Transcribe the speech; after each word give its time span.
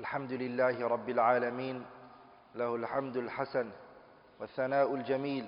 الحمد 0.00 0.32
لله 0.32 0.88
رب 0.88 1.08
العالمين 1.08 1.86
له 2.54 2.74
الحمد 2.74 3.16
الحسن 3.16 3.70
والثناء 4.40 4.94
الجميل 4.94 5.46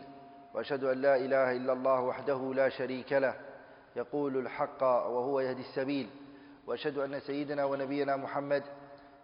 وأشهد 0.54 0.84
أن 0.84 1.00
لا 1.02 1.16
إله 1.16 1.56
إلا 1.56 1.72
الله 1.72 2.00
وحده 2.00 2.54
لا 2.54 2.68
شريك 2.68 3.12
له 3.12 3.34
يقول 3.96 4.36
الحق 4.36 4.82
وهو 4.82 5.40
يهدي 5.40 5.60
السبيل 5.60 6.10
وأشهد 6.66 6.98
أن 6.98 7.20
سيدنا 7.20 7.64
ونبينا 7.64 8.16
محمد 8.16 8.64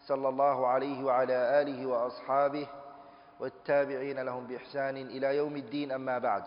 صلى 0.06 0.28
الله 0.28 0.66
عليه 0.66 1.04
وعلى 1.04 1.62
آله 1.62 1.86
وأصحابه 1.86 2.68
والتابعين 3.40 4.18
لهم 4.20 4.46
بإحسان 4.46 4.96
إلى 4.96 5.36
يوم 5.36 5.56
الدين 5.56 5.92
أما 5.92 6.18
بعد. 6.18 6.42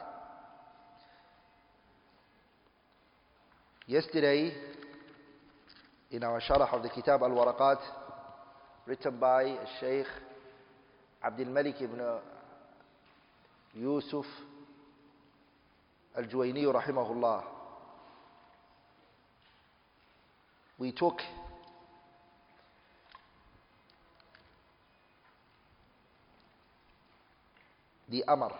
Yesterday, 3.88 4.54
in 6.11 6.23
our 6.23 6.39
sharh 6.39 6.71
of 6.73 6.84
the 6.84 6.89
Kitab 6.89 7.23
al-Waraqat, 7.23 7.79
written 8.86 9.18
by 9.20 9.57
Sheikh 9.79 10.07
Abdul 11.24 11.47
Malik 11.47 11.75
ibn 11.82 12.01
Yusuf 13.75 14.25
al-Juwayni 16.18 16.64
rahimahullah, 16.65 17.43
we 20.79 20.91
took 20.91 21.19
the 28.10 28.24
Amr. 28.27 28.52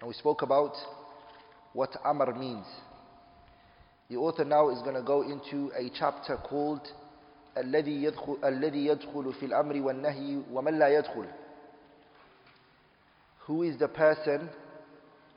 And 0.00 0.08
we 0.08 0.14
spoke 0.14 0.42
about 0.42 0.74
what 1.72 1.96
Amr 2.04 2.34
means. 2.34 2.66
The 4.08 4.16
author 4.16 4.44
now 4.44 4.70
is 4.70 4.80
going 4.82 4.94
to 4.94 5.02
go 5.02 5.22
into 5.22 5.72
a 5.76 5.90
chapter 5.98 6.36
called 6.36 6.86
الذي 7.56 8.04
يدخل, 8.04 8.36
الذي 8.44 8.86
يدخل 8.86 9.32
في 9.32 9.46
الأمر 9.46 9.80
والنهي 9.80 10.42
ومن 10.52 10.78
لا 10.78 10.88
يدخل 10.88 11.26
Who 13.46 13.62
is 13.62 13.78
the 13.78 13.88
person, 13.88 14.48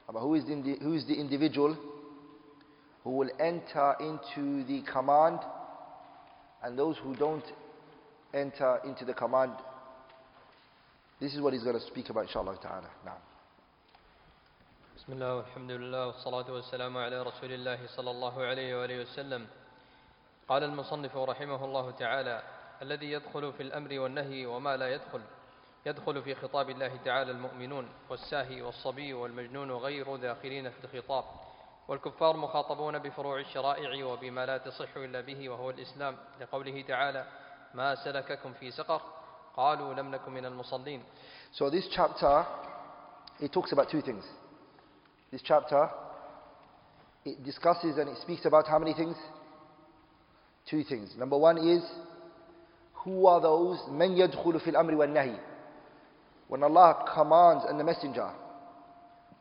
who 0.08 0.34
is 0.36 0.44
the, 0.45 0.78
who 0.81 0.94
is 0.94 1.06
the 1.06 1.14
individual 1.14 1.78
who 3.03 3.11
will 3.11 3.30
enter 3.39 3.95
into 4.00 4.64
the 4.66 4.81
command 4.92 5.39
and 6.64 6.78
those 6.78 6.98
who 6.98 7.16
don't 7.16 7.44
enter 8.33 8.80
into 8.86 9.06
the 9.06 9.14
command. 9.14 9.54
This 11.20 11.33
is 11.33 11.42
what 11.42 11.54
he's 11.54 11.64
going 11.64 11.80
to 11.80 11.86
speak 11.88 12.09
about 12.09 12.26
inshallah 12.28 12.58
ta'ala. 12.61 12.89
Now. 13.06 13.17
بسم 14.98 15.14
الله 15.14 15.36
والحمد 15.36 15.72
لله 15.72 16.08
والصلاة 16.08 16.52
والسلام 16.52 16.98
على 16.98 17.23
رسول 17.23 17.52
الله 17.52 17.80
صلى 17.95 18.11
الله 18.11 18.44
عليه 18.44 18.76
وآله 18.76 19.02
وسلم 19.02 19.48
قال 20.50 20.64
المصنف 20.64 21.17
رحمه 21.17 21.66
الله 21.66 21.92
تعالى 21.92 22.44
الذي 22.81 23.11
يدخل 23.11 23.53
في 23.53 23.64
الأمر 23.64 24.00
والنهي 24.00 24.45
وما 24.45 24.78
لا 24.78 24.94
يدخل 24.94 25.22
يدخل 25.86 26.22
في 26.22 26.36
خطاب 26.36 26.69
الله 26.69 26.95
تعالى 27.05 27.31
المؤمنون 27.31 27.89
والساهي 28.09 28.61
والصبي 28.61 29.14
والمجنون 29.14 29.72
غير 29.72 30.16
داخلين 30.16 30.70
في 30.70 30.77
الخطاب 30.83 31.23
والكفار 31.88 32.38
مخاطبون 32.38 33.00
بفروع 33.00 33.39
الشرائع 33.39 34.05
وبما 34.05 34.45
لا 34.45 34.58
تصح 34.58 34.97
إلا 34.97 35.22
به 35.22 35.50
وهو 35.50 35.70
الإسلام 35.70 36.17
لقوله 36.42 36.81
تعالى 36.88 37.25
ما 37.73 37.95
سلككم 37.95 38.53
في 38.53 38.72
سقر 38.72 39.02
قالوا 39.58 39.94
لم 39.94 40.11
نكن 40.11 40.31
من 40.31 40.45
المصلين 40.45 41.03
So 41.52 41.70
this 41.70 41.88
chapter, 41.95 42.45
it 43.39 43.52
talks 43.52 43.72
about 43.72 43.89
two 43.89 44.02
things. 44.02 44.23
This 45.31 45.42
chapter, 45.44 45.89
it 47.25 47.44
discusses 47.44 47.97
and 47.97 48.09
it 48.09 48.17
speaks 48.22 48.45
about 48.45 48.67
how 48.67 48.80
many 48.80 48.94
things? 48.94 49.16
Two 50.70 50.83
things. 50.84 51.14
Number 51.19 51.36
one 51.36 51.58
is, 51.58 51.83
who 53.05 53.27
are 53.27 53.41
those, 53.41 53.78
من 53.91 54.17
يدخل 54.17 54.61
في 54.61 54.70
الأمر 54.70 54.94
والنهي? 54.94 55.39
When 56.48 56.62
Allah 56.62 57.05
commands 57.14 57.64
and 57.69 57.78
the 57.78 57.84
messenger, 57.84 58.30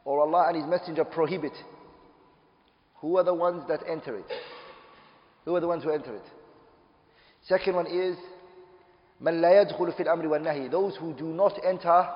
or 0.05 0.21
Allah 0.21 0.47
and 0.47 0.57
His 0.57 0.65
messenger 0.65 1.05
prohibit, 1.05 1.53
who 2.95 3.17
are 3.17 3.23
the 3.23 3.33
ones 3.33 3.63
that 3.67 3.81
enter 3.87 4.17
it? 4.17 4.31
Who 5.45 5.55
are 5.55 5.59
the 5.59 5.67
ones 5.67 5.83
who 5.83 5.91
enter 5.91 6.15
it? 6.15 6.23
Second 7.47 7.75
one 7.75 7.87
is, 7.87 8.17
من 9.21 9.41
لا 9.41 9.63
يدخل 9.63 9.93
في 9.93 10.03
الأمر 10.03 10.27
والنهي? 10.27 10.71
Those 10.71 10.95
who 10.97 11.13
do 11.13 11.25
not 11.25 11.53
enter 11.65 12.09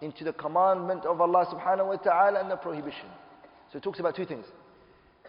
into 0.00 0.24
the 0.24 0.32
commandment 0.32 1.04
of 1.04 1.20
Allah 1.20 1.46
subhanahu 1.46 1.88
wa 1.88 1.96
ta'ala 1.96 2.40
and 2.40 2.50
the 2.50 2.56
prohibition. 2.56 3.08
So 3.72 3.78
it 3.78 3.82
talks 3.82 3.98
about 3.98 4.14
two 4.14 4.26
things. 4.26 4.44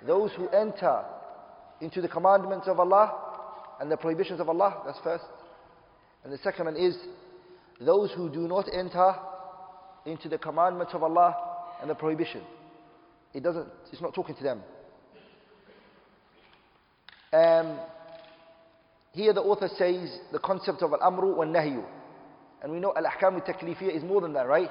Those 0.06 0.32
who 0.34 0.48
enter 0.50 1.04
into 1.83 2.01
the 2.01 2.09
commandments 2.09 2.69
of 2.69 2.79
Allah 2.79 3.13
and 3.81 3.91
the 3.91 3.97
prohibitions 3.97 4.39
of 4.41 4.49
Allah, 4.49 4.83
that's 4.87 5.01
first. 5.03 5.25
And 6.23 6.33
the 6.33 6.39
second 6.39 6.67
one 6.67 6.77
is 6.77 6.97
those 7.81 8.13
who 8.13 8.31
do 8.31 8.47
not 8.47 8.67
enter 8.73 9.17
into 10.07 10.29
the 10.29 10.39
commandments 10.39 10.95
of 10.95 11.03
Allah 11.03 11.37
and 11.81 11.91
the 11.91 11.95
prohibition. 11.97 12.43
It 13.35 13.43
doesn't, 13.43 13.67
it's 13.91 14.01
not 14.01 14.15
talking 14.15 14.37
to 14.37 14.43
them. 14.43 14.63
Um, 17.33 17.81
here 19.13 19.33
the 19.33 19.41
author 19.41 19.69
says 19.77 20.19
the 20.31 20.39
concept 20.39 20.83
of 20.83 20.93
al-amru 20.93 21.35
wa 21.35 21.45
nahyu 21.45 21.85
And 22.63 22.73
we 22.73 22.79
know 22.79 22.93
al-ahkam 22.97 23.35
al-taklifiyya 23.35 23.97
is 23.97 24.05
more 24.05 24.21
than 24.21 24.35
that, 24.35 24.47
right? 24.47 24.71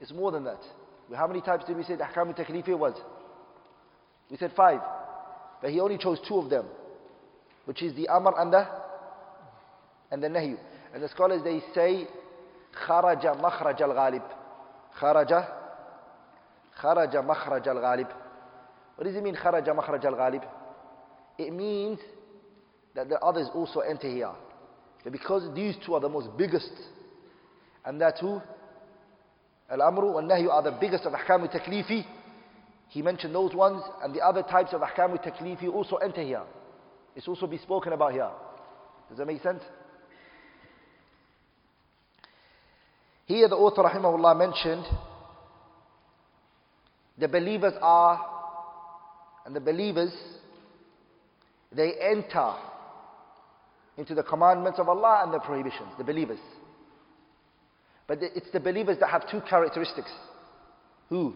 It's 0.00 0.12
more 0.12 0.32
than 0.32 0.44
that. 0.44 0.60
How 1.14 1.26
many 1.26 1.42
types 1.42 1.64
did 1.66 1.76
we 1.76 1.82
say 1.82 1.96
the 1.96 2.04
ahkam 2.04 2.28
al-taklifiyya 2.28 2.78
was? 2.78 2.94
We 4.30 4.38
said 4.38 4.52
five. 4.56 4.80
But 5.60 5.70
he 5.70 5.80
only 5.80 5.98
chose 5.98 6.18
two 6.26 6.38
of 6.38 6.50
them. 6.50 6.66
Which 7.64 7.82
is 7.82 7.94
the 7.94 8.08
amr 8.08 8.32
and 8.38 8.52
the, 8.52 8.66
and 10.10 10.22
the 10.22 10.28
nahyu. 10.28 10.56
And 10.94 11.02
the 11.02 11.08
scholars 11.08 11.42
they 11.42 11.60
say, 11.74 12.06
kharaja 12.86 13.40
makhraj 13.40 13.80
al-ghalib. 13.80 14.22
Kharaja, 14.98 15.48
kharaja 16.80 17.26
makhraj 17.26 17.66
al-ghalib. 17.66 18.08
What 18.96 19.04
does 19.04 19.14
it 19.14 19.22
mean 19.22 19.36
kharaja 19.36 19.68
makhraj 19.68 20.04
al-ghalib? 20.04 20.44
It 21.38 21.52
means 21.52 21.98
that 22.94 23.08
the 23.08 23.18
others 23.20 23.48
also 23.54 23.80
enter 23.80 24.08
here. 24.08 24.32
Because 25.10 25.54
these 25.54 25.76
two 25.86 25.94
are 25.94 26.00
the 26.00 26.08
most 26.08 26.36
biggest, 26.36 26.72
and 27.84 28.00
that 28.00 28.18
two, 28.20 28.42
Al-Amru 29.70 30.18
and 30.18 30.30
Nahyu 30.30 30.50
are 30.50 30.62
the 30.62 30.76
biggest 30.80 31.04
of 31.04 31.12
Ahkam 31.12 31.48
taklifi 31.52 32.04
he 32.88 33.02
mentioned 33.02 33.34
those 33.34 33.54
ones, 33.54 33.82
and 34.02 34.14
the 34.14 34.20
other 34.20 34.42
types 34.42 34.72
of 34.72 34.80
Ahkam 34.80 35.22
taklifi 35.22 35.72
also 35.72 35.96
enter 35.96 36.22
here. 36.22 36.42
It's 37.14 37.28
also 37.28 37.46
be 37.46 37.58
spoken 37.58 37.92
about 37.92 38.12
here. 38.12 38.30
Does 39.08 39.18
that 39.18 39.26
make 39.26 39.42
sense? 39.42 39.62
Here 43.26 43.46
the 43.48 43.56
author 43.56 43.82
rahimahullah 43.82 44.38
mentioned 44.38 44.86
the 47.18 47.28
believers 47.28 47.74
are, 47.82 48.24
and 49.44 49.54
the 49.54 49.60
believers, 49.60 50.12
they 51.72 51.92
enter 52.00 52.54
into 53.98 54.14
the 54.14 54.22
commandments 54.22 54.78
of 54.78 54.88
Allah 54.88 55.22
and 55.24 55.34
the 55.34 55.40
prohibitions, 55.40 55.90
the 55.98 56.04
believers. 56.04 56.38
But 58.06 58.20
it's 58.22 58.50
the 58.52 58.60
believers 58.60 58.96
that 59.00 59.10
have 59.10 59.28
two 59.28 59.42
characteristics. 59.42 60.10
Who? 61.08 61.34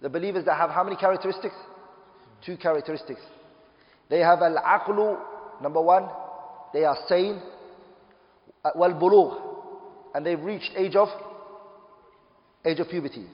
The 0.00 0.08
believers 0.08 0.44
that 0.46 0.56
have 0.56 0.70
how 0.70 0.82
many 0.84 0.96
characteristics? 0.96 1.54
Two 2.44 2.56
characteristics. 2.56 3.20
They 4.10 4.18
have 4.20 4.40
al-aqlu, 4.42 5.18
number 5.62 5.80
one, 5.80 6.08
they 6.72 6.84
are 6.84 6.96
sane, 7.08 7.40
wal-bulugh, 8.74 9.40
and 10.14 10.26
they've 10.26 10.40
reached 10.40 10.72
age 10.76 10.96
of, 10.96 11.08
age 12.64 12.80
of 12.80 12.88
puberty. 12.88 13.26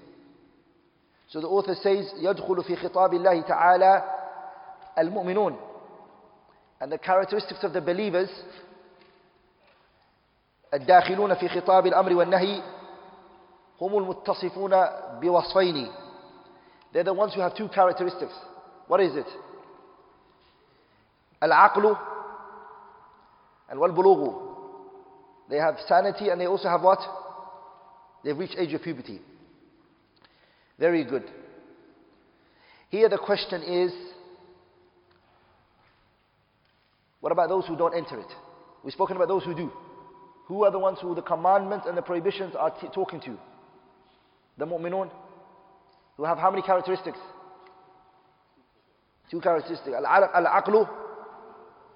So 1.29 1.41
the 1.41 1.49
author 1.49 1.75
says, 1.75 2.13
يدخل 2.23 2.65
في 2.65 2.77
خطاب 2.77 3.15
الله 3.15 3.41
تعالى 3.43 4.03
المؤمنون 4.99 5.57
and 6.81 6.93
the 6.93 6.99
characteristics 6.99 7.63
of 7.65 7.73
the 7.73 7.81
believers 7.81 8.31
الداخلون 10.75 11.35
في 11.35 11.49
خطاب 11.49 11.87
الأمر 11.87 12.15
والنهي 12.15 12.63
هم 13.81 13.99
المتصفون 13.99 14.85
بوصفين 15.21 15.93
they're 16.94 17.04
the 17.04 17.14
ones 17.14 17.34
who 17.34 17.42
have 17.42 17.58
two 17.58 17.68
characteristics. 17.70 18.34
What 18.88 19.02
is 19.02 19.16
it? 19.16 19.26
Al-aqlu 21.42 21.98
and 23.70 23.80
wal-bulughu. 23.80 24.52
They 25.50 25.58
have 25.58 25.76
sanity 25.88 26.30
and 26.30 26.40
they 26.40 26.46
also 26.46 26.70
have 26.70 26.82
what? 26.82 27.00
They've 28.24 28.38
reached 28.38 28.56
age 28.58 28.74
of 28.74 28.84
puberty. 28.84 29.20
Very 30.80 31.04
good. 31.04 31.24
Here 32.90 33.10
the 33.10 33.18
question 33.18 33.64
is, 33.64 33.92
what 37.20 37.32
about 37.32 37.50
those 37.50 37.66
who 37.66 37.76
don't 37.76 37.96
enter 37.96 38.20
it? 38.20 38.32
We've 38.84 38.94
spoken 38.94 39.16
about 39.16 39.30
those 39.30 39.44
who 39.44 39.56
do. 39.56 39.72
Who 40.48 40.64
are 40.64 40.72
the 40.72 40.80
ones 40.80 41.00
who 41.02 41.16
the 41.16 41.22
commandments 41.22 41.88
and 41.88 41.98
the 41.98 42.02
prohibitions 42.02 42.54
are 42.56 42.70
t- 42.70 42.88
talking 42.94 43.20
to? 43.22 43.38
The 44.58 44.66
mu'minun 44.66 45.10
who 46.18 46.24
have 46.26 46.38
how 46.38 46.52
many 46.52 46.62
characteristics? 46.62 47.18
Two 49.32 49.42
characteristics. 49.42 49.96
Al-aqlu 49.96 50.88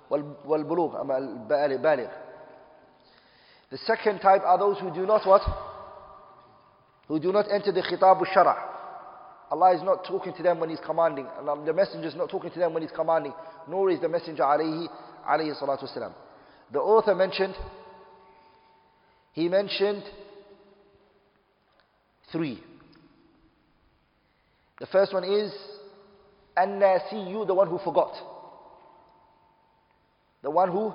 wal-bulugh. 0.10 0.96
Al-baligh. 1.00 2.10
The 3.70 3.78
second 3.80 4.20
type 4.20 4.42
are 4.44 4.58
those 4.58 4.80
who 4.80 4.94
do 4.94 5.06
not 5.06 5.28
what? 5.28 5.42
Who 7.08 7.20
do 7.20 7.32
not 7.32 7.46
enter 7.52 7.72
the 7.72 7.82
khitab 7.82 8.18
al-shara'. 8.18 8.58
Allah 9.50 9.76
is 9.76 9.82
not 9.82 10.06
talking 10.06 10.34
to 10.34 10.44
them 10.44 10.60
when 10.60 10.70
He's 10.70 10.80
commanding. 10.86 11.26
Allah, 11.40 11.54
um, 11.54 11.66
the 11.66 11.74
Messenger 11.74 12.08
is 12.08 12.16
not 12.16 12.30
talking 12.30 12.52
to 12.52 12.60
them 12.60 12.74
when 12.74 12.84
He's 12.84 12.92
commanding, 12.92 13.34
nor 13.68 13.90
is 13.90 14.00
the 14.02 14.10
Messenger 14.10 14.44
alayhi, 14.44 14.88
alayhi 15.28 15.62
salatu 15.62 15.84
wasalam. 15.84 16.14
The 16.72 16.80
author 16.80 17.16
mentioned, 17.16 17.56
he 19.32 19.48
mentioned 19.48 20.04
three. 22.32 22.62
The 24.80 24.86
first 24.88 25.14
one 25.14 25.24
is 25.24 25.52
An-Nasiyu, 26.56 27.46
the 27.48 27.54
one 27.54 27.68
who 27.68 27.80
forgot. 27.80 28.14
The 30.44 30.52
one 30.52 30.72
who, 30.72 30.94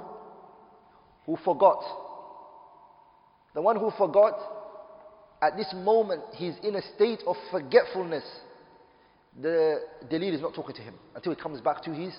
who 1.27 1.37
forgot. 1.45 1.83
The 3.55 3.63
one 3.63 3.77
who 3.77 3.91
forgot 3.99 4.39
at 5.43 5.57
this 5.57 5.73
moment 5.75 6.23
he's 6.35 6.55
in 6.63 6.77
a 6.77 6.83
state 6.95 7.23
of 7.27 7.37
forgetfulness. 7.51 8.25
The 9.41 9.81
dalil 10.11 10.35
is 10.35 10.41
not 10.41 10.55
talking 10.55 10.77
to 10.77 10.83
him 10.83 10.95
until 11.15 11.35
he 11.35 11.41
comes 11.41 11.61
back 11.61 11.83
to 11.83 11.91
his, 11.93 12.15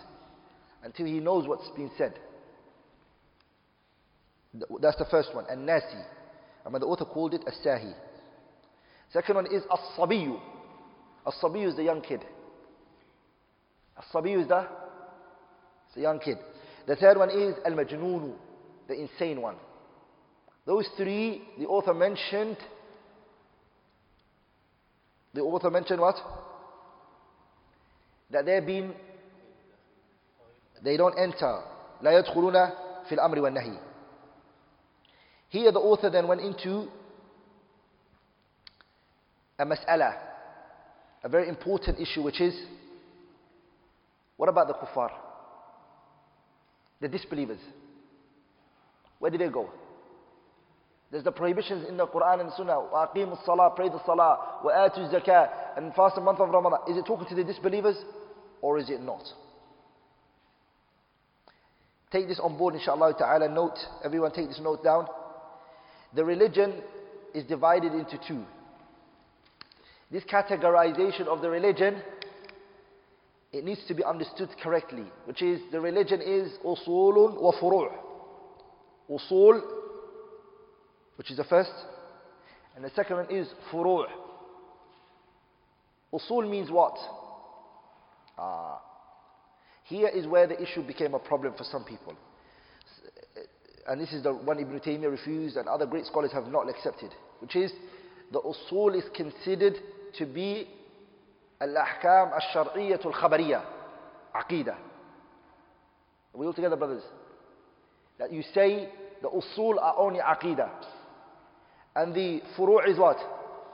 until 0.84 1.06
he 1.06 1.20
knows 1.20 1.48
what's 1.48 1.70
been 1.70 1.92
said. 1.98 2.20
That's 4.82 4.98
the 4.98 5.06
first 5.10 5.34
one. 5.34 5.46
And 5.50 5.68
the 5.68 6.86
author 6.86 7.06
called 7.06 7.34
it 7.34 7.44
As-Sahi. 7.48 7.94
Second 9.12 9.36
one 9.36 9.46
is 9.46 9.64
As-Sabiyu. 9.72 10.40
As-Sabiyu 11.27 11.69
is 11.69 11.77
the 11.77 11.85
young 11.85 12.01
kid. 12.01 12.25
As-Sabiyu 13.99 14.43
is 14.43 14.49
the, 14.49 14.67
the 15.95 16.01
young 16.01 16.19
kid. 16.21 16.39
The 16.87 16.97
third 16.97 17.19
one 17.19 17.31
is 17.31 17.55
Al-Majnunu, 17.65 18.33
the 18.87 18.95
insane 18.95 19.41
one. 19.41 19.57
Those 20.65 20.89
three, 20.97 21.43
the 21.59 21.67
author 21.67 21.95
mentioned 21.95 22.57
the 25.35 25.41
author 25.43 25.71
mentioned 25.71 26.01
what? 26.01 26.17
That 28.31 28.45
they've 28.45 28.65
been, 28.65 28.93
they 30.83 30.97
don't 30.97 31.17
enter. 31.19 31.63
لا 32.03 32.11
يدخلون 32.11 32.71
في 33.09 33.15
الأمر 33.15 33.39
والنهي. 33.39 33.79
Here 35.51 35.73
the 35.73 35.79
author 35.81 36.11
then 36.11 36.29
went 36.29 36.41
into 36.41 36.89
a 39.59 39.65
mas'ala, 39.65 40.15
a 41.23 41.29
very 41.29 41.49
important 41.49 41.99
issue 42.01 42.23
which 42.23 42.41
is, 42.41 42.55
what 44.37 44.49
about 44.49 44.69
the 44.69 44.75
kuffar? 44.75 45.11
The 47.01 47.09
disbelievers. 47.09 47.59
Where 49.19 49.31
did 49.31 49.41
they 49.41 49.49
go? 49.49 49.71
There's 51.11 51.25
the 51.25 51.33
prohibitions 51.33 51.89
in 51.89 51.97
the 51.97 52.07
Quran 52.07 52.41
and 52.41 52.53
Sunnah. 52.57 52.87
وَأَقِيمُوا 52.93 53.45
الصَّلَاةِ 53.45 53.77
Pray 53.77 53.89
the 53.89 54.05
salah. 54.05 54.61
وَآتُوا 54.65 55.11
الزَّكَاةِ 55.11 55.79
And 55.79 55.95
fast 55.95 56.17
the 56.17 56.21
month 56.21 56.39
of 56.41 56.51
Ramadan. 56.51 56.81
Is 56.89 56.99
it 56.99 57.07
talking 57.07 57.27
to 57.29 57.35
the 57.35 57.45
disbelievers? 57.45 57.97
Or 58.61 58.79
is 58.79 58.91
it 58.91 59.01
not? 59.01 59.23
Take 62.13 62.29
this 62.29 62.41
on 62.41 62.59
board 62.59 62.75
inshallah 62.75 63.15
ta'ala. 63.19 63.49
Note, 63.49 63.79
everyone 64.05 64.33
take 64.33 64.49
this 64.49 64.61
note 64.63 64.85
down. 64.85 65.07
The 66.15 66.25
religion 66.25 66.83
is 67.35 67.45
divided 67.45 67.93
into 67.93 68.19
two. 68.27 68.45
This 70.14 70.24
categorization 70.26 71.26
of 71.26 71.42
the 71.42 71.50
religion, 71.50 72.00
it 73.52 73.66
needs 73.66 73.82
to 73.88 73.96
be 73.96 74.04
understood 74.04 74.50
correctly. 74.62 75.06
Which 75.26 75.42
is, 75.42 75.60
the 75.72 75.82
religion 75.82 76.22
is 76.22 76.52
usulun 76.64 77.42
wa 77.42 77.52
furu' 77.60 77.92
Usul 79.10 79.62
which 81.16 81.32
is 81.32 81.38
the 81.38 81.44
first. 81.44 81.72
And 82.76 82.86
the 82.86 82.92
second 82.92 83.18
one 83.18 83.32
is 83.32 83.48
furu'. 83.72 84.06
Usul 86.14 86.48
means 86.48 86.70
what? 86.70 86.96
Ah. 88.38 88.82
Here 89.86 90.10
is 90.10 90.28
where 90.28 90.46
the 90.46 90.62
issue 90.62 90.86
became 90.86 91.16
a 91.16 91.20
problem 91.20 91.56
for 91.58 91.64
some 91.64 91.86
people. 91.86 92.14
And 93.88 94.00
this 94.00 94.14
is 94.14 94.22
the 94.22 94.32
one 94.32 94.60
Ibn 94.60 94.80
Taymiyyah 94.80 95.10
refused 95.10 95.58
and 95.58 95.68
other 95.68 95.88
great 95.88 96.06
scholars 96.06 96.32
have 96.34 96.48
not 96.48 96.70
accepted. 96.70 97.10
Which 97.40 97.56
is, 97.56 97.72
the 98.32 98.42
usul 98.42 98.96
is 98.96 99.04
considered 99.16 99.76
al-ahkam 101.62 102.34
al-shar'iyyah 102.34 103.06
al-khabariyah. 103.06 103.64
Aqidah. 104.36 104.76
Are 106.34 106.38
we 106.40 106.46
all 106.46 106.54
together, 106.54 106.76
brothers? 106.76 107.04
That 108.20 108.32
you 108.32 108.44
say 108.54 108.90
the 109.22 109.30
usul 109.30 109.78
are 109.80 109.96
only 109.98 110.20
aqidah. 110.20 110.70
And 111.96 112.14
the 112.14 112.42
furu' 112.58 112.90
is 112.90 112.98
what? 112.98 113.18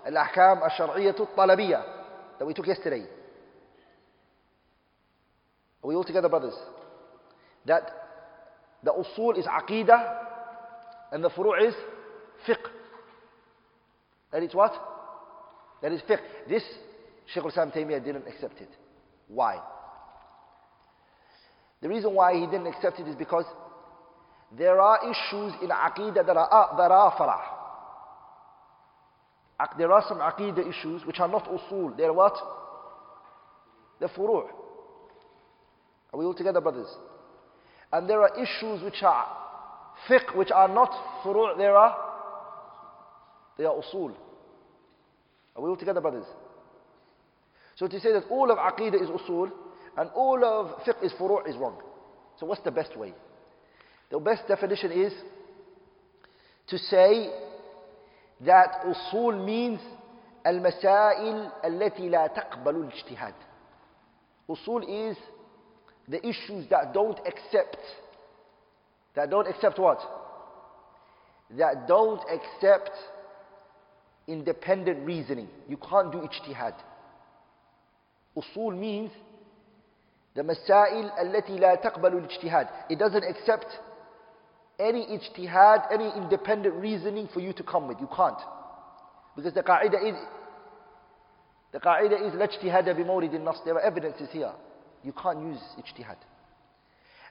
Al-ahkam 0.05 0.61
al-shar'iyyatu 0.61 1.35
talabiyya 1.35 1.83
that 2.37 2.45
we 2.45 2.53
took 2.53 2.67
yesterday. 2.67 3.05
Are 5.81 5.87
we 5.87 5.95
all 5.95 6.03
together, 6.03 6.29
brothers? 6.29 6.55
That 7.65 7.89
the 8.83 8.91
usul 8.91 9.37
is 9.37 9.45
aqidah 9.45 10.17
and 11.11 11.23
the 11.23 11.29
furu' 11.29 11.67
is 11.67 11.73
fiqh. 12.47 12.69
That 14.31 14.43
is 14.43 14.53
what? 14.53 14.73
That 15.81 15.91
is 15.91 16.01
fiqh. 16.01 16.19
This 16.47 16.63
Shaykh 17.33 17.43
al-Islam 17.43 17.71
Taymiyyah 17.71 18.03
didn't 18.03 18.27
accept 18.27 18.59
it. 18.61 18.69
Why? 19.27 19.59
The 21.81 21.89
reason 21.89 22.13
why 22.13 22.33
he 22.33 22.45
didn't 22.45 22.67
accept 22.67 22.99
it 22.99 23.07
is 23.07 23.15
because 23.15 23.45
there 24.57 24.81
are 24.81 24.99
issues 25.03 25.53
in 25.61 25.69
aqidah 25.69 26.25
that 26.25 26.35
are, 26.35 26.75
that 26.77 26.91
are 26.91 27.11
farah. 27.15 27.39
There 29.77 29.91
are 29.91 30.03
some 30.07 30.19
aqidah 30.19 30.67
issues 30.67 31.05
which 31.05 31.19
are 31.19 31.27
not 31.27 31.45
usul. 31.45 31.95
They're 31.95 32.13
what? 32.13 32.35
They're 33.99 34.09
furu'. 34.09 34.47
Are 36.11 36.19
we 36.19 36.25
all 36.25 36.33
together, 36.33 36.61
brothers? 36.61 36.87
And 37.93 38.09
there 38.09 38.21
are 38.21 38.31
issues 38.35 38.81
which 38.81 39.03
are 39.03 39.27
fiqh, 40.07 40.35
which 40.35 40.51
are 40.51 40.67
not 40.67 40.91
furu'. 41.23 41.57
There 41.57 41.75
are, 41.75 41.97
they 43.57 43.65
are 43.65 43.75
usul. 43.75 44.15
Are 45.56 45.62
we 45.62 45.68
all 45.68 45.76
together, 45.76 46.00
brothers? 46.00 46.26
So 47.76 47.86
to 47.88 48.00
say 48.00 48.12
that 48.12 48.24
all 48.30 48.50
of 48.50 48.58
aqidah 48.58 49.02
is 49.02 49.08
usul 49.08 49.50
and 49.96 50.10
all 50.14 50.44
of 50.44 50.84
fiqh 50.84 51.02
is 51.04 51.12
furu' 51.12 51.48
is 51.48 51.56
wrong. 51.56 51.80
So 52.38 52.46
what's 52.46 52.62
the 52.62 52.70
best 52.70 52.96
way? 52.96 53.14
The 54.10 54.18
best 54.18 54.46
definition 54.46 54.92
is 54.92 55.12
to 56.68 56.78
say 56.78 57.30
that 58.40 58.84
usul 58.84 59.44
means 59.44 59.80
المسائل 60.46 61.50
التي 61.64 62.08
لا 62.08 62.26
تقبل 62.26 62.76
الاجتهاد. 62.76 63.34
Usul 64.48 65.10
is 65.10 65.16
the 66.08 66.26
issues 66.26 66.68
that 66.68 66.92
don't 66.92 67.18
accept. 67.26 67.78
That 69.14 69.30
don't 69.30 69.48
accept 69.48 69.78
what? 69.78 70.00
That 71.56 71.88
don't 71.88 72.20
accept 72.30 72.90
independent 74.28 75.06
reasoning. 75.06 75.48
You 75.68 75.76
can't 75.76 76.10
do 76.10 76.18
ijtihad. 76.18 76.74
Usul 78.36 78.76
means 78.78 79.10
the 80.34 80.42
masail 80.42 81.10
التي 81.18 81.58
لا 81.58 81.74
تقبل 81.74 82.12
الاجتهاد. 82.18 82.68
It 82.90 82.98
doesn't 82.98 83.24
accept 83.24 83.66
any 84.78 85.06
ijtihad, 85.06 85.92
any 85.92 86.10
independent 86.16 86.74
reasoning 86.74 87.28
for 87.32 87.40
you 87.40 87.52
to 87.52 87.62
come 87.62 87.86
with. 87.86 88.00
You 88.00 88.08
can't. 88.14 88.40
Because 89.36 89.54
the 89.54 89.62
qa'idah 89.62 90.10
is, 90.10 90.16
the 91.72 91.80
qa'idah 91.80 92.26
is, 92.26 92.34
لا 92.34 92.92
بمورد 92.92 93.34
النص. 93.34 93.64
There 93.64 93.74
are 93.74 93.80
evidences 93.80 94.28
here. 94.30 94.52
You 95.02 95.12
can't 95.12 95.40
use 95.40 95.60
ijtihad. 95.78 96.16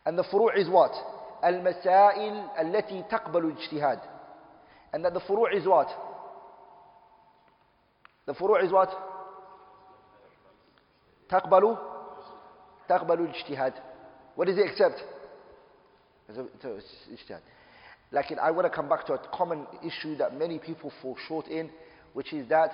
And 0.05 0.17
the 0.17 0.23
furu' 0.23 0.57
is 0.57 0.69
what? 0.69 0.91
المسائل 1.43 2.47
التي 2.59 3.03
تقبل 3.09 3.45
الاجتهاد. 3.45 3.99
And 4.93 5.03
that 5.03 5.13
the 5.13 5.21
furu' 5.21 5.53
is 5.53 5.65
what? 5.65 5.87
The 8.27 8.33
furu' 8.33 8.63
is 8.63 8.71
what? 8.71 8.89
تقبل 11.29 11.77
تقبل 12.89 13.19
الاجتهاد. 13.19 13.73
What 14.35 14.47
does 14.47 14.57
it 14.57 14.65
accept? 14.69 15.03
Like 18.11 18.31
I 18.41 18.51
want 18.51 18.65
to 18.65 18.69
come 18.69 18.89
back 18.89 19.05
to 19.07 19.13
a 19.13 19.17
common 19.35 19.67
issue 19.85 20.15
that 20.17 20.37
many 20.37 20.59
people 20.59 20.91
fall 21.01 21.17
short 21.27 21.47
in, 21.47 21.69
which 22.13 22.33
is 22.33 22.47
that 22.49 22.71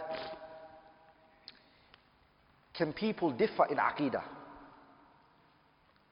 can 2.73 2.93
people 2.93 3.31
differ 3.31 3.65
in 3.69 3.77
aqidah? 3.77 4.23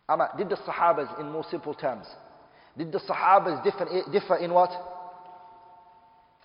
Ama, 0.09 0.31
did 0.37 0.49
the 0.49 0.55
Sahabas, 0.55 1.19
in 1.19 1.29
more 1.31 1.45
simple 1.49 1.73
terms, 1.73 2.05
did 2.77 2.91
the 2.91 2.99
Sahabas 2.99 3.63
differ, 3.63 3.85
differ 4.11 4.37
in 4.37 4.53
what? 4.53 4.71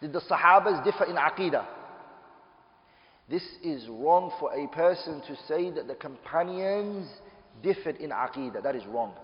Did 0.00 0.12
the 0.12 0.20
Sahabas 0.20 0.84
differ 0.84 1.04
in 1.04 1.16
aqidah? 1.16 1.64
This 3.28 3.42
is 3.62 3.88
wrong 3.88 4.32
for 4.38 4.52
a 4.52 4.66
person 4.68 5.22
to 5.26 5.36
say 5.48 5.70
that 5.70 5.86
the 5.86 5.94
companions 5.94 7.08
differed 7.62 7.96
in 7.96 8.10
aqidah. 8.10 8.62
That 8.62 8.76
is 8.76 8.84
wrong. 8.86 9.14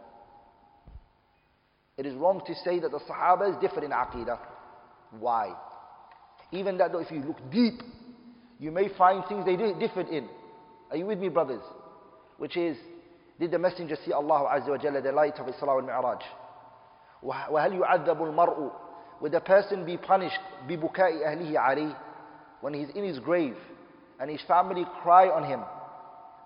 It 1.99 2.07
is 2.07 2.15
wrong 2.15 2.41
to 2.47 2.55
say 2.65 2.79
that 2.79 2.93
the 2.93 3.01
Sahabas 3.01 3.61
differ 3.61 3.85
in 3.85 3.91
Aqidah. 3.91 4.39
Why? 5.19 5.53
Even 6.53 6.79
that 6.79 6.93
though 6.93 7.01
if 7.01 7.11
you 7.11 7.21
look 7.21 7.39
deep, 7.51 7.83
you 8.61 8.71
may 8.71 8.89
find 8.97 9.25
things 9.29 9.45
they 9.45 9.57
differed 9.57 10.09
in. 10.09 10.29
Are 10.93 10.97
you 10.97 11.07
with 11.07 11.19
me, 11.19 11.29
brothers? 11.29 11.61
Which 12.39 12.57
is, 12.57 12.77
did 13.41 13.51
the 13.51 13.59
messenger 13.59 13.97
see 14.07 14.13
Allah 14.13 14.49
Azza 14.49 14.69
wa 14.69 14.79
Jalla, 14.79 15.03
the 15.03 15.11
light 15.11 15.35
of 15.41 15.47
Isra 15.47 15.67
wal 15.67 15.83
Mi'raj? 15.83 16.21
وهل 17.21 17.81
يعذب 17.81 18.23
المرء 18.23 18.73
Would 19.21 19.33
the 19.33 19.41
person 19.41 19.85
be 19.85 19.97
punished 19.97 20.39
ببكاء 20.69 21.27
أهله 21.27 21.59
عليه 21.59 21.97
when 22.61 22.75
he's 22.75 22.91
in 22.91 23.03
his 23.03 23.19
grave 23.19 23.57
and 24.23 24.31
his 24.31 24.41
family 24.49 24.85
cry 25.03 25.29
on 25.29 25.45
him? 25.45 25.61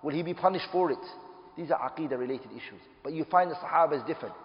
Will 0.03 0.13
he 0.13 0.23
be 0.23 0.33
punished 0.33 0.67
for 0.71 0.91
it? 0.91 0.99
These 1.57 1.71
are 1.71 1.89
aqidah 1.89 2.17
related 2.17 2.51
issues. 2.51 2.81
But 3.03 3.13
you 3.13 3.25
find 3.25 3.49
the 3.49 3.55
Sahaba 3.55 3.97
is 3.97 4.03
different. 4.07 4.35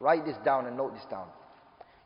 Write 0.00 0.24
this 0.24 0.36
down 0.44 0.66
and 0.66 0.76
note 0.76 0.94
this 0.94 1.04
down. 1.10 1.26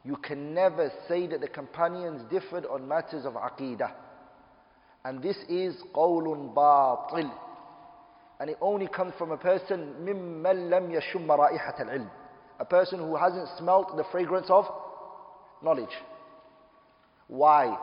You 0.04 0.16
can 0.16 0.52
never 0.52 0.90
say 1.08 1.26
that 1.28 1.40
the 1.40 1.48
companions 1.48 2.22
differed 2.30 2.66
on 2.66 2.86
matters 2.86 3.24
of 3.24 3.34
aqidah. 3.34 3.92
And 5.04 5.22
this 5.22 5.36
is 5.48 5.76
qawlun 5.94 6.54
batil. 6.54 7.30
And 8.40 8.50
it 8.50 8.58
only 8.60 8.88
comes 8.88 9.14
from 9.16 9.30
a 9.30 9.36
person 9.36 9.94
مِمَّن 10.02 10.68
لَمْ 10.68 10.90
يَشُمَّ 10.90 11.26
رَائِحَةَ 11.26 11.80
الْعِلْمِ 11.80 12.10
A 12.58 12.64
person 12.64 12.98
who 12.98 13.16
hasn't 13.16 13.48
smelt 13.58 13.96
the 13.96 14.04
fragrance 14.10 14.46
of 14.50 14.66
knowledge. 15.62 15.94
Why? 17.28 17.76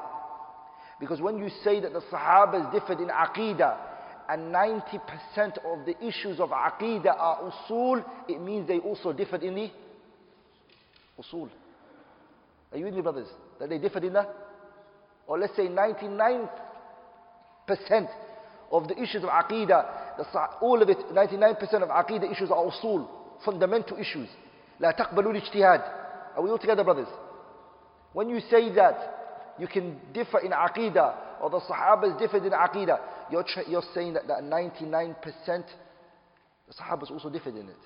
Because 0.99 1.19
when 1.19 1.37
you 1.37 1.49
say 1.63 1.79
that 1.79 1.93
the 1.93 2.01
Sahabas 2.11 2.71
differed 2.71 2.99
in 2.99 3.09
aqidah, 3.09 3.77
and 4.29 4.53
90% 4.53 5.57
of 5.65 5.85
the 5.85 5.95
issues 6.05 6.39
of 6.39 6.51
aqidah 6.51 7.13
are 7.17 7.51
usul, 7.51 8.03
it 8.29 8.39
means 8.39 8.67
they 8.67 8.79
also 8.79 9.11
differed 9.11 9.43
in 9.43 9.55
the 9.55 9.71
usul. 11.19 11.49
Are 12.71 12.77
you 12.77 12.85
with 12.85 12.93
me, 12.93 13.01
brothers? 13.01 13.27
That 13.59 13.69
they 13.69 13.77
differed 13.77 14.03
in 14.05 14.13
that? 14.13 14.29
Or 15.27 15.37
let's 15.37 15.55
say 15.55 15.67
99% 15.67 16.49
of 18.71 18.87
the 18.87 19.01
issues 19.01 19.23
of 19.23 19.29
aqidah, 19.29 19.85
all 20.61 20.81
of 20.81 20.89
it, 20.89 20.99
99% 21.11 21.61
of 21.83 21.89
aqidah 21.89 22.31
issues 22.31 22.51
are 22.51 22.63
usul, 22.65 23.07
fundamental 23.43 23.97
issues. 23.97 24.29
لا 24.79 24.91
تقبلوا 24.91 25.31
الاجتهاد. 25.31 25.83
Are 26.35 26.41
we 26.41 26.49
all 26.49 26.57
together, 26.57 26.83
brothers? 26.83 27.09
When 28.13 28.29
you 28.29 28.39
say 28.49 28.69
that 28.75 29.14
you 29.58 29.66
can 29.66 29.98
differ 30.12 30.38
in 30.40 30.50
aqidah, 30.52 31.14
or 31.40 31.50
the 31.50 31.60
Sahabas 31.60 32.18
differed 32.18 32.44
in 32.44 32.52
aqidah, 32.52 32.98
you're, 33.30 33.44
you're 33.68 33.82
saying 33.94 34.14
that, 34.14 34.26
that 34.28 34.42
99% 34.42 35.16
the 36.66 36.74
Sahabas 36.74 37.10
also 37.10 37.30
differed 37.30 37.54
in 37.56 37.68
it. 37.68 37.76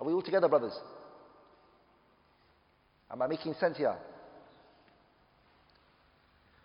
Are 0.00 0.06
we 0.06 0.12
all 0.12 0.22
together, 0.22 0.48
brothers? 0.48 0.72
Am 3.10 3.20
I 3.20 3.26
making 3.26 3.54
sense 3.54 3.76
here? 3.76 3.96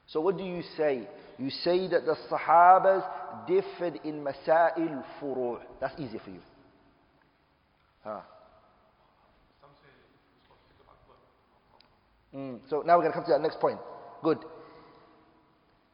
So 0.08 0.22
what 0.22 0.38
do 0.38 0.44
you 0.44 0.62
say? 0.78 1.08
You 1.38 1.50
say 1.50 1.88
that 1.90 2.06
the 2.06 2.16
Sahabas 2.32 3.04
differed 3.48 4.00
in 4.06 4.24
Masail 4.24 5.04
Furu'. 5.20 5.60
That's 5.82 6.00
easy 6.00 6.20
for 6.24 6.30
you. 6.30 6.40
Huh. 8.04 8.22
Mm. 12.34 12.60
So 12.70 12.84
now 12.86 12.98
we're 12.98 13.04
going 13.04 13.14
to 13.14 13.18
come 13.18 13.26
to 13.26 13.32
that 13.32 13.42
next 13.42 13.60
point. 13.60 13.80
Good. 14.24 14.40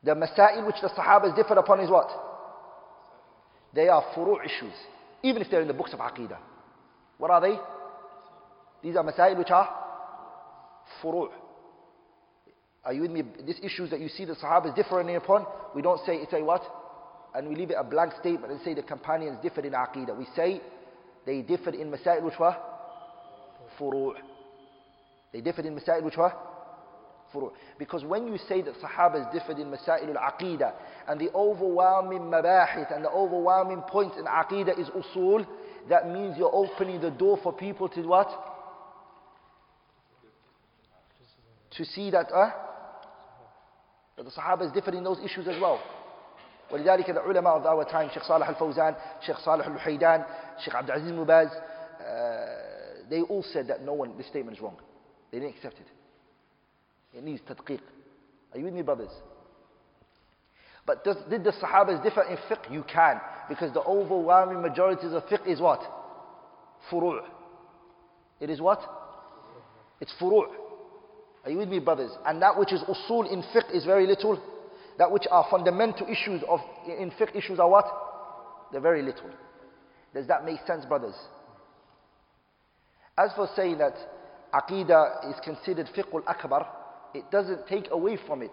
The 0.04 0.16
Masail 0.16 0.66
which 0.66 0.82
the 0.82 0.90
Sahabas 0.90 1.36
differed 1.36 1.58
upon 1.58 1.80
is 1.80 1.90
what? 1.90 2.10
They 3.74 3.88
are 3.88 4.04
Furu' 4.16 4.44
issues. 4.44 4.74
Even 5.24 5.42
if 5.42 5.52
they're 5.52 5.62
in 5.62 5.68
the 5.68 5.74
books 5.74 5.94
of 5.94 6.00
Aqidah. 6.00 6.38
What 7.18 7.30
are 7.32 7.42
they? 7.42 7.58
These 8.82 8.96
are 8.96 9.04
Masail 9.04 9.38
which 9.38 9.52
are 9.52 9.70
Furu'. 11.02 11.30
Are 12.84 12.94
you 12.94 13.02
with 13.02 13.12
me? 13.12 13.22
These 13.46 13.60
issues 13.62 13.92
that 13.92 14.00
you 14.00 14.10
see 14.10 14.26
the 14.26 14.34
Sahabas 14.34 14.76
differing 14.76 15.16
upon, 15.16 15.46
we 15.76 15.84
don't 15.84 16.04
say, 16.06 16.20
say 16.32 16.42
what? 16.42 16.64
And 17.36 17.48
we 17.48 17.56
leave 17.56 17.70
it 17.70 17.78
a 17.80 17.84
blank 17.84 18.14
statement 18.20 18.52
and 18.52 18.60
say 18.62 18.74
the 18.74 18.82
companions 18.82 19.38
differed 19.42 19.66
in 19.66 19.74
Aqidah. 19.74 20.18
We 20.18 20.28
say 20.36 20.62
they 21.26 21.44
differed 21.44 21.76
in 21.76 21.92
Masail 21.92 22.24
which 22.24 22.40
were 22.40 22.56
Furu'. 23.80 24.16
They 25.32 25.42
differed 25.42 25.68
in 25.68 25.80
Masail 25.80 26.04
which 26.04 26.18
were 26.18 26.34
furu'. 27.34 27.52
Because 27.78 28.04
when 28.04 28.28
you 28.28 28.38
say 28.48 28.62
that 28.62 28.74
Sahabas 28.76 29.32
differed 29.32 29.60
in 29.60 29.68
Masail 29.68 30.16
al-Aqidah, 30.16 30.74
and 31.08 31.20
the 31.20 31.30
overwhelming 31.34 32.22
mabahith 32.22 32.96
and 32.96 33.04
the 33.04 33.10
overwhelming 33.10 33.82
points 33.82 34.18
in 34.18 34.26
Aqidah 34.26 34.80
is 34.80 34.88
usul, 34.90 35.46
that 35.90 36.08
means 36.08 36.38
you're 36.38 36.54
opening 36.54 37.02
the 37.02 37.12
door 37.12 37.40
for 37.42 37.54
people 37.54 37.90
to 37.90 38.02
what? 38.02 38.30
To 41.78 41.86
see 41.86 42.12
that, 42.12 42.32
uh, 42.32 42.52
that 44.18 44.24
the 44.24 44.32
Sahabas 44.32 44.74
differed 44.74 44.94
in 44.94 45.04
those 45.04 45.20
issues 45.24 45.48
as 45.48 45.60
well. 45.60 45.80
ولذلك 46.72 47.10
العلماء 47.10 47.58
of 47.58 47.66
our 47.66 47.86
time 47.86 48.10
Sheikh 48.14 48.24
Salih 48.24 48.46
al-Fawzan, 48.48 48.96
Sheikh 49.26 49.36
Salih 49.44 49.66
al-Luhaydan, 49.66 50.26
Sheikh 50.64 50.74
Abdul 50.74 50.96
Aziz 50.96 51.12
ibn 51.12 51.26
Baz, 51.26 51.48
uh, 51.48 53.10
they 53.10 53.22
all 53.22 53.44
said 53.44 53.68
that 53.68 53.84
no 53.84 53.94
one, 53.94 54.18
this 54.18 54.28
statement 54.28 54.58
is 54.58 54.64
wrong. 54.64 54.78
They 55.32 55.40
didn't 55.40 55.56
accept 55.56 55.80
it. 55.80 55.88
It 57.14 57.24
needs 57.24 57.42
tadqiq. 57.42 57.80
Are 58.54 58.58
you 58.58 58.66
with 58.66 58.74
me, 58.74 58.82
brothers? 58.82 59.12
But 60.86 61.04
does, 61.04 61.18
did 61.30 61.44
the 61.44 61.52
Sahabas 61.52 62.04
differ 62.04 62.24
in 62.24 62.38
fiqh? 62.50 62.72
You 62.72 62.84
can. 62.84 63.22
Because 63.50 63.74
the 63.74 63.82
overwhelming 63.82 64.62
majority 64.62 65.08
of 65.08 65.24
fiqh 65.24 65.48
is 65.48 65.60
what? 65.60 65.82
Furu'. 66.90 67.22
It 68.40 68.50
is 68.50 68.60
what? 68.60 68.80
It's 70.00 70.14
furu'. 70.20 70.48
Are 71.44 71.52
you 71.52 71.58
with 71.58 71.70
me, 71.70 71.80
brothers? 71.80 72.12
And 72.26 72.42
that 72.42 72.58
which 72.58 72.74
is 72.74 72.82
usul 72.84 73.32
in 73.32 73.44
fiqh 73.54 73.74
is 73.74 73.86
very 73.86 74.08
little. 74.08 74.42
That 74.98 75.12
which 75.12 75.24
are 75.30 75.46
fundamental 75.50 76.08
issues 76.08 76.42
of 76.48 76.60
in 76.88 77.12
fiqh 77.12 77.36
issues 77.36 77.60
are 77.60 77.70
what? 77.70 77.86
They're 78.72 78.82
very 78.82 79.02
little. 79.02 79.30
Does 80.14 80.28
that 80.28 80.46
make 80.46 80.60
sense, 80.66 80.86
brothers? 80.86 81.16
As 83.18 83.32
for 83.36 83.48
saying 83.56 83.78
that 83.78 83.96
aqidah 84.54 85.30
is 85.32 85.40
considered 85.44 85.88
fiqh 85.96 86.24
akbar, 86.28 86.68
it 87.14 87.30
doesn't 87.32 87.68
take 87.68 87.90
away 87.92 88.18
from 88.28 88.42
it 88.42 88.52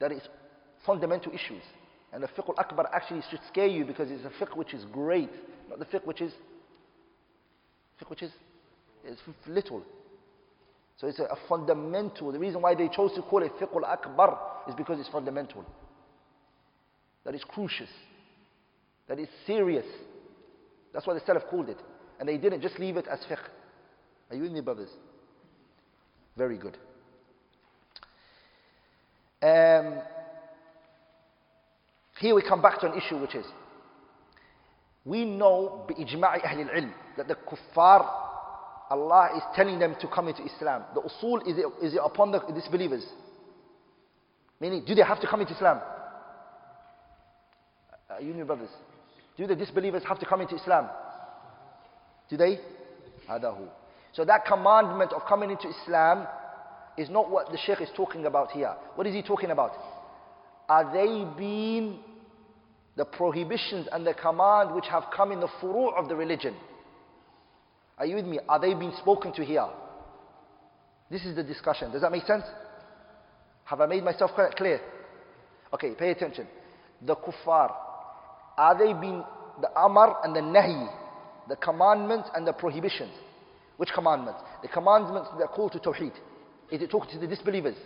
that 0.00 0.12
it's 0.12 0.26
fundamental 0.84 1.32
issues. 1.32 1.62
And 2.12 2.22
the 2.22 2.28
fiqh 2.28 2.48
al 2.48 2.54
akbar 2.58 2.88
actually 2.92 3.22
should 3.30 3.40
scare 3.48 3.66
you 3.66 3.84
because 3.84 4.10
it's 4.10 4.24
a 4.24 4.44
fiqh 4.44 4.56
which 4.56 4.74
is 4.74 4.84
great, 4.86 5.30
not 5.68 5.78
the 5.78 5.84
fiqh 5.84 6.04
which 6.04 6.20
is 6.20 6.32
fiqh 8.00 8.10
which 8.10 8.22
is, 8.22 8.32
is 9.06 9.18
little. 9.46 9.82
So 10.96 11.06
it's 11.06 11.18
a, 11.18 11.24
a, 11.24 11.38
fundamental. 11.48 12.32
The 12.32 12.38
reason 12.38 12.60
why 12.60 12.74
they 12.74 12.88
chose 12.88 13.14
to 13.14 13.22
call 13.22 13.42
it 13.42 13.52
fiqh 13.60 13.74
al 13.74 13.84
akbar 13.84 14.38
is 14.68 14.74
because 14.74 14.98
it's 14.98 15.08
fundamental. 15.08 15.64
That 17.24 17.34
is 17.34 17.44
crucial. 17.44 17.86
That 19.06 19.18
is 19.18 19.28
serious. 19.46 19.86
That's 20.92 21.06
why 21.06 21.14
the 21.14 21.20
Salaf 21.20 21.48
called 21.48 21.68
it. 21.68 21.78
And 22.18 22.28
they 22.28 22.38
didn't 22.38 22.62
just 22.62 22.78
leave 22.78 22.96
it 22.96 23.06
as 23.06 23.20
fiqh. 23.30 23.38
Are 24.30 24.36
you 24.36 24.42
with 24.42 24.52
me, 24.52 24.60
brothers? 24.60 24.90
Very 26.37 26.57
good. 26.57 26.77
Um, 29.41 30.01
here 32.19 32.33
we 32.35 32.41
come 32.41 32.61
back 32.61 32.79
to 32.81 32.91
an 32.91 32.97
issue 32.97 33.17
which 33.17 33.35
is 33.35 33.45
we 35.05 35.23
know 35.23 35.85
بإجماع 35.87 36.35
أهل 36.43 36.61
العلم 36.61 36.91
that 37.17 37.27
the 37.27 37.35
kuffar 37.35 38.05
Allah 38.89 39.29
is 39.35 39.43
telling 39.55 39.79
them 39.79 39.95
to 39.99 40.07
come 40.07 40.27
into 40.27 40.43
Islam. 40.43 40.83
The 40.93 41.01
usul 41.01 41.47
is 41.47 41.57
it, 41.57 41.65
is 41.81 41.93
it 41.93 42.01
upon 42.03 42.31
the 42.31 42.39
disbelievers? 42.53 43.03
Meaning, 44.59 44.83
do 44.85 44.95
they 44.95 45.01
have 45.01 45.19
to 45.21 45.27
come 45.27 45.41
into 45.41 45.53
Islam? 45.53 45.81
Uh, 48.09 48.19
you 48.19 48.33
new 48.33 48.45
brothers. 48.45 48.69
Do 49.37 49.47
the 49.47 49.55
disbelievers 49.55 50.03
have 50.07 50.19
to 50.19 50.25
come 50.25 50.41
into 50.41 50.55
Islam? 50.55 50.87
Do 52.29 52.37
they? 52.37 52.59
Adahu. 53.29 53.67
So 54.12 54.24
that 54.24 54.44
commandment 54.44 55.12
of 55.12 55.22
coming 55.28 55.50
into 55.50 55.68
Islam 55.68 56.26
is 56.96 57.08
not 57.08 57.30
what 57.30 57.50
the 57.50 57.58
Sheikh 57.58 57.80
is 57.80 57.88
talking 57.96 58.26
about 58.26 58.50
here. 58.50 58.74
What 58.94 59.06
is 59.06 59.14
he 59.14 59.22
talking 59.22 59.50
about? 59.50 59.72
Are 60.68 60.92
they 60.92 61.24
being 61.38 62.00
the 62.96 63.04
prohibitions 63.04 63.88
and 63.92 64.06
the 64.06 64.14
command 64.14 64.74
which 64.74 64.86
have 64.90 65.04
come 65.14 65.32
in 65.32 65.40
the 65.40 65.48
furu' 65.60 65.94
of 65.96 66.08
the 66.08 66.16
religion? 66.16 66.54
Are 67.98 68.06
you 68.06 68.16
with 68.16 68.26
me? 68.26 68.38
Are 68.48 68.58
they 68.58 68.74
being 68.74 68.92
spoken 68.98 69.32
to 69.34 69.44
here? 69.44 69.66
This 71.10 71.24
is 71.24 71.36
the 71.36 71.42
discussion. 71.42 71.92
Does 71.92 72.02
that 72.02 72.12
make 72.12 72.24
sense? 72.24 72.44
Have 73.64 73.80
I 73.80 73.86
made 73.86 74.04
myself 74.04 74.32
clear? 74.56 74.80
Okay, 75.72 75.92
pay 75.96 76.10
attention. 76.10 76.46
The 77.02 77.14
kuffar, 77.14 77.72
are 78.56 78.78
they 78.78 78.92
being 78.92 79.24
the 79.60 79.70
amar 79.80 80.18
and 80.24 80.34
the 80.34 80.40
nahi, 80.40 80.88
the 81.48 81.56
commandments 81.56 82.28
and 82.34 82.46
the 82.46 82.52
prohibitions? 82.52 83.12
Which 83.80 83.94
commandments? 83.94 84.42
The 84.60 84.68
commandments 84.68 85.30
that 85.38 85.48
call 85.52 85.70
to 85.70 85.78
Tawheed. 85.78 86.12
Is 86.70 86.82
it 86.82 86.90
talking 86.90 87.12
to 87.12 87.18
the 87.18 87.26
disbelievers? 87.26 87.76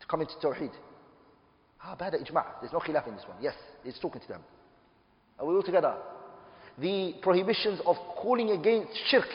To 0.00 0.06
come 0.06 0.20
into 0.20 0.34
Tawheed. 0.34 0.72
Ah, 1.82 1.96
bad 1.98 2.12
ijma'. 2.12 2.44
There's 2.60 2.70
no 2.70 2.78
khilaf 2.78 3.08
in 3.08 3.14
this 3.14 3.24
one. 3.26 3.38
Yes, 3.40 3.54
it's 3.86 3.98
talking 3.98 4.20
to 4.20 4.28
them. 4.28 4.42
Are 5.38 5.46
we 5.46 5.54
all 5.54 5.62
together? 5.62 5.94
The 6.76 7.14
prohibitions 7.22 7.80
of 7.86 7.96
calling 8.20 8.50
against 8.50 8.92
shirk. 9.06 9.28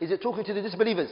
Is 0.00 0.10
it 0.10 0.20
talking 0.20 0.42
to 0.46 0.52
the 0.52 0.60
disbelievers? 0.60 1.10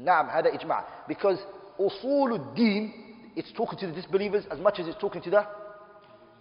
Naam, 0.00 0.30
hada 0.34 0.46
ijma'. 0.46 0.84
Because 1.06 1.36
usul 1.78 2.56
deen 2.56 2.94
it's 3.36 3.52
talking 3.54 3.78
to 3.80 3.88
the 3.88 3.92
disbelievers 3.92 4.46
as 4.50 4.58
much 4.58 4.78
as 4.78 4.86
it's 4.88 4.98
talking 4.98 5.20
to 5.20 5.28
the 5.28 5.46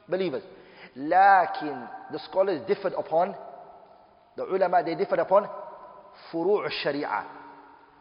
believers. 0.08 0.44
Lakin, 0.96 1.84
the 2.14 2.20
scholars 2.20 2.62
differed 2.66 2.94
upon, 2.94 3.36
the 4.38 4.46
ulama, 4.46 4.82
they 4.86 4.96
differed 4.96 5.20
upon 5.20 5.50
فروع 6.33 6.67
الشريعة. 6.67 7.25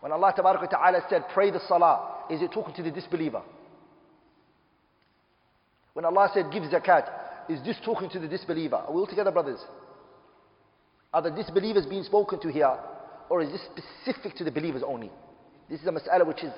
When 0.02 0.12
Allah 0.12 0.34
Ta'ala 0.36 1.02
said 1.10 1.26
pray 1.34 1.52
the 1.52 1.60
salah, 1.68 2.26
is 2.30 2.42
it 2.42 2.52
talking 2.52 2.74
to 2.76 2.84
the 2.84 2.92
disbeliever? 2.92 3.42
When 5.94 6.06
Allah 6.06 6.30
said 6.34 6.52
give 6.52 6.64
zakat, 6.64 7.10
is 7.50 7.64
this 7.64 7.78
talking 7.84 8.10
to 8.12 8.20
the 8.20 8.28
disbeliever? 8.28 8.76
Are 8.76 8.92
we 8.94 9.00
all 9.00 9.08
together 9.08 9.32
brothers? 9.32 9.60
Are 11.14 11.22
the 11.22 11.32
disbelievers 11.32 11.86
being 11.86 12.04
spoken 12.04 12.40
to 12.42 12.52
here? 12.52 12.78
Or 13.30 13.42
is 13.42 13.52
this 13.52 13.62
specific 13.64 14.38
to 14.38 14.44
the 14.44 14.52
believers 14.52 14.84
only? 14.86 15.12
This 15.70 15.82
is 15.82 15.88
a 15.88 15.92
mas'ala 15.92 16.26
which 16.26 16.44
is, 16.44 16.52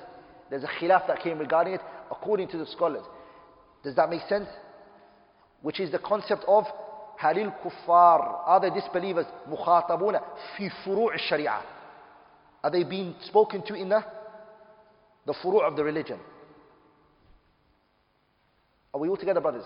there's 0.50 0.64
a 0.64 0.68
khilaf 0.68 1.06
that 1.06 1.20
came 1.22 1.38
regarding 1.38 1.74
it 1.74 1.80
according 2.10 2.48
to 2.48 2.58
the 2.58 2.66
scholars. 2.66 3.04
Does 3.82 3.96
that 3.96 4.10
make 4.10 4.22
sense? 4.28 4.48
Which 5.62 5.80
is 5.80 5.90
the 5.90 5.98
concept 5.98 6.44
of 6.46 6.64
halil 7.17 7.51
kuffar. 7.63 8.43
Are 8.45 8.59
the 8.59 8.69
disbelievers 8.69 9.25
mukhatabuna 9.49 10.21
fi 10.57 10.69
furu' 10.83 11.17
sharia 11.17 11.61
Are 12.63 12.71
they 12.71 12.83
being 12.83 13.15
spoken 13.21 13.61
to 13.63 13.75
in 13.75 13.89
the, 13.89 14.03
the 15.25 15.33
furu' 15.33 15.61
of 15.61 15.75
the 15.75 15.83
religion? 15.83 16.19
Are 18.93 18.99
we 18.99 19.09
all 19.09 19.17
together, 19.17 19.41
brothers? 19.41 19.65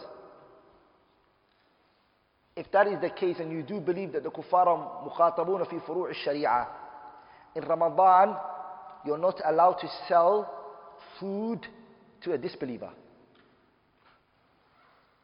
If 2.56 2.72
that 2.72 2.88
is 2.88 3.00
the 3.00 3.10
case 3.10 3.38
and 3.40 3.52
you 3.52 3.64
do 3.64 3.80
believe 3.80 4.12
that 4.14 4.24
the 4.24 4.32
kuffar 4.32 4.66
mukhatabuna 5.08 5.70
fi 5.70 5.78
furu' 5.88 6.14
sharia 6.14 6.68
in 7.56 7.64
Ramadan, 7.64 8.36
you're 9.06 9.18
not 9.18 9.40
allowed 9.46 9.76
to 9.76 9.88
sell 10.08 10.50
food 11.20 11.66
to 12.24 12.34
a 12.34 12.38
disbeliever. 12.38 12.90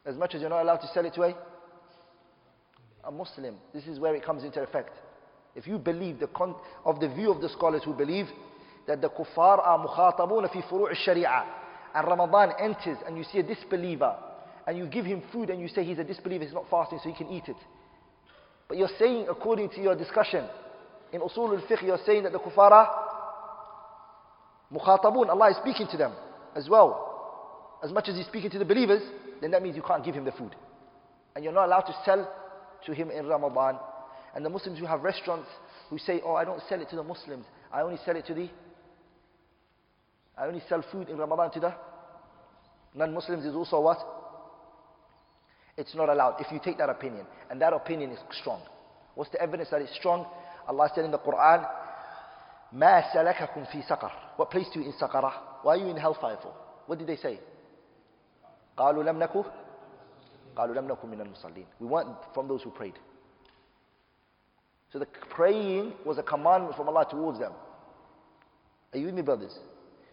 As 0.04 0.16
much 0.16 0.34
as 0.34 0.40
you're 0.40 0.50
not 0.50 0.62
allowed 0.62 0.78
to 0.78 0.88
sell 0.94 1.04
it 1.04 1.14
to 1.14 1.22
a, 1.22 1.34
a 3.06 3.10
Muslim. 3.10 3.54
This 3.72 3.86
is 3.86 3.98
where 3.98 4.14
it 4.14 4.24
comes 4.24 4.42
into 4.42 4.60
effect. 4.60 4.90
If 5.54 5.66
you 5.66 5.78
believe 5.78 6.18
the 6.18 6.26
con- 6.26 6.56
of 6.84 7.00
the 7.00 7.08
view 7.08 7.30
of 7.30 7.40
the 7.40 7.48
scholars 7.48 7.82
who 7.84 7.94
believe 7.94 8.26
that 8.86 9.00
the 9.00 9.08
kuffar 9.08 9.58
are 9.64 9.78
mukhatabuna 9.86 10.52
fi 10.52 10.60
furu' 10.62 10.94
sharia 10.94 11.44
and 11.94 12.06
Ramadan 12.06 12.52
enters 12.60 12.98
and 13.06 13.16
you 13.16 13.24
see 13.24 13.38
a 13.38 13.42
disbeliever 13.42 14.14
and 14.66 14.76
you 14.76 14.86
give 14.86 15.06
him 15.06 15.22
food 15.32 15.50
and 15.50 15.60
you 15.60 15.68
say 15.68 15.84
he's 15.84 15.98
a 15.98 16.04
disbeliever, 16.04 16.44
he's 16.44 16.52
not 16.52 16.68
fasting 16.68 16.98
so 17.02 17.08
he 17.08 17.14
can 17.14 17.32
eat 17.32 17.44
it. 17.48 17.56
But 18.68 18.76
you're 18.76 18.90
saying 18.98 19.28
according 19.30 19.70
to 19.70 19.80
your 19.80 19.96
discussion 19.96 20.44
in 21.12 21.20
usul 21.20 21.58
al-fiqh 21.58 21.82
you're 21.82 22.00
saying 22.04 22.24
that 22.24 22.32
the 22.32 22.38
kuffara 22.38 22.88
mukhatabun, 24.72 25.28
Allah 25.28 25.50
is 25.50 25.56
speaking 25.58 25.86
to 25.92 25.96
them 25.96 26.12
as 26.54 26.68
well. 26.68 27.78
As 27.82 27.92
much 27.92 28.08
as 28.08 28.16
he's 28.16 28.26
speaking 28.26 28.50
to 28.50 28.58
the 28.58 28.64
believers, 28.64 29.02
then 29.40 29.52
that 29.52 29.62
means 29.62 29.76
you 29.76 29.82
can't 29.82 30.04
give 30.04 30.14
him 30.14 30.24
the 30.24 30.32
food. 30.32 30.56
And 31.34 31.44
you're 31.44 31.52
not 31.52 31.66
allowed 31.66 31.82
to 31.82 31.94
sell 32.04 32.28
to 32.85 32.93
him 32.93 33.11
in 33.11 33.27
Ramadan. 33.27 33.79
And 34.35 34.45
the 34.45 34.49
Muslims 34.49 34.79
who 34.79 34.85
have 34.85 35.01
restaurants 35.01 35.47
who 35.89 35.97
say, 35.97 36.21
oh, 36.23 36.35
I 36.35 36.45
don't 36.45 36.61
sell 36.69 36.81
it 36.81 36.89
to 36.89 36.95
the 36.95 37.03
Muslims, 37.03 37.45
I 37.71 37.81
only 37.81 37.97
sell 38.05 38.15
it 38.15 38.25
to 38.27 38.33
the 38.33 38.49
I 40.37 40.47
only 40.47 40.61
sell 40.67 40.83
food 40.91 41.09
in 41.09 41.17
Ramadan 41.17 41.51
to 41.51 41.59
the 41.59 41.73
non-Muslims 42.95 43.45
is 43.45 43.55
also 43.55 43.79
what? 43.81 43.99
It's 45.77 45.95
not 45.95 46.09
allowed 46.09 46.37
if 46.39 46.51
you 46.51 46.59
take 46.63 46.77
that 46.77 46.89
opinion. 46.89 47.25
And 47.49 47.61
that 47.61 47.73
opinion 47.73 48.11
is 48.11 48.19
strong. 48.39 48.61
What's 49.15 49.31
the 49.31 49.41
evidence 49.41 49.69
that 49.71 49.81
it's 49.81 49.95
strong? 49.95 50.25
Allah 50.67 50.89
said 50.93 51.05
in 51.05 51.11
the 51.11 51.19
Quran, 51.19 51.67
ما 52.73 53.01
سلككم 53.13 53.65
في 53.65 53.81
سقر 53.81 54.11
What 54.37 54.49
placed 54.51 54.75
you 54.75 54.81
in 54.83 54.93
Saqarah? 54.93 55.33
Why 55.63 55.73
are 55.73 55.77
you 55.77 55.87
in 55.87 55.97
hellfire 55.97 56.37
for? 56.41 56.53
What 56.87 56.99
did 56.99 57.07
they 57.07 57.17
say? 57.17 57.39
قالوا 58.77 59.03
لم 59.03 59.19
نكن 59.19 59.43
قالوا 60.55 60.75
لم 60.75 60.87
نكن 60.87 61.09
من 61.09 61.21
المصلين 61.21 61.65
We 61.79 61.87
weren't 61.87 62.33
from 62.33 62.47
those 62.47 62.63
who 62.63 62.71
prayed. 62.71 62.95
So 64.91 64.99
the 64.99 65.07
praying 65.29 65.93
was 66.05 66.17
a 66.17 66.23
commandment 66.23 66.75
from 66.75 66.89
Allah 66.89 67.07
towards 67.09 67.39
them. 67.39 67.53
Are 68.93 68.99
you 68.99 69.05
with 69.05 69.15
me 69.15 69.21
brothers? 69.21 69.57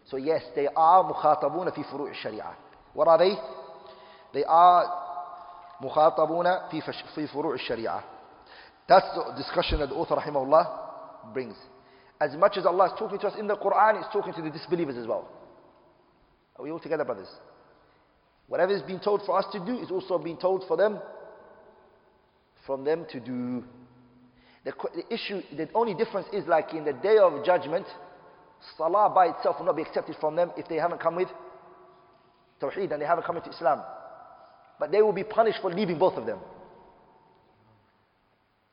So 0.06 0.16
yes, 0.16 0.42
they 0.54 0.68
are 0.74 1.02
مخاطبون 1.04 1.70
في 1.70 1.84
فروع 1.84 2.10
الشريعة. 2.10 2.54
What 2.94 3.08
are 3.08 3.18
they? 3.18 3.34
They 4.32 4.44
are 4.44 4.86
مخاطبون 5.80 6.68
في 6.70 6.80
في 7.14 7.26
فروع 7.26 7.54
الشريعة. 7.54 8.02
That's 8.88 9.06
the 9.14 9.34
discussion 9.36 9.80
that 9.80 9.88
the 9.88 9.94
author 9.94 10.16
rahimahullah 10.16 11.34
brings. 11.34 11.56
As 12.20 12.34
much 12.36 12.56
as 12.56 12.66
Allah 12.66 12.86
is 12.86 12.92
talking 12.98 13.18
to 13.18 13.28
us 13.28 13.34
in 13.38 13.46
the 13.46 13.56
Quran, 13.56 13.98
He's 13.98 14.12
talking 14.12 14.32
to 14.32 14.42
the 14.42 14.50
disbelievers 14.50 14.96
as 14.96 15.06
well. 15.06 15.28
Are 16.56 16.64
we 16.64 16.70
all 16.70 16.80
together, 16.80 17.04
brothers? 17.04 17.28
Whatever 18.47 18.75
is 18.75 18.81
being 18.81 18.99
told 18.99 19.21
for 19.25 19.37
us 19.37 19.45
to 19.51 19.65
do 19.65 19.79
is 19.79 19.89
also 19.89 20.17
being 20.17 20.37
told 20.37 20.63
for 20.67 20.77
them, 20.77 20.99
from 22.65 22.83
them 22.83 23.05
to 23.11 23.19
do. 23.19 23.63
The, 24.65 24.73
the 24.95 25.13
issue, 25.13 25.41
the 25.55 25.69
only 25.73 25.93
difference 25.93 26.27
is 26.31 26.47
like 26.47 26.73
in 26.73 26.85
the 26.85 26.93
day 26.93 27.17
of 27.17 27.43
judgment, 27.45 27.85
Salah 28.77 29.11
by 29.13 29.27
itself 29.27 29.57
will 29.59 29.65
not 29.65 29.75
be 29.75 29.81
accepted 29.81 30.15
from 30.19 30.35
them 30.35 30.51
if 30.57 30.67
they 30.67 30.77
haven't 30.77 31.01
come 31.01 31.15
with 31.15 31.27
Tawheed 32.61 32.91
and 32.91 33.01
they 33.01 33.05
haven't 33.05 33.25
come 33.25 33.37
into 33.37 33.49
Islam. 33.49 33.81
But 34.79 34.91
they 34.91 35.01
will 35.01 35.13
be 35.13 35.23
punished 35.23 35.59
for 35.61 35.71
leaving 35.71 35.99
both 35.99 36.17
of 36.17 36.25
them. 36.25 36.39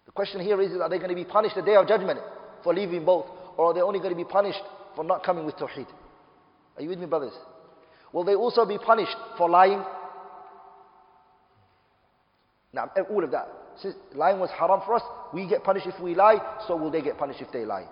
The 0.06 0.12
question 0.12 0.40
here 0.40 0.60
is, 0.60 0.72
are 0.80 0.88
they 0.88 0.98
going 0.98 1.10
to 1.10 1.14
be 1.14 1.24
punished 1.24 1.56
the 1.56 1.62
day 1.62 1.76
of 1.76 1.86
judgment 1.86 2.20
for 2.62 2.74
leaving 2.74 3.04
both? 3.04 3.26
Or 3.56 3.70
are 3.70 3.74
they 3.74 3.80
only 3.80 3.98
going 3.98 4.10
to 4.10 4.16
be 4.16 4.24
punished 4.24 4.62
for 4.94 5.04
not 5.04 5.24
coming 5.24 5.44
with 5.44 5.56
Tawheed? 5.56 5.86
Are 6.76 6.82
you 6.82 6.88
with 6.88 6.98
me, 6.98 7.06
brothers? 7.06 7.32
Will 8.13 8.23
they 8.23 8.35
also 8.35 8.65
be 8.65 8.77
punished 8.77 9.15
for 9.37 9.49
lying? 9.49 9.83
Now, 12.73 12.91
all 13.09 13.23
of 13.23 13.31
that. 13.31 13.47
Since 13.81 13.95
lying 14.13 14.39
was 14.39 14.49
haram 14.51 14.81
for 14.85 14.95
us, 14.95 15.01
we 15.33 15.47
get 15.47 15.63
punished 15.63 15.87
if 15.87 15.99
we 16.01 16.15
lie, 16.15 16.39
so 16.67 16.75
will 16.75 16.91
they 16.91 17.01
get 17.01 17.17
punished 17.17 17.41
if 17.41 17.51
they 17.51 17.65
lie. 17.65 17.87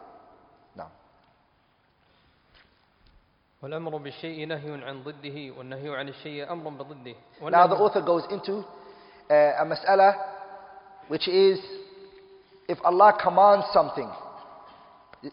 والأمر 3.63 3.97
بالشيء 3.97 4.47
نهي 4.47 4.83
عن 4.83 5.03
ضده 5.03 5.57
والنهي 5.57 5.95
عن 5.95 6.07
الشيء 6.07 6.51
أمر 6.51 6.69
بضده 6.69 7.15
Now 7.41 7.67
the 7.67 7.75
author 7.75 8.01
goes 8.01 8.23
into 8.29 8.57
uh, 9.29 9.63
a 9.63 9.65
mas'ala 9.65 10.15
which 11.07 11.29
is 11.29 11.59
if 12.67 12.77
Allah 12.83 13.17
commands 13.23 13.65
something 13.71 14.11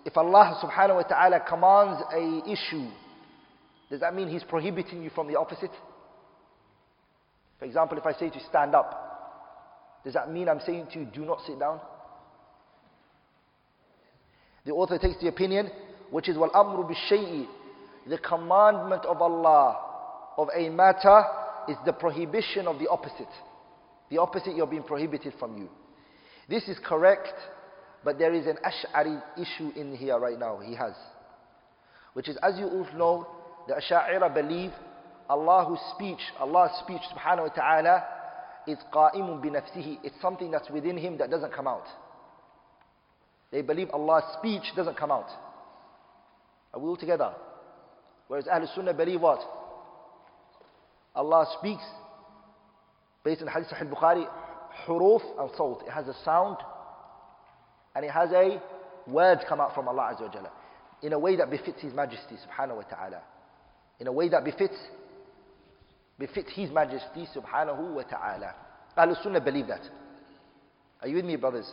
if 0.04 0.16
Allah 0.16 0.56
subhanahu 0.62 0.96
wa 0.96 1.02
ta'ala 1.02 1.40
commands 1.40 2.02
a 2.14 2.48
issue 2.48 2.86
does 3.90 4.00
that 4.00 4.14
mean 4.14 4.28
he's 4.28 4.44
prohibiting 4.44 5.02
you 5.02 5.10
from 5.10 5.26
the 5.26 5.38
opposite? 5.38 5.72
For 7.58 7.64
example, 7.64 7.98
if 7.98 8.06
I 8.06 8.12
say 8.12 8.30
to 8.30 8.40
stand 8.48 8.74
up, 8.74 10.00
does 10.04 10.14
that 10.14 10.32
mean 10.32 10.48
I'm 10.48 10.60
saying 10.64 10.88
to 10.92 11.00
you 11.00 11.04
do 11.04 11.24
not 11.24 11.40
sit 11.46 11.58
down? 11.58 11.80
The 14.64 14.72
author 14.72 14.98
takes 14.98 15.20
the 15.20 15.28
opinion 15.28 15.70
which 16.10 16.28
is 16.28 16.36
وَالْأَمْرُ 16.36 16.90
بِالشَّيْءِ 16.90 17.46
the 18.06 18.18
commandment 18.18 19.04
of 19.04 19.20
Allah 19.20 19.78
of 20.36 20.48
a 20.54 20.68
matter 20.70 21.22
is 21.68 21.76
the 21.84 21.92
prohibition 21.92 22.66
of 22.66 22.78
the 22.78 22.88
opposite. 22.88 23.28
The 24.10 24.18
opposite 24.18 24.56
you're 24.56 24.66
being 24.66 24.82
prohibited 24.82 25.34
from 25.38 25.58
you. 25.58 25.68
This 26.48 26.66
is 26.68 26.78
correct, 26.84 27.34
but 28.02 28.18
there 28.18 28.34
is 28.34 28.46
an 28.46 28.56
Ash'ari 28.64 29.22
issue 29.36 29.70
in 29.76 29.94
here 29.94 30.18
right 30.18 30.38
now, 30.38 30.58
he 30.58 30.74
has. 30.74 30.94
Which 32.14 32.28
is, 32.28 32.36
as 32.42 32.58
you 32.58 32.66
all 32.66 32.86
know, 32.96 33.26
the 33.67 33.73
Ash'ari 33.73 34.33
believe 34.33 34.71
Allah's 35.29 35.79
speech, 35.95 36.19
Allah's 36.39 36.71
speech 36.83 37.01
subhanahu 37.13 37.49
wa 37.49 37.53
ta'ala 37.53 38.03
is 38.67 38.77
qa'imun 38.93 39.41
bi 39.41 39.49
nafsihi. 39.49 39.99
It's 40.03 40.19
something 40.21 40.51
that's 40.51 40.69
within 40.69 40.97
him 40.97 41.17
that 41.17 41.29
doesn't 41.29 41.53
come 41.53 41.67
out. 41.67 41.85
They 43.51 43.61
believe 43.61 43.89
Allah's 43.91 44.23
speech 44.37 44.63
doesn't 44.75 44.97
come 44.97 45.11
out. 45.11 45.29
Are 46.73 46.79
we 46.79 46.87
all 46.87 46.97
together? 46.97 47.33
Whereas 48.27 48.45
Ahlul 48.45 48.73
Sunnah 48.75 48.93
believe 48.93 49.21
what? 49.21 49.39
Allah 51.15 51.47
speaks 51.59 51.83
based 53.23 53.41
on 53.41 53.47
Hadith 53.47 53.69
Sahih 53.69 53.89
Bukhari, 53.89 54.27
huruf 54.85 55.21
and 55.39 55.49
salt. 55.55 55.83
It 55.87 55.91
has 55.91 56.07
a 56.07 56.15
sound 56.23 56.57
and 57.95 58.03
it 58.03 58.11
has 58.11 58.29
a 58.31 58.61
word 59.07 59.39
come 59.47 59.61
out 59.61 59.73
from 59.73 59.87
Allah 59.87 60.15
Azza 60.15 60.21
wa 60.21 60.29
Jalla 60.29 60.49
in 61.01 61.13
a 61.13 61.19
way 61.19 61.35
that 61.35 61.49
befits 61.49 61.81
His 61.81 61.93
Majesty 61.93 62.35
Subhanahu 62.35 62.77
wa 62.77 62.83
Ta'ala. 62.83 63.21
In 63.99 64.07
a 64.07 64.11
way 64.11 64.29
that 64.29 64.43
befits 64.43 64.75
befits 66.17 66.49
His 66.53 66.71
Majesty 66.71 67.27
Subhanahu 67.35 67.93
wa 67.93 68.03
Ta'ala. 68.03 68.53
Ahlul 68.97 69.21
Sunnah 69.21 69.41
believe 69.41 69.67
that. 69.67 69.81
Are 71.01 71.07
you 71.07 71.15
with 71.17 71.25
me, 71.25 71.35
brothers? 71.35 71.69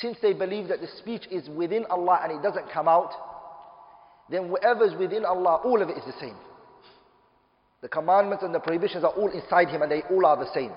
Since 0.00 0.18
they 0.22 0.32
believe 0.32 0.68
that 0.68 0.80
the 0.80 0.88
speech 0.98 1.26
is 1.30 1.48
within 1.48 1.84
Allah 1.86 2.20
and 2.22 2.32
it 2.32 2.42
doesn't 2.42 2.70
come 2.72 2.88
out, 2.88 3.10
then 4.30 4.48
whatever 4.48 4.84
is 4.86 4.94
within 4.98 5.24
Allah, 5.24 5.60
all 5.64 5.82
of 5.82 5.88
it 5.88 5.98
is 5.98 6.04
the 6.04 6.18
same. 6.20 6.36
The 7.82 7.88
commandments 7.88 8.44
and 8.44 8.54
the 8.54 8.60
prohibitions 8.60 9.04
are 9.04 9.10
all 9.10 9.30
inside 9.30 9.68
Him 9.68 9.82
and 9.82 9.90
they 9.90 10.02
all 10.10 10.24
are 10.24 10.36
the 10.36 10.52
same. 10.54 10.72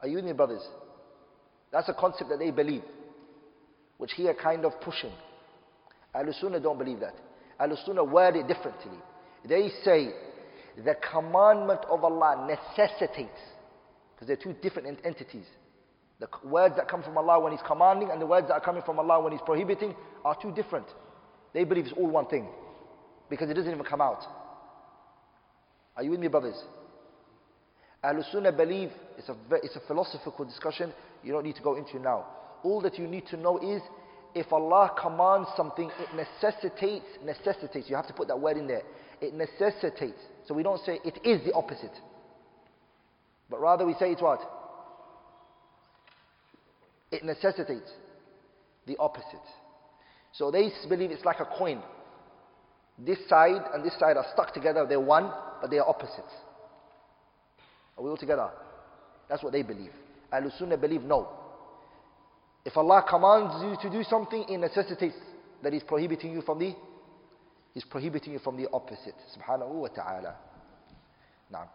Are 0.00 0.08
you 0.08 0.16
with 0.16 0.24
me, 0.24 0.32
brothers? 0.32 0.62
That's 1.70 1.88
a 1.88 1.94
concept 1.94 2.30
that 2.30 2.38
they 2.38 2.50
believe. 2.50 2.82
which 4.02 4.14
he 4.16 4.26
are 4.26 4.34
kind 4.34 4.64
of 4.64 4.72
pushing. 4.80 5.12
Ahlul 6.12 6.34
Sunnah 6.40 6.58
don't 6.58 6.76
believe 6.76 6.98
that. 6.98 7.14
Ahlul 7.62 7.84
Sunnah 7.86 8.04
word 8.04 8.34
it 8.34 8.48
differently. 8.48 8.98
They 9.48 9.70
say 9.84 10.08
the 10.76 10.96
commandment 11.12 11.80
of 11.88 12.02
Allah 12.02 12.46
necessitates, 12.48 13.38
because 14.14 14.26
they're 14.26 14.36
two 14.36 14.54
different 14.60 14.98
entities. 15.04 15.46
The 16.18 16.28
words 16.44 16.76
that 16.76 16.88
come 16.88 17.02
from 17.02 17.16
Allah 17.18 17.40
when 17.40 17.52
He's 17.52 17.62
commanding 17.66 18.10
and 18.10 18.20
the 18.20 18.26
words 18.26 18.48
that 18.48 18.54
are 18.54 18.60
coming 18.60 18.82
from 18.84 18.98
Allah 18.98 19.20
when 19.22 19.32
He's 19.32 19.42
prohibiting 19.44 19.94
are 20.24 20.36
two 20.40 20.52
different. 20.52 20.86
They 21.52 21.64
believe 21.64 21.86
it's 21.86 21.94
all 21.96 22.08
one 22.08 22.26
thing, 22.26 22.48
because 23.30 23.48
it 23.48 23.54
doesn't 23.54 23.70
even 23.70 23.84
come 23.84 24.00
out. 24.00 24.24
Are 25.96 26.02
you 26.02 26.10
with 26.10 26.20
me, 26.20 26.28
brothers? 26.28 26.60
Ahlul 28.02 28.30
Sunnah 28.32 28.52
believe, 28.52 28.90
it's 29.18 29.28
a, 29.28 29.36
it's 29.62 29.76
a 29.76 29.86
philosophical 29.86 30.44
discussion, 30.44 30.92
you 31.22 31.32
don't 31.32 31.44
need 31.44 31.56
to 31.56 31.62
go 31.62 31.76
into 31.76 32.00
now. 32.00 32.26
All 32.64 32.80
that 32.80 32.98
you 32.98 33.06
need 33.06 33.26
to 33.28 33.36
know 33.36 33.58
is, 33.58 33.82
if 34.34 34.52
Allah 34.52 34.94
commands 35.00 35.48
something, 35.56 35.90
it 35.98 36.14
necessitates, 36.14 37.06
necessitates, 37.24 37.88
you 37.88 37.96
have 37.96 38.06
to 38.06 38.14
put 38.14 38.28
that 38.28 38.40
word 38.40 38.56
in 38.56 38.66
there. 38.66 38.82
It 39.20 39.34
necessitates. 39.34 40.20
So 40.46 40.54
we 40.54 40.62
don't 40.62 40.84
say 40.84 40.98
it 41.04 41.18
is 41.24 41.44
the 41.44 41.52
opposite. 41.52 41.92
But 43.50 43.60
rather 43.60 43.86
we 43.86 43.94
say 43.94 44.12
it's 44.12 44.22
what? 44.22 44.40
It 47.10 47.24
necessitates 47.24 47.90
the 48.86 48.96
opposite. 48.98 49.26
So 50.32 50.50
they 50.50 50.70
believe 50.88 51.10
it's 51.10 51.24
like 51.24 51.40
a 51.40 51.44
coin. 51.44 51.82
This 52.98 53.18
side 53.28 53.62
and 53.74 53.84
this 53.84 53.98
side 53.98 54.16
are 54.16 54.26
stuck 54.32 54.54
together, 54.54 54.86
they're 54.88 55.00
one, 55.00 55.30
but 55.60 55.70
they 55.70 55.78
are 55.78 55.88
opposites. 55.88 56.32
Are 57.98 58.04
we 58.04 58.10
all 58.10 58.16
together? 58.16 58.48
That's 59.28 59.42
what 59.42 59.52
they 59.52 59.62
believe. 59.62 59.92
Ahlul 60.32 60.56
Sunnah 60.58 60.78
believe 60.78 61.02
no. 61.02 61.28
If 62.65 62.75
Allah 62.75 63.05
commands 63.07 63.55
you 63.63 63.89
to 63.89 63.97
do 63.97 64.03
something, 64.03 64.43
it 64.49 64.57
necessitates 64.57 65.15
that 65.63 65.73
He's 65.73 65.83
prohibiting 65.83 66.33
you 66.33 66.41
from 66.41 66.59
the 66.59 66.75
He's 67.73 67.85
prohibiting 67.85 68.33
you 68.33 68.39
from 68.39 68.57
the 68.57 68.67
opposite. 68.73 69.15
Subhanahu 69.37 69.69
wa 69.69 69.87
ta'ala. 69.87 70.35
نعم. 71.51 71.67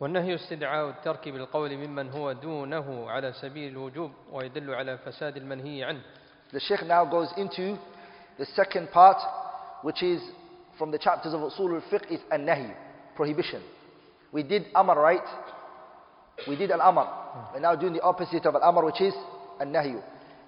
والنهي 0.00 0.34
استدعاء 0.34 0.88
الترك 0.88 1.28
بالقول 1.28 1.76
ممن 1.76 2.10
هو 2.10 2.32
دونه 2.32 3.10
على 3.10 3.32
سبيل 3.32 3.72
الوجوب 3.72 4.10
ويدل 4.32 4.74
على 4.74 4.98
فساد 4.98 5.36
المنهي 5.36 5.84
عنه. 5.84 6.02
The 6.52 6.60
Sheikh 6.60 6.82
now 6.86 7.04
goes 7.04 7.28
into 7.36 7.78
the 8.38 8.46
second 8.56 8.90
part, 8.90 9.18
which 9.82 10.02
is 10.02 10.20
from 10.78 10.90
the 10.90 10.98
chapters 10.98 11.34
of 11.34 11.40
Usul 11.40 11.74
al-Fiqh, 11.74 12.10
is 12.10 12.20
an-nahi, 12.30 12.74
prohibition. 13.14 13.62
We 14.32 14.42
did 14.42 14.66
amr, 14.74 14.98
right? 14.98 15.28
We 16.48 16.56
did 16.56 16.70
al-amr. 16.70 17.06
We're 17.52 17.60
now 17.60 17.76
doing 17.76 17.92
the 17.92 18.00
opposite 18.00 18.46
of 18.46 18.54
al-amr, 18.54 18.84
which 18.86 19.00
is 19.00 19.14
an-nahi. 19.60 20.02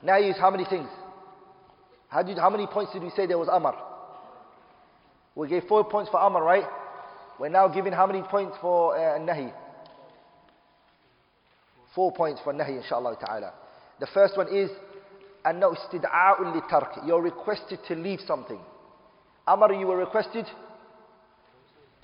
Nahi 0.04 0.30
is 0.30 0.36
how 0.38 0.50
many 0.50 0.64
things? 0.64 0.88
How, 2.08 2.22
did, 2.22 2.38
how 2.38 2.50
many 2.50 2.66
points 2.66 2.92
did 2.92 3.02
we 3.02 3.10
say 3.10 3.26
there 3.26 3.38
was 3.38 3.48
amr? 3.48 3.74
We 5.34 5.48
gave 5.48 5.64
four 5.64 5.84
points 5.84 6.10
for 6.10 6.20
amr, 6.20 6.42
right? 6.42 6.64
We're 7.40 7.48
now 7.48 7.68
giving 7.68 7.92
how 7.92 8.06
many 8.06 8.22
points 8.22 8.56
for 8.60 8.96
uh, 8.96 9.18
nahi? 9.18 9.52
Four 11.94 12.12
points 12.12 12.40
for 12.44 12.52
nahi, 12.52 12.82
inshallah 12.82 13.16
ta'ala. 13.20 13.52
The 14.00 14.06
first 14.12 14.36
one 14.36 14.48
is 14.48 14.70
أنه 15.46 15.72
استدعاء 15.72 16.42
للترك. 16.42 17.06
You're 17.06 17.22
requested 17.22 17.78
to 17.88 17.94
leave 17.94 18.20
something. 18.26 18.60
Amr, 19.46 19.74
you 19.74 19.86
were 19.86 19.98
requested 19.98 20.46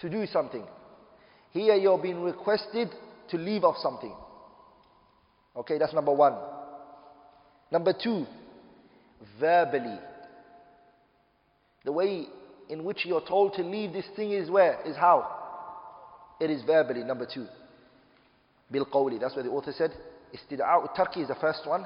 to 0.01 0.11
do 0.11 0.27
something. 0.27 0.65
Here 1.53 1.75
you're 1.75 1.99
being 1.99 2.23
requested 2.23 2.91
to 3.31 3.39
leave 3.39 3.65
off 3.65 3.77
something. 3.79 4.15
Okay, 5.57 5.79
that's 5.79 5.95
number 5.95 6.13
one. 6.13 6.35
Number 7.72 7.94
two, 7.94 8.26
verbally. 9.40 10.00
The 11.84 11.92
way 11.92 12.26
in 12.70 12.84
which 12.84 13.06
you're 13.06 13.26
told 13.28 13.54
to 13.56 13.64
leave 13.64 13.94
this 13.94 14.06
thing 14.16 14.32
is 14.32 14.50
where? 14.50 14.80
Is 14.86 14.96
how? 14.96 15.32
It 16.40 16.50
is 16.50 16.64
verbally, 16.64 17.04
number 17.04 17.28
two. 17.32 17.48
Bil 18.72 18.86
qawli, 18.86 19.20
that's 19.20 19.36
what 19.36 19.46
the 19.46 19.52
author 19.52 19.74
said. 19.78 19.92
Istida'u 20.34 20.96
tarki 20.96 21.22
is 21.22 21.28
the 21.28 21.36
first 21.36 21.68
one. 21.68 21.86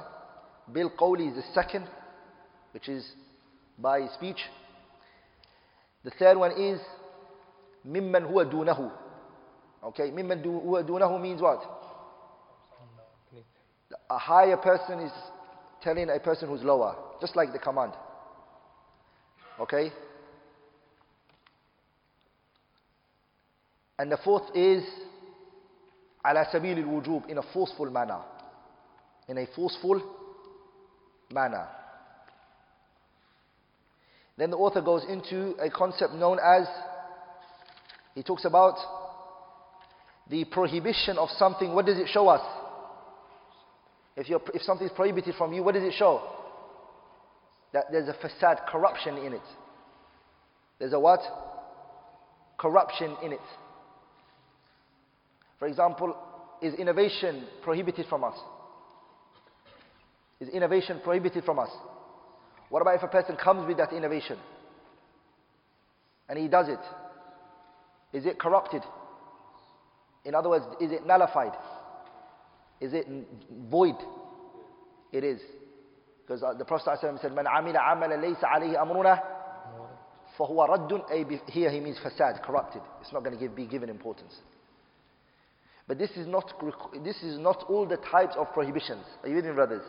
Bil 0.72 0.90
qawli 0.90 1.30
is 1.30 1.36
the 1.36 1.44
second, 1.54 1.88
which 2.72 2.88
is 2.88 3.06
by 3.78 4.08
speech. 4.14 4.40
The 6.04 6.12
third 6.12 6.38
one 6.38 6.52
is 6.52 6.80
mimman 7.86 8.32
huwa 8.32 8.46
dunahu. 8.52 8.92
Okay, 9.84 10.12
mimman 10.12 10.44
huwa 10.44 10.84
dunahu 10.84 11.22
means 11.22 11.42
what? 11.42 11.62
A 14.10 14.18
higher 14.18 14.58
person 14.58 15.00
is 15.00 15.12
telling 15.82 16.10
a 16.10 16.20
person 16.20 16.50
who's 16.50 16.64
lower, 16.64 16.96
just 17.22 17.36
like 17.36 17.52
the 17.54 17.60
command. 17.60 17.94
Okay? 19.60 19.92
And 23.98 24.12
the 24.12 24.18
fourth 24.18 24.56
is 24.56 24.84
ala 26.26 26.46
sabil 26.54 26.78
al-wujub 26.78 27.30
in 27.30 27.38
a 27.38 27.44
forceful 27.54 27.90
manner. 27.92 28.22
In 29.28 29.38
a 29.38 29.46
forceful 29.56 30.02
manner. 31.32 31.68
Then 34.38 34.52
the 34.52 34.58
author 34.58 34.82
goes 34.82 35.04
into 35.04 35.56
a 35.62 35.70
concept 35.70 36.14
known 36.14 36.40
as 36.40 36.66
he 38.16 38.24
talks 38.24 38.46
about 38.46 38.78
the 40.30 40.46
prohibition 40.46 41.18
of 41.18 41.30
something. 41.32 41.74
What 41.74 41.86
does 41.86 41.98
it 41.98 42.08
show 42.08 42.30
us? 42.30 42.42
If, 44.20 44.28
if 44.54 44.62
something 44.64 44.86
is 44.86 44.94
prohibited 44.94 45.36
from 45.36 45.54
you, 45.54 45.64
what 45.64 45.76
does 45.76 45.84
it 45.84 45.94
show? 45.98 46.22
That 47.72 47.86
there's 47.90 48.10
a 48.10 48.14
fasad, 48.14 48.68
corruption 48.68 49.18
in 49.18 49.34
it. 49.34 49.42
There's 50.78 50.92
a 50.92 51.00
what? 51.00 51.22
Corruption 52.58 53.16
in 53.24 53.32
it. 53.32 53.40
For 55.58 55.68
example, 55.68 56.18
is 56.62 56.74
innovation 56.74 57.46
prohibited 57.64 58.08
from 58.08 58.26
us? 58.26 58.38
Is 60.42 60.50
innovation 60.50 61.00
prohibited 61.02 61.46
from 61.46 61.60
us? 61.60 61.70
What 62.70 62.82
about 62.82 62.96
if 62.96 63.04
a 63.04 63.08
person 63.08 63.38
comes 63.38 63.68
with 63.68 63.78
that 63.78 63.94
innovation 63.94 64.38
and 66.28 66.38
he 66.38 66.50
does 66.50 66.68
it? 66.68 66.80
Is 68.18 68.26
it 68.26 68.38
corrupted? 68.38 68.82
In 70.26 70.36
other 70.36 70.50
words, 70.50 70.66
is 70.82 70.92
it 70.92 71.06
nullified? 71.06 71.54
Is 72.81 72.93
it 72.93 73.07
void? 73.71 73.97
It 75.13 75.25
is. 75.25 75.41
Because 76.27 76.43
uh, 76.43 76.55
the 76.55 76.65
Prophet 76.65 76.99
ﷺ 77.03 77.21
said, 77.21 77.33
من 77.33 77.47
عمل 77.47 77.77
عملا 77.77 78.21
ليس 78.21 78.45
عليه 78.45 78.83
أمرنا 78.83 79.23
فهو 80.39 80.65
رد 80.65 81.49
Here 81.49 81.71
he 81.71 81.81
means 81.81 81.99
fasad, 81.99 82.43
corrupted. 82.43 82.83
It's 83.01 83.13
not 83.13 83.23
going 83.23 83.37
to 83.37 83.41
give, 83.41 83.55
be 83.55 83.67
given 83.67 83.89
importance. 83.89 84.35
But 85.87 85.99
this 85.99 86.11
is 86.17 86.27
not 86.27 86.53
this 87.05 87.23
is 87.23 87.39
not 87.39 87.65
all 87.69 87.87
the 87.87 87.99
types 87.99 88.35
of 88.37 88.53
prohibitions. 88.53 89.05
Are 89.23 89.29
you 89.29 89.37
with 89.37 89.45
me, 89.45 89.53
brothers? 89.53 89.83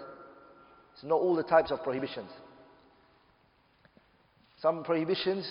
It's 0.94 1.04
not 1.04 1.16
all 1.16 1.36
the 1.36 1.44
types 1.44 1.72
of 1.72 1.84
prohibitions. 1.84 2.30
Some 4.62 4.84
prohibitions, 4.84 5.50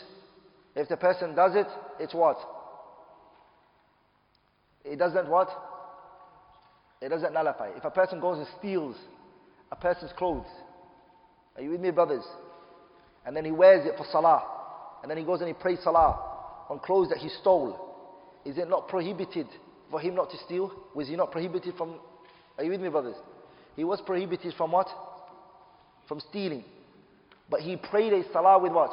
if 0.74 0.88
the 0.88 0.96
person 0.96 1.34
does 1.34 1.54
it, 1.54 1.66
it's 1.98 2.14
what? 2.14 2.37
It 4.84 4.98
doesn't 4.98 5.28
what? 5.28 5.48
It 7.01 7.09
doesn't 7.09 7.33
nullify. 7.33 7.69
If 7.77 7.85
a 7.85 7.91
person 7.91 8.19
goes 8.19 8.38
and 8.38 8.47
steals 8.57 8.95
a 9.71 9.75
person's 9.75 10.12
clothes, 10.17 10.47
are 11.55 11.62
you 11.62 11.71
with 11.71 11.81
me, 11.81 11.91
brothers? 11.91 12.23
And 13.25 13.35
then 13.35 13.45
he 13.45 13.51
wears 13.51 13.85
it 13.85 13.93
for 13.97 14.05
salah, 14.12 14.43
and 15.01 15.09
then 15.09 15.17
he 15.17 15.23
goes 15.23 15.39
and 15.39 15.47
he 15.47 15.53
prays 15.53 15.79
salah 15.83 16.19
on 16.69 16.79
clothes 16.79 17.09
that 17.09 17.17
he 17.17 17.29
stole. 17.29 17.88
Is 18.45 18.57
it 18.57 18.69
not 18.69 18.88
prohibited 18.88 19.47
for 19.91 19.99
him 19.99 20.15
not 20.15 20.29
to 20.31 20.38
steal? 20.45 20.71
Was 20.95 21.07
he 21.07 21.15
not 21.15 21.31
prohibited 21.31 21.75
from. 21.75 21.95
Are 22.57 22.63
you 22.63 22.71
with 22.71 22.81
me, 22.81 22.89
brothers? 22.89 23.15
He 23.75 23.83
was 23.83 24.01
prohibited 24.01 24.53
from 24.55 24.71
what? 24.71 24.88
From 26.07 26.19
stealing. 26.19 26.63
But 27.49 27.62
he 27.62 27.75
prayed 27.77 28.13
a 28.13 28.23
salah 28.31 28.59
with 28.59 28.71
what? 28.71 28.91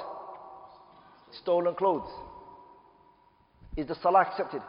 Stolen 1.42 1.74
clothes. 1.74 2.08
Is 3.76 3.86
the 3.86 3.96
salah 4.02 4.22
accepted? 4.22 4.62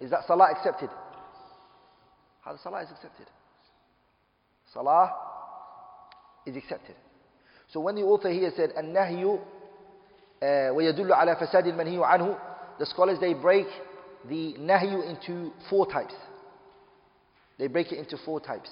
Is 0.00 0.10
that 0.10 0.26
salah 0.26 0.50
accepted? 0.50 0.90
How 2.42 2.52
the 2.52 2.58
salah 2.58 2.82
is 2.82 2.90
accepted? 2.90 3.26
Salah 4.72 5.12
is 6.46 6.56
accepted. 6.56 6.94
So 7.72 7.80
when 7.80 7.94
the 7.96 8.02
author 8.02 8.30
here 8.30 8.50
said, 8.56 8.70
النهي 8.76 9.38
ويدل 10.42 11.12
على 11.12 11.36
فساد 11.36 11.66
المنهي 11.66 12.04
عنه 12.04 12.38
the 12.78 12.86
scholars 12.86 13.18
they 13.20 13.34
break 13.34 13.66
the 14.28 14.54
nahyu 14.58 15.02
into 15.08 15.52
four 15.68 15.86
types 15.86 16.14
they 17.58 17.66
break 17.66 17.92
it 17.92 17.98
into 17.98 18.16
four 18.24 18.40
types 18.40 18.70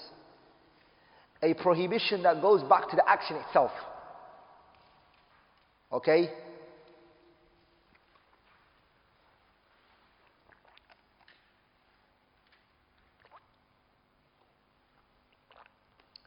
a 1.42 1.52
prohibition 1.54 2.22
that 2.22 2.40
goes 2.40 2.62
back 2.62 2.88
to 2.88 2.96
the 2.96 3.06
action 3.08 3.36
itself 3.36 3.70
okay 5.92 6.30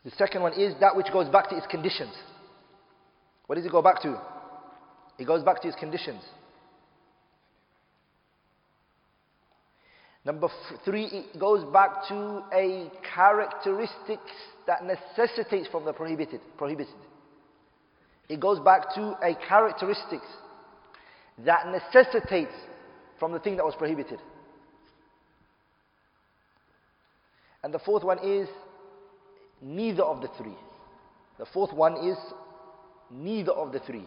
The 0.07 0.13
second 0.13 0.41
one 0.41 0.53
is 0.53 0.73
that 0.79 0.95
which 0.95 1.13
goes 1.13 1.29
back 1.29 1.49
to 1.51 1.57
its 1.57 1.67
conditions. 1.67 2.15
What 3.49 3.57
does 3.57 3.67
it 3.67 3.73
go 3.73 3.83
back 3.83 4.01
to? 4.03 4.17
It 5.19 5.27
goes 5.27 5.43
back 5.43 5.61
to 5.63 5.69
its 5.69 5.77
conditions. 5.77 6.23
Number 10.25 10.49
three, 10.85 11.07
it 11.07 11.41
goes 11.41 11.65
back 11.73 12.07
to 12.09 12.45
a 12.55 12.89
characteristic 13.17 14.21
that 14.69 14.85
necessitates 14.85 15.67
from 15.73 15.85
the 15.85 15.93
prohibited. 15.93 16.41
prohibited. 16.57 16.95
It 18.29 18.39
goes 18.39 18.61
back 18.61 18.95
to 18.95 19.17
a 19.25 19.35
characteristics 19.49 20.27
that 21.45 21.67
necessitates 21.67 22.55
from 23.19 23.33
the 23.33 23.41
thing 23.41 23.57
that 23.57 23.65
was 23.65 23.75
prohibited. 23.77 24.21
And 27.65 27.75
the 27.75 27.81
fourth 27.81 28.05
one 28.05 28.21
is 28.23 28.49
neither 29.63 30.03
of 30.03 30.21
the 30.21 30.29
three. 30.39 30.57
The 31.39 31.47
fourth 31.47 31.73
one 31.73 31.97
is 32.09 32.17
neither 33.11 33.53
of 33.53 33.73
the 33.73 33.81
three. 33.81 34.07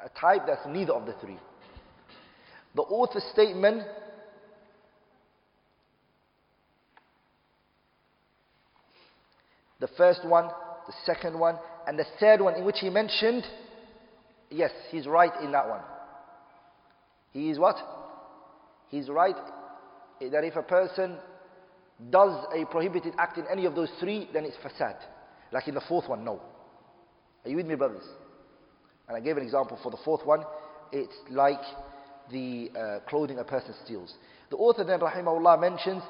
A 0.00 0.08
type 0.20 0.42
that's 0.46 0.66
neither 0.66 0.92
of 0.92 1.06
the 1.06 1.14
three. 1.20 1.38
The 2.74 2.82
author's 2.82 3.24
statement 3.32 3.82
the 9.80 9.88
first 9.96 10.24
one, 10.24 10.48
the 10.86 10.94
second 11.04 11.38
one, 11.38 11.56
and 11.86 11.98
the 11.98 12.06
third 12.18 12.40
one 12.40 12.54
in 12.54 12.64
which 12.64 12.76
he 12.80 12.90
mentioned, 12.90 13.44
yes, 14.50 14.70
he's 14.90 15.06
right 15.06 15.32
in 15.42 15.52
that 15.52 15.68
one. 15.68 15.82
He 17.32 17.50
is 17.50 17.58
what? 17.58 17.76
He's 18.88 19.08
right 19.08 19.36
that 20.20 20.44
if 20.44 20.56
a 20.56 20.62
person 20.62 21.16
does 22.10 22.44
a 22.54 22.64
prohibited 22.66 23.14
act 23.18 23.38
in 23.38 23.44
any 23.50 23.64
of 23.64 23.74
those 23.74 23.90
three, 23.98 24.28
then 24.32 24.44
it's 24.44 24.56
fasad. 24.56 24.96
Like 25.52 25.68
in 25.68 25.74
the 25.74 25.80
fourth 25.80 26.08
one, 26.08 26.24
no. 26.24 26.40
Are 27.44 27.50
you 27.50 27.56
with 27.56 27.66
me, 27.66 27.74
brothers? 27.74 28.04
And 29.08 29.16
I 29.16 29.20
gave 29.20 29.36
an 29.36 29.42
example 29.42 29.78
for 29.82 29.90
the 29.90 29.98
fourth 30.04 30.26
one. 30.26 30.42
It's 30.92 31.14
like 31.30 31.60
the 32.30 32.70
uh, 32.76 33.08
clothing 33.08 33.38
a 33.38 33.44
person 33.44 33.74
steals. 33.84 34.12
The 34.50 34.56
author 34.56 34.84
then, 34.84 35.00
rahimahullah, 35.00 35.60
mentions 35.60 36.02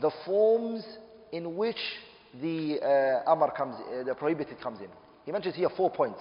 the 0.00 0.10
forms 0.24 0.84
in 1.32 1.56
which 1.56 1.78
the 2.40 2.78
uh, 2.80 3.30
amr 3.30 3.50
comes, 3.56 3.76
uh, 3.76 4.04
the 4.04 4.14
prohibited 4.14 4.60
comes 4.60 4.80
in. 4.80 4.88
He 5.24 5.32
mentions 5.32 5.54
here 5.54 5.68
four 5.76 5.90
points. 5.90 6.20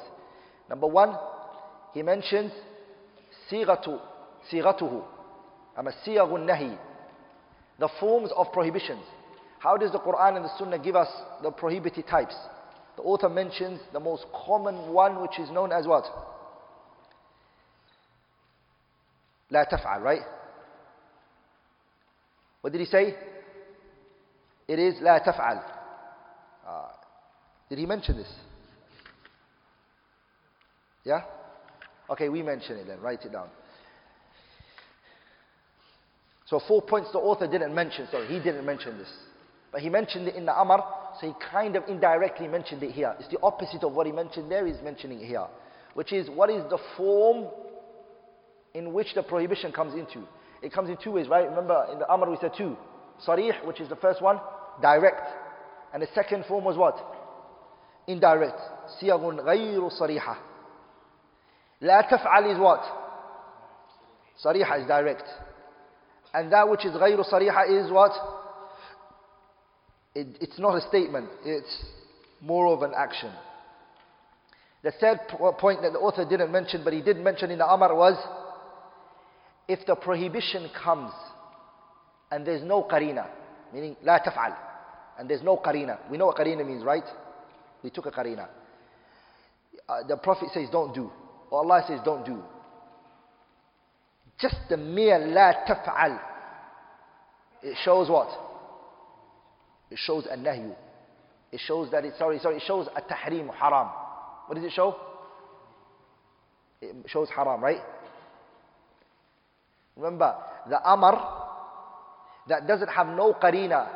Number 0.69 0.87
one, 0.87 1.15
he 1.93 2.03
mentions 2.03 2.51
sigatu, 3.51 3.99
sigatuhu, 4.51 5.03
ama 5.77 5.91
siyagun 6.05 6.47
nahi, 6.47 6.77
the 7.79 7.89
forms 7.99 8.29
of 8.35 8.51
prohibitions. 8.51 9.03
How 9.59 9.77
does 9.77 9.91
the 9.91 9.99
Quran 9.99 10.35
and 10.35 10.45
the 10.45 10.57
Sunnah 10.57 10.79
give 10.79 10.95
us 10.95 11.09
the 11.41 11.51
prohibited 11.51 12.07
types? 12.07 12.35
The 12.97 13.03
author 13.03 13.29
mentions 13.29 13.79
the 13.93 13.99
most 13.99 14.25
common 14.45 14.91
one, 14.91 15.21
which 15.21 15.39
is 15.39 15.49
known 15.49 15.71
as 15.71 15.87
what? 15.87 16.03
La 19.49 19.63
taf'al, 19.65 20.01
right? 20.01 20.21
What 22.61 22.73
did 22.73 22.79
he 22.79 22.85
say? 22.85 23.15
It 24.67 24.79
is 24.79 24.95
la 25.01 25.19
taf'al. 25.19 25.63
Uh, 26.67 26.87
did 27.69 27.79
he 27.79 27.85
mention 27.85 28.17
this? 28.17 28.31
Yeah? 31.03 31.21
Okay, 32.09 32.29
we 32.29 32.43
mention 32.43 32.77
it 32.77 32.87
then. 32.87 32.99
Write 32.99 33.23
it 33.23 33.31
down. 33.31 33.49
So 36.48 36.60
four 36.68 36.82
points 36.82 37.10
the 37.12 37.18
author 37.18 37.46
didn't 37.46 37.74
mention. 37.74 38.06
Sorry, 38.10 38.26
he 38.26 38.38
didn't 38.38 38.66
mention 38.66 38.98
this. 38.98 39.08
But 39.72 39.80
he 39.80 39.88
mentioned 39.88 40.28
it 40.28 40.36
in 40.36 40.46
the 40.46 40.52
Amr, 40.52 40.78
so 41.20 41.26
he 41.26 41.32
kind 41.50 41.74
of 41.74 41.84
indirectly 41.88 42.46
mentioned 42.46 42.82
it 42.82 42.92
here. 42.92 43.14
It's 43.18 43.28
the 43.28 43.40
opposite 43.42 43.82
of 43.82 43.92
what 43.92 44.06
he 44.06 44.12
mentioned 44.12 44.50
there, 44.50 44.66
he's 44.66 44.80
mentioning 44.82 45.20
it 45.20 45.26
here. 45.26 45.46
Which 45.94 46.12
is, 46.12 46.28
what 46.30 46.48
is 46.50 46.62
the 46.70 46.78
form 46.96 47.48
in 48.72 48.92
which 48.92 49.14
the 49.14 49.22
prohibition 49.22 49.72
comes 49.72 49.94
into? 49.94 50.26
It 50.62 50.72
comes 50.72 50.90
in 50.90 50.96
two 51.02 51.12
ways, 51.12 51.28
right? 51.28 51.48
Remember, 51.48 51.88
in 51.92 51.98
the 51.98 52.08
Amr 52.08 52.30
we 52.30 52.36
said 52.40 52.52
two. 52.56 52.76
Sarih, 53.26 53.64
which 53.66 53.80
is 53.80 53.88
the 53.88 53.96
first 53.96 54.22
one, 54.22 54.38
direct. 54.80 55.28
And 55.92 56.02
the 56.02 56.08
second 56.14 56.44
form 56.46 56.64
was 56.64 56.76
what? 56.76 56.96
Indirect. 58.06 58.60
Siyagun 59.00 59.40
غير 59.40 59.88
صريحة. 59.88 60.36
لا 61.82 62.00
تفعل 62.10 62.54
is 62.54 62.58
what? 62.58 62.82
Sarihah 64.44 64.80
is 64.82 64.86
direct. 64.86 65.24
And 66.32 66.52
that 66.52 66.68
which 66.68 66.84
is 66.84 66.92
غير 66.92 67.22
صريحة 67.22 67.84
is 67.84 67.90
what? 67.90 68.12
It, 70.14 70.26
it's 70.40 70.58
not 70.58 70.76
a 70.76 70.80
statement, 70.88 71.28
it's 71.44 71.84
more 72.40 72.68
of 72.72 72.82
an 72.82 72.92
action. 72.96 73.32
The 74.82 74.92
third 74.92 75.20
point 75.58 75.82
that 75.82 75.92
the 75.92 75.98
author 75.98 76.24
didn't 76.28 76.52
mention, 76.52 76.84
but 76.84 76.92
he 76.92 77.00
did 77.00 77.16
mention 77.16 77.50
in 77.50 77.58
the 77.58 77.66
Amr 77.66 77.94
was 77.94 78.16
if 79.66 79.84
the 79.86 79.96
prohibition 79.96 80.68
comes 80.82 81.12
and 82.30 82.46
there's 82.46 82.62
no 82.62 82.82
qarina, 82.82 83.26
meaning 83.72 83.96
لا 84.04 84.18
تفعل, 84.24 84.54
and 85.18 85.28
there's 85.28 85.42
no 85.42 85.56
qarina. 85.56 85.98
We 86.10 86.18
know 86.18 86.26
what 86.26 86.36
qarina 86.36 86.66
means, 86.66 86.84
right? 86.84 87.04
We 87.82 87.90
took 87.90 88.06
a 88.06 88.10
qarina. 88.10 88.48
Uh, 89.88 90.06
the 90.06 90.16
Prophet 90.16 90.48
says 90.52 90.68
don't 90.70 90.94
do, 90.94 91.10
or 91.50 91.60
Allah 91.60 91.84
says 91.86 92.00
don't 92.04 92.24
do. 92.24 92.42
Just 94.39 94.55
the 94.69 94.77
mere 94.77 95.19
la 95.19 95.53
taf'al. 95.67 96.19
It 97.61 97.75
shows 97.83 98.09
what? 98.09 98.29
It 99.91 99.97
shows 99.97 100.25
a 100.29 100.37
nahyu. 100.37 100.75
It 101.51 101.59
shows 101.65 101.91
that 101.91 102.05
it's, 102.05 102.17
sorry, 102.17 102.39
sorry, 102.39 102.57
it 102.57 102.63
shows 102.65 102.87
a 102.95 103.01
tahrim, 103.01 103.53
haram. 103.53 103.89
What 104.47 104.55
does 104.55 104.63
it 104.63 104.71
show? 104.71 104.95
It 106.81 106.95
shows 107.07 107.27
haram, 107.35 107.61
right? 107.61 107.81
Remember, 109.97 110.35
the 110.69 110.79
amar 110.89 111.47
that 112.47 112.65
doesn't 112.67 112.87
have 112.87 113.07
no 113.07 113.33
qarina, 113.33 113.89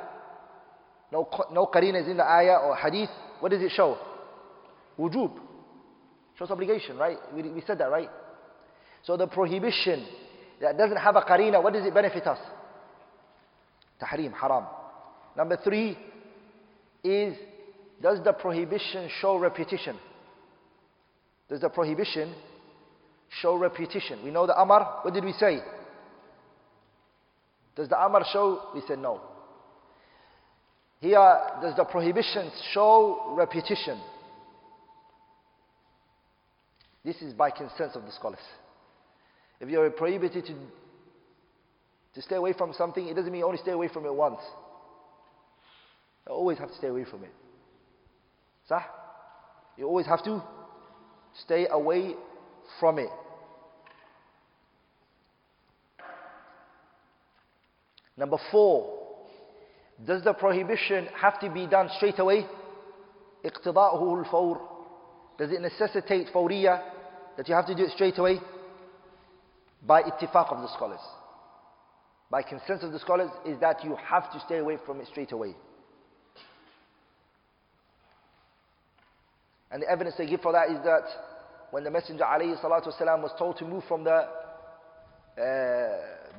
no, 1.12 1.30
no 1.52 1.68
qarina 1.68 2.02
is 2.02 2.08
in 2.08 2.18
the 2.18 2.30
ayah 2.30 2.58
or 2.58 2.76
hadith, 2.76 3.10
what 3.40 3.52
does 3.52 3.62
it 3.62 3.72
show? 3.72 3.98
Wujub. 5.00 5.32
Shows 6.38 6.52
obligation, 6.52 6.98
right? 6.98 7.18
We, 7.34 7.44
we 7.44 7.62
said 7.66 7.78
that, 7.78 7.90
right? 7.90 8.10
So 9.04 9.16
the 9.16 9.28
prohibition 9.28 10.06
that 10.64 10.78
doesn't 10.78 10.98
have 10.98 11.18
a 11.18 11.22
qarina, 11.22 11.62
what 11.62 11.74
does 11.74 11.86
it 11.86 11.94
benefit 11.94 12.26
us? 12.26 12.40
Tahrim, 14.02 14.34
haram. 14.34 14.66
Number 15.36 15.58
three 15.62 15.98
is, 17.04 17.36
does 18.02 18.24
the 18.24 18.32
prohibition 18.32 19.10
show 19.20 19.38
repetition? 19.38 19.98
Does 21.50 21.60
the 21.60 21.70
prohibition 21.70 22.34
show 23.42 23.56
repetition? 23.56 24.24
We 24.24 24.32
know 24.32 24.48
the 24.48 24.58
Amar, 24.60 25.00
what 25.02 25.14
did 25.14 25.26
we 25.26 25.34
say? 25.34 25.60
Does 27.76 27.90
the 27.90 28.02
Amar 28.02 28.24
show? 28.32 28.70
We 28.74 28.82
said 28.88 29.00
no. 29.00 29.20
Here, 31.02 31.40
does 31.62 31.76
the 31.76 31.84
prohibition 31.84 32.50
show 32.72 33.34
repetition? 33.36 34.00
This 37.04 37.22
is 37.22 37.34
by 37.34 37.52
consent 37.52 37.92
of 37.96 38.06
the 38.06 38.12
scholars. 38.14 38.40
If 39.63 39.69
you 39.69 39.81
are 39.81 39.91
prohibited 39.91 40.47
to, 40.47 40.55
to 42.15 42.23
stay 42.23 42.37
away 42.37 42.53
from 42.53 42.73
something, 42.73 43.07
it 43.07 43.15
doesn't 43.15 43.31
mean 43.31 43.41
you 43.41 43.47
only 43.47 43.59
stay 43.59 43.73
away 43.73 43.89
from 43.89 44.07
it 44.07 44.15
once. 44.15 44.41
You 46.27 46.33
always 46.33 46.59
have 46.59 46.69
to 46.69 46.77
stay 46.77 46.89
away 46.89 47.05
from 47.05 47.25
it. 47.25 47.33
Sah? 48.69 48.83
You 49.77 49.87
always 49.87 50.07
have 50.07 50.23
to 50.25 50.43
stay 51.45 51.67
away 51.71 52.15
from 52.79 52.99
it. 52.99 53.09
Number 58.17 58.39
four, 58.51 58.99
does 60.05 60.23
the 60.25 60.33
prohibition 60.33 61.09
have 61.21 61.41
to 61.41 61.51
be 61.51 61.67
done 61.67 61.89
straight 61.97 62.19
away? 62.19 62.47
اقتضاءه 63.45 64.25
الفور. 64.25 64.61
Does 65.39 65.53
it 65.53 65.61
necessitate 65.61 66.27
fawriya, 66.35 66.83
that 67.37 67.49
you 67.49 67.55
have 67.55 67.67
to 67.67 67.75
do 67.75 67.85
it 67.85 67.93
straight 67.93 68.19
away? 68.19 68.41
By 69.87 70.03
ittifaq 70.03 70.53
of 70.53 70.63
the 70.63 70.69
scholars. 70.75 71.01
By 72.31 72.43
consensus 72.43 72.85
of 72.85 72.93
the 72.93 72.99
scholars 72.99 73.31
is 73.47 73.59
that 73.61 73.85
you 73.85 73.97
have 73.97 74.31
to 74.33 74.41
stay 74.41 74.59
away 74.59 74.79
from 74.85 75.01
it 75.01 75.07
straight 75.07 75.33
away. 75.33 75.55
And 79.71 79.83
the 79.83 79.91
evidence 79.91 80.17
they 80.17 80.27
give 80.27 80.41
for 80.41 80.53
that 80.53 80.71
is 80.71 80.83
that 80.85 81.05
when 81.71 81.85
the 81.85 81.91
Messenger 81.91 82.25
والسلام, 82.25 83.23
was 83.23 83.33
told 83.39 83.59
to 83.59 83.65
move 83.65 83.85
from 83.87 84.05
the 84.05 84.11
uh, 84.11 84.29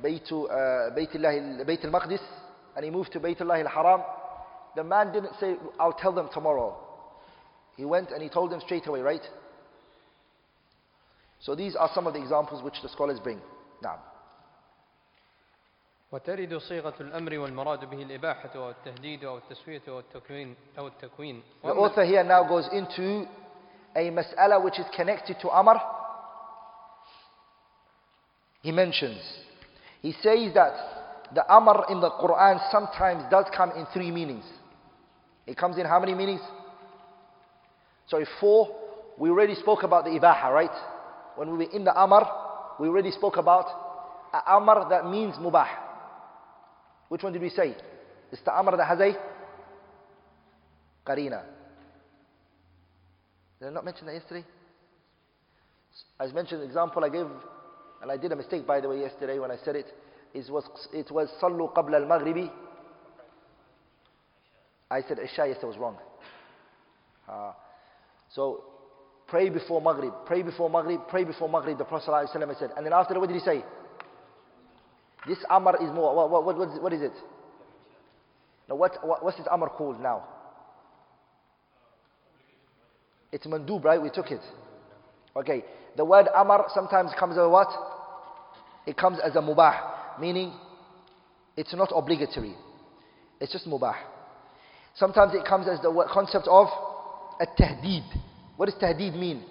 Bayt, 0.02 0.30
uh, 0.32 0.94
Bayt, 0.94 1.14
Bayt 1.14 1.84
al-Maqdis 1.84 2.20
and 2.76 2.84
he 2.84 2.90
moved 2.90 3.12
to 3.12 3.20
Baytullah 3.20 3.64
al-Haram, 3.64 4.02
the 4.76 4.84
man 4.84 5.12
didn't 5.12 5.34
say, 5.40 5.56
I'll 5.78 5.92
tell 5.92 6.12
them 6.12 6.28
tomorrow. 6.32 6.76
He 7.76 7.84
went 7.84 8.10
and 8.10 8.22
he 8.22 8.28
told 8.28 8.50
them 8.50 8.60
straight 8.60 8.86
away, 8.86 9.00
right? 9.00 9.22
So 11.44 11.54
these 11.54 11.74
are 11.74 11.90
some 11.94 12.06
of 12.06 12.12
the 12.14 12.20
examples 12.20 12.62
which 12.62 12.80
the 12.82 12.88
scholars 12.88 13.18
bring. 13.20 13.40
Now. 13.82 13.98
وترد 16.12 16.58
صيغة 16.58 16.94
الأمر 17.00 17.38
والمراد 17.38 17.84
به 17.90 18.02
الإباحة 18.02 18.50
أو 18.56 18.70
التهديد 18.70 19.24
أو 19.24 19.36
التسوية 19.36 19.82
أو 19.88 19.98
التكوين 19.98 20.56
أو 20.78 20.86
التكوين 20.86 21.42
The 21.62 21.68
author 21.70 22.04
here 22.04 22.24
now 22.24 22.42
goes 22.48 22.68
into 22.72 23.26
a 23.94 24.10
mas'ala 24.10 24.62
which 24.62 24.78
is 24.80 24.86
connected 24.96 25.36
to 25.40 25.48
Amr. 25.50 25.80
He 28.62 28.72
mentions, 28.72 29.20
he 30.02 30.12
says 30.20 30.52
that 30.54 30.74
the 31.34 31.48
Amr 31.48 31.86
in 31.88 32.00
the 32.00 32.10
Quran 32.10 32.60
sometimes 32.72 33.24
does 33.30 33.46
come 33.56 33.70
in 33.72 33.86
three 33.94 34.10
meanings. 34.10 34.44
It 35.46 35.56
comes 35.56 35.78
in 35.78 35.86
how 35.86 36.00
many 36.00 36.14
meanings? 36.14 36.40
Sorry, 38.08 38.26
four. 38.40 38.68
We 39.16 39.30
already 39.30 39.54
spoke 39.54 39.84
about 39.84 40.04
the 40.04 40.10
Ibaha, 40.10 40.52
right? 40.52 40.70
When 41.35 41.51
we 41.51 41.65
were 41.65 41.71
in 41.71 41.83
the 41.83 41.93
Amr, 41.93 42.25
we 42.79 42.87
already 42.87 43.11
spoke 43.11 43.37
about 43.37 43.65
Amr 44.47 44.89
that 44.89 45.05
means 45.09 45.35
Mubah. 45.35 45.67
Which 47.09 47.23
one 47.23 47.33
did 47.33 47.41
we 47.41 47.49
say? 47.49 47.75
It's 48.31 48.41
the 48.43 48.51
Amr 48.51 48.75
that 48.77 48.85
has 48.85 48.99
a 48.99 49.13
qarina. 51.05 51.43
Did 53.59 53.67
I 53.67 53.71
not 53.71 53.85
mention 53.85 54.07
that 54.07 54.13
yesterday? 54.13 54.45
I 56.19 56.27
mentioned 56.27 56.61
an 56.61 56.67
example 56.67 57.03
I 57.03 57.09
gave, 57.09 57.27
and 58.01 58.11
I 58.11 58.17
did 58.17 58.31
a 58.31 58.35
mistake 58.35 58.65
by 58.67 58.81
the 58.81 58.89
way 58.89 58.99
yesterday 58.99 59.39
when 59.39 59.51
I 59.51 59.57
said 59.63 59.75
it. 59.75 59.87
It 60.33 60.49
was, 60.51 60.65
it 60.91 61.09
was 61.11 61.29
Sallu 61.41 61.73
Qabla 61.73 61.95
al 61.95 62.07
Maghribi. 62.07 62.51
I 64.91 65.01
said 65.07 65.19
Isha 65.19 65.43
i 65.43 65.65
was 65.65 65.77
wrong. 65.77 65.97
Uh, 67.27 67.53
so 68.33 68.63
pray 69.35 69.49
before 69.49 69.81
Maghrib, 69.81 70.13
pray 70.25 70.43
before 70.43 70.69
Maghrib, 70.69 71.01
pray 71.09 71.25
before 71.25 71.49
Maghrib, 71.49 71.77
the 71.77 71.83
Prophet 71.83 72.29
said. 72.57 72.71
And 72.77 72.85
then 72.85 72.93
after 72.93 73.13
that, 73.13 73.19
what 73.19 73.27
did 73.27 73.35
he 73.35 73.41
say? 73.41 73.65
This 75.27 75.39
Amr 75.49 75.75
is 75.83 75.91
more, 75.91 76.15
what, 76.15 76.31
what, 76.45 76.57
what, 76.57 76.81
what 76.81 76.93
is 76.93 77.01
it? 77.01 77.11
Now, 78.69 78.75
what, 78.75 78.97
what, 79.05 79.25
what's 79.25 79.35
this 79.35 79.45
Amr 79.51 79.67
called 79.67 79.99
now? 79.99 80.23
It's 83.33 83.45
mandub, 83.45 83.83
right? 83.83 84.01
We 84.01 84.09
took 84.09 84.31
it. 84.31 84.39
Okay. 85.35 85.65
The 85.97 86.05
word 86.05 86.27
amar 86.33 86.67
sometimes 86.73 87.11
comes 87.19 87.33
as 87.33 87.45
what? 87.49 87.67
It 88.87 88.95
comes 88.95 89.19
as 89.21 89.35
a 89.35 89.39
mubah, 89.39 90.17
meaning 90.17 90.53
it's 91.57 91.75
not 91.75 91.91
obligatory. 91.93 92.55
It's 93.41 93.51
just 93.51 93.67
mubah. 93.67 93.95
Sometimes 94.95 95.33
it 95.33 95.45
comes 95.45 95.67
as 95.67 95.81
the 95.81 96.07
concept 96.13 96.47
of 96.47 96.67
a 97.41 97.45
tahdeed. 97.61 98.05
What 98.56 98.66
does 98.66 98.74
tahdeed 98.80 99.16
mean? 99.18 99.44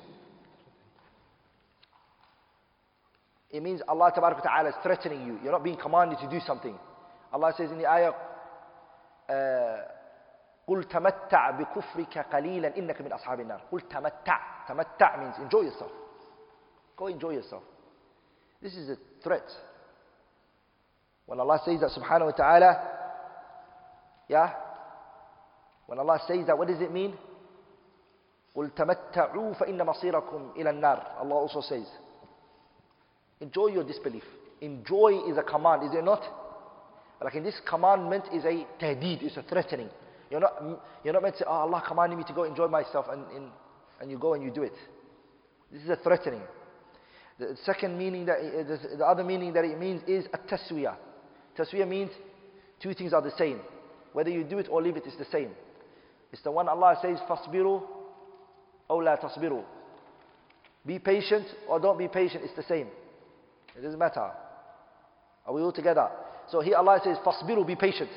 It 3.51 3.63
means 3.63 3.81
Allah 3.87 4.11
Ta'ala 4.13 4.69
is 4.69 4.75
threatening 4.83 5.25
you. 5.25 5.39
You're 5.41 5.51
not 5.51 5.63
being 5.63 5.77
commanded 5.77 6.19
to 6.19 6.29
do 6.29 6.39
something. 6.45 6.77
Allah 7.33 7.53
says 7.57 7.71
in 7.71 7.79
the 7.79 7.87
ayah, 7.89 8.11
uh, 9.29 9.77
قل 10.69 10.83
تمتع 10.83 11.51
بكفرك 11.51 12.17
قليلا 12.17 12.77
إنك 12.77 13.01
من 13.01 13.13
أصحاب 13.13 13.39
النار 13.39 13.61
قل 13.71 13.81
تمتع 13.81 14.39
تمتع 14.67 15.17
means 15.17 15.39
enjoy 15.39 15.61
yourself 15.61 15.91
go 16.95 17.07
enjoy 17.07 17.31
yourself 17.31 17.63
this 18.61 18.75
is 18.75 18.89
a 18.89 18.97
threat 19.23 19.49
when 21.25 21.39
Allah 21.39 21.59
says 21.65 21.79
that 21.79 21.89
subhanahu 21.89 22.25
wa 22.25 22.31
ta'ala 22.31 22.71
yeah 24.29 24.53
when 25.87 25.97
Allah 25.97 26.19
says 26.27 26.45
that 26.45 26.55
what 26.55 26.67
does 26.67 26.81
it 26.81 26.91
mean 26.91 27.17
قل 28.55 28.69
تمتعوا 28.75 29.53
فإن 29.53 29.85
مصيركم 29.85 30.51
إلى 30.57 30.69
النار 30.69 31.21
Allah 31.21 31.35
also 31.35 31.61
says 31.61 31.87
enjoy 33.41 33.67
your 33.67 33.83
disbelief 33.83 34.23
enjoy 34.61 35.29
is 35.29 35.37
a 35.37 35.43
command 35.43 35.83
is 35.83 35.93
it 35.93 36.03
not 36.03 36.23
like 37.21 37.35
in 37.35 37.43
this 37.43 37.59
commandment 37.67 38.23
is 38.33 38.45
a 38.45 38.65
tahdeed, 38.79 39.23
is 39.23 39.37
a 39.37 39.43
threatening 39.43 39.89
you're 40.29 40.39
not, 40.39 40.61
you're 41.03 41.13
not 41.13 41.23
meant 41.23 41.35
to 41.35 41.39
say, 41.39 41.45
oh, 41.47 41.53
Allah 41.53 41.83
commanded 41.87 42.17
me 42.17 42.23
to 42.25 42.33
go 42.33 42.43
enjoy 42.43 42.67
myself, 42.67 43.07
and, 43.09 43.25
and, 43.35 43.49
and 43.99 44.11
you 44.11 44.17
go 44.17 44.33
and 44.33 44.43
you 44.43 44.51
do 44.51 44.63
it. 44.63 44.73
This 45.71 45.83
is 45.83 45.89
a 45.89 45.95
threatening. 45.95 46.41
The 47.39 47.57
second 47.65 47.97
meaning 47.97 48.25
that, 48.25 48.37
the 48.97 49.05
other 49.05 49.23
meaning 49.23 49.53
that 49.53 49.65
it 49.65 49.79
means 49.79 50.01
is 50.07 50.25
a 50.33 50.37
taswiyah. 50.37 50.95
Taswiyah 51.57 51.87
means 51.87 52.11
two 52.81 52.93
things 52.93 53.13
are 53.13 53.21
the 53.21 53.35
same. 53.37 53.59
Whether 54.13 54.29
you 54.29 54.43
do 54.43 54.59
it 54.59 54.67
or 54.69 54.81
leave 54.81 54.97
it, 54.97 55.03
it's 55.05 55.17
the 55.17 55.25
same. 55.31 55.51
It's 56.31 56.41
the 56.43 56.51
one 56.51 56.67
Allah 56.67 56.97
says, 57.01 57.17
fasbiru 57.27 57.81
or 58.87 59.03
la 59.03 59.17
tasbiru. 59.17 59.63
Be 60.85 60.99
patient 60.99 61.45
or 61.67 61.79
don't 61.79 61.97
be 61.97 62.07
patient, 62.07 62.43
it's 62.43 62.55
the 62.55 62.63
same. 62.63 62.87
It 63.77 63.81
doesn't 63.81 63.99
matter. 63.99 64.31
Are 65.45 65.53
we 65.53 65.61
all 65.61 65.71
together? 65.71 66.09
So 66.49 66.61
here 66.61 66.75
Allah 66.75 66.99
says, 67.03 67.17
fasbiru, 67.25 67.65
be 67.65 67.75
patient. 67.75 68.09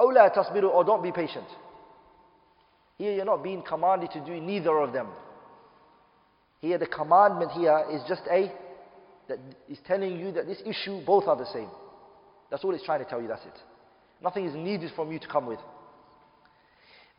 أو 0.00 0.10
لا 0.10 0.28
تصبروا 0.28 0.72
or 0.72 0.84
don't 0.84 1.02
be 1.02 1.12
patient. 1.12 1.46
Here 2.98 3.12
you're 3.12 3.24
not 3.24 3.42
being 3.42 3.62
commanded 3.62 4.10
to 4.12 4.20
do 4.20 4.40
neither 4.40 4.76
of 4.78 4.92
them. 4.92 5.08
Here 6.60 6.78
the 6.78 6.86
commandment 6.86 7.52
here 7.52 7.84
is 7.90 8.02
just 8.08 8.22
a, 8.30 8.52
that 9.28 9.38
is 9.68 9.78
telling 9.86 10.18
you 10.18 10.32
that 10.32 10.46
this 10.46 10.62
issue, 10.64 11.04
both 11.04 11.26
are 11.26 11.36
the 11.36 11.46
same. 11.46 11.68
That's 12.50 12.64
all 12.64 12.74
it's 12.74 12.84
trying 12.84 13.02
to 13.02 13.08
tell 13.08 13.20
you, 13.20 13.28
that's 13.28 13.44
it. 13.44 13.58
Nothing 14.22 14.44
is 14.44 14.54
needed 14.54 14.92
from 14.94 15.10
you 15.10 15.18
to 15.18 15.28
come 15.28 15.46
with. 15.46 15.58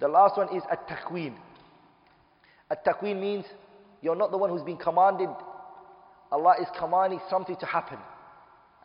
The 0.01 0.09
last 0.09 0.37
one 0.37 0.55
is 0.57 0.63
at-taqween. 0.71 1.35
At-taqween 2.71 3.21
means 3.21 3.45
you're 4.01 4.17
not 4.17 4.31
the 4.31 4.39
one 4.39 4.51
who's 4.51 4.63
been 4.63 4.77
commanded. 4.77 5.29
Allah 6.31 6.55
is 6.61 6.69
commanding 6.79 7.21
something 7.29 7.57
to 7.57 7.67
happen. 7.67 7.99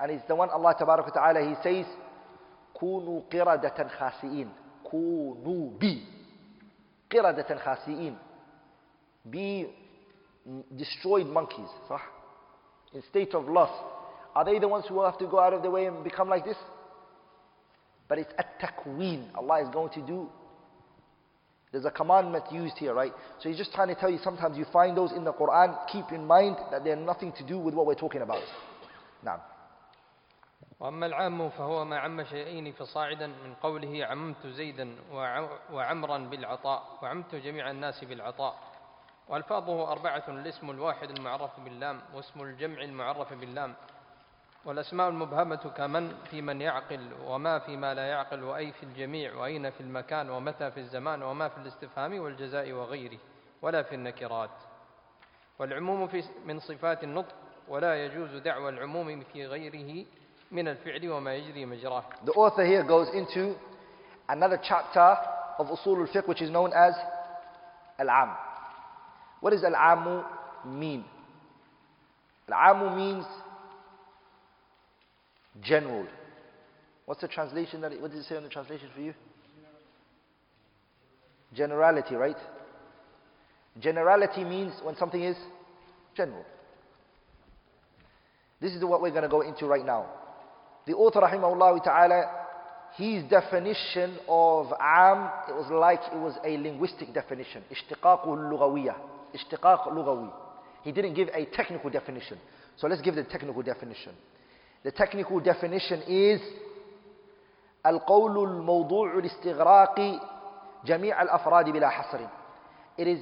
And 0.02 0.12
it's 0.12 0.28
the 0.28 0.36
one 0.36 0.50
Allah 0.50 0.76
Tabaraka 0.80 1.14
Ta'ala, 1.14 1.48
He 1.48 1.56
says, 1.62 1.86
"Kunu 2.82 3.24
qiradatan 3.30 3.92
خَاسِئِينَ 3.96 4.50
kunu 4.92 5.80
bi 5.80 6.02
qiradatan 7.12 7.62
خَاسِئِينَ 7.64 8.16
Be 9.30 9.68
destroyed 10.76 11.28
monkeys. 11.28 11.70
صح? 11.90 12.02
In 12.94 13.04
state 13.04 13.34
of 13.36 13.48
loss. 13.48 13.70
Are 14.36 14.44
they 14.44 14.58
the 14.58 14.68
ones 14.68 14.86
who 14.88 14.96
will 14.96 15.06
have 15.06 15.20
to 15.20 15.28
go 15.28 15.40
out 15.40 15.54
of 15.54 15.62
the 15.62 15.70
way 15.70 15.86
and 15.86 16.04
become 16.04 16.28
like 16.28 16.44
this? 16.44 16.58
But 18.08 18.18
it's 18.18 18.34
at-taqween. 18.38 19.36
Allah 19.36 19.62
is 19.62 19.70
going 19.70 19.90
to 19.94 20.02
do 20.02 20.28
there's 21.74 21.84
a 21.86 21.92
commandment 21.92 22.46
used 22.52 22.78
here 22.78 22.94
right 22.94 23.12
so 23.40 23.50
he's 23.50 23.58
just 23.58 23.74
trying 23.74 23.90
to 23.90 23.96
tell 23.96 24.10
you 24.10 24.20
sometimes 24.24 24.58
you 24.58 24.66
find 24.72 24.96
those 24.96 25.12
in 25.12 25.24
the 25.26 25.34
Quran 25.34 25.76
keep 25.92 26.12
in 26.14 26.26
mind 26.26 26.56
that 26.72 26.84
they're 26.86 26.96
nothing 26.96 27.34
to 27.34 27.44
do 27.44 27.58
with 27.60 27.74
what 27.74 27.86
we're 27.86 27.96
talking 28.06 28.22
about 28.22 28.44
now 29.26 29.42
وأما 30.80 31.06
العام 31.06 31.50
فهو 31.50 31.86
ما 31.86 32.00
عم 32.00 32.24
شيئين 32.24 32.72
فصاعدا 32.72 33.28
من 33.28 33.54
قوله 33.64 34.06
عممت 34.06 34.48
زيدا 34.48 34.96
وعمرا 35.72 36.18
بالعطاء 36.18 36.84
وعمت 37.02 37.36
جميع 37.36 37.72
الناس 37.72 38.04
بالعطاء 38.04 38.56
وألفاظه 39.30 39.92
أربعة 39.92 40.24
الاسم 40.28 40.70
الواحد 40.70 41.10
المعرف 41.10 41.60
باللام 41.60 42.02
واسم 42.16 42.42
الجمع 42.42 42.82
المعرف 42.82 43.34
باللام 43.34 43.76
والأسماء 44.66 45.10
المبهمة 45.10 45.72
كمن 45.78 46.16
في 46.30 46.42
من 46.42 46.62
يعقل 46.62 47.10
وما 47.26 47.60
في 47.60 47.78
ما 47.78 47.94
لا 47.94 48.08
يعقل 48.08 48.44
وأي 48.44 48.72
في 48.72 48.84
الجميع 48.84 49.36
وأين 49.36 49.70
في 49.70 49.82
المكان 49.82 50.30
ومتى 50.30 50.72
في 50.72 50.80
الزمان 50.80 51.24
وما 51.24 51.48
في 51.50 51.58
الاستفهام 51.58 52.20
والجزاء 52.20 52.72
وغيره 52.72 53.18
ولا 53.62 53.84
في 53.84 53.96
النكرات 53.96 54.50
والعموم 55.60 56.08
في 56.08 56.24
من 56.46 56.60
صفات 56.60 57.04
النطق 57.04 57.36
ولا 57.68 58.06
يجوز 58.06 58.36
دعوى 58.36 58.70
العموم 58.70 59.24
في 59.34 59.48
غيره 59.48 60.06
من 60.52 60.68
الفعل 60.68 61.10
وما 61.12 61.36
يجري 61.36 61.66
مجراه. 61.66 62.04
The 62.26 62.32
author 62.32 62.64
here 62.66 62.84
goes 62.84 63.10
into 63.14 63.56
another 64.30 64.60
chapter 64.64 65.18
of 65.60 65.68
Usul 65.68 66.08
al-Fiqh 66.08 66.28
which 66.28 66.42
is 66.42 66.50
known 66.50 66.72
as 66.74 66.94
Al-Am. 68.00 68.30
What 69.42 69.52
does 69.52 69.64
Al-Amu 69.64 70.24
mean? 70.66 71.04
Al-Amu 72.50 72.96
means 72.96 73.26
general. 75.63 76.07
What's 77.07 77.21
the 77.21 77.29
translation 77.29 77.81
that, 77.81 77.93
it, 77.93 78.01
what 78.01 78.11
does 78.11 78.21
it 78.21 78.29
say 78.29 78.37
on 78.37 78.43
the 78.43 78.49
translation 78.49 78.89
for 78.95 79.01
you? 79.01 79.15
Generality, 81.55 82.15
right? 82.15 82.37
Generality 83.81 84.45
means 84.45 84.75
when 84.83 84.97
something 84.97 85.23
is 85.23 85.37
general. 86.17 86.45
This 88.61 88.73
is 88.73 88.85
what 88.85 89.01
we're 89.01 89.11
going 89.11 89.23
to 89.23 89.29
go 89.29 89.41
into 89.41 89.67
right 89.67 89.85
now. 89.85 90.07
The 90.87 90.95
author, 90.95 91.21
rahimahullah 91.21 91.83
ta'ala, 91.85 92.39
his 92.97 93.23
definition 93.31 94.19
of 94.29 94.73
am, 94.81 95.31
it 95.49 95.55
was 95.55 95.71
like 95.71 96.01
it 96.13 96.19
was 96.19 96.37
a 96.45 96.57
linguistic 96.59 97.15
definition. 97.15 97.63
اشتقاقه 97.71 98.35
اللغوية. 98.35 98.97
اشتقاق 99.35 99.89
لغوي. 99.89 100.33
He 100.83 100.93
didn't 100.93 101.15
give 101.15 101.29
a 101.33 101.45
technical 101.47 101.91
definition. 101.91 102.39
So 102.77 102.87
let's 102.87 103.03
give 103.03 103.15
the 103.15 103.25
technical 103.25 103.63
definition. 103.63 104.13
The 104.85 104.93
technical 104.93 105.41
definition 105.41 106.03
is 106.07 106.41
القول 107.87 108.39
الموضوع 108.45 109.15
لاستغراق 109.15 110.21
جميع 110.85 111.23
الأفراد 111.23 111.65
بلا 111.65 111.89
حصر. 111.89 112.29
It 112.99 113.07
is, 113.07 113.21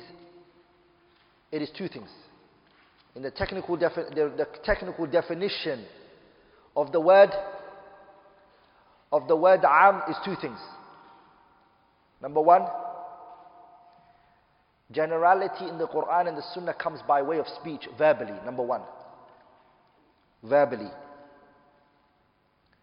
it 1.52 1.62
is 1.62 1.70
two 1.76 1.88
things. 1.88 2.08
In 3.14 3.22
the 3.22 3.30
technical, 3.30 3.76
the, 3.76 3.88
the 4.14 4.46
technical 4.64 5.06
definition 5.06 5.84
of 6.76 6.92
the 6.92 7.00
word 7.00 7.30
of 9.12 9.28
the 9.28 9.36
word 9.36 9.64
am 9.64 10.02
is 10.10 10.16
two 10.24 10.34
things. 10.40 10.58
Number 12.20 12.40
one, 12.40 12.66
generality 14.90 15.68
in 15.68 15.78
the 15.78 15.86
Quran 15.86 16.28
and 16.28 16.36
the 16.36 16.42
Sunnah 16.54 16.74
comes 16.74 17.00
by 17.06 17.22
way 17.22 17.38
of 17.38 17.46
speech, 17.60 17.88
verbally, 17.96 18.34
number 18.44 18.62
one. 18.62 18.82
Verbally. 20.42 20.90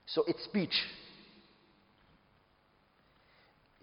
So 0.07 0.23
it's 0.27 0.43
speech. 0.43 0.73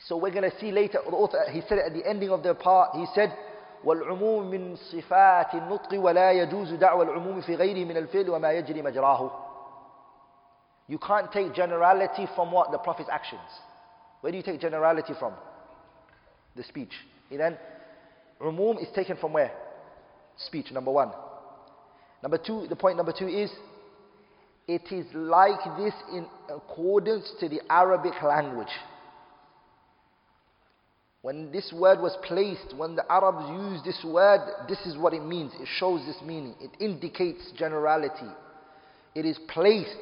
So 0.01 0.17
we're 0.17 0.31
going 0.31 0.51
to 0.51 0.59
see 0.59 0.73
later, 0.73 0.99
the 1.05 1.17
author, 1.17 1.39
he 1.51 1.61
said 1.69 1.79
at 1.79 1.93
the 1.93 2.09
ending 2.09 2.31
of 2.31 2.43
the 2.43 2.55
part, 2.55 2.97
he 2.97 3.07
said, 3.15 3.37
والعموم 3.85 4.51
من 4.51 4.77
صفات 4.77 5.55
النطق 5.55 6.01
ولا 6.01 6.33
يجوز 6.33 6.73
دعوى 6.73 7.05
العموم 7.05 7.41
في 7.41 7.55
غيره 7.55 7.85
من 7.85 7.97
الفعل 7.97 8.31
وما 8.31 8.53
يجري 8.53 8.83
مجراه. 8.83 9.31
You 10.89 10.99
can't 10.99 11.31
take 11.33 11.55
generality 11.55 12.27
from 12.35 12.51
what? 12.53 12.73
The 12.73 12.79
Prophet's 12.79 13.09
actions. 13.11 13.41
Where 14.21 14.33
do 14.33 14.37
you 14.37 14.43
take 14.43 14.61
generality 14.61 15.15
from? 15.19 15.33
The 16.57 16.65
speech. 16.65 16.93
And 17.31 17.41
then, 17.41 17.59
umum 18.41 18.83
is 18.83 18.89
taken 18.95 19.17
from 19.17 19.33
where? 19.33 19.53
Speech, 20.37 20.73
number 20.73 20.91
one. 20.91 21.13
Number 22.23 22.39
two, 22.39 22.67
the 22.69 22.77
point 22.77 22.97
number 22.97 23.15
two 23.17 23.29
is, 23.29 23.51
it 24.68 24.92
is 24.92 25.06
like 25.14 25.64
this 25.78 25.94
in 26.12 26.26
accordance 26.50 27.32
to 27.40 27.48
the 27.50 27.62
Arabic 27.70 28.14
language. 28.24 28.72
When 31.22 31.52
this 31.52 31.74
word 31.76 32.00
was 32.00 32.16
placed, 32.24 32.76
when 32.78 32.96
the 32.96 33.12
Arabs 33.12 33.50
used 33.50 33.84
this 33.84 34.04
word, 34.06 34.42
this 34.68 34.80
is 34.86 34.98
what 34.98 35.14
it 35.14 35.24
means. 35.24 35.54
It 35.60 35.68
shows 35.78 36.06
this 36.06 36.18
meaning. 36.24 36.56
It 36.60 36.72
indicates 36.80 37.52
generality. 37.58 38.30
It 39.16 39.26
is 39.26 39.40
placed 39.48 39.98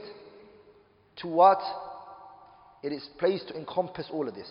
to 1.18 1.28
what? 1.28 1.60
It 2.84 2.92
is 2.92 3.08
placed 3.20 3.50
to 3.50 3.58
encompass 3.58 4.08
all 4.12 4.28
of 4.28 4.36
this. 4.36 4.50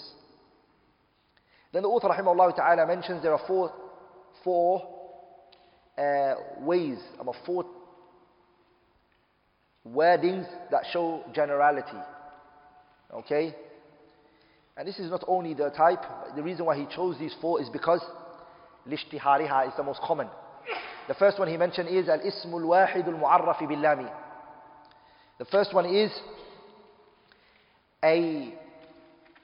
Then 1.73 1.83
the 1.83 1.89
author 1.89 2.09
rahimahullah 2.09 2.57
ta'ala 2.57 2.87
mentions 2.87 3.23
there 3.23 3.33
are 3.33 3.47
four, 3.47 3.73
four 4.45 4.89
uh, 5.99 6.35
ways, 6.61 6.99
about 7.19 7.37
four 7.45 7.67
wordings 9.89 10.47
that 10.71 10.85
show 10.93 11.25
generality. 11.35 11.99
Okay? 13.13 13.55
And 14.77 14.89
this 14.89 14.99
is 14.99 15.11
not 15.11 15.25
only 15.27 15.55
the 15.55 15.71
type, 15.71 16.03
the 16.35 16.43
reason 16.43 16.65
why 16.65 16.77
he 16.77 16.87
chose 16.95 17.19
these 17.19 17.35
four 17.41 17.61
is 17.61 17.69
because 17.69 18.01
lishtihariha 18.89 19.69
is 19.69 19.75
the 19.77 19.83
most 19.83 20.01
common. 20.01 20.29
The 21.09 21.15
first 21.15 21.39
one 21.39 21.49
he 21.49 21.57
mentioned 21.57 21.89
is 21.89 22.09
al-ismu 22.09 22.63
al-wahid 22.63 23.07
al-mu'arraf 23.07 23.59
billami. 23.59 24.11
The 25.39 25.45
first 25.47 25.75
one 25.75 25.87
is 25.87 26.11
a 28.05 28.55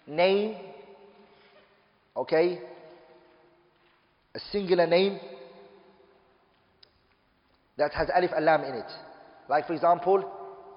name, 0.07 0.57
okay, 2.17 2.61
a 4.35 4.41
singular 4.53 4.87
name 4.87 5.19
that 7.77 7.93
has 7.93 8.09
alif 8.15 8.31
alam 8.37 8.65
in 8.65 8.75
it. 8.75 8.91
Like 9.49 9.67
for 9.67 9.73
example, 9.73 10.25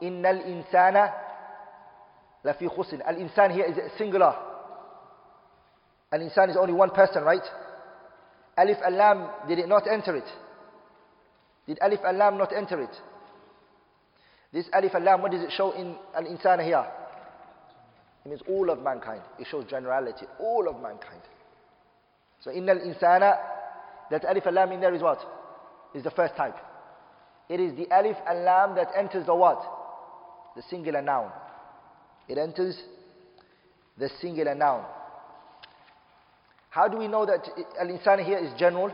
innal 0.01 0.41
insana 0.45 1.11
lafi 2.45 2.67
khusr. 2.69 3.01
Al 3.05 3.15
insan 3.15 3.51
here 3.51 3.65
is 3.65 3.77
singular. 3.97 4.35
Al 6.11 6.19
insan 6.19 6.49
is 6.49 6.57
only 6.57 6.73
one 6.73 6.89
person, 6.91 7.23
right? 7.23 7.43
Alif 8.57 8.77
alam 8.85 9.29
did 9.47 9.59
it 9.59 9.67
not 9.67 9.87
enter 9.87 10.15
it? 10.15 10.27
Did 11.67 11.79
alif 11.81 11.99
alam 12.05 12.37
not 12.37 12.53
enter 12.53 12.81
it? 12.81 12.95
This 14.51 14.65
alif 14.73 14.93
alam, 14.93 15.21
what 15.21 15.31
does 15.31 15.41
it 15.41 15.51
show 15.55 15.71
in 15.71 15.95
al 16.13 16.25
insana 16.25 16.63
here? 16.63 16.85
It 18.25 18.29
means 18.29 18.41
all 18.47 18.69
of 18.69 18.81
mankind. 18.81 19.21
It 19.39 19.47
shows 19.49 19.65
generality. 19.69 20.25
All 20.39 20.67
of 20.67 20.81
mankind. 20.81 21.21
So 22.41 22.51
innal 22.51 22.79
insana, 22.85 23.37
that 24.11 24.25
alif 24.25 24.45
and 24.45 24.55
lam 24.55 24.71
in 24.71 24.81
there 24.81 24.93
is 24.93 25.01
what? 25.01 25.19
Is 25.95 26.03
the 26.03 26.11
first 26.11 26.35
type. 26.35 26.55
It 27.50 27.60
is 27.60 27.76
the 27.76 27.86
alif 27.90 28.16
and 28.26 28.44
lam 28.44 28.74
that 28.76 28.88
enters 28.96 29.26
the 29.26 29.34
what? 29.34 29.62
The 30.56 30.62
singular 30.68 31.02
noun. 31.02 31.30
It 32.28 32.38
enters 32.38 32.76
the 33.98 34.10
singular 34.20 34.54
noun. 34.54 34.84
How 36.70 36.88
do 36.88 36.98
we 36.98 37.08
know 37.08 37.24
that 37.24 37.48
al-insana 37.80 38.24
here 38.24 38.38
is 38.38 38.50
general? 38.58 38.90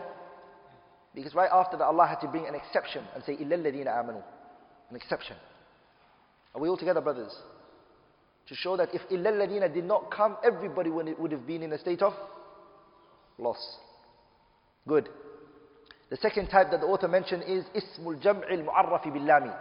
Because 1.15 1.35
right 1.35 1.51
after 1.53 1.77
that 1.77 1.85
Allah 1.85 2.07
had 2.07 2.21
to 2.21 2.29
bring 2.29 2.47
an 2.47 2.55
exception 2.55 3.05
and 3.15 3.25
say, 3.25 3.37
إِلَّا 3.37 3.55
الَّذِينَ 3.55 3.87
آمَنُوا 3.87 4.23
An 4.91 4.97
exception. 4.97 5.37
Are 6.55 6.61
we 6.61 6.69
all 6.69 6.77
together, 6.77 7.01
brothers? 7.01 7.35
To 8.49 8.55
show 8.55 8.77
that 8.77 8.95
if 8.95 9.03
illa 9.11 9.31
ladina 9.31 9.73
did 9.73 9.85
not 9.85 10.11
come, 10.11 10.37
everybody 10.45 10.91
would 10.91 11.33
have 11.33 11.47
been 11.47 11.63
in 11.63 11.73
a 11.73 11.79
state 11.79 12.03
of 12.03 12.13
loss. 13.39 13.77
Good. 14.87 15.09
The 16.11 16.17
second 16.19 16.49
type 16.49 16.71
that 16.71 16.81
the 16.81 16.87
author 16.87 17.09
mentioned 17.09 17.45
is 17.47 17.65
ismul 17.75 18.17
jam'il 18.23 18.65
mu'arrafi 18.65 19.07
billami. 19.07 19.55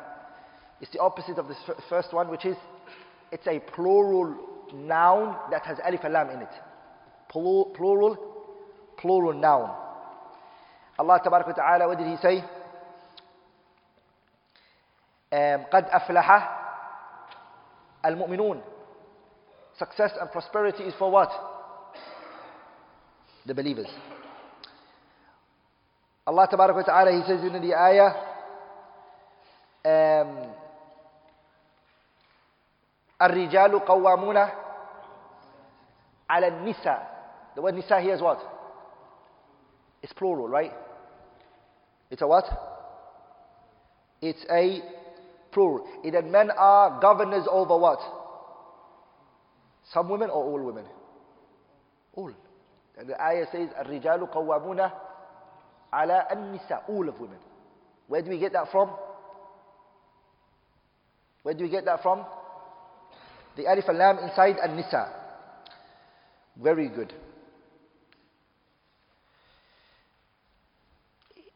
It's 0.82 0.92
the 0.92 1.00
opposite 1.00 1.38
of 1.38 1.48
the 1.48 1.56
first 1.90 2.14
one, 2.14 2.30
which 2.30 2.46
is 2.46 2.58
it's 3.32 3.48
a 3.48 3.60
plural 3.60 4.36
noun 4.74 5.36
that 5.52 5.66
has 5.66 5.78
alif 5.86 6.02
and 6.04 6.14
lam 6.14 6.30
in 6.30 6.42
it. 6.42 6.54
Plural, 7.30 7.66
plural, 7.76 8.18
plural 8.98 9.34
noun. 9.34 9.70
Allah 11.00 11.20
tabarak 11.24 11.48
wa 11.48 11.54
ta'ala, 11.54 11.88
what 11.88 11.98
did 11.98 12.08
he 12.08 12.18
say? 12.18 12.44
قد 15.32 15.86
أفلح 15.90 16.50
المؤمنون 18.06 18.62
Success 19.80 20.12
and 20.20 20.30
prosperity 20.32 20.84
is 20.84 20.94
for 21.00 21.10
what? 21.10 21.32
The 23.46 23.56
believers. 23.56 23.88
Allah 26.26 26.48
Tabarak 26.48 26.76
wa 26.76 26.84
Ta'ala, 26.84 27.12
He 27.12 27.24
says 27.28 27.44
in 27.44 27.62
the 27.62 27.74
ayah, 27.76 28.14
um, 29.86 30.54
الرجال 33.22 33.86
قوامون 33.86 34.38
على 36.30 36.48
النساء. 36.48 37.08
The 37.56 37.62
word 37.62 37.76
nisa 37.76 38.00
here 38.00 38.16
is 38.16 38.22
what? 38.22 38.40
It's 40.02 40.14
plural, 40.14 40.48
right? 40.48 40.72
It's 42.10 42.22
a 42.22 42.28
what? 42.28 42.46
It's 44.22 44.44
a 44.50 44.82
plural. 45.52 45.88
It 46.04 46.12
that 46.12 46.26
men 46.26 46.50
are 46.52 47.00
governors 47.02 47.46
over 47.50 47.78
what? 47.78 48.00
Some 49.94 50.10
women 50.10 50.30
or 50.30 50.44
all 50.44 50.62
women? 50.64 50.86
All. 52.16 52.32
And 52.98 53.10
the 53.10 53.22
ayah 53.22 53.46
says, 53.52 53.70
الرجال 53.80 54.32
قوامون 54.32 54.92
ala 55.93 56.27
an-nisa, 56.31 56.83
all 56.89 57.09
of 57.09 57.19
women. 57.21 57.39
Where 58.09 58.23
do 58.23 58.31
we 58.31 58.39
get 58.39 58.53
that 58.53 58.71
from? 58.71 58.91
Where 61.43 61.55
do 61.55 61.65
we 61.65 61.71
get 61.71 61.85
that 61.85 62.03
from? 62.03 62.25
The 63.57 63.67
alif 63.67 63.89
and 63.89 63.99
lam 63.99 64.19
inside 64.19 64.57
an-nisa. 64.63 65.13
Very 66.63 66.89
good. 66.89 67.13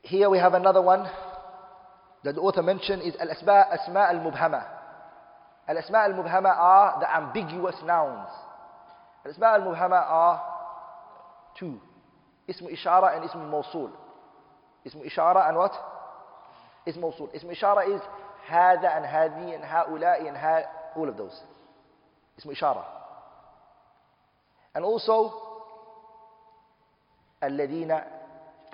Here 0.02 0.28
we 0.28 0.38
have 0.38 0.54
another 0.54 0.82
one 0.82 1.08
that 2.24 2.34
the 2.34 2.40
author 2.40 2.62
mentioned 2.62 3.02
is 3.02 3.14
al-asma 3.16 4.08
al-mubhama. 4.10 4.64
Al-asma 5.68 5.98
al-mubhama 5.98 6.56
are 6.56 7.00
the 7.00 7.16
ambiguous 7.16 7.76
nouns. 7.84 8.28
Al-asma 9.24 9.46
al-mubhama 9.46 10.02
are 10.02 10.42
two. 11.58 11.80
Ism 12.48 12.66
ishara 12.66 13.16
and 13.16 13.24
ism 13.24 13.40
mawsul. 13.50 13.90
Ism 14.85 15.01
ishara 15.01 15.47
and 15.49 15.57
what? 15.57 15.73
Ism 16.85 17.01
mawsul. 17.01 17.33
Ism 17.33 17.49
ishara 17.49 17.95
is 17.95 18.01
هذا 18.47 18.97
and 18.97 19.05
هذه 19.05 19.55
and 19.55 19.63
هؤلاء 19.63 20.27
and 20.27 20.37
ha 20.37 20.61
all 20.95 21.09
of 21.09 21.17
those. 21.17 21.39
Ism 22.37 22.49
ishara. 22.51 22.83
And 24.75 24.85
also 24.85 25.33
الذين 27.43 28.01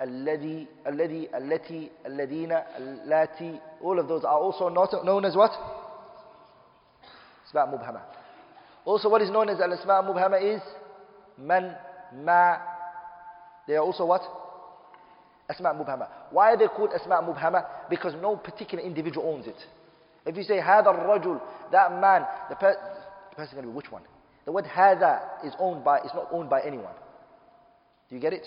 الذي 0.00 0.66
الذي 0.86 1.30
التي 1.36 1.90
الذين 2.06 2.52
اللاتي 2.52 3.60
all 3.82 3.98
of 3.98 4.08
those 4.08 4.24
are 4.24 4.38
also 4.38 4.68
not 4.68 4.92
known 5.04 5.24
as 5.24 5.36
what 5.36 5.52
Asma' 7.48 7.76
Mubhama. 7.76 8.00
Also 8.84 9.08
what 9.08 9.22
is 9.22 9.30
known 9.30 9.48
as 9.48 9.60
Al-Asma' 9.60 10.02
Mubhama 10.02 10.42
is 10.42 10.62
Man, 11.38 11.74
Ma. 12.24 12.56
They 13.66 13.74
are 13.74 13.82
also 13.82 14.04
what? 14.06 14.22
Asma 15.49 15.73
Mubhama. 15.73 16.07
Why 16.31 16.53
are 16.53 16.57
they 16.57 16.67
called 16.67 16.91
Asma 16.93 17.21
Mubhama? 17.21 17.65
Because 17.89 18.13
no 18.21 18.35
particular 18.35 18.83
individual 18.83 19.27
owns 19.33 19.47
it. 19.47 19.55
If 20.25 20.35
you 20.35 20.43
say 20.43 20.57
Hada 20.59 20.87
Rajul, 20.87 21.41
that 21.71 21.91
man, 22.01 22.25
the, 22.49 22.55
per 22.55 22.75
the 23.29 23.35
person 23.35 23.49
is 23.49 23.53
going 23.53 23.65
to 23.65 23.71
be 23.71 23.75
which 23.75 23.91
one? 23.91 24.01
The 24.45 24.51
word 24.51 24.65
Hada 24.65 25.45
is 25.45 25.53
owned 25.59 25.83
by, 25.83 25.99
it's 25.99 26.13
not 26.13 26.27
owned 26.31 26.49
by 26.49 26.61
anyone. 26.61 26.93
Do 28.09 28.15
you 28.15 28.21
get 28.21 28.33
it? 28.33 28.45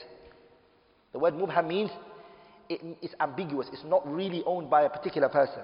The 1.12 1.18
word 1.18 1.34
Mubham 1.34 1.66
means 1.68 1.90
it, 2.68 2.80
it's 3.02 3.14
ambiguous. 3.20 3.68
It's 3.72 3.84
not 3.84 4.06
really 4.06 4.42
owned 4.46 4.68
by 4.70 4.82
a 4.82 4.90
particular 4.90 5.28
person. 5.28 5.62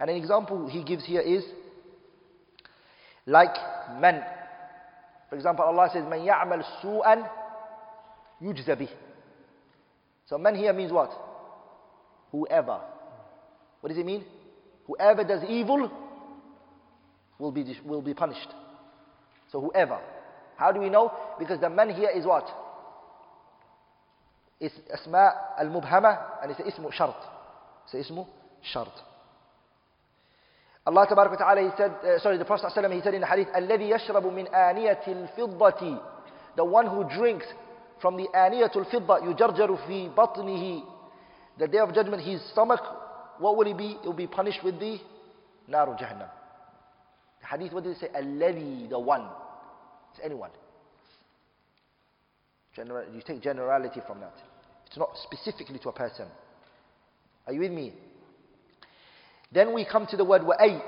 And 0.00 0.10
an 0.10 0.16
example 0.16 0.68
he 0.68 0.82
gives 0.82 1.04
here 1.04 1.20
is 1.20 1.44
like 3.26 3.54
man. 4.00 4.24
For 5.28 5.36
example, 5.36 5.64
Allah 5.64 5.88
says, 5.92 6.04
"Man 6.08 6.20
ya'mal 6.20 6.64
su'an 6.82 7.24
yujzabih. 8.42 8.88
So 10.29 10.37
man 10.37 10.55
here 10.55 10.73
means 10.73 10.91
what? 10.91 11.11
Whoever. 12.31 12.79
What 13.81 13.89
does 13.89 13.97
it 13.97 14.05
mean? 14.05 14.23
Whoever 14.87 15.23
does 15.23 15.43
evil 15.47 15.91
will 17.39 17.51
be, 17.51 17.77
will 17.85 18.01
be 18.01 18.13
punished. 18.13 18.49
So 19.51 19.61
whoever. 19.61 19.99
How 20.57 20.71
do 20.71 20.79
we 20.79 20.89
know? 20.89 21.11
Because 21.37 21.59
the 21.59 21.69
man 21.69 21.89
here 21.89 22.09
is 22.09 22.25
what? 22.25 22.47
It's 24.59 24.75
asma 24.91 25.33
al-mubhama 25.59 26.41
and 26.41 26.51
it's 26.51 26.61
ismu 26.61 26.91
shart. 26.93 27.15
It's 27.93 28.09
ismu 28.09 28.25
shart. 28.73 28.89
Allah 30.87 31.07
Tabarak 31.07 31.35
Ta'ala, 31.37 31.61
he 31.61 31.69
said, 31.75 31.91
uh, 31.91 32.19
sorry, 32.19 32.37
the 32.37 32.45
Prophet 32.45 32.71
ﷺ, 32.75 32.93
he 32.93 33.01
said 33.01 33.15
in 33.15 33.21
the 33.21 33.27
hadith, 33.27 33.47
الَّذِي 33.47 33.89
يَشْرَبُ 33.89 34.23
مِنْ 34.31 34.51
آنِيَةِ 34.53 35.03
الْفِضَّةِ 35.03 36.01
The 36.55 36.63
one 36.63 36.85
who 36.85 37.03
drinks 37.09 37.47
from 38.00 38.16
the 38.16 38.28
aniyatul 38.34 38.90
fidda, 38.90 39.20
yujarjaru 39.22 39.86
fi 39.86 40.08
batnihi. 40.14 40.82
The 41.58 41.68
day 41.68 41.78
of 41.78 41.94
judgment, 41.94 42.22
his 42.22 42.40
stomach, 42.52 42.80
what 43.38 43.56
will 43.56 43.66
he 43.66 43.74
be? 43.74 43.98
It 44.02 44.06
will 44.06 44.12
be 44.12 44.26
punished 44.26 44.62
with 44.64 44.78
the 44.80 44.98
naru 45.68 45.92
jahannam. 45.94 46.28
The 47.40 47.46
hadith, 47.46 47.72
what 47.72 47.84
did 47.84 47.92
it 47.92 48.00
say? 48.00 48.08
Alladhi, 48.08 48.88
the 48.88 48.98
one. 48.98 49.26
It's 50.12 50.20
anyone. 50.24 50.50
General, 52.74 53.04
you 53.14 53.22
take 53.26 53.42
generality 53.42 54.00
from 54.06 54.20
that. 54.20 54.34
It's 54.86 54.96
not 54.96 55.10
specifically 55.22 55.78
to 55.78 55.88
a 55.88 55.92
person. 55.92 56.26
Are 57.46 57.52
you 57.52 57.60
with 57.60 57.72
me? 57.72 57.92
Then 59.52 59.74
we 59.74 59.84
come 59.84 60.06
to 60.06 60.16
the 60.16 60.24
word 60.24 60.42
wa'ay. 60.42 60.80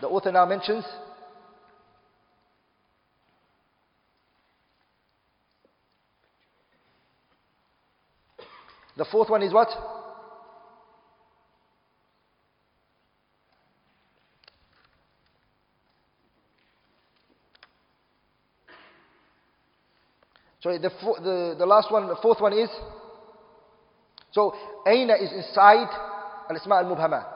The 0.00 0.08
author 0.08 0.32
now 0.32 0.44
mentions 0.44 0.84
The 8.96 9.04
fourth 9.04 9.28
one 9.28 9.42
is 9.42 9.52
what? 9.52 9.68
Sorry, 20.64 20.78
the, 20.78 20.88
the, 21.22 21.56
the 21.58 21.66
last 21.66 21.92
one, 21.92 22.08
the 22.08 22.16
fourth 22.22 22.40
one 22.40 22.54
is. 22.54 22.70
So, 24.32 24.54
Aina 24.86 25.14
is 25.14 25.30
inside 25.30 25.88
al-Isma 26.48 26.82
al-Mubhama. 26.82 27.26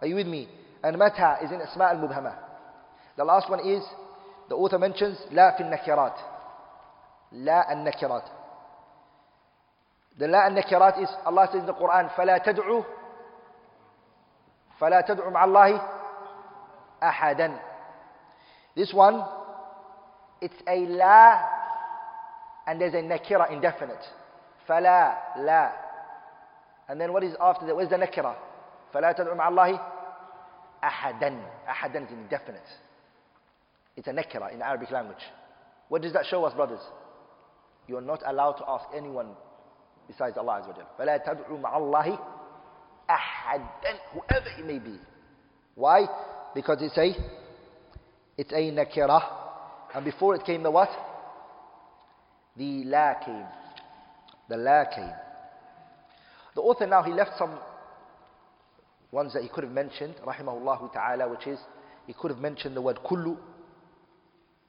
Are 0.00 0.06
you 0.06 0.14
with 0.14 0.26
me? 0.26 0.48
And 0.82 0.96
Mata 0.96 1.36
is 1.44 1.50
in 1.50 1.58
Isma 1.58 1.90
al-Mubhama. 1.90 2.34
The 3.18 3.24
last 3.24 3.50
one 3.50 3.60
is, 3.60 3.82
the 4.48 4.54
author 4.54 4.78
mentions, 4.78 5.18
La 5.32 5.52
fi 5.56 5.64
nakirat. 5.64 6.16
La 7.32 7.64
al-Nakirat. 7.68 8.35
The 10.17 10.27
La 10.27 10.45
al-Nakirat 10.45 11.01
is, 11.01 11.09
Allah 11.25 11.47
says 11.51 11.61
in 11.61 11.65
the 11.65 11.73
Quran, 11.73 12.13
فَلَا 12.15 12.45
تَدْعُوا 12.45 12.85
فَلَا 14.79 15.01
تَدْعُوا 15.07 15.31
مَعَ 15.31 15.45
اللَّهِ 15.45 15.87
أَحَدًا 17.03 17.59
This 18.75 18.93
one, 18.93 19.23
it's 20.41 20.55
a 20.67 20.85
La 20.87 21.41
and 22.67 22.79
there's 22.79 22.93
a 22.93 22.97
nakira 22.97 23.51
indefinite. 23.51 24.03
فَلَا 24.67 25.15
La. 25.37 25.71
And 26.89 26.99
then 26.99 27.13
what 27.13 27.23
is 27.23 27.35
after 27.41 27.65
that? 27.65 27.75
Where's 27.75 27.89
the 27.89 27.95
nakira? 27.97 28.35
فلا 28.93 29.11
تدعو 29.11 29.35
مع 29.35 29.47
الله 29.47 29.79
أحدا 30.83 31.41
أحدا 31.69 31.99
is 32.05 32.11
indefinite 32.11 32.69
it's 33.97 34.07
a 34.07 34.11
nakira 34.11 34.51
in 34.53 34.61
Arabic 34.61 34.91
language 34.91 35.23
what 35.89 36.01
does 36.01 36.13
that 36.13 36.25
show 36.25 36.43
us 36.45 36.53
brothers 36.53 36.81
you 37.87 37.97
are 37.97 38.01
not 38.01 38.21
allowed 38.25 38.53
to 38.53 38.63
ask 38.67 38.85
anyone 38.95 39.27
besides 40.07 40.37
Allah 40.37 40.61
Azza 40.61 40.67
wa 40.69 40.75
Jal 40.75 40.87
فلا 40.97 41.17
تدعو 41.17 41.57
مع 41.57 41.77
الله 41.77 42.19
أحدا 43.09 43.99
whoever 44.13 44.49
it 44.59 44.65
may 44.65 44.79
be 44.79 44.99
why 45.75 46.07
because 46.55 46.81
it's 46.81 46.97
a 46.97 47.15
it's 48.37 48.51
a 48.51 48.71
nakira 48.71 49.21
and 49.95 50.05
before 50.05 50.35
it 50.35 50.43
came 50.45 50.63
the 50.63 50.71
what 50.71 50.89
the 52.57 52.83
la 52.85 53.13
came 53.25 53.45
the 54.49 54.57
la 54.57 54.85
came 54.85 55.13
the 56.55 56.61
author 56.61 56.85
now 56.87 57.01
he 57.03 57.11
left 57.11 57.31
some 57.37 57.57
ones 59.11 59.33
that 59.33 59.43
he 59.43 59.49
could 59.49 59.63
have 59.63 59.73
mentioned, 59.73 60.15
rahimahullah 60.25 60.91
ta'ala, 60.93 61.29
which 61.29 61.47
is, 61.47 61.59
he 62.07 62.13
could 62.13 62.31
have 62.31 62.39
mentioned 62.39 62.75
the 62.75 62.81
word 62.81 62.97
kullu. 63.05 63.37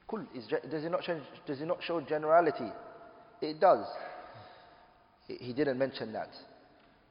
Kull, 0.09 0.25
is, 0.35 0.47
does, 0.47 0.85
it 0.85 0.91
not 0.91 1.05
show, 1.05 1.19
does 1.47 1.61
it 1.61 1.67
not 1.67 1.79
show 1.83 2.01
generality? 2.01 2.71
It 3.41 3.61
does. 3.61 3.87
He 5.27 5.53
didn't 5.53 5.79
mention 5.79 6.13
that. 6.13 6.31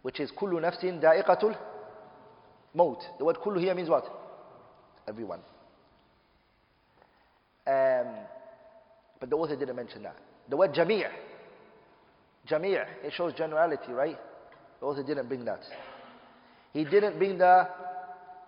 Which 0.01 0.19
is 0.19 0.31
kullu 0.31 0.59
nafsin 0.59 1.01
da'iqatul 1.01 1.55
maut. 2.73 3.01
The 3.17 3.25
word 3.25 3.37
kullu 3.37 3.59
here 3.59 3.73
means 3.73 3.89
what? 3.89 4.05
Everyone. 5.07 5.39
Um, 7.67 8.07
but 9.19 9.29
the 9.29 9.35
author 9.35 9.55
didn't 9.55 9.75
mention 9.75 10.03
that. 10.03 10.15
The 10.49 10.57
word 10.57 10.73
jami' 10.73 11.03
jami' 12.45 12.73
it 12.73 13.13
shows 13.13 13.33
generality, 13.33 13.91
right? 13.91 14.17
The 14.79 14.85
author 14.85 15.03
didn't 15.03 15.27
bring 15.27 15.45
that. 15.45 15.61
He 16.73 16.83
didn't 16.83 17.17
bring 17.17 17.37
the 17.37 17.67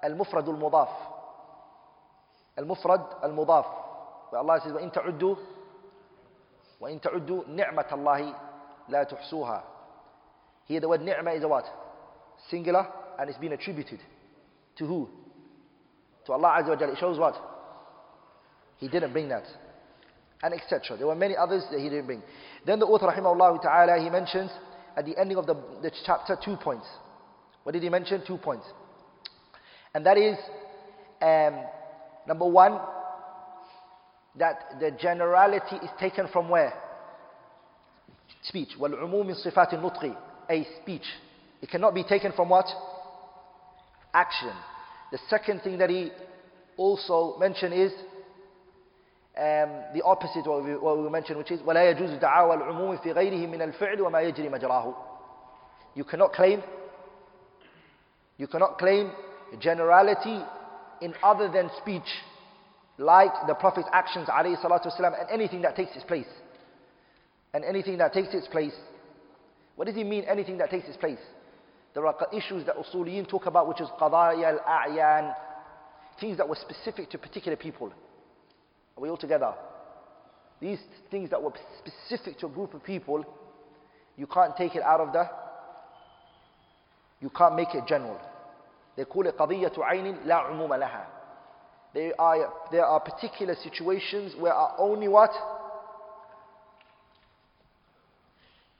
al-mufrad 0.01 0.47
al-mudaf. 0.47 0.89
Al-mufrad 2.58 3.24
al-mudaf. 3.24 3.66
Where 4.30 4.41
Allah 4.41 4.60
says, 4.64 4.74
وَإِن 4.74 4.91
تَعُدُّوا 4.93 5.36
وَإِن 6.82 7.01
تَعُدُّوا 7.01 7.47
نِعْمَةَ 7.49 7.93
اللَّهِ 7.93 8.36
لَا 8.89 9.06
تُحْصُوهَا 9.12 9.64
Here 10.66 10.80
the 10.80 10.89
word 10.89 11.01
ni'mah 11.01 11.32
is 11.32 11.43
a 11.43 11.47
what? 11.47 11.66
Singular 12.49 12.88
and 13.20 13.30
it's 13.30 13.39
been 13.39 13.54
attributed. 13.54 13.99
To 14.78 14.86
who? 14.86 15.10
To 16.26 16.34
Allah 16.34 16.60
Azza 16.62 16.70
wa 16.70 16.76
Jalla. 16.76 16.93
It 16.93 16.99
shows 16.99 17.20
what? 17.20 17.36
He 18.78 18.88
didn't 18.88 19.14
bring 19.14 19.30
that. 19.30 19.45
And 20.41 20.54
etc. 20.54 20.97
There 20.97 21.08
were 21.08 21.16
many 21.16 21.36
others 21.38 21.64
that 21.72 21.80
he 21.80 21.89
didn't 21.89 22.06
bring. 22.06 22.22
Then 22.66 22.80
the 22.80 22.86
author, 22.86 23.08
rahimahullah 23.08 23.62
ta'ala, 23.62 24.01
he 24.01 24.10
mentions 24.10 24.51
at 24.97 25.06
the 25.06 25.18
ending 25.18 25.38
of 25.38 25.45
the, 25.45 25.56
the 25.82 25.91
chapter 26.06 26.38
two 26.43 26.58
points. 26.58 26.86
What 27.64 27.72
did 27.72 27.84
he 27.84 27.89
mention? 27.89 28.24
Two 28.26 28.38
points. 28.38 28.66
And 29.95 30.06
that 30.06 30.18
is, 30.18 30.38
um, 31.22 31.64
number 32.28 32.45
one, 32.45 32.80
that 34.36 34.80
the 34.80 34.91
generality 34.91 35.76
is 35.78 35.89
taken 35.99 36.28
from 36.34 36.49
where? 36.49 36.74
Speech. 38.43 38.70
وَالْعُمُومِ 38.80 39.45
صِفَاتِ 39.45 39.74
النُّطْقِ 39.74 40.16
A 40.49 40.68
speech. 40.82 41.06
It 41.62 41.70
cannot 41.70 41.93
be 41.93 42.04
taken 42.04 42.32
from 42.34 42.49
what? 42.49 42.66
Action. 44.14 44.51
The 45.12 45.20
second 45.30 45.62
thing 45.62 45.78
that 45.78 45.89
he 45.89 46.12
also 46.78 47.38
mentioned 47.39 47.74
is 47.74 47.91
um, 49.38 49.70
the 49.93 50.01
opposite 50.04 50.45
what 50.45 50.64
we, 50.64 50.76
what 50.76 51.01
we 51.01 51.10
mentioned, 51.10 51.38
which 51.38 51.51
is 51.51 51.62
وَلَا 51.62 51.93
يَجُوزُ 51.93 52.22
دَعَاوَى 52.22 52.58
الْعُمُومِ 52.62 53.04
فِي 53.04 53.14
غَيْرِهِ 53.14 53.47
مِنَ 53.47 53.74
الْفِعْلِ 53.74 53.97
وَمَا 53.97 54.32
يَجْرِي 54.32 54.49
مَجْرَاهُ 54.49 54.93
You 55.95 56.04
cannot 56.04 56.34
claim 56.34 56.62
you 58.38 58.47
cannot 58.47 58.78
claim 58.78 59.12
generality 59.60 60.43
in 61.01 61.14
other 61.24 61.49
than 61.51 61.70
speech, 61.82 62.08
like 62.97 63.32
the 63.47 63.54
Prophet's 63.54 63.88
actions, 63.91 64.28
والسلام, 64.28 65.20
and 65.20 65.30
anything 65.30 65.62
that 65.62 65.76
takes 65.76 65.95
its 65.95 66.06
place. 66.06 66.28
and 67.55 67.64
anything 67.64 67.99
that 67.99 68.12
takes 68.12 68.34
its 68.34 68.46
place. 68.49 68.74
What 69.76 69.86
does 69.86 69.94
he 69.94 70.05
mean, 70.05 70.24
anything 70.24 70.59
that 70.59 70.70
takes 70.70 70.88
its 70.88 70.96
place? 70.96 71.18
There 71.94 72.07
are 72.07 72.16
issues 72.32 72.66
that 72.66 72.76
usuliyin 72.76 73.28
talk 73.28 73.46
about, 73.46 73.68
which 73.68 73.80
is 73.80 73.88
qadaya 74.01 74.59
al-a'yan, 74.59 75.34
things 76.20 76.36
that 76.36 76.49
were 76.49 76.57
specific 76.57 77.11
to 77.11 77.18
particular 77.18 77.57
people. 77.57 77.92
Are 78.96 79.01
we 79.01 79.09
all 79.09 79.16
together? 79.16 79.55
These 80.61 80.80
things 81.11 81.30
that 81.30 81.42
were 81.42 81.53
specific 81.78 82.38
to 82.40 82.46
a 82.46 82.51
group 82.51 82.74
of 82.74 82.84
people, 82.84 83.24
you 84.16 84.26
can't 84.26 84.57
take 84.57 84.74
it 84.74 84.82
out 84.82 85.01
of 85.01 85.12
the, 85.12 85.28
you 87.20 87.30
can't 87.30 87.57
make 87.57 87.74
it 87.74 87.84
general. 87.86 88.20
They 88.96 89.05
call 89.05 89.26
it 89.26 89.36
qadiyatu 89.38 89.78
aynin 89.78 90.26
la 90.26 90.44
umuma 90.51 90.78
laha. 90.78 91.05
There 91.94 92.20
are, 92.20 92.53
there 92.70 92.84
are 92.84 93.01
particular 93.01 93.55
situations 93.62 94.34
where 94.38 94.53
are 94.53 94.74
only 94.78 95.09
what? 95.09 95.30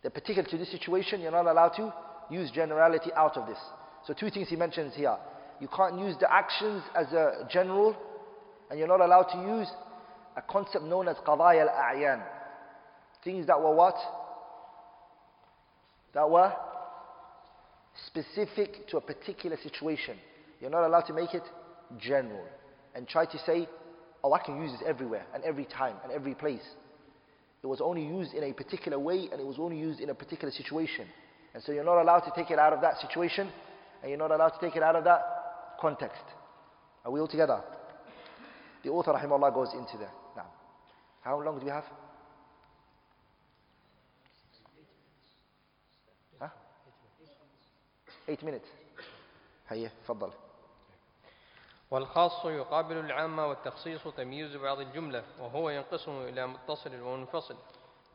They're 0.03 0.11
particular 0.11 0.49
to 0.49 0.59
this 0.59 0.70
situation, 0.70 1.20
you're 1.20 1.32
not 1.32 1.46
allowed 1.46 1.70
to 1.76 1.92
use 2.30 2.51
generality 2.51 3.11
out 3.16 3.36
of 3.36 3.46
this. 3.46 3.59
So 4.07 4.14
two 4.14 4.30
things 4.30 4.49
he 4.49 4.57
mentions 4.57 4.94
here. 4.94 5.16
You 5.61 5.68
can't 5.68 5.99
use 5.99 6.14
the 6.20 6.32
actions 6.32 6.82
as 6.94 7.12
a 7.12 7.49
general, 7.51 7.96
and 8.70 8.78
you're 8.78 8.88
not 8.88 9.01
allowed 9.01 9.24
to 9.32 9.59
use 9.59 9.68
a 10.36 10.42
concept 10.42 10.84
known 10.84 11.09
as 11.09 11.16
qadaya 11.26 11.62
al-a'yan. 11.62 12.22
Things 13.24 13.46
that 13.49 13.61
were 13.61 13.74
what? 13.74 13.96
That 16.14 16.30
were 16.30 16.53
specific 18.07 18.86
to 18.88 18.99
a 18.99 19.01
particular 19.01 19.57
situation. 19.62 20.16
You're 20.61 20.70
not 20.70 20.86
allowed 20.86 21.03
to 21.03 21.12
make 21.12 21.34
it 21.34 21.42
general. 21.99 22.46
And 22.94 23.09
try 23.09 23.26
to 23.26 23.38
say, 23.44 23.68
oh, 24.22 24.32
I 24.32 24.38
can 24.38 24.62
use 24.62 24.72
this 24.72 24.82
everywhere 24.86 25.26
and 25.34 25.42
every 25.44 25.64
time 25.64 25.96
and 26.05 26.12
every 26.12 26.34
place. 26.34 26.62
It 27.63 27.67
was 27.67 27.80
only 27.82 28.05
used 28.05 28.34
in 28.34 28.43
a 28.43 28.53
particular 28.53 28.99
way 28.99 29.30
and 29.32 29.39
it 29.39 29.45
was 29.45 29.57
only 29.57 29.80
used 29.80 29.99
in 29.99 30.09
a 30.09 30.15
particular 30.15 30.51
situation. 30.51 31.07
And 31.53 31.63
so 31.63 31.71
you're 31.71 31.84
not 31.84 32.01
allowed 32.01 32.21
to 32.21 32.32
take 32.36 32.51
it 32.51 32.59
out 32.59 32.74
of 32.74 32.82
that 32.82 32.97
situation 32.99 33.49
and 34.01 34.09
you're 34.09 34.19
not 34.19 34.32
allowed 34.32 34.49
to 34.49 34.59
take 34.59 34.76
it 34.76 34.84
out 34.84 34.95
of 34.95 35.03
that 35.05 35.21
context. 35.80 36.24
Are 37.05 37.11
we 37.11 37.19
all 37.19 37.28
together? 37.28 37.61
The 38.84 38.89
author, 38.89 39.13
rahimahullah, 39.13 39.53
goes 39.53 39.69
into 39.74 39.97
that. 39.97 40.11
Now, 40.36 40.47
how 41.21 41.41
long 41.41 41.59
do 41.59 41.65
we 41.65 41.71
have? 41.71 41.86
Huh? 46.39 46.49
Eight 48.28 48.43
minutes. 48.43 48.67
هيا 49.69 49.91
تفضل. 50.05 50.32
والخاص 51.91 52.45
يقابل 52.45 52.97
العام 52.97 53.39
والتخصيص 53.39 54.09
تمييز 54.09 54.57
بعض 54.57 54.80
الجملة 54.80 55.24
وهو 55.39 55.70
ينقسم 55.70 56.22
إلى 56.22 56.47
متصل 56.47 57.01
ومنفصل. 57.01 57.57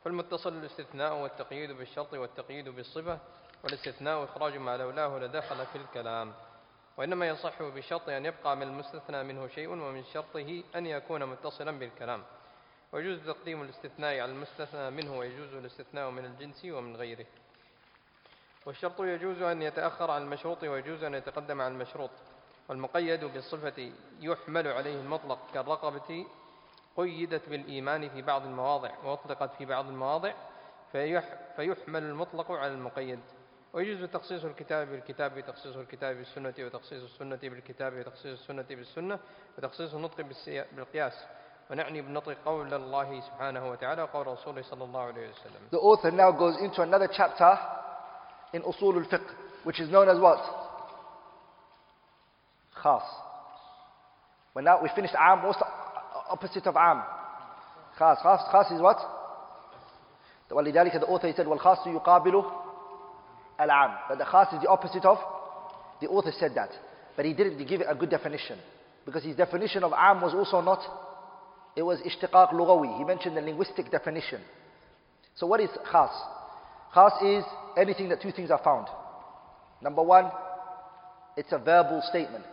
فالمتصل 0.04 0.52
الاستثناء 0.52 1.14
والتقييد 1.14 1.72
بالشرط 1.72 2.14
والتقييد 2.14 2.68
بالصفة 2.68 3.18
والاستثناء 3.64 4.24
إخراج 4.24 4.56
ما 4.56 4.76
لولاه 4.76 5.18
لدخل 5.18 5.66
في 5.66 5.78
الكلام. 5.78 6.32
وإنما 6.96 7.28
يصح 7.28 7.62
بشرط 7.62 8.08
أن 8.08 8.26
يبقى 8.26 8.56
من 8.56 8.62
المستثنى 8.62 9.22
منه 9.22 9.48
شيء 9.48 9.68
ومن 9.68 10.04
شرطه 10.04 10.62
أن 10.76 10.86
يكون 10.86 11.24
متصلا 11.24 11.78
بالكلام. 11.78 12.22
ويجوز 12.92 13.26
تقديم 13.26 13.62
الاستثناء 13.62 14.20
على 14.20 14.32
المستثنى 14.32 14.90
منه 14.90 15.18
ويجوز 15.18 15.54
الاستثناء 15.54 16.10
من 16.10 16.24
الجنس 16.24 16.64
ومن 16.64 16.96
غيره. 16.96 17.26
والشرط 18.66 19.00
يجوز 19.00 19.42
أن 19.42 19.62
يتأخر 19.62 20.10
عن 20.10 20.22
المشروط 20.22 20.62
ويجوز 20.62 21.04
أن 21.04 21.14
يتقدم 21.14 21.60
عن 21.60 21.72
المشروط. 21.72 22.10
والمقيد 22.68 23.24
بالصفة 23.24 23.92
يحمل 24.20 24.68
عليه 24.68 25.00
المطلق 25.00 25.38
كالرقبة 25.54 26.26
قيدت 26.96 27.48
بالإيمان 27.48 28.08
في 28.08 28.22
بعض 28.22 28.42
المواضع 28.44 28.90
وأطلقت 29.04 29.50
في 29.58 29.64
بعض 29.64 29.86
المواضع 29.86 30.32
فيحمل 31.56 32.02
المطلق 32.02 32.52
على 32.52 32.72
المقيد. 32.72 33.20
ويجوز 33.72 34.10
تخصيص 34.10 34.44
الكتاب 34.44 34.88
بالكتاب 34.88 35.36
وتخصيص 35.36 35.76
الكتاب 35.76 36.16
بالسنة 36.16 36.54
وتخصيص 36.58 37.02
السنة 37.02 37.38
بالكتاب 37.42 37.92
وتخصيص 37.92 38.40
السنة 38.40 38.66
بالسنة 38.70 39.18
وتخصيص 39.58 39.94
النطق 39.94 40.26
بالقياس. 40.76 41.24
ونعني 41.70 42.02
بالنطق 42.02 42.36
قول 42.44 42.74
الله 42.74 43.20
سبحانه 43.20 43.70
وتعالى 43.70 44.02
وقول 44.02 44.26
رسوله 44.26 44.62
صلى 44.62 44.84
الله 44.84 45.00
عليه 45.00 45.30
وسلم. 45.30 45.70
The 45.72 45.78
author 45.78 46.10
now 46.10 46.30
goes 46.30 46.56
into 46.60 46.82
another 46.82 47.08
chapter 47.08 47.58
in 48.52 48.62
Usul 48.62 48.96
al-Fiqh 48.96 49.30
which 49.64 49.80
is 49.80 49.88
known 49.90 50.08
as 50.08 50.20
what? 50.20 50.63
Khas. 52.83 53.03
When 54.53 54.65
now 54.65 54.81
we 54.81 54.89
finished 54.95 55.15
Am, 55.17 55.43
what's 55.43 55.59
the 55.59 55.65
opposite 56.29 56.65
of 56.67 56.75
Am? 56.75 57.03
Khas. 57.97 58.17
Khas, 58.23 58.41
khas 58.51 58.71
is 58.71 58.81
what? 58.81 58.97
ولذلك 60.51 60.99
the 60.99 61.05
author 61.05 61.27
he 61.27 61.33
said 61.33 61.45
والخاص 61.45 61.87
يقابل 61.87 62.43
العام. 63.59 63.97
But 64.09 64.17
the 64.17 64.25
khas 64.25 64.53
is 64.53 64.61
the 64.61 64.69
opposite 64.69 65.05
of? 65.05 65.17
The 66.01 66.07
author 66.07 66.31
said 66.31 66.55
that. 66.55 66.69
But 67.15 67.25
he 67.25 67.33
didn't 67.33 67.63
give 67.67 67.81
it 67.81 67.87
a 67.89 67.95
good 67.95 68.09
definition. 68.09 68.57
Because 69.05 69.23
his 69.23 69.35
definition 69.35 69.83
of 69.83 69.91
am 69.95 70.21
was 70.21 70.33
also 70.33 70.61
not, 70.61 70.79
it 71.75 71.83
was 71.83 71.99
ishtiqaq 71.99 72.51
lughawi. 72.53 72.97
He 72.97 73.03
mentioned 73.03 73.37
the 73.37 73.41
linguistic 73.41 73.91
definition. 73.91 74.41
So 75.35 75.45
what 75.45 75.59
is 75.59 75.69
khas? 75.91 76.11
Khas 76.93 77.13
is 77.23 77.43
anything 77.77 78.09
that 78.09 78.21
two 78.21 78.31
things 78.31 78.49
are 78.51 78.61
found. 78.63 78.87
Number 79.81 80.03
one, 80.03 80.31
it's 81.37 81.51
a 81.51 81.57
verbal 81.57 82.01
statement. 82.09 82.43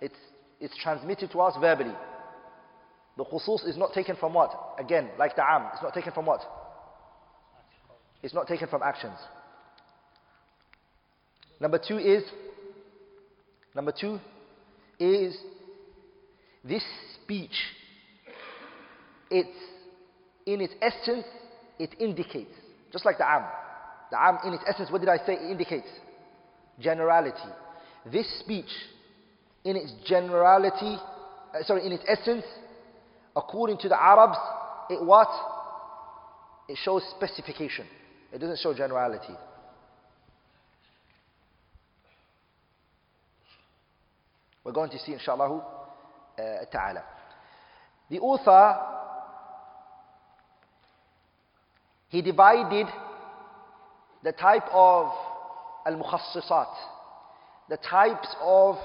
it's, 0.00 0.14
it's 0.60 0.76
transmitted 0.82 1.30
to 1.32 1.40
us 1.40 1.54
verbally. 1.60 1.94
The 3.16 3.24
khusus 3.24 3.66
is 3.66 3.76
not 3.76 3.92
taken 3.92 4.16
from 4.16 4.34
what? 4.34 4.76
Again, 4.78 5.10
like 5.18 5.34
the 5.34 5.42
am, 5.42 5.66
it's 5.72 5.82
not 5.82 5.92
taken 5.92 6.12
from 6.12 6.26
what? 6.26 6.40
It's 8.22 8.34
not 8.34 8.46
taken 8.46 8.68
from 8.68 8.82
actions. 8.82 9.18
Number 11.60 11.78
two 11.78 11.98
is, 11.98 12.22
number 13.74 13.92
two 13.92 14.20
is 15.00 15.36
this 16.64 16.84
speech. 17.14 17.50
It's, 19.30 19.48
in 20.46 20.60
its 20.60 20.74
essence, 20.80 21.26
it 21.78 21.94
indicates, 21.98 22.54
just 22.92 23.04
like 23.04 23.18
the 23.18 23.28
am. 23.28 23.44
The 24.10 24.20
am, 24.20 24.38
in 24.46 24.54
its 24.54 24.64
essence, 24.66 24.90
what 24.90 25.00
did 25.00 25.10
I 25.10 25.18
say? 25.18 25.34
It 25.34 25.50
indicates 25.50 25.88
generality. 26.80 27.36
This 28.10 28.26
speech, 28.40 28.70
in 29.68 29.76
its 29.76 29.92
generality, 30.06 30.96
uh, 31.54 31.62
sorry, 31.62 31.84
in 31.84 31.92
its 31.92 32.02
essence, 32.08 32.44
according 33.36 33.76
to 33.76 33.86
the 33.86 34.02
Arabs, 34.02 34.38
it 34.88 35.04
what? 35.04 35.28
It 36.70 36.78
shows 36.82 37.02
specification. 37.14 37.86
It 38.32 38.38
doesn't 38.38 38.60
show 38.60 38.72
generality. 38.72 39.34
We're 44.64 44.72
going 44.72 44.90
to 44.90 44.98
see 44.98 45.12
inshallah 45.12 45.62
uh, 46.38 46.42
ta'ala. 46.72 47.04
The 48.08 48.20
author, 48.20 48.74
he 52.08 52.22
divided 52.22 52.86
the 54.24 54.32
type 54.32 54.64
of 54.72 55.12
al-mukhassisat, 55.84 56.72
the 57.68 57.76
types 57.76 58.34
of 58.40 58.76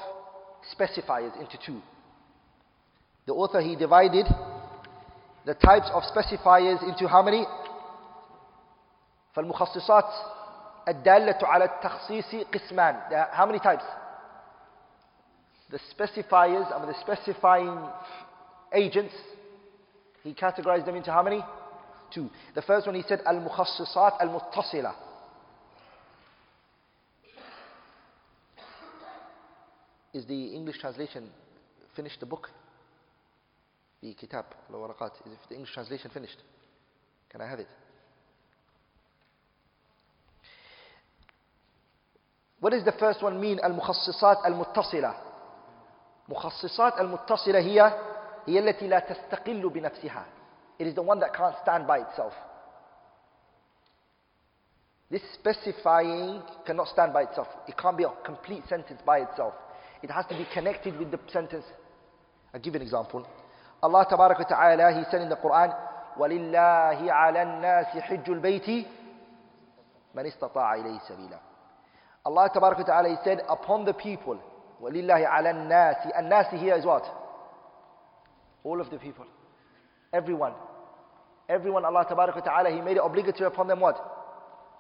specifiers 0.75 1.39
into 1.41 1.59
two. 1.65 1.81
The 3.27 3.35
author, 3.35 3.61
he 3.61 3.77
divided 3.77 4.27
the 5.45 5.55
types 5.55 5.89
of 5.93 6.03
specifiers 6.05 6.83
into 6.83 7.09
how 7.09 7.23
many? 7.23 7.47
فالمخصصات 9.37 10.11
الدالة 10.89 11.39
على 11.43 11.65
التخصيص 11.65 12.35
قسمان. 12.53 13.31
How 13.33 13.47
many 13.47 13.59
types? 13.59 13.85
The 15.71 15.79
specifiers, 15.95 16.73
I 16.75 16.79
mean 16.79 16.89
the 16.89 17.01
specifying 17.01 17.79
agents, 18.73 19.15
he 20.23 20.33
categorized 20.33 20.87
them 20.87 20.97
into 20.97 21.13
how 21.13 21.23
many? 21.23 21.45
Two. 22.13 22.31
The 22.55 22.63
first 22.63 22.87
one 22.87 22.95
he 22.95 23.03
said 23.03 23.21
al-mukhassisat 23.27 24.21
al-muttasila. 24.21 24.95
Is 30.13 30.25
the 30.27 30.55
English 30.55 30.79
translation 30.79 31.29
finished 31.95 32.21
the 32.21 32.27
book? 32.27 32.49
The 34.03 34.15
kitab, 34.15 34.47
al-waraqat. 34.73 35.13
Is 35.27 35.39
the 35.49 35.55
English 35.55 35.73
translation 35.75 36.11
finished? 36.11 36.39
Can 37.31 37.41
I 37.41 37.49
have 37.49 37.61
it? 37.61 37.69
What 42.61 42.71
does 42.71 42.85
the 42.85 42.93
first 42.93 43.23
one 43.23 43.41
mean? 43.41 43.59
المخصصات 43.65 44.47
المتصلة. 44.47 45.15
مخصصات 46.29 47.01
المتصلة 47.01 47.59
هي 47.59 47.81
هي 48.47 48.59
التي 48.59 48.89
لا 48.89 48.99
تستقل 48.99 49.69
بنفسها. 49.69 50.25
It 50.79 50.87
is 50.87 50.95
the 50.95 51.03
one 51.03 51.21
that 51.21 51.35
can't 51.35 51.55
stand 51.63 51.87
by 51.87 51.99
itself. 51.99 52.33
This 55.11 55.23
specifying 55.35 56.43
cannot 56.67 56.89
stand 56.89 57.13
by 57.13 57.23
itself. 57.23 57.49
It 57.67 57.77
can't 57.77 57.97
be 57.97 58.05
a 58.05 58.13
complete 58.25 58.63
sentence 58.69 59.01
by 59.05 59.21
itself. 59.21 59.55
It 60.03 60.11
has 60.11 60.27
to 60.27 60.37
be 60.37 60.47
connected 60.53 60.99
with 60.99 61.11
the 61.11 61.19
sentence. 61.33 61.65
I'll 62.55 62.61
give 62.61 62.75
you 62.75 62.81
an 62.81 62.87
example. 62.87 63.27
Allah 63.83 64.07
Tabarak 64.11 64.39
wa 64.39 64.45
Ta'ala, 64.45 64.99
He 64.99 65.05
said 65.11 65.23
in 65.23 65.29
the 65.29 65.37
Quran, 65.37 65.75
وَلِلَّهِ 66.19 67.11
عَلَى 67.11 67.43
النَّاسِ 67.47 68.03
حِجُّ 68.03 68.29
الْبَيْتِ 68.29 68.87
مَنِ 70.17 70.27
اسْتَطَاعَ 70.27 70.75
إِلَيْهِ 70.75 71.01
سَبِيلًا 71.09 71.39
Allah 72.27 72.51
Tabarak 72.55 72.79
wa 72.79 72.85
Ta'ala, 72.85 73.09
He 73.09 73.17
said, 73.25 73.43
upon 73.49 73.85
the 73.85 73.93
people, 73.95 74.39
وَلِلَّهِ 74.83 75.27
عَلَى 75.29 75.51
النَّاسِ 75.55 76.17
النَّاسِ 76.17 76.59
here 76.59 76.75
is 76.77 76.85
what? 76.85 77.05
All 78.65 78.81
of 78.81 78.91
the 78.91 78.99
people. 78.99 79.27
Everyone. 80.13 80.53
Everyone, 81.49 81.85
Allah 81.85 82.05
Tabarak 82.05 82.35
wa 82.35 82.41
Ta'ala, 82.43 82.71
He 82.71 82.81
made 82.81 82.97
it 82.97 83.03
obligatory 83.05 83.47
upon 83.47 83.69
them 83.69 83.81
what? 83.81 83.97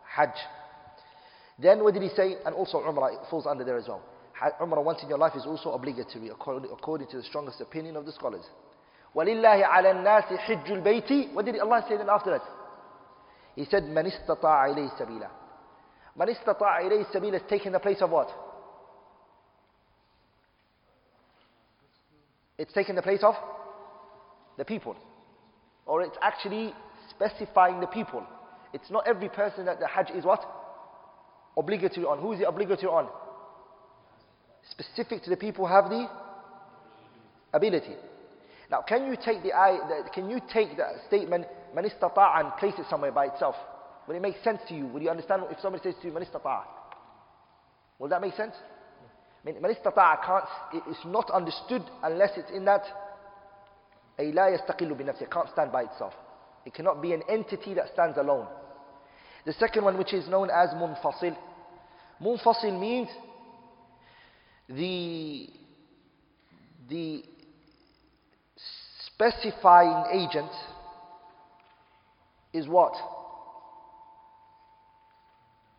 Hajj. 0.05 0.35
Then 1.59 1.83
what 1.85 1.95
did 1.95 2.03
He 2.03 2.11
say? 2.11 2.37
And 2.45 2.55
also 2.55 2.79
Umrah, 2.81 3.13
it 3.15 3.21
falls 3.31 3.47
under 3.47 3.65
there 3.65 3.77
as 3.79 3.87
well. 3.89 4.03
Umrah 4.61 4.85
once 4.85 5.03
in 5.03 5.09
your 5.09 5.19
life 5.19 5.33
is 5.37 5.45
also 5.47 5.73
obligatory 5.73 6.29
according 6.29 7.09
to 7.09 7.17
the 7.17 7.23
strongest 7.25 7.61
opinion 7.61 7.97
of 7.97 8.07
the 8.07 8.13
scholars. 8.13 8.45
وَلِلَّهِ 9.15 9.65
عَلَى 9.65 9.95
النَّاسِ 9.95 10.39
حِجُّ 10.39 10.67
الْبَيْتِ 10.69 11.35
What 11.35 11.45
did 11.45 11.59
Allah 11.59 11.85
say 11.89 11.97
then 11.97 12.09
after 12.09 12.31
that? 12.31 12.43
He 13.57 13.65
said, 13.65 13.83
مَنِ 13.85 14.07
اسْتَطَاعَ 14.07 14.69
إِلَيْهِ 14.69 15.01
سَبِيلًا 15.01 15.29
مَنِ 16.17 16.29
اسْتَطَاعَ 16.29 16.83
إِلَيْهِ 16.83 17.13
سَبِيلًا 17.13 17.35
is 17.35 17.43
taking 17.49 17.73
the 17.73 17.81
place 17.81 18.01
of 18.01 18.11
what? 18.11 18.29
It's 22.59 22.73
taking 22.73 22.95
the 22.97 23.03
place 23.03 23.21
of 23.23 23.35
the 24.57 24.65
people. 24.65 24.97
Or 25.87 26.03
it's 26.03 26.17
actually 26.21 26.75
specifying 27.11 27.81
the 27.81 27.87
people. 27.87 28.23
It's 28.73 28.91
not 28.91 29.07
every 29.07 29.29
person 29.29 29.65
that 29.67 29.81
the 29.81 29.87
Hajj 29.87 30.11
is 30.11 30.25
what? 30.25 30.41
Obligatory 31.57 32.05
on. 32.05 32.21
Who 32.21 32.33
is 32.33 32.41
it 32.41 32.45
obligatory 32.45 32.93
on? 32.93 33.09
specific 34.72 35.24
to 35.24 35.30
the 35.30 35.38
people 35.38 35.68
who 35.68 35.74
have 35.74 35.90
the 35.90 36.08
ability. 37.54 37.96
Now, 38.72 38.82
can 38.82 39.06
you 39.06 39.16
take 39.16 39.44
the 39.44 39.52
can 40.14 40.30
you 40.30 40.40
take 40.52 40.78
that 40.78 40.94
statement, 41.08 41.46
manistata 41.76 42.40
and 42.40 42.56
place 42.58 42.74
it 42.78 42.86
somewhere 42.90 43.12
by 43.12 43.28
itself? 43.28 43.56
Will 44.08 44.16
it 44.16 44.22
make 44.22 44.36
sense 44.44 44.60
to 44.68 44.74
you? 44.74 44.88
Will 44.88 45.02
you 45.02 45.10
understand 45.10 45.44
if 45.50 45.60
somebody 45.62 45.84
says 45.84 45.96
to 46.02 46.08
you, 46.08 46.14
manistata? 46.14 46.64
Will 48.00 48.10
that 48.10 48.22
make 48.22 48.34
sense? 48.36 48.56
I 49.44 49.52
mean, 49.52 49.62
manistata 49.62 50.18
can't, 50.26 50.46
it's 50.88 51.06
not 51.06 51.30
understood 51.32 51.84
unless 52.02 52.32
it's 52.38 52.50
in 52.52 52.66
that, 52.66 52.84
ay 54.20 54.32
la 54.34 54.46
it 54.46 54.62
can't 55.32 55.50
stand 55.52 55.72
by 55.72 55.84
itself. 55.84 56.14
It 56.66 56.74
cannot 56.74 57.02
be 57.02 57.14
an 57.14 57.24
entity 57.30 57.74
that 57.74 57.90
stands 57.94 58.18
alone. 58.18 58.48
The 59.46 59.54
second 59.54 59.84
one, 59.84 59.98
which 59.98 60.14
is 60.14 60.28
known 60.30 60.50
as 60.50 60.70
munfasil. 60.70 61.36
Munfasil 62.22 62.80
means 62.80 63.10
the, 64.73 65.49
the 66.89 67.25
specifying 69.07 70.05
agent 70.13 70.51
is 72.53 72.67
what? 72.69 72.95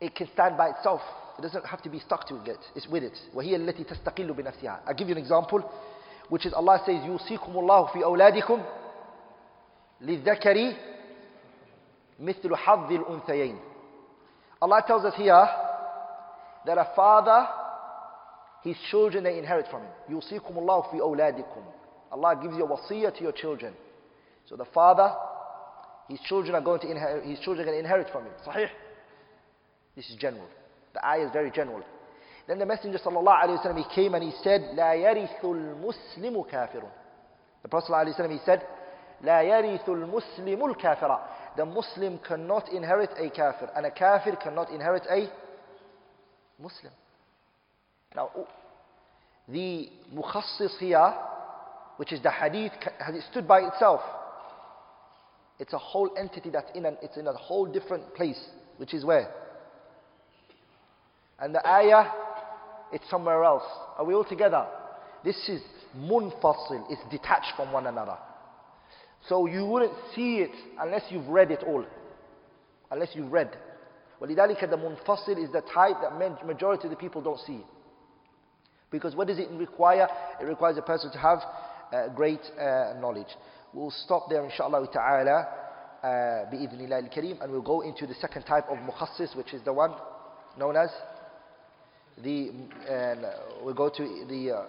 It 0.00 0.14
can 0.14 0.28
stand 0.32 0.56
by 0.56 0.70
itself. 0.70 1.00
It 1.38 1.42
doesn't 1.42 1.64
have 1.66 1.82
to 1.82 1.88
be 1.88 2.00
stuck 2.00 2.26
to 2.28 2.36
it. 2.44 2.58
It's 2.74 2.86
with 2.88 3.02
it. 3.02 3.16
وهي 3.34 3.56
التي 3.56 3.84
تستقل 3.84 4.32
بنفسها. 4.32 4.80
I'll 4.86 4.94
give 4.94 5.08
you 5.08 5.14
an 5.14 5.18
example, 5.18 5.60
which 6.28 6.46
is 6.46 6.52
Allah 6.52 6.82
says, 6.84 7.02
يوصيكم 7.04 7.52
الله 7.58 7.86
في 7.86 8.04
أولادكم 8.04 8.62
للذكر 10.00 10.74
مثل 12.20 12.56
حظ 12.56 12.92
الأنثيين. 12.92 13.58
Allah 14.62 14.82
tells 14.86 15.04
us 15.04 15.14
here 15.16 15.48
that 16.66 16.76
a 16.76 16.92
father, 16.94 17.48
his 18.64 18.76
children, 18.90 19.24
they 19.24 19.38
inherit 19.38 19.66
from 19.70 19.82
him. 19.82 19.90
يوصيكم 20.08 20.58
الله 20.58 20.82
في 20.90 21.00
أولادكم. 21.00 21.62
Allah 22.12 22.36
gives 22.42 22.56
you 22.56 22.64
a 22.64 22.68
wasiyah 22.68 23.16
to 23.16 23.22
your 23.22 23.32
children. 23.32 23.74
So 24.46 24.56
the 24.56 24.66
father, 24.66 25.14
his 26.08 26.20
children 26.20 26.54
are 26.54 26.60
going 26.60 26.80
to 26.80 26.90
inherit, 26.90 27.24
his 27.24 27.38
children 27.40 27.68
are 27.68 27.70
going 27.70 27.82
to 27.82 27.88
inherit 27.88 28.10
from 28.12 28.24
him. 28.24 28.32
Sahih? 28.46 28.68
This 29.94 30.08
is 30.10 30.16
general. 30.16 30.46
The 30.94 31.06
ayah 31.06 31.26
is 31.26 31.32
very 31.32 31.50
general. 31.50 31.82
Then 32.46 32.58
the 32.58 32.66
Messenger 32.66 32.98
sallallahu 32.98 33.44
alayhi 33.44 33.64
wa 33.64 33.74
he 33.74 33.94
came 33.94 34.14
and 34.14 34.24
he 34.24 34.32
said, 34.42 34.60
لا 34.74 34.94
يرث 34.94 35.44
المسلم 35.44 36.50
كافر. 36.50 36.82
The 37.62 37.68
Prophet 37.68 37.92
sallallahu 37.92 38.06
alayhi 38.06 38.20
wa 38.20 38.28
he 38.28 38.40
said, 38.44 38.62
لا 39.22 39.42
يرث 39.42 39.88
المسلم 39.88 40.74
الكافر. 40.74 41.20
The 41.56 41.64
Muslim 41.64 42.18
cannot 42.26 42.72
inherit 42.72 43.10
a 43.18 43.30
kafir, 43.30 43.70
and 43.76 43.86
a 43.86 43.90
kafir 43.90 44.36
cannot 44.36 44.70
inherit 44.70 45.02
a 45.10 45.30
Muslim. 46.60 46.92
Now, 48.14 48.30
the 49.48 49.88
mukhassis 50.14 50.78
here, 50.78 51.14
which 51.96 52.12
is 52.12 52.22
the 52.22 52.30
hadith, 52.30 52.72
has 52.98 53.14
it 53.14 53.22
stood 53.30 53.46
by 53.46 53.60
itself? 53.60 54.00
It's 55.58 55.72
a 55.72 55.78
whole 55.78 56.10
entity 56.18 56.50
that's 56.50 56.70
in 56.74 56.86
an, 56.86 56.96
it's 57.02 57.16
in 57.16 57.26
a 57.26 57.32
whole 57.32 57.66
different 57.66 58.14
place, 58.14 58.40
which 58.78 58.94
is 58.94 59.04
where? 59.04 59.32
And 61.38 61.54
the 61.54 61.66
ayah, 61.66 62.10
it's 62.92 63.08
somewhere 63.08 63.44
else. 63.44 63.64
Are 63.96 64.04
we 64.04 64.14
all 64.14 64.24
together? 64.24 64.66
This 65.22 65.36
is 65.48 65.60
munfasil, 65.96 66.86
it's 66.90 67.02
detached 67.10 67.52
from 67.56 67.72
one 67.72 67.86
another. 67.86 68.16
So 69.28 69.46
you 69.46 69.66
wouldn't 69.66 69.92
see 70.14 70.38
it 70.38 70.54
unless 70.80 71.02
you've 71.10 71.28
read 71.28 71.50
it 71.50 71.62
all. 71.66 71.84
Unless 72.90 73.10
you've 73.14 73.30
read. 73.30 73.56
ولذلك 74.20 74.68
the 74.68 74.76
munfasil 74.76 75.42
is 75.42 75.50
the 75.52 75.62
type 75.72 75.96
that 76.02 76.46
majority 76.46 76.84
of 76.84 76.90
the 76.90 76.96
people 76.96 77.22
don't 77.22 77.40
see. 77.40 77.60
Because 78.97 79.15
what 79.15 79.27
does 79.27 79.39
it 79.39 79.49
require? 79.51 80.07
It 80.41 80.45
requires 80.45 80.77
a 80.77 80.81
person 80.81 81.11
to 81.11 81.17
have 81.17 81.39
uh, 81.93 82.07
great 82.15 82.39
uh, 82.57 82.93
knowledge. 82.99 83.27
We'll 83.73 83.91
stop 83.91 84.29
there 84.29 84.43
inshallah 84.43 84.87
ta'ala 84.91 85.47
uh, 86.01 86.07
bi'idhnillah 86.51 87.03
al-kareem 87.03 87.41
and 87.41 87.51
we'll 87.51 87.61
go 87.61 87.81
into 87.81 88.07
the 88.07 88.13
second 88.15 88.43
type 88.43 88.65
of 88.69 88.77
mukhassis 88.77 89.35
which 89.35 89.53
is 89.53 89.61
the 89.63 89.73
one 89.73 89.93
known 90.57 90.77
as 90.77 90.89
the, 92.23 92.51
and 92.87 93.25
we'll 93.61 93.73
go 93.73 93.89
to 93.89 94.25
the 94.29 94.51
uh, 94.51 94.65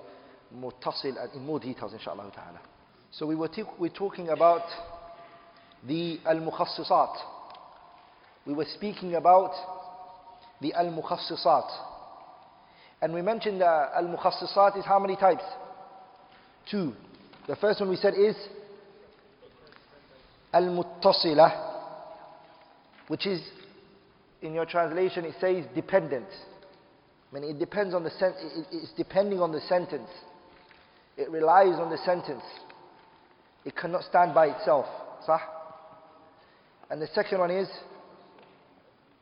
muttasil 0.54 1.34
in 1.34 1.44
more 1.44 1.60
details 1.60 1.92
inshallah 1.92 2.30
ta'ala. 2.34 2.60
So 3.12 3.26
we 3.26 3.36
were, 3.36 3.48
we're 3.78 3.90
talking 3.90 4.30
about 4.30 4.64
the 5.86 6.18
al-mukhassisat. 6.26 7.16
We 8.44 8.54
were 8.54 8.66
speaking 8.74 9.14
about 9.14 9.52
the 10.60 10.74
al-mukhassisat. 10.74 11.95
And 13.02 13.12
we 13.12 13.22
mentioned 13.22 13.60
that 13.60 13.90
al-mukhassisat 13.96 14.78
is 14.78 14.84
how 14.84 14.98
many 14.98 15.16
types? 15.16 15.44
Two. 16.70 16.94
The 17.46 17.56
first 17.56 17.80
one 17.80 17.90
we 17.90 17.96
said 17.96 18.14
is 18.14 18.34
al-muttasilah, 20.52 21.74
which 23.08 23.26
is, 23.26 23.40
in 24.42 24.54
your 24.54 24.66
translation, 24.66 25.24
it 25.24 25.34
says 25.40 25.64
dependent. 25.74 26.26
I 27.30 27.34
mean, 27.38 27.50
it 27.50 27.58
depends 27.58 27.94
on 27.94 28.02
the 28.02 28.10
sen- 28.10 28.34
it's 28.72 28.92
depending 28.96 29.40
on 29.40 29.52
the 29.52 29.60
sentence. 29.60 30.08
It 31.16 31.30
relies 31.30 31.78
on 31.78 31.90
the 31.90 31.98
sentence. 31.98 32.42
It 33.64 33.76
cannot 33.76 34.04
stand 34.04 34.34
by 34.34 34.46
itself. 34.48 34.86
Sah? 35.26 35.40
And 36.90 37.02
the 37.02 37.08
second 37.08 37.40
one 37.40 37.50
is 37.50 37.68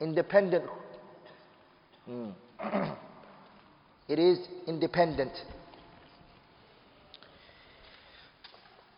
independent. 0.00 0.64
Hmm. 2.06 2.30
it 4.07 4.19
is 4.19 4.39
independent. 4.67 5.31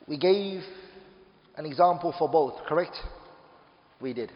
We 0.07 0.17
gave 0.17 0.61
an 1.57 1.65
example 1.65 2.13
for 2.17 2.30
both, 2.30 2.65
correct? 2.67 2.95
We 4.01 4.13
did. 4.13 4.32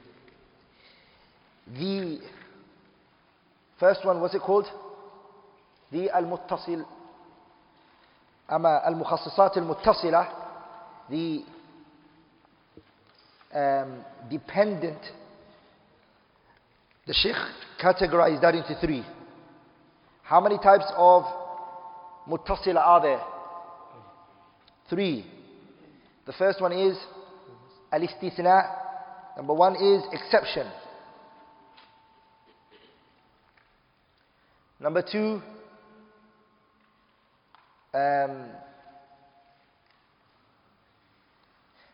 The 1.74 2.20
first 3.80 4.06
one, 4.06 4.22
what's 4.22 4.36
it 4.36 4.42
called? 4.42 4.66
The 5.92 6.10
al-muttasil. 6.10 6.86
أما 8.52 8.88
المخصصات 8.88 9.58
المتصلة 9.58 10.28
the 11.10 11.44
um, 13.54 14.04
dependent, 14.30 15.00
the 17.08 17.14
Sheikh 17.14 17.36
categorized 17.82 18.42
that 18.42 18.56
into 18.56 18.76
three. 18.80 19.06
how 20.31 20.41
many 20.41 20.59
types 20.59 20.85
of 20.97 21.25
muttasila 22.29 22.77
are 22.77 23.03
there? 23.03 23.21
Three. 24.89 25.27
The 26.25 26.33
first 26.35 26.61
one 26.61 26.71
is 26.73 26.97
al-istithna. 27.91 28.63
Number 29.37 29.55
one 29.55 29.75
is 29.75 30.05
exception. 30.13 30.69
Number 34.79 35.03
two, 35.03 35.43
um, 37.93 38.51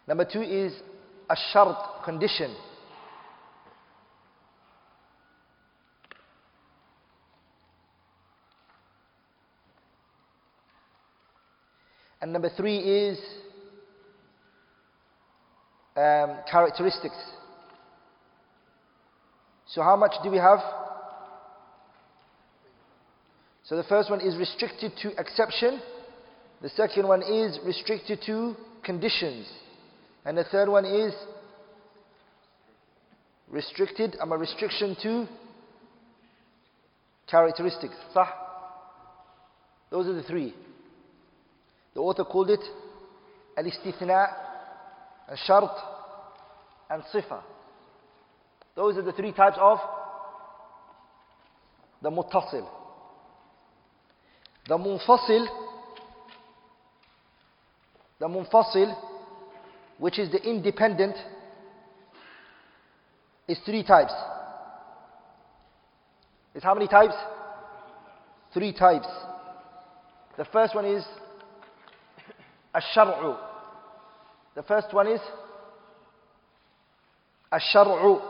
Number 0.07 0.27
two 0.31 0.43
is 0.43 0.75
a 1.31 1.37
shart, 1.55 2.05
condition. 2.05 2.55
And 12.27 12.33
number 12.33 12.51
three 12.57 12.79
is 12.79 13.21
um, 15.97 16.39
characteristics. 16.51 17.15
So, 19.69 19.81
how 19.81 19.95
much 19.95 20.11
do 20.25 20.31
we 20.31 20.39
have? 20.39 20.59
So, 23.63 23.77
the 23.77 23.85
first 23.85 24.11
one 24.11 24.21
is 24.21 24.37
restricted 24.37 24.91
to 25.03 25.13
exception, 25.21 25.81
the 26.63 26.69
second 26.71 27.07
one 27.07 27.23
is 27.23 27.61
restricted 27.65 28.19
to 28.27 28.57
conditions. 28.83 29.47
And 30.25 30.37
the 30.37 30.45
third 30.51 30.69
one 30.69 30.85
is 30.85 31.15
restricted, 33.49 34.17
I'm 34.21 34.33
a 34.33 34.37
restriction 34.37 34.97
to 35.05 35.29
characteristics. 37.31 37.95
Those 39.93 40.09
are 40.09 40.15
the 40.15 40.25
three. 40.25 40.53
The 41.97 42.03
author 42.03 42.25
called 42.25 42.51
it 42.51 42.61
al-istithna, 43.57 44.29
al-shart, 45.31 45.79
and 46.91 47.03
sifa. 47.05 47.41
Those 48.75 48.99
are 48.99 49.03
the 49.03 49.13
three 49.13 49.33
types 49.33 49.57
of 49.59 49.79
the 52.03 52.11
muttasil. 52.11 52.69
The 54.69 54.77
munfasil, 54.77 55.47
the 58.19 58.29
munfasil 58.29 58.95
which 59.97 60.19
is 60.19 60.31
the 60.31 60.43
independent, 60.43 61.17
is 63.49 63.59
three 63.65 63.83
types. 63.83 64.13
Is 66.55 66.63
how 66.63 66.75
many 66.75 66.89
types? 66.89 67.15
Three 68.53 68.75
types. 68.75 69.09
The 70.37 70.45
first 70.45 70.75
one 70.75 70.85
is 70.85 71.03
الشرع. 72.76 73.38
The 74.56 74.64
first 74.64 74.94
one 74.94 75.08
is 75.08 75.22
الشرع. 77.54 78.22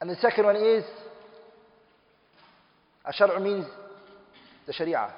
And 0.00 0.10
the 0.10 0.16
second 0.16 0.44
one 0.44 0.56
is 0.56 0.84
الشرع 3.06 3.40
means 3.42 3.66
the 4.66 4.72
Sharia. 4.72 5.12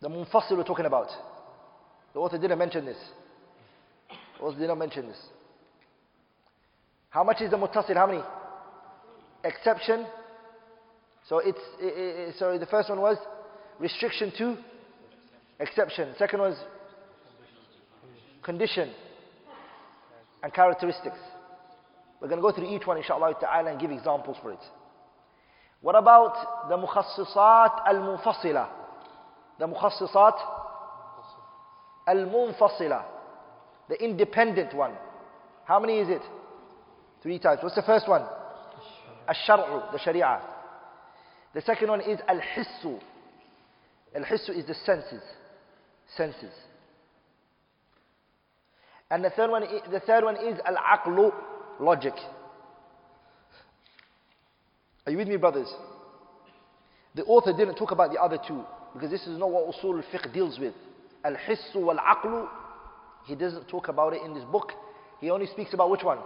The 0.00 0.08
munfasil 0.08 0.56
we're 0.56 0.64
talking 0.64 0.86
about. 0.86 1.08
The 2.12 2.20
author 2.20 2.38
didn't 2.38 2.58
mention 2.58 2.84
this. 2.84 2.98
The 4.38 4.44
author 4.44 4.58
did 4.58 4.68
not 4.68 4.78
mention 4.78 5.06
this. 5.08 5.20
How 7.10 7.24
much 7.24 7.40
is 7.40 7.50
the 7.50 7.56
muttasil? 7.56 7.94
How 7.94 8.06
many? 8.06 8.22
Exception. 9.44 10.06
So 11.28 11.38
it's, 11.38 11.58
it, 11.80 12.28
it, 12.28 12.34
sorry, 12.38 12.58
the 12.58 12.66
first 12.66 12.90
one 12.90 13.00
was 13.00 13.16
restriction 13.79 14.31
to 14.37 14.57
exception. 15.59 16.13
Second 16.17 16.41
was 16.41 16.55
condition 18.43 18.91
and 20.43 20.53
characteristics. 20.53 21.17
We're 22.21 22.27
going 22.27 22.41
to 22.41 22.47
go 22.47 22.51
through 22.51 22.75
each 22.75 22.85
one 22.85 22.97
inshallah 22.97 23.33
ta'ala 23.39 23.71
and 23.71 23.79
give 23.79 23.91
examples 23.91 24.37
for 24.41 24.51
it. 24.51 24.59
What 25.81 25.95
about 25.95 26.69
the 26.69 26.75
mukhassisat 26.75 27.87
al-munfasila? 27.87 28.67
The 29.59 29.67
mukhassisat 29.67 30.33
al-munfasila. 32.07 33.03
The 33.87 34.03
independent 34.03 34.73
one. 34.73 34.93
How 35.65 35.79
many 35.79 35.99
is 35.99 36.09
it? 36.09 36.21
Three 37.23 37.39
types. 37.39 37.63
What's 37.63 37.75
the 37.75 37.83
first 37.83 38.07
one? 38.07 38.23
Al-shar'u, 39.27 39.91
the 39.91 39.99
sharia. 39.99 40.41
The 41.53 41.61
second 41.61 41.89
one 41.89 42.01
is 42.01 42.19
al-hissu. 42.27 42.99
Al-hissu 44.15 44.57
is 44.57 44.65
the 44.65 44.73
senses. 44.85 45.21
Senses. 46.15 46.53
And 49.11 49.23
the 49.23 49.29
third 49.31 49.49
one, 49.49 49.63
the 49.91 49.99
third 50.01 50.23
one 50.23 50.35
is 50.35 50.59
al-aqlu, 50.65 51.31
logic. 51.79 52.13
Are 55.05 55.11
you 55.11 55.17
with 55.17 55.27
me, 55.27 55.37
brothers? 55.37 55.67
The 57.15 57.23
author 57.23 57.53
didn't 57.53 57.75
talk 57.75 57.91
about 57.91 58.11
the 58.11 58.21
other 58.21 58.37
two 58.47 58.63
because 58.93 59.09
this 59.09 59.25
is 59.25 59.37
not 59.37 59.49
what 59.49 59.73
usul 59.73 60.03
al-fiqh 60.03 60.31
deals 60.33 60.59
with. 60.59 60.73
Al-hissu 61.23 61.75
wal-aqlu, 61.77 62.47
he 63.25 63.35
doesn't 63.35 63.67
talk 63.67 63.87
about 63.87 64.13
it 64.13 64.21
in 64.23 64.33
this 64.33 64.43
book. 64.45 64.71
He 65.19 65.29
only 65.29 65.47
speaks 65.47 65.73
about 65.73 65.89
which 65.89 66.03
one? 66.03 66.19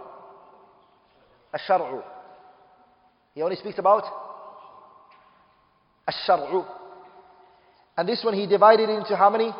Al-shar'u. 1.52 2.02
He 3.34 3.42
only 3.42 3.56
speaks 3.56 3.78
about 3.78 4.04
Al-shar'u. 6.06 6.64
And 7.96 8.08
this 8.08 8.22
one 8.24 8.34
he 8.34 8.46
divided 8.46 8.88
into 8.90 9.16
how 9.16 9.30
many? 9.30 9.50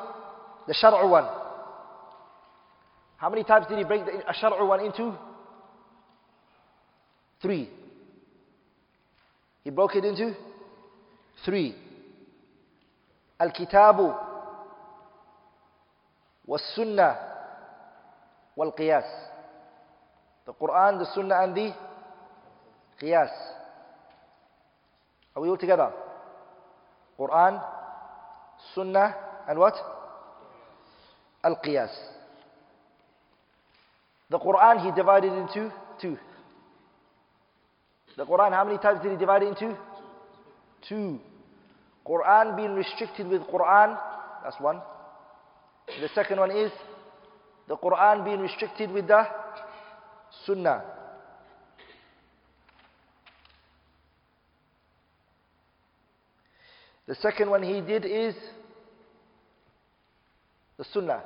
The 0.67 0.75
Shar'u 0.75 1.09
one. 1.09 1.27
How 3.17 3.31
many 3.31 3.45
times 3.45 3.67
did 3.69 3.79
he 3.79 3.85
break 3.85 4.05
the 4.05 4.13
Shar'u 4.41 4.67
one 4.67 4.81
into? 4.81 5.17
Three. 7.41 7.71
He 9.63 9.71
broke 9.71 9.97
it 9.97 10.05
into 10.05 10.35
three. 11.45 11.75
Al-Kitabu 13.39 14.17
was-Sunnah 16.47 17.19
wal-Qiyas. 18.57 19.05
The 20.47 20.53
Quran, 20.53 20.99
the 20.99 21.07
Sunnah 21.15 21.43
and 21.43 21.55
the 21.55 21.75
Qiyas. 23.01 23.31
Are 25.35 25.43
we 25.43 25.49
all 25.49 25.57
together? 25.57 25.91
Quran, 27.19 27.63
Sunnah 28.75 29.15
and 29.49 29.59
what? 29.59 29.75
Al-Qiyas. 31.43 31.91
The 34.31 34.39
Quran 34.39 34.85
he 34.85 34.91
divided 34.93 35.33
into 35.33 35.73
two. 36.01 36.19
The 38.17 38.25
Quran, 38.25 38.53
how 38.53 38.65
many 38.65 38.79
types 38.79 39.03
did 39.03 39.13
he 39.13 39.19
divide 39.19 39.43
it 39.43 39.49
into? 39.49 39.77
Two. 40.89 41.21
Quran 42.07 42.57
being 42.57 42.75
restricted 42.75 43.27
with 43.27 43.43
Quran, 43.43 43.99
that's 44.43 44.61
one. 44.61 44.81
The 46.01 46.09
second 46.15 46.39
one 46.39 46.51
is 46.51 46.71
the 47.69 47.77
Quran 47.77 48.25
being 48.25 48.41
restricted 48.41 48.91
with 48.91 49.09
the 49.09 49.27
Sunnah. 50.47 50.83
The 57.07 57.15
second 57.17 57.51
one 57.51 57.63
he 57.63 57.81
did 57.81 58.05
is 58.05 58.35
the 60.77 60.85
Sunnah. 60.93 61.23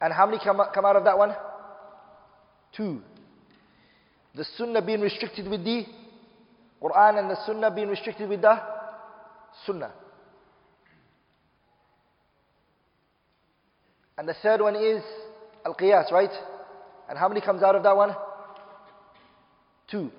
And 0.00 0.12
how 0.12 0.26
many 0.26 0.38
come, 0.42 0.60
come 0.74 0.84
out 0.84 0.96
of 0.96 1.04
that 1.04 1.16
one? 1.16 1.34
Two. 2.76 3.00
The 4.34 4.44
Sunnah 4.56 4.82
being 4.82 5.00
restricted 5.00 5.48
with 5.48 5.64
the 5.64 5.84
Quran 6.82 7.18
and 7.18 7.30
the 7.30 7.36
Sunnah 7.46 7.70
being 7.70 7.88
restricted 7.88 8.28
with 8.28 8.42
the 8.42 8.60
Sunnah. 9.64 9.92
And 14.18 14.28
the 14.28 14.34
third 14.42 14.60
one 14.60 14.76
is 14.76 15.02
Al-Qiyas, 15.64 16.10
right? 16.10 16.30
And 17.08 17.18
how 17.18 17.28
many 17.28 17.40
comes 17.40 17.62
out 17.62 17.74
of 17.74 17.82
that 17.82 17.96
one? 17.96 18.14
Two. 19.90 20.10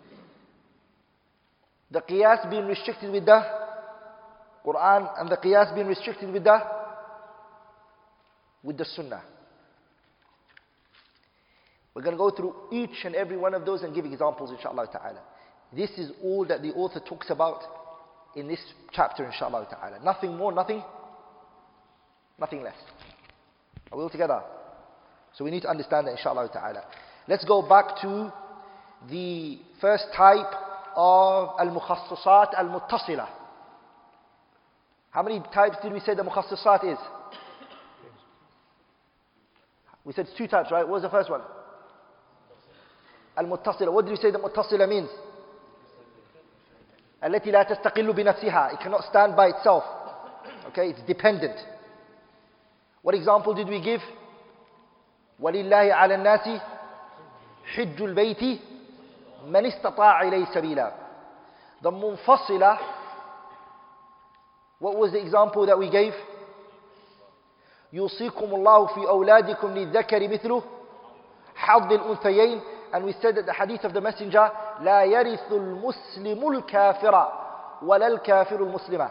The 1.91 2.01
Qiyas 2.01 2.49
being 2.49 2.65
restricted 2.65 3.11
with 3.11 3.26
the 3.26 3.41
Quran 4.65 5.09
and 5.20 5.30
the 5.30 5.38
Qiyas 5.38 5.74
being 5.74 5.88
restricted 5.88 6.32
with 6.32 6.43
the 6.43 6.77
with 8.64 8.78
the 8.78 8.86
Sunnah. 8.86 9.24
We're 11.93 12.03
going 12.03 12.14
to 12.14 12.18
go 12.18 12.30
through 12.30 12.53
each 12.72 13.05
and 13.05 13.16
every 13.16 13.38
one 13.38 13.55
of 13.55 13.66
those 13.66 13.82
and 13.82 13.93
give 13.93 14.05
examples 14.05 14.51
inshallah 14.51 14.88
ta'ala. 14.91 15.20
This 15.76 15.89
is 15.97 16.12
all 16.22 16.45
that 16.45 16.62
the 16.62 16.70
author 16.74 16.99
talks 16.99 17.30
about 17.32 17.64
in 18.36 18.47
this 18.47 18.60
chapter 18.91 19.26
inshallah 19.26 19.68
ta'ala. 19.68 20.03
Nothing 20.03 20.38
more, 20.38 20.51
nothing, 20.51 20.84
nothing 22.39 22.62
less. 22.62 22.76
Are 23.91 23.97
we 23.97 24.03
all 24.03 24.12
together? 24.12 24.41
So 25.34 25.43
we 25.43 25.49
need 25.49 25.62
to 25.62 25.70
understand 25.70 26.05
that 26.08 26.12
inshallah 26.12 26.49
ta'ala. 26.53 26.84
Let's 27.28 27.45
go 27.45 27.68
back 27.68 27.99
to 28.01 28.32
the 29.10 29.58
first 29.82 30.05
type 30.16 30.53
of 30.95 31.49
al-mukhassasat 31.60 32.53
al-muttasila. 32.58 33.28
How 35.10 35.24
many 35.24 35.41
types 35.53 35.78
did 35.82 35.93
we 35.93 35.99
say 35.99 36.14
the 36.14 36.24
mukhassasat 36.24 36.93
is? 36.93 36.99
We 40.07 40.12
said 40.12 40.27
two 40.37 40.49
types, 40.49 40.70
right? 40.70 40.83
What 40.83 40.95
was 40.95 41.03
the 41.03 41.11
first 41.11 41.31
one? 41.31 41.43
Al-muttasila. 43.37 43.93
What 43.93 44.05
did 44.05 44.11
we 44.12 44.16
say 44.16 44.31
the 44.31 44.39
muttasila 44.39 44.89
means? 44.89 45.09
التي 47.25 47.51
لا 47.51 47.62
تستقل 47.62 48.12
بنفسها. 48.12 48.73
It 48.73 48.81
cannot 48.81 49.05
stand 49.05 49.37
by 49.37 49.49
itself. 49.49 49.85
Okay, 50.68 50.91
it's 50.91 51.03
dependent. 51.03 51.57
What 53.03 53.14
example 53.14 53.55
did 53.55 53.68
we 53.68 53.81
give? 53.81 54.01
ولله 55.41 55.95
على 55.95 56.14
الناس 56.14 56.61
حج 57.75 58.03
البيت 58.03 58.61
من 59.47 59.66
استطاع 59.66 60.23
إليه 60.23 60.45
سبيلا. 60.55 60.93
The 61.83 61.91
munfasila, 61.91 62.79
what 64.79 64.97
was 64.97 65.12
the 65.12 65.20
example 65.20 65.66
that 65.66 65.79
we 65.79 65.91
gave? 65.91 66.12
يوصيكم 67.93 68.55
الله 68.55 68.87
في 68.87 69.09
أولادكم 69.09 69.68
للذكر 69.68 70.29
مثله 70.29 70.62
حظ 71.55 71.93
الأنثيين 71.93 72.61
and 72.95 73.05
we 73.05 73.12
said 73.23 73.35
that 73.37 73.47
the 73.47 73.53
hadith 73.53 73.85
of 73.85 73.93
the 73.95 74.01
messenger 74.01 74.51
لا 74.81 75.03
يرث 75.05 75.53
المسلم 75.53 76.49
الكافر 76.53 77.33
ولا 77.83 78.07
الكافر 78.07 78.57
المسلمة 78.57 79.11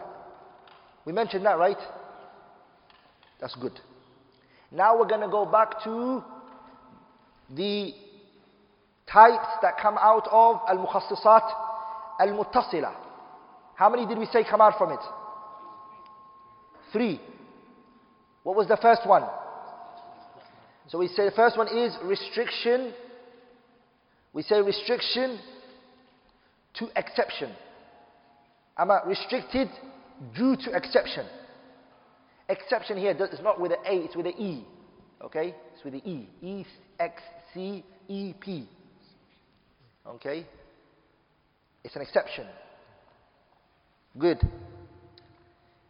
we 1.06 1.12
mentioned 1.12 1.44
that 1.46 1.58
right 1.58 1.78
that's 3.40 3.54
good 3.56 3.80
now 4.70 4.96
we're 4.98 5.06
going 5.08 5.20
to 5.20 5.28
go 5.28 5.44
back 5.46 5.82
to 5.84 6.22
the 7.50 7.92
types 9.06 9.48
that 9.62 9.76
come 9.78 9.98
out 9.98 10.26
of 10.30 10.60
al-mukhassisat 10.68 11.44
al-muttasila 12.20 12.92
how 13.74 13.88
many 13.90 14.06
did 14.06 14.18
we 14.18 14.26
say 14.26 14.44
come 14.44 14.60
out 14.60 14.78
from 14.78 14.92
it 14.92 15.00
three 16.92 17.20
what 18.47 18.55
was 18.55 18.67
the 18.69 18.77
first 18.77 19.05
one? 19.05 19.23
So 20.87 20.99
we 20.99 21.09
say 21.09 21.25
the 21.25 21.35
first 21.35 21.57
one 21.57 21.67
is 21.67 21.93
restriction. 22.01 22.93
We 24.31 24.41
say 24.41 24.61
restriction 24.61 25.37
to 26.75 26.87
exception. 26.95 27.51
I'm 28.77 28.89
restricted 29.05 29.67
due 30.33 30.55
to 30.63 30.71
exception. 30.77 31.25
Exception 32.47 32.97
here 32.97 33.11
is 33.11 33.41
not 33.41 33.59
with 33.59 33.73
an 33.73 33.79
A, 33.85 34.05
it's 34.05 34.15
with 34.15 34.27
an 34.27 34.39
E. 34.39 34.65
Okay? 35.21 35.53
It's 35.73 35.83
with 35.83 35.95
the 35.95 36.09
E. 36.09 36.29
E, 36.41 36.65
X, 37.01 37.21
C, 37.53 37.83
E, 38.07 38.33
P. 38.39 38.65
Okay? 40.07 40.47
It's 41.83 41.97
an 41.97 42.01
exception. 42.01 42.47
Good. 44.17 44.39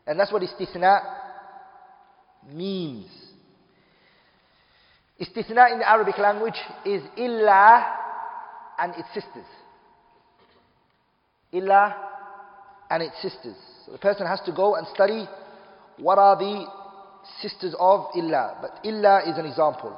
And 0.07 0.19
that's 0.19 0.31
what 0.31 0.41
istithna 0.41 1.26
means. 2.53 3.09
Istithna 5.19 5.71
in 5.71 5.79
the 5.79 5.89
Arabic 5.89 6.17
language 6.17 6.59
is 6.85 7.01
illa 7.17 7.85
and 8.79 8.93
its 8.95 9.07
sisters. 9.13 9.45
Illa 11.51 11.95
and 12.89 13.03
its 13.03 13.21
sisters. 13.21 13.55
So 13.85 13.91
the 13.91 13.97
person 13.97 14.27
has 14.27 14.41
to 14.45 14.51
go 14.51 14.75
and 14.75 14.85
study 14.93 15.27
what 15.97 16.19
are 16.19 16.35
the 16.35 16.65
sisters 17.41 17.75
of 17.79 18.07
illa. 18.15 18.57
But 18.61 18.85
illa 18.87 19.21
is 19.27 19.37
an 19.37 19.45
example. 19.45 19.97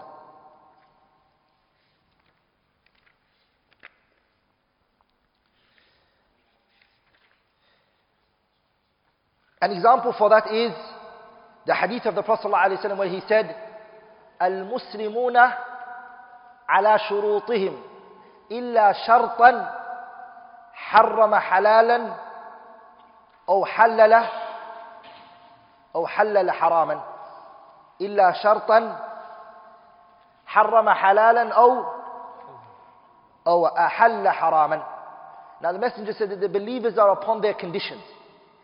An 9.61 9.71
example 9.71 10.15
for 10.17 10.29
that 10.29 10.53
is 10.53 10.71
the 11.69 11.75
hadith 11.75 12.07
of 12.07 12.15
the 12.15 12.23
Prophet 12.23 12.47
ﷺ 12.49 12.97
where 12.97 13.07
he 13.07 13.21
said, 13.27 13.55
المسلمون 14.41 15.37
على 16.69 16.99
شروطهم 16.99 17.81
إلا 18.51 18.91
شرطا 19.05 19.75
حرم 20.73 21.35
حلالا 21.35 22.13
أو 23.49 23.65
حلل 23.65 24.23
أو 25.95 26.07
حلل 26.07 26.51
حراما 26.51 27.01
إلا 28.01 28.31
شرطا 28.31 28.99
حرم 30.45 30.89
حلالا 30.89 31.53
أو 31.53 31.83
أو 33.47 33.65
أحل 33.67 34.29
حراما 34.29 34.83
Now 35.61 35.71
the 35.73 35.79
messenger 35.79 36.13
said 36.17 36.29
that 36.31 36.39
the 36.39 36.49
believers 36.49 36.97
are 36.97 37.11
upon 37.11 37.41
their 37.41 37.53
conditions. 37.53 38.01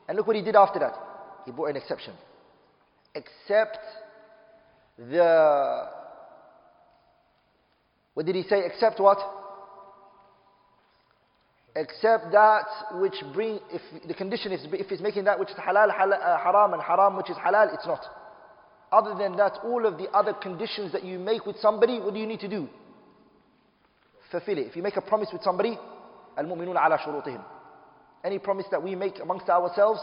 And 0.07 0.17
look 0.17 0.25
what 0.27 0.37
he 0.37 0.41
did 0.41 0.55
after 0.55 0.79
that. 0.79 0.95
He 1.45 1.51
brought 1.51 1.69
an 1.71 1.75
exception. 1.75 2.13
Except 3.15 3.77
the. 4.97 5.87
What 8.13 8.25
did 8.25 8.35
he 8.35 8.43
say? 8.43 8.63
Except 8.65 8.99
what? 8.99 9.17
Except 11.77 12.31
that 12.31 12.65
which 12.93 13.15
bring, 13.33 13.59
if 13.69 13.81
the 14.07 14.13
condition 14.13 14.53
is, 14.53 14.65
if 14.71 14.91
it's 14.91 15.01
making 15.01 15.25
that 15.25 15.37
which 15.37 15.49
is 15.49 15.55
halal, 15.55 15.93
halal 15.93 16.13
uh, 16.13 16.37
haram, 16.37 16.73
and 16.73 16.81
haram 16.81 17.17
which 17.17 17.29
is 17.29 17.35
halal, 17.35 17.73
it's 17.73 17.85
not. 17.85 18.05
Other 18.93 19.13
than 19.17 19.35
that, 19.35 19.59
all 19.63 19.85
of 19.85 19.97
the 19.97 20.05
other 20.11 20.33
conditions 20.33 20.93
that 20.93 21.03
you 21.03 21.19
make 21.19 21.45
with 21.45 21.57
somebody, 21.57 21.99
what 21.99 22.13
do 22.13 22.19
you 22.19 22.27
need 22.27 22.39
to 22.41 22.47
do? 22.47 22.69
Fulfill 24.31 24.57
it. 24.57 24.67
If 24.67 24.77
you 24.77 24.83
make 24.83 24.95
a 24.95 25.01
promise 25.01 25.29
with 25.33 25.41
somebody, 25.43 25.77
al-mu'minuna 26.37 26.85
ala 26.85 26.97
shurutihim. 26.97 27.43
Any 28.23 28.39
promise 28.39 28.65
that 28.71 28.81
we 28.81 28.95
make 28.95 29.19
amongst 29.19 29.49
ourselves, 29.49 29.99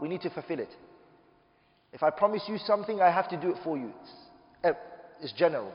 we 0.00 0.08
need 0.08 0.20
to 0.20 0.30
fulfill 0.30 0.60
it. 0.60 0.68
If 1.96 2.02
I 2.02 2.10
promise 2.10 2.42
you 2.46 2.58
something, 2.58 3.00
I 3.00 3.10
have 3.10 3.26
to 3.30 3.40
do 3.40 3.48
it 3.48 3.56
for 3.64 3.78
you. 3.78 3.90
It's, 4.02 4.12
eh, 4.64 4.72
it's 5.22 5.32
general. 5.32 5.72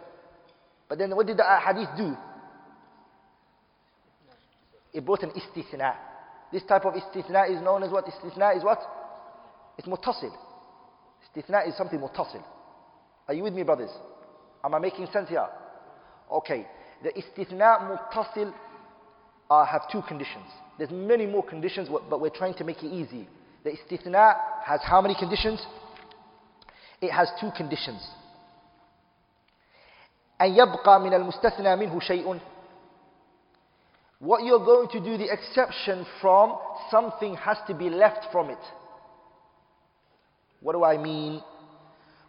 But 0.87 0.99
then 0.99 1.15
what 1.15 1.25
did 1.25 1.37
the 1.37 1.43
hadith 1.43 1.89
do? 1.97 2.15
It 4.93 5.03
brought 5.03 5.23
an 5.23 5.31
istithna. 5.31 5.95
This 6.53 6.61
type 6.67 6.85
of 6.85 6.93
istithna 6.93 7.49
is 7.49 7.59
known 7.63 7.81
as 7.81 7.89
what? 7.89 8.05
Istithna 8.05 8.55
is 8.55 8.63
what? 8.63 8.79
It's 9.79 9.87
mutasil. 9.87 10.31
Istithna 11.25 11.67
is 11.67 11.75
something 11.75 11.99
mutasil. 11.99 12.43
Are 13.27 13.33
you 13.33 13.41
with 13.41 13.53
me, 13.53 13.63
brothers? 13.63 13.89
Am 14.63 14.75
I 14.75 14.79
making 14.79 15.07
sense 15.11 15.27
here? 15.27 15.47
Okay. 16.31 16.67
The 17.01 17.09
istithna 17.13 17.97
mutasil 17.97 18.53
uh, 19.49 19.65
have 19.65 19.89
two 19.91 20.03
conditions. 20.07 20.45
There's 20.77 20.91
many 20.91 21.25
more 21.25 21.43
conditions, 21.43 21.89
but 21.89 22.21
we're 22.21 22.29
trying 22.29 22.53
to 22.55 22.63
make 22.63 22.83
it 22.83 22.93
easy. 22.93 23.27
The 23.63 23.71
istithna 23.71 24.35
has 24.63 24.81
how 24.83 25.01
many 25.01 25.15
conditions? 25.17 25.65
It 27.00 27.10
has 27.10 27.28
two 27.40 27.50
conditions. 27.56 28.00
أن 30.40 30.54
يبقى 30.54 31.00
من 31.00 31.14
المستثنى 31.14 31.76
منه 31.76 32.00
شيء 32.00 32.40
what 34.18 34.44
you're 34.44 34.64
going 34.64 34.88
to 34.88 35.00
do 35.00 35.18
the 35.18 35.30
exception 35.30 36.06
from, 36.20 36.56
something 36.90 37.36
has 37.36 37.58
to 37.66 37.74
be 37.74 37.90
left 37.90 38.26
from 38.32 38.48
it. 38.48 38.58
What 40.60 40.72
do 40.72 40.84
I 40.84 40.96
mean? 40.96 41.42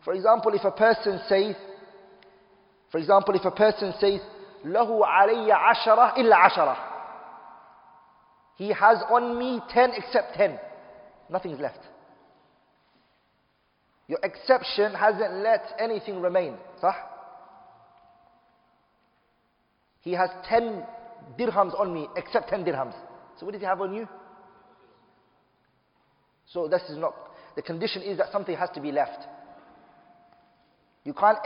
For 0.03 0.13
example, 0.13 0.53
if 0.53 0.65
a 0.65 0.71
person 0.71 1.19
says, 1.29 1.55
for 2.91 2.97
example, 2.97 3.35
if 3.35 3.45
a 3.45 3.51
person 3.51 3.93
says, 3.99 4.19
له 4.65 5.05
علي 5.05 5.51
عشرة 5.51 6.15
إلا 6.17 6.35
عشرة. 6.35 6.77
He 8.57 8.69
has 8.69 8.97
on 9.09 9.37
me 9.37 9.61
ten 9.69 9.91
except 9.95 10.35
ten. 10.35 10.59
Nothing's 11.29 11.59
left. 11.59 11.79
Your 14.08 14.18
exception 14.22 14.94
hasn't 14.94 15.42
let 15.42 15.74
anything 15.78 16.20
remain. 16.20 16.56
صح? 16.82 16.94
He 20.00 20.12
has 20.12 20.30
ten 20.48 20.84
dirhams 21.38 21.78
on 21.78 21.94
me 21.94 22.08
except 22.16 22.50
10 22.50 22.64
dirhams. 22.64 22.94
So 23.38 23.46
what 23.46 23.52
does 23.52 23.60
he 23.60 23.66
have 23.66 23.80
on 23.80 23.94
you? 23.94 24.08
So 26.52 26.68
this 26.68 26.82
is 26.88 26.98
not, 26.98 27.14
the 27.56 27.62
condition 27.62 28.02
is 28.02 28.18
that 28.18 28.32
something 28.32 28.56
has 28.56 28.68
to 28.74 28.80
be 28.80 28.92
left. 28.92 29.26
You 31.04 31.14
can't 31.14 31.38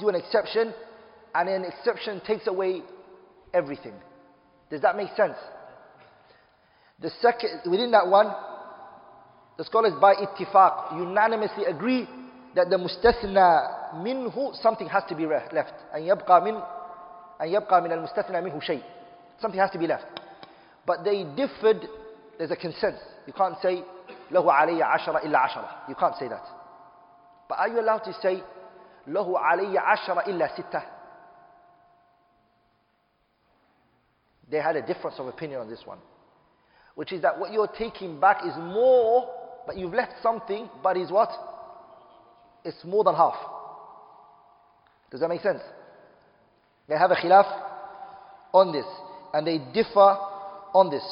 do 0.00 0.08
an 0.08 0.14
exception 0.14 0.74
and 1.34 1.48
an 1.48 1.64
exception 1.64 2.20
takes 2.26 2.46
away 2.46 2.82
everything. 3.54 3.94
Does 4.70 4.80
that 4.82 4.96
make 4.96 5.08
sense? 5.16 5.36
The 7.00 7.10
second, 7.22 7.70
within 7.70 7.92
that 7.92 8.08
one, 8.08 8.34
the 9.60 9.66
scholars 9.66 9.92
by 10.00 10.14
ittifaq 10.14 10.96
unanimously 10.96 11.66
agree 11.66 12.08
that 12.54 12.70
the 12.70 12.76
mustasna 12.76 13.92
minhu, 13.96 14.56
something 14.62 14.88
has 14.88 15.02
to 15.10 15.14
be 15.14 15.26
left. 15.26 15.52
And 15.92 16.08
yabqa 16.08 16.42
min, 16.42 16.54
and 17.38 17.54
yabqa 17.54 17.82
min 17.82 17.92
al-mustasna 17.92 18.42
minhu 18.42 18.62
shay. 18.62 18.82
Something 19.38 19.60
has 19.60 19.70
to 19.72 19.78
be 19.78 19.86
left. 19.86 20.06
But 20.86 21.04
they 21.04 21.24
differed, 21.36 21.86
there's 22.38 22.50
a 22.50 22.56
consensus. 22.56 23.02
You 23.26 23.34
can't 23.34 23.54
say, 23.60 23.84
lahu 24.32 24.46
alayya 24.46 24.96
ashara 24.96 25.22
illa 25.26 25.46
ashara. 25.46 25.90
You 25.90 25.94
can't 25.94 26.16
say 26.16 26.28
that. 26.28 26.46
But 27.46 27.58
are 27.58 27.68
you 27.68 27.80
allowed 27.80 28.04
to 28.04 28.14
say, 28.22 28.42
lahu 29.06 29.34
alayya 29.38 29.82
ashara 29.84 30.26
illa 30.26 30.48
sitta. 30.56 30.84
They 34.50 34.56
had 34.56 34.76
a 34.76 34.86
difference 34.86 35.18
of 35.18 35.26
opinion 35.26 35.60
on 35.60 35.68
this 35.68 35.82
one. 35.84 35.98
Which 36.94 37.12
is 37.12 37.20
that 37.20 37.38
what 37.38 37.52
you're 37.52 37.68
taking 37.68 38.18
back 38.18 38.46
is 38.46 38.54
more 38.56 39.36
but 39.66 39.76
you've 39.76 39.94
left 39.94 40.14
something, 40.22 40.68
but 40.82 40.96
is 40.96 41.10
what? 41.10 41.30
It's 42.64 42.84
more 42.84 43.04
than 43.04 43.14
half. 43.14 43.34
Does 45.10 45.20
that 45.20 45.28
make 45.28 45.42
sense? 45.42 45.60
They 46.88 46.96
have 46.96 47.10
a 47.10 47.14
khilaf 47.14 47.46
on 48.52 48.72
this 48.72 48.86
and 49.32 49.46
they 49.46 49.58
differ 49.72 50.16
on 50.74 50.90
this. 50.90 51.02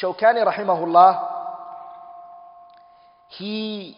Shawkani 0.00 0.44
rahimahullah, 0.46 1.30
he, 3.30 3.96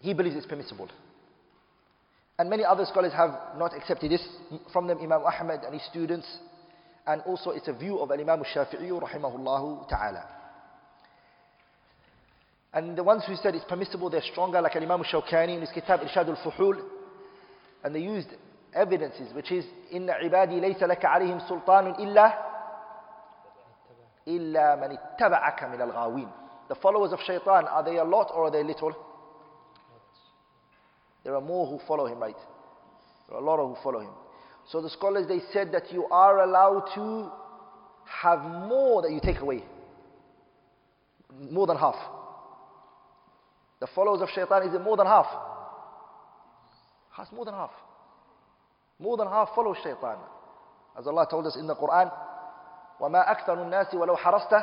he 0.00 0.14
believes 0.14 0.36
it's 0.36 0.46
permissible. 0.46 0.88
And 2.38 2.48
many 2.50 2.64
other 2.64 2.84
scholars 2.86 3.12
have 3.12 3.30
not 3.56 3.76
accepted 3.76 4.10
this, 4.10 4.26
from 4.72 4.86
them 4.86 4.98
Imam 4.98 5.22
Ahmad 5.24 5.64
and 5.64 5.74
his 5.74 5.84
students, 5.90 6.26
and 7.06 7.20
also 7.22 7.50
it's 7.50 7.68
a 7.68 7.72
view 7.72 7.98
of 7.98 8.10
Imam 8.10 8.42
Shafi'i 8.42 8.90
rahimahullah 8.90 9.88
ta'ala. 9.88 10.41
And 12.73 12.97
the 12.97 13.03
ones 13.03 13.23
who 13.25 13.35
said 13.35 13.55
it's 13.55 13.65
permissible, 13.65 14.09
they're 14.09 14.21
stronger, 14.31 14.61
like 14.61 14.75
Imam 14.75 15.03
Shawkani 15.03 15.55
in 15.55 15.61
his 15.61 15.69
kitab 15.73 16.01
Irshad 16.01 16.27
al-Fuhul, 16.27 16.81
and 17.83 17.95
they 17.95 18.01
used 18.01 18.27
evidences, 18.73 19.33
which 19.33 19.51
is 19.51 19.65
إن 19.93 20.09
عبادي 20.09 20.59
ليس 20.59 20.83
لك 20.83 21.05
عليهم 21.05 21.39
سلطان 21.39 21.95
إلا 21.95 22.33
إلا 24.27 24.75
من 24.75 24.97
اتبعك 24.97 25.63
من 25.63 25.81
الغاوين. 25.81 26.29
The 26.67 26.75
followers 26.75 27.13
of 27.13 27.19
shaitan, 27.25 27.65
are 27.65 27.83
they 27.83 27.97
a 27.97 28.03
lot 28.03 28.31
or 28.35 28.45
are 28.45 28.51
they 28.51 28.63
little? 28.63 28.93
There 31.23 31.33
are 31.35 31.41
more 31.41 31.65
who 31.67 31.79
follow 31.87 32.05
him, 32.05 32.19
right? 32.19 32.35
There 33.27 33.37
are 33.37 33.41
a 33.41 33.45
lot 33.45 33.57
who 33.57 33.81
follow 33.81 34.01
him. 34.01 34.11
So 34.69 34.81
the 34.81 34.89
scholars, 34.89 35.27
they 35.27 35.39
said 35.53 35.71
that 35.71 35.91
you 35.93 36.05
are 36.07 36.43
allowed 36.43 36.89
to 36.95 37.31
have 38.05 38.41
more 38.41 39.01
that 39.01 39.11
you 39.11 39.21
take 39.23 39.39
away. 39.39 39.63
More 41.49 41.67
than 41.67 41.77
half. 41.77 41.95
The 43.82 43.88
followers 43.96 44.20
of 44.20 44.28
shaitan, 44.28 44.62
is 44.62 44.80
more 44.80 44.96
than 44.96 45.08
half? 45.08 45.26
Has 47.16 47.26
more 47.32 47.44
than 47.44 47.54
half. 47.54 47.72
More 49.00 49.16
than 49.16 49.26
half 49.26 49.48
follow 49.56 49.74
shaitan. 49.74 50.18
As 50.96 51.08
Allah 51.08 51.26
told 51.28 51.48
us 51.48 51.56
in 51.56 51.66
the 51.66 51.74
Quran, 51.74 52.08
وَمَا 53.00 53.26
أَكْثَرُ 53.26 53.58
النَّاسِ 53.58 53.92
وَلَوْ 53.94 54.16
حَرَصْتَ 54.16 54.54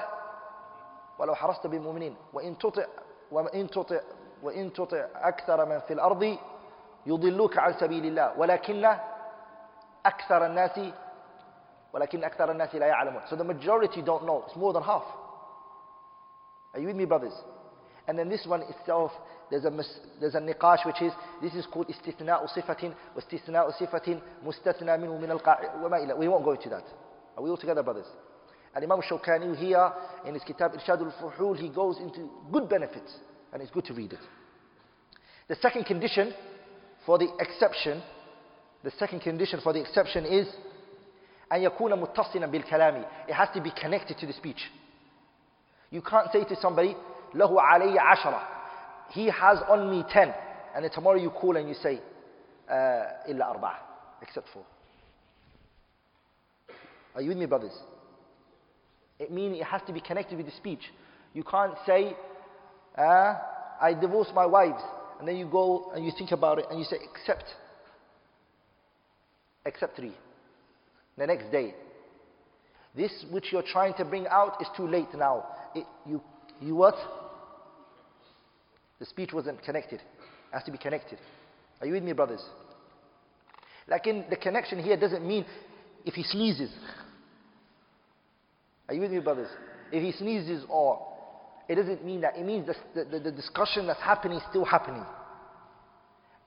وَلَوْ 1.20 1.36
حَرَصْتَ 1.36 1.68
بِالْمُؤْمِنِينَ 1.68 2.16
وَإِن 2.34 2.58
تُطِعْ 2.58 2.86
وإن 3.32 3.70
تطع 3.70 4.00
وإن 4.44 4.74
تطع 4.74 5.08
أكثر 5.16 5.66
من 5.66 5.80
في 5.80 5.94
الأرض 5.94 6.38
يضلوك 7.06 7.58
عن 7.58 7.74
سبيل 7.74 8.06
الله 8.06 8.40
ولكن 8.40 8.96
أكثر 10.06 10.46
الناس 10.46 10.80
ولكن 11.94 12.24
أكثر 12.24 12.52
الناس 12.52 12.76
لا 12.76 12.88
يعلمون 12.88 13.22
So 13.30 13.36
the 13.36 13.44
majority 13.44 14.02
don't 14.02 14.26
know. 14.26 14.44
It's 14.48 14.56
more 14.56 14.72
than 14.74 14.84
half. 14.84 15.04
Are 16.74 16.80
you 16.80 16.88
with 16.88 16.96
me, 16.96 17.06
brothers? 17.06 17.34
And 18.09 18.19
then 18.19 18.29
this 18.29 18.45
one 18.47 18.63
itself, 18.63 19.13
there's 19.51 19.65
a, 19.65 19.83
there's 20.21 20.35
a 20.35 20.41
niqash 20.41 20.85
which 20.85 21.01
is, 21.01 21.13
this 21.43 21.55
is 21.55 21.67
called 21.67 21.89
istithna'u 21.89 22.49
sifatin, 22.55 22.95
wa 23.15 23.23
istithna'u 23.23 23.73
sifatin, 23.81 24.21
mustathna 24.45 24.99
minhu 24.99 25.21
min 25.21 25.31
al 25.31 26.19
We 26.19 26.29
won't 26.29 26.45
go 26.45 26.53
into 26.53 26.69
that. 26.71 26.85
Are 27.37 27.43
we 27.43 27.51
all 27.51 27.57
together, 27.57 27.83
brothers? 27.83 28.07
And 28.75 28.85
Imam 28.85 29.01
Shawkani 29.01 29.57
here, 29.57 29.93
in 30.27 30.35
his 30.35 30.43
kitab 30.43 30.73
Irshad 30.73 31.01
al-Fuhul, 31.01 31.57
he 31.57 31.69
goes 31.69 31.99
into 31.99 32.29
good 32.53 32.69
benefits, 32.69 33.15
and 33.53 33.63
it's 33.63 33.71
good 33.71 33.85
to 33.87 33.95
read 33.95 34.13
it. 34.13 34.19
The 35.49 35.57
second 35.57 35.85
condition 35.85 36.35
for 37.07 37.19
the 37.19 37.29
exception, 37.39 38.03
the 38.83 38.91
second 38.99 39.21
condition 39.21 39.61
for 39.63 39.73
the 39.73 39.81
exception 39.81 40.25
is 40.25 40.49
أن 41.53 41.63
يكون 41.63 41.95
متصلا 41.95 42.47
بالكلام. 42.47 43.05
It 43.29 43.35
has 43.35 43.49
to 43.55 43.61
be 43.61 43.71
connected 43.71 44.19
to 44.19 44.27
the 44.27 44.33
speech. 44.33 44.71
You 45.91 46.03
can't 46.03 46.33
say 46.33 46.45
to 46.45 46.57
somebody, 46.61 46.97
له 47.35 47.63
علي 47.63 47.99
عشرة. 47.99 48.43
He 49.11 49.27
has 49.27 49.59
on 49.69 49.91
me 49.91 50.05
ten. 50.11 50.33
And 50.75 50.85
then 50.85 50.91
tomorrow 50.91 51.19
you 51.19 51.31
call 51.31 51.57
and 51.57 51.69
you 51.69 51.75
say, 51.75 52.01
uh, 52.69 53.29
إلا 53.29 53.57
أربعة. 53.57 53.77
Except 54.23 54.49
four. 54.53 54.65
Are 57.15 57.23
you 57.23 57.29
with 57.29 57.39
me, 57.39 57.47
brothers? 57.47 57.73
It 59.19 59.31
means 59.31 59.59
it 59.59 59.65
has 59.65 59.83
to 59.87 59.93
be 59.93 60.01
connected 60.01 60.37
with 60.37 60.47
the 60.47 60.53
speech. 60.53 60.81
You 61.33 61.45
can't 61.45 61.75
say, 61.87 62.17
uh, 62.99 63.35
I 63.81 63.95
divorced 64.01 64.35
my 64.35 64.47
wives. 64.47 64.83
And 65.19 65.29
then 65.29 65.37
you 65.37 65.47
go 65.47 65.93
and 65.95 66.05
you 66.05 66.13
think 66.19 66.33
about 66.33 66.59
it 66.59 66.67
and 66.71 66.79
you 66.79 66.85
say, 66.85 66.97
except. 67.13 67.45
Except 69.65 69.97
three. 69.97 70.13
The 71.17 71.27
next 71.27 71.53
day. 71.53 71.75
This 72.97 73.25
which 73.31 73.53
you're 73.53 73.63
trying 73.63 73.95
to 73.95 74.05
bring 74.05 74.27
out 74.27 74.61
is 74.61 74.69
too 74.77 74.87
late 74.87 75.13
now. 75.15 75.47
It, 75.75 75.87
you, 76.07 76.21
you 76.62 76.76
what? 76.76 76.96
The 79.00 79.06
speech 79.06 79.32
wasn't 79.34 79.64
connected. 79.64 80.00
It 80.00 80.54
has 80.54 80.64
to 80.64 80.72
be 80.72 80.78
connected. 80.78 81.20
Are 81.80 81.88
you 81.88 81.94
with 81.94 82.04
me, 82.04 82.14
brothers? 82.14 82.44
Like 83.88 84.08
in 84.08 84.26
the 84.30 84.36
connection 84.36 84.84
here 84.84 84.98
doesn't 84.98 85.26
mean 85.26 85.46
if 86.06 86.14
he 86.14 86.24
sneezes. 86.24 86.72
Are 88.88 88.94
you 88.94 89.02
with 89.02 89.12
me, 89.12 89.20
brothers? 89.20 89.50
If 89.92 90.04
he 90.04 90.12
sneezes 90.12 90.66
or 90.70 91.06
it 91.70 91.76
doesn't 91.76 92.04
mean 92.04 92.22
that. 92.22 92.36
It 92.36 92.46
means 92.46 92.68
the, 92.68 93.06
the, 93.06 93.20
the 93.20 93.32
discussion 93.32 93.86
that's 93.86 94.02
happening 94.02 94.38
is 94.38 94.44
still 94.50 94.66
happening. 94.66 95.06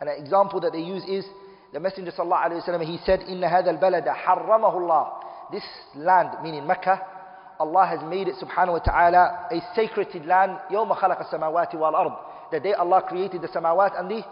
And 0.01 0.11
an 0.11 0.21
example 0.21 0.61
that 0.61 0.73
they 0.73 0.81
use 0.81 1.05
is 1.09 1.25
the 1.73 1.79
Messenger 1.79 2.11
of 2.11 2.21
Allah. 2.21 2.61
He 2.85 2.99
said, 3.07 3.21
"Inna 3.29 3.49
hada 3.49 3.69
al-balada 3.69 4.15
harramahu 4.15 4.83
Allah." 4.83 5.21
This 5.53 5.63
land, 5.95 6.43
meaning 6.43 6.67
Mecca, 6.67 7.01
Allah 7.62 7.86
has 7.88 8.00
made 8.08 8.28
it 8.28 8.36
subhanahu 8.36 8.74
wa 8.74 8.80
ta'ala 8.80 9.48
a 9.52 9.60
sacred 9.76 10.14
land 10.26 10.58
يَوْمَ 10.72 10.96
خَلَقَ 10.96 11.32
السَّمَاوَاتِ 11.32 11.74
وَالْأَرْضِ 11.74 12.18
The 12.52 12.60
day 12.60 12.74
Allah 12.74 13.02
created 13.08 13.42
the 13.42 13.48
samawat 13.48 14.00
and 14.00 14.10
the 14.12 14.24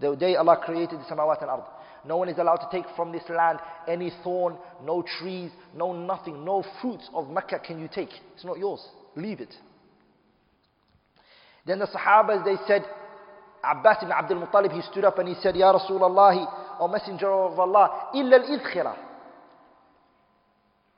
the 0.00 0.16
day 0.16 0.34
Allah 0.36 0.56
created 0.64 0.98
the 1.00 1.04
samawat 1.14 1.42
and 1.42 1.50
ard. 1.50 1.64
No 2.04 2.16
one 2.16 2.28
is 2.30 2.38
allowed 2.38 2.56
to 2.56 2.68
take 2.72 2.86
from 2.96 3.12
this 3.12 3.22
land 3.28 3.58
any 3.86 4.10
thorn, 4.24 4.56
no 4.82 5.02
trees, 5.18 5.50
no 5.74 5.92
nothing, 5.92 6.44
no 6.44 6.64
fruits 6.80 7.08
of 7.12 7.28
Mecca 7.28 7.58
can 7.58 7.78
you 7.78 7.88
take. 7.92 8.08
It's 8.34 8.44
not 8.44 8.58
yours. 8.58 8.80
Leave 9.16 9.40
it. 9.40 9.54
Then 11.66 11.80
the 11.80 11.86
Sahabas, 11.86 12.44
they 12.44 12.56
said, 12.66 12.84
Abbas 13.62 13.98
ibn 14.02 14.12
Abdul 14.12 14.46
Muttalib, 14.46 14.72
he 14.72 14.80
stood 14.90 15.04
up 15.04 15.18
and 15.18 15.28
he 15.28 15.34
said, 15.42 15.54
Ya 15.54 15.70
Rasulullah, 15.78 16.78
O 16.80 16.88
Messenger 16.88 17.30
of 17.30 17.58
Allah, 17.58 18.08
illa 18.14 18.38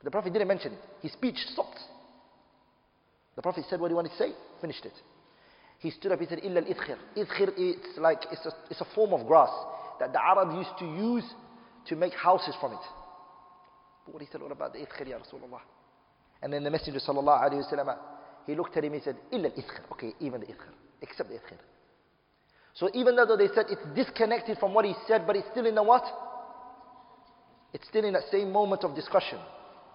The 0.04 0.10
Prophet 0.10 0.32
didn't 0.32 0.48
mention 0.48 0.72
it. 0.72 0.78
His 1.02 1.12
speech 1.12 1.36
stopped. 1.52 1.78
The 3.36 3.42
Prophet 3.42 3.64
said 3.68 3.80
what 3.80 3.90
he 3.90 3.94
wanted 3.94 4.10
to 4.10 4.16
say, 4.16 4.32
finished 4.60 4.84
it. 4.84 4.92
He 5.78 5.90
stood 5.90 6.10
up, 6.10 6.18
he 6.18 6.26
said, 6.26 6.40
illa 6.42 6.60
al-idkhir. 6.60 6.96
Idkhir, 7.16 7.52
it's 7.56 7.98
like, 7.98 8.20
it's 8.32 8.44
a, 8.46 8.52
it's 8.70 8.80
a 8.80 8.86
form 8.94 9.12
of 9.12 9.26
grass 9.26 9.50
that 10.00 10.12
the 10.12 10.20
Arabs 10.20 10.54
used 10.54 10.78
to 10.80 10.84
use 10.84 11.24
to 11.86 11.96
make 11.96 12.14
houses 12.14 12.54
from 12.60 12.72
it. 12.72 12.80
But 14.04 14.14
what 14.14 14.22
he 14.22 14.28
said, 14.30 14.42
what 14.42 14.52
about 14.52 14.72
the 14.72 14.80
Ya 14.80 14.86
Rasulullah? 14.86 15.60
And 16.42 16.52
then 16.52 16.64
the 16.64 16.70
Messenger 16.70 17.00
sallallahu 17.00 17.50
alayhi 17.50 17.72
wa 17.72 17.84
sallam, 17.84 17.96
he 18.46 18.54
looked 18.54 18.76
at 18.76 18.84
him, 18.84 18.94
he 18.94 19.00
said, 19.00 19.16
illa 19.32 19.48
al-idkhir. 19.48 19.92
Okay, 19.92 20.14
even 20.20 20.40
the 20.40 20.46
idkhir, 20.46 20.72
except 21.02 21.28
the 21.28 21.36
idkhir. 21.36 21.58
So 22.74 22.88
even 22.94 23.16
though 23.16 23.36
they 23.36 23.48
said 23.54 23.66
it's 23.70 23.82
disconnected 23.94 24.58
from 24.58 24.74
what 24.74 24.84
he 24.84 24.94
said, 25.06 25.26
but 25.26 25.36
it's 25.36 25.48
still 25.50 25.66
in 25.66 25.74
the 25.74 25.82
what? 25.82 26.04
It's 27.72 27.86
still 27.88 28.04
in 28.04 28.14
that 28.14 28.22
same 28.30 28.50
moment 28.52 28.84
of 28.84 28.94
discussion. 28.94 29.38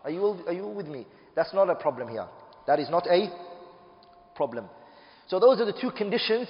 Are 0.03 0.09
you, 0.09 0.37
are 0.47 0.53
you 0.53 0.67
with 0.67 0.87
me? 0.87 1.05
That's 1.35 1.53
not 1.53 1.69
a 1.69 1.75
problem 1.75 2.09
here. 2.09 2.27
That 2.67 2.79
is 2.79 2.89
not 2.89 3.07
a 3.07 3.29
problem. 4.35 4.65
So 5.27 5.39
those 5.39 5.59
are 5.61 5.65
the 5.65 5.77
two 5.79 5.91
conditions 5.91 6.47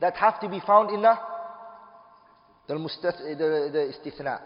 that 0.00 0.16
have 0.16 0.40
to 0.40 0.48
be 0.48 0.60
found 0.66 0.90
in 0.90 1.02
the 1.02 1.14
the, 2.68 2.74
the, 2.74 3.70
the 3.72 3.92
istithna. 3.92 4.40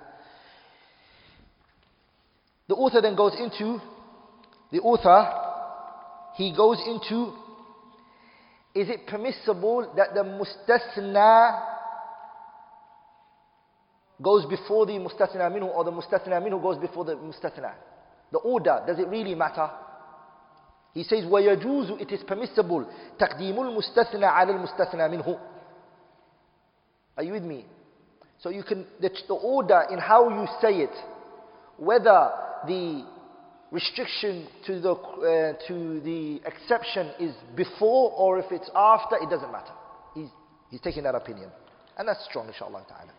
The 2.68 2.74
author 2.74 3.00
then 3.00 3.14
goes 3.14 3.34
into, 3.38 3.78
the 4.72 4.80
author, 4.80 5.32
he 6.36 6.54
goes 6.56 6.80
into 6.86 7.32
is 8.74 8.90
it 8.90 9.06
permissible 9.06 9.90
that 9.96 10.12
the 10.12 10.20
mustasna 10.20 11.62
goes 14.20 14.44
before 14.46 14.84
the 14.84 14.92
mustasna 14.92 15.50
minhu 15.50 15.74
or 15.74 15.82
the 15.84 15.90
mustasna 15.90 16.42
minhu 16.42 16.60
goes 16.60 16.76
before 16.76 17.04
the 17.06 17.14
mustasna? 17.14 17.72
The 18.31 18.39
order, 18.39 18.81
does 18.87 18.99
it 18.99 19.07
really 19.07 19.35
matter? 19.35 19.69
He 20.93 21.03
says, 21.03 21.25
وَيَجُوزُ 21.25 22.01
It 22.01 22.11
is 22.11 22.21
permissible 22.23 22.87
تَقْدِيمُ 23.19 23.55
الْمُسْتَثْنَى 23.55 24.23
عَلى 24.23 24.51
الْمُسْتَثْنَى 24.51 25.09
مِنْهُ 25.09 25.39
Are 27.17 27.23
you 27.23 27.33
with 27.33 27.43
me? 27.43 27.65
So 28.39 28.49
you 28.49 28.63
can, 28.63 28.85
the, 28.99 29.09
the 29.27 29.33
order 29.35 29.85
in 29.91 29.99
how 29.99 30.29
you 30.29 30.47
say 30.61 30.81
it, 30.81 30.95
whether 31.77 32.31
the 32.67 33.05
restriction 33.71 34.47
to 34.65 34.79
the, 34.79 34.91
uh, 34.91 35.53
to 35.67 36.01
the 36.01 36.41
exception 36.45 37.11
is 37.19 37.33
before 37.55 38.11
or 38.11 38.39
if 38.39 38.51
it's 38.51 38.69
after, 38.75 39.15
it 39.15 39.29
doesn't 39.29 39.51
matter. 39.51 39.73
He's, 40.13 40.29
he's 40.69 40.81
taking 40.81 41.03
that 41.03 41.15
opinion. 41.15 41.49
And 41.97 42.07
that's 42.07 42.25
strong, 42.25 42.47
inshallah 42.47 42.83
ta'ala. 42.87 43.11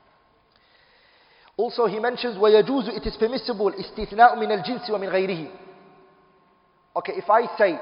Also, 1.56 1.86
he 1.86 1.98
mentions, 1.98 2.36
وَيَجُوزُ 2.36 2.96
It 2.96 3.06
is 3.06 3.16
permissible, 3.16 3.72
إِسْتِثْنَاءُ 3.72 4.36
مِنَ 4.36 4.50
الْجِنْسِ 4.50 4.90
وَمِنْ 4.90 5.10
غَيْرِهِ 5.10 5.50
Okay, 6.96 7.12
if 7.16 7.28
I 7.28 7.56
say, 7.56 7.78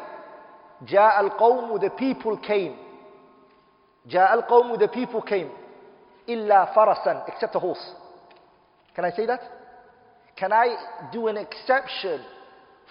جَاءَ 0.87 1.31
الْقَوْمُ 1.31 1.81
The 1.81 1.91
people 1.91 2.37
came. 2.39 2.77
جَاءَ 4.09 4.49
الْقَوْمُ 4.49 4.79
The 4.79 4.89
people 4.89 5.23
came. 5.23 5.51
إِلَّا 6.29 6.75
فَرَسًا 6.75 7.29
Except 7.29 7.55
a 7.55 7.59
horse. 7.59 7.93
Can 8.95 9.05
I 9.05 9.11
say 9.11 9.27
that? 9.27 9.41
Can 10.37 10.53
I 10.53 11.09
do 11.13 11.29
an 11.29 11.37
exception 11.37 12.21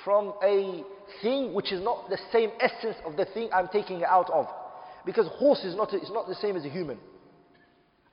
from 0.03 0.33
a 0.43 0.83
thing 1.21 1.53
which 1.53 1.71
is 1.71 1.83
not 1.83 2.09
the 2.09 2.17
same 2.31 2.51
essence 2.59 2.95
of 3.05 3.15
the 3.17 3.25
thing 3.25 3.49
I'm 3.53 3.67
taking 3.67 3.97
it 4.01 4.07
out 4.07 4.29
of. 4.29 4.47
Because 5.05 5.27
horse 5.37 5.63
is 5.63 5.75
not, 5.75 5.93
is 5.93 6.11
not 6.11 6.27
the 6.27 6.35
same 6.35 6.55
as 6.55 6.65
a 6.65 6.69
human. 6.69 6.97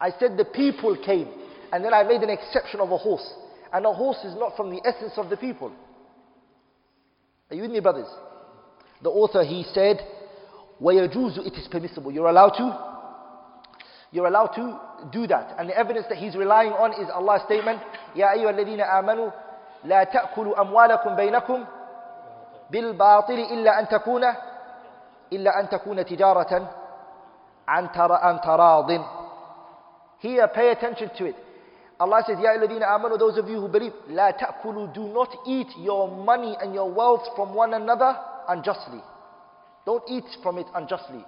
I 0.01 0.11
said 0.19 0.37
the 0.37 0.45
people 0.45 0.97
came, 1.05 1.29
and 1.73 1.85
then 1.85 1.93
I 1.95 2.03
made 2.03 2.23
an 2.23 2.31
exception 2.31 2.81
of 2.81 2.91
a 2.91 2.97
horse. 2.97 3.27
And 3.73 3.85
a 3.85 3.93
horse 3.93 4.19
is 4.25 4.35
not 4.37 4.57
from 4.57 4.71
the 4.71 4.81
essence 4.85 5.13
of 5.17 5.29
the 5.29 5.37
people. 5.37 5.73
Are 7.51 7.57
you 7.57 7.63
with 7.63 7.71
me, 7.71 7.81
brothers? 7.81 8.09
The 9.03 9.11
author, 9.11 9.45
he 9.45 9.65
said, 9.73 9.99
وَيَجُوزُ 10.81 11.47
It 11.47 11.55
is 11.55 11.69
permissible. 11.69 12.13
You're 12.13 12.29
allowed 12.29 12.51
to. 12.51 12.97
You're 14.13 14.27
allowed 14.27 14.55
to 14.55 14.81
do 15.13 15.27
that. 15.27 15.57
And 15.59 15.69
the 15.69 15.77
evidence 15.77 16.07
that 16.09 16.19
he's 16.19 16.37
relying 16.37 16.73
on 16.73 16.93
is 16.93 17.09
Allah's 17.13 17.43
statement, 17.45 17.81
يَا 18.17 18.33
أَيُّهَا 18.35 18.51
الَّذِينَ 18.55 18.81
آمَنُوا 18.81 19.33
لا 19.85 20.05
تأكلوا 20.05 20.61
أموالكم 20.61 21.17
بينكم 21.17 21.65
بالباطل 22.71 23.35
إلا 23.35 23.81
أن 23.81 23.89
تكون 23.89 24.25
إلا 25.33 25.61
أن 25.61 25.69
تكون 25.69 26.05
تجارة 26.05 26.69
عن 27.69 27.91
تراض 28.41 29.05
Here, 30.19 30.49
pay 30.49 30.71
attention 30.71 31.11
to 31.19 31.27
it. 31.27 31.37
Allah 32.02 32.24
says, 32.26 32.38
Ya 32.42 32.50
alladhina 32.58 32.88
amanu, 32.88 33.20
those 33.20 33.38
of 33.38 33.48
you 33.48 33.62
who 33.62 33.68
believe, 33.68 33.94
La 34.10 34.32
ta'kulu, 34.32 34.92
do 34.92 35.08
not 35.08 35.30
eat 35.46 35.68
your 35.78 36.10
money 36.10 36.58
and 36.60 36.74
your 36.74 36.92
wealth 36.92 37.22
from 37.36 37.54
one 37.54 37.76
another 37.76 38.18
unjustly. 38.50 39.02
Don't 39.86 40.04
eat 40.10 40.24
from 40.42 40.58
it 40.58 40.66
unjustly. 40.74 41.24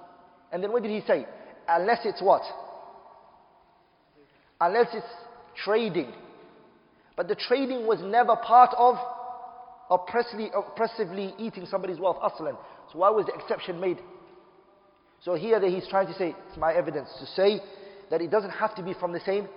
And 0.52 0.64
then 0.64 0.72
what 0.72 0.82
did 0.82 0.90
he 0.90 1.06
say? 1.06 1.28
Unless 1.70 2.00
it's 2.06 2.24
what? 2.24 2.42
Unless 4.60 4.88
it's 4.96 5.06
trading. 5.64 6.12
But 7.16 7.28
the 7.28 7.36
trading 7.36 7.86
was 7.86 8.00
never 8.02 8.36
part 8.36 8.74
of 8.76 8.96
oppressively, 9.92 10.50
oppressively 10.56 11.36
eating 11.38 11.68
somebody's 11.68 12.00
wealth, 12.00 12.18
aslan. 12.24 12.56
So 12.92 12.98
why 12.98 13.12
was 13.12 13.28
the 13.28 13.36
exception 13.36 13.80
made? 13.80 14.00
So 15.22 15.36
here 15.36 15.60
that 15.60 15.70
he's 15.70 15.88
trying 15.88 16.08
to 16.08 16.16
say, 16.16 16.36
it's 16.50 16.58
my 16.58 16.74
evidence, 16.74 17.10
to 17.20 17.28
say 17.28 17.62
that 18.10 18.22
it 18.22 18.32
doesn't 18.32 18.50
have 18.50 18.74
to 18.74 18.82
be 18.82 18.96
from 18.96 19.14
the 19.14 19.22
same 19.24 19.48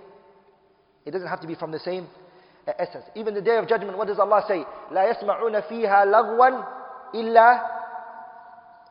it 1.06 1.10
doesn't 1.10 1.28
have 1.28 1.40
to 1.40 1.46
be 1.46 1.54
from 1.54 1.72
the 1.72 1.78
same 1.80 2.06
uh, 2.66 2.72
essence. 2.78 3.04
Even 3.14 3.34
the 3.34 3.42
day 3.42 3.56
of 3.56 3.68
judgment, 3.68 3.96
what 3.98 4.08
does 4.08 4.18
Allah 4.18 4.44
say? 4.46 4.64
لا 4.92 5.10
يسمعون 5.10 5.60
فيها 5.68 6.04
لغوا 6.04 6.62
إلا 7.14 7.82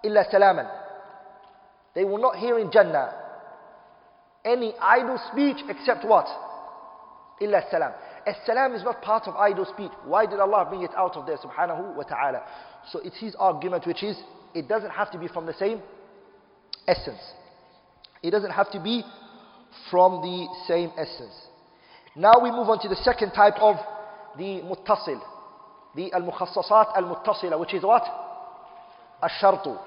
illa 0.03 0.25
salaman. 0.31 0.67
They 1.93 2.03
will 2.03 2.17
not 2.17 2.37
hear 2.37 2.57
in 2.57 2.71
Jannah 2.71 3.13
any 4.43 4.73
idle 4.81 5.19
speech 5.31 5.57
except 5.69 6.05
what? 6.05 6.27
Illa 7.39 7.61
salam. 7.69 7.91
As-salam 8.25 8.75
is 8.75 8.83
not 8.83 9.01
part 9.01 9.27
of 9.27 9.35
idle 9.35 9.65
speech. 9.65 9.91
Why 10.05 10.25
did 10.25 10.39
Allah 10.39 10.65
bring 10.69 10.83
it 10.83 10.91
out 10.95 11.15
of 11.17 11.25
there 11.25 11.37
subhanahu 11.37 11.95
wa 11.95 12.03
ta'ala? 12.03 12.43
So 12.91 12.99
it's 12.99 13.19
his 13.19 13.35
argument 13.35 13.87
which 13.87 14.03
is, 14.03 14.15
it 14.53 14.67
doesn't 14.67 14.91
have 14.91 15.11
to 15.11 15.17
be 15.17 15.27
from 15.27 15.45
the 15.47 15.53
same 15.53 15.81
essence. 16.87 17.21
It 18.21 18.29
doesn't 18.31 18.51
have 18.51 18.71
to 18.71 18.79
be 18.79 19.03
from 19.89 20.21
the 20.21 20.47
same 20.67 20.91
essence. 20.97 21.33
Now 22.16 22.40
we 22.42 22.50
move 22.50 22.68
on 22.70 22.80
to 22.80 22.88
the 22.88 22.96
second 22.96 23.32
type 23.32 23.56
of 23.60 23.76
the 24.38 24.62
muttasil. 24.62 25.20
The 25.94 26.12
al-mukhassasat 26.12 26.96
al-muttasila, 26.96 27.60
which 27.60 27.74
is 27.74 27.82
what? 27.82 28.02
Ash-shartu. 29.22 29.78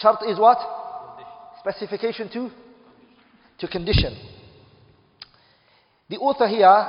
Shart 0.00 0.22
is 0.28 0.38
what? 0.38 0.58
Specification 1.60 2.30
to? 2.30 2.50
To 3.58 3.68
condition. 3.68 4.16
The 6.08 6.16
author 6.16 6.46
here, 6.48 6.88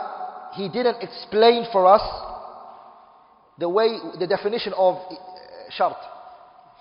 he 0.53 0.69
didn't 0.69 1.02
explain 1.02 1.65
for 1.72 1.86
us 1.86 2.02
the 3.57 3.69
way, 3.69 3.98
the 4.19 4.27
definition 4.27 4.73
of 4.76 4.99
shart. 5.69 5.98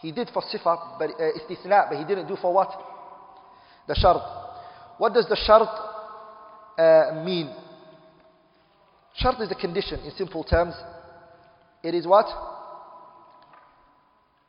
He 0.01 0.13
did 0.13 0.31
for 0.31 0.43
sifa, 0.43 0.99
but 0.99 1.11
uh, 1.11 1.39
istithna, 1.39 1.89
but 1.89 1.99
he 1.99 2.05
didn't 2.05 2.27
do 2.27 2.37
for 2.37 2.53
what? 2.53 2.71
The 3.87 3.95
shart. 3.95 4.23
What 4.99 5.15
does 5.15 5.27
the 5.29 5.37
shart 5.37 5.69
uh, 6.79 7.25
mean? 7.25 7.64
Shart 9.16 9.40
is 9.42 9.50
the 9.50 9.56
condition 9.56 10.00
in 10.02 10.12
simple 10.12 10.44
terms. 10.44 10.76
It 11.84 11.94
is 11.96 12.06
what? 12.08 12.28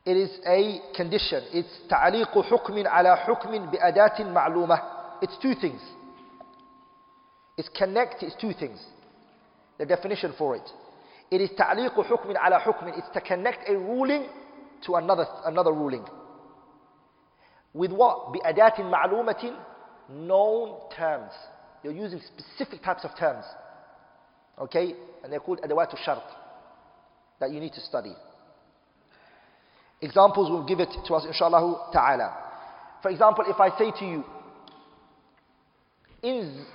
It 0.05 0.17
is 0.17 0.31
a 0.47 0.81
condition. 0.97 1.45
It's 1.53 1.89
تعليق 1.89 2.39
حكم 2.39 2.87
على 2.87 3.17
حكم 3.17 3.71
بأداة 3.71 4.21
معلومة. 4.21 4.81
It's 5.23 5.37
two 5.43 5.55
things. 5.55 5.81
It's 7.57 7.69
connect, 7.77 8.23
it's 8.23 8.37
two 8.41 8.53
things. 8.53 8.81
The 9.79 9.87
definition 9.87 10.35
for 10.39 10.57
it. 10.57 10.69
It 11.31 11.41
is 11.41 11.51
تعليق 11.51 12.01
حكم 12.01 12.37
على 12.37 12.61
حكم. 12.61 12.99
It's 12.99 13.09
to 13.13 13.21
connect 13.21 13.69
a 13.69 13.77
ruling 13.77 14.27
to 14.87 14.95
another, 14.95 15.27
another 15.45 15.73
ruling. 15.73 16.05
With 17.75 17.93
what? 17.93 18.33
بأداة 18.33 18.81
معلومة 18.81 19.57
known 20.11 20.81
terms. 20.97 21.33
You're 21.83 21.93
using 21.93 22.21
specific 22.21 22.83
types 22.83 23.05
of 23.05 23.11
terms. 23.19 23.45
Okay? 24.60 24.96
And 25.24 25.32
they're 25.32 25.40
called 25.40 25.60
to 25.62 25.98
shart 26.04 26.24
that 27.40 27.52
you 27.52 27.60
need 27.60 27.74
to 27.74 27.82
study. 27.82 28.14
Examples 30.02 30.50
will 30.50 30.66
give 30.66 30.80
it 30.80 30.90
to 31.06 31.14
us 31.16 31.26
inshallah 31.26 31.90
ta'ala. 31.92 32.38
For 33.02 33.10
example, 33.10 33.46
if 33.48 33.60
I 33.60 33.78
say 33.78 33.92
to 34.00 34.06
you, 34.06 34.24
in, 36.22 36.66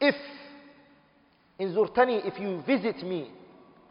if 0.00 0.14
in 1.58 1.74
Zurtani, 1.74 2.26
if 2.26 2.40
you 2.40 2.62
visit 2.66 3.04
me, 3.06 3.30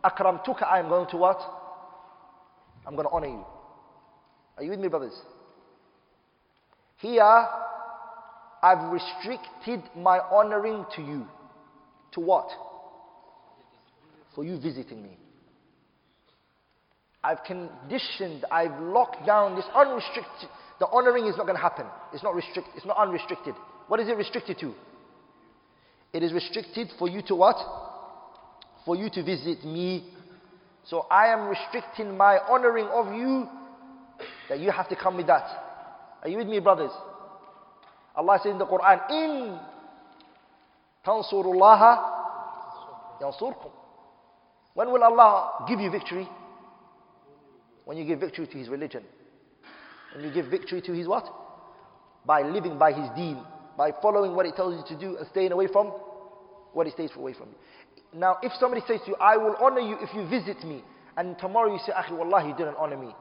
akramtuka, 0.04 0.64
I 0.64 0.80
am 0.80 0.90
going 0.90 1.08
to 1.10 1.18
what? 1.18 1.40
I'm 2.86 2.96
going 2.96 3.08
to 3.08 3.14
honor 3.14 3.28
you. 3.28 3.46
Are 4.58 4.64
you 4.64 4.72
with 4.72 4.80
me, 4.80 4.88
brothers? 4.88 5.14
Here, 6.98 7.46
I've 8.62 8.92
restricted 8.92 9.84
my 9.96 10.20
honoring 10.20 10.86
to 10.96 11.02
you. 11.02 11.26
To 12.14 12.20
what? 12.20 12.50
For 14.40 14.46
you 14.46 14.58
visiting 14.58 15.04
me. 15.04 15.18
I've 17.22 17.44
conditioned, 17.44 18.46
I've 18.50 18.80
locked 18.80 19.26
down 19.26 19.58
this 19.58 19.66
unrestricted. 19.76 20.48
The 20.80 20.88
honoring 20.88 21.26
is 21.26 21.36
not 21.36 21.46
going 21.46 21.58
to 21.58 21.62
happen. 21.62 21.86
It's 22.14 22.24
not 22.24 22.36
restricted. 22.36 22.74
It's 22.78 22.86
not 22.86 22.96
unrestricted. 22.96 23.54
What 23.90 24.00
is 24.00 24.08
it 24.08 24.16
restricted 24.16 24.58
to? 24.60 24.74
It 26.14 26.24
is 26.24 26.32
restricted 26.32 26.88
for 26.98 27.10
you 27.10 27.22
to 27.24 27.36
what? 27.36 27.58
For 28.86 28.96
you 28.96 29.10
to 29.10 29.22
visit 29.22 29.66
me. 29.66 30.10
So 30.86 31.02
I 31.12 31.34
am 31.34 31.50
restricting 31.50 32.16
my 32.16 32.40
honoring 32.48 32.86
of 32.86 33.14
you 33.14 33.46
that 34.48 34.62
you 34.62 34.72
have 34.72 34.88
to 34.88 34.96
come 34.96 35.18
with 35.18 35.28
that. 35.28 35.50
Are 36.24 36.30
you 36.30 36.38
with 36.38 36.48
me, 36.48 36.62
brothers? 36.62 36.92
Allah 38.16 38.40
says 38.42 38.54
in 38.54 38.58
the 38.58 38.66
Quran, 38.66 39.12
In 39.12 39.60
tansurullaha 41.06 43.20
yansurkum. 43.22 43.72
When 44.80 44.94
will 44.94 45.04
Allah 45.04 45.66
give 45.68 45.82
you 45.82 45.92
victory? 45.92 46.26
When 47.84 47.98
you 47.98 48.06
give 48.06 48.22
victory 48.22 48.48
to 48.48 48.58
His 48.58 48.70
religion. 48.70 49.04
When 50.16 50.24
you 50.24 50.32
give 50.34 50.46
victory 50.46 50.82
to 50.84 50.94
His 50.94 51.06
what? 51.06 51.26
By 52.26 52.44
living 52.44 52.78
by 52.78 52.94
His 52.94 53.10
deen. 53.14 53.44
By 53.78 53.92
following 54.02 54.38
what 54.38 54.46
He 54.46 54.54
tells 54.54 54.76
you 54.78 54.96
to 54.96 54.98
do 54.98 55.18
and 55.18 55.28
staying 55.28 55.52
away 55.52 55.68
from 55.68 55.88
what 56.72 56.88
He 56.88 56.94
stays 56.94 57.10
away 57.14 57.34
from 57.34 57.50
you. 57.50 58.18
Now, 58.18 58.38
if 58.42 58.54
somebody 58.58 58.82
says 58.88 59.02
to 59.04 59.10
you, 59.10 59.16
I 59.20 59.36
will 59.36 59.58
honor 59.60 59.82
you 59.82 59.98
if 60.00 60.16
you 60.16 60.26
visit 60.30 60.64
me, 60.66 60.82
and 61.18 61.38
tomorrow 61.38 61.74
you 61.74 61.80
say, 61.86 61.92
Akhi, 61.92 62.18
Wallah, 62.18 62.48
you 62.48 62.56
didn't 62.56 62.78
honor 62.78 62.96
me. 62.96 63.14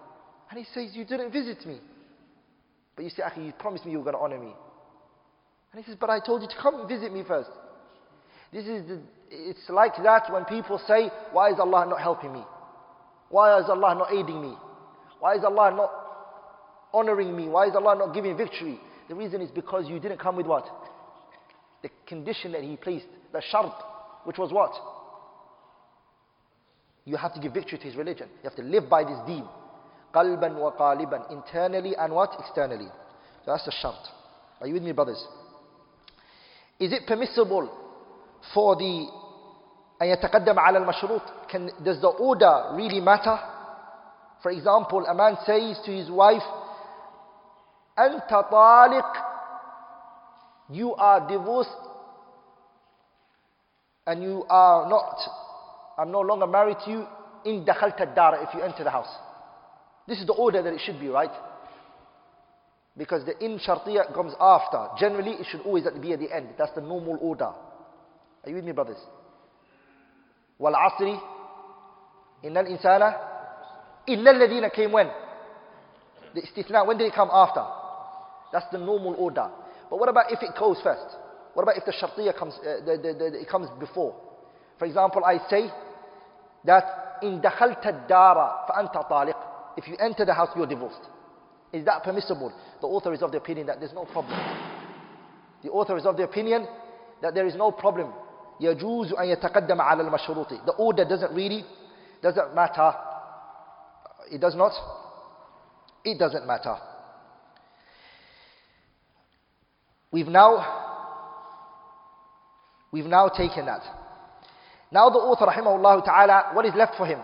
And 0.51 0.61
he 0.61 0.67
says, 0.73 0.95
You 0.95 1.05
didn't 1.05 1.33
visit 1.33 1.67
me. 1.67 1.81
But 2.95 3.03
you 3.03 3.11
say, 3.11 3.25
Akhi, 3.25 3.47
you 3.47 3.53
promised 3.59 3.85
me 3.85 3.91
you 3.91 3.99
were 3.99 4.05
going 4.05 4.15
to 4.15 4.23
honor 4.23 4.39
me. 4.39 4.55
And 5.73 5.85
he 5.85 5.91
says, 5.91 5.99
But 5.99 6.09
I 6.09 6.21
told 6.25 6.43
you 6.43 6.49
to 6.49 6.57
come 6.63 6.87
visit 6.87 7.13
me 7.13 7.25
first. 7.27 7.51
This 8.53 8.65
is 8.67 8.87
the, 8.89 9.01
it's 9.31 9.69
like 9.69 9.93
that 10.03 10.33
when 10.33 10.45
people 10.45 10.81
say, 10.87 11.11
Why 11.33 11.51
is 11.51 11.57
Allah 11.59 11.87
not 11.89 12.01
helping 12.01 12.33
me? 12.33 12.43
Why 13.31 13.59
is 13.59 13.67
Allah 13.69 13.95
not 13.95 14.13
aiding 14.13 14.41
me? 14.41 14.55
Why 15.21 15.35
is 15.35 15.45
Allah 15.45 15.75
not 15.77 15.91
honoring 16.93 17.37
me? 17.37 17.49
Why 17.49 17.67
is 17.67 17.75
Allah 17.75 17.97
not 17.97 18.15
giving 18.15 18.37
victory? 18.37 18.81
The 19.09 19.15
reason 19.15 19.41
is 19.43 19.51
because 19.51 19.87
you 19.89 20.01
didn't 20.01 20.19
come 20.19 20.37
with 20.37 20.47
what? 20.47 20.67
The 21.83 21.91
condition 22.07 22.53
that 22.53 22.63
He 22.63 22.77
placed, 22.77 23.07
the 23.33 23.43
shart, 23.51 23.73
which 24.25 24.39
was 24.39 24.53
what? 24.53 24.73
You 27.05 27.17
have 27.17 27.35
to 27.35 27.41
give 27.41 27.53
victory 27.53 27.79
to 27.79 27.85
His 27.85 27.97
religion. 27.97 28.29
You 28.43 28.51
have 28.51 28.57
to 28.57 28.63
live 28.63 28.89
by 28.89 29.05
this 29.05 29.19
deen. 29.27 29.45
Qalban 30.15 30.59
wa 30.59 30.73
qaliban, 30.73 31.31
internally 31.31 31.95
and 31.97 32.13
what? 32.15 32.31
Externally. 32.39 32.89
So 33.45 33.53
that's 33.53 33.65
the 33.65 33.73
shart. 33.83 34.09
Are 34.61 34.67
you 34.67 34.75
with 34.75 34.83
me, 34.83 34.93
brothers? 34.93 35.23
Is 36.81 36.93
it 36.93 37.07
permissible 37.07 37.71
for 38.54 38.76
the 38.76 39.08
أن 40.02 40.08
يتقدم 40.08 40.60
على 40.60 40.78
المشروط 40.78 41.22
Can, 41.50 41.72
Does 41.84 42.02
the 42.02 42.08
order 42.08 42.72
really 42.74 43.00
matter? 43.00 43.38
For 44.42 44.52
example, 44.52 45.06
a 45.06 45.14
man 45.14 45.38
says 45.46 45.80
to 45.86 45.92
his 45.92 46.10
wife, 46.10 46.44
أنت 47.98 48.30
طالق 48.52 49.16
You 50.70 50.96
are 50.96 51.28
divorced 51.28 51.70
and 54.08 54.24
you 54.24 54.46
are 54.50 54.90
not, 54.90 55.18
I'm 55.98 56.12
no 56.12 56.22
longer 56.22 56.48
married 56.48 56.78
to 56.86 56.92
you 56.92 57.06
in 57.46 57.66
دخلت 57.66 58.02
الدار 58.02 58.44
if 58.48 58.54
you 58.54 58.62
enter 58.62 58.84
the 58.84 58.90
house. 58.92 59.14
This 60.08 60.20
is 60.20 60.28
the 60.28 60.34
order 60.34 60.62
that 60.62 60.74
it 60.74 60.82
should 60.84 61.00
be, 61.00 61.08
right? 61.08 61.32
Because 62.98 63.26
the 63.26 63.38
in 63.44 63.60
shartiya 63.60 64.14
comes 64.14 64.34
after. 64.40 64.90
Generally, 65.00 65.32
it 65.40 65.48
should 65.50 65.62
always 65.62 65.84
be 66.02 66.14
at 66.14 66.20
the 66.20 66.32
end. 66.32 66.50
That's 66.58 66.74
the 66.74 66.82
normal 66.82 67.18
order. 67.22 67.52
Are 68.45 68.51
you 68.51 68.57
with 68.57 68.65
me, 68.65 68.73
brothers? 68.73 68.99
Wal 70.59 70.75
asri, 70.75 71.21
innal 72.45 72.67
insana, 72.67 73.17
illa 74.07 74.33
alladhina 74.33 74.73
came 74.73 74.93
when? 74.93 75.09
The 76.35 76.43
istithna, 76.43 76.87
when 76.87 76.99
did 76.99 77.07
it 77.07 77.15
come 77.15 77.31
after? 77.33 77.65
That's 78.53 78.67
the 78.73 78.79
normal 78.79 79.15
order. 79.19 79.49
But 79.91 79.99
what 79.99 80.09
about 80.09 80.33
if 80.33 80.43
it 80.43 80.51
goes 80.59 80.79
first? 80.83 81.17
What 81.55 81.63
about 81.63 81.77
if 81.77 81.85
the 81.85 81.93
shartiyah 81.93 82.37
comes, 82.39 82.55
uh, 82.61 82.85
the, 82.85 82.97
the, 82.97 83.15
the, 83.19 83.41
it 83.41 83.49
comes 83.49 83.69
before? 83.79 84.15
For 84.79 84.85
example, 84.85 85.25
I 85.25 85.39
say 85.49 85.71
that 86.65 87.19
in 87.23 87.41
dakhalta 87.41 88.07
dara 88.09 88.65
fa'anta 88.69 89.09
taliq. 89.11 89.35
If 89.77 89.89
you 89.89 89.97
enter 89.99 90.25
the 90.25 90.35
house, 90.35 90.51
you're 90.57 90.67
divorced. 90.67 91.01
Is 91.73 91.85
that 91.85 92.03
permissible? 92.03 92.53
The 92.81 92.87
author 92.87 93.13
is 93.13 93.23
of 93.23 93.33
the 93.33 93.39
opinion 93.39 93.67
that 93.67 93.81
there's 93.81 93.93
no 93.93 94.05
problem. 94.05 94.39
The 95.63 95.71
author 95.71 95.97
is 95.97 96.07
of 96.07 96.17
the 96.17 96.25
opinion 96.25 96.67
that 97.23 97.35
there 97.35 97.47
is 97.47 97.55
no 97.55 97.71
problem 97.71 98.13
يجوز 98.60 99.14
أن 99.14 99.26
يتقدم 99.26 99.82
على 99.82 100.04
المشروط. 100.04 100.66
The 100.66 100.74
order 100.78 101.06
doesn't 101.06 101.34
really, 101.34 101.66
doesn't 102.22 102.56
matter. 102.56 102.94
It 104.32 104.40
does 104.40 104.56
not. 104.56 104.74
It 106.04 106.20
doesn't 106.20 106.46
matter. 106.46 106.78
We've 110.12 110.28
now, 110.28 110.66
we've 112.92 113.06
now 113.06 113.30
taken 113.30 113.66
that. 113.66 113.82
Now 114.92 115.10
the 115.10 115.18
author, 115.18 115.48
rahimahullah 115.48 116.06
ta'ala, 116.06 116.50
what 116.54 116.66
is 116.66 116.74
left 116.76 116.96
for 116.96 117.08
him? 117.08 117.20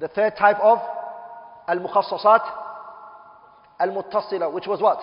The 0.00 0.08
third 0.08 0.34
type 0.38 0.58
of 0.60 0.78
al-mukhassasat 1.68 2.40
al-muttasila, 3.80 4.52
which 4.52 4.66
was 4.66 4.80
what? 4.80 5.00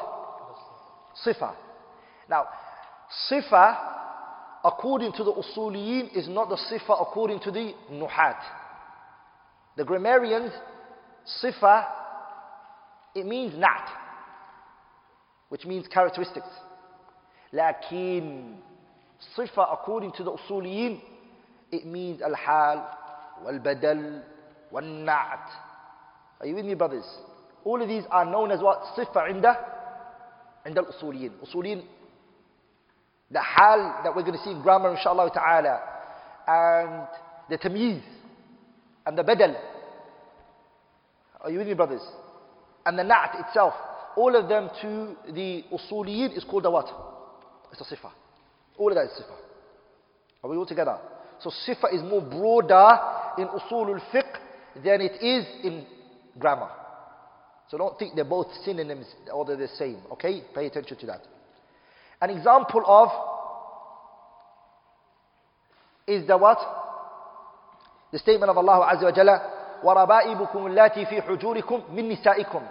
Sifa. 1.24 1.54
Now, 2.30 2.48
sifa, 3.30 3.78
according 4.66 5.14
to 5.14 5.24
the 5.24 5.34
usuliyin, 5.34 6.16
is 6.16 6.28
not 6.28 6.50
the 6.50 6.58
sifa 6.72 7.02
according 7.02 7.40
to 7.42 7.52
the 7.52 7.74
nuhat. 7.92 8.38
The 9.78 9.84
grammarians, 9.84 10.52
sifa 11.44 11.86
It 13.14 13.26
means 13.26 13.54
na'at, 13.54 13.90
which 15.50 15.66
means 15.66 15.88
characteristics. 15.88 16.48
لكن 17.54 18.56
صفة 19.36 19.74
according 19.74 20.14
to 20.14 20.24
the 20.24 20.32
usuliyin, 20.32 21.02
it 21.72 21.86
means 21.86 22.22
al-hal, 22.22 22.98
wal-badal, 23.44 24.24
wal-na'at. 24.72 25.48
Are 26.40 26.48
you 26.48 26.56
with 26.56 26.66
me 26.66 26.74
brothers? 26.74 27.06
All 27.66 27.82
of 27.82 27.88
these 27.88 28.04
are 28.10 28.26
known 28.26 28.52
as 28.52 28.62
what? 28.62 28.82
صفة 28.98 29.22
عند 29.22 29.46
عند 30.66 30.78
الأصوليين. 30.78 31.32
Usuliyin, 31.44 31.84
the 33.31 33.41
hal 33.41 34.01
that 34.05 34.15
we're 34.15 34.23
going 34.23 34.39
to 34.39 34.45
see 34.45 34.51
in 34.51 34.63
grammar 34.63 34.95
inshallah 34.95 35.31
ta'ala, 35.33 35.81
and 36.47 37.09
the 37.51 37.59
tamyiz, 37.59 38.03
and 39.07 39.19
the 39.19 39.23
badal. 39.23 39.57
Are 41.41 41.51
you 41.51 41.59
with 41.59 41.67
me 41.69 41.75
brothers? 41.75 42.03
And 42.85 42.99
the 42.99 43.03
na'at 43.03 43.47
itself. 43.47 43.75
All 44.17 44.35
of 44.35 44.49
them 44.49 44.71
to 44.81 45.33
the 45.33 45.65
usuliyin 45.71 46.37
is 46.37 46.45
called 46.45 46.65
a 46.67 46.71
what? 46.71 46.89
It's 47.73 47.81
a 47.81 47.85
sifa. 47.85 48.11
All 48.79 48.89
of 48.89 48.95
that 48.95 49.05
is 49.05 49.11
sifa. 49.21 49.37
Are 50.43 50.51
we 50.51 50.57
all 50.57 50.67
together? 50.67 50.99
So 51.41 51.51
sifa 51.51 51.93
is 51.93 52.03
more 52.03 52.23
broader 52.23 52.99
in 53.39 53.49
usul 53.49 53.95
al-fiqh 53.95 54.83
than 54.83 55.01
it 55.01 55.23
is 55.23 55.47
in 55.65 55.87
grammar. 56.39 56.71
So 57.69 57.77
don't 57.77 57.99
think 57.99 58.15
they're 58.15 58.25
both 58.25 58.47
synonyms 58.65 59.07
or 59.33 59.45
they're 59.45 59.57
the 59.57 59.69
same. 59.69 59.99
Okay? 60.13 60.43
Pay 60.55 60.67
attention 60.67 60.97
to 60.99 61.07
that. 61.07 61.23
An 62.22 62.30
example 62.30 62.84
of 62.86 63.10
is 66.08 66.28
the 66.28 66.38
what? 66.38 66.60
The 68.12 68.20
statement 68.20 68.50
of 68.50 68.58
Allah 68.58 68.94
Azza 68.94 69.04
wa 69.04 69.12
Jalla, 69.12 69.42
وَرَبَائِبُكُمُ 69.84 70.56
اللَّاتِي 70.56 71.08
فِي 71.08 71.22
حُجُورِكُمْ 71.22 71.90
مِن 71.92 72.12
نِسَائِكُمْ 72.16 72.68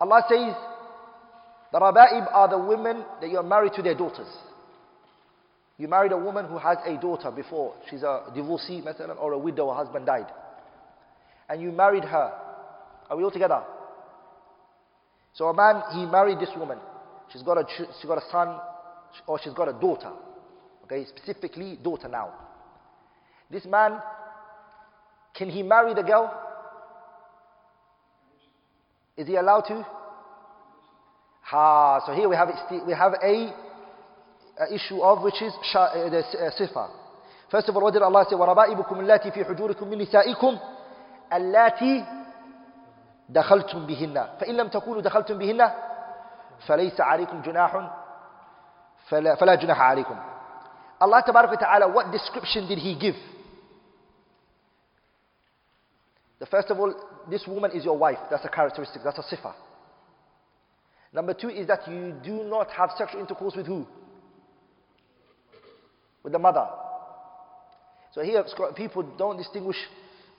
Allah 0.00 0.24
says, 0.28 0.54
the 1.72 1.78
raba'ib 1.80 2.28
are 2.32 2.48
the 2.48 2.58
women 2.58 3.04
that 3.20 3.30
you 3.30 3.38
are 3.38 3.42
married 3.42 3.72
to 3.74 3.82
their 3.82 3.94
daughters. 3.94 4.28
You 5.78 5.88
married 5.88 6.12
a 6.12 6.18
woman 6.18 6.46
who 6.46 6.58
has 6.58 6.76
a 6.84 7.00
daughter 7.00 7.30
before. 7.30 7.74
She's 7.88 8.02
a 8.02 8.30
divorcee, 8.34 8.82
or 9.18 9.32
a 9.32 9.38
widow, 9.38 9.70
her 9.70 9.76
husband 9.76 10.06
died. 10.06 10.26
And 11.48 11.62
you 11.62 11.72
married 11.72 12.04
her. 12.04 12.32
Are 13.08 13.16
we 13.16 13.24
all 13.24 13.30
together? 13.30 13.62
So 15.34 15.46
a 15.46 15.54
man, 15.54 15.82
he 15.94 16.04
married 16.04 16.38
this 16.40 16.50
woman. 16.56 16.78
She's 17.32 17.42
got 17.42 17.58
a, 17.58 17.64
she's 17.68 18.08
got 18.08 18.18
a 18.18 18.30
son, 18.30 18.58
or 19.26 19.38
she's 19.42 19.54
got 19.54 19.68
a 19.68 19.72
daughter. 19.72 20.10
Okay, 20.84 21.06
specifically 21.06 21.78
daughter 21.82 22.08
now. 22.08 22.32
This 23.50 23.64
man, 23.64 23.98
can 25.34 25.48
he 25.48 25.62
marry 25.62 25.94
the 25.94 26.02
girl? 26.02 26.32
Is 29.16 29.26
he 29.26 29.36
allowed 29.36 29.62
to? 29.62 29.86
Ha, 31.42 32.02
so 32.06 32.12
here 32.12 32.28
we 32.28 32.36
have, 32.36 32.48
we 32.86 32.92
have 32.92 33.12
a, 33.22 33.52
a 34.58 34.74
issue 34.74 35.00
of 35.02 35.22
which 35.22 35.40
is 35.42 35.52
uh, 35.74 36.08
the 36.08 36.18
uh, 36.18 36.50
sifa. 36.58 36.90
First 37.50 37.68
of 37.68 37.76
all, 37.76 37.82
what 37.82 37.92
did 37.92 38.02
Allah 38.02 38.24
say? 38.28 38.36
وَرَبَائِبُكُمُ 38.36 39.00
اللَّاتِي 39.00 39.32
فِي 39.32 39.44
حُجُورِكُم 39.44 39.88
مِّن 39.88 39.98
نِسَائِكُمْ 39.98 40.58
اللَّاتِي 41.32 42.04
دخلتم 43.28 43.86
بهن 43.86 44.28
فإن 44.40 44.56
لم 44.56 44.68
تكونوا 44.68 45.02
دخلتم 45.02 45.38
بهن 45.38 45.70
فليس 46.66 47.00
عليكم 47.00 47.42
جناح 47.42 47.90
فلا, 49.08 49.34
فلا 49.34 49.54
جناح 49.54 49.80
عليكم 49.80 50.32
Allah 51.02 51.20
Ta'ala, 51.26 51.88
what 51.88 52.12
description 52.12 52.68
did 52.68 52.78
He 52.78 52.94
give? 52.94 53.16
The 56.38 56.46
first 56.46 56.70
of 56.70 56.78
all, 56.78 56.94
this 57.28 57.44
woman 57.46 57.72
is 57.72 57.84
your 57.84 57.98
wife. 57.98 58.18
That's 58.30 58.44
a 58.44 58.48
characteristic. 58.48 59.02
That's 59.02 59.18
a 59.18 59.22
sifa. 59.22 59.52
Number 61.12 61.34
two 61.34 61.48
is 61.50 61.66
that 61.66 61.88
you 61.88 62.14
do 62.24 62.44
not 62.44 62.70
have 62.70 62.90
sexual 62.96 63.20
intercourse 63.20 63.54
with 63.56 63.66
who? 63.66 63.84
With 66.22 66.32
the 66.32 66.38
mother. 66.38 66.68
So 68.12 68.22
here, 68.22 68.44
people 68.76 69.02
don't 69.18 69.36
distinguish, 69.36 69.76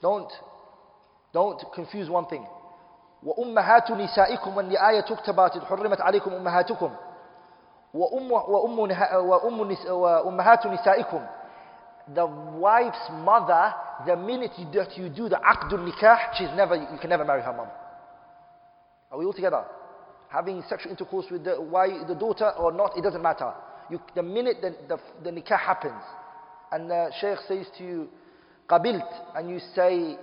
don't, 0.00 0.32
don't 1.32 1.60
confuse 1.74 2.08
one 2.08 2.26
thing. 2.26 2.46
وأمهات 3.23 3.91
نسائكم 3.91 4.71
about 5.27 5.55
it 5.55 5.63
حرمت 5.63 6.01
عليكم 6.01 6.33
أمهاتكم 6.33 6.91
وأم 7.93 8.31
وأم 8.31 8.79
وأم 8.79 9.75
وأمهات 9.89 10.67
نسائكم 10.67 11.27
the 12.15 12.25
wife's 12.25 13.09
mother 13.11 13.73
the 14.07 14.15
minute 14.15 14.51
you, 14.57 14.65
that 14.73 14.97
you 14.97 15.09
do 15.09 15.29
the 15.29 15.35
aqdul 15.35 15.79
nikah 15.85 16.17
she's 16.37 16.49
never 16.55 16.75
you 16.75 16.97
can 17.01 17.09
never 17.09 17.25
marry 17.25 17.41
her 17.41 17.53
mom 17.53 17.67
are 19.11 19.17
we 19.19 19.25
all 19.25 19.33
together 19.33 19.63
having 20.29 20.63
sexual 20.69 20.91
intercourse 20.91 21.25
with 21.31 21.43
the 21.43 21.59
wife, 21.61 22.07
the 22.07 22.15
daughter 22.15 22.51
or 22.57 22.71
not 22.71 22.97
it 22.97 23.01
doesn't 23.01 23.21
matter 23.21 23.51
you, 23.91 23.99
the 24.15 24.23
minute 24.23 24.57
the, 24.61 24.75
the, 24.87 24.97
the 25.23 25.29
nikah 25.29 25.59
happens 25.59 26.01
and 26.71 26.89
the 26.89 27.11
sheikh 27.19 27.37
says 27.47 27.67
to 27.77 27.83
you 27.83 28.07
qabilt 28.69 29.07
and 29.35 29.49
you 29.49 29.59
say 29.75 30.17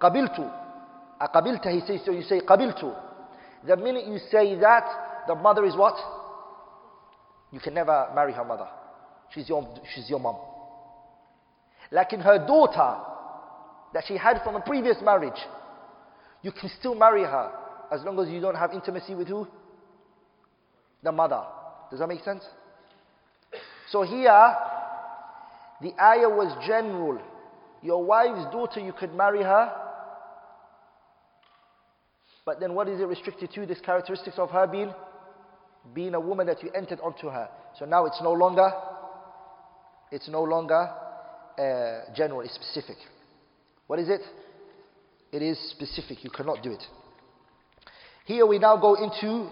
qabiltu 0.00 0.50
Aqabilta, 1.20 1.70
he 1.70 1.80
says, 1.86 2.00
so 2.04 2.12
you 2.12 2.22
say 2.22 2.40
qabiltu. 2.40 2.94
The 3.66 3.76
minute 3.76 4.06
you 4.06 4.18
say 4.30 4.54
that, 4.56 4.84
the 5.26 5.34
mother 5.34 5.64
is 5.66 5.76
what? 5.76 5.96
You 7.52 7.60
can 7.60 7.74
never 7.74 8.08
marry 8.14 8.32
her 8.32 8.44
mother. 8.44 8.66
She's 9.34 9.48
your, 9.48 9.68
she's 9.94 10.08
your 10.08 10.18
mom. 10.18 10.36
Like 11.90 12.12
in 12.12 12.20
her 12.20 12.38
daughter 12.46 12.96
that 13.92 14.04
she 14.06 14.16
had 14.16 14.40
from 14.42 14.56
a 14.56 14.60
previous 14.60 14.96
marriage, 15.02 15.38
you 16.42 16.52
can 16.52 16.70
still 16.78 16.94
marry 16.94 17.22
her 17.22 17.52
as 17.92 18.02
long 18.02 18.18
as 18.18 18.28
you 18.28 18.40
don't 18.40 18.54
have 18.54 18.72
intimacy 18.72 19.14
with 19.14 19.28
who? 19.28 19.46
The 21.02 21.12
mother. 21.12 21.42
Does 21.90 21.98
that 21.98 22.08
make 22.08 22.22
sense? 22.22 22.44
So 23.90 24.02
here, 24.02 24.54
the 25.82 25.92
ayah 26.00 26.28
was 26.28 26.56
general. 26.66 27.20
Your 27.82 28.04
wife's 28.04 28.50
daughter, 28.52 28.80
you 28.80 28.92
could 28.92 29.14
marry 29.14 29.42
her 29.42 29.89
but 32.49 32.59
then 32.59 32.75
what 32.75 32.87
is 32.87 33.01
it 33.01 33.05
restricted 33.05 33.51
to? 33.53 33.65
This 33.65 33.79
characteristics 33.81 34.37
of 34.37 34.51
her 34.51 34.67
being, 34.67 34.93
being 35.93 36.13
a 36.13 36.19
woman 36.19 36.45
that 36.47 36.61
you 36.61 36.69
entered 36.71 36.99
onto 37.01 37.27
her. 37.27 37.49
So 37.79 37.85
now 37.85 38.05
it's 38.05 38.21
no 38.21 38.31
longer, 38.31 38.71
it's 40.11 40.29
no 40.29 40.43
longer 40.43 40.89
uh, 41.57 42.13
general, 42.15 42.41
it's 42.41 42.53
specific. 42.53 42.97
What 43.87 43.99
is 43.99 44.09
it? 44.09 44.21
It 45.31 45.41
is 45.41 45.57
specific, 45.71 46.23
you 46.23 46.29
cannot 46.29 46.61
do 46.61 46.71
it. 46.71 46.83
Here 48.25 48.45
we 48.45 48.59
now 48.59 48.77
go 48.77 48.95
into 48.95 49.49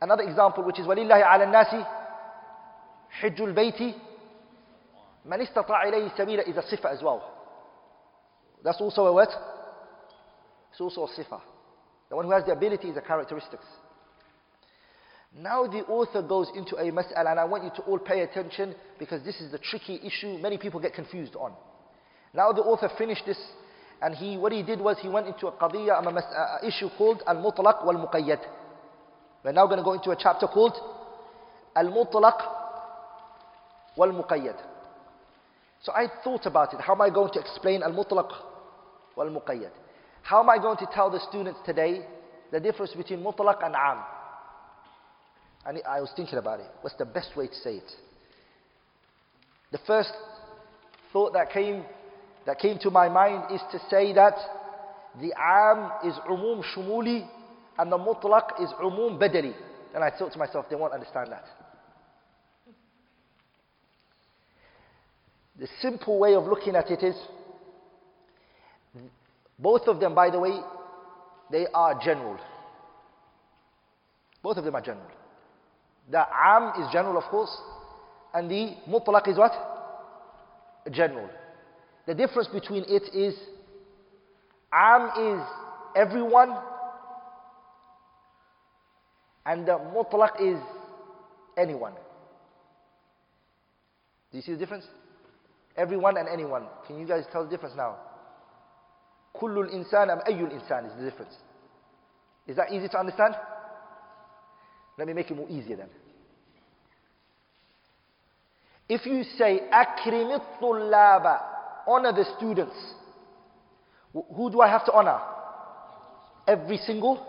another 0.00 0.22
example 0.24 0.64
which 0.64 0.78
is 0.78 0.86
وَلِلَّهِ 0.86 1.22
عَلَى 1.22 1.46
النَّاسِ 1.46 1.86
حِجُّ 3.22 3.40
الْبَيْتِ 3.40 3.94
مَنِ 5.26 5.46
اسْتَطَاعَ 5.46 5.86
إِلَيْهِ 5.86 6.16
سَبِيلًا 6.16 6.48
is 6.48 6.56
a 6.56 6.62
sifa 6.62 6.92
as 6.92 7.02
well. 7.02 7.32
That's 8.64 8.80
also 8.80 9.06
a 9.06 9.12
what? 9.12 9.28
It's 10.70 10.80
also 10.80 11.04
a 11.04 11.08
sifa. 11.08 11.40
The 12.09 12.15
one 12.15 12.25
who 12.25 12.31
has 12.31 12.45
the 12.45 12.53
ability 12.53 12.89
is 12.89 12.95
the 12.95 13.01
characteristics. 13.01 13.65
Now 15.35 15.67
the 15.67 15.85
author 15.85 16.21
goes 16.21 16.49
into 16.55 16.75
a 16.77 16.91
mas'ala 16.91 17.31
and 17.31 17.39
I 17.39 17.45
want 17.45 17.63
you 17.63 17.69
to 17.75 17.81
all 17.83 17.99
pay 17.99 18.21
attention 18.21 18.73
because 18.97 19.23
this 19.23 19.39
is 19.41 19.51
the 19.51 19.59
tricky 19.59 19.99
issue 20.03 20.37
many 20.39 20.57
people 20.57 20.79
get 20.79 20.93
confused 20.93 21.35
on. 21.35 21.53
Now 22.33 22.51
the 22.51 22.61
author 22.61 22.89
finished 22.97 23.23
this 23.25 23.37
and 24.01 24.15
he, 24.15 24.37
what 24.37 24.51
he 24.51 24.63
did 24.63 24.79
was 24.79 24.97
he 25.01 25.09
went 25.09 25.27
into 25.27 25.47
a 25.47 25.51
qadiyya, 25.51 25.99
a, 26.01 26.65
issue 26.65 26.89
called 26.97 27.23
al-mutlaq 27.27 27.85
wal-muqayyad. 27.85 28.39
We're 29.43 29.51
now 29.51 29.65
going 29.65 29.77
to 29.77 29.83
go 29.83 29.93
into 29.93 30.11
a 30.11 30.15
chapter 30.17 30.47
called 30.47 30.75
al-mutlaq 31.75 32.39
wal-muqayyad. 33.95 34.57
So 35.81 35.91
I 35.93 36.07
thought 36.23 36.45
about 36.45 36.73
it. 36.73 36.81
How 36.81 36.93
am 36.93 37.01
I 37.01 37.09
going 37.09 37.31
to 37.33 37.39
explain 37.39 37.83
al-mutlaq 37.83 38.31
wal-muqayyad? 39.15 39.71
How 40.27 40.41
am 40.43 40.49
I 40.49 40.57
going 40.57 40.75
to 40.79 40.87
tell 40.93 41.09
the 41.09 41.21
students 41.29 41.57
today 41.65 42.05
the 42.51 42.59
difference 42.59 42.91
between 42.91 43.23
mutlaq 43.23 43.65
and 43.65 43.73
am? 43.73 43.99
And 45.65 45.79
I 45.87 46.01
was 46.01 46.11
thinking 46.17 46.37
about 46.37 46.59
it. 46.59 46.65
What's 46.81 46.97
the 46.97 47.05
best 47.05 47.37
way 47.37 47.47
to 47.47 47.55
say 47.55 47.75
it? 47.75 47.91
The 49.71 49.77
first 49.87 50.11
thought 51.13 51.31
that 51.31 51.49
came, 51.53 51.85
that 52.45 52.59
came 52.59 52.77
to 52.79 52.91
my 52.91 53.07
mind 53.07 53.55
is 53.55 53.61
to 53.71 53.79
say 53.89 54.11
that 54.15 54.33
the 55.21 55.31
am 55.33 55.91
is 56.03 56.13
umum 56.29 56.61
shumuli 56.75 57.25
and 57.77 57.89
the 57.89 57.97
mutlaq 57.97 58.61
is 58.61 58.69
umum 58.83 59.17
badali. 59.17 59.53
And 59.95 60.03
I 60.03 60.09
thought 60.09 60.33
to 60.33 60.39
myself, 60.39 60.65
they 60.69 60.75
won't 60.75 60.91
understand 60.91 61.31
that. 61.31 61.45
The 65.57 65.69
simple 65.81 66.19
way 66.19 66.35
of 66.35 66.43
looking 66.47 66.75
at 66.75 66.91
it 66.91 67.01
is 67.01 67.15
both 69.59 69.87
of 69.87 69.99
them, 69.99 70.13
by 70.13 70.29
the 70.29 70.39
way, 70.39 70.59
they 71.51 71.65
are 71.73 71.99
general. 72.03 72.37
Both 74.43 74.57
of 74.57 74.63
them 74.63 74.75
are 74.75 74.81
general. 74.81 75.07
The 76.11 76.19
am 76.19 76.81
is 76.81 76.91
general, 76.91 77.17
of 77.17 77.23
course, 77.25 77.55
and 78.33 78.49
the 78.49 78.75
mutlaq 78.87 79.27
is 79.27 79.37
what? 79.37 79.51
General. 80.91 81.29
The 82.05 82.15
difference 82.15 82.47
between 82.47 82.83
it 82.87 83.03
is 83.13 83.35
am 84.71 85.09
is 85.17 85.41
everyone, 85.95 86.55
And 89.47 89.65
the 89.65 89.79
mutlaq 89.95 90.41
is 90.41 90.59
anyone. 91.57 91.93
Do 94.29 94.37
you 94.37 94.41
see 94.41 94.51
the 94.51 94.57
difference? 94.57 94.83
Everyone 95.77 96.17
and 96.17 96.27
anyone. 96.27 96.63
Can 96.85 96.99
you 96.99 97.07
guys 97.07 97.23
tell 97.31 97.45
the 97.45 97.49
difference 97.49 97.73
now? 97.77 97.95
Kullul 99.39 99.69
insan 99.73 100.09
am 100.09 100.19
ayyul 100.27 100.51
insan 100.51 100.85
is 100.85 100.93
the 100.97 101.09
difference. 101.09 101.35
Is 102.47 102.55
that 102.55 102.71
easy 102.71 102.87
to 102.89 102.99
understand? 102.99 103.35
Let 104.97 105.07
me 105.07 105.13
make 105.13 105.29
it 105.29 105.35
more 105.37 105.49
easier 105.49 105.75
then. 105.75 105.89
If 108.89 109.05
you 109.05 109.23
say 109.37 109.61
akrimit 109.71 110.41
tullaba, 110.61 111.41
honor 111.85 112.13
the 112.13 112.25
students, 112.37 112.75
who 114.13 114.49
do 114.49 114.61
I 114.61 114.69
have 114.69 114.85
to 114.85 114.93
honor? 114.93 115.19
Every 116.47 116.77
single, 116.77 117.25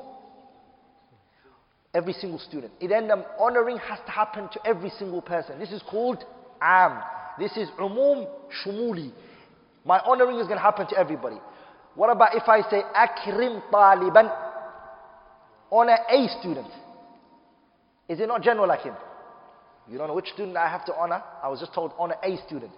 every 1.93 2.13
single 2.13 2.39
student. 2.39 2.73
It 2.81 2.89
then 2.89 3.11
um, 3.11 3.25
honoring 3.39 3.79
has 3.79 3.99
to 4.07 4.13
happen 4.13 4.49
to 4.53 4.61
every 4.67 4.91
single 4.91 5.21
person. 5.21 5.59
This 5.59 5.73
is 5.73 5.83
called 5.83 6.25
am. 6.63 7.03
This 7.39 7.57
is 7.57 7.69
umum 7.79 8.27
shumuli. 8.65 9.11
My 9.85 9.99
honoring 10.01 10.39
is 10.39 10.47
going 10.47 10.59
to 10.59 10.63
happen 10.63 10.87
to 10.89 10.97
everybody. 10.97 11.37
What 11.99 12.11
about 12.11 12.37
if 12.37 12.49
I 12.49 12.61
say 12.71 12.81
akrim 12.95 13.61
taliban? 13.73 14.33
Honor 15.69 15.99
a 16.09 16.29
student. 16.39 16.69
Is 18.09 18.21
it 18.21 18.29
not 18.29 18.41
general 18.41 18.69
like 18.69 18.83
him? 18.83 18.95
You 19.91 19.99
don't 19.99 20.07
know 20.07 20.15
which 20.15 20.29
student 20.29 20.57
I 20.57 20.69
have 20.69 20.85
to 20.85 20.95
honor. 20.95 21.21
I 21.43 21.49
was 21.49 21.59
just 21.59 21.75
told 21.75 21.91
honor 21.99 22.15
a 22.23 22.37
student. 22.47 22.71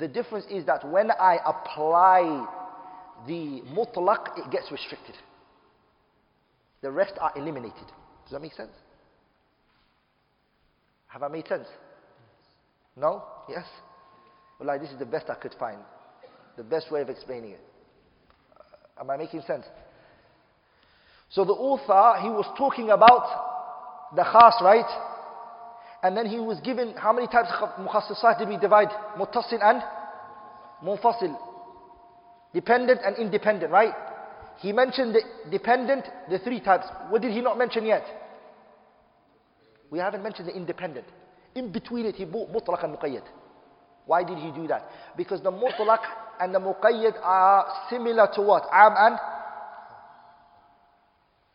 The 0.00 0.08
difference 0.08 0.46
is 0.50 0.66
that 0.66 0.84
when 0.90 1.12
I 1.12 1.38
apply 1.46 2.44
the 3.28 3.62
mutlaq, 3.72 4.36
it 4.36 4.50
gets 4.50 4.72
restricted. 4.72 5.14
The 6.82 6.90
rest 6.90 7.12
are 7.20 7.30
eliminated. 7.36 7.86
Does 8.24 8.32
that 8.32 8.42
make 8.42 8.54
sense? 8.54 8.72
Have 11.06 11.22
I 11.22 11.28
made 11.28 11.46
sense? 11.46 11.68
No? 12.96 13.22
Yes? 13.48 13.64
Well, 14.58 14.66
like, 14.66 14.80
this 14.80 14.90
is 14.90 14.98
the 14.98 15.06
best 15.06 15.30
I 15.30 15.36
could 15.36 15.54
find. 15.56 15.78
The 16.56 16.64
best 16.64 16.90
way 16.90 17.00
of 17.00 17.08
explaining 17.08 17.52
it. 17.52 17.60
Am 18.98 19.10
I 19.10 19.16
making 19.16 19.42
sense? 19.42 19.64
So 21.30 21.44
the 21.44 21.52
author, 21.52 22.22
he 22.22 22.28
was 22.28 22.46
talking 22.56 22.90
about 22.90 24.14
the 24.14 24.22
khas, 24.22 24.54
right? 24.62 24.86
And 26.02 26.16
then 26.16 26.26
he 26.26 26.38
was 26.38 26.60
given, 26.60 26.94
how 26.96 27.12
many 27.12 27.26
types 27.26 27.48
of 27.60 27.70
mukhassisat 27.84 28.38
did 28.38 28.48
we 28.48 28.58
divide? 28.58 28.90
Muttasil 29.16 29.58
and 29.62 29.82
munfasil. 30.84 31.36
Dependent 32.52 33.00
and 33.04 33.16
independent, 33.16 33.72
right? 33.72 33.94
He 34.58 34.72
mentioned 34.72 35.14
the 35.14 35.22
dependent, 35.50 36.04
the 36.30 36.38
three 36.38 36.60
types. 36.60 36.86
What 37.08 37.22
did 37.22 37.32
he 37.32 37.40
not 37.40 37.58
mention 37.58 37.86
yet? 37.86 38.04
We 39.90 39.98
haven't 39.98 40.22
mentioned 40.22 40.48
the 40.48 40.54
independent. 40.54 41.06
In 41.54 41.72
between 41.72 42.06
it, 42.06 42.14
he 42.16 42.24
bought 42.24 42.52
mutlaq 42.52 42.84
and 42.84 42.96
muqayyad. 42.96 43.24
Why 44.06 44.22
did 44.22 44.38
he 44.38 44.50
do 44.52 44.68
that? 44.68 44.88
Because 45.16 45.40
the 45.40 45.50
mutlaq 45.50 46.00
and 46.39 46.53
the 46.55 46.59
muqayyad 46.59 47.15
are 47.21 47.65
similar 47.89 48.29
to 48.35 48.41
what? 48.41 48.63
Am 48.71 48.93
and? 48.97 49.19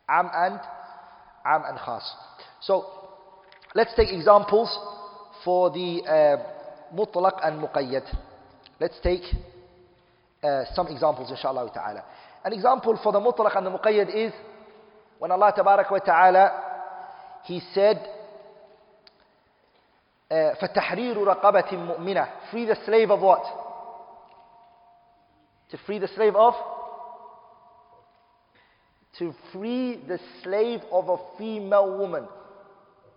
Am 0.09 0.29
and? 0.33 0.59
Am 1.45 1.63
and 1.65 1.77
khas. 1.79 2.03
So, 2.61 2.85
let's 3.73 3.93
take 3.95 4.09
examples 4.11 4.69
for 5.43 5.71
the 5.71 6.01
uh, 6.05 6.95
mutlaq 6.95 7.39
and 7.43 7.61
muqayyad. 7.61 8.03
Let's 8.79 8.99
take 9.01 9.23
uh, 10.43 10.63
some 10.73 10.87
examples, 10.87 11.31
inshallah 11.31 11.71
ta'ala. 11.73 12.03
An 12.43 12.53
example 12.53 12.99
for 13.01 13.11
the 13.11 13.19
mutlaq 13.19 13.57
and 13.57 13.65
the 13.65 13.71
muqayyad 13.71 14.13
is 14.13 14.33
when 15.17 15.31
Allah 15.31 15.53
tabarak 15.57 15.89
wa 15.89 15.99
ta'ala, 15.99 16.61
He 17.45 17.61
said, 17.73 17.97
فَتَحْرِيرُ 20.31 21.15
رَقَبَةٍ 21.15 21.71
مُؤْمِنَةٍ 21.71 22.27
Free 22.51 22.65
the 22.65 22.77
slave 22.85 23.11
of 23.11 23.21
what? 23.21 23.43
To 25.71 25.77
free 25.85 25.99
the 25.99 26.07
slave 26.09 26.35
of? 26.35 26.53
To 29.19 29.33
free 29.53 30.01
the 30.07 30.19
slave 30.43 30.81
of 30.91 31.09
a 31.09 31.17
female 31.37 31.97
woman. 31.97 32.27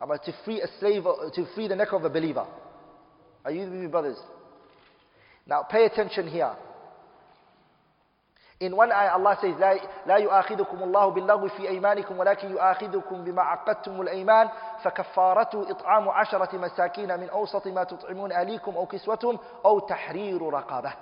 About 0.01 0.25
to 0.25 0.33
free 0.45 0.61
a 0.61 0.69
slave, 0.79 1.05
to 1.35 1.47
free 1.55 1.69
the 1.69 1.77
neck 1.77 1.93
of 1.93 2.05
a 2.05 2.11
believer. 2.11 2.47
Are 3.45 3.51
you 3.51 3.61
with 3.61 3.73
me, 3.73 3.87
brothers? 3.87 4.19
Now 5.47 5.62
pay 5.62 5.85
attention 5.87 6.29
here. 6.29 6.55
In 8.61 8.75
one 8.75 8.91
ayah, 8.91 9.12
Allah 9.12 9.39
says, 9.41 9.55
لا, 9.55 9.79
لا 10.07 10.16
يؤاخذكم 10.16 10.83
الله 10.83 11.09
باللغو 11.09 11.49
في 11.49 11.69
أيمانكم 11.69 12.19
ولكن 12.19 12.51
يؤاخذكم 12.51 13.25
بما 13.25 13.43
عقدتم 13.43 14.01
الأيمان 14.01 14.49
فكفارته 14.83 15.70
إطعام 15.70 16.09
عشرة 16.09 16.57
مساكين 16.57 17.20
من 17.20 17.29
أوسط 17.29 17.66
ما 17.66 17.85
تطعمون 17.85 18.33
أليكم 18.33 18.77
أو 18.77 18.87
كسوتهم 18.87 19.39
أو 19.65 19.79
تحرير 19.79 20.43
رقابة. 20.43 20.93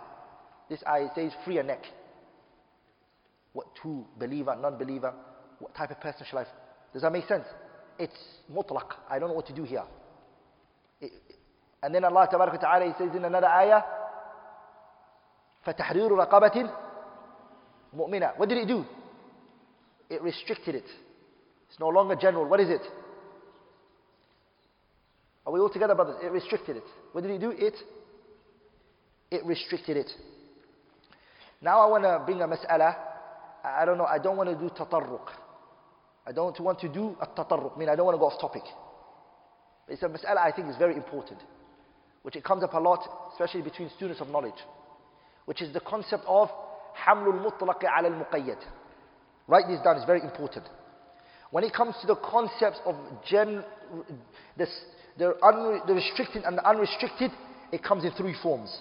This 0.70 0.82
ayah 0.86 1.09
says, 1.14 1.32
free 1.44 1.59
a 1.59 1.62
neck. 1.62 1.82
What 3.52 3.66
to 3.82 4.05
believer, 4.18 4.56
non-believer, 4.60 5.14
what 5.59 5.74
type 5.74 5.90
of 5.90 6.01
person 6.01 6.27
shall 6.28 6.40
I? 6.40 6.47
Does 6.93 7.02
that 7.02 7.12
make 7.12 7.27
sense? 7.27 7.44
It's 7.98 8.18
mutlaq. 8.52 8.93
I 9.09 9.18
don't 9.18 9.28
know 9.28 9.35
what 9.35 9.47
to 9.47 9.55
do 9.55 9.64
here. 9.64 9.85
It, 11.01 11.12
and 11.82 11.94
then 11.94 12.05
Allah 12.05 12.28
Ta'ala 12.31 12.85
he 12.85 12.93
says 12.98 13.14
in 13.14 13.24
another 13.24 13.47
ayah, 13.47 13.82
فَتَحْرِيرُ 15.66 16.10
رَقَبَةٍ 16.10 16.73
mu'mina. 17.97 18.36
What 18.36 18.48
did 18.48 18.59
it 18.59 18.68
do? 18.68 18.85
It 20.10 20.23
restricted 20.23 20.74
it. 20.74 20.85
It's 21.68 21.81
no 21.81 21.89
longer 21.89 22.14
general. 22.16 22.47
What 22.47 22.60
is 22.60 22.68
it? 22.68 22.82
Are 25.47 25.52
we 25.52 25.60
all 25.60 25.70
together, 25.70 25.94
brothers? 25.94 26.16
It 26.23 26.31
restricted 26.31 26.77
it. 26.77 26.85
What 27.12 27.23
did 27.23 27.31
it 27.31 27.40
do? 27.40 27.51
It 27.51 27.74
it 29.31 29.44
restricted 29.44 29.97
it. 29.97 30.10
Now 31.61 31.81
I 31.81 31.85
want 31.88 32.03
to 32.03 32.21
bring 32.25 32.41
a 32.41 32.47
mas'ala. 32.47 32.95
I 33.63 33.85
don't 33.85 33.97
know, 33.97 34.05
I 34.05 34.17
don't 34.17 34.38
want 34.38 34.49
to 34.49 34.55
do 34.55 34.73
tatarruq. 34.73 35.27
I 36.25 36.31
don't 36.31 36.59
want 36.59 36.79
to 36.79 36.89
do 36.89 37.15
a 37.21 37.27
tatarruq, 37.27 37.75
I 37.75 37.79
mean 37.79 37.89
I 37.89 37.95
don't 37.95 38.05
want 38.05 38.15
to 38.15 38.19
go 38.19 38.25
off 38.25 38.41
topic. 38.41 38.63
It's 39.88 40.01
a 40.03 40.07
mas'ala 40.07 40.38
I 40.38 40.51
think 40.51 40.69
is 40.69 40.77
very 40.77 40.95
important, 40.95 41.39
which 42.23 42.35
it 42.35 42.43
comes 42.43 42.63
up 42.63 42.73
a 42.73 42.79
lot, 42.79 43.07
especially 43.33 43.61
between 43.61 43.89
students 43.95 44.21
of 44.21 44.29
knowledge, 44.29 44.59
which 45.45 45.61
is 45.61 45.71
the 45.73 45.79
concept 45.81 46.23
of 46.27 46.49
hamlul 47.05 47.45
mutlaqi 47.45 47.83
ala 47.83 48.09
al-muqayyad. 48.09 48.59
Write 49.47 49.67
this 49.67 49.81
down, 49.83 49.97
it's 49.97 50.05
very 50.05 50.21
important. 50.21 50.65
When 51.51 51.63
it 51.63 51.73
comes 51.73 51.95
to 52.01 52.07
the 52.07 52.15
concepts 52.15 52.79
of 52.85 52.95
gen, 53.29 53.63
this 54.57 54.69
the, 55.17 55.35
un 55.43 55.81
the 55.85 55.93
restricted 55.93 56.43
and 56.43 56.57
the 56.57 56.67
unrestricted, 56.67 57.31
it 57.71 57.83
comes 57.83 58.05
in 58.05 58.11
three 58.11 58.35
forms. 58.41 58.75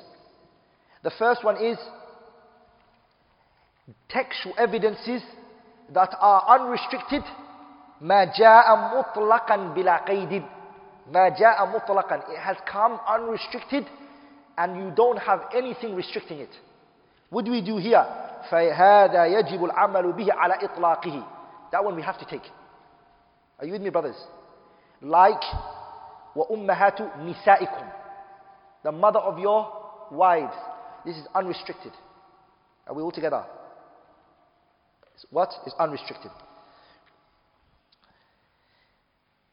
The 1.02 1.10
first 1.18 1.44
one 1.44 1.56
is 1.56 1.76
textual 4.09 4.53
evidences 4.57 5.21
that 5.93 6.15
are 6.19 6.59
unrestricted 6.59 7.23
ما 8.01 8.25
جاء 8.25 8.75
مطلقا 8.75 9.55
بلا 9.55 9.97
قيد 9.97 10.43
ما 11.11 11.29
جاء 11.29 11.65
مطلقا 11.65 12.21
it 12.29 12.39
has 12.39 12.57
come 12.65 12.99
unrestricted 13.07 13.85
and 14.57 14.77
you 14.77 14.91
don't 14.95 15.17
have 15.17 15.41
anything 15.53 15.95
restricting 15.95 16.39
it 16.39 16.49
what 17.29 17.45
do 17.45 17.51
we 17.51 17.61
do 17.61 17.77
here? 17.77 18.05
فَهَذَا 18.49 19.25
يَجِبُ 19.25 19.63
الْعَمَلُ 19.63 20.13
بِهِ 20.13 20.31
عَلَى 20.31 20.59
إِطْلَاقِهِ 20.63 21.25
That 21.71 21.83
one 21.83 21.95
we 21.95 22.01
have 22.01 22.19
to 22.19 22.25
take. 22.25 22.43
Are 23.59 23.65
you 23.65 23.73
with 23.73 23.81
me, 23.81 23.89
brothers? 23.89 24.15
Like 25.01 25.41
وَأُمَّهَاتُ 26.35 27.17
نِسَائِكُمْ 27.17 27.91
The 28.83 28.91
mother 28.91 29.19
of 29.19 29.39
your 29.39 29.71
wives. 30.11 30.55
This 31.05 31.17
is 31.17 31.25
unrestricted. 31.33 31.91
Are 32.87 32.93
we 32.93 33.01
all 33.01 33.11
together? 33.11 33.43
What 35.31 35.49
is 35.65 35.73
unrestricted? 35.79 36.31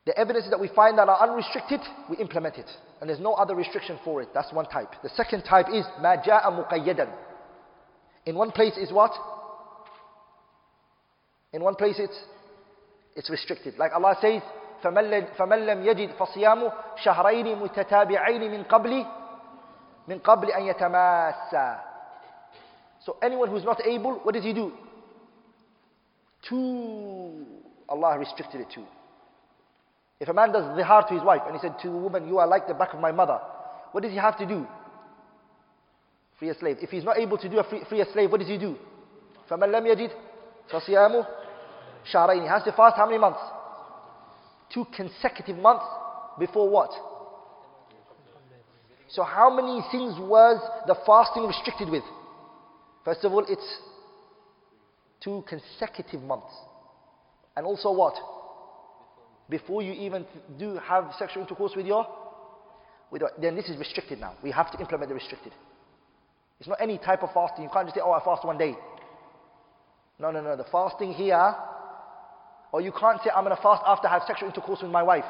The 0.05 0.19
evidences 0.19 0.51
that 0.51 0.59
we 0.61 0.69
find 0.69 0.99
that 0.99 1.09
are 1.09 1.29
unrestricted, 1.29 1.81
we 2.11 2.17
implement 2.17 2.57
it. 2.59 2.69
And 3.01 3.09
there's 3.09 3.21
no 3.21 3.35
other 3.35 3.55
restriction 3.55 3.99
for 4.05 4.21
it. 4.21 4.29
That's 4.35 4.53
one 4.53 4.67
type. 4.67 4.91
The 5.03 5.11
second 5.11 5.43
type 5.43 5.67
is 5.73 5.85
مَا 6.01 6.25
جَاءَ 6.25 6.43
مُقَيَّدًا 6.45 7.09
in 8.27 8.37
one 8.37 8.53
place 8.53 8.77
is 8.77 8.93
what? 8.93 9.13
In 11.53 11.63
one 11.63 11.75
place 11.75 11.97
it's, 11.99 12.19
it's 13.17 13.31
restricted. 13.31 13.79
Like 13.79 13.93
Allah 13.93 14.17
says, 14.21 14.43
فَمَنْ 14.83 15.29
لَمْ 15.37 15.85
يَجِدْ 15.85 16.17
فَصِيَامُ 16.17 16.73
شَهْرَيْنِ 17.05 17.59
مُتَتَابِعَيْنِ 17.59 18.41
مِنْ 18.51 18.65
قَبْلِ 18.69 19.07
مِنْ 20.09 20.19
قَبْلِ 20.21 20.51
أَنْ 20.53 20.75
يَتَمَاسَّى 20.75 21.81
So 23.05 23.17
anyone 23.23 23.51
who's 23.51 23.65
not 23.65 23.85
able, 23.87 24.15
what 24.23 24.35
does 24.35 24.45
he 24.45 24.53
do? 24.53 24.73
Two, 26.49 27.47
Allah 27.89 28.19
restricted 28.19 28.61
it 28.61 28.71
to. 28.75 28.85
If 30.21 30.29
a 30.29 30.33
man 30.33 30.53
does 30.53 30.65
zihar 30.79 31.07
to 31.09 31.15
his 31.15 31.23
wife 31.23 31.43
and 31.47 31.55
he 31.57 31.61
said 31.61 31.79
to 31.83 31.89
a 31.89 31.99
woman, 31.99 32.29
you 32.29 32.39
are 32.39 32.47
like 32.47 32.69
the 32.69 32.75
back 32.75 32.95
of 32.95 33.01
my 33.01 33.13
mother, 33.13 33.39
what 33.93 34.03
does 34.03 34.13
he 34.13 34.19
have 34.19 34.39
to 34.39 34.47
do? 34.47 34.67
Free 36.39 36.51
a 36.51 36.55
slave. 36.59 36.79
If 36.81 36.91
he's 36.91 37.05
not 37.05 37.19
able 37.19 37.39
to 37.39 37.49
do 37.49 37.59
a 37.59 37.65
free, 37.65 37.83
free 37.89 38.01
a 38.01 38.13
slave, 38.13 38.31
what 38.31 38.41
does 38.41 38.49
he 38.49 38.59
do? 38.59 38.77
فَمَنْ 39.51 39.69
لَمْ 39.69 39.85
يَجِدْ 39.87 40.11
فَصِيَامُ 40.71 41.27
شَهْرَيْنِ 42.13 42.43
He 42.43 42.49
has 42.49 42.63
to 42.65 42.73
fast 42.73 42.97
how 42.97 43.07
many 43.07 43.19
months? 43.19 43.41
Two 44.73 44.87
consecutive 44.97 45.57
months 45.57 45.85
before 46.39 46.69
what? 46.69 46.91
So 49.09 49.23
how 49.23 49.55
many 49.55 49.85
things 49.93 50.19
was 50.19 50.59
the 50.87 50.97
fasting 51.07 51.47
restricted 51.47 51.91
with? 51.91 52.05
First 53.05 53.25
of 53.25 53.33
all, 53.33 53.45
it's 53.47 53.79
two 55.24 55.44
consecutive 55.48 56.22
months. 56.22 56.54
And 57.56 57.66
also 57.66 57.92
what? 57.92 58.16
Before 59.50 59.82
you 59.82 59.94
even 59.94 60.26
do 60.60 60.76
have 60.76 61.12
sexual 61.18 61.42
intercourse 61.44 61.74
with 61.76 61.86
your, 61.86 62.06
with 63.12 63.22
your, 63.22 63.32
then 63.42 63.56
this 63.56 63.70
is 63.70 63.78
restricted 63.78 64.20
now. 64.20 64.34
We 64.44 64.52
have 64.52 64.72
to 64.72 64.80
implement 64.80 65.10
the 65.10 65.16
restricted. 65.16 65.54
It's 66.60 66.68
not 66.68 66.82
any 66.82 66.98
type 66.98 67.24
of 67.24 67.30
fasting. 67.34 67.64
You 67.64 67.70
can't 67.72 67.86
just 67.88 67.96
say, 67.96 68.02
oh, 68.04 68.12
I 68.12 68.24
fast 68.24 68.46
one 68.46 68.58
day. 68.58 68.76
No, 70.20 70.32
no, 70.32 70.42
no. 70.42 70.56
The 70.56 70.66
fasting 70.72 71.14
here, 71.14 71.56
or 72.72 72.82
you 72.82 72.92
can't 72.92 73.20
say, 73.24 73.30
I'm 73.34 73.44
going 73.44 73.56
to 73.56 73.62
fast 73.62 73.84
after 73.86 74.08
I 74.08 74.14
have 74.14 74.24
sexual 74.28 74.50
intercourse 74.50 74.82
with 74.82 74.92
my 74.92 75.04
wife. 75.04 75.26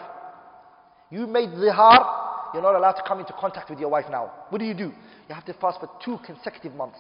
You 1.12 1.28
made 1.28 1.50
zihar, 1.50 2.54
you're 2.54 2.64
not 2.64 2.76
allowed 2.76 2.94
to 2.94 3.04
come 3.08 3.20
into 3.20 3.34
contact 3.34 3.70
with 3.70 3.80
your 3.80 3.90
wife 3.90 4.06
now. 4.10 4.32
What 4.50 4.60
do 4.60 4.66
you 4.66 4.74
do? 4.74 4.92
You 5.30 5.36
have 5.36 5.46
to 5.46 5.54
fast 5.54 5.80
for 5.80 5.90
two 6.04 6.18
consecutive 6.26 6.74
months. 6.74 7.00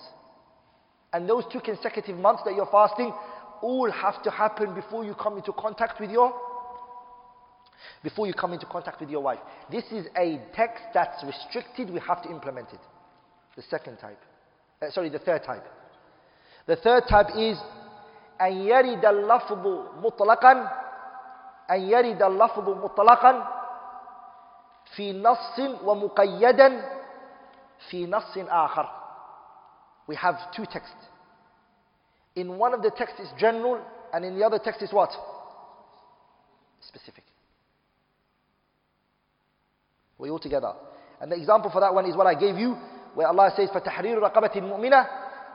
And 1.16 1.28
those 1.28 1.44
two 1.52 1.60
consecutive 1.60 2.16
months 2.16 2.42
that 2.44 2.54
you're 2.54 2.66
fasting 2.70 3.12
all 3.60 3.90
have 3.90 4.22
to 4.22 4.30
happen 4.30 4.74
before 4.74 5.04
you 5.04 5.14
come 5.14 5.36
into 5.36 5.52
contact 5.52 6.00
with 6.00 6.10
your 6.10 6.32
before 8.02 8.26
you 8.26 8.34
come 8.34 8.52
into 8.52 8.66
contact 8.66 9.00
with 9.00 9.10
your 9.10 9.20
wife. 9.22 9.38
This 9.70 9.84
is 9.92 10.06
a 10.16 10.40
text 10.54 10.82
that's 10.94 11.22
restricted, 11.24 11.90
we 11.90 12.00
have 12.00 12.22
to 12.22 12.30
implement 12.30 12.68
it. 12.72 12.80
The 13.56 13.62
second 13.62 13.98
type. 13.98 14.18
Uh, 14.80 14.90
sorry, 14.90 15.08
the 15.08 15.18
third 15.18 15.42
type. 15.44 15.64
The 16.66 16.76
third 16.76 17.04
type 17.08 17.36
is 17.36 17.58
أن 18.40 18.52
يرد 18.52 19.04
اللفظ 19.04 19.66
مطلقا 20.02 20.68
أن 21.70 21.80
يرد 21.80 22.22
اللفظ 22.22 22.68
مطلقا 22.68 23.48
في 24.96 25.22
نص 25.22 25.60
ومقيدا 25.84 26.90
في 27.90 28.06
نص 28.06 28.38
آخر. 28.38 28.95
We 30.06 30.16
have 30.16 30.36
two 30.56 30.64
texts. 30.64 30.94
In 32.34 32.58
one 32.58 32.74
of 32.74 32.82
the 32.82 32.90
texts 32.90 33.20
is 33.20 33.28
general 33.38 33.80
and 34.12 34.24
in 34.24 34.38
the 34.38 34.44
other 34.44 34.58
text 34.62 34.82
is 34.82 34.92
what? 34.92 35.10
Specific. 36.80 37.24
We 40.18 40.30
all 40.30 40.38
together. 40.38 40.72
And 41.20 41.30
the 41.30 41.36
example 41.36 41.70
for 41.70 41.80
that 41.80 41.94
one 41.94 42.06
is 42.06 42.16
what 42.16 42.26
I 42.26 42.34
gave 42.34 42.56
you, 42.56 42.76
where 43.14 43.26
Allah 43.26 43.52
says, 43.56 43.68
فَتَحْرِيرُ 43.70 44.18
رَقَبَةٍ 44.18 44.54
مُؤْمِنَةٍ 44.54 45.06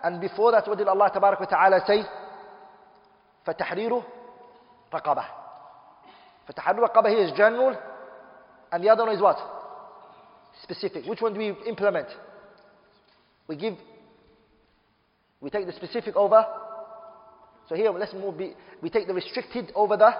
And 0.04 0.22
before 0.22 0.52
that, 0.52 0.68
what 0.68 0.78
did 0.78 0.88
Allah 0.88 1.12
Tabarak 1.14 1.40
wa 1.40 1.46
Ta'ala 1.46 1.82
say? 1.86 2.04
فَتَحْرِيرُ 3.46 4.04
رَقَبَةٍ 4.94 5.26
فَتَحْرِيرُ 6.50 6.90
رَقَبَةٍ 6.90 7.10
here 7.10 7.26
is 7.26 7.32
general, 7.36 7.78
and 8.72 8.84
the 8.84 8.90
other 8.90 9.06
one 9.06 9.16
is 9.16 9.22
what? 9.22 9.38
Specific. 10.64 11.06
Which 11.06 11.22
one 11.22 11.34
do 11.34 11.40
we 11.40 11.54
implement? 11.68 12.08
We 13.48 13.56
give, 13.56 13.76
we 15.42 15.50
take 15.50 15.66
the 15.66 15.74
specific 15.74 16.16
over. 16.16 16.46
So 17.70 17.76
here, 17.76 17.92
let's 17.92 18.14
move, 18.14 18.36
we 18.82 18.90
take 18.90 19.08
the 19.08 19.14
restricted 19.14 19.72
over 19.76 19.98
the 19.98 20.12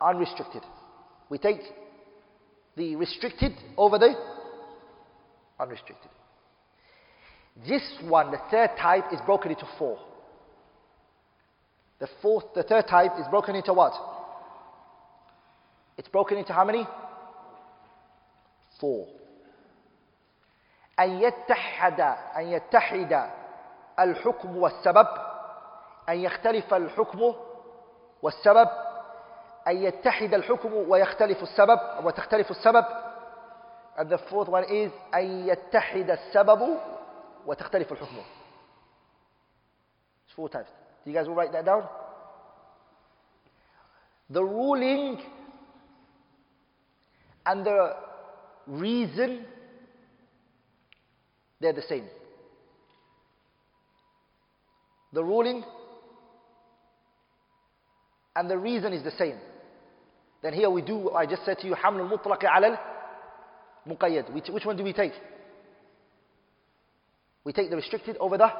unrestricted. 0.00 0.62
We 1.28 1.38
take 1.38 1.60
the 2.76 2.96
restricted 2.96 3.52
over 3.76 3.98
the 3.98 4.14
unrestricted. 5.60 6.10
This 7.66 7.82
one, 8.04 8.30
the 8.30 8.40
third 8.50 8.70
type, 8.80 9.04
is 9.12 9.20
broken 9.26 9.50
into 9.50 9.66
four. 9.78 9.98
The 11.98 12.08
fourth, 12.22 12.44
the 12.54 12.62
third 12.62 12.86
type 12.88 13.12
is 13.18 13.26
broken 13.30 13.56
into 13.56 13.72
what? 13.72 13.92
It's 15.96 16.08
broken 16.08 16.38
into 16.38 16.52
how 16.52 16.64
many? 16.64 16.86
Four. 18.80 19.08
أن 20.98 21.20
يتحد 21.20 22.00
أن 22.36 22.46
يتحد 22.46 23.30
الحكم 23.99 24.57
والسبب 24.57 25.07
أن 26.09 26.17
يختلف 26.17 26.73
الحكم 26.73 27.33
والسبب 28.21 28.69
أن 29.67 29.77
يتحد 29.77 30.33
الحكم 30.33 30.73
ويختلف 30.73 31.43
السبب 31.43 31.79
وتختلف 32.03 32.51
السبب 32.51 32.85
and 33.97 34.09
the 34.09 34.17
fourth 34.17 34.49
one 34.49 34.63
is 34.63 34.91
أن 35.15 35.47
يتحد 35.47 36.09
السبب 36.09 36.77
وتختلف 37.45 37.91
الحكم 37.91 38.17
it's 40.27 40.33
four 40.35 40.49
types 40.49 40.69
do 41.05 41.11
you 41.11 41.13
guys 41.17 41.27
will 41.27 41.35
write 41.35 41.51
that 41.51 41.65
down 41.65 41.83
the 44.29 44.43
ruling 44.43 45.19
and 47.45 47.65
the 47.65 47.95
reason 48.67 49.45
they're 51.61 51.73
the 51.73 51.81
same 51.89 52.07
the 55.12 55.22
ruling 55.22 55.64
and 58.36 58.50
the 58.50 58.58
reason 58.58 58.92
is 58.92 59.02
the 59.02 59.10
same 59.12 59.38
then 60.42 60.52
here 60.52 60.70
we 60.70 60.82
do, 60.82 61.10
I 61.10 61.26
just 61.26 61.44
said 61.44 61.58
to 61.60 61.66
you, 61.66 61.74
حمل 61.74 62.00
المطلق 62.00 62.44
على 62.44 62.78
المقيد. 63.86 64.32
Which, 64.32 64.48
which 64.50 64.64
one 64.64 64.76
do 64.76 64.84
we 64.84 64.92
take? 64.92 65.12
We 67.44 67.52
take 67.52 67.70
the 67.70 67.76
restricted 67.76 68.16
over 68.18 68.38
the 68.38 68.50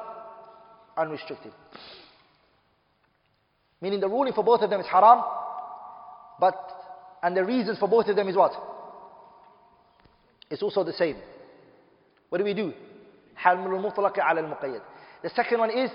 unrestricted. 0.97 1.53
Meaning 3.81 4.01
the 4.01 4.09
ruling 4.09 4.33
for 4.33 4.43
both 4.43 4.61
of 4.61 4.69
them 4.69 4.81
is 4.81 4.87
haram, 4.87 5.23
but, 6.39 6.57
and 7.23 7.35
the 7.35 7.45
reasons 7.45 7.79
for 7.79 7.87
both 7.87 8.07
of 8.07 8.15
them 8.15 8.27
is 8.27 8.35
what? 8.35 8.51
It's 10.49 10.63
also 10.63 10.83
the 10.83 10.93
same. 10.93 11.15
What 12.27 12.39
do 12.39 12.43
we 12.43 12.53
do? 12.53 12.73
حمل 13.37 13.73
المطلق 13.73 14.19
على 14.19 14.39
المقيد. 14.41 14.81
The 15.21 15.29
second 15.29 15.59
one 15.59 15.69
is 15.69 15.91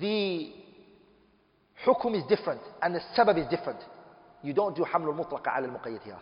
the 0.00 0.52
hukum 1.86 2.14
is 2.16 2.24
different 2.28 2.60
and 2.82 2.94
the 2.94 3.00
sabab 3.16 3.38
is 3.38 3.46
different. 3.48 3.80
You 4.42 4.52
don't 4.52 4.76
do 4.76 4.84
حمل 4.84 5.08
المطلق 5.08 5.48
على 5.48 5.66
المقيد 5.66 6.00
here. 6.02 6.18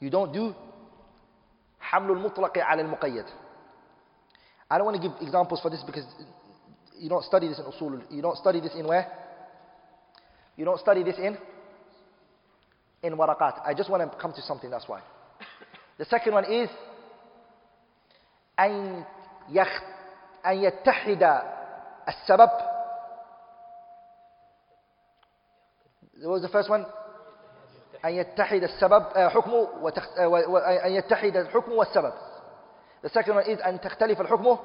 You 0.00 0.10
don't 0.10 0.32
do 0.32 0.54
حمل 1.80 2.10
المطلق 2.10 2.58
على 2.58 2.82
المقيد. 2.82 3.24
I 4.70 4.76
don't 4.78 4.84
want 4.84 5.00
to 5.00 5.08
give 5.08 5.16
examples 5.20 5.60
for 5.60 5.70
this 5.70 5.82
because 5.82 6.04
you 6.98 7.08
don't 7.08 7.24
study 7.24 7.48
this 7.48 7.58
in 7.58 7.64
usul. 7.64 8.02
You 8.10 8.22
don't 8.22 8.36
study 8.36 8.60
this 8.60 8.74
in 8.74 8.86
where? 8.86 9.06
You 10.56 10.64
don't 10.64 10.80
study 10.80 11.02
this 11.02 11.16
in? 11.18 11.38
In 13.02 13.14
waraqat. 13.16 13.62
I 13.64 13.74
just 13.74 13.88
want 13.88 14.10
to 14.10 14.18
come 14.18 14.32
to 14.32 14.42
something, 14.42 14.70
that's 14.70 14.88
why. 14.88 15.00
The 15.98 16.04
second 16.04 16.34
one 16.34 16.44
is 16.44 16.68
أن 18.58 19.04
يخ 19.50 19.82
أن 20.46 20.56
يتحد 20.56 21.42
السبب 22.08 22.50
What 26.22 26.32
was 26.32 26.42
the 26.42 26.48
first 26.48 26.68
one? 26.70 26.86
أن 28.04 28.12
يتحد 28.14 28.62
السبب 28.62 29.04
حكم 29.18 29.52
وتخ... 29.82 30.18
أن 30.84 30.92
يتحد 30.92 31.36
الحكم 31.36 31.72
والسبب. 31.72 32.12
The 33.02 33.08
second 33.08 33.34
one 33.34 33.44
is 33.44 33.60
أن 33.60 33.80
تختلف 33.80 34.20
الحكم 34.20 34.58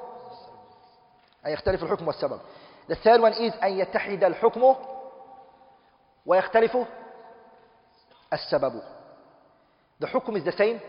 أن 1.46 1.52
يختلف 1.52 1.82
الحكم 1.82 2.06
والسبب. 2.06 2.40
The 2.88 2.96
third 2.96 3.20
one 3.20 3.32
is 3.32 3.52
أن 3.62 3.72
يتحد 3.72 4.24
الحكم 4.24 4.76
ويختلف 6.26 6.76
السبب. 8.32 8.82
The 10.00 10.06
حكم 10.06 10.36
is 10.36 10.44
the 10.44 10.52
same, 10.52 10.80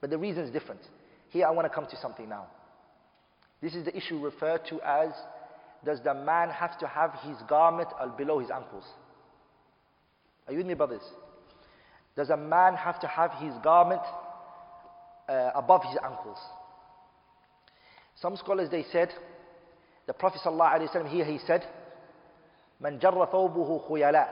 but 0.00 0.10
the 0.10 0.18
reason 0.18 0.44
is 0.44 0.50
different. 0.50 0.80
Here 1.30 1.46
I 1.46 1.50
want 1.50 1.66
to 1.66 1.74
come 1.74 1.86
to 1.86 1.96
something 1.96 2.28
now. 2.28 2.46
This 3.62 3.74
is 3.74 3.84
the 3.84 3.96
issue 3.96 4.18
referred 4.18 4.66
to 4.68 4.80
as 4.82 5.10
does 5.84 6.00
the 6.04 6.14
man 6.14 6.50
have 6.50 6.78
to 6.78 6.86
have 6.86 7.12
his 7.22 7.36
garment 7.48 7.88
below 8.18 8.38
his 8.38 8.50
ankles? 8.50 8.84
Are 10.47 10.53
you 10.53 10.57
with 10.59 10.67
me, 10.67 10.73
brothers? 10.73 11.01
Does 12.15 12.29
a 12.29 12.37
man 12.37 12.75
have 12.75 12.99
to 13.01 13.07
have 13.07 13.31
his 13.33 13.53
garment 13.63 14.01
uh, 15.27 15.51
above 15.53 15.83
his 15.83 15.97
ankles? 16.03 16.39
Some 18.19 18.35
scholars 18.37 18.69
they 18.71 18.85
said, 18.91 19.09
the 20.07 20.13
Prophet 20.13 20.41
ﷺ 20.43 21.09
here 21.09 21.25
he 21.25 21.37
said, 21.45 21.65
"Man 22.79 22.99
jarra 22.99 23.29
thawbuhu 23.31 23.87
khuyala." 23.87 24.27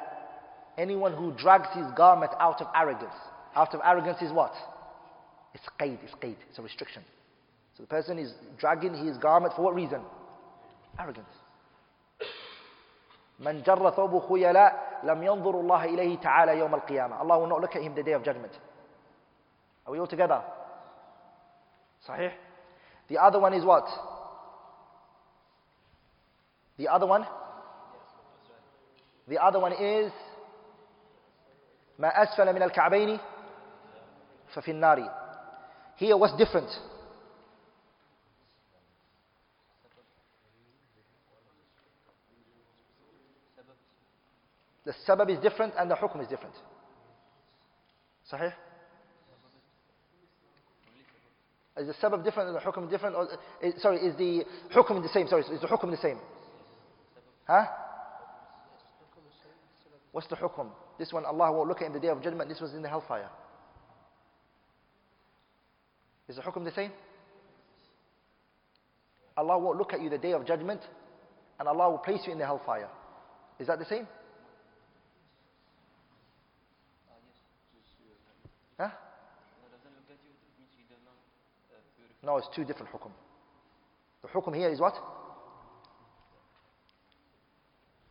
Anyone 0.78 1.14
who 1.14 1.32
drags 1.34 1.68
his 1.74 1.86
garment 1.96 2.32
out 2.40 2.62
of 2.62 2.68
arrogance. 2.76 3.14
Out 3.56 3.74
of 3.74 3.82
arrogance 3.84 4.22
is 4.22 4.32
what? 4.32 4.54
It's 5.54 5.64
qaid, 5.80 6.00
it's 6.04 6.14
qaid, 6.16 6.36
it's 6.50 6.60
a 6.60 6.62
restriction. 6.62 7.04
So 7.78 7.84
the 7.84 7.88
person 7.88 8.18
is 8.20 8.34
dragging 8.58 8.94
his 8.94 9.18
garment 9.18 9.54
for 9.56 9.62
what 9.62 9.76
reason? 9.76 10.02
Arrogance. 11.00 11.28
من 13.40 13.62
جر 13.62 13.90
ثوب 13.90 14.30
خيلاء 14.30 15.00
لم 15.04 15.24
ينظر 15.24 15.60
الله 15.60 15.86
إليه 15.86 16.20
تعالى 16.20 16.60
يوم 16.60 16.76
القيامة 16.76 17.20
Allah 17.22 17.40
will 17.40 17.48
not 17.48 17.62
look 17.62 17.76
at 17.76 17.82
him 17.82 17.94
the 17.96 18.04
day 18.04 18.14
of 18.14 18.24
judgment 18.24 18.52
Are 19.86 19.92
we 19.92 20.00
all 20.00 20.08
together? 20.08 20.42
صحيح? 22.08 22.34
The 23.10 23.18
other 23.18 23.40
one 23.40 23.54
is 23.54 23.64
what? 23.64 23.86
The 26.78 26.88
other 26.88 27.06
one? 27.06 27.26
The 29.28 29.38
other 29.38 29.60
one 29.60 29.74
is 29.74 30.12
ما 32.00 32.24
أسفل 32.24 32.54
من 32.54 32.64
الكعبين 32.64 33.20
ففي 34.56 34.72
النار 34.72 35.10
Here 35.98 36.18
what's 36.18 36.36
different? 36.36 36.70
The 44.86 44.94
sabab 45.08 45.32
is 45.32 45.40
different 45.40 45.74
and 45.78 45.90
the 45.90 45.96
hukm 45.96 46.22
is 46.22 46.28
different. 46.28 46.56
Sahih? 48.32 48.54
Is 51.78 51.88
the 51.88 51.94
sabab 51.94 52.24
different 52.24 52.50
and 52.50 52.58
the 52.58 52.62
hukm 52.62 52.90
different? 52.90 53.16
Or, 53.16 53.28
is, 53.62 53.82
sorry, 53.82 53.98
is 53.98 54.16
the 54.18 54.46
hukm 54.74 55.02
the 55.02 55.10
same? 55.10 55.28
Sorry, 55.28 55.44
is 55.44 55.62
the 55.62 55.68
hukm 55.68 55.92
the 55.92 55.98
same? 55.98 56.20
Huh? 57.48 57.66
What's 60.12 60.28
the 60.28 60.36
hukm? 60.36 60.70
This 60.98 61.12
one 61.12 61.26
Allah 61.26 61.52
won't 61.52 61.68
look 61.68 61.82
at 61.82 61.88
in 61.88 61.94
the 61.94 62.00
day 62.00 62.08
of 62.08 62.22
judgment. 62.22 62.48
This 62.48 62.62
was 62.62 62.74
in 62.74 62.82
the 62.82 62.88
hellfire. 62.88 63.30
Is 66.30 66.38
the 66.38 66.42
hukm 66.42 66.64
the 66.64 66.72
same? 66.72 66.92
Allah 69.36 69.60
won't 69.60 69.78
look 69.78 69.94
at 69.94 70.02
you 70.02 70.10
the 70.10 70.18
day 70.18 70.32
of 70.32 70.46
judgment 70.46 70.82
and 71.60 71.68
Allah 71.68 71.90
will 71.90 71.98
place 71.98 72.22
you 72.26 72.32
in 72.32 72.40
the 72.40 72.46
hellfire. 72.46 72.88
Is 73.60 73.68
that 73.68 73.80
the 73.80 73.86
same? 73.86 74.08
Huh? 78.80 78.90
No, 82.24 82.38
it's 82.38 82.48
two 82.56 82.66
different 82.66 82.92
hukum. 82.92 83.12
The 84.22 84.28
hukum 84.30 84.56
here 84.56 84.70
is 84.70 84.80
what? 84.80 84.96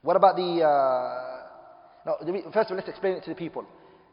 What 0.03 0.17
about 0.17 0.37
the. 0.37 0.63
Uh, 0.63 1.45
no, 2.07 2.53
first 2.53 2.71
of 2.71 2.73
all, 2.73 2.77
let's 2.77 2.89
explain 2.89 3.15
it 3.15 3.25
to 3.25 3.31
the 3.31 3.37
people. 3.37 3.67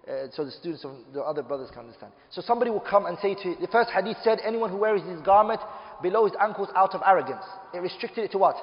Uh, 0.08 0.28
so 0.34 0.44
the 0.44 0.52
students 0.52 0.84
of 0.84 0.96
the 1.14 1.22
other 1.22 1.44
brothers 1.44 1.70
can 1.70 1.82
understand. 1.82 2.12
So 2.32 2.42
somebody 2.42 2.72
will 2.72 2.80
come 2.80 3.06
and 3.06 3.18
say 3.22 3.36
to 3.36 3.56
the 3.62 3.68
first 3.68 3.92
hadith 3.92 4.18
said, 4.24 4.40
anyone 4.44 4.72
who 4.72 4.78
wears 4.78 5.02
his 5.04 5.22
garment 5.22 5.62
below 6.02 6.26
his 6.26 6.34
ankles 6.42 6.70
out 6.76 6.96
of 6.96 7.02
arrogance. 7.06 7.44
It 7.74 7.80
restricted 7.80 8.24
it 8.24 8.32
to 8.32 8.40
what? 8.40 8.56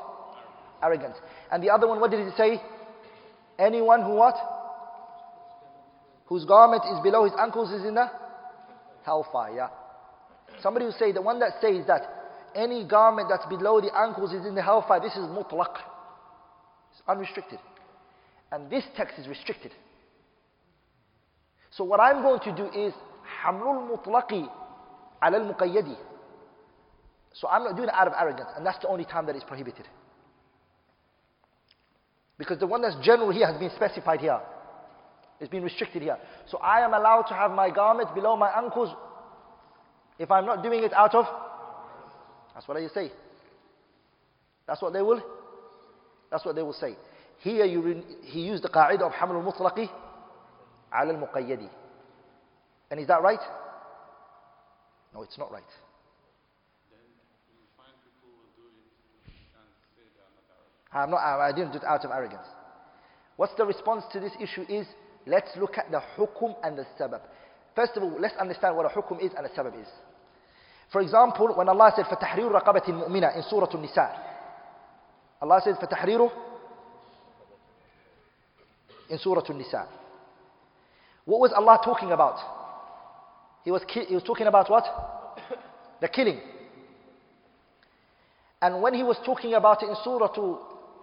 Arrogance. 0.83 1.15
And 1.53 1.63
the 1.63 1.71
other 1.71 1.87
one, 1.87 2.01
what 2.01 2.11
did 2.11 2.21
it 2.21 2.35
say? 2.37 2.61
Anyone 3.57 4.03
who 4.03 4.15
what? 4.15 4.35
Whose 6.29 6.45
garment 6.45 6.83
is 6.85 7.01
below 7.03 7.25
his 7.25 7.33
ankles 7.39 7.73
is 7.73 7.85
in 7.85 7.95
the 7.95 8.11
hellfire. 9.03 9.71
Somebody 10.63 10.85
will 10.85 10.93
say, 10.99 11.13
the 11.13 11.23
one 11.23 11.41
that 11.41 11.53
says 11.61 11.87
that 11.87 12.03
any 12.55 12.87
garment 12.87 13.29
that's 13.31 13.47
below 13.47 13.81
the 13.81 13.91
ankles 13.97 14.33
is 14.33 14.45
in 14.45 14.55
the 14.55 14.63
hellfire, 14.63 15.01
this 15.01 15.13
is 15.13 15.25
mutlaq. 15.25 15.77
It's 16.93 17.03
unrestricted. 17.09 17.59
And 18.53 18.71
this 18.71 18.85
text 18.97 19.19
is 19.19 19.27
restricted. 19.27 19.73
So 21.71 21.85
what 21.85 22.01
I'm 22.01 22.23
going 22.23 22.41
to 22.41 22.55
do 22.55 22.67
is 22.79 22.93
hamlul 23.43 23.97
mutlaqi 23.97 24.49
al 25.23 25.33
muqayyadi. 25.33 25.97
So 27.33 27.49
I'm 27.49 27.65
not 27.65 27.77
doing 27.77 27.89
it 27.89 27.95
out 27.95 28.09
of 28.09 28.15
arrogance, 28.19 28.49
and 28.57 28.67
that's 28.67 28.79
the 28.81 28.89
only 28.89 29.05
time 29.05 29.27
that 29.27 29.37
is 29.37 29.45
prohibited. 29.45 29.87
Because 32.37 32.59
the 32.59 32.67
one 32.67 32.83
that's 32.83 32.97
general 33.03 33.31
here 33.31 33.47
has 33.47 33.59
been 33.59 33.71
specified 33.77 34.21
here. 34.21 34.41
It's 35.41 35.51
been 35.51 35.63
restricted 35.63 36.03
here. 36.03 36.19
So 36.51 36.59
I 36.59 36.81
am 36.81 36.95
allowed 36.95 37.23
to 37.29 37.35
have 37.35 37.51
my 37.53 37.71
garment 37.71 38.15
below 38.15 38.37
my 38.37 38.51
ankles 38.51 38.95
if 40.19 40.31
I'm 40.31 40.47
not 40.47 40.63
doing 40.63 40.83
it 40.83 40.93
out 40.93 41.15
of. 41.15 41.27
That's 42.55 42.67
what 42.67 42.77
I 42.77 42.89
say. 42.89 43.13
That's 44.67 44.83
what 44.83 44.93
they 44.93 45.03
will. 45.03 45.23
That's 46.31 46.45
what 46.45 46.57
they 46.57 46.63
will 46.63 46.73
say. 46.73 46.97
Here 47.39 47.65
you, 47.65 48.03
he 48.25 48.41
used 48.41 48.65
the 48.65 48.69
qa'idah 48.69 49.03
of 49.03 49.13
haml 49.13 49.37
al-mutlaqi 49.45 49.89
al-muqayyadi. 50.93 51.69
And 52.91 52.99
is 52.99 53.07
that 53.07 53.23
right? 53.23 53.39
No, 55.15 55.23
it's 55.23 55.39
not 55.39 55.53
right. 55.53 55.63
I'm 60.93 61.11
not, 61.11 61.19
I 61.19 61.53
didn't 61.53 61.73
do 61.73 61.79
it 61.79 61.85
out 61.85 62.05
of 62.05 62.11
arrogance. 62.11 62.47
What's 63.37 63.55
the 63.55 63.65
response 63.65 64.05
to 64.13 64.21
this 64.21 64.33
issue 64.41 64.63
is, 64.69 64.87
let's 65.28 65.50
look 65.58 65.78
at 65.78 65.90
the 65.92 66.02
hukum 66.18 66.56
and 66.64 66.78
the 66.78 66.86
sabab. 67.00 67.22
First 67.76 67.94
of 67.96 68.04
all, 68.04 68.16
let's 68.20 68.36
understand 68.38 68.76
what 68.76 68.86
a 68.86 68.90
hukum 68.90 69.22
is 69.24 69.32
and 69.38 69.46
a 69.46 69.50
sabab 69.50 69.80
is. 69.82 69.88
For 70.92 71.02
example, 71.02 71.54
when 71.56 71.68
Allah 71.70 71.92
said, 71.96 72.06
فَتَحْرِيرُ 72.06 72.62
رَقَبَةٍ 72.62 72.86
مُؤْمِنَةٍ 72.86 73.36
in 73.36 73.44
Surah 73.50 73.68
An-Nisa. 73.74 74.10
Allah 75.42 75.62
says, 75.64 75.76
فَتَحْرِيرُ 75.78 76.30
in 79.10 79.18
Surah 79.18 79.42
An-Nisa. 79.50 79.88
What 81.26 81.40
was 81.40 81.52
Allah 81.56 81.80
talking 81.84 82.12
about? 82.12 82.38
He 83.64 83.72
was, 83.72 83.82
he 83.88 84.14
was 84.14 84.24
talking 84.24 84.46
about 84.46 84.70
what? 84.70 84.84
The 86.02 86.10
killing. 86.10 86.40
And 88.62 88.82
when 88.82 88.94
he 88.94 89.04
was 89.04 89.18
talking 89.26 89.56
about 89.56 89.82
it 89.82 89.90
in 89.90 89.96
Surah 90.04 90.30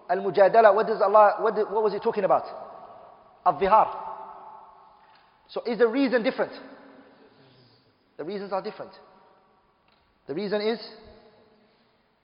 Al-Mujadala, 0.09 0.75
what, 0.75 0.87
does 0.87 1.01
Allah, 1.03 1.37
what, 1.41 1.55
did, 1.57 1.71
what 1.71 1.83
was 1.83 1.93
he 1.93 1.99
talking 1.99 2.25
about? 2.25 2.45
Al-Dhihar. 3.45 3.89
So 5.50 5.62
is 5.64 5.78
the 5.78 5.88
reason 5.88 6.24
different? 6.24 6.52
The 8.18 8.24
reasons 8.24 8.52
are 8.52 8.62
different. 8.62 8.92
The 10.28 10.34
reason 10.34 10.62
is, 10.62 10.80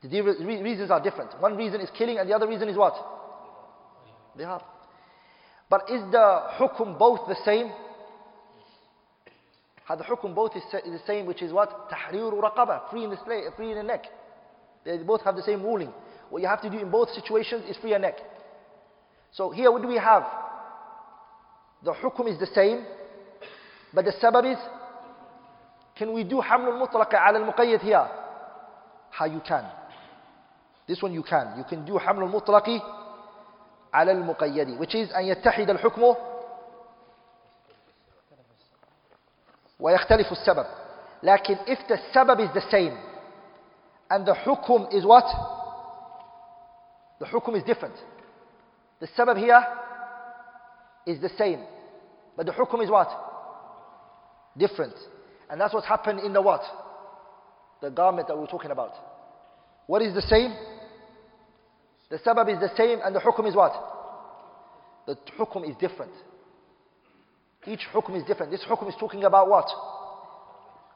the 0.01 0.21
reasons 0.21 0.89
are 0.89 1.01
different. 1.01 1.39
One 1.39 1.55
reason 1.55 1.81
is 1.81 1.89
killing 1.97 2.17
and 2.17 2.27
the 2.27 2.33
other 2.35 2.47
reason 2.47 2.69
is 2.69 2.77
what? 2.77 2.95
Dhihar. 4.37 4.63
But 5.69 5.89
is 5.89 6.01
the 6.11 6.41
hukum 6.57 6.97
both 6.97 7.27
the 7.27 7.35
same? 7.45 7.71
How 9.83 9.95
the 9.95 10.03
hukum 10.03 10.33
both 10.33 10.55
is 10.55 10.63
the 10.71 10.99
same, 11.05 11.25
which 11.25 11.41
is 11.41 11.51
what? 11.51 11.89
Tahriru 11.89 12.41
raqaba, 12.41 12.89
free 12.89 13.03
in 13.03 13.09
the 13.09 13.17
slave, 13.25 13.43
free 13.55 13.71
in 13.71 13.77
the 13.77 13.83
neck. 13.83 14.05
They 14.83 14.97
both 14.97 15.21
have 15.23 15.35
the 15.35 15.43
same 15.43 15.61
ruling. 15.61 15.93
What 16.29 16.41
you 16.41 16.47
have 16.47 16.61
to 16.61 16.69
do 16.69 16.79
in 16.79 16.89
both 16.89 17.09
situations 17.11 17.65
is 17.69 17.77
free 17.77 17.93
a 17.93 17.99
neck. 17.99 18.17
So 19.31 19.51
here 19.51 19.71
what 19.71 19.81
do 19.81 19.87
we 19.87 19.97
have? 19.97 20.23
The 21.83 21.93
hukum 21.93 22.27
is 22.31 22.39
the 22.39 22.47
same, 22.47 22.85
but 23.92 24.04
the 24.04 24.12
sabab 24.12 24.52
is, 24.52 24.58
can 25.96 26.12
we 26.12 26.24
do 26.24 26.36
haml 26.36 26.72
al-mutlaqa 26.72 27.14
ala 27.14 27.40
al-muqayyad 27.40 27.80
here? 27.80 28.06
How 29.10 29.24
you 29.24 29.40
can. 29.46 29.64
This 30.86 31.00
one 31.02 31.12
you 31.12 31.22
can. 31.22 31.56
You 31.56 31.64
can 31.64 31.84
do 31.84 31.92
haml 31.92 32.22
al-mutlaqi 32.22 32.80
ala 33.94 34.12
al-muqayyadi, 34.12 34.78
which 34.78 34.94
is 34.94 35.08
أن 35.10 35.24
يتحد 35.24 35.70
الحكم 35.70 36.14
ويختلف 39.80 40.32
السبب. 40.32 40.66
لكن 41.22 41.56
if 41.66 41.78
the 41.88 41.98
sabab 42.14 42.40
is 42.40 42.52
the 42.54 42.70
same, 42.70 42.96
and 44.10 44.26
the 44.26 44.34
hukum 44.34 44.94
is 44.94 45.04
what? 45.04 45.24
The 47.18 47.26
hukum 47.26 47.56
is 47.56 47.64
different. 47.64 47.94
The 49.00 49.08
sabab 49.08 49.38
here 49.38 49.64
is 51.06 51.20
the 51.20 51.30
same. 51.38 51.60
But 52.36 52.46
the 52.46 52.52
hukum 52.52 52.82
is 52.84 52.90
what? 52.90 53.08
Different. 54.56 54.94
And 55.50 55.60
that's 55.60 55.74
what's 55.74 55.86
happened 55.86 56.20
in 56.20 56.32
the 56.32 56.42
what? 56.42 56.62
The 57.82 57.90
garment 57.90 58.28
that 58.28 58.34
we 58.34 58.40
we're 58.40 58.46
talking 58.46 58.70
about. 58.70 58.92
What 59.86 60.02
is 60.02 60.14
the 60.14 60.22
same? 60.22 60.54
The 62.10 62.18
sabab 62.18 62.52
is 62.52 62.60
the 62.60 62.74
same 62.76 63.00
and 63.04 63.14
the 63.14 63.20
hukum 63.20 63.48
is 63.48 63.54
what? 63.54 63.72
The 65.06 65.16
hukum 65.38 65.68
is 65.68 65.76
different. 65.76 66.12
Each 67.66 67.86
hukum 67.92 68.16
is 68.16 68.24
different. 68.24 68.52
This 68.52 68.64
hukum 68.68 68.88
is 68.88 68.94
talking 68.98 69.24
about 69.24 69.48
what? 69.48 69.66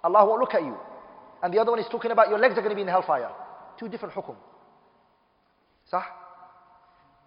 Allah 0.02 0.24
won't 0.26 0.40
look 0.40 0.54
at 0.54 0.62
you. 0.62 0.76
And 1.42 1.52
the 1.52 1.58
other 1.58 1.70
one 1.70 1.80
is 1.80 1.86
talking 1.90 2.10
about 2.10 2.28
your 2.28 2.38
legs 2.38 2.52
are 2.56 2.62
going 2.62 2.70
to 2.70 2.76
be 2.76 2.82
in 2.82 2.88
hellfire. 2.88 3.30
Two 3.78 3.88
different 3.88 4.14
hukum. 4.14 4.36
صح? 5.92 6.04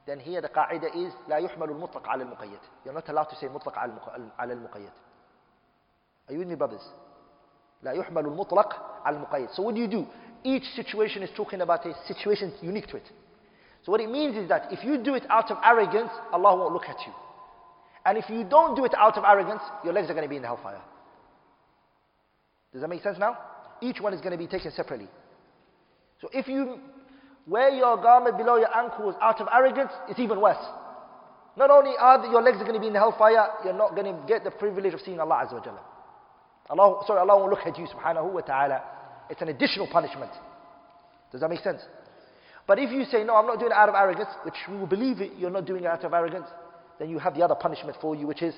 Then 0.06 0.20
here 0.20 0.42
the 0.42 0.50
qaida 0.50 0.88
is 0.96 1.14
لا 1.30 1.38
يحمل 1.38 1.70
المطلق 1.70 2.08
على 2.08 2.24
المقيد. 2.24 2.60
You're 2.86 2.94
not 2.94 3.08
allowed 3.10 3.30
to 3.30 3.36
say 3.36 3.48
مطلق 3.48 3.78
على 4.40 4.54
المقيد. 4.54 4.92
Are 6.28 6.34
you 6.34 6.40
with 6.40 6.48
me 6.48 6.56
brothers? 6.56 6.82
لا 7.84 7.92
يحمل 7.92 8.26
المطلق 8.26 9.02
على 9.06 9.18
المقيد. 9.18 9.50
So 9.52 9.64
what 9.64 9.76
do 9.76 9.82
you 9.82 9.88
do? 9.88 10.08
Each 10.44 10.64
situation 10.76 11.24
is 11.24 11.30
talking 11.36 11.62
about 11.62 11.86
a 11.86 11.94
situation 12.08 12.54
unique 12.62 12.88
to 12.88 12.98
it. 12.98 13.10
So 13.84 13.92
what 13.92 14.02
it 14.02 14.10
means 14.10 14.38
is 14.38 14.48
that 14.50 14.72
if 14.72 14.84
you 14.84 14.98
do 14.98 15.16
it 15.16 15.24
out 15.30 15.52
of 15.52 15.58
arrogance, 15.64 16.12
Allah 16.32 16.56
won't 16.56 16.74
look 16.74 16.88
at 16.88 16.98
you. 17.06 17.14
And 18.06 18.18
if 18.18 18.30
you 18.30 18.44
don't 18.44 18.76
do 18.76 18.86
it 18.86 18.94
out 18.98 19.18
of 19.18 19.24
arrogance, 19.24 19.62
your 19.84 19.94
legs 19.94 20.10
are 20.10 20.14
going 20.14 20.24
to 20.24 20.30
be 20.30 20.36
in 20.36 20.42
the 20.42 20.48
hellfire. 20.48 20.82
Does 22.72 22.82
that 22.82 22.90
make 22.90 23.04
sense 23.04 23.18
now? 23.18 23.38
Each 23.82 24.02
one 24.02 24.14
is 24.14 24.22
going 24.22 24.32
to 24.32 24.38
be 24.38 24.48
taken 24.48 24.72
separately. 24.72 25.08
So 26.22 26.30
if 26.34 26.48
you 26.48 26.80
wear 27.46 27.70
your 27.70 27.98
garment 27.98 28.38
below 28.38 28.58
your 28.58 28.76
ankles 28.76 29.16
out 29.22 29.40
of 29.42 29.48
arrogance, 29.54 29.92
it's 30.10 30.20
even 30.20 30.40
worse. 30.40 30.64
Not 31.56 31.70
only 31.70 31.92
are 32.00 32.26
your 32.26 32.42
legs 32.42 32.58
are 32.58 32.64
going 32.64 32.74
to 32.74 32.80
be 32.80 32.88
in 32.88 32.94
the 32.94 33.00
hellfire, 33.00 33.48
you're 33.64 33.74
not 33.74 33.96
going 33.96 34.08
to 34.14 34.28
get 34.28 34.44
the 34.44 34.52
privilege 34.52 34.94
of 34.94 35.02
seeing 35.02 35.20
Allah 35.20 35.46
Azza 35.46 35.54
wa 35.54 35.62
Jalla. 35.62 35.80
Allah, 36.71 37.03
sorry, 37.07 37.21
Allah 37.21 37.39
won't 37.39 37.51
look 37.51 37.67
at 37.67 37.79
you 37.79 37.87
subhanahu 37.87 38.33
wa 38.33 38.41
ta'ala. 38.41 38.83
It's 39.31 39.41
an 39.43 39.49
additional 39.49 39.89
punishment. 39.91 40.31
Does 41.33 41.41
that 41.41 41.51
make 41.51 41.61
sense? 41.61 41.81
But 42.67 42.79
if 42.79 42.91
you 42.91 43.05
say, 43.05 43.25
no, 43.25 43.37
I'm 43.37 43.47
not 43.47 43.59
doing 43.59 43.73
it 43.73 43.77
out 43.77 43.89
of 43.89 43.95
arrogance, 43.95 44.29
which 44.45 44.55
we 44.69 44.77
will 44.77 44.87
believe 44.87 45.21
it, 45.21 45.33
you're 45.39 45.51
not 45.51 45.65
doing 45.65 45.85
it 45.85 45.87
out 45.87 46.05
of 46.05 46.13
arrogance, 46.13 46.47
then 46.99 47.09
you 47.09 47.19
have 47.19 47.35
the 47.35 47.43
other 47.43 47.55
punishment 47.55 47.97
for 48.01 48.15
you, 48.15 48.27
which 48.27 48.43
is 48.43 48.55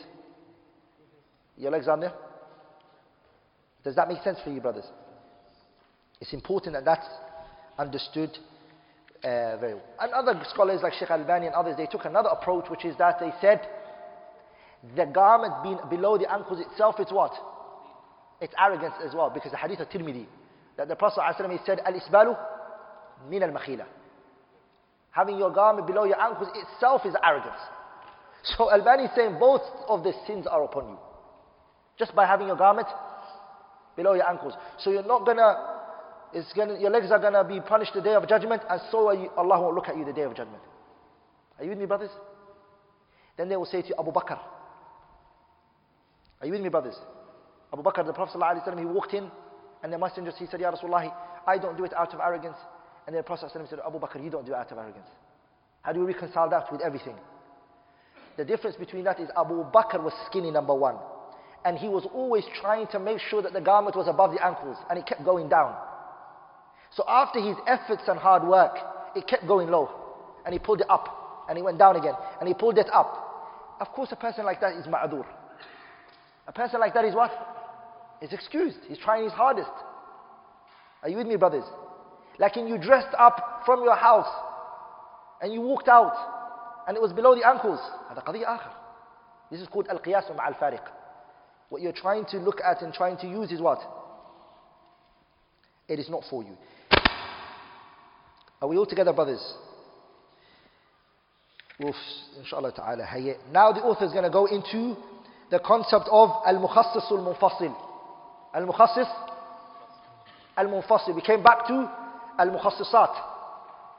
Your 1.60 1.70
legs 1.70 1.88
are 1.88 2.00
there? 2.00 2.12
Does 3.84 3.94
that 3.96 4.08
make 4.08 4.22
sense 4.22 4.38
for 4.42 4.50
you, 4.50 4.60
brothers? 4.60 4.86
It's 6.20 6.32
important 6.32 6.74
that 6.74 6.84
that's 6.84 7.06
understood 7.78 8.30
uh, 9.22 9.56
very 9.58 9.74
well. 9.74 9.84
And 10.00 10.12
other 10.12 10.40
scholars 10.52 10.80
like 10.82 10.94
Sheikh 10.94 11.10
Albani 11.10 11.46
and 11.46 11.54
others, 11.54 11.76
they 11.76 11.86
took 11.86 12.06
another 12.06 12.30
approach, 12.30 12.70
which 12.70 12.84
is 12.84 12.96
that 12.96 13.20
they 13.20 13.30
said 13.40 13.60
the 14.96 15.04
garment 15.04 15.62
being 15.62 15.78
below 15.90 16.16
the 16.16 16.30
ankles 16.32 16.60
itself, 16.60 16.96
it's 16.98 17.12
what? 17.12 17.32
It's 18.40 18.54
arrogance 18.58 18.94
as 19.04 19.14
well, 19.14 19.30
because 19.30 19.50
the 19.50 19.58
hadith 19.58 19.80
of 19.80 19.88
Tirmidhi, 19.90 20.26
that 20.76 20.88
the 20.88 20.96
Prophet 20.96 21.20
ﷺ 21.20 21.66
said, 21.66 21.80
Al-isbalu 21.84 22.36
min 23.28 23.42
al-makhila. 23.42 23.84
Having 25.10 25.38
your 25.38 25.52
garment 25.52 25.86
below 25.86 26.04
your 26.04 26.20
ankles 26.20 26.48
itself 26.54 27.02
is 27.04 27.14
arrogance. 27.22 27.60
So 28.56 28.72
Albani 28.72 29.02
is 29.04 29.10
saying 29.14 29.36
both 29.38 29.60
of 29.86 30.02
the 30.02 30.14
sins 30.26 30.46
are 30.46 30.64
upon 30.64 30.88
you. 30.88 30.98
Just 31.98 32.14
by 32.14 32.24
having 32.24 32.46
your 32.46 32.56
garment 32.56 32.88
below 33.96 34.14
your 34.14 34.26
ankles. 34.26 34.54
So 34.78 34.90
you're 34.90 35.02
not 35.06 35.26
gonna, 35.26 35.54
it's 36.32 36.50
gonna 36.54 36.80
your 36.80 36.88
legs 36.90 37.10
are 37.10 37.18
gonna 37.18 37.44
be 37.44 37.60
punished 37.60 37.92
the 37.92 38.00
day 38.00 38.14
of 38.14 38.26
judgment, 38.26 38.62
and 38.70 38.80
so 38.90 39.12
you, 39.12 39.28
Allah 39.36 39.60
won't 39.60 39.74
look 39.74 39.88
at 39.88 39.96
you 39.98 40.06
the 40.06 40.14
day 40.14 40.22
of 40.22 40.34
judgment. 40.34 40.62
Are 41.58 41.64
you 41.64 41.68
with 41.68 41.78
me, 41.78 41.84
brothers? 41.84 42.08
Then 43.36 43.50
they 43.50 43.56
will 43.56 43.66
say 43.66 43.82
to 43.82 43.88
you, 43.88 43.94
Abu 43.98 44.10
Bakr. 44.10 44.38
Are 46.40 46.46
you 46.46 46.52
with 46.52 46.62
me, 46.62 46.70
brothers? 46.70 46.96
Abu 47.72 47.82
Bakr, 47.82 48.04
the 48.04 48.12
Prophet 48.12 48.38
ﷺ, 48.38 48.78
he 48.78 48.84
walked 48.84 49.14
in, 49.14 49.30
and 49.82 49.92
the 49.92 49.98
messenger, 49.98 50.32
he 50.38 50.46
said, 50.46 50.60
Ya 50.60 50.70
Rasulullah, 50.70 51.12
I 51.46 51.58
don't 51.58 51.76
do 51.76 51.84
it 51.84 51.92
out 51.94 52.12
of 52.12 52.20
arrogance. 52.20 52.56
And 53.06 53.14
then 53.14 53.20
the 53.20 53.26
Prophet 53.26 53.50
ﷺ 53.54 53.70
said, 53.70 53.78
Abu 53.86 53.98
Bakr, 53.98 54.22
you 54.22 54.30
don't 54.30 54.44
do 54.44 54.52
it 54.52 54.56
out 54.56 54.70
of 54.72 54.78
arrogance. 54.78 55.08
How 55.82 55.92
do 55.92 56.00
we 56.00 56.06
reconcile 56.06 56.50
that 56.50 56.70
with 56.70 56.80
everything? 56.80 57.14
The 58.36 58.44
difference 58.44 58.76
between 58.76 59.04
that 59.04 59.20
is 59.20 59.28
Abu 59.36 59.64
Bakr 59.70 60.02
was 60.02 60.12
skinny, 60.26 60.50
number 60.50 60.74
one. 60.74 60.96
And 61.64 61.78
he 61.78 61.88
was 61.88 62.06
always 62.12 62.44
trying 62.60 62.86
to 62.88 62.98
make 62.98 63.18
sure 63.18 63.42
that 63.42 63.52
the 63.52 63.60
garment 63.60 63.96
was 63.96 64.08
above 64.08 64.32
the 64.32 64.44
ankles, 64.44 64.76
and 64.88 64.98
it 64.98 65.06
kept 65.06 65.24
going 65.24 65.48
down. 65.48 65.76
So 66.94 67.04
after 67.06 67.40
his 67.40 67.56
efforts 67.66 68.02
and 68.08 68.18
hard 68.18 68.42
work, 68.42 68.76
it 69.14 69.26
kept 69.26 69.46
going 69.46 69.70
low. 69.70 69.90
And 70.44 70.52
he 70.52 70.58
pulled 70.58 70.80
it 70.80 70.90
up, 70.90 71.44
and 71.48 71.56
he 71.56 71.62
went 71.62 71.78
down 71.78 71.96
again, 71.96 72.14
and 72.40 72.48
he 72.48 72.54
pulled 72.54 72.78
it 72.78 72.88
up. 72.92 73.76
Of 73.80 73.88
course, 73.88 74.10
a 74.12 74.16
person 74.16 74.44
like 74.44 74.60
that 74.60 74.74
is 74.74 74.86
ma'adur. 74.86 75.24
A 76.46 76.52
person 76.52 76.80
like 76.80 76.94
that 76.94 77.04
is 77.04 77.14
what? 77.14 77.30
Is 78.22 78.32
excused. 78.32 78.78
He's 78.86 78.98
trying 78.98 79.24
his 79.24 79.32
hardest. 79.32 79.70
Are 81.02 81.08
you 81.08 81.16
with 81.16 81.26
me, 81.26 81.36
brothers? 81.36 81.64
Like 82.38 82.56
in 82.56 82.66
you 82.66 82.76
dressed 82.76 83.14
up 83.18 83.62
from 83.64 83.82
your 83.82 83.96
house 83.96 84.28
and 85.40 85.52
you 85.52 85.60
walked 85.62 85.88
out 85.88 86.12
and 86.86 86.96
it 86.96 87.00
was 87.00 87.12
below 87.12 87.34
the 87.34 87.46
ankles. 87.46 87.80
This 89.50 89.60
is 89.60 89.68
called 89.68 89.88
al-qiyas 89.88 90.30
al 90.30 90.54
fariq. 90.54 90.82
What 91.70 91.80
you're 91.80 91.92
trying 91.92 92.24
to 92.26 92.38
look 92.38 92.60
at 92.60 92.82
and 92.82 92.92
trying 92.92 93.16
to 93.18 93.26
use 93.26 93.50
is 93.50 93.60
what? 93.60 93.78
It 95.88 95.98
is 95.98 96.08
not 96.10 96.24
for 96.28 96.42
you. 96.42 96.56
Are 98.60 98.68
we 98.68 98.76
all 98.76 98.86
together, 98.86 99.12
brothers? 99.12 99.42
Oof, 101.82 101.94
inshallah 102.38 102.72
ta'ala. 102.72 103.06
Now 103.50 103.72
the 103.72 103.80
author 103.80 104.04
is 104.04 104.12
going 104.12 104.24
to 104.24 104.30
go 104.30 104.44
into 104.46 104.96
the 105.50 105.58
concept 105.58 106.08
of 106.10 106.30
al-mukhassis 106.46 107.10
al-munfasil. 107.10 107.74
Al-mukhassis 108.54 109.08
al-munfasil. 110.56 111.14
We 111.14 111.22
came 111.22 111.42
back 111.42 111.66
to 111.68 111.90
al-mukhassisat. 112.38 113.14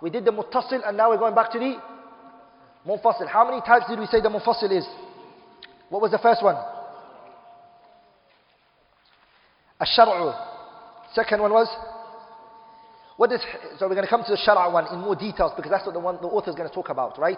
We 0.02 0.10
did 0.10 0.26
the 0.26 0.32
muttasil 0.32 0.88
and 0.88 0.98
now 0.98 1.10
we're 1.10 1.18
going 1.18 1.36
back 1.36 1.52
to 1.52 1.60
the 1.60 1.76
munfasil. 2.88 3.28
How 3.28 3.45
many 3.49 3.61
types 3.61 3.86
did 3.90 3.99
we 3.99 4.06
say 4.07 4.22
the 4.22 4.30
munfasil 4.30 4.72
is? 4.72 4.88
What 5.90 6.02
was 6.02 6.11
the 6.11 6.19
first 6.19 6.44
one? 6.44 6.56
Al-shar'u. 9.80 10.34
Second 11.14 11.41
one 11.41 11.52
was? 11.52 11.68
What 13.18 13.32
is, 13.32 13.41
so 13.78 13.88
we're 13.88 13.95
going 13.95 14.07
to 14.07 14.10
come 14.10 14.23
to 14.23 14.32
the 14.32 14.38
shara' 14.38 14.72
one 14.72 14.88
in 14.94 14.99
more 14.99 15.15
details 15.15 15.52
because 15.56 15.69
that's 15.69 15.86
what 15.86 15.94
the 15.94 15.99
one 15.99 16.15
the 16.22 16.28
author 16.28 16.49
is 16.49 16.56
going 16.56 16.69
to 16.69 16.73
talk 16.73 16.90
about, 16.90 17.19
right? 17.19 17.38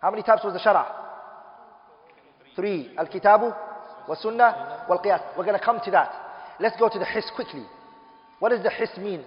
How 0.00 0.10
many 0.10 0.22
types 0.22 0.44
was 0.44 0.54
the 0.54 0.60
shara'? 0.60 0.86
Three. 2.54 2.90
Al-Kitabu, 2.96 3.54
wa-Sunnah, 4.07 4.85
wal-Qiyas. 4.89 5.37
We're 5.37 5.45
going 5.45 5.59
to 5.59 5.63
come 5.63 5.79
to 5.85 5.91
that. 5.91 6.11
Let's 6.59 6.77
go 6.77 6.89
to 6.89 6.99
the 6.99 7.05
hiss 7.05 7.25
quickly. 7.35 7.63
What 8.39 8.49
does 8.49 8.63
the 8.63 8.69
hiss 8.69 8.89
mean? 8.97 9.23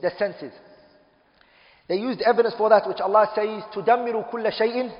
The 0.00 0.10
senses. 0.18 0.52
They 1.88 1.96
used 1.96 2.20
evidence 2.22 2.54
for 2.56 2.68
that 2.70 2.86
which 2.86 3.00
Allah 3.00 3.30
says, 3.34 3.62
تُدَمِّرُ 3.74 4.30
كُلَّ 4.30 4.52
شَيْءٍ 4.52 4.90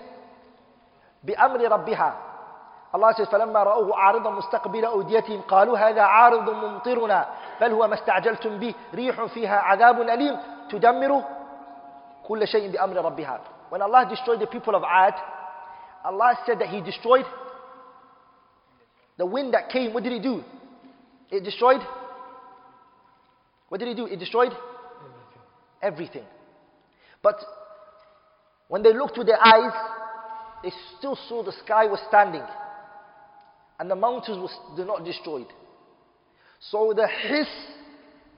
بِأَمْرِ 1.24 1.60
رَبِّهَا 1.60 2.14
Allah 2.92 3.14
says, 3.16 3.28
فَلَمَّا 3.28 3.62
رَأَوْهُ 3.62 3.94
عَارِضًا 3.94 4.30
مُسْتَقْبِلَ 4.30 4.84
أَوْدِيَتِهِمْ 4.84 5.40
قَالُوا 5.42 5.78
هَذَا 5.78 6.02
عَارِضٌ 6.02 6.50
مُمْطِرُنَا 6.50 7.26
بَلْ 7.60 7.72
هُوَ 7.72 7.86
مَا 7.86 7.94
اسْتَعْجَلْتُمْ 7.94 8.58
بِهِ 8.58 8.74
رِيحٌ 8.94 9.24
فِيهَا 9.24 9.56
عَذَابٌ 9.56 10.00
أَلِيمٌ 10.00 10.36
تُدَمِّرُ 10.70 11.22
كُلَّ 12.26 12.48
شَيْءٍ 12.48 12.72
بِأَمْرِ 12.72 12.96
رَبِّهَا 12.96 13.40
When 13.70 13.82
Allah 13.82 14.06
destroyed 14.10 14.40
the 14.40 14.46
people 14.46 14.74
of 14.74 14.82
Ad, 14.82 15.14
Allah 16.04 16.34
said 16.44 16.58
that 16.58 16.68
He 16.68 16.80
destroyed 16.80 17.24
the 19.17 19.25
wind 19.25 19.53
that 19.53 19.69
came. 19.69 19.93
What 19.93 20.03
did 20.03 20.13
it 20.13 20.23
do? 20.23 20.43
It 21.31 21.43
destroyed. 21.43 21.81
What 23.69 23.79
did 23.79 23.87
it 23.89 23.95
do? 23.95 24.05
It 24.05 24.17
destroyed 24.19 24.51
everything. 25.81 26.23
But 27.21 27.35
when 28.67 28.83
they 28.83 28.93
looked 28.93 29.17
with 29.17 29.27
their 29.27 29.43
eyes, 29.43 29.73
they 30.63 30.71
still 30.97 31.17
saw 31.27 31.43
the 31.43 31.53
sky 31.63 31.85
was 31.85 31.99
standing. 32.07 32.43
And 33.79 33.89
the 33.89 33.95
mountains 33.95 34.37
were 34.77 34.85
not 34.85 35.03
destroyed. 35.03 35.47
So 36.71 36.93
the 36.95 37.07
hiss 37.07 37.47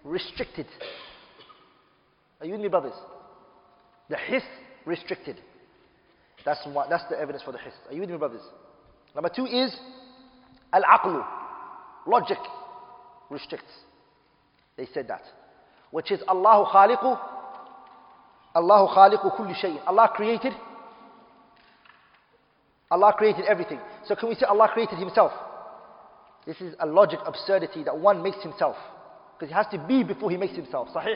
restricted. 0.03 0.65
Are 2.39 2.45
you 2.45 2.53
with 2.53 2.61
me, 2.61 2.67
brothers? 2.67 2.93
The 4.09 4.17
hiss 4.17 4.43
restricted. 4.85 5.37
That's, 6.45 6.59
what, 6.71 6.89
that's 6.89 7.03
the 7.09 7.19
evidence 7.19 7.43
for 7.43 7.51
the 7.51 7.57
hiss. 7.57 7.73
Are 7.87 7.93
you 7.93 8.01
with 8.01 8.09
me, 8.09 8.17
brothers? 8.17 8.41
Number 9.13 9.29
two 9.33 9.45
is 9.45 9.75
al-aqlu. 10.73 11.26
Logic 12.06 12.38
restricts. 13.30 13.72
They 14.77 14.88
said 14.94 15.07
that. 15.10 15.23
Which 15.91 16.11
is 16.11 16.22
Allahu 16.27 16.72
khaliqu. 16.72 17.19
Allahu 18.56 18.95
khaliqu 18.95 19.38
kulli 19.38 19.56
shay. 19.56 19.77
Allah 19.85 20.11
created. 20.14 20.53
Allah 22.89 23.14
created 23.18 23.45
everything. 23.45 23.80
So 24.06 24.15
can 24.15 24.30
we 24.30 24.35
say 24.35 24.45
Allah 24.45 24.69
created 24.72 24.98
himself? 24.98 25.31
This 26.45 26.61
is 26.61 26.73
a 26.80 26.85
logic 26.85 27.19
absurdity 27.26 27.84
that 27.84 27.98
one 27.98 28.23
makes 28.23 28.41
himself. 28.41 28.77
Because 29.38 29.49
he 29.49 29.53
has 29.53 29.68
to 29.72 29.77
be 29.77 30.03
before 30.03 30.31
he 30.31 30.38
makes 30.38 30.56
himself. 30.56 30.88
Sahih? 30.95 31.15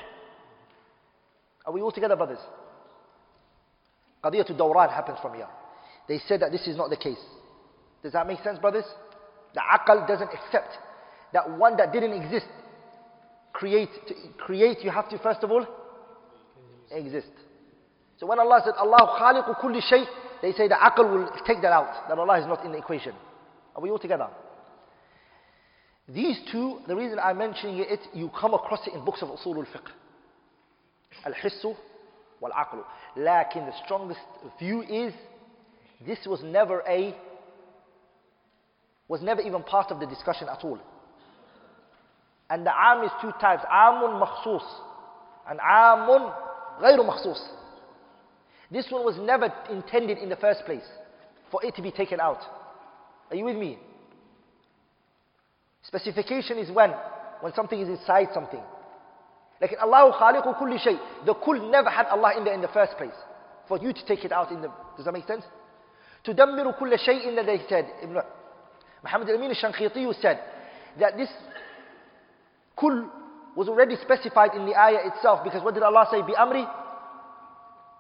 Are 1.66 1.72
we 1.72 1.82
all 1.82 1.92
together, 1.92 2.16
brothers? 2.16 2.40
Qadiyatul 4.24 4.58
Dawran 4.58 4.94
happens 4.94 5.20
from 5.22 5.36
here. 5.36 5.48
They 6.08 6.20
said 6.28 6.42
that 6.42 6.52
this 6.52 6.68
is 6.68 6.76
not 6.76 6.90
the 6.90 6.98
case. 6.98 7.20
Does 8.04 8.14
that 8.14 8.28
make 8.28 8.44
sense, 8.44 8.60
brothers? 8.60 8.86
The 9.54 9.62
aqal 9.62 10.08
doesn't 10.08 10.30
accept 10.34 10.78
that 11.34 11.58
one 11.58 11.78
that 11.78 11.92
didn't 11.92 12.14
exist 12.14 12.48
create. 13.54 13.90
To 14.08 14.14
create, 14.38 14.78
you 14.84 14.92
have 14.92 15.10
to 15.10 15.18
first 15.20 15.44
of 15.44 15.52
all 15.52 15.66
exist. 16.92 17.32
So 18.20 18.26
when 18.28 18.40
Allah 18.40 18.62
said, 18.64 18.74
Allah 18.78 19.18
khaliqu 19.20 19.60
kulli 19.60 19.82
shay, 19.82 20.04
they 20.42 20.52
say 20.54 20.68
the 20.68 20.76
aqal 20.76 21.10
will 21.12 21.30
take 21.46 21.62
that 21.62 21.72
out, 21.72 22.08
that 22.08 22.18
Allah 22.18 22.40
is 22.40 22.48
not 22.48 22.64
in 22.66 22.72
the 22.72 22.78
equation. 22.78 23.14
Are 23.76 23.82
we 23.82 23.90
all 23.90 24.00
together? 24.00 24.28
These 26.08 26.40
two, 26.52 26.80
the 26.88 26.96
reason 26.96 27.20
I'm 27.20 27.38
mentioning 27.38 27.78
it, 27.80 28.00
you 28.14 28.30
come 28.38 28.54
across 28.54 28.86
it 28.88 28.94
in 28.94 29.06
books 29.06 29.22
of 29.22 29.30
usul 29.30 29.58
al-fiqh. 29.58 29.90
Al-hissu 31.26 31.76
wal-aqlu. 32.42 32.84
Lakin 33.18 33.66
the 33.66 33.74
strongest 33.86 34.20
view 34.60 34.82
is 34.82 35.14
this 36.06 36.20
was 36.26 36.42
never 36.44 36.84
a 36.88 37.16
was 39.11 39.23
never 39.23 39.41
even 39.41 39.63
part 39.63 39.91
of 39.91 40.01
the 40.01 40.07
discussion 40.07 40.49
at 40.49 40.65
all. 40.65 40.79
And 42.51 42.67
the 42.67 42.73
am 42.77 43.05
is 43.05 43.11
two 43.21 43.33
types, 43.41 43.63
amun 43.71 44.21
makhsus 44.21 44.63
and 45.49 45.61
amun 45.61 46.33
ghayru 46.81 47.05
makhsus. 47.09 47.41
This 48.71 48.87
one 48.91 49.05
was 49.05 49.17
never 49.19 49.53
intended 49.71 50.19
in 50.19 50.29
the 50.29 50.37
first 50.37 50.65
place 50.65 50.85
for 51.51 51.65
it 51.65 51.75
to 51.77 51.83
be 51.83 51.91
taken 51.91 52.21
out. 52.21 52.41
Are 53.31 53.37
you 53.37 53.45
with 53.45 53.57
me? 53.57 53.79
Specification 55.83 56.59
is 56.59 56.71
when? 56.71 56.93
When 57.41 57.53
something 57.55 57.81
is 57.81 57.89
inside 57.89 58.29
something. 58.35 58.63
Like 59.61 59.77
Allah 59.81 60.13
khaliqu 60.21 60.59
kulli 60.59 60.79
shay. 60.81 60.99
The 61.25 61.35
kul 61.35 61.71
never 61.71 61.91
had 61.91 62.07
Allah 62.07 62.35
in 62.37 62.45
there 62.45 62.55
in 62.55 62.61
the 62.61 62.69
first 62.69 62.97
place. 62.97 63.15
For 63.69 63.79
you 63.79 63.93
to 63.93 64.07
take 64.07 64.25
it 64.25 64.33
out 64.33 64.51
in 64.53 64.63
the, 64.63 64.71
does 64.97 65.05
that 65.05 65.13
make 65.13 65.27
sense? 65.27 65.45
تدمر 66.25 66.79
كل 66.79 66.99
شيء 66.99 67.37
that 67.37 67.47
they 67.47 67.61
said. 67.69 67.87
Muhammad 69.04 69.30
al-Amin 69.30 69.52
al-Shanqiti 69.52 70.22
said 70.22 70.40
that 71.00 71.18
this 71.18 71.30
kul 72.76 73.10
was 73.56 73.68
already 73.68 73.96
specified 74.02 74.54
in 74.56 74.66
the 74.66 74.76
ayah 74.76 75.08
itself 75.08 75.44
because 75.44 75.64
what 75.64 75.74
did 75.74 75.84
Allah 75.84 76.08
say? 76.12 76.22
Bi 76.22 76.34
amri 76.38 76.66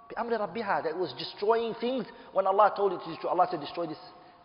bi-amri 0.09 0.37
rabbiha. 0.39 0.83
that 0.83 0.97
was 0.97 1.13
destroying 1.17 1.73
things 1.75 2.05
when 2.33 2.47
Allah 2.47 2.71
told 2.75 2.93
it 2.93 2.99
to 3.03 3.09
destroy. 3.11 3.29
Allah 3.31 3.47
said, 3.49 3.59
destroy 3.59 3.87
this, 3.87 3.97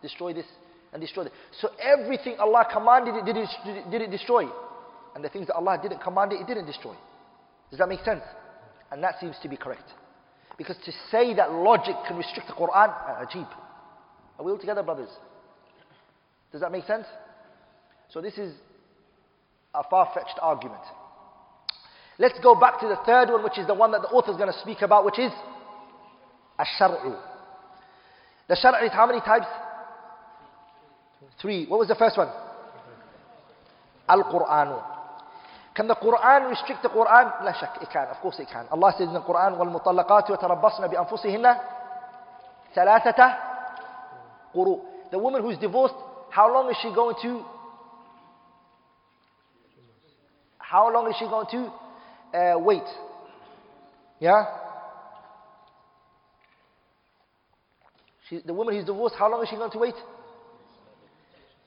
destroy 0.02 0.32
this, 0.32 0.46
and 0.92 1.00
destroy 1.00 1.24
that. 1.24 1.32
So 1.60 1.68
everything 1.80 2.36
Allah 2.38 2.66
commanded 2.72 3.14
it 3.16 3.24
did, 3.24 3.36
it, 3.36 3.90
did 3.90 4.02
it 4.02 4.10
destroy. 4.10 4.48
And 5.14 5.24
the 5.24 5.28
things 5.28 5.46
that 5.46 5.54
Allah 5.54 5.78
didn't 5.82 6.00
command 6.00 6.32
it, 6.32 6.40
it 6.40 6.46
didn't 6.46 6.66
destroy. 6.66 6.94
Does 7.70 7.78
that 7.78 7.88
make 7.88 8.04
sense? 8.04 8.22
And 8.90 9.02
that 9.02 9.18
seems 9.20 9.36
to 9.42 9.48
be 9.48 9.56
correct. 9.56 9.90
Because 10.58 10.76
to 10.84 10.92
say 11.10 11.34
that 11.34 11.52
logic 11.52 11.94
can 12.06 12.16
restrict 12.16 12.48
the 12.48 12.54
Quran, 12.54 12.88
uh, 12.88 13.24
ajib. 13.24 13.48
Are 14.38 14.44
we 14.44 14.52
all 14.52 14.58
together, 14.58 14.82
brothers? 14.82 15.08
Does 16.55 16.61
that 16.61 16.71
make 16.71 16.85
sense? 16.85 17.05
So 18.09 18.21
this 18.21 18.37
is 18.37 18.53
a 19.73 19.83
far-fetched 19.89 20.39
argument. 20.41 20.81
Let's 22.19 22.39
go 22.43 22.55
back 22.55 22.79
to 22.81 22.87
the 22.87 22.97
third 23.05 23.29
one, 23.29 23.43
which 23.43 23.57
is 23.57 23.67
the 23.67 23.73
one 23.73 23.91
that 23.91 24.01
the 24.01 24.09
author 24.09 24.31
is 24.31 24.37
going 24.37 24.51
to 24.51 24.59
speak 24.59 24.81
about, 24.81 25.05
which 25.05 25.17
is 25.17 25.31
ash-shar'u. 26.59 27.17
The 28.47 28.55
shar' 28.55 28.83
is 28.83 28.91
how 28.91 29.07
many 29.07 29.21
types? 29.21 29.47
Three. 31.41 31.65
What 31.67 31.79
was 31.79 31.87
the 31.87 31.95
first 31.95 32.17
one? 32.17 32.27
Al-Qur'an. 34.09 34.81
Can 35.73 35.87
the 35.87 35.95
Quran 35.95 36.49
restrict 36.49 36.83
the 36.83 36.89
Quran? 36.89 37.31
لا 37.41 37.53
شك, 37.53 37.81
it 37.81 37.89
can. 37.89 38.07
Of 38.07 38.17
course 38.17 38.39
it 38.39 38.47
can. 38.51 38.67
Allah 38.71 38.93
says 38.97 39.07
in 39.07 39.13
the 39.13 39.21
Quran, 39.21 39.57
وَالْمُطَلَّقَاتُ 39.57 40.29
يَتَرَبَّصْنَ 40.29 40.91
بِأَنفُسِهِنَّ 40.91 41.59
ثَلَاثَةَ 42.75 43.37
قُرُوء 44.53 44.79
The 45.11 45.17
woman 45.17 45.41
who's 45.41 45.57
divorced, 45.57 45.95
how 46.36 46.52
long 46.52 46.68
is 46.68 46.76
she 46.82 46.92
going 46.94 47.16
to 47.22 47.42
how 50.58 50.92
long 50.92 51.08
is 51.08 51.16
she 51.18 51.24
going 51.24 51.46
to 51.50 52.38
uh, 52.38 52.58
wait? 52.58 52.82
Yeah? 54.20 54.44
She, 58.28 58.42
the 58.44 58.52
woman 58.52 58.74
who's 58.74 58.84
divorced, 58.84 59.14
how 59.18 59.30
long 59.30 59.42
is 59.44 59.48
she 59.48 59.56
going 59.56 59.70
to 59.70 59.78
wait? 59.78 59.94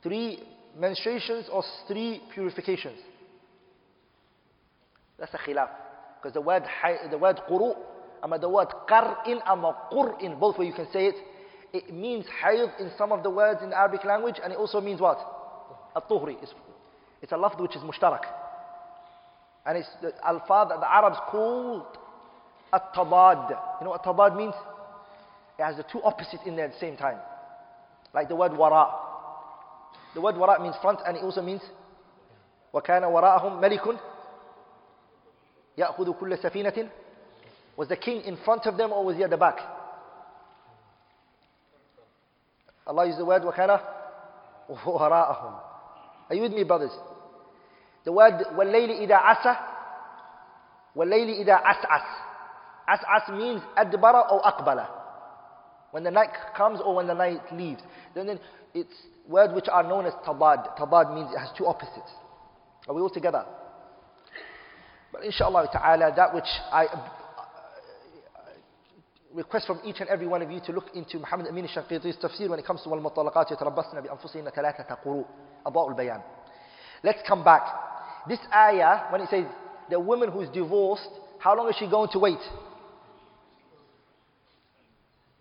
Three 0.04 0.44
menstruations 0.78 1.50
or 1.52 1.64
three 1.88 2.22
purifications? 2.32 3.00
That's 5.18 5.34
a 5.34 5.38
khilaf. 5.38 5.70
Because 6.22 6.34
the 6.34 6.41
word, 6.41 6.64
the 7.10 7.18
word 7.18 7.40
quru, 7.50 7.74
the 8.40 8.50
word 8.50 8.68
qar'in, 8.88 9.40
ama 9.48 9.88
both 9.90 10.58
where 10.60 10.68
you 10.68 10.74
can 10.74 10.88
say 10.91 11.08
it, 11.08 11.16
it 11.73 11.93
means 11.93 12.24
hayd 12.43 12.70
in 12.78 12.90
some 12.97 13.12
of 13.12 13.23
the 13.23 13.31
words 13.31 13.61
in 13.62 13.70
the 13.70 13.77
Arabic 13.77 14.05
language, 14.05 14.36
and 14.43 14.52
it 14.52 14.59
also 14.59 14.81
means 14.81 15.01
what? 15.01 15.19
At-tuhri. 15.97 16.36
It's, 16.43 16.55
it's 17.20 17.32
a 17.32 17.36
lafd 17.36 17.61
which 17.61 17.74
is 17.74 17.82
mushtarak. 17.82 18.23
And 19.66 19.78
it's 19.78 19.89
the 20.02 20.12
alfad 20.24 20.69
that 20.69 20.81
the 20.81 20.93
Arabs 20.93 21.16
called 21.31 21.86
at-tabad. 22.73 23.51
You 23.81 23.85
know 23.85 23.90
what 23.90 24.05
tabad 24.05 24.36
means? 24.36 24.55
It 25.59 25.62
has 25.62 25.77
the 25.77 25.85
two 25.90 26.02
opposites 26.02 26.43
in 26.47 26.56
there 26.56 26.66
at 26.66 26.73
the 26.73 26.78
same 26.78 26.97
time. 26.97 27.19
Like 28.12 28.28
the 28.28 28.36
word 28.36 28.52
wara. 28.52 28.93
The 30.15 30.20
word 30.20 30.35
wara 30.35 30.61
means 30.61 30.77
front 30.82 31.01
and 31.06 31.16
it 31.16 31.23
also 31.23 31.43
means 31.43 31.62
وَكَانَ 32.74 33.02
وَرَاءَهُمْ 33.02 33.61
مَلِكٌ 33.61 33.98
يَأْخُذُ 35.78 36.20
كُلَّ 36.20 36.43
سَفِينَةٍ 36.43 36.90
Was 37.77 37.89
the 37.89 37.97
king 37.97 38.23
in 38.23 38.36
front 38.44 38.66
of 38.66 38.77
them 38.77 38.93
or 38.93 39.05
was 39.05 39.16
he 39.16 39.23
at 39.23 39.31
the 39.31 39.36
back? 39.36 39.59
Allah 42.89 43.06
used 43.06 43.19
the 43.19 43.24
word 43.24 43.43
وَكَانَ 43.43 43.81
وَرَاءَهُمْ 44.70 45.55
Are 46.31 46.35
you 46.35 46.43
with 46.43 46.52
me 46.52 46.65
brothers? 46.65 46.93
The 48.05 48.12
word 48.12 48.35
وَاللَّيْلِ 48.56 49.09
إِذَا 49.09 49.16
عَسَى 49.20 49.56
وَاللَّيْلِ 50.97 51.44
إِذَا 51.44 51.62
عَسْعَسْ 51.62 52.06
عَسْعَسْ 52.89 53.36
means 53.39 53.62
أدبر 53.78 54.31
or 54.31 54.43
أقبل 54.43 54.86
when 55.93 56.02
the 56.02 56.11
night 56.11 56.31
comes 56.56 56.81
or 56.85 56.97
when 56.97 57.06
the 57.06 57.15
night 57.15 57.40
leaves. 57.52 57.81
Then, 58.16 58.27
then 58.27 58.40
it's 58.74 58.93
words 59.28 59.55
which 59.55 59.69
are 59.70 59.85
known 59.85 60.06
as 60.06 60.12
tabad. 60.27 60.77
Tabad 60.77 61.15
means 61.15 61.31
it 61.32 61.39
has 61.39 61.51
two 61.56 61.66
opposites. 61.66 62.11
Are 62.89 62.94
we 62.94 63.01
all 63.01 63.11
together? 63.11 63.44
But 65.12 65.23
inshallah 65.24 65.69
ta'ala, 65.73 66.12
that 66.16 66.35
which 66.35 66.48
I 66.73 66.86
uh, 66.86 67.09
request 69.34 69.68
from 69.68 69.80
each 69.85 69.99
and 69.99 70.10
every 70.10 70.27
one 70.27 70.41
of 70.41 70.49
you 70.49 70.60
to 70.65 70.72
look 70.72 70.88
into 70.95 71.19
Muhammad 71.19 71.47
Amin 71.47 71.65
al-Shanqiti's 71.65 72.18
tafsir 72.18 72.49
when 72.49 72.60
it 72.60 72.65
comes 72.65 72.81
to 72.84 72.89
wal-mutalaqat 72.89 73.51
yatarabbasna 73.51 74.03
bi-anfusihinna 74.03 74.53
thalathata 74.53 74.97
quru. 75.03 75.26
Adwa'ul 75.65 75.95
bayan. 75.95 76.22
Let's 77.03 77.19
come 77.27 77.43
back. 77.43 77.64
This 78.27 78.39
ayah, 78.53 79.11
when 79.11 79.22
it 79.22 79.30
says 79.30 79.45
the 79.89 79.99
woman 79.99 80.31
who's 80.31 80.49
divorced, 80.49 81.10
how 81.39 81.56
long 81.56 81.69
is 81.69 81.76
she 81.77 81.88
going 81.88 82.10
to 82.11 82.19
wait? 82.19 82.39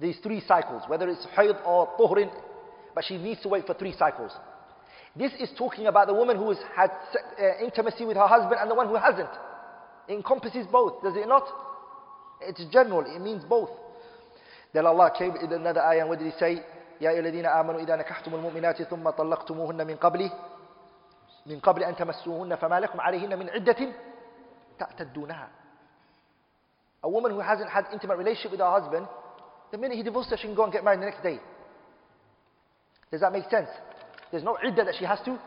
These 0.01 0.19
three 0.23 0.43
cycles, 0.47 0.83
whether 0.87 1.09
it's 1.09 1.27
hayd 1.37 1.57
or 1.65 1.89
tuhrin, 1.99 2.31
but 2.95 3.05
she 3.05 3.17
needs 3.17 3.41
to 3.43 3.49
wait 3.49 3.67
for 3.67 3.75
three 3.75 3.95
cycles. 3.99 4.33
This 5.17 5.33
is 5.41 5.51
talking 5.57 5.87
about 5.87 6.07
the 6.07 6.15
woman 6.15 6.37
who 6.37 6.51
has 6.51 6.59
had 6.77 6.91
uh, 6.91 7.65
intimacy 7.65 8.05
with 8.05 8.17
her 8.17 8.27
husband 8.27 8.61
and 8.61 8.71
the 8.71 8.75
one 8.75 8.87
who 8.87 8.95
hasn't. 8.95 9.31
It 10.07 10.15
encompasses 10.15 10.67
both, 10.71 11.03
does 11.03 11.17
it 11.17 11.27
not? 11.27 11.45
It's 12.42 12.64
general, 12.72 13.06
it 13.06 13.20
means 13.20 13.44
both. 13.44 13.70
Then 14.74 14.86
Allah 14.86 15.12
came 15.18 15.36
in 15.36 15.52
another 15.52 15.82
ayah, 15.82 16.08
what 16.08 16.20
did 16.20 16.32
He 16.32 16.40
say? 16.40 16.64
يا 17.02 17.10
أيها 17.10 17.20
الذين 17.20 17.46
آمنوا 17.46 17.80
إذا 17.80 17.96
نكحتم 17.96 18.36
المؤمنات 18.36 18.84
ثم 18.84 19.10
طلقتموهن 19.10 19.88
من 19.88 19.96
قبل 19.96 20.32
من 21.46 21.60
قبل 21.60 21.84
أن 21.84 21.96
تمسوهن 21.96 22.56
فما 22.56 22.80
لكم 22.80 23.02
عليهن 23.02 23.40
من 23.40 23.50
عدة 23.50 23.92
تعتدونها. 24.80 25.50
A 27.04 27.10
woman 27.10 27.32
who 27.32 27.40
hasn't 27.40 27.70
had 27.70 27.86
intimate 27.92 28.18
relationship 28.18 28.52
with 28.52 28.62
her 28.62 28.70
husband, 28.70 29.08
the 29.72 29.78
minute 29.78 29.98
he 29.98 30.04
divorced 30.04 30.30
her, 30.30 30.38
she 30.38 30.48
can 30.48 30.56
go 30.56 30.64
and 30.64 30.72
get 30.72 30.84
married 30.84 31.02
the 31.02 31.06
next 31.06 31.22
day. 31.22 31.40
Does 33.12 33.22
that 33.22 33.34
make 33.34 33.50
sense? 33.50 33.70
There's 34.32 34.44
no 34.44 34.58
iddah 34.64 34.86
that 34.86 34.96
she 34.98 35.04
has 35.06 35.20
to, 35.26 35.38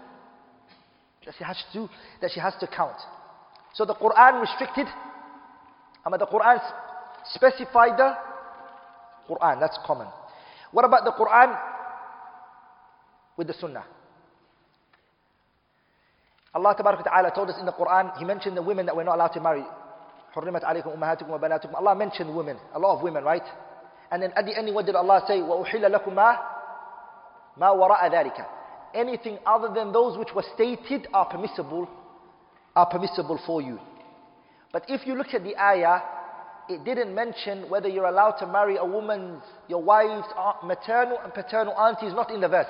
that 1.24 1.35
she 1.39 1.44
has 1.44 1.56
to, 1.73 1.89
that 2.20 2.31
she 2.32 2.40
has 2.40 2.55
to 2.60 2.66
count. 2.66 2.97
So 3.73 3.85
the 3.86 3.94
Quran 3.94 4.40
restricted, 4.40 4.86
I 6.05 6.10
mean 6.10 6.18
the 6.18 6.27
Quran 6.27 6.60
specified 7.35 7.98
the 7.98 8.16
Quran, 9.28 9.60
that's 9.60 9.78
common. 9.85 10.06
What 10.70 10.85
about 10.85 11.05
the 11.05 11.12
Quran 11.12 11.59
with 13.36 13.47
the 13.48 13.55
Sunnah? 13.55 13.85
Allah 16.55 16.74
Ta'ala 16.74 17.32
told 17.35 17.51
us 17.51 17.56
in 17.60 17.66
the 17.66 17.73
Quran, 17.73 18.16
He 18.18 18.24
mentioned 18.24 18.56
the 18.56 18.62
women 18.62 18.86
that 18.86 18.97
we're 18.97 19.05
not 19.05 19.16
allowed 19.16 19.35
to 19.35 19.40
marry. 19.40 19.64
حرمت 20.35 20.64
عليكم 20.64 20.90
أمهاتكم 20.90 21.31
وبناتكم. 21.31 21.74
Allah 21.74 21.94
mentioned 21.94 22.35
women, 22.35 22.59
a 22.74 22.78
lot 22.78 22.97
of 22.97 23.02
women, 23.02 23.24
right? 23.24 23.43
And 24.10 24.23
then 24.23 24.32
at 24.36 24.44
the 24.44 24.56
end, 24.56 24.73
what 24.74 24.86
did 24.86 24.94
Allah 24.94 25.24
say? 25.27 25.39
وَأُحِلَّ 25.40 25.81
لَكُمْ 25.81 26.14
مَا 26.14 26.36
مَا 27.59 27.73
وَرَاءَ 27.73 28.12
ذَلِكَ 28.12 28.47
Anything 28.94 29.39
other 29.47 29.73
than 29.74 29.93
those 29.93 30.16
which 30.18 30.28
were 30.35 30.44
stated 30.55 31.09
are 31.12 31.27
permissible, 31.27 31.89
are 32.74 32.86
permissible 32.86 33.40
for 33.47 33.60
you. 33.62 33.78
But 34.73 34.85
if 34.89 35.06
you 35.06 35.16
look 35.16 35.32
at 35.32 35.43
the 35.44 35.56
ayah, 35.56 36.01
it 36.68 36.85
didn't 36.85 37.14
mention 37.14 37.68
whether 37.70 37.89
you're 37.89 38.06
allowed 38.06 38.32
to 38.39 38.47
marry 38.47 38.77
a 38.77 38.85
woman's, 38.85 39.43
your 39.68 39.82
wife's 39.82 40.28
maternal 40.64 41.18
and 41.23 41.32
paternal 41.32 41.74
aunties, 41.74 42.12
not 42.12 42.31
in 42.31 42.40
the 42.40 42.48
verse. 42.48 42.66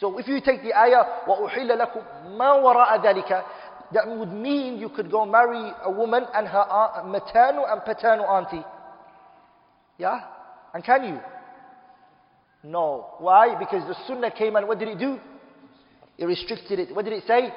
So 0.00 0.18
if 0.18 0.28
you 0.28 0.40
take 0.40 0.62
the 0.62 0.74
ayah, 0.76 1.24
وَأُحِلَّ 1.26 1.70
لَكُمْ 1.70 2.36
مَا 2.36 2.62
وَرَاءَ 2.62 3.02
ذَلِكَ 3.02 3.44
That 3.92 4.08
would 4.08 4.32
mean 4.32 4.78
you 4.78 4.88
could 4.90 5.10
go 5.10 5.24
marry 5.24 5.72
a 5.84 5.90
woman 5.90 6.24
and 6.34 6.46
her 6.46 7.02
maternal 7.06 7.66
and 7.66 7.82
paternal 7.82 8.26
auntie. 8.26 8.64
Yeah? 9.98 10.20
And 10.74 10.84
can 10.84 11.04
you? 11.04 11.20
No. 12.64 13.14
Why? 13.18 13.58
Because 13.58 13.86
the 13.86 13.94
sunnah 14.06 14.30
came 14.30 14.56
and 14.56 14.66
what 14.66 14.78
did 14.78 14.88
it 14.88 14.98
do? 14.98 15.18
It 16.18 16.24
restricted 16.26 16.78
it. 16.78 16.94
What 16.94 17.04
did 17.04 17.14
it 17.14 17.24
say? 17.26 17.52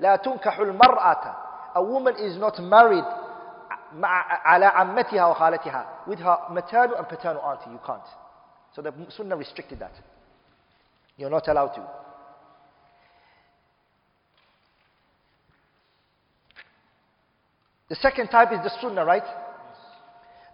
لا 0.00 0.16
تنكح 0.16 0.58
المرأة 0.58 1.43
A 1.74 1.82
woman 1.82 2.16
is 2.18 2.36
not 2.36 2.58
married 2.58 3.04
على 4.44 4.66
عمتها 4.66 5.26
وخالتها 5.26 5.86
with 6.06 6.18
her 6.18 6.38
maternal 6.50 6.96
and 6.96 7.08
paternal 7.08 7.42
auntie. 7.42 7.70
You 7.70 7.80
can't. 7.84 8.02
So 8.74 8.82
the 8.82 8.92
sunnah 9.10 9.36
restricted 9.36 9.80
that. 9.80 9.92
You're 11.16 11.30
not 11.30 11.48
allowed 11.48 11.74
to. 11.74 11.86
The 17.88 17.96
second 17.96 18.28
type 18.28 18.52
is 18.52 18.60
the 18.62 18.70
sunnah, 18.80 19.04
right? 19.04 19.24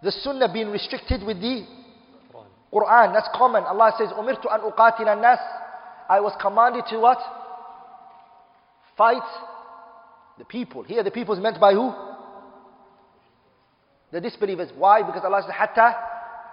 The 0.01 0.11
sunnah 0.11 0.51
being 0.51 0.69
restricted 0.69 1.23
with 1.23 1.39
the 1.39 1.65
Quran. 2.73 3.13
That's 3.13 3.29
common. 3.35 3.63
Allah 3.63 3.93
says, 3.97 4.09
Umirtu 4.09 4.47
an 4.51 4.61
uqatil 4.61 5.21
nas. 5.21 5.39
I 6.09 6.19
was 6.19 6.33
commanded 6.41 6.85
to 6.89 6.99
what? 6.99 7.19
Fight 8.97 9.21
the 10.41 10.45
people. 10.45 10.83
Here 10.83 11.03
the 11.03 11.11
people 11.11 11.33
is 11.33 11.41
meant 11.41 11.59
by 11.59 11.73
who? 11.73 11.93
The 14.11 14.21
disbelievers. 14.21 14.69
Why? 14.75 15.03
Because 15.03 15.23
Allah 15.23 15.41
says, 15.43 15.53
Hatta, 15.53 15.95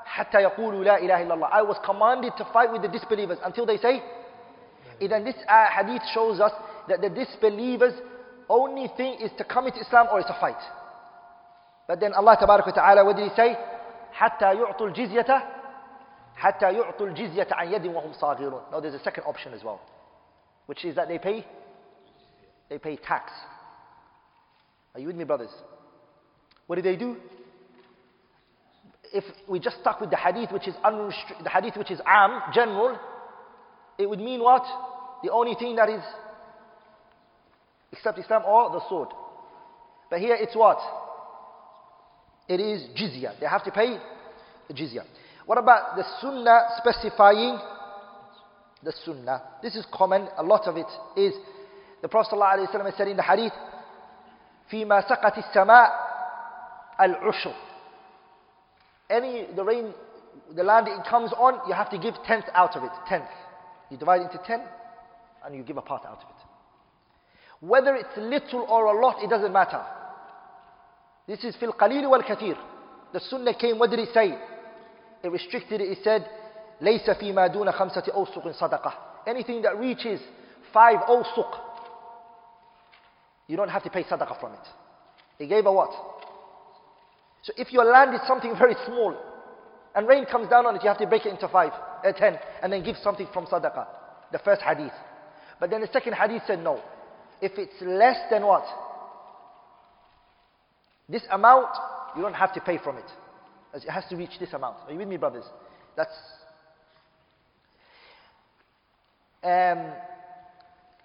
hatta 0.04 0.38
yaqulu 0.38 0.84
la 0.84 0.96
ilaha 0.96 1.24
illallah. 1.24 1.48
I 1.52 1.62
was 1.62 1.76
commanded 1.84 2.32
to 2.38 2.44
fight 2.52 2.72
with 2.72 2.82
the 2.82 2.88
disbelievers 2.88 3.38
until 3.44 3.66
they 3.66 3.76
say. 3.76 4.02
Then 5.00 5.24
this 5.24 5.36
uh, 5.48 5.66
hadith 5.70 6.02
shows 6.14 6.40
us 6.40 6.52
that 6.88 7.00
the 7.00 7.10
disbelievers 7.10 7.94
only 8.48 8.88
thing 8.96 9.18
is 9.20 9.30
to 9.38 9.44
come 9.44 9.66
into 9.66 9.80
Islam 9.80 10.06
or 10.10 10.20
it's 10.20 10.30
a 10.30 10.38
fight. 10.40 10.60
But 11.86 12.00
then 12.00 12.14
Allah 12.14 12.36
Ta'ala, 12.38 13.04
what 13.04 13.16
did 13.16 13.28
He 13.28 13.34
say? 13.36 13.56
حَتَّى 14.18 14.54
يُعْطُوا 14.54 14.94
الْجِزْيَةَ 14.94 15.54
حتى 16.36 16.72
يعطوا 16.72 17.06
الجزية 17.06 17.46
عن 17.52 17.72
يد 17.72 17.86
وهم 17.86 18.12
صاغرون. 18.12 18.62
Now 18.72 18.80
there's 18.80 18.94
a 18.94 19.02
second 19.02 19.24
option 19.24 19.54
as 19.54 19.62
well, 19.62 19.80
which 20.66 20.84
is 20.84 20.94
that 20.96 21.08
they 21.08 21.18
pay, 21.18 21.44
they 22.68 22.78
pay 22.78 22.96
tax. 22.96 23.32
Are 24.93 24.99
you 24.99 25.07
with 25.07 25.15
me, 25.15 25.23
brothers? 25.23 25.49
What 26.67 26.75
do 26.75 26.81
they 26.81 26.95
do? 26.95 27.17
If 29.11 29.23
we 29.47 29.59
just 29.59 29.79
stuck 29.81 29.99
with 30.01 30.11
the 30.11 30.17
hadith, 30.17 30.51
which 30.51 30.67
is 30.67 30.75
unrestri- 30.85 31.43
the 31.43 31.49
hadith 31.49 31.75
which 31.77 31.91
is 31.91 31.99
am, 32.05 32.41
general, 32.53 32.97
it 33.97 34.07
would 34.07 34.19
mean 34.19 34.39
what? 34.41 34.63
The 35.23 35.31
only 35.31 35.55
thing 35.55 35.75
that 35.75 35.89
is 35.89 36.03
except 37.91 38.19
Islam 38.19 38.43
or 38.45 38.69
the 38.71 38.87
sword. 38.87 39.09
But 40.09 40.19
here 40.19 40.35
it's 40.39 40.55
what? 40.55 40.77
It 42.47 42.59
is 42.59 42.83
jizya. 42.97 43.39
They 43.39 43.45
have 43.45 43.63
to 43.65 43.71
pay 43.71 43.97
jizya. 44.71 45.03
What 45.45 45.57
about 45.57 45.95
the 45.95 46.03
sunnah 46.21 46.67
specifying 46.77 47.59
the 48.83 48.93
sunnah? 49.03 49.41
This 49.61 49.75
is 49.75 49.85
common. 49.91 50.27
A 50.37 50.43
lot 50.43 50.67
of 50.67 50.77
it 50.77 50.87
is 51.17 51.33
the 52.01 52.07
Prophet 52.07 52.35
ﷺ 52.35 52.97
said 52.97 53.07
in 53.07 53.17
the 53.17 53.23
hadith, 53.23 53.53
فيما 54.70 55.00
سقت 55.00 55.38
السماء 55.38 55.92
العشر. 57.00 57.54
Any 59.10 59.46
the 59.54 59.64
rain, 59.64 59.92
the 60.54 60.62
land 60.62 60.88
it 60.88 61.04
comes 61.08 61.32
on, 61.32 61.60
you 61.68 61.74
have 61.74 61.90
to 61.90 61.98
give 61.98 62.14
tenth 62.26 62.46
out 62.54 62.76
of 62.76 62.84
it. 62.84 62.92
Tenth. 63.08 63.28
You 63.90 63.96
divide 63.98 64.22
it 64.22 64.32
into 64.32 64.38
ten, 64.46 64.62
and 65.44 65.54
you 65.54 65.62
give 65.62 65.76
a 65.76 65.82
part 65.82 66.04
out 66.06 66.22
of 66.22 66.28
it. 66.30 66.40
Whether 67.60 67.94
it's 67.94 68.16
little 68.16 68.66
or 68.68 68.86
a 68.86 69.00
lot, 69.00 69.22
it 69.22 69.30
doesn't 69.30 69.52
matter. 69.52 69.82
This 71.26 71.44
is 71.44 71.56
fil 71.56 71.72
qalil 71.72 72.08
wal 72.08 72.22
kathir. 72.22 72.56
The 73.12 73.20
sunnah 73.20 73.54
came, 73.54 73.78
what 73.78 73.90
did 73.90 74.00
it 74.00 74.08
say? 74.12 74.36
It 75.22 75.28
restricted 75.28 75.80
it, 75.80 75.88
it 75.90 75.98
said, 76.02 76.26
ليس 76.80 77.10
فيما 77.10 77.46
دون 77.46 77.72
خمسة 77.72 78.12
أوسق 78.12 78.50
صدقة. 78.50 78.92
Anything 79.26 79.62
that 79.62 79.78
reaches 79.78 80.20
five 80.72 80.98
awsuq, 81.08 81.58
you 83.49 83.57
don't 83.57 83.69
have 83.69 83.83
to 83.83 83.89
pay 83.89 84.03
sadaqah 84.03 84.39
from 84.39 84.53
it. 84.53 84.67
He 85.39 85.47
gave 85.47 85.65
a 85.65 85.73
what? 85.73 85.89
So 87.41 87.51
if 87.57 87.73
your 87.73 87.83
land 87.83 88.13
is 88.13 88.21
something 88.27 88.53
very 88.57 88.75
small, 88.85 89.17
and 89.95 90.07
rain 90.07 90.25
comes 90.25 90.47
down 90.49 90.67
on 90.67 90.75
it, 90.75 90.83
you 90.83 90.87
have 90.87 90.99
to 90.99 91.07
break 91.07 91.25
it 91.25 91.29
into 91.29 91.47
five, 91.47 91.71
uh, 92.05 92.11
ten, 92.13 92.37
and 92.61 92.71
then 92.71 92.83
give 92.83 92.95
something 93.03 93.27
from 93.33 93.47
sadaqah. 93.47 93.87
The 94.31 94.37
first 94.39 94.61
hadith. 94.61 94.93
But 95.59 95.71
then 95.71 95.81
the 95.81 95.89
second 95.91 96.13
hadith 96.13 96.43
said 96.45 96.63
no. 96.63 96.79
If 97.41 97.53
it's 97.57 97.81
less 97.81 98.17
than 98.29 98.45
what? 98.45 98.65
This 101.09 101.23
amount, 101.31 101.69
you 102.15 102.21
don't 102.21 102.35
have 102.35 102.53
to 102.53 102.61
pay 102.61 102.77
from 102.77 102.97
it. 102.97 103.05
It 103.73 103.89
has 103.89 104.03
to 104.11 104.15
reach 104.15 104.37
this 104.39 104.53
amount. 104.53 104.77
Are 104.85 104.91
you 104.91 104.99
with 104.99 105.07
me, 105.07 105.17
brothers? 105.17 105.45
That's. 105.97 106.13
Um, 109.41 109.91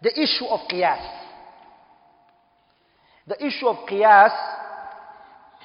the 0.03 0.13
issue 0.13 0.45
of 0.45 0.61
qiyas. 0.71 1.24
The 3.27 3.45
issue 3.45 3.69
of 3.69 3.77
qiyas, 3.89 4.33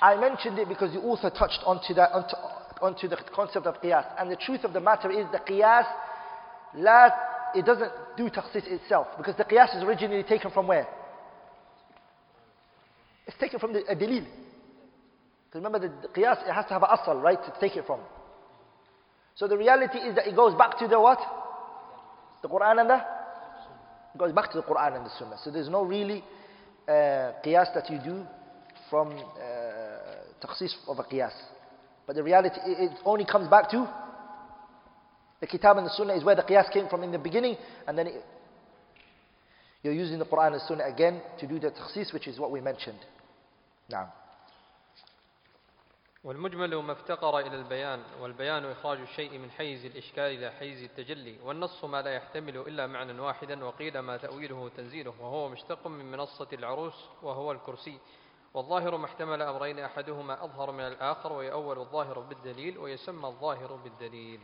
I 0.01 0.15
mentioned 0.15 0.59
it 0.59 0.69
because 0.69 0.93
the 0.93 0.99
author 0.99 1.29
touched 1.29 1.59
onto, 1.65 1.93
that, 1.95 2.11
onto, 2.11 2.35
onto 2.81 3.07
the 3.07 3.17
concept 3.35 3.65
of 3.65 3.81
qiyas. 3.81 4.05
And 4.17 4.31
the 4.31 4.37
truth 4.37 4.63
of 4.63 4.73
the 4.73 4.79
matter 4.79 5.11
is 5.11 5.25
the 5.31 5.39
qiyas, 5.39 5.85
la, 6.75 7.09
it 7.53 7.65
doesn't 7.65 7.91
do 8.15 8.29
takhsis 8.29 8.63
itself. 8.65 9.07
Because 9.17 9.35
the 9.35 9.43
qiyas 9.43 9.75
is 9.75 9.83
originally 9.83 10.23
taken 10.23 10.51
from 10.51 10.67
where? 10.67 10.87
It's 13.27 13.37
taken 13.37 13.59
from 13.59 13.73
the 13.73 13.83
a. 13.89 14.25
Remember, 15.53 15.79
the, 15.79 15.91
the 16.01 16.07
qiyas, 16.07 16.47
it 16.47 16.53
has 16.53 16.65
to 16.67 16.73
have 16.73 16.83
an 16.83 16.89
asal, 16.93 17.19
right, 17.19 17.43
to 17.43 17.53
take 17.59 17.75
it 17.75 17.85
from. 17.85 17.99
So 19.35 19.47
the 19.47 19.57
reality 19.57 19.97
is 19.97 20.15
that 20.15 20.27
it 20.27 20.35
goes 20.35 20.55
back 20.55 20.77
to 20.79 20.87
the 20.87 20.99
what? 20.99 21.19
The 22.41 22.47
Quran 22.47 22.81
and 22.81 22.89
the? 22.89 22.95
It 24.15 24.17
goes 24.17 24.31
back 24.31 24.51
to 24.51 24.57
the 24.57 24.63
Quran 24.63 24.97
and 24.97 25.05
the 25.05 25.11
Sunnah. 25.17 25.37
So 25.43 25.51
there's 25.51 25.69
no 25.69 25.83
really 25.83 26.23
qiyas 27.43 27.73
that 27.73 27.89
you 27.89 27.99
do 28.03 28.25
from 28.89 29.11
uh, 29.11 30.45
takhsis 30.45 30.75
of 30.87 30.99
a 30.99 31.03
qiyas. 31.03 31.33
But 32.07 32.15
the 32.15 32.23
reality, 32.23 32.59
it, 32.65 32.91
only 33.05 33.25
comes 33.25 33.47
back 33.47 33.69
to 33.71 33.87
the 35.39 35.47
Kitab 35.47 35.77
and 35.77 35.85
the 35.85 35.91
Sunnah 35.91 36.15
is 36.15 36.23
where 36.23 36.35
the 36.35 36.43
qiyas 36.43 36.71
came 36.71 36.89
from 36.89 37.03
in 37.03 37.11
the 37.11 37.19
beginning, 37.19 37.57
and 37.87 37.97
then 37.97 38.07
it, 38.07 38.25
you're 39.83 39.93
using 39.93 40.19
the 40.19 40.25
Quran 40.25 40.47
and 40.47 40.55
the 40.55 40.67
Sunnah 40.67 40.85
again 40.85 41.21
to 41.39 41.47
do 41.47 41.59
the 41.59 41.71
takhsis, 41.71 42.11
which 42.13 42.27
is 42.27 42.39
what 42.39 42.51
we 42.51 42.61
mentioned. 42.61 42.99
Now. 43.89 44.13
والمجمل 46.23 46.75
ما 46.75 46.91
افتقر 46.91 47.39
إلى 47.39 47.55
البيان 47.55 48.03
والبيان 48.21 48.65
إخراج 48.65 48.99
الشيء 48.99 49.37
من 49.37 49.51
حيز 49.51 49.85
الإشكال 49.85 50.23
إلى 50.23 50.51
حيز 50.51 50.83
التجلي 50.83 51.35
والنص 51.43 51.83
ما 51.85 52.01
لا 52.01 52.13
يحتمل 52.13 52.57
إلا 52.57 52.87
معنى 52.87 53.19
واحدا 53.19 53.65
وقيل 53.65 53.99
ما 53.99 54.17
تأويله 54.17 54.69
تنزيله 54.77 55.13
وهو 55.19 55.49
مشتق 55.49 55.87
من 55.87 56.11
منصة 56.11 56.47
العروس 56.53 56.93
وهو 57.23 57.51
الكرسي. 57.51 57.97
والظاهر 58.53 58.97
ما 58.97 59.05
احتمل 59.05 59.41
أمرين 59.41 59.79
أحدهما 59.79 60.43
أظهر 60.43 60.71
من 60.71 60.87
الآخر 60.87 61.33
ويأول 61.33 61.79
الظاهر 61.79 62.19
بالدليل 62.19 62.77
ويسمى 62.77 63.27
الظاهر 63.27 63.79
بالدليل. 63.83 64.39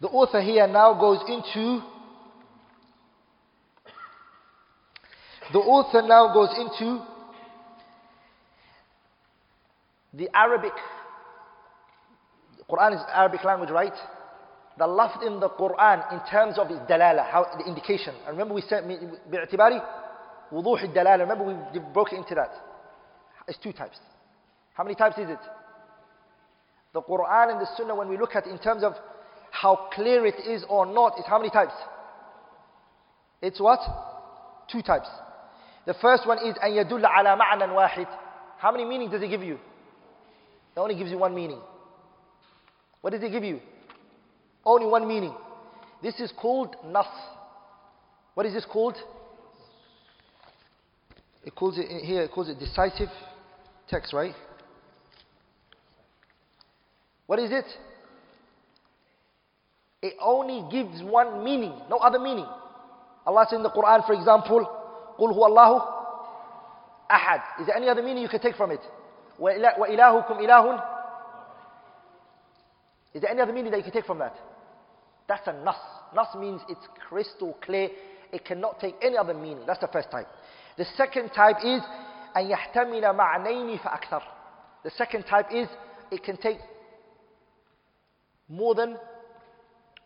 The 0.00 0.08
author 0.08 0.40
here 0.40 0.66
now 0.66 0.92
goes 0.94 1.22
into 1.28 1.82
the 5.52 5.58
author 5.58 6.02
now 6.02 6.32
goes 6.32 6.52
into 6.58 7.00
the 10.13 10.29
Arabic 10.33 10.73
Quran 12.69 12.95
is 12.95 13.01
Arabic 13.13 13.43
language, 13.43 13.69
right? 13.69 13.93
The 14.77 14.85
lafz 14.85 15.25
in 15.25 15.39
the 15.39 15.49
Quran 15.49 16.13
in 16.13 16.19
terms 16.29 16.57
of 16.57 16.69
its 16.69 16.79
dalala, 16.89 17.29
how 17.29 17.45
the 17.57 17.65
indication. 17.65 18.13
And 18.25 18.37
remember 18.37 18.53
we 18.53 18.61
said 18.61 18.83
باعتباري 19.31 19.81
وضوح 20.51 20.81
الدلالة. 20.83 21.19
Remember 21.19 21.43
we 21.45 21.79
broke 21.93 22.13
it 22.13 22.17
into 22.17 22.35
that. 22.35 22.51
It's 23.47 23.57
two 23.59 23.71
types. 23.71 23.97
How 24.73 24.83
many 24.83 24.95
types 24.95 25.17
is 25.17 25.29
it? 25.29 25.39
The 26.93 27.01
Quran 27.01 27.51
and 27.51 27.61
the 27.61 27.67
Sunnah 27.77 27.95
when 27.95 28.09
we 28.09 28.17
look 28.17 28.35
at 28.35 28.47
it 28.47 28.49
in 28.49 28.57
terms 28.57 28.83
of 28.83 28.93
how 29.51 29.89
clear 29.93 30.25
it 30.25 30.35
is 30.45 30.65
or 30.67 30.85
not, 30.85 31.17
is 31.19 31.25
how 31.27 31.37
many 31.37 31.49
types? 31.49 31.73
It's 33.41 33.59
what? 33.59 33.79
Two 34.71 34.81
types. 34.81 35.07
The 35.85 35.93
first 36.01 36.27
one 36.27 36.39
is 36.39 36.55
أن 36.57 36.71
يدل 36.71 37.05
على 37.05 37.35
معنى 37.35 37.71
واحد. 37.71 38.07
How 38.57 38.71
many 38.71 38.85
meanings 38.85 39.11
does 39.11 39.21
it 39.21 39.29
give 39.29 39.43
you? 39.43 39.59
It 40.76 40.80
only 40.80 40.94
gives 40.94 41.10
you 41.10 41.18
one 41.18 41.34
meaning. 41.34 41.60
What 43.00 43.12
does 43.12 43.22
it 43.22 43.30
give 43.30 43.44
you? 43.44 43.60
Only 44.64 44.86
one 44.86 45.08
meaning. 45.08 45.34
This 46.02 46.20
is 46.20 46.32
called 46.32 46.76
nas. 46.86 47.06
What 48.34 48.46
is 48.46 48.54
this 48.54 48.64
called? 48.64 48.96
It 51.44 51.54
calls 51.54 51.78
it 51.78 51.86
here. 52.04 52.22
It 52.22 52.30
calls 52.30 52.48
it 52.48 52.58
decisive 52.58 53.08
text, 53.88 54.12
right? 54.12 54.34
What 57.26 57.38
is 57.38 57.50
it? 57.50 57.64
It 60.02 60.14
only 60.20 60.64
gives 60.70 61.02
one 61.02 61.44
meaning, 61.44 61.72
no 61.88 61.98
other 61.98 62.18
meaning. 62.18 62.46
Allah 63.26 63.46
says 63.48 63.58
in 63.58 63.62
the 63.62 63.70
Quran, 63.70 64.06
for 64.06 64.14
example, 64.14 64.66
"Qul 65.18 65.30
Allahu 65.30 65.80
ahad." 67.10 67.60
Is 67.60 67.66
there 67.66 67.76
any 67.76 67.88
other 67.88 68.02
meaning 68.02 68.22
you 68.22 68.28
can 68.28 68.40
take 68.40 68.56
from 68.56 68.70
it? 68.70 68.80
وَإِلَهُكُمْ 69.39 70.37
إِلَهٌ 70.39 70.83
Is 73.13 73.21
there 73.21 73.31
any 73.31 73.41
other 73.41 73.53
meaning 73.53 73.71
that 73.71 73.77
you 73.77 73.83
can 73.83 73.93
take 73.93 74.05
from 74.05 74.19
that? 74.19 74.35
That's 75.27 75.47
a 75.47 75.53
nas. 75.53 75.75
Nas 76.15 76.27
means 76.37 76.61
it's 76.69 76.87
crystal 77.07 77.57
clear. 77.61 77.89
It 78.31 78.45
cannot 78.45 78.79
take 78.79 78.95
any 79.01 79.17
other 79.17 79.33
meaning. 79.33 79.63
That's 79.65 79.79
the 79.79 79.87
first 79.87 80.11
type. 80.11 80.27
The 80.77 80.85
second 80.97 81.29
type 81.29 81.57
is 81.63 81.81
أن 82.35 82.49
يحتمل 82.49 83.13
معنين 83.15 83.77
فأكثر. 83.77 84.21
The 84.83 84.91
second 84.91 85.23
type 85.23 85.47
is 85.51 85.67
it 86.11 86.23
can 86.23 86.37
take 86.37 86.59
more 88.49 88.75
than 88.75 88.97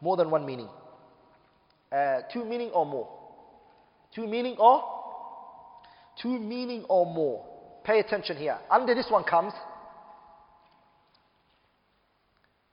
more 0.02 0.16
than 0.16 0.30
one 0.30 0.46
meaning. 0.46 0.70
Uh, 1.92 2.22
two 2.32 2.46
meaning 2.46 2.70
or 2.70 2.86
more. 2.86 3.10
Two 4.14 4.28
meaning 4.28 4.56
or 4.58 4.84
two 6.22 6.40
meaning 6.40 6.86
or 6.88 7.06
more. 7.06 7.46
Pay 7.85 8.01
attention 8.01 8.37
here. 8.37 8.59
Under 8.71 8.95
this 8.95 9.07
one 9.11 9.25
comes. 9.25 9.53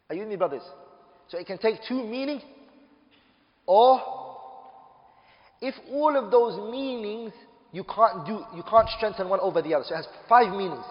Are 0.09 0.15
you 0.15 0.21
with 0.21 0.29
me, 0.29 0.35
brothers? 0.37 0.63
So 1.27 1.37
it 1.37 1.45
can 1.45 1.57
take 1.57 1.75
two 1.87 2.03
meanings. 2.03 2.41
or 3.65 4.01
if 5.61 5.75
all 5.91 6.17
of 6.17 6.31
those 6.31 6.71
meanings 6.71 7.31
you 7.71 7.83
can't 7.83 8.25
do 8.25 8.43
you 8.55 8.63
can't 8.63 8.89
strengthen 8.97 9.29
one 9.29 9.39
over 9.39 9.61
the 9.61 9.73
other. 9.73 9.85
So 9.87 9.93
it 9.93 9.97
has 9.97 10.07
five 10.27 10.51
meanings. 10.51 10.85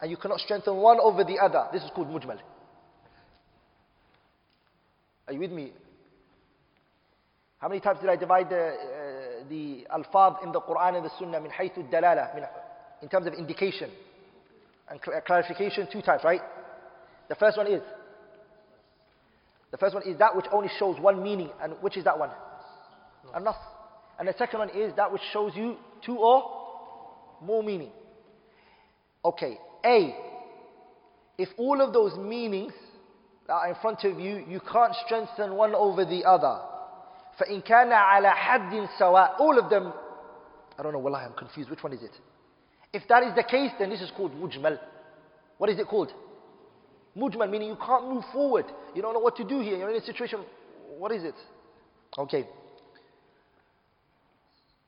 And 0.00 0.10
you 0.10 0.16
cannot 0.16 0.38
strengthen 0.40 0.76
one 0.76 0.98
over 1.00 1.24
the 1.24 1.38
other. 1.38 1.66
This 1.72 1.82
is 1.82 1.90
called 1.94 2.08
mujmal. 2.08 2.38
Are 5.26 5.32
you 5.32 5.40
with 5.40 5.50
me? 5.50 5.72
How 7.58 7.68
many 7.68 7.80
times 7.80 7.98
did 8.00 8.08
I 8.08 8.14
divide 8.14 8.48
the, 8.48 8.66
uh, 8.68 9.48
the 9.48 9.86
alfaz 9.92 10.44
in 10.44 10.52
the 10.52 10.60
Quran 10.60 10.96
and 10.96 11.04
the 11.04 11.10
Sunnah 11.18 11.40
min 11.40 11.50
haythu 11.50 11.90
dalala, 11.90 12.32
in 13.01 13.09
terms 13.09 13.27
of 13.27 13.33
indication 13.33 13.89
and 14.89 14.99
cl- 15.03 15.21
clarification? 15.21 15.87
Two 15.91 16.01
times, 16.01 16.21
right? 16.23 16.41
The 17.29 17.35
first 17.35 17.57
one 17.57 17.67
is 17.67 17.81
The 19.71 19.77
first 19.77 19.95
one 19.95 20.03
is 20.03 20.17
that 20.19 20.35
which 20.35 20.45
only 20.51 20.69
shows 20.77 20.99
one 20.99 21.23
meaning, 21.23 21.49
and 21.61 21.73
which 21.81 21.97
is 21.97 22.03
that 22.03 22.17
one? 22.19 22.29
A 23.33 23.39
nas. 23.39 23.55
And 24.19 24.27
the 24.27 24.35
second 24.37 24.59
one 24.59 24.69
is 24.69 24.93
that 24.95 25.11
which 25.11 25.21
shows 25.31 25.53
you 25.55 25.77
two 26.05 26.17
or 26.17 26.43
more 27.41 27.63
meaning. 27.63 27.89
Okay, 29.25 29.57
A. 29.83 30.15
If 31.39 31.49
all 31.57 31.81
of 31.81 31.91
those 31.91 32.15
meanings 32.17 32.73
that 33.47 33.53
are 33.53 33.67
in 33.69 33.75
front 33.81 34.03
of 34.03 34.19
you, 34.19 34.45
you 34.47 34.59
can't 34.71 34.93
strengthen 35.05 35.55
one 35.55 35.73
over 35.73 36.05
the 36.05 36.23
other. 36.23 36.59
فإن 37.39 37.61
كان 37.63 37.91
على 37.91 38.29
حد 38.29 38.87
سواء 38.99 39.39
all 39.39 39.57
of 39.57 39.69
them 39.71 39.91
I 40.77 40.83
don't 40.83 40.93
know 40.93 40.99
wallahi 40.99 41.25
I'm 41.25 41.33
confused 41.33 41.69
which 41.71 41.81
one 41.81 41.93
is 41.93 42.03
it 42.03 42.11
if 42.91 43.07
that 43.07 43.23
is 43.23 43.35
the 43.35 43.43
case 43.43 43.71
then 43.79 43.89
this 43.89 44.01
is 44.01 44.11
called 44.15 44.31
mujmal 44.33 44.77
what 45.57 45.69
is 45.69 45.79
it 45.79 45.87
called 45.87 46.11
mujmal 47.17 47.49
meaning 47.49 47.69
you 47.69 47.77
can't 47.85 48.07
move 48.09 48.23
forward 48.31 48.65
you 48.95 49.01
don't 49.01 49.13
know 49.13 49.19
what 49.19 49.35
to 49.35 49.43
do 49.43 49.59
here 49.59 49.77
you're 49.77 49.89
in 49.89 50.01
a 50.01 50.05
situation 50.05 50.39
what 50.97 51.11
is 51.11 51.23
it 51.23 51.35
okay 52.17 52.47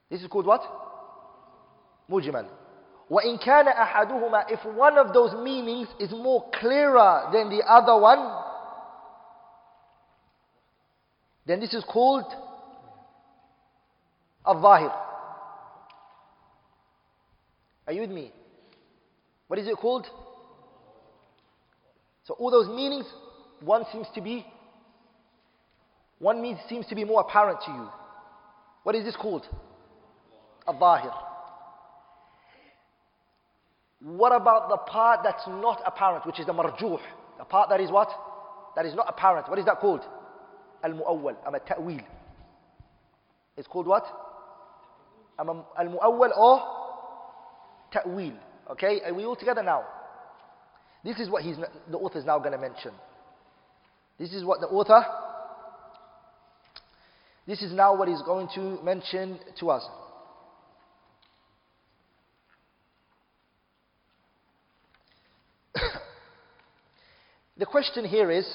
this 0.10 0.22
is 0.22 0.28
called 0.28 0.46
what 0.46 0.62
mujmal 2.10 2.48
وإن 3.10 3.38
كان 3.38 3.68
أحدهما 3.68 4.50
if 4.50 4.66
one 4.76 4.98
of 4.98 5.14
those 5.14 5.34
meanings 5.44 5.88
is 6.00 6.12
more 6.12 6.50
clearer 6.60 7.30
than 7.32 7.50
the 7.50 7.62
other 7.68 7.96
one 8.00 8.42
then 11.46 11.60
this 11.60 11.74
is 11.74 11.84
called 11.84 12.26
al-zahir. 14.46 14.92
are 17.91 17.93
you 17.93 18.03
with 18.03 18.11
me? 18.11 18.31
What 19.49 19.59
is 19.59 19.67
it 19.67 19.77
called? 19.77 20.07
So 22.23 22.35
all 22.35 22.53
those 22.53 22.69
meanings, 22.69 23.05
one 23.65 23.83
seems 23.91 24.07
to 24.15 24.21
be, 24.21 24.47
one 26.21 26.41
means 26.41 26.61
seems 26.69 26.87
to 26.87 26.95
be 26.95 27.03
more 27.03 27.21
apparent 27.21 27.59
to 27.67 27.73
you. 27.73 27.89
What 28.85 28.95
is 28.95 29.05
this 29.05 29.17
called? 29.17 29.45
Al-Zahir. 30.69 31.11
What 34.03 34.37
about 34.37 34.69
the 34.69 34.77
part 34.77 35.23
that's 35.25 35.49
not 35.49 35.83
apparent, 35.85 36.25
which 36.27 36.39
is 36.39 36.47
the 36.47 36.53
marjuh? 36.53 37.01
The 37.39 37.45
part 37.45 37.71
that 37.71 37.81
is 37.81 37.91
what? 37.91 38.09
That 38.77 38.87
is 38.87 38.95
not 38.95 39.07
apparent. 39.09 39.51
What 39.51 39.59
is 39.59 39.65
that 39.65 39.81
called? 39.81 40.03
Al-Mu'awwal. 40.85 41.35
Am 41.45 41.57
a 41.57 41.59
ta'wil. 41.59 42.03
It's 43.57 43.67
called 43.67 43.89
what? 43.89 44.05
Am 45.41 45.49
Al-Mu'awwal 45.77 46.39
or? 46.39 46.80
ta'wil. 47.93 48.33
Okay, 48.73 49.01
are 49.05 49.15
we 49.15 49.25
all 49.25 49.37
together 49.37 49.63
now? 49.63 49.85
This 51.05 51.19
is 51.19 51.29
what 51.31 51.43
he's, 51.43 51.57
the 51.91 51.97
author 51.97 52.19
is 52.19 52.25
now 52.25 52.39
going 52.39 52.53
to 52.53 52.59
mention. 52.59 52.93
This 54.19 54.33
is 54.33 54.45
what 54.45 54.61
the 54.61 54.67
author, 54.67 55.03
this 57.47 57.63
is 57.63 57.73
now 57.73 57.97
what 57.97 58.07
he's 58.07 58.23
going 58.23 58.49
to 58.55 58.83
mention 58.83 59.39
to 59.59 59.71
us. 59.71 59.83
the 67.57 67.65
question 67.67 68.05
here 68.05 68.31
is, 68.31 68.47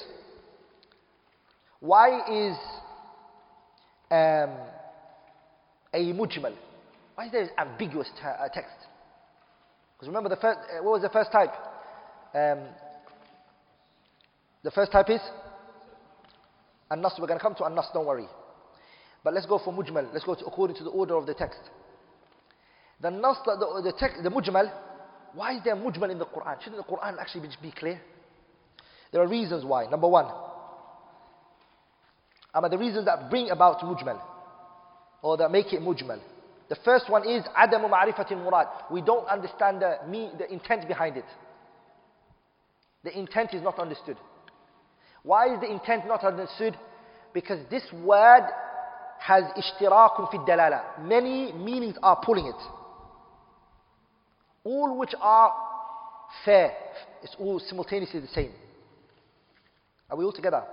why 1.80 2.20
is 2.30 2.56
um, 4.10 4.56
a 5.92 6.12
mujmal? 6.14 6.54
Why 7.16 7.26
is 7.26 7.32
there 7.32 7.50
ambiguous 7.58 8.08
t- 8.16 8.22
uh, 8.22 8.48
text? 8.54 8.85
Because 9.96 10.08
remember, 10.08 10.28
the 10.28 10.36
first, 10.36 10.58
what 10.82 10.92
was 10.92 11.02
the 11.02 11.08
first 11.08 11.32
type? 11.32 11.52
Um, 12.34 12.68
the 14.62 14.70
first 14.70 14.92
type 14.92 15.08
is 15.08 15.20
an-nas. 16.90 17.14
We're 17.18 17.26
going 17.26 17.38
to 17.38 17.42
come 17.42 17.54
to 17.56 17.64
an-nas, 17.64 17.86
don't 17.94 18.06
worry. 18.06 18.26
But 19.24 19.34
let's 19.34 19.46
go 19.46 19.58
for 19.58 19.72
mujmal. 19.72 20.12
Let's 20.12 20.24
go 20.24 20.34
to, 20.34 20.44
according 20.44 20.76
to 20.76 20.84
the 20.84 20.90
order 20.90 21.16
of 21.16 21.26
the 21.26 21.34
text. 21.34 21.60
The 23.00 23.10
nas, 23.10 23.36
the, 23.44 23.56
the, 23.56 23.90
the 23.90 23.98
text, 23.98 24.22
the 24.22 24.30
mujmal. 24.30 24.70
Why 25.34 25.56
is 25.56 25.64
there 25.64 25.76
mujmal 25.76 26.10
in 26.10 26.18
the 26.18 26.26
Quran? 26.26 26.62
Shouldn't 26.62 26.86
the 26.86 26.94
Quran 26.94 27.18
actually 27.18 27.48
be 27.60 27.72
clear? 27.72 28.00
There 29.12 29.20
are 29.20 29.28
reasons 29.28 29.64
why. 29.64 29.86
Number 29.86 30.08
one, 30.08 30.26
are 32.54 32.68
the 32.68 32.78
reasons 32.78 33.04
that 33.04 33.28
bring 33.28 33.50
about 33.50 33.80
mujmal 33.80 34.20
or 35.22 35.36
that 35.36 35.50
make 35.50 35.72
it 35.72 35.80
mujmal. 35.80 36.20
The 36.69 36.77
first 36.85 37.09
one 37.09 37.27
is 37.27 37.43
عدم 37.55 37.89
معرفة 37.89 38.31
المراد. 38.31 38.67
We 38.91 39.01
don't 39.01 39.27
understand 39.27 39.81
the, 39.81 39.99
me, 40.07 40.31
the 40.37 40.51
intent 40.51 40.87
behind 40.87 41.17
it. 41.17 41.25
The 43.03 43.17
intent 43.17 43.53
is 43.53 43.61
not 43.61 43.79
understood. 43.79 44.17
Why 45.23 45.53
is 45.53 45.59
the 45.59 45.69
intent 45.69 46.07
not 46.07 46.23
understood? 46.23 46.77
Because 47.33 47.59
this 47.69 47.83
word 48.03 48.47
has 49.19 49.43
اشتراك 49.57 50.29
في 50.29 50.37
الدلالة. 50.37 50.99
Many 50.99 51.51
meanings 51.53 51.97
are 52.01 52.19
pulling 52.23 52.47
it. 52.47 52.61
All 54.63 54.97
which 54.97 55.13
are 55.19 55.53
fair. 56.45 56.73
It's 57.21 57.35
all 57.39 57.59
simultaneously 57.59 58.19
the 58.19 58.27
same. 58.27 58.51
Are 60.09 60.17
we 60.17 60.25
all 60.25 60.31
together? 60.31 60.63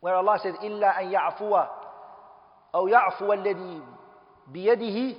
where 0.00 0.14
Allah 0.14 0.38
says, 0.42 0.54
إِلَّا 0.62 1.00
أَن 1.00 1.12
يَعْفُوَ 1.12 1.68
أو 2.76 2.88
يعفو 2.88 3.32
الذي 3.32 3.82
بيده 4.48 5.16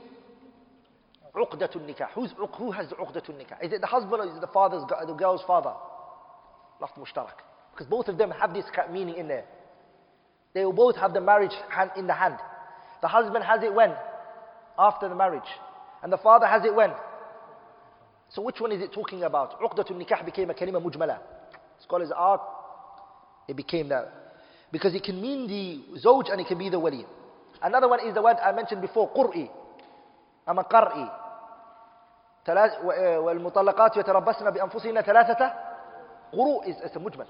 عقدة 1.35 1.69
النكاح. 1.76 2.14
Who's, 2.14 2.31
who 2.57 2.72
has 2.72 2.89
the 2.89 2.95
عقدة 2.95 3.23
النكاح? 3.30 3.64
Is 3.64 3.73
it 3.73 3.81
the 3.81 3.88
husband 3.88 4.22
or 4.22 4.27
is 4.27 4.35
it 4.35 4.41
the 4.41 4.47
father's, 4.47 4.84
the 5.07 5.14
girl's 5.14 5.41
father? 5.47 5.73
Lafz 6.81 6.97
mushtarak. 6.97 7.39
Because 7.72 7.88
both 7.88 8.07
of 8.07 8.18
them 8.18 8.31
have 8.31 8.53
this 8.53 8.65
meaning 8.91 9.15
in 9.18 9.27
there. 9.27 9.45
They 10.53 10.65
will 10.65 10.73
both 10.73 10.95
have 10.97 11.14
the 11.14 11.22
marriage 11.22 11.53
hand 11.69 11.91
in 11.97 12.07
the 12.07 12.14
hand. 12.14 12.38
The 13.01 13.07
husband 13.07 13.43
has 13.43 13.64
it 13.64 13.73
when? 13.73 13.93
After 14.77 15.09
the 15.09 15.15
marriage. 15.15 15.49
And 16.03 16.11
the 16.14 16.18
father 16.18 16.45
has 16.45 16.64
it 16.65 16.73
when? 16.73 16.91
So 18.30 18.41
which 18.41 18.59
one 18.59 18.72
is 18.72 18.81
it 18.81 18.93
talking 18.93 19.23
about? 19.23 19.59
عقدة 19.61 19.89
النكاح 19.89 20.26
became 20.26 20.49
a 20.51 20.53
kalima 20.53 20.81
mujmala. 20.81 21.19
Scholars 21.80 22.11
are, 22.15 22.41
it 23.47 23.55
became 23.55 23.89
that. 23.89 24.20
Because 24.72 24.93
it 24.95 25.03
can 25.03 25.22
mean 25.22 25.47
the 25.47 25.99
zawj 25.99 26.31
and 26.31 26.41
it 26.41 26.47
can 26.47 26.57
be 26.57 26.69
the 26.69 26.80
wali. 26.80 27.05
Another 27.61 27.88
one 27.88 27.99
is 28.05 28.14
the 28.14 28.22
word 28.22 28.38
I 28.43 28.51
mentioned 28.51 28.81
before, 28.81 29.09
قرئي. 29.14 29.49
أما 30.47 30.61
قرئي. 30.64 31.09
والمطلقات 32.47 33.97
يتربصن 33.97 34.51
بأنفسهن 34.51 35.01
ثلاثة 35.01 35.53
قروء 36.34 36.65
is, 36.65 36.77
is 36.77 36.95
a 36.95 36.99
mujmal. 36.99 37.27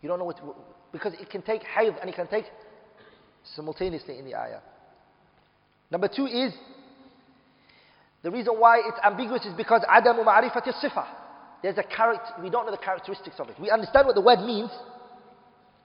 You 0.00 0.08
don't 0.08 0.20
know 0.20 0.26
what, 0.26 0.40
because 0.92 1.12
it 1.14 1.28
can 1.28 1.42
take 1.42 1.62
hayd 1.64 1.96
and 2.00 2.08
it 2.08 2.14
can 2.14 2.28
take 2.28 2.44
simultaneously 3.56 4.16
in 4.18 4.24
the 4.24 4.36
ayah. 4.36 4.60
Number 5.90 6.06
two 6.06 6.26
is, 6.26 6.52
the 8.22 8.30
reason 8.30 8.54
why 8.60 8.78
it's 8.78 8.98
ambiguous 9.02 9.44
is 9.44 9.54
because 9.54 9.82
عدم 9.82 10.24
معرفة 10.24 10.62
الصفة. 10.68 11.04
There's 11.62 11.78
a 11.78 11.82
character, 11.82 12.32
we 12.40 12.48
don't 12.48 12.66
know 12.66 12.72
the 12.72 12.78
characteristics 12.78 13.40
of 13.40 13.48
it. 13.48 13.58
We 13.58 13.70
understand 13.70 14.06
what 14.06 14.14
the 14.14 14.20
word 14.20 14.38
means, 14.40 14.70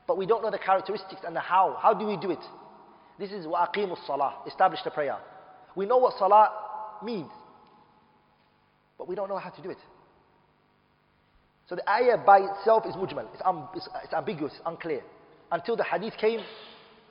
but 0.09 0.17
we 0.17 0.26
don't 0.26 0.43
know 0.43 0.51
the 0.51 0.59
characteristics 0.59 1.22
and 1.26 1.35
the 1.35 1.39
how. 1.39 1.77
How 1.81 1.93
do 1.93 2.05
we 2.05 2.17
do 2.17 2.31
it? 2.31 2.43
This 3.17 3.31
is 3.31 3.45
وَأَقِيمُ 3.45 3.95
الصَّلَاةِ 3.97 4.47
Establish 4.47 4.81
the 4.84 4.91
prayer. 4.91 5.17
We 5.76 5.85
know 5.85 5.97
what 5.97 6.17
salah 6.17 6.51
means, 7.03 7.31
but 8.97 9.07
we 9.07 9.15
don't 9.15 9.30
know 9.30 9.38
how 9.38 9.49
to 9.49 9.61
do 9.61 9.69
it. 9.69 9.77
So 11.67 11.76
the 11.76 11.89
ayah 11.89 12.17
by 12.17 12.39
itself 12.39 12.85
is 12.85 12.95
mujmal. 12.95 13.27
It's, 13.34 13.41
um, 13.43 13.67
it's, 13.76 13.88
it's 14.03 14.13
ambiguous, 14.13 14.53
unclear. 14.65 15.01
Until 15.51 15.76
the 15.76 15.84
hadith 15.84 16.13
came 16.17 16.41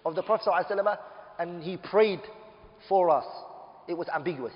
of 0.07 0.15
the 0.15 0.23
Prophet 0.23 0.49
ﷺ 0.49 0.99
and 1.39 1.63
he 1.63 1.77
prayed 1.77 2.21
for 2.89 3.11
us. 3.11 3.25
It 3.89 3.95
was 3.95 4.07
ambiguous. 4.15 4.55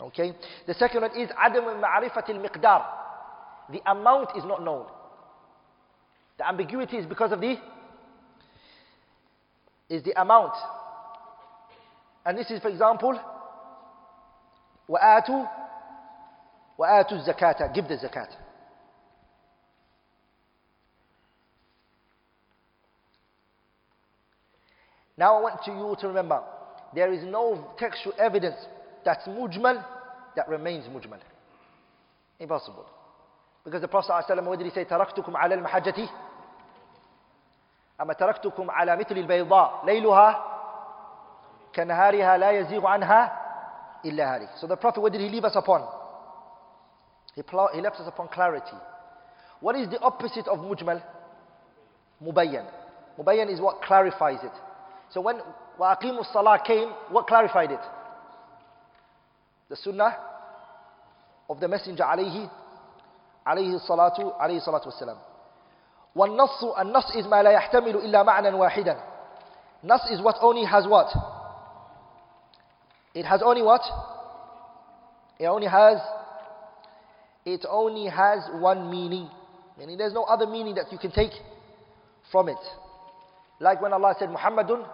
Okay? 0.00 0.32
The 0.66 0.74
second 0.74 1.02
one 1.02 1.10
is 1.18 1.30
عدم 1.30 1.80
معرفة 1.80 2.28
المقدار. 2.28 2.84
The 3.70 3.90
amount 3.90 4.30
is 4.36 4.44
not 4.44 4.62
known. 4.62 4.86
The 6.38 6.48
ambiguity 6.48 6.96
is 6.96 7.06
because 7.06 7.32
of 7.32 7.40
the 7.40 7.56
is 9.88 10.02
the 10.02 10.20
amount. 10.20 10.54
And 12.24 12.38
this 12.38 12.50
is, 12.50 12.60
for 12.60 12.68
example, 12.68 13.18
وآتوا 14.88 15.46
وآتوا 16.78 17.12
الزكاة 17.18 17.72
give 17.74 17.88
the 17.88 17.96
zakat. 17.96 18.28
Now 25.16 25.36
I 25.36 25.40
want 25.42 25.60
you 25.66 25.96
to 26.00 26.08
remember, 26.08 26.42
there 26.94 27.12
is 27.12 27.22
no 27.24 27.72
textual 27.78 28.14
evidence 28.18 28.56
that's 29.04 29.26
mujmal 29.28 29.84
that 30.34 30.48
remains 30.48 30.86
mujmal. 30.86 31.20
Impossible. 32.40 32.86
Because 33.64 33.80
the 33.80 33.88
Prophet 33.88 34.10
ﷺ, 34.28 34.44
what 34.44 34.58
did 34.58 34.66
he 34.66 34.72
say? 34.74 34.84
تركتكم 34.84 35.36
على 35.36 35.54
المحجة 35.54 36.08
أما 38.00 38.12
تركتكم 38.12 38.70
على 38.70 38.96
مثل 38.96 39.16
البيضاء 39.16 39.80
ليلها 39.84 40.44
كنهارها 41.74 42.36
لا 42.36 42.50
يزيغ 42.50 42.86
عنها 42.86 43.40
إلا 44.04 44.34
هالك. 44.34 44.48
So 44.60 44.66
the 44.66 44.76
Prophet, 44.76 45.00
what 45.00 45.12
did 45.12 45.20
he 45.20 45.28
leave 45.28 45.44
us 45.44 45.56
upon? 45.56 45.86
He, 47.34 47.42
pl- 47.42 47.70
he 47.74 47.80
left 47.80 47.96
us 48.00 48.06
upon 48.08 48.28
clarity. 48.28 48.76
What 49.60 49.76
is 49.76 49.88
the 49.88 49.98
opposite 50.00 50.46
of 50.48 50.58
mujmal? 50.58 51.02
Mubayyan. 52.22 52.66
Mubayyan 53.18 53.48
is 53.50 53.60
what 53.60 53.82
clarifies 53.82 54.42
it. 54.42 54.52
So 55.10 55.20
when 55.20 55.40
وَأَقِيمُوا 55.78 56.24
الصَّلَاةِ 56.32 56.64
came, 56.64 56.88
what 57.10 57.26
clarified 57.26 57.70
it? 57.72 57.80
The 59.68 59.76
sunnah 59.76 60.16
of 61.48 61.60
the 61.60 61.68
Messenger 61.68 62.04
عليه 62.04 62.48
عليه 63.46 63.74
الصلاة 63.74 64.38
عليه 64.38 64.56
الصلاة 64.60 64.82
والسلام. 64.86 65.16
والنص 66.14 66.64
النص 66.64 67.10
is 67.16 67.26
ما 67.26 67.42
لا 67.42 67.50
يحتمل 67.50 67.96
إلا 67.96 68.22
معنى 68.22 68.48
واحدا. 68.48 68.96
Nas 69.82 70.00
is 70.10 70.20
what 70.22 70.36
only 70.40 70.64
has 70.64 70.86
what? 70.86 71.08
It 73.14 73.24
has 73.24 73.42
only 73.42 73.62
what? 73.62 73.82
It 75.38 75.46
only 75.46 75.66
has 75.66 75.98
it 77.44 77.66
only 77.68 78.06
has 78.08 78.48
one 78.54 78.90
meaning. 78.90 79.28
Meaning 79.78 79.98
there's 79.98 80.14
no 80.14 80.22
other 80.24 80.46
meaning 80.46 80.74
that 80.76 80.92
you 80.92 80.98
can 80.98 81.10
take 81.10 81.32
from 82.30 82.48
it. 82.48 82.58
Like 83.60 83.82
when 83.82 83.92
Allah 83.92 84.14
said 84.18 84.28
Muhammadun 84.28 84.86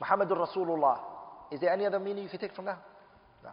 Muhammadur 0.00 0.46
Rasulullah. 0.48 0.98
Is 1.52 1.60
there 1.60 1.72
any 1.72 1.84
other 1.84 1.98
meaning 1.98 2.24
you 2.24 2.30
can 2.30 2.40
take 2.40 2.54
from 2.54 2.64
that? 2.66 2.78
No. 3.44 3.50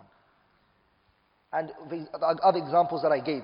And 1.51 1.71
the 1.89 2.07
other 2.19 2.59
examples 2.59 3.01
that 3.01 3.11
I 3.11 3.19
gave. 3.19 3.43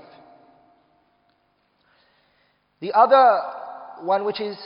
The 2.81 2.93
other 2.93 4.07
one 4.07 4.25
which 4.25 4.41
is 4.41 4.57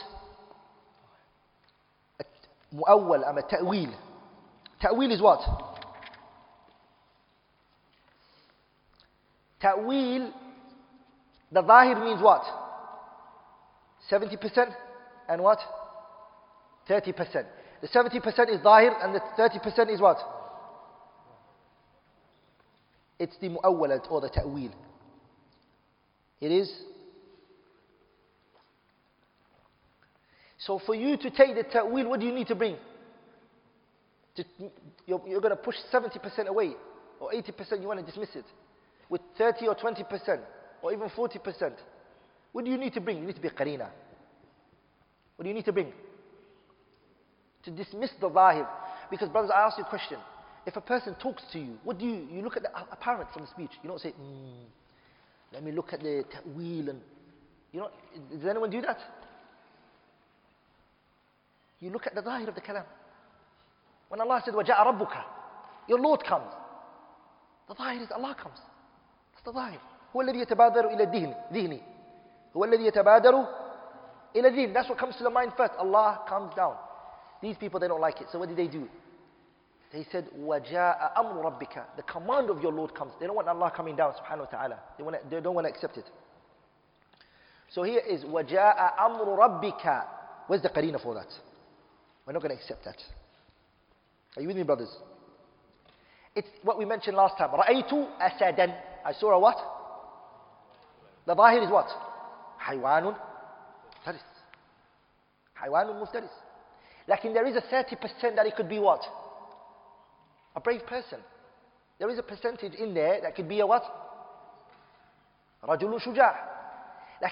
mu'awwal, 2.74 3.26
am 3.28 3.36
um, 3.36 3.38
a 3.38 3.42
ta'wil. 3.42 3.94
Ta'wil 4.80 5.12
is 5.12 5.20
what? 5.20 5.40
Ta'wil, 9.60 10.32
the 11.52 11.66
zahir 11.66 12.00
means 12.00 12.22
what? 12.22 12.42
70% 14.10 14.74
and 15.28 15.42
what? 15.42 15.58
30%. 16.88 17.44
The 17.80 17.88
70% 17.88 18.54
is 18.54 18.62
zahir 18.62 18.92
and 19.02 19.14
the 19.14 19.20
30% 19.38 19.92
is 19.92 20.00
what? 20.00 20.18
It's 23.18 23.36
the 23.38 23.50
mu'awwalat 23.50 24.10
or 24.10 24.20
the 24.20 24.28
ta'wil. 24.28 24.72
It 26.40 26.50
is 26.50 26.72
So 30.66 30.78
for 30.78 30.94
you 30.94 31.16
to 31.16 31.30
take 31.30 31.54
the 31.54 31.64
ta'wil, 31.64 32.08
what 32.08 32.20
do 32.20 32.26
you 32.26 32.32
need 32.32 32.46
to 32.48 32.54
bring? 32.54 32.76
To, 34.36 34.44
you're, 35.06 35.20
you're 35.26 35.40
going 35.40 35.56
to 35.56 35.62
push 35.62 35.74
70% 35.92 36.46
away 36.46 36.72
or 37.20 37.32
80% 37.32 37.80
you 37.80 37.88
want 37.88 38.00
to 38.00 38.06
dismiss 38.06 38.30
it 38.34 38.44
with 39.08 39.20
30 39.36 39.68
or 39.68 39.74
20% 39.74 40.40
or 40.80 40.92
even 40.92 41.08
40%. 41.08 41.72
What 42.52 42.64
do 42.64 42.70
you 42.70 42.78
need 42.78 42.94
to 42.94 43.00
bring? 43.00 43.18
You 43.18 43.26
need 43.26 43.36
to 43.36 43.42
be 43.42 43.48
qarina. 43.48 43.88
What 45.36 45.44
do 45.44 45.48
you 45.48 45.54
need 45.54 45.64
to 45.64 45.72
bring? 45.72 45.92
To 47.64 47.70
dismiss 47.70 48.10
the 48.20 48.32
zahir. 48.32 48.66
Because 49.10 49.28
brothers, 49.28 49.50
I 49.54 49.60
ask 49.66 49.78
you 49.78 49.84
a 49.84 49.88
question. 49.88 50.18
If 50.64 50.76
a 50.76 50.80
person 50.80 51.14
talks 51.16 51.42
to 51.52 51.58
you, 51.58 51.78
what 51.82 51.98
do 51.98 52.06
you, 52.06 52.26
you 52.30 52.42
look 52.42 52.56
at 52.56 52.62
the 52.62 52.70
apparent 52.92 53.32
from 53.32 53.42
the 53.42 53.48
speech. 53.48 53.70
You 53.82 53.88
don't 53.88 54.00
say, 54.00 54.10
mm, 54.10 54.64
let 55.52 55.62
me 55.64 55.72
look 55.72 55.92
at 55.92 56.00
the 56.00 56.24
ta'wil 56.30 56.90
and, 56.90 57.00
you 57.72 57.80
know, 57.80 57.90
does 58.30 58.48
anyone 58.48 58.70
do 58.70 58.80
that? 58.82 58.98
You 61.81 61.89
look 61.91 62.07
at 62.07 62.15
the 62.15 62.23
zahir 62.23 62.47
of 62.49 62.55
the 62.55 62.61
kalam. 62.61 62.83
When 64.09 64.21
Allah 64.21 64.41
said, 64.43 64.53
وَجَاءَ 64.53 64.77
رَبُّكَ 64.77 65.23
Your 65.87 65.99
Lord 65.99 66.23
comes. 66.23 66.51
The 67.67 67.75
zahir 67.75 68.01
is 68.01 68.09
Allah 68.11 68.35
comes. 68.41 68.57
That's 69.33 69.45
the 69.45 69.53
zahir. 69.53 69.79
هو 70.15 70.21
الذي 70.21 70.39
يتبادر 70.39 70.87
إلى 70.89 71.03
الذهن 71.03 71.35
ذهني 71.53 71.81
هو 72.57 72.63
الذي 72.65 72.85
يتبادر 72.85 73.45
إلى 74.35 74.47
الذهن 74.47 74.73
That's 74.73 74.89
what 74.89 74.97
comes 74.97 75.15
to 75.17 75.23
the 75.23 75.29
mind 75.29 75.51
first. 75.57 75.73
Allah 75.77 76.21
comes 76.27 76.55
down. 76.55 76.75
These 77.41 77.57
people, 77.57 77.79
they 77.79 77.87
don't 77.87 78.01
like 78.01 78.21
it. 78.21 78.27
So 78.31 78.39
what 78.39 78.49
did 78.49 78.57
they 78.57 78.67
do? 78.67 78.87
They 79.93 80.05
said, 80.11 80.27
وَجَاءَ 80.37 81.13
أَمْرُ 81.17 81.43
رَبِّكَ 81.43 81.83
The 81.95 82.03
command 82.03 82.49
of 82.49 82.61
your 82.61 82.71
Lord 82.73 82.93
comes. 82.95 83.13
They 83.19 83.27
don't 83.27 83.35
want 83.35 83.47
Allah 83.47 83.71
coming 83.75 83.95
down, 83.95 84.13
subhanahu 84.13 84.39
wa 84.39 84.45
ta'ala. 84.45 84.79
They, 84.97 85.03
want 85.03 85.15
to, 85.21 85.29
they 85.29 85.41
don't 85.41 85.55
want 85.55 85.65
to 85.67 85.73
accept 85.73 85.97
it. 85.97 86.05
So 87.69 87.83
here 87.83 87.99
is, 88.01 88.23
وَجَاءَ 88.23 88.97
أَمْرُ 88.99 89.25
رَبِّكَ 89.27 90.05
Where's 90.47 90.61
the 90.61 90.69
qarina 90.69 91.01
for 91.01 91.13
that? 91.13 91.27
We're 92.26 92.32
not 92.32 92.42
going 92.42 92.56
to 92.56 92.60
accept 92.60 92.84
that. 92.84 92.96
Are 94.36 94.42
you 94.42 94.48
with 94.48 94.56
me, 94.56 94.62
brothers? 94.62 94.94
It's 96.34 96.48
what 96.62 96.78
we 96.78 96.84
mentioned 96.84 97.16
last 97.16 97.36
time. 97.36 97.50
Ra'aytu 97.50 98.08
asadan. 98.20 98.74
I 99.04 99.12
saw 99.12 99.32
a 99.32 99.38
what? 99.38 99.56
The 101.26 101.34
zahir 101.34 101.62
is 101.62 101.70
what? 101.70 101.88
Haywanun 102.66 103.16
muftaris. 104.06 104.20
Haywanun 105.62 106.28
Like 107.08 107.24
in 107.24 107.34
there 107.34 107.46
is 107.46 107.56
a 107.56 107.60
30% 107.60 108.36
that 108.36 108.46
it 108.46 108.56
could 108.56 108.68
be 108.68 108.78
what? 108.78 109.02
A 110.56 110.60
brave 110.60 110.86
person. 110.86 111.18
There 111.98 112.08
is 112.10 112.18
a 112.18 112.22
percentage 112.22 112.74
in 112.74 112.94
there 112.94 113.20
that 113.22 113.36
could 113.36 113.48
be 113.48 113.60
a 113.60 113.66
what? 113.66 113.82
Rajulun 115.62 116.00
shuja'. 116.00 116.34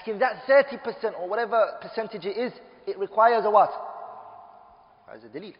in 0.07 0.19
that 0.19 0.43
30% 0.47 1.19
or 1.19 1.27
whatever 1.27 1.77
percentage 1.81 2.25
it 2.25 2.37
is, 2.37 2.53
it 2.87 2.97
requires 2.97 3.43
a 3.45 3.49
what? 3.51 3.69
As 5.13 5.23
a 5.23 5.27
delil. 5.27 5.53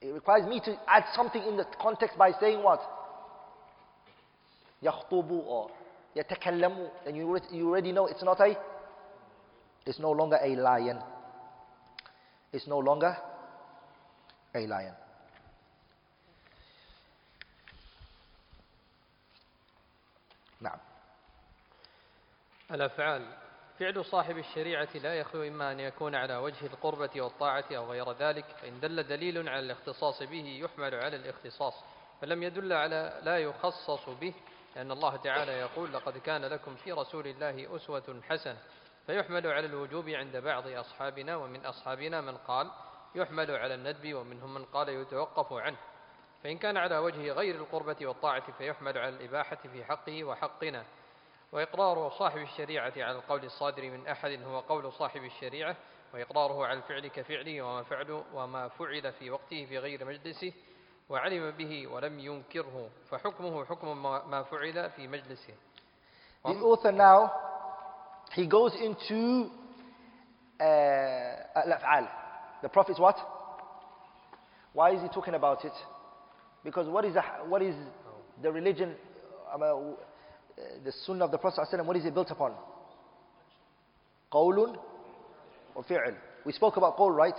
It 0.00 0.12
requires 0.12 0.46
me 0.46 0.60
to 0.64 0.76
add 0.86 1.04
something 1.14 1.42
in 1.42 1.56
the 1.56 1.64
context 1.80 2.18
by 2.18 2.32
saying 2.32 2.62
what? 2.62 2.80
يخطب 4.82 5.30
or 5.30 5.70
يتكلم. 6.16 6.90
And 7.06 7.16
you, 7.16 7.38
you 7.50 7.68
already 7.68 7.92
know 7.92 8.06
it's 8.06 8.22
not 8.22 8.40
a, 8.40 8.56
it's 9.86 9.98
no 9.98 10.10
longer 10.10 10.38
a 10.42 10.56
lion. 10.56 10.98
It's 12.52 12.66
no 12.66 12.78
longer 12.78 13.16
a 14.54 14.66
lion. 14.66 14.94
نعم 20.60 20.78
الأفعال 22.70 23.41
فعل 23.82 24.04
صاحب 24.04 24.38
الشريعة 24.38 24.88
لا 24.94 25.14
يخلو 25.14 25.42
إما 25.42 25.72
أن 25.72 25.80
يكون 25.80 26.14
على 26.14 26.36
وجه 26.36 26.66
القربة 26.66 27.10
والطاعة 27.16 27.64
أو 27.72 27.90
غير 27.90 28.12
ذلك 28.12 28.44
فإن 28.44 28.80
دل 28.80 29.02
دليل 29.02 29.48
على 29.48 29.58
الاختصاص 29.58 30.22
به 30.22 30.60
يحمل 30.64 30.94
على 30.94 31.16
الاختصاص 31.16 31.84
فلم 32.20 32.42
يدل 32.42 32.72
على 32.72 33.20
لا 33.22 33.38
يخصص 33.38 34.08
به 34.08 34.34
لأن 34.76 34.90
الله 34.90 35.16
تعالى 35.16 35.52
يقول 35.52 35.92
لقد 35.92 36.18
كان 36.18 36.44
لكم 36.44 36.74
في 36.74 36.92
رسول 36.92 37.26
الله 37.26 37.76
أسوة 37.76 38.20
حسنة 38.28 38.58
فيحمل 39.06 39.46
على 39.46 39.66
الوجوب 39.66 40.08
عند 40.08 40.36
بعض 40.36 40.66
أصحابنا 40.66 41.36
ومن 41.36 41.66
أصحابنا 41.66 42.20
من 42.20 42.36
قال 42.36 42.70
يحمل 43.14 43.50
على 43.50 43.74
الندب 43.74 44.14
ومنهم 44.14 44.54
من 44.54 44.64
قال 44.64 44.88
يتوقف 44.88 45.52
عنه 45.52 45.78
فإن 46.44 46.58
كان 46.58 46.76
على 46.76 46.98
وجه 46.98 47.32
غير 47.32 47.54
القربة 47.54 47.96
والطاعة 48.00 48.52
فيحمل 48.58 48.98
على 48.98 49.16
الإباحة 49.16 49.58
في 49.72 49.84
حقه 49.84 50.24
وحقنا. 50.24 50.84
وإقرار 51.52 52.10
صاحب 52.10 52.38
الشريعة 52.38 52.92
على 52.96 53.12
القول 53.12 53.44
الصادر 53.44 53.90
من 53.90 54.06
أحد 54.06 54.42
هو 54.42 54.60
قول 54.60 54.92
صاحب 54.92 55.24
الشريعة 55.24 55.76
وإقراره 56.14 56.66
على 56.66 56.78
الفعل 56.78 57.06
كفعله 57.06 57.62
وما 57.62 57.82
فعل 57.82 58.22
وما 58.34 58.68
فعل 58.68 59.12
في 59.12 59.30
وقته 59.30 59.64
في 59.64 59.78
غير 59.78 60.04
مجلسه 60.04 60.52
وعلم 61.08 61.50
به 61.50 61.86
ولم 61.86 62.18
ينكره 62.18 62.90
فحكمه 63.10 63.64
حكم 63.64 64.02
ما 64.02 64.42
فعل 64.42 64.90
في 64.90 65.08
مجلسه. 65.08 65.54
The 66.44 66.54
author 66.54 66.90
now 66.92 67.30
he 68.32 68.46
goes 68.46 68.74
into 68.74 69.50
uh, 70.60 72.02
The 72.62 72.68
Prophet's 72.68 72.98
what? 72.98 73.16
Why 74.72 74.90
is 74.92 75.02
he 75.02 75.08
talking 75.08 75.34
about 75.34 75.64
it? 75.64 75.72
Because 76.64 76.88
what 76.88 77.04
is 77.04 77.14
the, 77.14 77.22
what 77.48 77.62
is 77.62 77.74
the 78.42 78.50
religion? 78.50 78.96
the 80.84 80.92
sunnah 81.06 81.24
of 81.24 81.30
the 81.30 81.38
Prophet 81.38 81.60
ﷺ, 81.72 81.84
what 81.84 81.96
is 81.96 82.04
it 82.04 82.14
built 82.14 82.30
upon? 82.30 82.52
Qawlun 84.32 84.76
or 85.74 85.84
fi'l. 85.84 86.14
We 86.44 86.52
spoke 86.52 86.76
about 86.76 86.96
qawl, 86.96 87.14
right? 87.14 87.34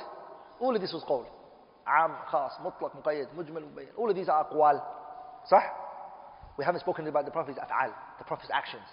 All 0.59 0.75
of 0.75 0.81
this 0.81 0.93
was 0.93 1.03
qawl. 1.03 1.25
Am, 1.87 2.15
khas, 2.31 2.51
mutlaq, 2.61 2.95
muqayyad, 2.95 3.27
mujmal, 3.35 3.63
mubayyan. 3.63 3.89
All 3.97 4.09
of 4.09 4.15
these 4.15 4.29
are 4.29 4.45
aqwal. 4.45 4.81
Sah? 5.47 5.61
We 6.57 6.63
haven't 6.63 6.81
spoken 6.81 7.07
about 7.07 7.25
the 7.25 7.31
Prophet's 7.31 7.57
af'al, 7.57 7.91
the 8.19 8.23
Prophet's 8.23 8.51
actions. 8.53 8.83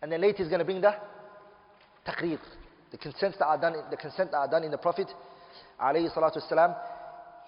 And 0.00 0.10
then 0.10 0.20
later 0.20 0.38
he's 0.38 0.48
going 0.48 0.60
to 0.60 0.64
bring 0.64 0.80
the 0.80 0.94
taqreer, 2.06 2.38
the 2.90 2.98
consent 2.98 3.36
that 3.38 3.46
are 3.46 3.60
done, 3.60 3.74
the 3.90 3.96
consent 3.96 4.30
that 4.30 4.38
are 4.38 4.50
done 4.50 4.64
in 4.64 4.70
the 4.70 4.78
Prophet 4.78 5.08
alayhi 5.80 6.14
salatu 6.14 6.38
wasalam, 6.38 6.76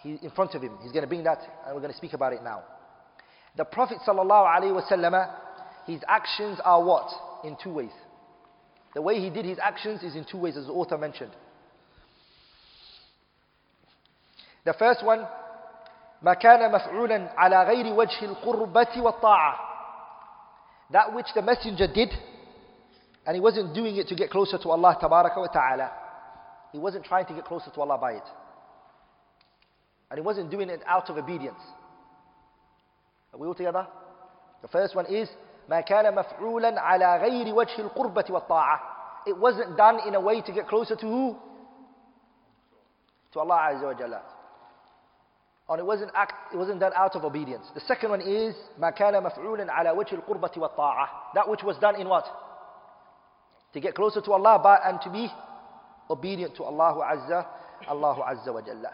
he, 0.03 0.19
in 0.23 0.31
front 0.31 0.55
of 0.55 0.63
him. 0.63 0.77
He's 0.83 0.93
going 0.93 1.03
to 1.03 1.09
bring 1.09 1.25
that 1.25 1.41
and 1.65 1.75
we're 1.75 1.81
going 1.81 1.93
to 1.93 1.97
speak 1.97 2.13
about 2.13 2.33
it 2.33 2.43
now. 2.43 2.63
The 3.57 3.65
Prophet 3.65 3.99
sallallahu 4.07 4.29
alayhi 4.29 4.83
wasallam 4.83 5.35
his 5.88 6.02
actions 6.08 6.60
are 6.64 6.84
what? 6.84 7.10
In 7.44 7.58
two 7.62 7.74
ways. 7.74 7.92
The 8.94 9.02
way 9.02 9.20
he 9.20 9.30
did 9.30 9.46
his 9.46 9.58
actions 9.60 10.04
is 10.04 10.16
in 10.16 10.26
two 10.30 10.38
ways, 10.38 10.58
as 10.58 10.66
the 10.66 10.74
author 10.74 10.98
mentioned. 10.98 11.32
The 14.66 14.74
first 14.74 15.04
one, 15.04 15.26
ما 16.22 16.34
كان 16.34 16.72
مفعولا 16.72 17.34
على 17.38 17.64
غير 17.64 17.94
وجه 17.94 18.26
القربة 18.26 19.02
والطاعة. 19.02 19.56
That 20.92 21.14
which 21.16 21.28
the 21.34 21.42
messenger 21.42 21.88
did, 21.88 22.10
and 23.26 23.36
he 23.36 23.42
wasn't 23.42 23.74
doing 23.74 23.96
it 23.96 24.08
to 24.10 24.16
get 24.16 24.30
closer 24.30 24.58
to 24.58 24.70
Allah 24.70 24.98
tabaraka 25.02 25.38
wa 25.38 25.48
ta'ala. 25.48 25.92
He 26.72 26.80
wasn't 26.80 27.06
trying 27.06 27.26
to 27.28 27.34
get 27.34 27.46
closer 27.46 27.72
to 27.72 27.82
Allah 27.82 27.98
by 27.98 28.14
it. 28.14 28.24
And 30.10 30.18
he 30.18 30.22
wasn't 30.22 30.52
doing 30.52 30.70
it 30.70 30.82
out 30.86 31.10
of 31.10 31.18
obedience. 31.18 31.60
Are 33.34 33.40
we 33.40 33.48
all 33.48 33.56
together? 33.56 33.88
The 34.62 34.68
first 34.68 34.96
one 34.96 35.06
is 35.06 35.30
ما 35.70 35.82
كان 35.82 36.16
مفعولا 36.16 36.82
على 36.82 37.18
غير 37.18 37.56
وجه 37.56 37.82
القربة 37.82 38.26
والطاعة. 38.30 38.80
It 39.28 39.38
wasn't 39.38 39.78
done 39.78 40.00
in 40.08 40.16
a 40.16 40.20
way 40.20 40.42
to 40.42 40.52
get 40.52 40.68
closer 40.68 40.96
to 40.96 41.06
who? 41.06 41.38
To 43.34 43.40
Allah 43.40 43.72
Azza 43.72 43.84
wa 43.84 43.94
Jalla. 43.94 44.22
And 45.70 45.80
it 45.80 45.86
wasn't, 45.86 46.12
act, 46.16 46.54
it 46.54 46.58
wasn't 46.58 46.80
done 46.82 46.92
out 46.96 47.16
of 47.16 47.24
obedience. 47.24 47.66
The 47.74 47.82
second 47.82 48.10
one 48.10 48.22
is 48.22 48.56
ما 48.80 48.90
كان 48.90 49.24
مفعولا 49.24 49.72
على 49.72 49.92
وجه 49.92 50.16
القربة 50.16 50.52
والطاعة. 50.58 51.08
That 51.36 51.48
which 51.48 51.64
was 51.64 51.78
done 51.78 51.96
in 51.96 52.10
what? 52.10 52.26
To 53.74 53.80
get 53.80 53.96
closer 53.96 54.20
to 54.22 54.34
Allah 54.34 54.60
but, 54.62 54.82
and 54.84 55.00
to 55.02 55.10
be 55.10 55.32
obedient 56.10 56.56
to 56.58 56.64
Allah 56.64 57.16
Azza, 57.16 57.46
Allah 57.88 58.16
Azza 58.16 58.54
wa 58.54 58.62
Jalla. 58.62 58.94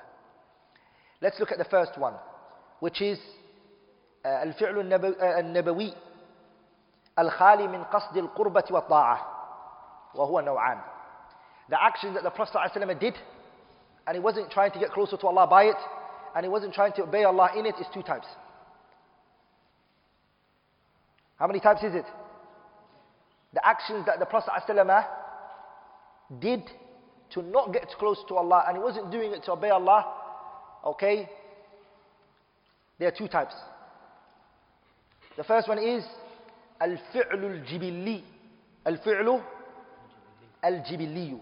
Let's 1.19 1.39
look 1.39 1.51
at 1.51 1.57
the 1.57 1.65
first 1.65 1.97
one, 1.97 2.13
which 2.79 3.01
is 3.01 3.17
الفعل 4.25 4.93
النبوي 5.21 5.93
الخالي 7.18 7.68
من 7.68 7.84
قصد 7.84 8.16
القربة 8.16 8.64
والطاعة، 8.70 9.18
وهو 10.14 10.40
نوعان. 10.40 10.80
The 11.68 11.82
action 11.82 12.14
that 12.14 12.22
the 12.22 12.30
Prophet 12.30 12.54
ﷺ 12.74 13.00
did, 13.00 13.14
and 14.06 14.14
he 14.16 14.20
wasn't 14.20 14.50
trying 14.50 14.72
to 14.72 14.78
get 14.78 14.90
closer 14.92 15.16
to 15.16 15.26
Allah 15.26 15.46
by 15.46 15.64
it, 15.64 15.76
and 16.34 16.44
he 16.44 16.48
wasn't 16.48 16.74
trying 16.74 16.92
to 16.94 17.02
obey 17.02 17.24
Allah 17.24 17.50
in 17.56 17.66
it, 17.66 17.74
is 17.80 17.86
two 17.94 18.02
types. 18.02 18.26
How 21.36 21.46
many 21.46 21.60
types 21.60 21.82
is 21.82 21.94
it? 21.94 22.06
The 23.52 23.66
actions 23.66 24.06
that 24.06 24.18
the 24.18 24.26
Prophet 24.26 24.50
ﷺ 24.68 25.04
did 26.40 26.62
to 27.30 27.42
not 27.42 27.72
get 27.72 27.88
close 27.98 28.18
to 28.28 28.36
Allah, 28.36 28.64
and 28.66 28.76
he 28.76 28.82
wasn't 28.82 29.10
doing 29.10 29.32
it 29.32 29.44
to 29.44 29.52
obey 29.52 29.70
Allah, 29.70 30.12
okay? 30.84 31.28
There 32.98 33.08
are 33.08 33.16
two 33.16 33.28
types. 33.28 33.54
The 35.36 35.44
first 35.44 35.68
one 35.68 35.78
is 35.78 36.04
الفعل 36.81 37.45
الجبلي 37.45 38.23
الفعل 38.87 39.41
الجبلي 40.65 41.37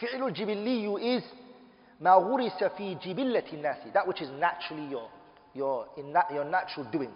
فعل 0.00 0.22
الجبلي 0.22 1.18
is 1.20 1.24
ما 2.00 2.10
غرس 2.14 2.64
في 2.64 2.94
جبلة 2.94 3.44
الناس 3.52 3.78
that 3.94 4.06
which 4.06 4.20
is 4.20 4.30
naturally 4.30 4.86
your 4.90 5.08
your 5.54 5.86
in 5.96 6.14
your 6.34 6.44
natural 6.44 6.84
doing 6.92 7.10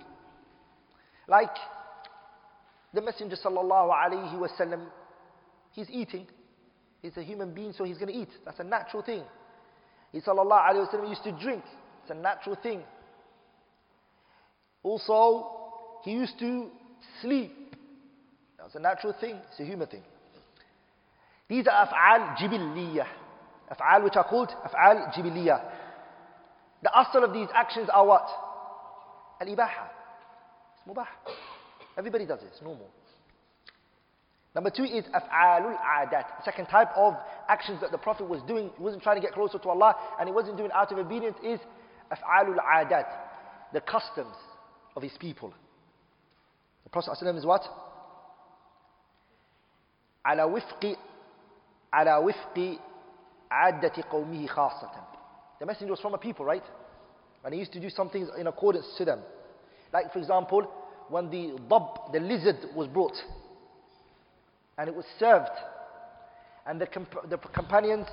like 1.28 1.56
the 2.94 3.00
messenger 3.00 3.36
sallallahu 3.36 3.90
alaihi 3.92 4.34
wasallam 4.38 4.86
he's 5.72 5.90
eating 5.90 6.26
he's 7.02 7.16
a 7.16 7.22
human 7.22 7.54
being 7.54 7.72
so 7.72 7.84
he's 7.84 7.98
going 7.98 8.12
to 8.12 8.18
eat 8.18 8.30
that's 8.44 8.58
a 8.60 8.64
natural 8.64 9.02
thing 9.02 9.22
he 10.12 10.20
sallallahu 10.20 10.68
alaihi 10.68 10.86
wasallam 10.88 11.08
used 11.08 11.22
to 11.22 11.32
drink 11.32 11.62
it's 12.02 12.10
a 12.10 12.14
natural 12.14 12.56
thing 12.56 12.82
also 14.82 15.46
he 16.04 16.12
used 16.12 16.38
to 16.38 16.70
sleep. 17.21 17.51
That's 18.57 18.75
a 18.75 18.79
natural 18.79 19.13
thing, 19.19 19.37
it's 19.49 19.59
a 19.59 19.65
human 19.65 19.87
thing. 19.87 20.03
These 21.47 21.67
are 21.67 21.87
af'al 21.87 22.37
jibiliyah. 22.37 23.07
Af'al 23.71 24.03
which 24.03 24.15
are 24.15 24.23
called 24.23 24.49
af'al 24.49 25.13
jibiliyah. 25.13 25.61
The 26.83 26.89
asal 26.89 27.23
of 27.23 27.33
these 27.33 27.47
actions 27.53 27.89
are 27.91 28.05
what? 28.05 28.27
Al-ibaha. 29.41 29.87
It's 30.75 30.87
mubah. 30.87 31.07
Everybody 31.97 32.25
does 32.25 32.41
it, 32.41 32.49
it's 32.51 32.61
normal. 32.61 32.89
Number 34.55 34.69
two 34.69 34.85
is 34.85 35.03
af'alul 35.05 35.77
adat. 35.77 36.43
Second 36.45 36.67
type 36.67 36.89
of 36.95 37.15
actions 37.49 37.81
that 37.81 37.91
the 37.91 37.97
Prophet 37.97 38.27
was 38.27 38.41
doing, 38.47 38.71
he 38.77 38.83
wasn't 38.83 39.03
trying 39.03 39.17
to 39.17 39.21
get 39.21 39.33
closer 39.33 39.59
to 39.59 39.69
Allah 39.69 39.95
and 40.19 40.29
he 40.29 40.33
wasn't 40.33 40.57
doing 40.57 40.71
out 40.73 40.91
of 40.91 40.97
obedience 40.97 41.37
is 41.43 41.59
af'alul 42.11 42.57
adat. 42.57 43.05
The 43.73 43.81
customs 43.81 44.35
of 44.95 45.03
his 45.03 45.11
people. 45.19 45.53
The 46.84 46.90
Prophet 46.90 47.10
ﷺ 47.22 47.38
is 47.38 47.46
what? 47.46 47.62
على 50.26 50.42
وفق 50.44 50.96
على 51.92 52.16
وفق 52.16 52.78
عادة 53.50 54.02
قومه 54.10 54.46
خاصة. 54.46 54.90
The 55.60 55.66
messenger 55.66 55.92
was 55.92 56.00
from 56.00 56.14
a 56.14 56.18
people, 56.18 56.44
right? 56.44 56.62
And 57.44 57.54
he 57.54 57.60
used 57.60 57.72
to 57.72 57.80
do 57.80 57.88
some 57.90 58.10
things 58.10 58.28
in 58.38 58.46
accordance 58.46 58.86
to 58.98 59.04
them. 59.04 59.20
Like 59.92 60.12
for 60.12 60.18
example, 60.18 60.70
when 61.08 61.30
the 61.30 61.58
dab, 61.68 62.12
the 62.12 62.20
lizard 62.20 62.56
was 62.74 62.86
brought 62.86 63.16
and 64.78 64.88
it 64.88 64.94
was 64.94 65.04
served 65.18 65.50
and 66.66 66.80
the, 66.80 66.86
comp- 66.86 67.28
the 67.28 67.36
companions 67.38 68.06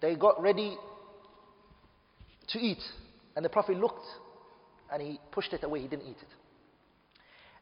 they 0.00 0.14
got 0.14 0.40
ready 0.42 0.76
to 2.48 2.58
eat 2.58 2.82
and 3.34 3.44
the 3.44 3.48
prophet 3.48 3.76
looked 3.78 4.04
and 4.92 5.00
he 5.00 5.18
pushed 5.32 5.52
it 5.54 5.64
away 5.64 5.80
he 5.80 5.88
didn't 5.88 6.06
eat 6.06 6.18
it 6.20 6.28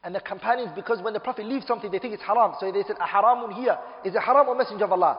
and 0.04 0.14
the 0.14 0.20
companions, 0.20 0.70
because 0.76 1.02
when 1.02 1.12
the 1.12 1.20
Prophet 1.20 1.44
leaves 1.44 1.66
something, 1.66 1.90
they 1.90 1.98
think 1.98 2.14
it's 2.14 2.22
haram. 2.22 2.52
So 2.60 2.70
they 2.70 2.82
said, 2.86 2.96
A 3.00 3.06
haramun 3.06 3.54
here. 3.54 3.76
Is 4.04 4.14
it 4.14 4.20
haram 4.20 4.48
or 4.48 4.54
messenger 4.54 4.84
of 4.84 4.92
Allah? 4.92 5.18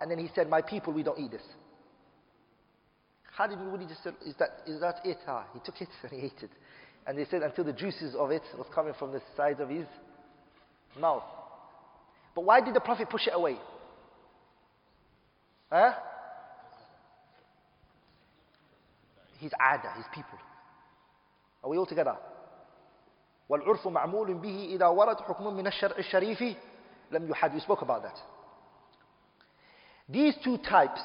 And 0.00 0.10
then 0.10 0.18
he 0.18 0.30
said, 0.34 0.48
My 0.48 0.62
people, 0.62 0.92
we 0.92 1.02
don't 1.02 1.18
eat 1.18 1.30
this. 1.30 1.42
Khalid 3.38 3.52
ibn 3.52 3.86
just 3.88 4.02
said, 4.02 4.14
is 4.26 4.34
that, 4.40 4.62
is 4.66 4.80
that 4.80 4.96
it? 5.04 5.18
Ah, 5.28 5.46
he 5.54 5.60
took 5.64 5.80
it 5.80 5.88
and 6.02 6.12
he 6.12 6.26
ate 6.26 6.42
it. 6.42 6.50
And 7.06 7.16
they 7.16 7.24
said 7.30 7.42
until 7.42 7.64
the 7.64 7.72
juices 7.72 8.14
of 8.16 8.30
it 8.30 8.42
was 8.56 8.66
coming 8.74 8.94
from 8.98 9.12
the 9.12 9.22
sides 9.36 9.60
of 9.60 9.68
his 9.68 9.86
mouth. 10.98 11.22
But 12.34 12.44
why 12.44 12.60
did 12.60 12.74
the 12.74 12.80
Prophet 12.80 13.08
push 13.08 13.26
it 13.26 13.32
away? 13.34 13.56
Huh? 15.70 15.92
His 19.38 19.52
ada, 19.54 19.92
his 19.96 20.06
people. 20.12 20.38
Are 21.62 21.70
we 21.70 21.76
all 21.76 21.86
together? 21.86 22.16
والعرف 23.49 23.87
معمول 23.87 24.33
به 24.33 24.69
إذا 24.69 24.87
ورد 24.87 25.21
حكم 25.21 25.53
من 25.53 25.67
الشرع 25.67 25.97
الشريف 25.97 26.57
لم 27.11 27.29
يحد. 27.29 27.53
We 27.53 27.59
spoke 27.59 27.81
about 27.81 28.03
that. 28.03 28.17
These 30.09 30.35
two 30.43 30.57
types, 30.57 31.01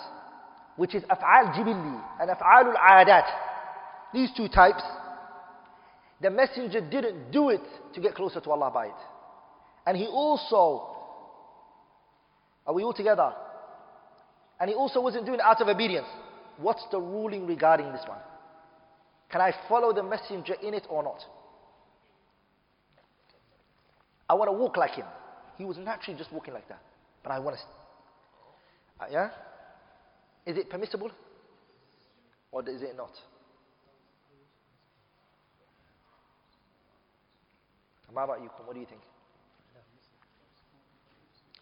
which 0.77 0.95
is 0.95 1.05
أفعال 1.05 1.53
جبلي 1.53 2.01
and 2.21 2.31
أفعال 2.31 2.77
العادات, 2.77 3.25
these 4.13 4.31
two 4.37 4.49
types, 4.49 4.83
the 6.21 6.31
messenger 6.31 6.81
didn't 6.81 7.31
do 7.31 7.51
it 7.51 7.63
to 7.95 8.01
get 8.01 8.15
closer 8.15 8.41
to 8.41 8.51
Allah 8.51 8.71
by 8.71 8.87
it. 8.87 9.01
And 9.87 9.97
he 9.97 10.07
also, 10.07 10.97
are 12.67 12.75
we 12.75 12.83
all 12.83 12.93
together? 12.93 13.33
And 14.61 14.69
he 14.69 14.75
also 14.75 15.01
wasn't 15.01 15.27
doing 15.27 15.39
it 15.39 15.45
out 15.45 15.61
of 15.61 15.69
obedience. 15.69 16.09
What's 16.57 16.85
the 16.91 17.01
ruling 17.01 17.47
regarding 17.47 17.93
this 17.93 18.03
one? 18.07 18.19
Can 19.31 19.41
I 19.41 19.53
follow 19.69 19.93
the 19.93 20.03
messenger 20.03 20.55
in 20.61 20.75
it 20.75 20.87
or 20.89 21.03
not? 21.03 21.25
I 24.30 24.34
want 24.36 24.50
to 24.50 24.54
walk 24.54 24.78
like 24.78 24.92
him. 24.92 25.06
He 25.58 25.66
was 25.66 25.78
naturally 25.78 26.18
just 26.18 26.32
walking 26.32 26.54
like 26.54 26.68
that. 26.70 26.82
But 27.24 27.32
I 27.32 27.40
want 27.40 27.58
to. 27.58 29.04
Uh, 29.04 29.08
yeah? 29.12 29.30
Is 30.46 30.58
it 30.58 30.70
permissible? 30.70 31.12
Or 32.52 32.62
is 32.68 32.82
it 32.82 32.96
not? 32.96 33.12
How 38.16 38.24
about 38.24 38.42
you? 38.42 38.50
What 38.66 38.74
do 38.74 38.80
you 38.80 38.86
think? 38.86 39.02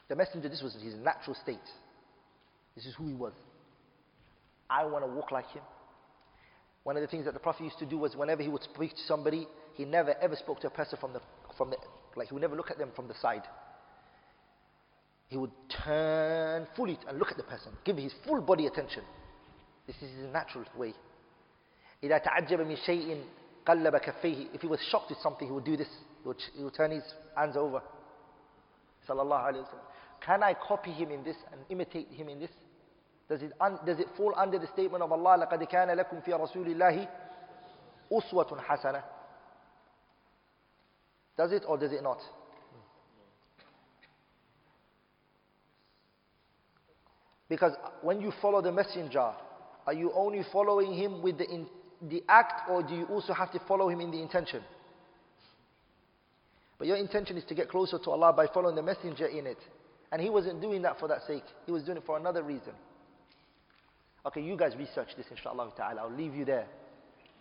The 0.09 0.15
messenger, 0.15 0.49
this 0.49 0.61
was 0.61 0.75
his 0.83 0.95
natural 0.95 1.37
state. 1.41 1.57
This 2.75 2.85
is 2.85 2.93
who 2.95 3.07
he 3.07 3.13
was. 3.13 3.31
I 4.69 4.85
want 4.85 5.05
to 5.05 5.11
walk 5.11 5.31
like 5.31 5.47
him. 5.51 5.63
One 6.83 6.97
of 6.97 7.01
the 7.01 7.07
things 7.07 7.25
that 7.25 7.33
the 7.33 7.39
Prophet 7.39 7.63
used 7.63 7.79
to 7.79 7.85
do 7.85 7.97
was 7.97 8.15
whenever 8.15 8.41
he 8.41 8.49
would 8.49 8.63
speak 8.63 8.91
to 8.91 9.01
somebody, 9.07 9.47
he 9.75 9.85
never 9.85 10.13
ever 10.21 10.35
spoke 10.35 10.59
to 10.61 10.67
a 10.67 10.69
person 10.69 10.97
from 10.99 11.13
the, 11.13 11.21
from 11.57 11.69
the 11.69 11.77
like 12.16 12.28
he 12.28 12.34
would 12.34 12.42
never 12.42 12.56
look 12.56 12.70
at 12.70 12.78
them 12.78 12.90
from 12.94 13.08
the 13.08 13.14
side. 13.20 13.42
He 15.28 15.36
would 15.36 15.50
turn 15.84 16.66
fully 16.76 16.98
and 17.08 17.18
look 17.18 17.30
at 17.30 17.36
the 17.36 17.42
person, 17.42 17.72
give 17.84 17.96
his 17.96 18.12
full 18.26 18.40
body 18.40 18.66
attention. 18.66 19.02
This 19.86 19.96
is 19.96 20.10
his 20.16 20.32
natural 20.32 20.64
way. 20.76 20.94
إذا 22.02 22.18
تعجب 22.18 22.60
من 22.60 22.76
شيء 22.76 23.24
قلب 23.66 23.96
كفيه. 23.96 24.54
If 24.54 24.60
he 24.60 24.66
was 24.66 24.80
shocked 24.90 25.10
at 25.10 25.18
something, 25.22 25.48
he 25.48 25.52
would 25.52 25.64
do 25.64 25.76
this. 25.76 25.88
He 26.22 26.28
would, 26.28 26.42
he 26.56 26.64
would 26.64 26.74
turn 26.74 26.90
his 26.90 27.02
hands 27.36 27.56
over. 27.56 27.82
Sallallahu 29.08 29.52
alayhi 29.52 29.62
wa 29.62 29.78
Can 30.20 30.42
I 30.42 30.54
copy 30.54 30.92
him 30.92 31.10
in 31.10 31.24
this 31.24 31.36
and 31.52 31.60
imitate 31.70 32.08
him 32.10 32.28
in 32.28 32.40
this? 32.40 32.50
Does 33.28 33.42
it, 33.42 33.52
un, 33.60 33.78
does 33.84 33.98
it 33.98 34.06
fall 34.16 34.34
under 34.36 34.58
the 34.58 34.68
statement 34.68 35.02
of 35.02 35.10
Allah 35.10 35.46
لقد 35.46 35.64
كان 35.64 35.90
لكم 35.90 36.20
في 36.20 36.32
رسول 36.32 36.66
الله 36.66 37.08
أسوة 38.12 38.60
حسنة 38.60 39.02
does 41.41 41.51
it 41.51 41.63
or 41.67 41.75
does 41.75 41.91
it 41.91 42.03
not? 42.03 42.19
Because 47.49 47.73
when 48.03 48.21
you 48.21 48.31
follow 48.41 48.61
the 48.61 48.71
messenger, 48.71 49.31
are 49.87 49.93
you 49.93 50.11
only 50.13 50.43
following 50.53 50.93
him 50.93 51.23
with 51.23 51.39
the, 51.39 51.49
in, 51.49 51.65
the 52.09 52.23
act 52.29 52.69
or 52.69 52.83
do 52.83 52.93
you 52.93 53.05
also 53.05 53.33
have 53.33 53.51
to 53.53 53.59
follow 53.67 53.89
him 53.89 54.01
in 54.01 54.11
the 54.11 54.21
intention? 54.21 54.61
But 56.77 56.87
your 56.87 56.97
intention 56.97 57.37
is 57.37 57.43
to 57.45 57.55
get 57.55 57.69
closer 57.69 57.97
to 57.97 58.11
Allah 58.11 58.33
by 58.33 58.45
following 58.53 58.75
the 58.75 58.83
messenger 58.83 59.25
in 59.25 59.47
it. 59.47 59.57
And 60.11 60.21
he 60.21 60.29
wasn't 60.29 60.61
doing 60.61 60.83
that 60.83 60.99
for 60.99 61.07
that 61.07 61.23
sake. 61.25 61.43
He 61.65 61.71
was 61.71 61.83
doing 61.83 61.97
it 61.97 62.03
for 62.05 62.17
another 62.17 62.43
reason. 62.43 62.73
Okay, 64.27 64.41
you 64.41 64.55
guys 64.55 64.75
research 64.77 65.09
this 65.17 65.25
inshallah 65.31 65.71
ta'ala. 65.75 66.01
I'll 66.01 66.15
leave 66.15 66.35
you 66.35 66.45
there. 66.45 66.67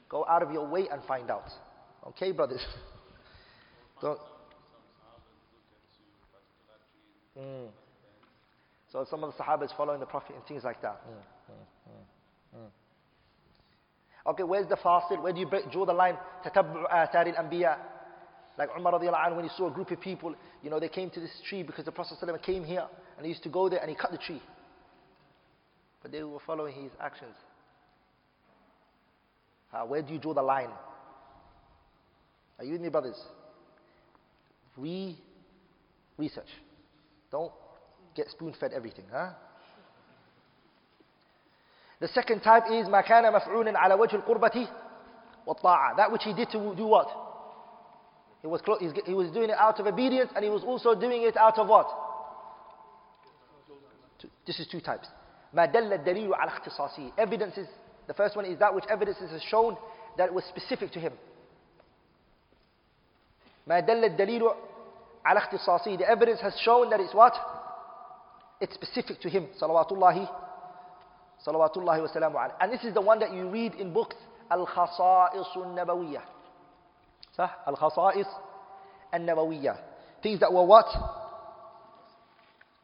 Go 0.09 0.25
out 0.27 0.43
of 0.43 0.51
your 0.53 0.67
way 0.67 0.89
and 0.91 1.03
find 1.05 1.31
out. 1.31 1.51
Okay, 2.09 2.33
brothers? 2.33 2.65
Don't. 4.02 4.20
Mm. 7.38 7.68
So 8.92 9.06
some 9.10 9.24
of 9.24 9.34
the 9.36 9.44
Sahabas 9.44 9.76
following 9.76 10.00
the 10.00 10.06
Prophet 10.06 10.36
and 10.36 10.46
things 10.46 10.64
like 10.64 10.82
that. 10.82 11.02
Mm, 11.06 12.60
mm, 12.60 12.68
okay, 14.28 14.44
where's 14.44 14.68
the 14.70 14.78
fasil? 14.78 15.22
Where 15.22 15.34
do 15.34 15.40
you 15.40 15.48
break, 15.48 15.70
draw 15.72 15.86
the 15.86 15.94
line? 15.94 16.18
تتبع 16.46 17.12
آثار 17.14 17.36
الأنبياء. 17.36 17.78
Like 18.58 18.70
Umar 18.78 18.94
radiallahu 18.94 19.28
anhu, 19.28 19.36
when 19.36 19.46
he 19.46 19.52
saw 19.58 19.68
a 19.68 19.72
group 19.72 19.92
of 19.92 20.00
people, 20.00 20.34
you 20.64 20.70
know, 20.70 20.80
they 20.80 20.88
came 20.88 21.10
to 21.10 21.20
this 21.20 21.42
tree 21.50 21.62
because 21.62 21.84
the 21.84 21.92
Prophet 21.92 22.18
ﷺ 22.24 22.42
came 22.42 22.64
here 22.64 22.86
and 23.18 23.26
he 23.26 23.32
used 23.34 23.44
to 23.44 23.50
go 23.50 23.68
there 23.68 23.82
and 23.82 23.90
he 23.90 23.96
cut 23.98 24.12
the 24.12 24.18
tree. 24.18 24.42
But 26.02 26.14
they 26.14 26.24
were 26.24 26.40
following 26.46 26.74
his 26.82 26.92
actions. 27.02 27.36
Uh, 29.74 29.82
where 29.82 30.02
do 30.02 30.14
you 30.14 30.20
draw 30.20 30.34
the 30.34 30.42
line? 30.42 30.70
Are 32.58 32.64
you 32.64 32.74
with 32.74 32.82
me, 32.82 32.88
brothers? 32.88 33.20
Re 34.80 35.18
research. 36.18 36.50
Don't 37.32 37.52
get 38.16 38.30
spoon 38.30 38.54
fed 38.60 38.72
everything. 38.74 39.06
Huh? 39.12 39.32
The 42.00 42.08
second 42.10 42.42
type 42.42 42.64
is 42.72 42.88
ما 42.88 43.02
كان 43.02 43.34
مفعولا 43.34 43.80
على 43.80 43.94
وجه 43.94 44.16
القربة 44.16 44.68
والطاعة. 45.48 45.98
That 45.98 46.12
which 46.12 46.24
he 46.24 46.34
did 46.34 46.50
to 46.52 46.76
do 46.76 46.86
what? 46.86 47.08
He 48.42 48.48
was, 48.48 48.62
he 49.06 49.14
was 49.14 49.32
doing 49.32 49.50
it 49.50 49.58
out 49.58 49.80
of 49.80 49.88
obedience 49.88 50.32
and 50.36 50.44
he 50.44 50.52
was 50.52 50.64
also 50.64 50.94
doing 50.94 51.24
it 51.24 51.36
out 51.36 51.58
of 51.58 51.68
what? 51.68 51.88
This 54.46 54.60
is 54.60 54.68
two 54.68 54.82
types. 54.82 55.08
ما 55.54 55.66
دل 55.66 55.94
الدليل 55.94 56.34
على 56.34 56.52
اختصاصه. 56.52 57.12
Evidences. 57.18 57.68
The 58.08 58.14
first 58.14 58.36
one 58.36 58.46
is 58.46 58.60
that 58.60 58.74
which 58.76 58.86
evidences 58.90 59.32
has 59.32 59.42
shown 59.44 59.78
that 60.18 60.28
it 60.28 60.34
was 60.34 60.44
specific 60.46 60.92
to 60.92 61.00
him. 61.00 61.14
ما 63.68 63.80
دل 63.80 64.04
الدليل 64.04 64.52
على 65.26 65.40
اختصاصه. 65.40 65.98
The 65.98 66.10
evidence 66.10 66.42
has 66.42 66.54
shown 66.60 66.90
that 66.90 67.00
it's 67.00 67.14
what? 67.14 67.34
It's 68.62 68.74
specific 68.74 69.20
to 69.22 69.30
him. 69.30 69.48
Salawatullahi. 69.62 70.30
Salawatullahi 71.46 72.02
wa 72.02 72.08
salamu 72.14 72.52
And 72.60 72.72
this 72.72 72.84
is 72.84 72.94
the 72.94 73.02
one 73.02 73.20
that 73.20 73.34
you 73.34 73.50
read 73.50 73.76
in 73.76 73.94
books. 73.94 74.16
Al-Khasa'is 74.52 75.56
al-Nabawiyah. 75.56 76.22
صح 77.38 77.58
الخصائص 77.68 78.28
النبوية 79.14 79.76
things 80.24 80.40
that 80.40 80.52
were 80.54 80.66
what 80.66 80.88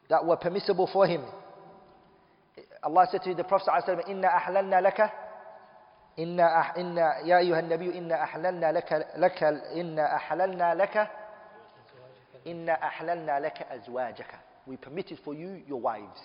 that 0.10 0.26
were 0.26 0.36
permissible 0.36 0.88
for 0.88 1.08
him 1.08 1.24
Allah 2.84 3.08
said 3.12 3.24
to 3.24 3.34
the 3.34 3.44
Prophet 3.44 3.70
ﷺ 3.70 4.10
إنا 4.10 4.28
أحللنا 4.28 4.82
لك 4.82 5.12
إنا 6.20 6.60
أح 6.60 6.76
إنا 6.78 7.20
يا 7.20 7.38
أيها 7.38 7.60
النبي 7.60 7.98
إنا 7.98 8.24
أحللنا 8.24 8.72
لك 8.72 9.08
لك 9.18 9.44
إنا 9.44 10.16
أحللنا 10.16 10.76
لك 10.76 11.08
Inna 12.47 12.78
ahlalna 12.81 13.40
laka 13.40 13.66
azwajaka. 13.70 14.39
We 14.66 14.77
permitted 14.77 15.18
for 15.24 15.35
you 15.35 15.62
your 15.68 15.81
wives. 15.81 16.20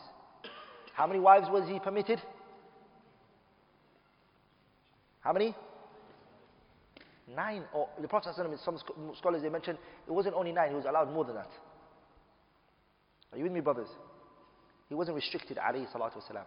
How 0.94 1.08
many 1.08 1.20
wives 1.20 1.48
was 1.50 1.68
he 1.68 1.80
permitted? 1.80 2.22
How 5.22 5.34
many? 5.34 5.56
Nine. 7.36 7.64
Or 7.74 7.90
the 8.00 8.08
Prophet 8.08 8.34
ﷺ, 8.38 8.64
some 8.64 8.78
scholars 9.18 9.42
they 9.42 9.50
mentioned 9.50 9.78
it 10.08 10.12
wasn't 10.12 10.36
only 10.36 10.52
nine. 10.52 10.70
He 10.70 10.76
was 10.76 10.86
allowed 10.86 11.12
more 11.12 11.26
than 11.26 11.36
that. 11.36 11.50
Are 13.32 13.38
you 13.38 13.44
with 13.44 13.54
me, 13.54 13.62
brothers? 13.62 13.88
He 14.90 14.96
wasn't 14.96 15.16
restricted. 15.16 15.58
Ali 15.58 15.88
salatu 15.94 16.18
wasalam. 16.18 16.44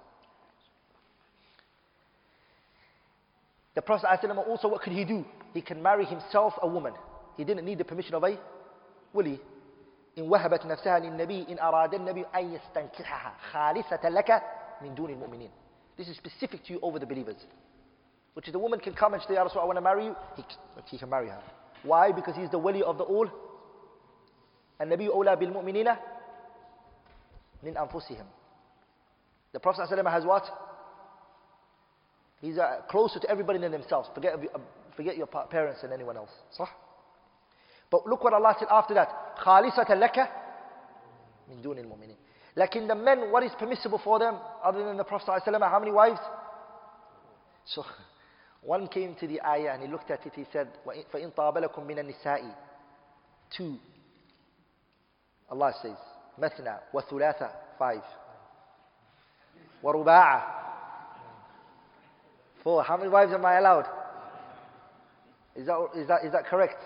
The 3.75 3.83
Prophet 3.83 4.07
ﷺ 4.23 4.47
also, 4.47 4.69
what 4.69 4.83
could 4.83 4.93
he 4.93 5.05
do? 5.05 5.25
He 5.53 5.63
can 5.63 5.83
marry 5.83 6.05
himself 6.05 6.55
a 6.63 6.69
woman. 6.69 6.93
He 7.37 7.45
didn't 7.45 7.65
need 7.65 7.79
the 7.79 7.85
permission 7.85 8.15
of 8.15 8.23
a 8.23 8.39
wali. 9.13 9.41
إن 10.18 10.30
وهبت 10.30 10.66
نفسها 10.66 11.00
للنبي 11.00 11.46
إن 11.50 11.60
أراد 11.60 11.94
النبي 11.94 12.26
أن 12.36 12.54
يستنكحها 12.54 13.34
خالصة 13.52 14.10
لك 14.10 14.44
من 14.82 14.96
دون 14.96 15.10
المؤمنين. 15.10 15.52
This 15.98 16.08
is 16.08 16.18
specific 16.18 16.64
to 16.66 16.74
you 16.74 16.80
over 16.82 17.00
the 17.00 17.06
believers. 17.06 17.38
Which 18.34 18.48
is 18.48 18.54
the 18.54 18.60
woman 18.60 18.80
can 18.80 18.94
come 18.94 19.14
and 19.14 19.24
say, 19.24 19.34
Ya 19.34 19.44
Rasul, 19.44 19.62
I 19.62 19.66
want 19.66 19.78
to 19.78 19.82
marry 19.82 20.06
you. 20.06 20.16
He, 20.36 20.44
he 20.86 20.98
can 20.98 21.10
marry 21.10 21.28
her. 21.28 21.42
Why? 21.84 22.12
Because 22.12 22.36
he's 22.36 22.50
the 22.50 22.58
wali 22.58 22.84
of 22.84 22.98
the 22.98 23.04
all. 23.04 23.28
And 24.80 24.92
Nabi 24.92 25.10
أولى 25.10 25.36
بالمؤمنين 25.36 25.96
من 27.64 27.78
أنفسهم. 27.78 28.26
The 29.52 29.60
Prophet 29.60 29.90
ﷺ 29.90 30.12
has 30.12 30.26
what? 30.26 30.44
He's 32.40 32.58
uh, 32.58 32.82
closer 32.90 33.20
to 33.20 33.30
everybody 33.30 33.60
than 33.60 33.72
themselves. 33.72 34.10
Forget, 34.14 34.36
uh, 34.36 34.60
forget 34.96 35.18
your 35.18 35.28
parents 35.28 35.82
and 35.84 35.92
anyone 35.92 36.16
else. 36.16 36.30
صح? 36.58 36.70
But 37.90 38.06
look 38.06 38.24
what 38.24 38.34
Allah 38.34 38.56
said 38.60 38.68
after 38.72 38.94
that. 38.94 39.38
خالصة 39.38 39.90
لك 39.90 40.30
من 41.48 41.62
دون 41.62 41.78
المؤمنين. 41.78 42.18
Like 42.56 42.76
in 42.76 42.88
the 42.88 42.96
men, 42.96 43.32
what 43.32 43.44
is 43.44 43.52
permissible 43.58 44.00
for 44.04 44.20
them 44.20 44.36
other 44.64 44.84
than 44.84 44.98
the 44.98 45.04
Prophet 45.04 45.42
ﷺ? 45.46 45.70
How 45.70 45.80
many 45.80 45.92
wives? 45.92 46.20
So 47.66 47.86
one 48.62 48.88
came 48.88 49.16
to 49.16 49.28
the 49.28 49.42
ayah 49.42 49.74
and 49.74 49.84
he 49.84 49.88
looked 49.88 50.12
at 50.12 50.26
it, 50.26 50.34
he 50.36 50.46
said, 50.52 50.68
فَإِن 50.86 51.32
طَابَ 51.34 51.58
لَكُم 51.58 51.86
مِّنَ 51.88 52.00
النِّسَاءِ 52.00 52.54
Two. 53.56 53.78
Allah 55.50 55.74
says, 55.82 55.96
مَثْنَى 56.40 56.78
وَثُلَاثَ 56.94 57.52
Five. 57.78 58.04
وَرُبَاعَ 59.84 60.44
Four. 62.64 62.84
How 62.84 62.98
many 62.98 63.10
wives 63.10 63.32
am 63.32 63.46
I 63.46 63.58
allowed? 63.58 63.86
Is 65.56 65.66
that, 65.68 65.88
is 65.96 66.08
that, 66.08 66.26
is 66.26 66.32
that 66.34 66.46
correct? 66.46 66.78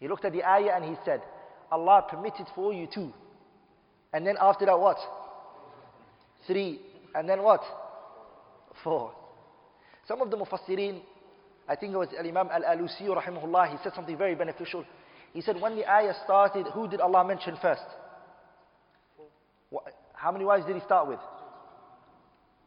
He 0.00 0.08
looked 0.08 0.24
at 0.24 0.32
the 0.32 0.44
ayah 0.44 0.72
and 0.76 0.84
he 0.84 0.94
said, 1.04 1.22
Allah 1.70 2.04
permitted 2.08 2.46
for 2.54 2.72
you 2.72 2.86
two. 2.92 3.12
And 4.12 4.26
then 4.26 4.36
after 4.40 4.64
that 4.66 4.78
what? 4.78 4.96
Three. 6.46 6.80
And 7.14 7.28
then 7.28 7.42
what? 7.42 7.62
Four. 8.82 9.12
Some 10.06 10.22
of 10.22 10.30
the 10.30 10.36
mufassirin, 10.36 11.00
I 11.68 11.76
think 11.76 11.92
it 11.92 11.96
was 11.96 12.08
Imam 12.18 12.48
Al-Alusi 12.50 13.02
rahimahullah, 13.08 13.70
he 13.72 13.76
said 13.82 13.92
something 13.94 14.16
very 14.16 14.34
beneficial. 14.34 14.84
He 15.34 15.42
said 15.42 15.60
when 15.60 15.76
the 15.76 15.90
ayah 15.90 16.14
started, 16.24 16.66
who 16.72 16.88
did 16.88 17.00
Allah 17.00 17.26
mention 17.26 17.56
first? 17.60 17.82
How 20.14 20.32
many 20.32 20.44
wives 20.44 20.64
did 20.64 20.76
he 20.76 20.82
start 20.82 21.06
with? 21.06 21.20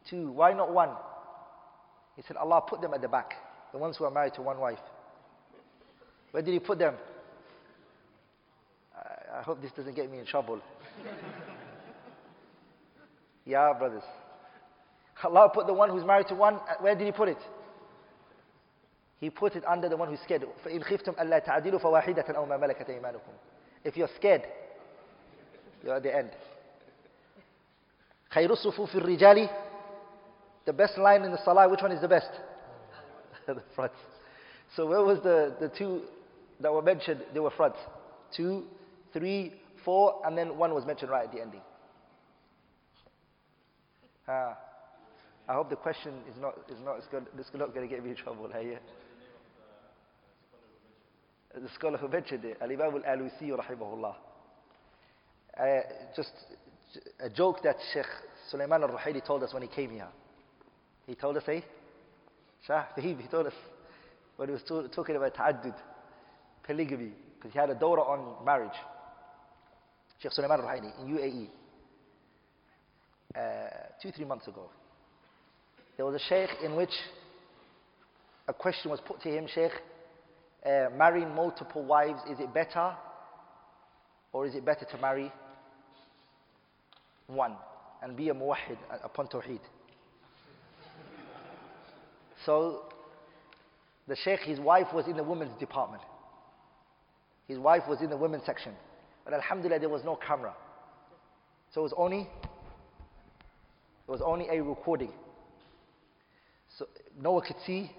Two. 0.09 0.31
Why 0.31 0.53
not 0.53 0.71
one? 0.71 0.89
He 2.15 2.21
said 2.27 2.37
Allah 2.37 2.61
put 2.67 2.81
them 2.81 2.93
at 2.93 3.01
the 3.01 3.07
back, 3.07 3.33
the 3.71 3.79
ones 3.79 3.97
who 3.97 4.05
are 4.05 4.11
married 4.11 4.33
to 4.35 4.41
one 4.41 4.59
wife. 4.59 4.79
Where 6.31 6.43
did 6.43 6.53
he 6.53 6.59
put 6.59 6.77
them? 6.77 6.95
I, 9.30 9.38
I 9.38 9.43
hope 9.43 9.62
this 9.62 9.72
doesn't 9.72 9.94
get 9.94 10.10
me 10.10 10.18
in 10.18 10.26
trouble. 10.26 10.60
yeah, 13.44 13.72
brothers. 13.78 14.02
Allah 15.24 15.51
put 15.52 15.66
the 15.66 15.72
one 15.72 15.90
who's 15.90 16.05
married 16.05 16.28
to 16.28 16.34
one, 16.34 16.55
uh, 16.55 16.74
where 16.80 16.94
did 16.94 17.06
He 17.06 17.12
put 17.12 17.28
it? 17.28 17.38
He 19.18 19.30
put 19.30 19.56
it 19.56 19.64
under 19.64 19.88
the 19.88 19.97
one 19.97 20.09
who's 20.09 20.20
scared. 20.20 20.44
فَإِنْ 20.64 20.84
خِفْتُمْ 20.84 21.18
أَلَّا 21.18 21.47
تَعْدِلُوا 21.47 21.80
فَوَاحِدَةً 21.80 22.36
أَوْ 22.36 22.47
مَا 22.47 22.59
مَلَكَتْ 22.59 22.88
أَيْمَانُكُمْ 22.90 23.32
If 23.84 23.97
you're 23.97 24.10
scared, 24.16 24.43
you're 25.82 25.97
at 25.97 26.02
the 26.02 26.14
end. 26.14 26.30
خَيْرُ 28.34 28.51
الصُّفُوفِ 28.51 28.94
الرِّجَالِ 28.94 29.48
The 30.66 30.72
best 30.72 30.98
line 30.98 31.22
in 31.22 31.32
the 31.32 31.38
salah, 31.44 31.68
which 31.68 31.80
one 31.80 31.93
is 31.93 32.02
the 32.02 32.09
best? 32.09 32.30
the 33.47 33.62
front. 33.74 33.93
So 34.74 34.86
where 34.86 35.02
was 35.02 35.18
the, 35.22 35.55
the 35.60 35.68
two 35.68 36.02
that 36.60 36.72
were 36.72 36.82
mentioned? 36.82 37.22
They 37.32 37.40
were 37.40 37.51
front. 37.51 37.74
Two, 38.36 38.64
three, 39.13 39.53
four, 39.83 40.21
and 40.25 40.38
then 40.38 40.57
one 40.57 40.73
was 40.73 40.85
mentioned 40.85 41.11
right 41.11 41.25
at 41.25 41.31
the 41.31 41.41
ending. 41.41 41.61
Ah. 44.27 44.57
I 45.47 45.53
hope 45.53 45.69
the 45.69 45.75
question 45.75 46.13
is 46.29 46.39
not, 46.39 46.55
is 46.69 46.77
not, 46.85 46.97
this 47.35 47.47
is 47.47 47.53
not 47.55 47.73
going 47.73 47.88
to 47.88 47.93
get 47.93 48.03
me 48.03 48.11
in 48.11 48.15
trouble 48.15 48.49
here. 48.57 48.79
The 51.53 51.67
scholar 51.75 51.97
who 51.97 52.07
mentioned 52.07 52.45
it, 52.45 52.57
Al-Imam 52.61 53.03
Al-Alusi 53.05 53.49
rahimahullah. 53.51 54.15
Uh, 55.59 55.81
just 56.15 56.31
a 57.19 57.29
joke 57.29 57.61
that 57.63 57.75
Sheikh 57.93 58.05
Sulaiman 58.49 58.83
al-Ruhaili 58.83 59.25
told 59.25 59.43
us 59.43 59.53
when 59.53 59.63
he 59.63 59.67
came 59.67 59.91
here. 59.91 60.07
He 61.05 61.15
told 61.15 61.35
us, 61.35 61.43
eh? 61.47 61.59
Shah 62.65 62.85
Fahim, 62.97 63.19
he 63.19 63.27
told 63.27 63.47
us 63.47 63.53
when 64.38 64.47
he 64.47 64.53
was 64.53 64.89
talking 64.95 65.15
about 65.15 65.35
ta'addud, 65.35 65.75
polygamy, 66.63 67.11
because 67.35 67.51
he 67.51 67.59
had 67.59 67.69
a 67.69 67.75
daughter 67.75 68.01
on 68.01 68.45
marriage. 68.45 68.71
Sheikh 70.22 70.31
Sulaiman 70.34 70.60
al-Ruhaili 70.60 70.91
in 71.02 71.18
UAE. 71.18 71.48
Uh, 73.35 73.69
two, 74.02 74.11
three 74.11 74.26
months 74.26 74.48
ago. 74.48 74.69
There 75.98 76.06
was 76.06 76.15
a 76.15 76.26
sheikh 76.27 76.49
in 76.64 76.76
which 76.76 76.91
a 78.48 78.53
question 78.53 78.91
was 78.91 78.99
put 79.06 79.22
to 79.22 79.30
him, 79.30 79.48
Sheikh, 79.53 79.72
uh, 80.65 80.89
marrying 80.95 81.34
multiple 81.34 81.84
wives, 81.84 82.19
is 82.30 82.39
it 82.39 82.53
better? 82.53 82.93
Or 84.34 84.45
is 84.45 84.56
it 84.56 84.65
better 84.65 84.85
to 84.85 84.98
marry 84.98 85.31
one 87.27 87.56
and 88.03 88.15
be 88.15 88.30
a 88.30 88.34
muwahid 88.34 88.77
upon 89.03 89.27
tawheed? 89.27 89.61
So, 92.45 92.84
the 94.07 94.15
sheikh, 94.15 94.41
his 94.41 94.60
wife 94.60 94.88
was 94.93 95.07
in 95.07 95.18
the 95.18 95.23
women's 95.23 95.57
department. 95.60 96.03
His 97.48 97.57
wife 97.57 97.84
was 97.88 98.02
in 98.02 98.10
the 98.10 98.18
women's 98.18 98.45
section. 98.45 98.73
But 99.23 99.34
alhamdulillah, 99.34 99.80
there 99.80 99.89
was 99.89 100.03
no 100.03 100.15
camera. 100.15 100.53
So 101.73 101.81
it 101.81 101.84
was 101.84 101.93
only, 101.95 102.22
it 102.22 104.11
was 104.11 104.22
only 104.22 104.48
a 104.49 104.61
recording. 104.61 105.11
So 106.77 106.88
no 107.19 107.34
one 107.34 107.45
could 107.45 107.57
see, 107.65 107.91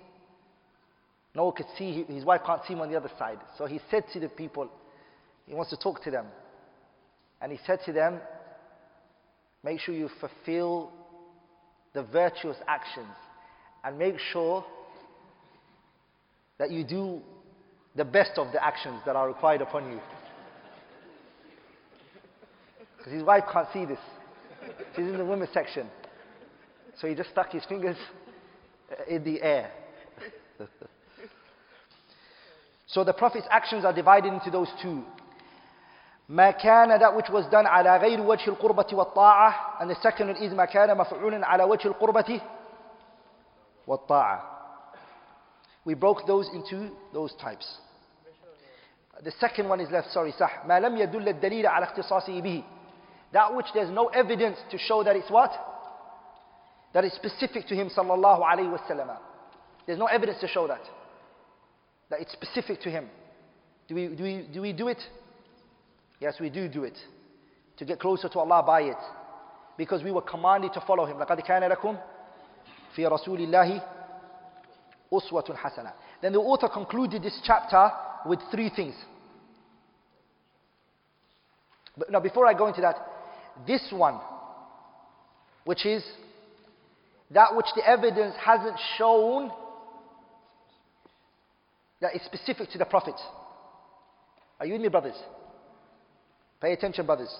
no 1.34 1.44
one 1.46 1.54
could 1.54 1.66
see, 1.78 2.04
his 2.04 2.24
wife 2.24 2.42
can't 2.44 2.62
see 2.66 2.74
him 2.74 2.80
on 2.80 2.90
the 2.90 2.96
other 2.96 3.10
side. 3.18 3.38
So 3.56 3.66
he 3.66 3.80
said 3.90 4.04
to 4.12 4.20
the 4.20 4.28
people, 4.28 4.68
he 5.46 5.54
wants 5.54 5.70
to 5.70 5.76
talk 5.76 6.02
to 6.04 6.10
them. 6.10 6.26
And 7.40 7.50
he 7.50 7.58
said 7.66 7.80
to 7.86 7.92
them, 7.92 8.20
make 9.64 9.80
sure 9.80 9.94
you 9.94 10.08
fulfill 10.20 10.92
the 11.92 12.02
virtuous 12.02 12.56
actions 12.66 13.14
and 13.84 13.98
make 13.98 14.18
sure 14.32 14.64
that 16.58 16.70
you 16.70 16.84
do 16.84 17.20
the 17.96 18.04
best 18.04 18.32
of 18.36 18.52
the 18.52 18.64
actions 18.64 19.00
that 19.04 19.16
are 19.16 19.26
required 19.26 19.60
upon 19.60 19.90
you. 19.90 20.00
Because 23.01 23.13
his 23.13 23.23
wife 23.23 23.43
can't 23.51 23.67
see 23.73 23.85
this. 23.85 23.99
She's 24.95 25.05
in 25.05 25.17
the 25.17 25.25
women's 25.25 25.53
section. 25.53 25.89
So 26.99 27.07
he 27.07 27.15
just 27.15 27.29
stuck 27.29 27.51
his 27.51 27.63
fingers 27.65 27.97
in 29.07 29.23
the 29.23 29.41
air. 29.41 29.71
so 32.87 33.03
the 33.03 33.13
Prophet's 33.13 33.47
actions 33.51 33.85
are 33.85 33.93
divided 33.93 34.33
into 34.33 34.49
those 34.49 34.69
two. 34.81 35.03
ما 36.29 36.51
كان 36.51 36.99
that 36.99 37.15
which 37.15 37.29
was 37.29 37.45
done 37.45 37.65
على 37.65 37.97
غير 37.97 38.21
وجه 38.21 38.49
القربة 38.49 38.87
والطاعة 38.93 39.79
and 39.79 39.89
the 39.89 39.95
second 40.01 40.27
one 40.27 40.35
is 40.35 40.53
ما 40.53 40.65
كان 40.65 40.97
مفعولا 40.97 41.47
على 41.47 41.63
وجه 41.63 41.87
القربة 41.87 42.41
والطاعة 43.87 44.43
we 45.85 45.93
broke 45.93 46.25
those 46.27 46.49
into 46.49 46.89
those 47.13 47.33
types 47.35 47.77
the 49.23 49.31
second 49.39 49.69
one 49.69 49.79
is 49.79 49.89
left 49.89 50.11
sorry 50.11 50.31
صح 50.31 50.65
ما 50.65 50.79
لم 50.79 50.97
يدل 50.97 51.29
الدليل 51.29 51.67
على 51.67 51.85
اختصاصه 51.85 52.41
به 52.41 52.63
that 53.33 53.53
which 53.55 53.67
there's 53.73 53.91
no 53.91 54.07
evidence 54.07 54.57
to 54.71 54.77
show 54.77 55.03
that 55.03 55.15
it's 55.15 55.29
what 55.29 55.51
that 56.93 57.03
is 57.03 57.13
specific 57.13 57.67
to 57.67 57.75
him 57.75 57.89
sallallahu 57.89 58.41
alayhi 58.41 58.77
wasallam 58.77 59.17
there's 59.85 59.99
no 59.99 60.05
evidence 60.07 60.39
to 60.39 60.47
show 60.47 60.67
that 60.67 60.81
that 62.09 62.21
it's 62.21 62.31
specific 62.31 62.81
to 62.81 62.89
him 62.89 63.09
do 63.87 63.95
we 63.95 64.07
do 64.07 64.23
we 64.23 64.47
do 64.53 64.61
we 64.61 64.73
do 64.73 64.87
it 64.87 64.99
Yes, 66.19 66.35
we 66.39 66.49
do 66.49 66.67
do 66.67 66.83
it. 66.83 66.97
To 67.77 67.85
get 67.85 67.99
closer 67.99 68.27
to 68.29 68.39
Allah 68.39 68.63
by 68.65 68.81
it. 68.81 68.97
Because 69.77 70.03
we 70.03 70.11
were 70.11 70.21
commanded 70.21 70.73
to 70.73 70.81
follow 70.81 71.05
Him. 71.05 71.17
لَقَدْ 71.17 71.45
كَانَ 71.45 71.71
لَكُمْ 71.71 71.97
فِي 72.95 73.05
رَسُولِ 73.05 73.39
اللَّهِ 73.39 73.83
أُسْوَةٌ 75.13 75.55
حَسَنَةٌ 75.55 75.93
Then 76.21 76.33
the 76.33 76.39
author 76.39 76.67
concluded 76.67 77.21
this 77.21 77.39
chapter 77.43 77.91
with 78.25 78.39
three 78.51 78.71
things. 78.75 78.95
But 81.95 82.11
now 82.11 82.19
before 82.19 82.47
I 82.47 82.53
go 82.53 82.67
into 82.67 82.81
that, 82.81 82.95
this 83.66 83.82
one, 83.90 84.20
which 85.64 85.86
is 85.86 86.02
that 87.30 87.54
which 87.54 87.66
the 87.76 87.88
evidence 87.88 88.34
hasn't 88.44 88.76
shown 88.98 89.50
that 92.00 92.14
is 92.16 92.22
specific 92.22 92.70
to 92.70 92.78
the 92.78 92.84
Prophet. 92.84 93.14
Are 94.58 94.66
you 94.66 94.72
with 94.72 94.82
me, 94.82 94.88
brothers? 94.88 95.14
Pay 96.60 96.72
attention, 96.72 97.06
brothers. 97.06 97.34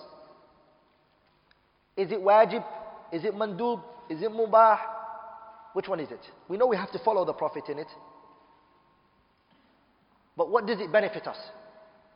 Is 1.97 2.11
it 2.11 2.19
wajib? 2.21 2.65
Is 3.13 3.25
it 3.25 3.35
mandub? 3.35 3.83
Is 4.09 4.23
it 4.23 4.31
mubah? 4.31 4.79
Which 5.75 5.89
one 5.89 6.01
is 6.01 6.11
it? 6.11 6.21
We 6.49 6.57
know 6.57 6.67
we 6.67 6.77
have 6.77 6.93
to 6.93 6.99
follow 7.01 7.25
the 7.25 7.33
Prophet 7.33 7.65
in 7.69 7.79
it. 7.79 7.87
But 10.37 10.51
what 10.51 10.67
does 10.67 10.81
it 10.81 10.91
benefit 10.91 11.27
us? 11.27 11.37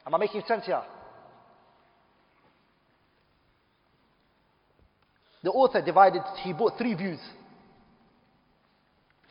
Am 0.07 0.15
I 0.15 0.19
making 0.19 0.43
sense 0.47 0.65
here? 0.67 0.83
The 5.47 5.53
author 5.53 5.81
divided, 5.81 6.23
he 6.43 6.53
brought 6.53 6.77
three 6.77 6.95
views. 6.95 7.21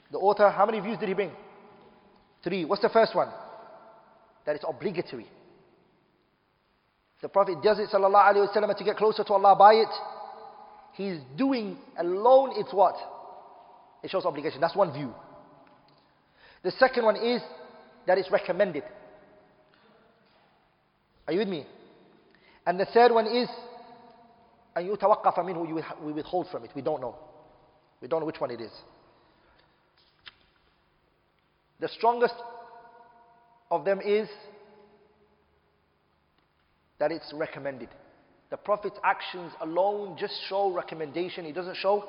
The 0.09 0.17
author, 0.17 0.49
how 0.49 0.65
many 0.65 0.79
views 0.79 0.97
did 0.97 1.09
he 1.09 1.13
bring? 1.13 1.31
Three. 2.41 2.63
What's 2.63 2.81
the 2.81 2.87
first 2.87 3.13
one? 3.13 3.27
That 4.45 4.55
it's 4.55 4.63
obligatory. 4.65 5.27
The 7.21 7.27
Prophet 7.27 7.61
does 7.61 7.79
it 7.79 7.89
sallallahu 7.89 8.33
alayhi 8.33 8.47
wasallam 8.47 8.77
to 8.77 8.83
get 8.85 8.95
closer 8.95 9.25
to 9.25 9.33
Allah 9.33 9.57
by 9.57 9.73
it. 9.73 9.89
He's 10.93 11.19
doing 11.35 11.77
alone, 11.97 12.51
it's 12.55 12.73
what? 12.73 12.95
It 14.01 14.09
shows 14.09 14.23
obligation. 14.23 14.61
That's 14.61 14.73
one 14.73 14.93
view. 14.93 15.13
The 16.63 16.71
second 16.71 17.03
one 17.03 17.17
is 17.17 17.41
that 18.07 18.17
it's 18.17 18.31
recommended. 18.31 18.83
Are 21.27 21.33
you 21.33 21.39
with 21.39 21.49
me? 21.49 21.65
And 22.65 22.79
the 22.79 22.85
third 22.85 23.11
one 23.11 23.27
is 23.27 23.49
and 24.75 24.85
you 24.85 24.93
tawaqqafa 24.93 26.03
we 26.03 26.11
withhold 26.11 26.47
from 26.51 26.63
it. 26.65 26.71
We 26.75 26.81
don't 26.81 27.01
know. 27.01 27.15
We 28.01 28.07
don't 28.07 28.19
know 28.19 28.25
which 28.25 28.41
one 28.41 28.51
it 28.51 28.61
is. 28.61 28.71
The 31.79 31.87
strongest 31.89 32.35
of 33.71 33.85
them 33.85 33.99
is 34.01 34.27
that 36.99 37.11
it's 37.11 37.31
recommended. 37.33 37.89
The 38.49 38.57
Prophet's 38.57 38.97
actions 39.03 39.51
alone 39.61 40.17
just 40.19 40.33
show 40.47 40.71
recommendation, 40.71 41.45
He 41.45 41.51
doesn't 41.51 41.77
show 41.77 42.07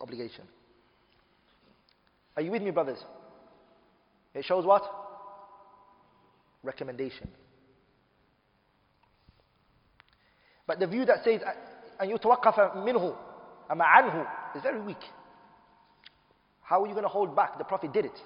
obligation. 0.00 0.44
Are 2.36 2.42
you 2.42 2.50
with 2.50 2.62
me, 2.62 2.70
brothers? 2.70 2.98
It 4.34 4.44
shows 4.44 4.64
what? 4.64 4.82
Recommendation. 6.62 7.28
But 10.69 10.79
the 10.79 10.87
view 10.87 11.05
that 11.05 11.23
says, 11.23 11.41
أن 12.01 12.09
يتوقف 12.09 12.59
منه 12.75 13.15
أما 13.71 13.85
عنه 13.85 14.27
is 14.55 14.61
very 14.63 14.81
weak. 14.81 15.03
How 16.61 16.83
are 16.83 16.87
you 16.87 16.93
going 16.93 17.03
to 17.03 17.09
hold 17.09 17.35
back? 17.35 17.57
The 17.57 17.63
Prophet 17.63 17.93
did 17.93 18.05
it. 18.05 18.19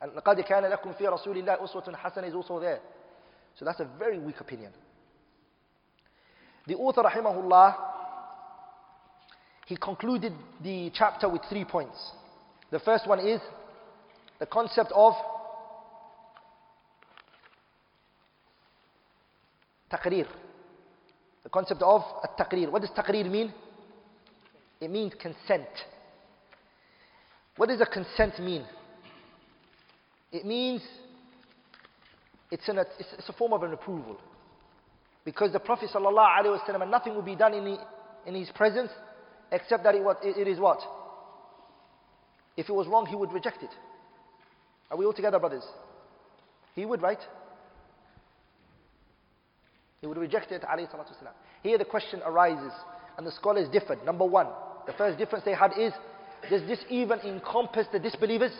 And 0.00 0.12
لَقَدْ 0.12 0.40
كَانَ 0.46 0.64
لَكُمْ 0.70 0.98
فِي 0.98 1.06
رَسُولِ 1.06 1.36
اللَّهِ 1.36 1.62
أُسْوَةٌ 1.62 1.94
حَسَنَةٌ 1.94 2.28
is 2.28 2.34
also 2.34 2.60
there. 2.60 2.80
So 3.58 3.64
that's 3.64 3.80
a 3.80 3.88
very 3.98 4.18
weak 4.18 4.40
opinion. 4.40 4.72
The 6.66 6.74
author, 6.74 7.02
rahimahullah, 7.02 7.76
he 9.66 9.76
concluded 9.76 10.32
the 10.62 10.90
chapter 10.94 11.28
with 11.28 11.42
three 11.48 11.64
points. 11.64 11.96
The 12.70 12.80
first 12.80 13.06
one 13.06 13.20
is 13.20 13.40
the 14.38 14.46
concept 14.46 14.92
of 14.94 15.14
taqreer. 19.91 20.27
The 21.43 21.49
concept 21.49 21.81
of 21.81 22.01
a 22.23 22.41
taqreer. 22.41 22.71
What 22.71 22.81
does 22.81 22.91
taqreer 22.91 23.29
mean? 23.29 23.53
It 24.79 24.91
means 24.91 25.13
consent. 25.19 25.69
What 27.55 27.69
does 27.69 27.81
a 27.81 27.85
consent 27.85 28.39
mean? 28.39 28.65
It 30.31 30.45
means 30.45 30.81
it's, 32.51 32.67
an, 32.67 32.77
it's, 32.77 33.13
it's, 33.17 33.29
a 33.29 33.33
form 33.33 33.53
of 33.53 33.63
an 33.63 33.73
approval. 33.73 34.17
Because 35.25 35.51
the 35.51 35.59
Prophet 35.59 35.89
ﷺ, 35.93 36.89
nothing 36.89 37.15
will 37.15 37.21
be 37.21 37.35
done 37.35 37.53
in, 37.53 37.65
the, 37.65 37.77
in 38.25 38.35
his 38.35 38.49
presence 38.51 38.91
except 39.51 39.83
that 39.83 39.95
it, 39.95 40.03
was, 40.03 40.15
it, 40.23 40.37
it 40.37 40.47
is 40.47 40.59
what? 40.59 40.79
If 42.55 42.69
it 42.69 42.73
was 42.73 42.87
wrong, 42.87 43.05
he 43.05 43.15
would 43.15 43.31
reject 43.31 43.63
it. 43.63 43.69
Are 44.89 44.97
we 44.97 45.05
all 45.05 45.13
together, 45.13 45.39
brothers? 45.39 45.63
He 46.75 46.85
would, 46.85 47.01
right? 47.01 47.19
He 50.01 50.07
would 50.07 50.17
reject 50.17 50.51
it, 50.51 50.61
alayhi 50.61 50.89
salatu 50.91 51.13
Here 51.63 51.77
the 51.77 51.85
question 51.85 52.21
arises, 52.25 52.73
and 53.17 53.25
the 53.25 53.31
scholars 53.31 53.67
differed. 53.69 54.03
Number 54.05 54.25
one, 54.25 54.47
the 54.85 54.93
first 54.93 55.17
difference 55.17 55.43
they 55.43 55.53
had 55.53 55.71
is, 55.77 55.93
does 56.49 56.61
this 56.67 56.79
even 56.89 57.19
encompass 57.21 57.87
the 57.91 57.99
disbelievers? 57.99 58.51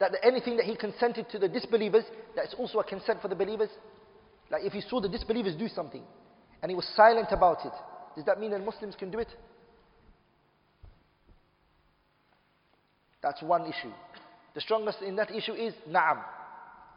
that 0.00 0.16
anything 0.22 0.56
that 0.56 0.64
he 0.64 0.74
consented 0.74 1.28
to 1.30 1.38
the 1.38 1.48
disbelievers, 1.48 2.04
that's 2.34 2.54
also 2.54 2.78
a 2.80 2.84
consent 2.84 3.20
for 3.20 3.28
the 3.28 3.34
believers. 3.36 3.68
Like 4.50 4.64
if 4.64 4.72
he 4.72 4.80
saw 4.80 5.00
the 5.00 5.08
disbelievers 5.08 5.54
do 5.54 5.68
something 5.68 6.02
and 6.62 6.70
he 6.70 6.74
was 6.74 6.88
silent 6.96 7.28
about 7.30 7.64
it, 7.64 7.72
does 8.16 8.24
that 8.24 8.40
mean 8.40 8.50
that 8.50 8.64
Muslims 8.64 8.96
can 8.96 9.10
do 9.10 9.18
it? 9.18 9.28
That's 13.22 13.42
one 13.42 13.66
issue. 13.66 13.92
The 14.54 14.62
strongest 14.62 15.02
in 15.02 15.16
that 15.16 15.30
issue 15.30 15.52
is 15.52 15.74
na'am. 15.88 16.22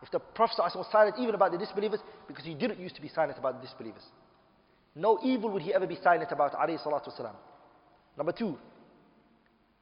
If 0.04 0.12
the 0.12 0.20
Prophet 0.20 0.58
was 0.60 0.86
silent 0.92 1.16
even 1.18 1.34
about 1.34 1.54
the 1.54 1.58
disbelievers, 1.58 2.02
because 2.28 2.44
he 2.44 2.54
didn't 2.54 2.78
used 2.78 2.96
to 2.96 3.02
be 3.02 3.08
silent 3.08 3.38
about 3.38 3.62
the 3.62 3.66
disbelievers. 3.66 4.04
No 4.96 5.18
evil 5.24 5.50
would 5.52 5.62
he 5.62 5.74
ever 5.74 5.88
be 5.88 5.98
silent 6.04 6.30
about, 6.32 6.54
alayhi 6.54 6.86
salatu 6.86 7.08
wasalam. 7.08 7.36
Number 8.18 8.34
two. 8.34 8.58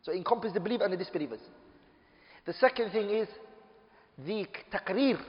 So 0.03 0.13
encompass 0.13 0.53
the 0.53 0.59
believer 0.59 0.83
and 0.83 0.93
the 0.93 0.97
disbelievers. 0.97 1.39
The 2.45 2.53
second 2.53 2.91
thing 2.91 3.09
is 3.09 3.27
the 4.25 4.45
taqreer. 4.71 5.19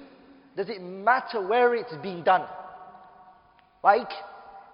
Does 0.57 0.69
it 0.69 0.83
matter 0.83 1.47
where 1.47 1.75
it's 1.75 1.95
being 2.03 2.23
done? 2.23 2.47
Like 3.83 4.11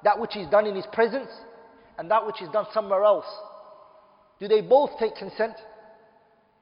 that 0.03 0.19
which 0.19 0.37
is 0.37 0.49
done 0.49 0.67
in 0.67 0.75
his 0.75 0.87
presence 0.93 1.31
and 1.97 2.11
that 2.11 2.27
which 2.27 2.43
is 2.43 2.49
done 2.51 2.67
somewhere 2.75 3.05
else. 3.05 3.27
Do 4.41 4.49
they 4.49 4.61
both 4.61 4.91
take 4.99 5.15
consent? 5.17 5.55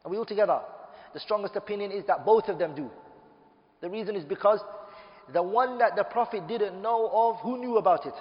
Are 0.05 0.11
we 0.11 0.19
all 0.19 0.27
together? 0.27 0.61
The 1.15 1.21
strongest 1.21 1.57
opinion 1.57 1.91
is 1.91 2.05
that 2.07 2.25
both 2.25 2.49
of 2.49 2.59
them 2.59 2.75
do. 2.75 2.91
The 3.81 3.91
reason 3.91 4.17
is 4.17 4.25
because 4.25 4.61
the 5.33 5.43
one 5.43 5.79
that 5.79 5.97
the 5.97 6.05
Prophet 6.05 6.47
didn't 6.47 6.81
know 6.81 7.11
of, 7.13 7.37
who 7.41 7.59
knew 7.59 7.77
about 7.77 8.07
it? 8.07 8.15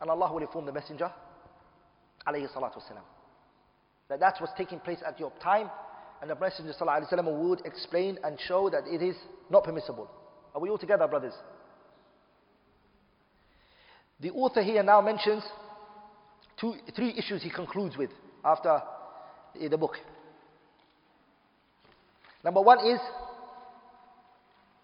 And 0.00 0.10
Allah 0.10 0.32
will 0.32 0.42
inform 0.42 0.66
the 0.66 0.72
Messenger, 0.72 1.10
alayhi. 2.26 2.48
That 4.08 4.20
that's 4.20 4.40
what's 4.40 4.52
taking 4.56 4.80
place 4.80 4.98
at 5.06 5.18
your 5.18 5.32
time, 5.42 5.70
and 6.20 6.30
the 6.30 6.34
Messenger 6.34 6.72
sallallahu 6.72 7.10
wasallam 7.10 7.48
would 7.48 7.64
explain 7.64 8.18
and 8.24 8.38
show 8.48 8.70
that 8.70 8.84
it 8.86 9.02
is 9.02 9.16
not 9.50 9.64
permissible. 9.64 10.10
Are 10.54 10.60
we 10.60 10.68
all 10.68 10.78
together, 10.78 11.06
brothers? 11.06 11.34
The 14.20 14.30
author 14.30 14.62
here 14.62 14.82
now 14.82 15.00
mentions 15.00 15.42
two, 16.60 16.74
three 16.94 17.14
issues 17.16 17.42
he 17.42 17.50
concludes 17.50 17.96
with 17.96 18.10
after 18.44 18.80
the 19.54 19.76
book. 19.76 19.96
Number 22.44 22.60
one 22.60 22.78
is 22.86 23.00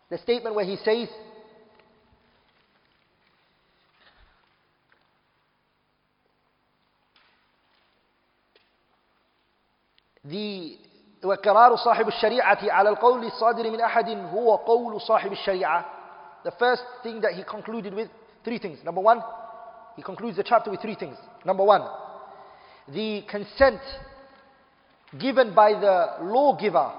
the 0.10 0.18
statement 0.18 0.56
where 0.56 0.66
he 0.66 0.78
says, 0.78 1.10
the 10.24 10.78
وقرار 11.24 11.76
صاحب 11.76 12.08
الشريعة 12.08 12.58
على 12.62 12.90
القول 12.90 13.26
الصادر 13.26 13.72
من 13.72 13.82
أحد 13.82 14.10
هو 14.10 14.56
قول 14.56 15.02
صاحب 15.02 15.32
الشريعة 15.32 15.86
The 16.44 16.52
first 16.52 16.84
thing 17.02 17.22
that 17.22 17.32
he 17.34 17.44
concluded 17.44 17.96
with, 17.96 18.08
three 18.44 18.60
things. 18.60 18.78
Number 18.86 19.02
one, 19.02 19.20
he 19.96 20.04
concludes 20.04 20.38
the 20.38 20.44
chapter 20.44 20.70
with 20.70 20.80
three 20.80 20.94
things. 20.94 21.18
Number 21.44 21.64
one, 21.64 21.82
the 22.88 23.24
consent 23.28 23.82
given 25.18 25.56
by 25.56 25.74
the 25.74 26.18
lawgiver 26.22 26.92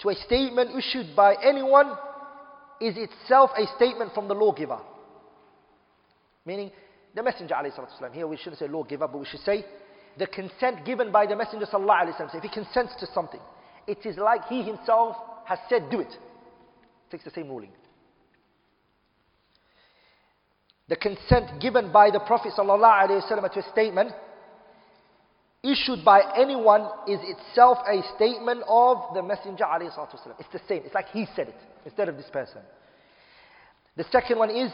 to 0.00 0.10
a 0.10 0.14
statement 0.14 0.70
issued 0.76 1.16
by 1.16 1.34
anyone 1.42 1.92
is 2.80 2.96
itself 2.96 3.50
a 3.56 3.66
statement 3.76 4.12
from 4.14 4.28
the 4.28 4.34
lawgiver. 4.34 4.78
Meaning, 6.44 6.70
the 7.14 7.22
Messenger 7.22 7.54
والسلام, 7.54 8.12
here 8.12 8.26
we 8.26 8.36
shouldn't 8.36 8.58
say 8.58 8.68
lawgiver, 8.68 9.08
but 9.08 9.18
we 9.18 9.26
should 9.26 9.40
say 9.40 9.64
the 10.18 10.26
consent 10.26 10.84
given 10.84 11.10
by 11.10 11.26
the 11.26 11.34
Messenger 11.36 11.66
وسلم, 11.66 12.34
if 12.34 12.42
he 12.42 12.48
consents 12.48 12.94
to 13.00 13.06
something, 13.12 13.40
it 13.86 14.04
is 14.04 14.16
like 14.16 14.44
he 14.46 14.62
himself 14.62 15.16
has 15.46 15.58
said, 15.68 15.88
do 15.90 16.00
it. 16.00 16.08
it 16.08 17.10
takes 17.10 17.24
the 17.24 17.30
same 17.30 17.48
ruling. 17.48 17.70
The 20.88 20.96
consent 20.96 21.60
given 21.60 21.90
by 21.90 22.10
the 22.10 22.20
Prophet 22.20 22.52
ﷺ 22.56 23.52
to 23.52 23.58
a 23.58 23.70
statement 23.72 24.12
issued 25.63 26.03
by 26.03 26.21
anyone 26.35 26.87
is 27.07 27.19
itself 27.21 27.77
a 27.87 28.01
statement 28.15 28.63
of 28.67 29.13
the 29.13 29.21
Messenger. 29.21 29.65
It's 30.39 30.47
the 30.51 30.61
same. 30.67 30.81
It's 30.85 30.95
like 30.95 31.09
he 31.09 31.27
said 31.35 31.49
it 31.49 31.55
instead 31.85 32.09
of 32.09 32.17
this 32.17 32.29
person. 32.31 32.61
The 33.95 34.05
second 34.11 34.39
one 34.39 34.49
is, 34.49 34.71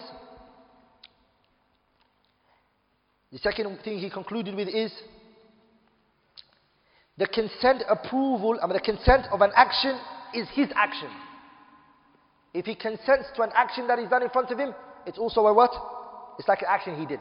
the 3.31 3.39
second 3.39 3.79
thing 3.83 3.99
he 3.99 4.09
concluded 4.09 4.55
with 4.55 4.69
is, 4.69 4.93
the 7.17 7.27
consent 7.27 7.83
approval, 7.89 8.59
I 8.61 8.67
mean 8.67 8.75
the 8.75 8.79
consent 8.79 9.25
of 9.31 9.41
an 9.41 9.51
action 9.55 9.99
is 10.33 10.47
his 10.53 10.69
action. 10.75 11.09
If 12.53 12.65
he 12.65 12.75
consents 12.75 13.25
to 13.35 13.41
an 13.41 13.49
action 13.55 13.87
that 13.87 13.99
is 13.99 14.09
done 14.09 14.23
in 14.23 14.29
front 14.29 14.51
of 14.51 14.57
him, 14.57 14.73
it's 15.05 15.17
also 15.17 15.41
a 15.47 15.53
what? 15.53 15.71
It's 16.39 16.47
like 16.47 16.61
an 16.61 16.67
action 16.69 16.97
he 16.97 17.05
did. 17.05 17.19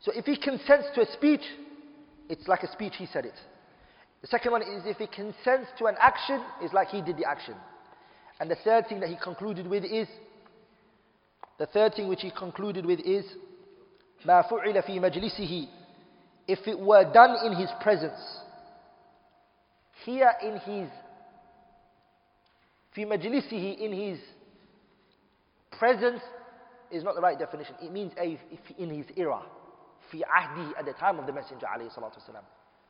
So 0.00 0.12
if 0.14 0.26
he 0.26 0.36
consents 0.36 0.88
to 0.94 1.00
a 1.00 1.12
speech, 1.12 1.40
it's 2.29 2.47
like 2.47 2.63
a 2.63 2.71
speech, 2.71 2.93
he 2.97 3.05
said 3.05 3.25
it. 3.25 3.33
The 4.21 4.27
second 4.27 4.51
one 4.51 4.61
is 4.61 4.83
if 4.85 4.97
he 4.97 5.07
consents 5.07 5.69
to 5.79 5.85
an 5.85 5.95
action, 5.99 6.41
it's 6.61 6.73
like 6.73 6.89
he 6.89 7.01
did 7.01 7.17
the 7.17 7.25
action. 7.25 7.55
And 8.39 8.49
the 8.49 8.55
third 8.63 8.87
thing 8.87 8.99
that 9.01 9.09
he 9.09 9.17
concluded 9.21 9.67
with 9.67 9.83
is, 9.83 10.07
the 11.57 11.65
third 11.67 11.93
thing 11.95 12.07
which 12.07 12.21
he 12.21 12.31
concluded 12.31 12.85
with 12.85 12.99
is, 13.01 13.25
ما 14.25 14.41
فعل 14.43 14.83
في 14.83 14.99
مجلسه 14.99 15.67
If 16.47 16.67
it 16.67 16.79
were 16.79 17.11
done 17.11 17.45
in 17.45 17.53
his 17.53 17.69
presence, 17.81 18.19
here 20.05 20.31
in 20.41 20.57
his, 20.57 20.89
في 22.95 23.05
مجلسه, 23.05 23.79
in 23.79 23.93
his 23.93 24.19
presence, 25.71 26.21
is 26.91 27.03
not 27.03 27.15
the 27.15 27.21
right 27.21 27.39
definition. 27.39 27.75
It 27.81 27.91
means 27.91 28.11
a, 28.17 28.39
in 28.77 28.89
his 28.89 29.05
era. 29.15 29.41
fi 30.10 30.24
ahdi 30.24 30.72
at 30.78 30.84
the 30.84 30.92
time 30.92 31.18
of 31.18 31.26
the 31.26 31.32
Messenger 31.32 31.66
alayhi 31.66 31.94
salatu 31.96 32.18
wasalam. 32.18 32.44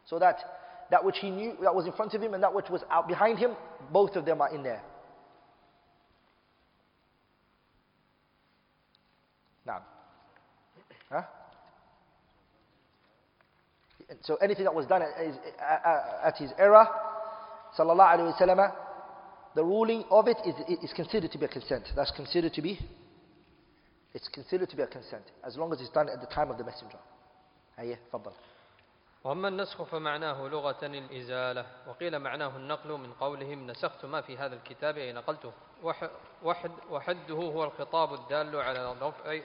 So 0.04 0.18
that 0.18 0.38
that 0.90 1.04
which 1.04 1.16
he 1.18 1.30
knew, 1.30 1.56
that 1.62 1.74
was 1.74 1.86
in 1.86 1.92
front 1.92 2.14
of 2.14 2.22
him, 2.22 2.34
and 2.34 2.42
that 2.42 2.54
which 2.54 2.68
was 2.70 2.82
out 2.90 3.08
behind 3.08 3.38
him, 3.38 3.56
both 3.92 4.16
of 4.16 4.24
them 4.24 4.40
are 4.40 4.54
in 4.54 4.62
there. 4.62 4.82
Now, 9.66 9.82
huh? 11.10 11.22
So 14.22 14.36
anything 14.36 14.64
that 14.64 14.74
was 14.74 14.86
done 14.86 15.02
at 15.02 15.26
his, 15.26 15.36
at 15.60 16.36
his 16.38 16.52
era, 16.58 16.88
sallallahu 17.76 18.38
alaihi 18.38 18.72
the 19.56 19.64
ruling 19.64 20.04
of 20.10 20.28
it 20.28 20.36
is, 20.46 20.54
is 20.84 20.92
considered 20.92 21.32
to 21.32 21.38
be 21.38 21.46
a 21.46 21.48
consent. 21.48 21.84
That's 21.96 22.12
considered 22.12 22.52
to 22.54 22.62
be 22.62 22.78
it's 24.16 24.28
considered 24.28 24.70
to 24.70 24.76
be 24.76 24.82
a 24.82 24.86
consent 24.86 25.26
as 25.44 25.56
long 25.58 25.72
as 25.74 25.80
it's 25.82 25.90
done 25.90 26.08
at 26.08 26.20
the 26.20 26.26
time 26.26 26.50
of 26.50 26.56
the 26.56 26.64
messenger. 26.64 26.98
هيا 27.78 27.98
تفضل. 28.12 28.32
وأما 29.24 29.48
النسخ 29.48 29.82
فمعناه 29.82 30.48
لغة 30.48 30.86
الإزالة 30.86 31.66
وقيل 31.86 32.18
معناه 32.18 32.56
النقل 32.56 32.92
من 32.92 33.12
قولهم 33.12 33.66
نسخت 33.66 34.04
ما 34.04 34.20
في 34.20 34.38
هذا 34.38 34.54
الكتاب 34.54 34.98
أي 34.98 35.12
نقلته 35.12 35.52
وحد 36.42 36.70
وحده 36.90 37.34
هو 37.34 37.64
الخطاب 37.64 38.14
الدال 38.14 38.56
على 38.56 38.92
رفع 38.92 39.38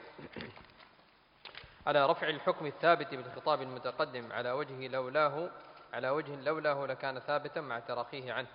على 1.86 2.06
رفع 2.06 2.28
الحكم 2.28 2.66
الثابت 2.66 3.14
بالخطاب 3.14 3.62
المتقدم 3.62 4.32
على 4.32 4.52
وجه 4.52 4.88
لولاه 4.88 5.50
على 5.92 6.10
وجه 6.10 6.36
لولاه 6.36 6.86
لكان 6.86 7.18
ثابتا 7.18 7.60
مع 7.60 7.78
تراخيه 7.78 8.32
عنه 8.32 8.48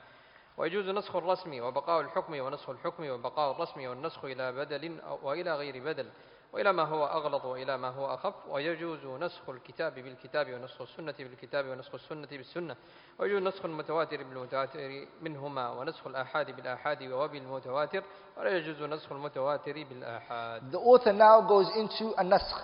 ويجوز 0.58 0.90
نسخ 0.90 1.16
الرسم 1.16 1.62
وبقاء 1.64 2.02
الحكم 2.02 2.40
ونسخ 2.40 2.70
الحكم 2.70 3.10
وبقاء 3.10 3.52
الرسم 3.52 3.88
والنسخ 3.88 4.26
إلى 4.26 4.52
بدل 4.52 5.00
وإلى 5.24 5.56
غير 5.56 5.84
بدل 5.84 6.10
وإلى 6.54 6.74
ما 6.74 6.84
هو 6.84 7.06
أغلط 7.06 7.46
وإلى 7.46 7.78
ما 7.78 7.90
هو 7.90 8.14
أخف. 8.14 8.34
ويجوز 8.50 9.06
نسخ 9.06 9.50
الكتاب 9.50 9.96
بالكتاب 9.96 10.54
ونسخ 10.54 10.82
السنة 10.82 11.16
بالكتاب 11.20 11.66
ونسخ 11.66 11.94
السنة 11.94 12.28
بالسنة. 12.32 12.76
ويجوز 13.20 13.42
نسخ 13.42 13.66
المتواتر 13.66 14.18
بالمتواتر 14.18 15.06
منهما 15.22 15.70
ونسخ 15.70 16.08
الآحاد 16.08 16.56
بالآحاد 16.56 17.04
وبالمتواتر 17.04 18.04
ولا 18.38 18.58
يجوز 18.58 18.84
نسخ 18.84 19.12
المتواتر 19.12 19.74
بالآحاد. 19.90 20.72
The 20.72 20.80
author 20.80 21.14
now 21.14 21.42
goes 21.42 21.70
into 21.76 22.14
a 22.18 22.24
naskh. 22.24 22.62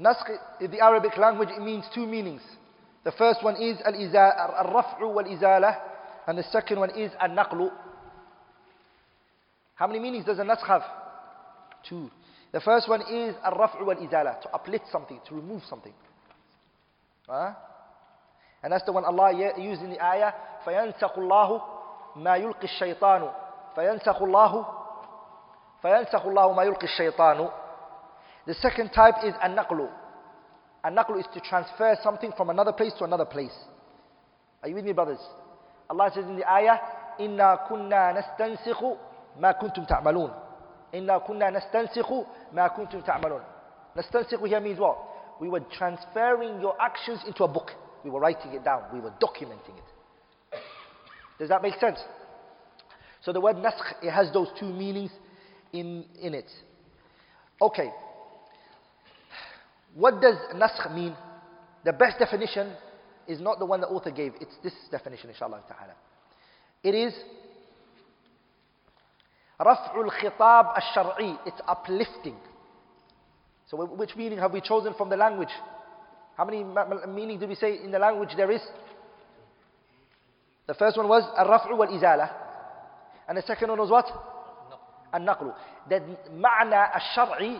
Naskh 0.00 0.30
in 0.60 0.70
the 0.70 0.80
Arabic 0.80 1.16
language 1.16 1.50
it 1.50 1.60
means 1.60 1.84
two 1.94 2.06
meanings. 2.06 2.42
The 3.04 3.12
first 3.12 3.42
one 3.42 3.56
is 3.56 3.78
al-raf'u 3.84 5.12
wal-izalah 5.12 5.74
and 6.27 6.37
the 6.37 6.43
second 6.51 6.79
one 6.79 6.89
is 6.91 7.11
an-naqlu. 7.19 7.69
How 9.75 9.87
many 9.87 9.99
meanings 9.99 10.25
does 10.25 10.39
a 10.39 10.43
naskh 10.43 10.65
have? 10.67 10.83
Two. 11.87 12.09
The 12.51 12.61
first 12.61 12.87
one 12.87 13.01
is 13.01 13.35
al-raf'u 13.43 13.85
wal-izala, 13.85 14.41
to 14.41 14.49
uplift 14.53 14.85
something, 14.91 15.19
to 15.27 15.35
remove 15.35 15.63
something. 15.69 15.93
Huh? 17.27 17.53
And 18.61 18.71
that's 18.71 18.85
the 18.85 18.91
one 18.91 19.03
Allah 19.03 19.33
used 19.57 19.81
in 19.81 19.89
the 19.89 20.03
ayah, 20.03 20.31
فَيَنْسَخُ 20.65 21.17
اللَّهُ 21.17 21.61
مَا 22.17 22.37
يُلْقِ 22.37 22.63
الشَّيْطَانُ 22.63 23.33
فَيَنْسَخُ 23.75 24.21
اللَّهُ 24.21 24.65
فَيَنْسَخُ 25.83 26.25
اللَّهُ 26.25 26.55
مَا 26.55 26.63
يُلْقِ 26.63 26.83
الشَّيْطَانُ 26.83 27.51
The 28.45 28.53
second 28.55 28.91
type 28.91 29.15
is 29.25 29.33
an-naqlu. 29.41 29.89
An-naqlu 30.83 31.19
is 31.19 31.25
to 31.33 31.41
transfer 31.41 31.97
something 32.03 32.31
from 32.37 32.49
another 32.49 32.71
place 32.71 32.93
to 32.99 33.03
another 33.03 33.25
place. 33.25 33.55
Are 34.61 34.69
you 34.69 34.75
with 34.75 34.85
me 34.85 34.93
brothers? 34.93 35.19
Allah 35.89 36.11
says 36.13 36.25
in 36.25 36.37
the 36.37 36.49
ayah, 36.49 36.77
إِنَّا 37.19 37.67
كُنَّا 37.67 38.13
نَسْتَنسِخُ 38.13 38.97
مَا 39.39 39.51
كُنْتُمْ 39.51 39.85
تَعْمَلُونَ 39.85 40.31
إِنَّا 40.93 41.17
كُنَّا 41.27 41.49
نَسْتَنسِخُ 41.49 42.25
مَا 42.53 42.67
كُنْتُمْ 42.67 43.01
تَعْمَلُونَ 43.05 43.41
نَسْتَنسِخُ 43.97 44.47
here 44.47 44.59
means 44.59 44.79
what? 44.79 44.97
We 45.39 45.49
were 45.49 45.61
transferring 45.77 46.61
your 46.61 46.79
actions 46.81 47.19
into 47.27 47.43
a 47.43 47.47
book. 47.47 47.71
We 48.03 48.09
were 48.09 48.19
writing 48.19 48.53
it 48.53 48.63
down. 48.63 48.83
We 48.93 48.99
were 48.99 49.13
documenting 49.21 49.77
it. 49.77 50.59
Does 51.39 51.49
that 51.49 51.61
make 51.61 51.75
sense? 51.79 51.99
So 53.21 53.31
the 53.31 53.41
word 53.41 53.55
naskh, 53.57 54.01
it 54.01 54.11
has 54.11 54.31
those 54.33 54.49
two 54.59 54.71
meanings 54.71 55.11
in, 55.71 56.05
in 56.21 56.33
it. 56.33 56.49
Okay. 57.61 57.89
What 59.95 60.21
does 60.21 60.35
naskh 60.55 60.93
mean? 60.93 61.15
The 61.85 61.93
best 61.93 62.19
definition 62.19 62.73
is 63.27 63.39
not 63.39 63.59
the 63.59 63.65
one 63.65 63.81
the 63.81 63.87
author 63.87 64.11
gave. 64.11 64.33
It's 64.41 64.55
this 64.63 64.73
definition, 64.91 65.29
inshallah 65.29 65.61
ta'ala. 65.67 65.93
It 66.83 66.95
is 66.95 67.13
رفع 69.61 69.95
الخطاب 69.95 70.77
الشرعي. 70.77 71.37
It's 71.45 71.61
uplifting. 71.67 72.35
So 73.67 73.85
which 73.85 74.15
meaning 74.15 74.39
have 74.39 74.51
we 74.51 74.61
chosen 74.61 74.93
from 74.93 75.09
the 75.09 75.17
language? 75.17 75.51
How 76.35 76.45
many 76.45 76.63
meaning 77.07 77.39
did 77.39 77.49
we 77.49 77.55
say 77.55 77.83
in 77.83 77.91
the 77.91 77.99
language 77.99 78.29
there 78.35 78.51
is? 78.51 78.61
The 80.67 80.73
first 80.73 80.97
one 80.97 81.07
was 81.07 81.23
الرفع 81.39 81.71
والإزالة. 81.71 82.29
And 83.27 83.37
the 83.37 83.41
second 83.43 83.69
one 83.69 83.79
was 83.79 83.89
what? 83.89 84.05
النقل. 85.15 85.53
The 85.89 86.01
معنى 86.31 86.95
الشرعي 86.95 87.59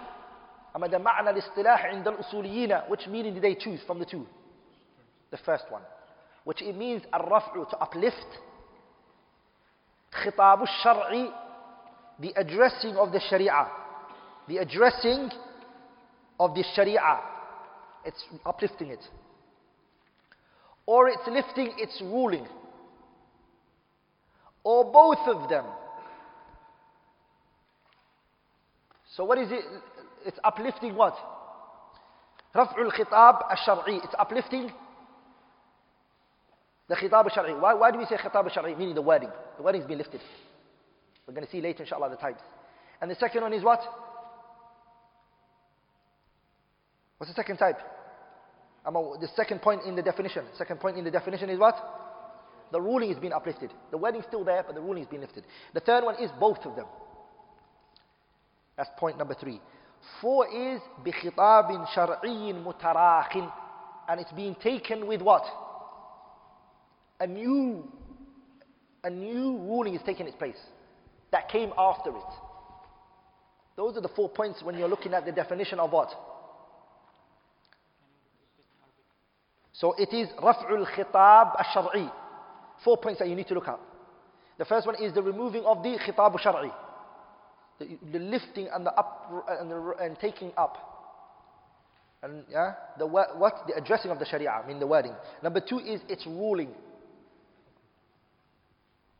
أما 0.75 0.87
the 0.87 0.97
معنى 0.99 1.29
الاصطلاح 1.29 1.85
عند 1.85 2.07
الأصوليين 2.07 2.89
which 2.89 3.07
meaning 3.07 3.33
did 3.35 3.43
they 3.43 3.55
choose 3.55 3.81
from 3.87 3.99
the 3.99 4.05
two? 4.05 4.25
The 5.31 5.37
first 5.37 5.65
one. 5.69 5.81
Which 6.43 6.61
it 6.61 6.75
means 6.75 7.03
الرفع 7.13 7.69
to 7.69 7.77
uplift. 7.77 8.39
خطاب 10.11 10.63
الشرعي 10.63 11.31
the 12.19 12.33
addressing 12.35 12.95
of 12.95 13.11
the 13.11 13.19
Sharia. 13.19 13.67
The 14.47 14.57
addressing 14.57 15.31
of 16.39 16.53
the 16.53 16.63
Sharia. 16.75 17.19
It's 18.05 18.23
uplifting 18.45 18.89
it. 18.89 19.03
Or 20.85 21.07
it's 21.09 21.27
lifting 21.27 21.73
its 21.77 21.99
ruling. 22.01 22.45
Or 24.63 24.91
both 24.91 25.27
of 25.27 25.49
them. 25.49 25.65
So 29.15 29.23
what 29.25 29.37
is 29.37 29.51
it? 29.51 29.63
It's 30.25 30.39
uplifting 30.43 30.95
what? 30.95 31.15
رفع 32.55 32.77
الخطاب 32.77 33.51
الشرعي. 33.51 34.03
It's 34.03 34.15
uplifting 34.19 34.71
the 36.87 36.95
khitab 36.95 37.25
al-shar'i. 37.25 37.59
Why, 37.59 37.73
why 37.73 37.91
do 37.91 37.97
we 37.97 38.05
say 38.05 38.15
khitab 38.15 38.45
al-shar'i? 38.45 38.77
Meaning 38.77 38.95
the 38.95 39.01
wording. 39.01 39.29
The 39.57 39.63
wording 39.63 39.81
has 39.81 39.87
been 39.87 39.97
lifted. 39.97 40.21
We're 41.27 41.33
going 41.33 41.45
to 41.45 41.51
see 41.51 41.61
later 41.61 41.83
inshallah 41.83 42.09
the 42.09 42.17
types. 42.17 42.41
And 43.01 43.09
the 43.09 43.15
second 43.15 43.41
one 43.41 43.53
is 43.53 43.63
what? 43.63 43.81
What's 47.17 47.31
the 47.31 47.35
second 47.35 47.57
type? 47.57 47.77
The 48.85 49.29
second 49.35 49.61
point 49.61 49.83
in 49.85 49.95
the 49.95 50.01
definition. 50.01 50.43
Second 50.57 50.79
point 50.79 50.97
in 50.97 51.05
the 51.05 51.11
definition 51.11 51.49
is 51.49 51.57
what? 51.57 51.75
The 52.71 52.81
ruling 52.81 53.11
is 53.11 53.17
being 53.17 53.33
uplifted. 53.33 53.71
The 53.91 53.97
wording 53.97 54.21
is 54.21 54.27
still 54.27 54.43
there, 54.43 54.63
but 54.65 54.75
the 54.75 54.81
ruling 54.81 55.03
is 55.03 55.09
being 55.09 55.21
lifted. 55.21 55.45
The 55.73 55.79
third 55.79 56.03
one 56.03 56.15
is 56.21 56.31
both 56.39 56.65
of 56.65 56.75
them. 56.75 56.87
That's 58.75 58.89
point 58.97 59.17
number 59.17 59.35
three. 59.35 59.61
Four 60.19 60.47
is 60.47 60.81
بخطاب 61.05 61.85
شرعي 61.95 62.53
متراخ 62.53 63.51
and 64.09 64.19
it's 64.19 64.31
being 64.33 64.55
taken 64.55 65.07
with 65.07 65.21
what? 65.21 65.43
A 67.19 67.27
new, 67.27 67.89
a 69.03 69.09
new 69.09 69.57
ruling 69.57 69.95
is 69.95 70.01
taking 70.05 70.27
its 70.27 70.35
place 70.35 70.59
that 71.31 71.49
came 71.49 71.71
after 71.77 72.09
it. 72.09 72.33
Those 73.75 73.97
are 73.97 74.01
the 74.01 74.09
four 74.09 74.29
points 74.29 74.61
when 74.61 74.77
you're 74.77 74.87
looking 74.87 75.13
at 75.13 75.25
the 75.25 75.31
definition 75.31 75.79
of 75.79 75.91
what? 75.91 76.09
So 79.73 79.93
it 79.97 80.13
is 80.13 80.29
رفع 80.37 80.69
الخطاب 80.69 81.55
الشرعي. 81.59 82.11
Four 82.83 82.97
points 82.97 83.19
that 83.19 83.27
you 83.27 83.35
need 83.35 83.47
to 83.47 83.53
look 83.55 83.67
at. 83.67 83.79
The 84.57 84.65
first 84.65 84.85
one 84.85 84.95
is 85.01 85.13
the 85.13 85.23
removing 85.23 85.65
of 85.65 85.81
the 85.81 85.97
khitab 85.97 86.35
الشرعي. 86.35 86.71
The, 87.79 87.97
the 88.11 88.19
lifting 88.19 88.67
and 88.71 88.85
the 88.85 88.93
up 88.93 89.45
and, 89.47 89.71
the, 89.71 89.93
and 89.99 90.19
taking 90.19 90.51
up. 90.57 90.77
And 92.21 92.43
yeah, 92.49 92.75
the 92.99 93.07
what, 93.07 93.37
what? 93.39 93.65
The 93.67 93.75
addressing 93.75 94.11
of 94.11 94.19
the 94.19 94.25
Sharia, 94.25 94.51
I 94.51 94.67
mean 94.67 94.79
the 94.79 94.87
wording. 94.87 95.15
Number 95.41 95.59
two 95.59 95.79
is 95.79 95.99
its 96.07 96.25
ruling. 96.27 96.69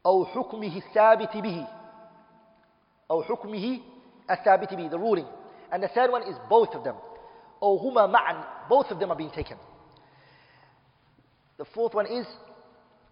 أو 0.07 0.25
حكمه 0.25 0.77
الثابت 0.77 1.37
به. 1.37 1.67
أو 3.11 3.23
حكمه 3.23 3.79
الثابت 4.31 4.73
به, 4.73 4.89
the 4.89 4.97
ruling. 4.97 5.27
And 5.71 5.83
the 5.83 5.87
third 5.87 6.11
one 6.11 6.23
is 6.23 6.35
both 6.49 6.75
of 6.75 6.83
them. 6.83 6.95
أو 7.63 7.77
هما 7.77 8.07
معا, 8.07 8.43
both 8.69 8.91
of 8.91 8.99
them 8.99 9.11
are 9.11 9.15
being 9.15 9.31
taken. 9.31 9.57
The 11.57 11.65
fourth 11.65 11.93
one 11.93 12.07
is 12.07 12.27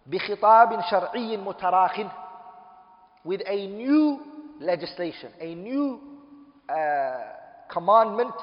بخطاب 0.06 0.80
شرعي 0.90 1.36
متراخ 1.36 2.10
with 3.24 3.40
a 3.46 3.66
new 3.68 4.18
legislation, 4.60 5.30
a 5.40 5.54
new 5.54 6.00
uh, 6.68 7.20
commandment, 7.70 8.34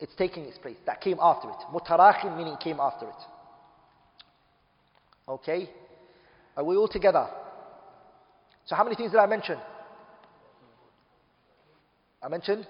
it's 0.00 0.14
taking 0.16 0.44
its 0.44 0.58
place. 0.58 0.76
That 0.86 1.00
came 1.00 1.18
after 1.20 1.48
it. 1.48 1.56
Mutarakhin 1.72 2.36
meaning 2.36 2.56
came 2.56 2.80
after 2.80 3.06
it. 3.06 3.22
Okay? 5.28 5.70
Are 6.59 6.63
we 6.65 6.75
all 6.75 6.89
together? 6.89 7.25
So 8.65 8.75
how 8.75 8.83
many 8.83 8.97
things 8.97 9.11
did 9.11 9.17
I 9.17 9.27
mention? 9.27 9.57
I 12.21 12.27
mentioned 12.27 12.67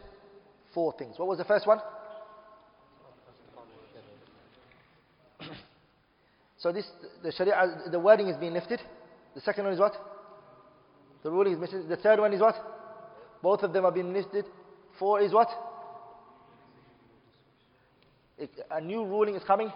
four 0.76 0.94
things. 0.96 1.18
What 1.18 1.28
was 1.28 1.40
the 1.40 1.44
first 1.44 1.66
one? 1.66 1.80
so 6.60 6.72
this, 6.72 6.86
the 7.24 7.32
Sharia, 7.32 7.90
the 7.90 8.00
wording 8.00 8.28
is 8.28 8.38
being 8.38 8.54
lifted. 8.54 8.80
The 9.34 9.42
second 9.42 9.64
one 9.64 9.74
is 9.74 9.80
what? 9.80 9.94
The 11.24 11.32
ruling 11.32 11.54
is 11.54 11.60
missing. 11.60 11.90
The 11.90 11.98
third 11.98 12.20
one 12.20 12.32
is 12.32 12.42
what? 12.42 12.54
Both 13.42 13.64
of 13.64 13.74
them 13.74 13.86
are 13.86 13.92
being 13.92 14.14
lifted. 14.14 14.46
Four 15.00 15.20
is 15.20 15.34
what? 15.34 15.50
A 18.70 18.80
new 18.82 19.04
ruling 19.04 19.34
is 19.34 19.44
coming 19.44 19.74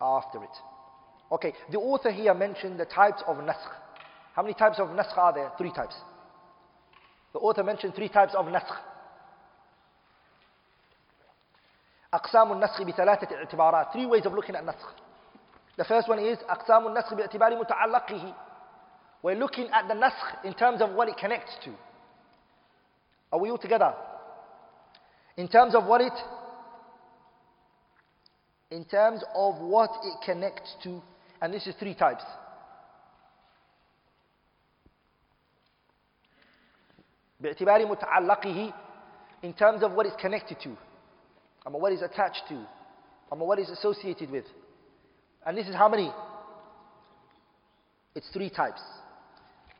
after 0.00 0.42
it. 0.42 0.73
Okay, 1.32 1.52
the 1.70 1.78
author 1.78 2.10
here 2.10 2.34
mentioned 2.34 2.78
the 2.78 2.84
types 2.84 3.22
of 3.26 3.36
naskh. 3.38 3.72
How 4.34 4.42
many 4.42 4.54
types 4.54 4.78
of 4.78 4.88
naskh 4.88 5.16
are 5.16 5.32
there? 5.32 5.50
Three 5.58 5.72
types. 5.72 5.94
The 7.32 7.38
author 7.38 7.62
mentioned 7.64 7.94
three 7.94 8.08
types 8.08 8.34
of 8.34 8.46
naskh. 8.46 8.76
أقسام 12.14 12.52
النسخ 12.52 12.82
بثلاثة 12.82 13.36
اعتبارات 13.36 13.92
three 13.92 14.06
ways 14.06 14.24
of 14.26 14.32
looking 14.32 14.54
at 14.54 14.64
naskh. 14.64 14.92
The 15.76 15.84
first 15.84 16.08
one 16.08 16.20
is 16.20 16.38
أقسام 16.38 16.86
النسخ 16.86 17.14
باعتبار 17.14 17.56
متعلقه 17.56 18.34
We're 19.22 19.34
looking 19.34 19.68
at 19.70 19.88
the 19.88 19.94
naskh 19.94 20.44
in 20.44 20.54
terms 20.54 20.80
of 20.80 20.90
what 20.90 21.08
it 21.08 21.16
connects 21.16 21.56
to. 21.64 21.70
Are 23.32 23.40
we 23.40 23.50
all 23.50 23.58
together? 23.58 23.94
In 25.36 25.48
terms 25.48 25.74
of 25.74 25.86
what 25.86 26.00
it 26.00 26.12
in 28.70 28.84
terms 28.84 29.22
of 29.34 29.60
what 29.60 29.90
it 30.04 30.16
connects 30.24 30.74
to 30.84 31.02
and 31.43 31.53
this 31.53 31.67
is 31.67 31.75
three 31.79 31.95
types 31.95 32.23
باعتبار 37.39 37.85
متعلقه 37.85 38.73
in 39.43 39.53
terms 39.53 39.83
of 39.83 39.93
what 39.93 40.05
it's 40.05 40.15
connected 40.21 40.59
to 40.59 40.75
and 41.65 41.73
what 41.73 41.93
is 41.93 42.01
attached 42.01 42.43
to 42.49 42.65
and 43.31 43.39
what 43.39 43.59
is 43.59 43.69
associated 43.69 44.29
with 44.29 44.45
and 45.45 45.57
this 45.57 45.67
is 45.67 45.75
how 45.75 45.87
many 45.87 46.11
it's 48.15 48.29
three 48.33 48.49
types 48.49 48.81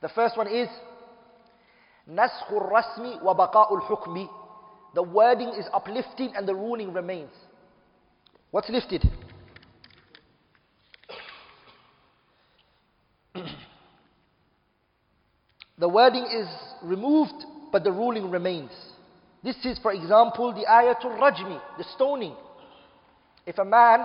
the 0.02 0.10
first 0.10 0.38
one 0.38 0.48
is 0.48 0.70
نسخ 2.08 2.52
الرسم 2.52 3.20
وبقاء 3.28 3.76
الحكم 3.76 4.30
the 4.96 5.04
wording 5.04 5.50
is 5.50 5.66
uplifting 5.74 6.34
and 6.36 6.48
the 6.48 6.56
ruling 6.56 6.94
remains 6.94 7.32
what's 8.52 8.70
lifted 8.70 9.04
The 15.85 15.89
wording 15.91 16.25
is 16.25 16.49
removed 16.83 17.45
but 17.71 17.85
the 17.85 17.93
ruling 17.93 18.31
remains. 18.31 18.71
This 19.43 19.55
is, 19.67 19.79
for 19.81 19.93
example, 19.93 20.55
the 20.55 20.65
ayatul 20.65 21.19
rajmi, 21.19 21.61
the 21.77 21.85
stoning. 21.95 22.35
If 23.45 23.59
a 23.59 23.67
man 23.67 24.01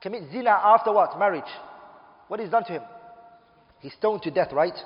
commits 0.00 0.30
zina 0.30 0.50
after 0.50 0.92
what? 0.92 1.18
Marriage. 1.18 1.50
What 2.28 2.38
is 2.38 2.48
done 2.48 2.62
to 2.66 2.72
him? 2.74 2.82
He's 3.80 3.92
stoned 3.94 4.22
to 4.22 4.30
death, 4.30 4.52
right? 4.52 4.78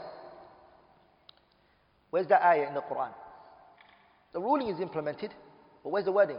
Where's 2.09 2.27
the 2.27 2.43
ayah 2.43 2.67
in 2.69 2.73
the 2.73 2.81
Quran? 2.81 3.13
The 4.33 4.41
ruling 4.41 4.69
is 4.69 4.81
implemented, 4.81 5.35
but 5.83 5.91
where's 5.91 6.07
the 6.07 6.13
wording? 6.13 6.39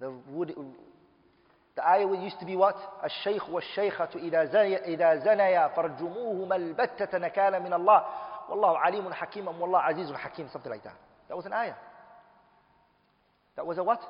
The, 0.00 0.12
the 1.75 1.87
ayah 1.87 2.07
used 2.23 2.39
to 2.39 2.45
be 2.45 2.55
what? 2.55 2.75
الشيخ 3.03 3.49
والشيخة 3.49 4.09
إذا 4.15 5.15
زنيا 5.15 5.67
فرجموهما 5.67 6.55
البتة 6.55 7.17
نكالا 7.17 7.59
من 7.59 7.73
الله 7.73 8.05
Wallahu 8.49 8.77
alimun 8.77 9.11
hakim 9.11 9.47
and 9.47 9.59
Wallahu 9.59 9.83
azizun 9.83 10.15
hakim, 10.15 10.47
something 10.51 10.71
like 10.71 10.83
that. 10.83 10.95
That 11.27 11.35
was 11.35 11.45
an 11.45 11.53
ayah. 11.53 11.75
That 13.55 13.65
was 13.65 13.77
a 13.77 13.83
what? 13.83 14.01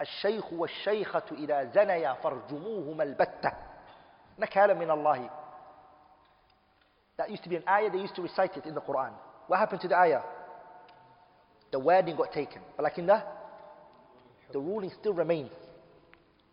الشيخ 0.00 0.52
والشيخة 0.52 1.22
إذا 1.32 1.64
زنيا 1.64 2.12
فرجموهما 2.12 3.02
البتة 3.02 3.52
نكالا 4.38 4.74
من 4.74 4.90
الله 4.90 5.30
That 7.18 7.30
used 7.30 7.42
to 7.44 7.48
be 7.48 7.56
an 7.56 7.64
ayah, 7.68 7.90
they 7.90 7.98
used 7.98 8.16
to 8.16 8.22
recite 8.22 8.56
it 8.56 8.64
in 8.64 8.74
the 8.74 8.80
Quran. 8.80 9.12
What 9.46 9.58
happened 9.58 9.82
to 9.82 9.88
the 9.88 9.96
ayah? 9.96 10.22
The 11.70 11.78
wording 11.78 12.16
got 12.16 12.32
taken. 12.32 12.62
But 12.76 12.84
like 12.84 12.98
in 12.98 13.06
the, 13.06 13.22
the 14.52 14.58
ruling 14.58 14.90
still 14.98 15.12
remains. 15.12 15.52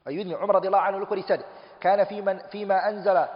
Are 0.05 0.11
you 0.11 0.19
with 0.19 0.27
me? 0.27 0.33
Umar 0.33 0.61
radiallahu 0.61 0.87
anhu, 0.87 0.99
look 0.99 1.09
what 1.09 1.19
he 1.19 1.25
said. 1.27 1.43
كان 1.81 2.03
فيما, 2.05 2.49
فيما 2.51 2.89
أنزل 2.89 3.27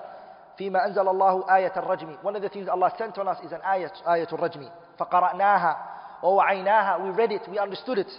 فيما 0.58 0.86
أنزل 0.86 1.08
الله 1.08 1.56
آية 1.56 1.74
الرجم. 1.76 2.24
One 2.24 2.36
of 2.36 2.42
the 2.42 2.50
things 2.50 2.68
Allah 2.68 2.94
sent 2.98 3.18
on 3.18 3.28
us 3.28 3.38
is 3.44 3.52
an 3.52 3.62
ayat, 3.62 3.94
آية 4.08 4.28
الرجم. 4.32 4.70
فقرأناها 5.00 5.78
ووعيناها. 6.24 7.04
We 7.04 7.10
read 7.12 7.32
it, 7.32 7.42
we 7.50 7.58
understood 7.58 7.98
it. 7.98 8.12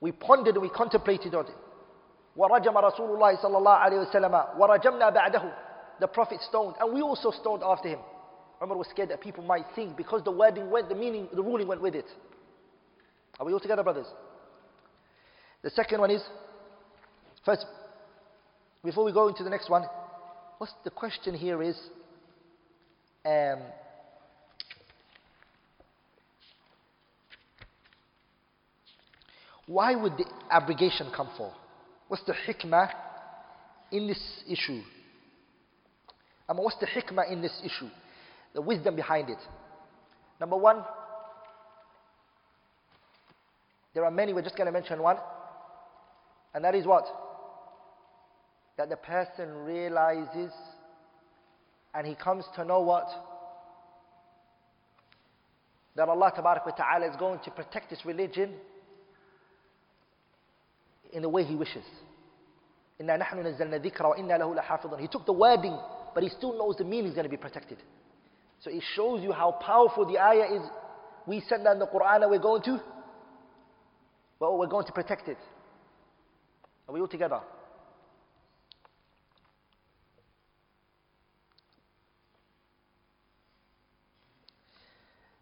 We 0.00 0.12
pondered 0.12 0.54
and 0.54 0.62
we 0.62 0.68
contemplated 0.68 1.34
on 1.34 1.46
it. 1.46 1.54
ورجم 2.36 2.78
رسول 2.78 3.10
الله 3.14 3.42
صلى 3.42 3.58
الله 3.58 3.74
عليه 3.74 3.98
وسلم 4.00 4.44
ورجمنا 4.58 5.10
بعده. 5.10 5.52
The 6.00 6.08
Prophet 6.08 6.40
stoned 6.42 6.76
and 6.80 6.92
we 6.92 7.00
also 7.02 7.30
stoned 7.30 7.62
after 7.64 7.88
him. 7.88 7.98
Umar 8.62 8.76
was 8.76 8.88
scared 8.88 9.10
that 9.10 9.20
people 9.20 9.44
might 9.44 9.66
think 9.74 9.96
because 9.96 10.22
the 10.22 10.30
wording 10.30 10.70
went, 10.70 10.88
the 10.88 10.94
meaning, 10.94 11.28
the 11.34 11.42
ruling 11.42 11.66
went 11.66 11.82
with 11.82 11.94
it. 11.94 12.06
Are 13.38 13.44
we 13.44 13.52
all 13.52 13.60
together, 13.60 13.82
brothers? 13.82 14.06
The 15.62 15.70
second 15.70 16.00
one 16.00 16.10
is, 16.10 16.22
first, 17.45 17.65
before 18.83 19.03
we 19.03 19.11
go 19.11 19.27
into 19.27 19.43
the 19.43 19.49
next 19.49 19.69
one, 19.69 19.83
what's 20.57 20.73
the 20.83 20.89
question 20.89 21.33
here 21.35 21.61
is, 21.61 21.79
um, 23.25 23.59
why 29.67 29.95
would 29.95 30.13
the 30.17 30.25
abrogation 30.49 31.11
come 31.15 31.29
for? 31.37 31.53
What's 32.07 32.23
the 32.25 32.33
hikmah 32.33 32.89
in 33.91 34.07
this 34.07 34.43
issue? 34.47 34.81
I 36.49 36.53
mean, 36.53 36.63
what's 36.63 36.77
the 36.77 36.87
hikmah 36.87 37.31
in 37.31 37.41
this 37.41 37.61
issue? 37.63 37.89
The 38.53 38.61
wisdom 38.61 38.95
behind 38.95 39.29
it. 39.29 39.37
Number 40.39 40.57
one, 40.57 40.83
there 43.93 44.03
are 44.03 44.11
many, 44.11 44.33
we're 44.33 44.41
just 44.41 44.57
going 44.57 44.65
to 44.65 44.71
mention 44.71 45.01
one. 45.01 45.17
And 46.53 46.65
that 46.65 46.75
is 46.75 46.85
what? 46.85 47.05
that 48.77 48.89
the 48.89 48.97
person 48.97 49.49
realizes 49.65 50.51
and 51.93 52.07
he 52.07 52.15
comes 52.15 52.45
to 52.55 52.63
know 52.65 52.81
what? 52.81 53.07
That 55.95 56.07
Allah 56.07 56.31
Ta'ala 56.33 57.09
is 57.09 57.15
going 57.17 57.39
to 57.43 57.51
protect 57.51 57.89
his 57.89 58.05
religion 58.05 58.53
in 61.11 61.21
the 61.21 61.29
way 61.29 61.43
he 61.43 61.55
wishes. 61.55 61.83
He 62.97 63.07
took 65.07 65.25
the 65.25 65.33
wording, 65.33 65.77
but 66.13 66.23
he 66.23 66.29
still 66.29 66.57
knows 66.57 66.75
the 66.77 66.85
meaning 66.85 67.07
is 67.07 67.13
going 67.13 67.25
to 67.25 67.29
be 67.29 67.37
protected. 67.37 67.77
So 68.63 68.69
it 68.69 68.83
shows 68.95 69.21
you 69.23 69.31
how 69.31 69.51
powerful 69.53 70.05
the 70.05 70.19
ayah 70.19 70.55
is. 70.55 70.61
We 71.25 71.41
send 71.49 71.65
down 71.65 71.79
the 71.79 71.87
Quran 71.87 72.21
and 72.21 72.31
we're 72.31 72.39
going 72.39 72.61
to, 72.63 72.79
well, 74.39 74.57
we're 74.57 74.67
going 74.67 74.85
to 74.85 74.91
protect 74.93 75.27
it. 75.27 75.37
Are 76.87 76.93
we 76.93 77.01
all 77.01 77.07
together? 77.07 77.41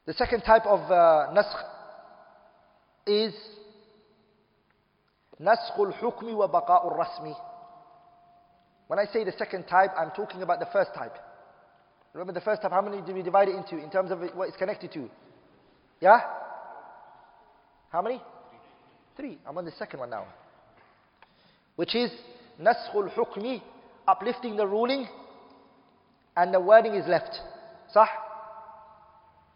The 0.09 0.15
second 0.15 0.41
type 0.41 0.65
of 0.65 0.79
uh, 0.89 1.29
nasq 1.37 1.55
is 3.05 3.31
nasq 5.39 5.77
hukmi 5.77 6.33
wa 6.35 6.47
baqa' 6.47 6.97
rasmi. 6.97 7.35
When 8.87 8.97
I 8.97 9.05
say 9.13 9.23
the 9.23 9.33
second 9.37 9.65
type, 9.67 9.91
I'm 9.95 10.09
talking 10.09 10.41
about 10.41 10.59
the 10.59 10.65
first 10.73 10.95
type. 10.95 11.15
Remember 12.13 12.33
the 12.33 12.41
first 12.41 12.63
type, 12.63 12.71
how 12.71 12.81
many 12.81 13.03
did 13.03 13.13
we 13.13 13.21
divide 13.21 13.49
it 13.49 13.55
into 13.55 13.77
in 13.77 13.91
terms 13.91 14.09
of 14.09 14.19
what 14.33 14.47
it's 14.47 14.57
connected 14.57 14.91
to? 14.93 15.11
Yeah? 16.01 16.21
How 17.91 18.01
many? 18.01 18.19
Three. 19.15 19.37
I'm 19.45 19.59
on 19.59 19.65
the 19.65 19.73
second 19.77 19.99
one 19.99 20.09
now. 20.09 20.25
Which 21.75 21.93
is 21.93 22.09
nasqul 22.59 23.13
hukmi, 23.13 23.61
uplifting 24.07 24.55
the 24.55 24.65
ruling, 24.65 25.07
and 26.35 26.51
the 26.51 26.59
wording 26.59 26.95
is 26.95 27.07
left. 27.07 27.39
Sah? 27.93 28.07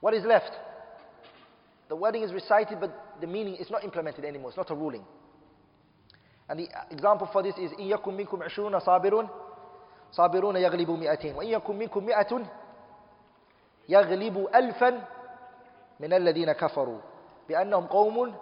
What 0.03 0.15
is 0.15 0.25
left? 0.25 0.53
The 1.89 1.97
wording 1.97 2.23
is 2.23 2.33
recited, 2.33 2.79
but 2.81 2.93
the 3.21 3.27
meaning 3.27 3.57
is 3.57 3.71
not 3.71 3.83
implemented 3.85 4.25
anymore. 4.25 4.51
It's 4.51 4.57
not 4.57 4.71
a 4.71 4.75
ruling. 4.75 5.05
And 6.49 6.61
the 6.61 6.69
example 6.91 7.29
for 7.33 7.43
this 7.43 7.57
is 7.57 7.71
إِن 7.73 7.91
يَكُن 7.91 8.17
مِّنكُمْ 8.17 8.43
عِشْرُونَ 8.43 8.81
صَابِرٌ 8.81 9.29
صابرون 10.13 10.57
يغلبوا 10.57 10.97
مئتين 10.97 11.37
وإن 11.37 11.49
يكن 11.49 11.77
منكم 11.79 12.05
مئة 12.05 12.47
يغلبوا 13.89 14.59
ألفا 14.59 15.05
من 16.01 16.13
الذين 16.13 16.53
كفروا 16.53 16.99
بأنهم 17.49 17.87
قوم 17.87 18.35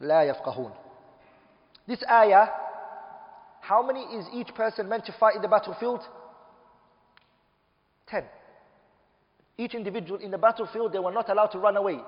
لا 0.00 0.22
يفقهون 0.22 0.72
This 1.86 2.02
ayah, 2.08 2.48
how 3.60 3.82
many 3.82 4.00
is 4.16 4.26
each 4.32 4.54
person 4.54 4.88
meant 4.88 5.04
to 5.04 5.12
fight 5.12 5.36
in 5.36 5.42
the 5.42 5.48
battlefield? 5.48 6.00
Ten. 8.06 8.24
Each 9.58 9.74
individual 9.74 10.20
in 10.20 10.30
the 10.30 10.38
battlefield, 10.38 10.92
they 10.92 10.98
were 10.98 11.12
not 11.12 11.28
allowed 11.28 11.48
to 11.48 11.58
run 11.58 11.76
away. 11.76 12.00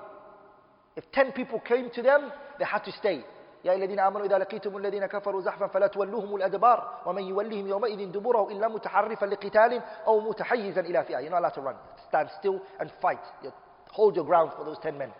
If 0.97 1.11
ten 1.13 1.33
people 1.33 1.61
came 1.61 1.91
to 1.91 2.03
them, 2.03 2.33
they 2.59 2.65
had 2.65 2.85
to 2.85 2.93
stay. 2.93 3.25
يا 3.65 3.75
الذين 3.75 3.99
آمنوا 4.01 4.27
إذا 4.27 4.39
لقيتم 4.39 4.77
الذين 4.77 5.07
كفروا 5.07 5.41
زحفا 5.41 5.67
فلا 5.67 5.87
تولوهم 5.87 6.37
الأدبار 6.37 7.03
ومن 7.07 7.23
يولهم 7.23 7.67
يومئذ 7.67 8.13
دبره 8.13 8.49
إلا 8.51 8.69
متحرفا 8.69 9.27
لقتال 9.27 9.83
أو 10.07 10.21
متحيزا 10.21 10.81
إلى 10.81 11.05
فئة 11.05 11.19
You're 11.21 11.31
not 11.31 11.39
allowed 11.41 11.55
to 11.55 11.61
run. 11.61 11.75
Stand 12.09 12.29
still 12.39 12.61
and 12.81 12.91
fight. 13.03 13.19
You 13.43 13.53
hold 13.91 14.15
your 14.17 14.25
ground 14.25 14.53
for 14.57 14.65
those 14.65 14.79
ten 14.83 14.97
men. 14.99 15.11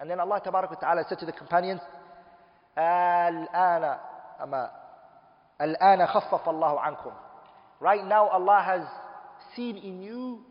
And 0.00 0.10
then 0.10 0.20
Allah 0.20 0.40
تبارك 0.40 0.70
وتعالى 0.70 1.04
said 1.08 1.18
to 1.18 1.26
the 1.26 1.32
companions 1.32 1.80
الآن 2.78 3.98
أما 4.42 4.70
الآن 5.60 6.06
خفف 6.06 6.48
الله 6.48 6.80
عنكم 6.80 7.12
Right 7.80 8.04
now 8.06 8.28
Allah 8.28 8.62
has 8.64 8.82
seen 9.54 9.76
in 9.76 10.02
you 10.02 10.44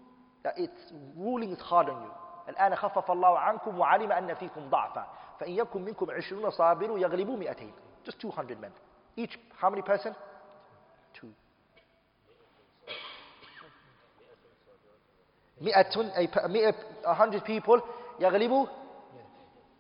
that 0.44 0.58
its 0.60 0.94
ruling 1.18 1.52
is 1.52 1.60
hard 1.62 1.90
on 1.90 2.02
you. 2.04 2.12
الآن 2.50 2.76
خفف 2.76 3.12
الله 3.12 3.40
عنكم 3.40 3.80
وعلم 3.80 4.12
أن 4.12 4.34
فيكم 4.34 4.70
ضعفا 4.70 5.08
فإن 5.40 5.52
يكن 5.52 5.82
منكم 5.86 6.12
عشرون 6.12 6.50
صابر 6.50 6.98
يغلبوا 6.98 7.38
مئتين 7.38 7.74
just 8.10 8.26
200 8.26 8.56
men 8.62 8.72
each 9.18 9.38
how 9.62 9.70
many 9.70 9.82
person 9.82 10.14
two 11.14 11.28
مئة 15.62 16.18
أي 16.18 16.30
مئة 16.48 16.76
100 17.06 17.40
people 17.40 17.82
يغلبوا 18.20 18.68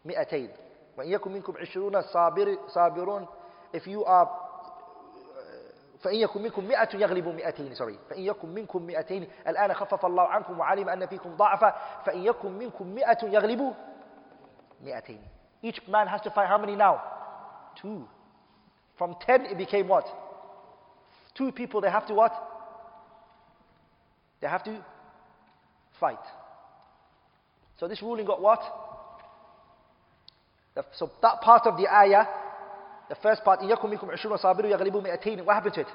مئتين 0.05 0.49
وإن 0.97 1.09
يكن 1.11 1.31
منكم 1.31 1.57
عشرون 1.57 2.01
صابر 2.01 2.57
صابرون 2.67 3.27
if 3.77 3.81
you 3.87 4.03
are 4.05 4.27
فإن 6.00 6.14
يكن 6.14 6.42
منكم 6.42 6.64
مئة 6.64 6.96
يغلبوا 6.96 7.32
مئتين 7.32 7.74
sorry 7.74 8.10
فإن 8.10 8.22
يكن 8.22 8.48
منكم 8.48 8.82
مئتين 8.82 9.28
الآن 9.48 9.74
خفف 9.74 10.06
الله 10.06 10.22
عنكم 10.28 10.58
وعلم 10.58 10.88
أن 10.88 11.06
فيكم 11.06 11.36
ضعفا 11.36 11.74
فإن 12.04 12.24
يكن 12.24 12.52
منكم 12.52 12.86
مئة 12.86 13.24
يغلبوا 13.26 13.72
مئتين 14.84 15.20
Each 15.62 15.80
man 15.88 16.06
has 16.08 16.22
to 16.22 16.30
fight 16.30 16.48
how 16.48 16.56
many 16.58 16.74
now? 16.74 17.02
Two. 17.82 18.08
From 18.96 19.14
ten 19.26 19.44
it 19.44 19.58
became 19.58 19.88
what? 19.88 20.06
Two 21.34 21.52
people 21.52 21.80
they 21.82 21.90
have 21.90 22.06
to 22.06 22.14
what? 22.14 22.32
They 24.40 24.48
have 24.48 24.64
to 24.64 24.82
fight. 26.00 26.24
So 27.78 27.88
this 27.88 28.02
ruling 28.02 28.26
got 28.26 28.40
what? 28.40 28.62
So 30.92 31.10
that 31.20 31.40
part 31.42 31.66
of 31.66 31.76
the 31.76 31.88
ayah, 31.88 32.24
the 33.09 33.15
first 33.15 33.43
part, 33.43 33.59
إِن 33.61 33.69
يَكُمْ 33.69 33.89
مِنْكُمْ 33.89 34.11
عِشْرُونَ 34.11 34.37
صَابِرُوا 34.37 34.77
يَغْلِبُوا 34.77 35.03
مِئَتَيْنِ 35.03 35.45
What 35.45 35.53
happened 35.53 35.75
to 35.75 35.81
it? 35.81 35.87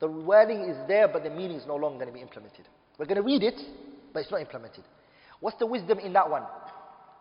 The 0.00 0.08
wording 0.08 0.62
is 0.62 0.76
there, 0.88 1.08
but 1.08 1.22
the 1.22 1.30
meaning 1.30 1.58
is 1.58 1.66
no 1.66 1.76
longer 1.76 2.04
going 2.04 2.08
to 2.08 2.14
be 2.14 2.22
implemented. 2.22 2.66
We're 2.98 3.06
going 3.06 3.16
to 3.16 3.22
read 3.22 3.42
it, 3.42 3.60
but 4.12 4.20
it's 4.20 4.30
not 4.30 4.40
implemented. 4.40 4.84
What's 5.40 5.58
the 5.58 5.66
wisdom 5.66 5.98
in 5.98 6.12
that 6.14 6.28
one? 6.28 6.42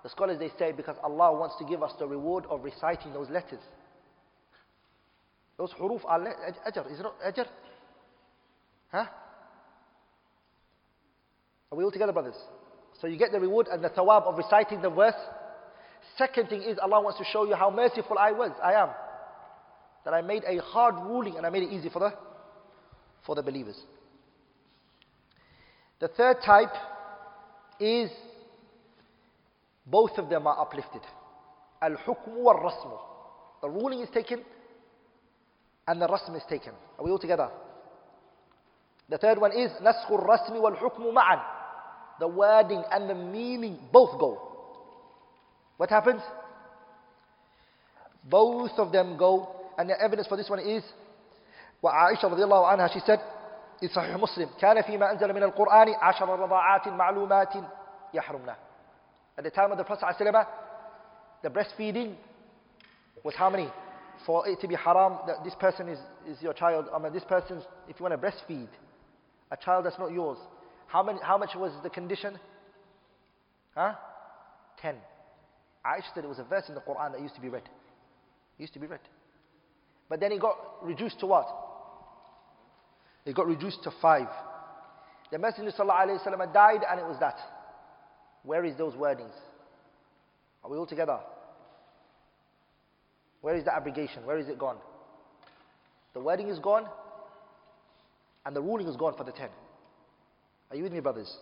The 0.04 0.10
scholars 0.10 0.40
they 0.40 0.52
say 0.58 0.72
because 0.72 0.96
Allah 1.04 1.38
wants 1.38 1.56
to 1.60 1.66
give 1.66 1.84
us 1.84 1.92
the 2.00 2.08
reward 2.08 2.46
of 2.50 2.64
reciting 2.64 3.14
those 3.14 3.30
letters. 3.30 3.60
Those 5.58 5.74
huruf 5.74 6.02
are 6.06 6.20
ajr. 6.20 6.92
Is 6.92 7.00
it 7.00 7.04
not 7.04 7.20
ajr? 7.20 7.46
Huh? 8.92 9.06
Are 11.72 11.78
we 11.78 11.84
all 11.84 11.92
together, 11.92 12.14
brothers? 12.14 12.36
So 13.02 13.08
you 13.08 13.18
get 13.18 13.32
the 13.32 13.40
reward 13.40 13.68
and 13.68 13.84
the 13.84 13.90
thawab 13.90 14.24
of 14.24 14.38
reciting 14.38 14.82
the 14.82 14.90
verse. 14.90 15.14
Second 16.18 16.50
thing 16.50 16.62
is 16.62 16.78
Allah 16.80 17.02
wants 17.02 17.18
to 17.20 17.26
show 17.26 17.46
you 17.46 17.56
how 17.56 17.70
merciful 17.70 18.18
I 18.18 18.32
was, 18.32 18.52
I 18.62 18.74
am. 18.74 18.90
That 20.06 20.14
I 20.14 20.22
made 20.22 20.44
a 20.46 20.62
hard 20.62 20.96
ruling 20.96 21.38
and 21.38 21.46
I 21.46 21.50
made 21.50 21.64
it 21.64 21.72
easy 21.72 21.90
for 21.90 22.00
the, 22.00 22.14
for 23.26 23.36
the 23.36 23.44
believers. 23.44 23.78
The 26.00 26.08
third 26.10 26.38
type 26.46 26.74
is 27.80 28.10
both 29.86 30.18
of 30.18 30.30
them 30.30 30.48
are 30.48 30.60
uplifted. 30.62 31.02
Al-hukm 31.82 32.36
wal-rasm. 32.36 32.92
The 33.62 33.70
ruling 33.70 34.02
is 34.02 34.10
taken 34.14 34.42
and 35.88 36.02
the 36.02 36.08
rasm 36.08 36.36
is 36.36 36.44
taken. 36.50 36.74
Are 36.98 37.06
we 37.06 37.12
all 37.12 37.20
together? 37.20 37.50
The 39.10 39.18
third 39.18 39.40
one 39.40 39.52
is 39.52 39.72
نسخ 39.82 40.12
الرسم 40.12 40.56
والحكم 40.56 41.14
معا. 41.14 41.42
The 42.20 42.28
wording 42.28 42.84
and 42.92 43.10
the 43.10 43.16
meaning 43.16 43.80
both 43.92 44.20
go. 44.20 44.53
What 45.78 45.90
happens? 45.90 46.22
Both 48.30 48.72
of 48.78 48.92
them 48.92 49.18
go, 49.18 49.50
and 49.78 49.90
the 49.90 50.00
evidence 50.02 50.28
for 50.28 50.38
this 50.38 50.50
one 50.50 50.60
is 50.60 50.84
what 51.82 51.94
Aisha 51.94 52.26
radiallahu 52.26 52.78
anha, 52.78 52.92
she 52.94 53.00
said, 53.06 53.20
in 53.82 53.90
Sahih 53.90 54.20
Muslim, 54.20 54.50
كان 54.62 54.82
فيما 54.84 55.12
أنزل 55.12 55.34
من 55.34 55.44
القرآن 55.44 55.96
عشر 55.96 56.40
رضاعات 56.40 56.88
معلومات 56.88 57.54
يحرمنا. 58.14 58.56
At 59.38 59.44
the 59.46 59.52
time 59.52 59.72
of 59.72 59.78
the 59.78 59.86
Prophet 59.86 60.06
ﷺ, 60.20 60.46
the 61.44 61.50
breastfeeding 61.50 62.16
was 63.24 63.34
how 63.36 63.50
many? 63.50 63.70
For 64.26 64.46
it 64.50 64.60
to 64.60 64.68
be 64.68 64.76
haram, 64.76 65.20
that 65.28 65.46
this 65.46 65.56
person 65.56 65.88
is, 65.88 66.00
is 66.28 66.42
your 66.42 66.52
child. 66.52 66.88
I 66.94 67.00
mean, 67.00 67.14
this 67.14 67.24
person, 67.24 67.62
if 67.88 67.98
you 67.98 68.04
want 68.04 68.20
to 68.20 68.28
breastfeed 68.28 68.68
a 69.50 69.56
child 69.56 69.86
that's 69.86 69.98
not 69.98 70.12
yours, 70.12 70.38
how, 70.88 71.02
many, 71.04 71.20
how 71.24 71.38
much 71.38 71.52
was 71.56 71.72
the 71.84 71.90
condition? 71.90 72.38
Huh? 73.76 73.94
Ten. 74.82 74.96
Aisha 75.87 76.15
said 76.15 76.25
it 76.25 76.29
was 76.29 76.39
a 76.39 76.45
verse 76.45 76.69
in 76.69 76.75
the 76.75 76.81
Quran 76.81 77.13
that 77.13 77.21
used 77.21 77.35
to 77.35 77.41
be 77.41 77.49
read. 77.49 77.65
It 78.59 78.63
used 78.63 78.73
to 78.75 78.81
be 78.81 78.87
read. 78.87 79.01
But 80.09 80.21
then 80.21 80.33
it 80.33 80.41
got 80.41 80.57
reduced 80.83 81.21
to 81.21 81.27
what? 81.27 81.47
It 83.25 83.35
got 83.35 83.47
reduced 83.47 83.83
to 83.85 83.91
five. 84.03 84.29
The 85.31 85.39
Messenger 85.39 85.73
ﷺ 85.79 86.53
died 86.53 86.81
and 86.89 87.01
it 87.01 87.07
was 87.07 87.19
that. 87.21 87.37
Where 88.43 88.65
is 88.65 88.77
those 88.77 88.95
wordings? 88.95 89.35
Are 90.63 90.71
we 90.71 90.77
all 90.77 90.87
together? 90.87 91.19
Where 93.41 93.57
is 93.57 93.65
the 93.65 93.75
abrogation? 93.75 94.25
Where 94.25 94.39
is 94.39 94.49
it 94.49 94.59
gone? 94.59 94.77
The 96.15 96.21
wording 96.21 96.49
is 96.49 96.59
gone 96.59 96.87
and 98.47 98.55
the 98.55 98.63
ruling 98.63 98.87
is 98.87 98.97
gone 98.97 99.17
for 99.17 99.25
the 99.25 99.33
ten. 99.33 99.49
Are 100.71 100.77
you 100.77 100.83
with 100.83 100.93
me, 100.93 101.01
brothers? 101.01 101.35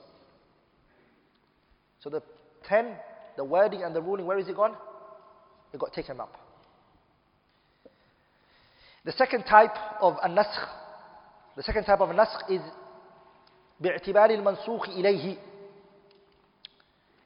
So 2.00 2.10
the 2.10 2.22
ten, 2.68 2.96
the 3.36 3.44
wording 3.44 3.82
and 3.82 3.94
the 3.94 4.02
ruling, 4.02 4.26
where 4.26 4.38
is 4.38 4.48
it 4.48 4.56
gone? 4.56 4.76
It 5.72 5.80
got 5.80 5.92
taken 5.92 6.20
up. 6.20 6.36
The 9.04 9.12
second 9.12 9.44
type 9.44 9.76
of 10.00 10.16
an 10.22 10.36
naskh 10.36 10.68
the 11.56 11.62
second 11.62 11.84
type 11.84 12.00
of 12.00 12.10
an 12.10 12.16
naskh 12.16 12.50
is 12.50 12.60
باعتبار 13.80 14.30
المنسوخ 14.30 14.88
إليه. 14.88 15.36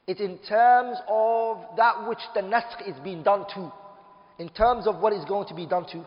It's 0.07 0.21
in 0.21 0.37
terms 0.39 0.97
of 1.07 1.57
that 1.75 2.07
which 2.07 2.19
the 2.33 2.41
naskh 2.41 2.87
is 2.87 2.95
being 3.03 3.23
done 3.23 3.45
to, 3.55 3.71
in 4.39 4.49
terms 4.49 4.87
of 4.87 4.99
what 4.99 5.13
is 5.13 5.23
going 5.25 5.47
to 5.47 5.53
be 5.53 5.65
done 5.65 5.85
to, 5.91 6.05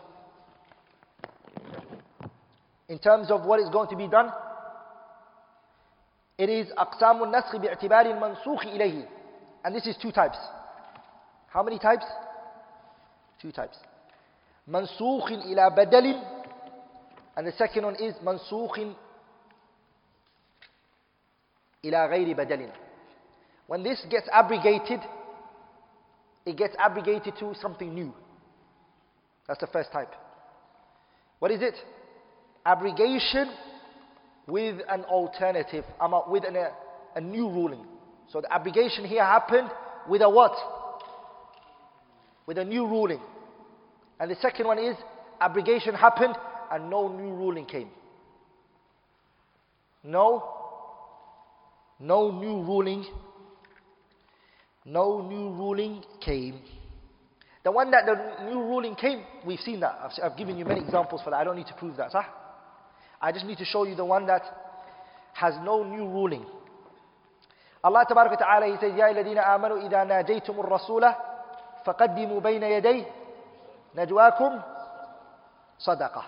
in 2.89 2.99
terms 2.99 3.31
of 3.31 3.45
what 3.45 3.59
is 3.59 3.69
going 3.69 3.89
to 3.89 3.95
be 3.95 4.07
done. 4.07 4.31
It 6.37 6.49
is 6.49 6.67
أقسام 6.71 7.23
النسخ 7.23 7.55
باعتبار 7.55 8.05
المنسوخ 8.05 8.65
إليه. 8.65 9.20
And 9.64 9.74
this 9.74 9.86
is 9.86 9.96
two 10.00 10.12
types. 10.12 10.38
How 11.48 11.62
many 11.62 11.78
types? 11.78 12.04
Two 13.40 13.52
types. 13.52 13.76
منسوخ 14.68 15.30
إلى 15.30 15.70
بدل 15.70 16.22
and 17.36 17.46
the 17.46 17.52
second 17.52 17.84
one 17.84 17.94
is 17.94 18.14
منسوخ 18.22 18.78
إلى 21.84 22.06
غير 22.06 22.36
بدل 22.36 22.72
when 23.68 23.82
this 23.82 24.04
gets 24.10 24.28
abrogated 24.32 25.00
it 26.46 26.56
gets 26.56 26.74
abrogated 26.78 27.36
to 27.38 27.54
something 27.60 27.94
new 27.94 28.12
that's 29.46 29.60
the 29.60 29.66
first 29.68 29.92
type 29.92 30.12
what 31.38 31.50
is 31.52 31.62
it 31.62 31.74
abrogation 32.64 33.48
with 34.48 34.80
an 34.88 35.04
alternative 35.04 35.84
with 36.28 36.44
an, 36.44 36.56
a, 36.56 36.72
a 37.14 37.20
new 37.20 37.48
ruling 37.48 37.86
so 38.31 38.41
the 38.41 38.53
abrogation 38.53 39.05
here 39.05 39.23
happened 39.23 39.69
with 40.07 40.21
a 40.21 40.29
what 40.29 40.53
with 42.47 42.57
a 42.57 42.65
new 42.65 42.85
ruling 42.87 43.19
and 44.19 44.29
the 44.29 44.35
second 44.35 44.67
one 44.67 44.77
is 44.77 44.95
abrogation 45.39 45.95
happened 45.95 46.35
and 46.71 46.89
no 46.89 47.07
new 47.07 47.33
ruling 47.33 47.65
came. 47.65 47.89
No, 50.03 50.43
no 51.99 52.31
new 52.31 52.61
ruling, 52.63 53.03
no 54.85 55.21
new 55.27 55.49
ruling 55.49 56.03
came. 56.23 56.61
The 57.63 57.71
one 57.71 57.91
that 57.91 58.05
the 58.05 58.45
new 58.45 58.61
ruling 58.61 58.95
came, 58.95 59.23
we've 59.45 59.59
seen 59.59 59.79
that. 59.81 59.99
I've, 60.03 60.31
I've 60.31 60.37
given 60.37 60.57
you 60.57 60.65
many 60.65 60.81
examples 60.81 61.21
for 61.23 61.31
that. 61.31 61.37
I 61.37 61.43
don't 61.43 61.55
need 61.55 61.67
to 61.67 61.75
prove 61.75 61.97
that. 61.97 62.11
Sir. 62.11 62.25
I 63.19 63.31
just 63.31 63.45
need 63.45 63.57
to 63.57 63.65
show 63.65 63.83
you 63.83 63.95
the 63.95 64.05
one 64.05 64.25
that 64.27 64.41
has 65.33 65.55
no 65.63 65.83
new 65.83 66.07
ruling. 66.07 66.45
Allah 67.84 68.04
تبارك 68.04 68.32
وتعالى 68.32 68.76
he 68.76 68.80
says 68.80 68.92
يا 68.98 69.10
الذين 69.10 69.38
آمنوا 69.38 69.78
إذا 69.78 70.04
ناجيتم 70.04 70.60
الرسول 70.60 71.12
فقدموا 71.84 72.40
بين 72.40 72.62
يديه 72.62 73.04
نجواكم 73.94 74.60
صدقة 75.78 76.22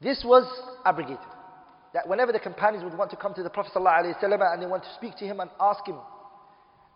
This 0.00 0.22
was 0.24 0.44
abrogated. 0.84 1.18
That 1.94 2.06
whenever 2.08 2.32
the 2.32 2.40
companions 2.40 2.84
would 2.84 2.98
want 2.98 3.10
to 3.12 3.16
come 3.16 3.32
to 3.34 3.42
the 3.42 3.48
Prophet 3.48 3.72
ﷺ 3.74 4.52
and 4.52 4.62
they 4.62 4.66
want 4.66 4.82
to 4.82 4.94
speak 4.96 5.16
to 5.18 5.24
him 5.24 5.40
and 5.40 5.48
ask 5.60 5.86
him 5.86 5.96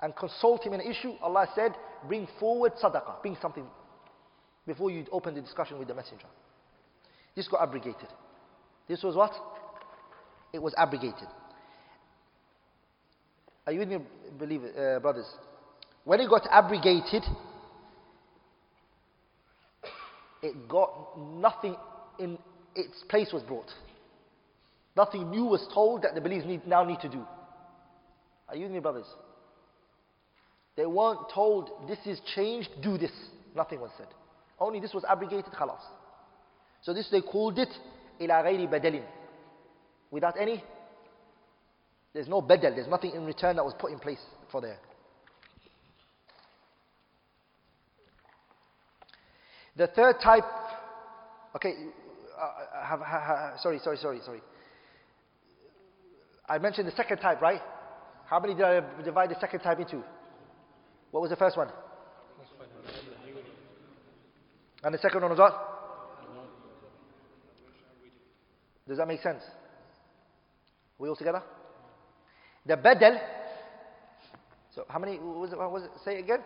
and 0.02 0.14
consult 0.14 0.66
him 0.66 0.74
in 0.74 0.80
an 0.80 0.90
issue, 0.90 1.12
Allah 1.22 1.46
said, 1.54 1.72
bring 2.06 2.28
forward 2.38 2.72
sadaqah, 2.82 3.22
bring 3.22 3.36
something 3.40 3.64
before 4.66 4.90
you 4.90 5.06
open 5.12 5.34
the 5.34 5.40
discussion 5.40 5.78
with 5.78 5.88
the 5.88 5.94
messenger. 5.94 6.26
This 7.34 7.48
got 7.48 7.62
abrogated. 7.62 8.08
This 8.88 9.02
was 9.02 9.14
what? 9.14 9.32
It 10.52 10.60
was 10.60 10.74
abrogated. 10.76 11.28
Are 13.65 13.71
you 13.71 13.79
with 13.79 13.89
me, 13.89 13.97
believe 14.37 14.61
uh, 14.63 14.99
brothers? 14.99 15.25
When 16.03 16.19
it 16.19 16.29
got 16.29 16.47
abrogated, 16.51 17.23
it 20.41 20.67
got 20.67 21.17
nothing 21.17 21.75
in 22.19 22.37
its 22.75 23.03
place 23.07 23.31
was 23.31 23.43
brought. 23.43 23.71
Nothing 24.95 25.31
new 25.31 25.45
was 25.45 25.65
told 25.73 26.03
that 26.03 26.13
the 26.13 26.21
believers 26.21 26.45
need, 26.45 26.67
now 26.67 26.83
need 26.83 26.99
to 26.99 27.09
do. 27.09 27.23
Are 28.49 28.55
you 28.55 28.63
with 28.63 28.73
me, 28.73 28.79
brothers? 28.79 29.07
They 30.75 30.85
weren't 30.85 31.29
told, 31.33 31.69
this 31.87 31.99
is 32.05 32.19
changed, 32.35 32.69
do 32.81 32.97
this. 32.97 33.11
Nothing 33.55 33.79
was 33.79 33.91
said. 33.97 34.07
Only 34.59 34.79
this 34.79 34.93
was 34.93 35.03
abrogated, 35.07 35.51
khalas. 35.53 35.81
So 36.81 36.93
this 36.93 37.07
they 37.09 37.21
called 37.21 37.57
it, 37.59 37.69
ila 38.19 38.43
ghayri 38.43 38.69
badalin. 38.69 39.03
Without 40.11 40.35
any, 40.39 40.63
there's 42.13 42.27
no 42.27 42.41
badal, 42.41 42.75
there's 42.75 42.87
nothing 42.87 43.11
in 43.11 43.25
return 43.25 43.55
that 43.55 43.65
was 43.65 43.73
put 43.77 43.91
in 43.91 43.99
place 43.99 44.21
for 44.51 44.61
there. 44.61 44.77
The 49.75 49.87
third 49.87 50.17
type, 50.21 50.43
okay, 51.55 51.73
uh, 52.39 52.85
have, 52.85 52.99
have, 53.01 53.59
sorry, 53.59 53.79
sorry, 53.79 53.97
sorry, 53.97 54.19
sorry. 54.23 54.41
I 56.47 56.59
mentioned 56.59 56.87
the 56.87 56.91
second 56.91 57.17
type, 57.17 57.41
right? 57.41 57.61
How 58.25 58.39
many 58.39 58.53
did 58.53 58.63
I 58.63 58.81
divide 59.03 59.31
the 59.31 59.39
second 59.39 59.61
type 59.61 59.79
into? 59.79 60.03
What 61.09 61.21
was 61.21 61.31
the 61.31 61.35
first 61.35 61.57
one? 61.57 61.69
And 64.83 64.93
the 64.93 64.99
second 64.99 65.21
one 65.21 65.31
was 65.31 65.39
what? 65.39 65.69
Does 68.87 68.97
that 68.97 69.07
make 69.07 69.21
sense? 69.21 69.41
we 70.99 71.09
all 71.09 71.15
together? 71.15 71.41
The 72.65 72.75
badal. 72.75 73.19
So 74.75 74.85
how 74.87 74.99
many 74.99 75.19
was 75.19 75.51
it, 75.51 75.57
was 75.57 75.83
it? 75.83 75.91
Say 76.03 76.15
it 76.15 76.19
again. 76.19 76.39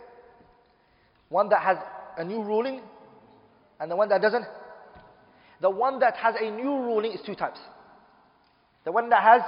One 1.29 1.49
that 1.49 1.61
has 1.61 1.77
a 2.17 2.23
new 2.23 2.41
ruling 2.43 2.81
and 3.79 3.91
the 3.91 3.95
one 3.95 4.09
that 4.09 4.21
doesn't? 4.21 4.45
The 5.61 5.69
one 5.69 5.99
that 5.99 6.15
has 6.17 6.35
a 6.39 6.49
new 6.49 6.69
ruling 6.69 7.11
is 7.11 7.21
two 7.25 7.35
types. 7.35 7.59
The 8.85 8.91
one 8.91 9.09
that 9.09 9.21
has 9.21 9.41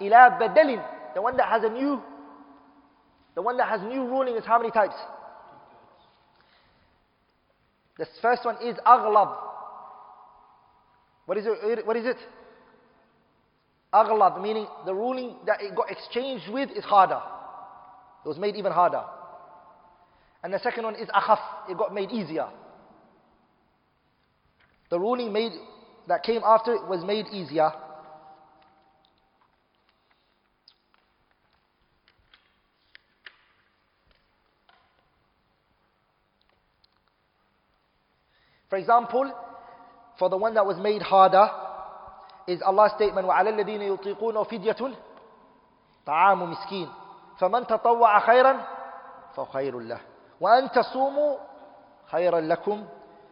ila 0.00 0.38
badalin, 0.40 0.82
the 1.14 1.22
one 1.22 1.36
that 1.36 1.48
has 1.48 1.62
a 1.64 1.68
new, 1.68 2.02
the 3.34 3.42
one 3.42 3.56
that 3.58 3.68
has 3.68 3.80
new 3.82 4.04
ruling 4.04 4.36
is 4.36 4.44
how 4.44 4.58
many 4.58 4.70
types? 4.70 4.94
The 7.98 8.06
first 8.22 8.44
one 8.44 8.56
is 8.64 8.76
aghlab. 8.86 9.36
What 11.26 11.38
is 11.38 11.44
it? 11.46 11.86
What 11.86 11.96
is 11.96 12.06
it? 12.06 12.16
Aghlab, 13.92 14.40
meaning 14.40 14.66
the 14.86 14.94
ruling 14.94 15.36
that 15.46 15.60
it 15.60 15.74
got 15.74 15.90
exchanged 15.90 16.48
with 16.48 16.70
is 16.70 16.84
harder. 16.84 17.20
It 18.24 18.28
was 18.28 18.38
made 18.38 18.54
even 18.56 18.72
harder. 18.72 19.02
And 20.42 20.54
the 20.54 20.58
second 20.60 20.84
one 20.84 20.94
is 20.94 21.08
akhaf, 21.08 21.40
it 21.68 21.76
got 21.76 21.92
made 21.92 22.10
easier. 22.12 22.48
The 24.90 24.98
ruling 24.98 25.32
made 25.32 25.52
that 26.08 26.22
came 26.22 26.42
after 26.44 26.74
it 26.74 26.86
was 26.86 27.04
made 27.04 27.26
easier. 27.32 27.72
For 38.68 38.76
example, 38.76 39.32
for 40.16 40.28
the 40.28 40.36
one 40.36 40.54
that 40.54 40.64
was 40.64 40.78
made 40.78 41.02
harder 41.02 41.48
is 42.50 42.62
Allah's 42.62 42.92
statement 42.98 43.26
وَعَلَى 43.26 43.50
الَّذِينَ 43.50 43.82
يُطِيقُونَ 43.82 44.42
فِدْيَةٌ 44.44 44.82
طَعَامُ 46.06 46.50
مِسْكِينٌ 46.50 46.88
فَمَنْ 47.38 47.66
تَطَوَّعَ 47.66 48.20
خَيْرًا 48.20 48.54
فَخَيْرٌ 49.36 49.78
لَهُ 49.78 50.00
وَأَن 50.40 50.70
تَصُومُوا 50.70 51.50
خيرا 52.10 52.40
لكم 52.40 52.86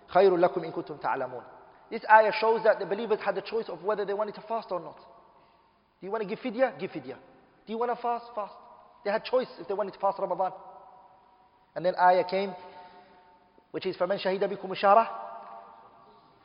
خير 0.07 0.37
لكم 0.37 0.65
إن 0.65 0.71
كنتم 0.71 0.97
تعلمون 0.97 1.43
This 1.91 2.05
ayah 2.11 2.33
shows 2.33 2.63
that 2.65 2.79
the 2.79 2.85
believers 2.87 3.19
had 3.25 3.35
the 3.35 3.41
choice 3.41 3.69
of 3.69 3.83
whether 3.83 4.05
they 4.05 4.13
wanted 4.13 4.35
to 4.35 4.43
fast 4.43 4.69
or 4.71 4.79
not. 4.79 4.99
Do 6.01 6.07
you 6.07 6.11
want 6.11 6.23
to 6.23 6.29
give 6.29 6.39
fidya? 6.39 6.79
Give 6.79 6.91
fidya. 6.91 7.17
Do 7.67 7.73
you 7.73 7.79
want 7.79 7.91
to 7.91 7.97
fast? 7.97 8.27
Fast. 8.35 8.53
They 9.05 9.11
had 9.11 9.25
choice 9.25 9.47
if 9.59 9.67
they 9.67 9.73
wanted 9.73 9.95
to 9.95 9.99
fast 9.99 10.19
Ramadan. 10.19 10.53
And 11.75 11.87
then 11.87 11.95
ayah 11.97 12.25
came, 12.25 12.53
which 13.71 13.87
is 13.87 13.97
فَمَنْ 13.97 14.19
شَهِدَ 14.21 14.45
بِكُمُ 14.45 14.71
الشَّهْرَ 14.71 15.09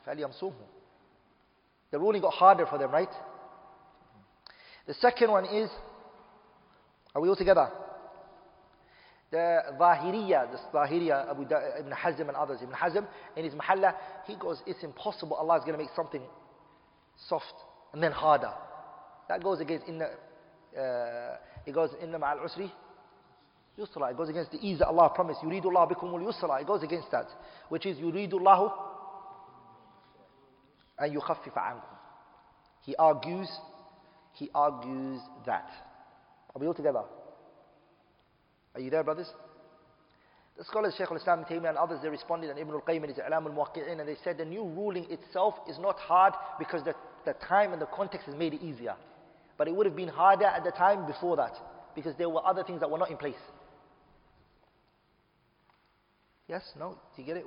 فَلْيَمْصُمْهُ 0.06 0.73
The 1.94 2.00
ruling 2.00 2.22
got 2.22 2.34
harder 2.34 2.66
for 2.66 2.76
them, 2.76 2.90
right? 2.90 3.08
The 4.84 4.94
second 4.94 5.30
one 5.30 5.44
is, 5.44 5.70
are 7.14 7.22
we 7.22 7.28
all 7.28 7.36
together? 7.36 7.68
The 9.30 9.60
Zahiriya, 9.78 10.50
the 10.50 10.58
Zahiriya, 10.76 11.30
Abu 11.30 11.44
da, 11.44 11.56
Ibn 11.78 11.92
Hazm 11.92 12.26
and 12.26 12.36
others. 12.36 12.58
Ibn 12.64 12.74
Hazm, 12.74 13.06
in 13.36 13.44
his 13.44 13.54
Muhalla, 13.54 13.94
he 14.26 14.34
goes, 14.34 14.60
it's 14.66 14.82
impossible 14.82 15.36
Allah 15.36 15.58
is 15.58 15.60
going 15.60 15.78
to 15.78 15.84
make 15.84 15.94
something 15.94 16.22
soft 17.28 17.54
and 17.92 18.02
then 18.02 18.10
harder. 18.10 18.50
That 19.28 19.44
goes 19.44 19.60
against, 19.60 19.86
inna, 19.86 20.06
uh, 20.76 21.36
it 21.64 21.72
goes, 21.72 21.90
inna 22.02 22.18
ma'al 22.18 22.44
usri 22.44 22.72
yusra. 23.78 24.10
It 24.10 24.16
goes 24.16 24.30
against 24.30 24.50
the 24.50 24.58
ease 24.58 24.80
that 24.80 24.88
Allah 24.88 25.12
promised. 25.14 25.42
Yuridu 25.42 25.66
Allah 25.66 25.94
bikumul 25.94 26.24
yusra. 26.24 26.60
It 26.60 26.66
goes 26.66 26.82
against 26.82 27.12
that. 27.12 27.28
Which 27.68 27.86
is, 27.86 27.98
yuridu 27.98 28.44
And 30.98 31.16
yukhaffifa 31.16 31.56
ankum. 31.56 31.82
He 32.82 32.94
argues, 32.96 33.48
he 34.34 34.50
argues 34.54 35.20
that. 35.46 35.68
Are 36.54 36.60
we 36.60 36.66
all 36.66 36.74
together? 36.74 37.02
Are 38.74 38.80
you 38.80 38.90
there, 38.90 39.02
brothers? 39.02 39.28
The 40.56 40.64
scholars, 40.64 40.94
Shaykh 40.96 41.10
al-Islam 41.10 41.44
Taymiyyah 41.50 41.70
and 41.70 41.78
others, 41.78 41.98
they 42.02 42.08
responded, 42.08 42.50
and 42.50 42.58
Ibn 42.58 42.74
al-Qayyim 42.74 43.02
and 43.02 43.06
his 43.06 43.18
I'lam 43.18 43.46
al-Muwaqqi'in, 43.46 43.98
and 43.98 44.08
they 44.08 44.16
said 44.22 44.38
the 44.38 44.44
new 44.44 44.62
ruling 44.62 45.10
itself 45.10 45.54
is 45.68 45.78
not 45.80 45.98
hard 45.98 46.34
because 46.58 46.84
the, 46.84 46.94
the 47.24 47.34
time 47.48 47.72
and 47.72 47.82
the 47.82 47.86
context 47.86 48.26
has 48.26 48.36
made 48.36 48.54
it 48.54 48.62
easier. 48.62 48.94
But 49.58 49.66
it 49.66 49.74
would 49.74 49.86
have 49.86 49.96
been 49.96 50.08
harder 50.08 50.46
at 50.46 50.62
the 50.62 50.70
time 50.70 51.06
before 51.06 51.36
that 51.36 51.54
because 51.94 52.14
there 52.18 52.28
were 52.28 52.44
other 52.44 52.62
things 52.62 52.80
that 52.80 52.90
were 52.90 52.98
not 52.98 53.10
in 53.10 53.16
place. 53.16 53.34
Yes? 56.48 56.62
No? 56.78 56.98
Do 57.16 57.22
you 57.22 57.26
get 57.26 57.36
it? 57.36 57.46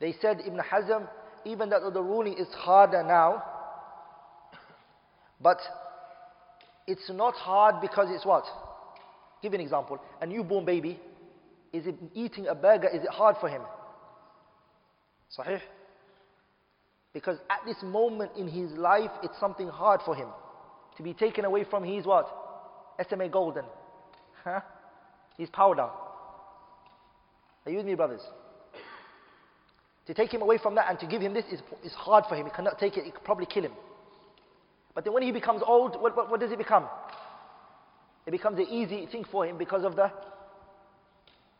They 0.00 0.14
said, 0.20 0.40
Ibn 0.44 0.58
Hazm, 0.58 1.08
even 1.44 1.70
though 1.70 1.90
the 1.90 2.02
ruling 2.02 2.34
is 2.34 2.48
harder 2.54 3.02
now, 3.02 3.42
but 5.40 5.58
it's 6.86 7.10
not 7.10 7.34
hard 7.34 7.80
because 7.80 8.08
it's 8.10 8.24
what? 8.24 8.44
Give 9.42 9.52
an 9.52 9.60
example. 9.60 9.98
A 10.20 10.26
newborn 10.26 10.64
baby, 10.64 10.98
is 11.72 11.86
it 11.86 11.96
eating 12.14 12.46
a 12.46 12.54
burger, 12.54 12.88
is 12.88 13.02
it 13.02 13.10
hard 13.10 13.36
for 13.40 13.48
him? 13.48 13.62
Sahih? 15.36 15.60
Because 17.12 17.38
at 17.48 17.60
this 17.66 17.76
moment 17.82 18.32
in 18.36 18.48
his 18.48 18.72
life, 18.72 19.10
it's 19.22 19.38
something 19.38 19.68
hard 19.68 20.00
for 20.04 20.14
him. 20.14 20.28
To 20.96 21.02
be 21.02 21.14
taken 21.14 21.44
away 21.44 21.64
from 21.64 21.84
his 21.84 22.04
what? 22.04 22.26
SMA 23.08 23.28
Golden. 23.28 23.64
Huh? 24.42 24.60
His 25.38 25.48
powder. 25.50 25.88
Are 27.66 27.70
you 27.70 27.78
with 27.78 27.86
me, 27.86 27.94
brothers? 27.94 28.20
To 30.06 30.14
take 30.14 30.32
him 30.32 30.42
away 30.42 30.58
from 30.58 30.74
that 30.74 30.86
and 30.90 30.98
to 31.00 31.06
give 31.06 31.22
him 31.22 31.32
this 31.32 31.46
is, 31.50 31.60
is 31.82 31.92
hard 31.92 32.24
for 32.28 32.36
him. 32.36 32.46
He 32.46 32.52
cannot 32.52 32.78
take 32.78 32.96
it, 32.96 33.06
it 33.06 33.14
could 33.14 33.24
probably 33.24 33.46
kill 33.46 33.64
him. 33.64 33.72
But 34.94 35.04
then 35.04 35.12
when 35.12 35.22
he 35.22 35.32
becomes 35.32 35.62
old, 35.66 36.00
what, 36.00 36.16
what, 36.16 36.30
what 36.30 36.40
does 36.40 36.52
it 36.52 36.58
become? 36.58 36.86
It 38.26 38.30
becomes 38.30 38.58
an 38.58 38.66
easy 38.70 39.06
thing 39.06 39.24
for 39.30 39.46
him 39.46 39.58
because 39.58 39.84
of 39.84 39.96
the 39.96 40.10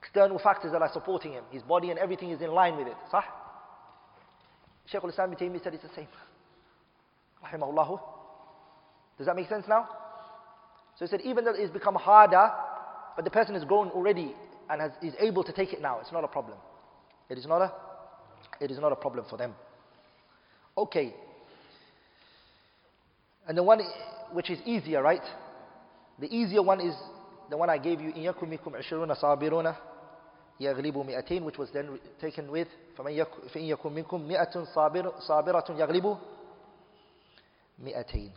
external 0.03 0.39
factors 0.39 0.73
that 0.73 0.83
are 0.83 0.91
supporting 0.93 1.33
him. 1.33 1.45
His 1.51 1.63
body 1.63 1.91
and 1.91 1.99
everything 1.99 2.31
is 2.31 2.41
in 2.41 2.53
line 2.53 2.77
with 2.77 2.87
it. 2.87 2.97
Sah? 3.11 3.23
Shaykh 4.87 5.03
al-Islam 5.03 5.35
said 5.39 5.75
it's 5.75 5.83
the 5.83 5.95
same. 5.97 6.09
Rahimahullah. 7.45 8.01
Does 9.19 9.27
that 9.27 9.37
make 9.37 9.49
sense 9.49 9.65
now? 9.69 9.89
So 10.99 11.05
he 11.05 11.11
said 11.11 11.23
even 11.23 11.45
though 11.45 11.55
it's 11.55 11.73
become 11.73 11.95
harder, 11.95 12.51
but 13.17 13.25
the 13.25 13.31
person 13.31 13.55
has 13.55 13.65
grown 13.65 13.89
already 13.89 14.35
and 14.71 14.81
has, 14.81 14.93
is 15.03 15.15
able 15.19 15.43
to 15.45 15.53
take 15.53 15.73
it 15.73 15.81
now, 15.81 15.99
it's 16.01 16.13
not 16.13 16.25
a 16.25 16.29
problem. 16.29 16.59
It 17.29 17.39
is 17.39 17.47
not 17.47 17.63
a, 17.63 17.73
it 18.60 18.72
is 18.72 18.80
not 18.80 18.92
a 18.92 18.96
problem 18.96 19.26
for 19.30 19.38
them. 19.38 19.56
Okay. 20.78 21.14
And 23.48 23.58
the 23.58 23.64
one 23.64 23.82
which 24.32 24.50
is 24.50 24.60
easier, 24.66 25.02
right? 25.02 25.24
The 26.20 26.28
easier 26.28 26.62
one 26.62 26.82
is 26.82 26.96
the 27.50 27.58
one 27.58 27.70
I 27.70 27.78
gave 27.78 28.00
you, 28.02 28.12
إِن 28.12 28.24
يَكُمْ 28.34 28.60
مِكُمْ 28.60 28.76
عِشْرُونَ 28.76 29.16
صَابِرُونَ 29.16 29.76
يَغْلِبُ 30.60 31.06
مِئَتَيْن 31.06 31.44
which 31.44 31.58
was 31.58 31.70
then 31.72 32.00
taken 32.20 32.52
with 32.52 32.68
فَإِن 32.98 33.26
يَكُمْ 33.56 33.92
مِنكُمْ 33.92 34.28
مِئَةٌ 34.28 34.66
صَابِرَةٌ 34.76 35.70
يَغْلِبُ 35.70 36.18
مِئَتَيْن 37.84 38.32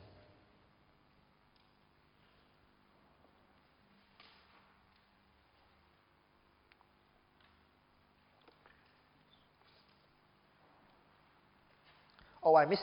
Oh, 12.46 12.56
I 12.56 12.66
missed. 12.66 12.82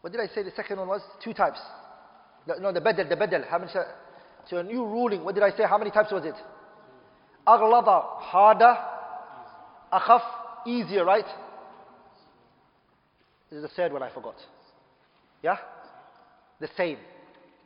What 0.00 0.12
did 0.12 0.20
I 0.20 0.26
say 0.34 0.42
the 0.42 0.52
second 0.54 0.78
one 0.78 0.88
was? 0.88 1.00
Two 1.22 1.32
types. 1.32 1.58
No, 2.46 2.72
the 2.72 2.80
badal, 2.80 3.08
the 3.08 3.16
badal. 3.16 3.48
How 3.48 3.58
many, 3.58 3.70
so 4.48 4.56
a 4.58 4.62
new 4.62 4.84
ruling, 4.84 5.24
what 5.24 5.34
did 5.34 5.42
I 5.42 5.50
say? 5.50 5.64
How 5.68 5.78
many 5.78 5.90
types 5.90 6.12
was 6.12 6.24
it? 6.24 6.34
Aghlada, 7.46 8.02
harder. 8.18 8.76
Akhaf, 9.92 10.22
easier, 10.66 11.04
right? 11.04 11.24
This 13.50 13.58
is 13.58 13.62
the 13.62 13.68
third 13.68 13.92
one 13.92 14.02
I 14.02 14.12
forgot. 14.12 14.36
Yeah? 15.42 15.56
The 16.60 16.68
same. 16.76 16.98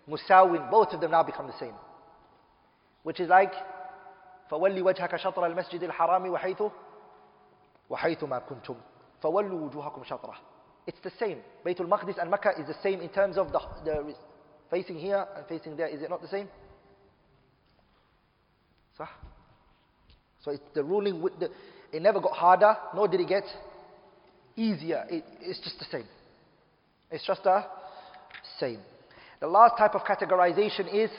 Musawin, 0.08 0.70
both 0.70 0.92
of 0.92 1.00
them 1.00 1.10
now 1.10 1.22
become 1.22 1.46
the 1.46 1.58
same. 1.58 1.74
Which 3.02 3.20
is 3.20 3.28
like, 3.28 3.52
فولي 4.50 4.82
وجهك 4.82 5.16
شطر 5.16 5.46
المسجد 5.46 5.82
الحرام 5.82 6.30
وحيث 6.30 6.62
وحيث 7.90 8.24
ما 8.24 8.38
كنتم 8.38 8.76
فولوا 9.22 9.60
وجوهكم 9.60 10.04
شطره 10.04 10.34
it's 10.85 10.99
the 11.03 11.11
same. 11.19 11.37
Baytul 11.65 11.87
Maqdis 11.87 12.21
and 12.21 12.29
Makkah 12.29 12.51
is 12.59 12.67
the 12.67 12.75
same 12.83 12.99
in 13.01 13.09
terms 13.09 13.37
of 13.37 13.51
the, 13.51 13.59
the 13.85 14.13
facing 14.69 14.97
here 14.97 15.25
and 15.35 15.45
facing 15.47 15.77
there. 15.77 15.87
Is 15.87 16.01
it 16.01 16.09
not 16.09 16.21
the 16.21 16.27
same? 16.27 16.47
Sah? 18.97 19.07
So 20.43 20.51
it's 20.51 20.63
the 20.73 20.83
ruling 20.83 21.21
with 21.21 21.39
the, 21.39 21.49
it 21.91 22.01
never 22.01 22.19
got 22.19 22.33
harder, 22.33 22.75
nor 22.93 23.07
did 23.07 23.21
it 23.21 23.29
get 23.29 23.43
easier. 24.55 25.05
It, 25.09 25.23
it's 25.39 25.59
just 25.59 25.79
the 25.79 25.85
same. 25.85 26.07
It's 27.11 27.25
just 27.25 27.43
the 27.43 27.63
same. 28.59 28.79
The 29.39 29.47
last 29.47 29.77
type 29.77 29.95
of 29.95 30.01
categorization 30.01 30.93
is 30.93 31.09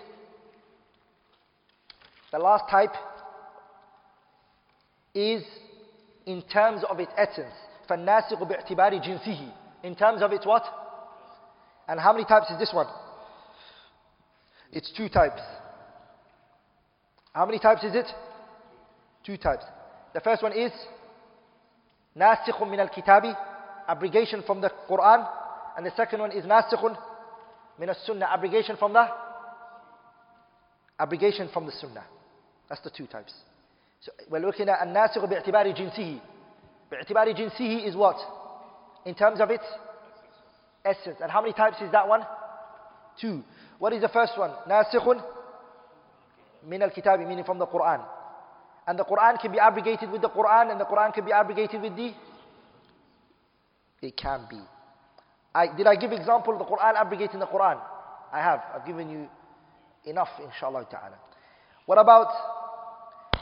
the 2.32 2.38
last 2.38 2.64
type 2.70 2.94
is 5.14 5.44
in 6.26 6.42
terms 6.42 6.82
of 6.88 6.98
its 6.98 7.12
essence. 7.16 7.54
فالناسق 7.87 8.43
باعتبار 8.43 8.95
جنسه 8.97 9.51
in 9.83 9.95
terms 9.95 10.21
of 10.21 10.31
its 10.31 10.45
what? 10.45 10.63
And 11.87 11.99
how 11.99 12.13
many 12.13 12.25
types 12.25 12.49
is 12.51 12.59
this 12.59 12.73
one? 12.73 12.87
It's 14.71 14.91
two 14.95 15.09
types. 15.09 15.41
How 17.33 17.45
many 17.45 17.59
types 17.59 17.83
is 17.83 17.95
it? 17.95 18.07
Two 19.25 19.37
types. 19.37 19.65
The 20.13 20.19
first 20.19 20.43
one 20.43 20.53
is 20.53 20.71
ناسخ 22.15 22.63
من 22.63 22.79
الكتاب 22.79 23.35
abrogation 23.87 24.43
from 24.43 24.61
the 24.61 24.69
Quran 24.89 25.27
and 25.77 25.85
the 25.85 25.91
second 25.95 26.19
one 26.19 26.31
is 26.31 26.45
ناسخ 26.45 26.83
من 27.79 27.89
السنة 27.89 28.25
abrogation 28.25 28.75
from 28.77 28.93
the 28.93 29.07
abrogation 30.99 31.49
from 31.53 31.65
the 31.65 31.71
Sunnah. 31.71 32.05
That's 32.67 32.81
the 32.81 32.89
two 32.89 33.07
types. 33.07 33.33
So 34.01 34.11
we're 34.29 34.39
looking 34.39 34.69
at 34.69 34.81
الناسخ 34.81 35.25
باعتبار 35.25 35.71
جنسه 35.71 36.19
باعتبار 36.91 37.31
جنسه 37.31 37.85
is 37.85 37.95
what? 37.95 38.17
In 39.05 39.15
terms 39.15 39.39
of 39.39 39.49
its 39.51 39.65
essence. 40.85 41.17
And 41.21 41.31
how 41.31 41.41
many 41.41 41.53
types 41.53 41.81
is 41.81 41.91
that 41.91 42.07
one? 42.07 42.25
Two. 43.19 43.43
What 43.79 43.93
is 43.93 44.01
the 44.01 44.09
first 44.09 44.37
one? 44.37 44.51
ناسخ 44.67 45.05
من 46.67 46.83
الكتاب 46.83 47.27
meaning 47.27 47.43
from 47.43 47.59
the 47.59 47.67
Quran. 47.67 48.01
And 48.87 48.97
the 48.97 49.05
Quran 49.05 49.39
can 49.39 49.51
be 49.51 49.59
abrogated 49.59 50.09
with 50.09 50.21
the 50.21 50.29
Quran 50.29 50.71
and 50.71 50.79
the 50.79 50.85
Quran 50.85 51.13
can 51.13 51.25
be 51.25 51.31
abrogated 51.31 51.81
with 51.81 51.95
the 51.95 52.13
It 54.01 54.15
can 54.17 54.47
be. 54.49 54.59
I, 55.53 55.75
did 55.75 55.87
I 55.87 55.95
give 55.95 56.11
example 56.11 56.53
of 56.53 56.59
the 56.59 56.65
Quran 56.65 56.95
abrogating 56.95 57.39
the 57.39 57.47
Quran? 57.47 57.79
I 58.31 58.39
have. 58.39 58.61
I've 58.73 58.85
given 58.85 59.09
you 59.09 59.27
enough 60.05 60.29
inshallah 60.43 60.85
ta'ala. 60.89 61.17
What 61.85 61.97
about 61.97 62.29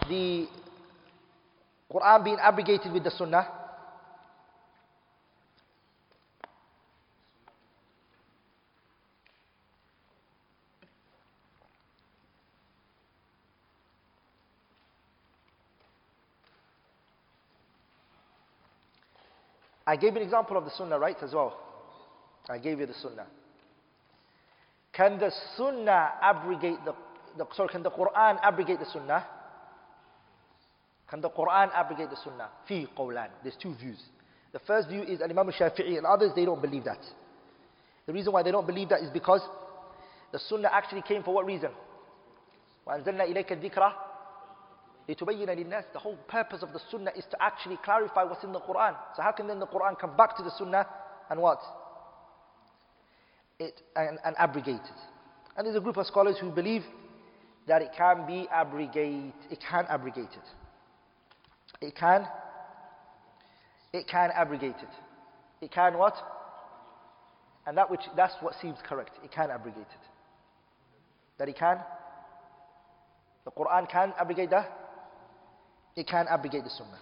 the 0.08 0.48
Quran 1.93 2.25
being 2.25 2.39
abrogated 2.41 2.93
with 2.93 3.05
the 3.05 3.11
Sunnah? 3.11 3.47
I 19.87 19.97
gave 19.97 20.17
an 20.17 20.23
example 20.23 20.57
of 20.57 20.65
the 20.65 20.71
Sunnah, 20.71 20.99
right, 20.99 21.17
as 21.23 21.35
well. 21.35 21.59
I 22.49 22.57
gave 22.57 22.81
you 22.81 22.87
the 22.87 22.95
Sunnah. 22.95 23.27
Can 24.93 25.19
the 25.19 25.31
Sunnah 25.57 26.13
abrogate 26.23 26.83
the, 26.85 26.95
the 27.37 27.47
sorry, 27.55 27.69
can 27.69 27.83
the 27.83 27.91
Quran 27.91 28.39
abrogate 28.43 28.79
the 28.79 28.87
Sunnah? 28.87 29.27
Can 31.12 31.22
the 31.22 31.30
Quran 31.30 31.72
abrogate 31.74 32.10
the 32.10 32.18
sunnah? 32.24 32.50
Fi 32.68 32.88
qawlan. 32.98 33.30
There's 33.44 33.56
two 33.62 33.74
views. 33.76 34.00
The 34.52 34.60
first 34.60 34.90
view 34.90 35.04
is 35.04 35.22
Imam 35.22 35.50
Shafi'i 35.52 35.98
and 35.98 36.06
others, 36.06 36.32
they 36.36 36.46
don't 36.46 36.62
believe 36.62 36.84
that. 36.86 37.00
The 38.06 38.14
reason 38.14 38.34
why 38.34 38.44
they 38.44 38.52
don't 38.52 38.68
believe 38.68 38.90
that 38.90 39.02
is 39.02 39.10
because 39.12 39.42
the 40.32 40.40
sunnah 40.40 40.70
actually 40.72 41.02
came 41.02 41.24
for 41.24 41.34
what 41.34 41.46
reason? 41.46 41.70
وَأَنزَلْنَا 42.88 43.28
إِلَيْكَ 43.28 43.52
الذِّكْرَ 43.52 43.94
لِتُبَيِّنَ 45.10 45.48
لِلنَّاسِ 45.48 45.94
The 45.94 46.00
whole 46.00 46.18
purpose 46.28 46.64
of 46.64 46.74
the 46.74 46.80
sunnah 46.90 47.12
is 47.16 47.26
to 47.32 47.42
actually 47.42 47.78
clarify 47.84 48.24
what's 48.24 48.44
in 48.44 48.54
the 48.54 48.60
Quran. 48.60 48.96
So 49.16 49.22
how 49.22 49.32
can 49.32 49.48
then 49.48 49.60
the 49.60 49.68
Quran 49.68 50.00
come 50.00 50.16
back 50.18 50.36
to 50.38 50.44
the 50.44 50.52
sunnah 50.58 50.86
and 51.30 51.42
what? 51.42 51.60
It, 53.60 53.82
and, 53.96 54.20
and 54.24 54.36
abrogate 54.38 54.76
it. 54.76 55.00
And 55.56 55.66
there's 55.66 55.76
a 55.76 55.82
group 55.82 55.98
of 55.98 56.06
scholars 56.06 56.38
who 56.40 56.52
believe 56.52 56.84
that 57.68 57.82
it 57.82 57.92
can 57.98 58.26
be 58.26 58.48
abrogate, 58.52 59.34
it 59.50 59.60
can 59.70 59.86
abrogate 59.90 60.32
it. 60.32 60.61
It 61.83 61.97
can, 61.97 62.27
it 63.93 64.07
can 64.07 64.31
abrogate 64.35 64.77
it. 64.77 65.65
It 65.65 65.73
can 65.73 65.99
what? 65.99 66.15
And 67.67 67.77
that 67.77 67.91
which, 67.91 68.01
that's 68.17 68.35
what 68.41 68.55
seems 68.63 68.79
correct. 68.89 69.11
It 69.25 69.33
can 69.33 69.51
abrogate 69.51 69.83
it. 69.83 70.09
That 71.39 71.49
it 71.49 71.57
can? 71.59 71.79
The 73.45 73.51
Quran 73.51 73.91
can 73.91 74.15
abrogate 74.19 74.51
that? 74.51 74.71
It 75.97 76.07
can 76.07 76.27
abrogate 76.29 76.65
the 76.65 76.71
Sunnah. 76.71 77.01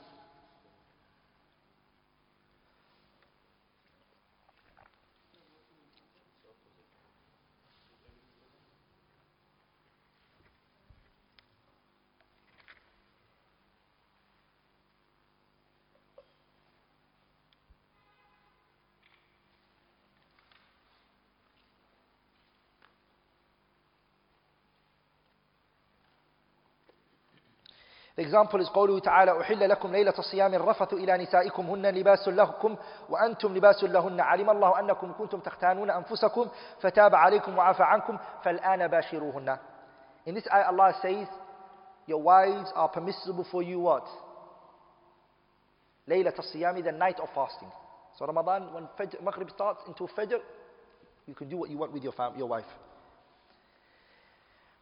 Example 28.21 28.61
is 28.61 28.69
قوله 28.69 28.99
تعالى 28.99 29.41
أحل 29.41 29.69
لكم 29.69 29.93
ليلة 29.93 30.15
الصيام 30.19 30.55
الرفث 30.55 30.93
إلى 30.93 31.19
نسائكم 31.19 31.67
هن 31.71 31.87
لباس 31.87 32.29
لكم 32.29 32.77
وأنتم 33.09 33.55
لباس 33.57 33.85
لهن 33.85 34.21
علم 34.21 34.51
الله 34.51 34.79
أنكم 34.81 35.13
كنتم 35.19 35.41
تختانون 35.41 35.91
أنفسكم 35.91 36.49
فتاب 36.81 37.15
عليكم 37.15 37.59
وعفى 37.59 37.83
عنكم 37.83 38.19
فالآن 38.43 38.87
باشروهن 38.89 39.59
In 40.27 40.35
this 40.35 40.47
ayah 40.53 40.67
Allah 40.69 40.95
says 41.03 41.29
your 42.07 42.21
wives 42.23 42.71
are 42.75 42.89
permissible 42.89 43.45
for 43.51 43.63
you 43.63 43.79
what? 43.81 44.07
ليلة 46.09 46.35
الصيام 46.39 46.83
the 46.85 46.93
night 46.93 47.21
of 47.21 47.29
fasting 47.35 47.71
So 48.19 48.27
Ramadan 48.27 48.75
when 48.75 48.89
Fajr, 48.99 49.23
Maghrib 49.23 49.51
starts 49.51 49.81
until 49.87 50.09
Fajr 50.09 50.41
you 51.27 51.35
can 51.35 51.49
do 51.49 51.57
what 51.59 51.71
you 51.71 51.79
want 51.79 51.93
with 51.93 52.03
your, 52.03 52.13
fam- 52.13 52.37
your 52.37 52.49
wife 52.49 52.71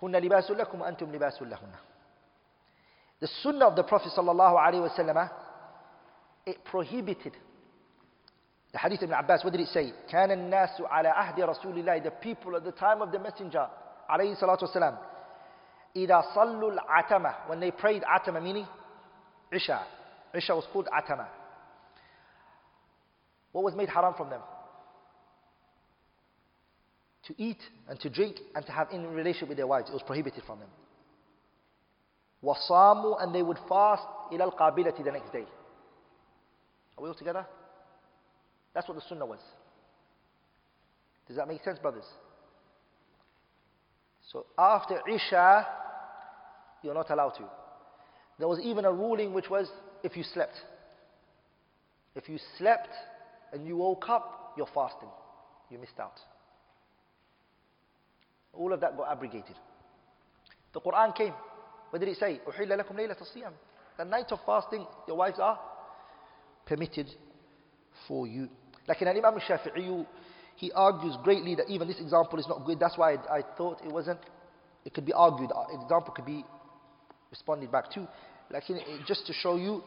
هن 0.02 0.16
لباس 0.16 0.50
لكم 0.50 0.80
وأنتم 0.80 1.12
لباس 1.12 1.42
لهن 1.42 1.72
The 3.19 3.27
sunnah 3.41 3.67
of 3.67 3.75
the 3.75 3.83
Prophet 3.83 4.11
ﷺ, 4.17 5.29
it 6.45 6.57
prohibited. 6.65 7.33
The 8.73 8.79
hadith 8.79 9.03
of 9.03 9.09
Ibn 9.09 9.19
Abbas, 9.23 9.43
what 9.43 9.53
did 9.53 9.61
it 9.61 9.67
say? 9.67 9.93
كان 10.11 10.31
الناس 10.31 10.81
على 10.81 11.07
عهد 11.07 11.39
رسول 11.39 11.77
الله 11.77 12.03
The 12.03 12.11
people 12.11 12.55
at 12.55 12.63
the 12.63 12.71
time 12.71 13.01
of 13.01 13.11
the 13.11 13.19
messenger 13.19 13.67
عليه 14.09 14.35
الصلاة 14.35 14.57
والسلام 14.61 14.97
إذا 15.95 16.21
صلوا 16.35 16.71
العتمة 16.71 17.47
When 17.47 17.59
they 17.59 17.71
prayed 17.71 18.03
عتمة 18.03 18.41
meaning 18.41 18.67
Isha. 19.53 19.85
Isha 20.33 20.55
was 20.55 20.65
called 20.73 20.87
عتمة. 20.91 21.27
What 23.51 23.63
was 23.63 23.75
made 23.75 23.89
haram 23.89 24.15
from 24.15 24.31
them? 24.31 24.41
To 27.27 27.41
eat 27.41 27.59
and 27.87 27.99
to 27.99 28.09
drink 28.09 28.37
and 28.55 28.65
to 28.65 28.71
have 28.71 28.87
in 28.91 29.05
relationship 29.13 29.49
with 29.49 29.57
their 29.57 29.67
wives. 29.67 29.89
It 29.89 29.93
was 29.93 30.01
prohibited 30.01 30.43
from 30.45 30.59
them. 30.59 30.69
وصاموا 32.43 33.23
and 33.23 33.33
they 33.33 33.41
would 33.41 33.59
fast 33.69 34.07
إلى 34.31 34.43
القابلة 34.43 35.03
the 35.03 35.11
next 35.11 35.31
day. 35.31 35.45
Are 36.97 37.03
we 37.03 37.09
all 37.09 37.15
together? 37.15 37.45
That's 38.73 38.87
what 38.87 38.95
the 38.95 39.03
sunnah 39.07 39.25
was. 39.25 39.39
Does 41.27 41.37
that 41.37 41.47
make 41.47 41.63
sense, 41.63 41.79
brothers? 41.79 42.05
So 44.31 44.45
after 44.57 44.99
Isha, 45.07 45.67
you're 46.81 46.93
not 46.93 47.09
allowed 47.09 47.31
to. 47.37 47.43
There 48.39 48.47
was 48.47 48.59
even 48.59 48.85
a 48.85 48.91
ruling 48.91 49.33
which 49.33 49.49
was 49.49 49.69
if 50.03 50.17
you 50.17 50.23
slept. 50.23 50.55
If 52.15 52.29
you 52.29 52.37
slept 52.57 52.89
and 53.51 53.65
you 53.65 53.77
woke 53.77 54.09
up, 54.09 54.53
you're 54.57 54.69
fasting. 54.73 55.09
You 55.69 55.77
missed 55.79 55.99
out. 55.99 56.19
All 58.53 58.73
of 58.73 58.81
that 58.81 58.97
got 58.97 59.11
abrogated. 59.11 59.55
The 60.73 60.81
Quran 60.81 61.15
came. 61.15 61.33
What 61.89 61.99
did 61.99 62.09
it 62.09 62.17
say? 62.17 62.41
أُحِلَّ 62.47 62.67
لَكُمْ 62.67 62.95
لَيْلَةَ 62.95 63.21
الصِّيَامِ 63.21 63.51
The 63.97 64.05
night 64.05 64.31
of 64.31 64.39
fasting, 64.45 64.85
your 65.07 65.17
wives 65.17 65.37
are 65.39 65.59
permitted 66.65 67.07
for 68.07 68.25
you. 68.27 68.49
Like 68.87 69.01
in 69.01 69.07
Imam 69.07 69.35
Shafi'i, 69.39 70.05
he 70.55 70.71
argues 70.71 71.15
greatly 71.23 71.55
that 71.55 71.69
even 71.69 71.87
this 71.87 71.99
example 71.99 72.39
is 72.39 72.47
not 72.47 72.65
good. 72.65 72.79
That's 72.79 72.97
why 72.97 73.13
I, 73.13 73.37
I 73.37 73.41
thought 73.57 73.81
it 73.85 73.91
wasn't, 73.91 74.19
it 74.85 74.93
could 74.93 75.05
be 75.05 75.13
argued. 75.13 75.51
Uh, 75.51 75.81
example 75.81 76.13
could 76.15 76.25
be 76.25 76.43
responded 77.29 77.71
back 77.71 77.91
to. 77.91 78.07
Like 78.49 78.69
in, 78.69 78.79
just 79.07 79.25
to 79.27 79.33
show 79.33 79.55
you 79.55 79.83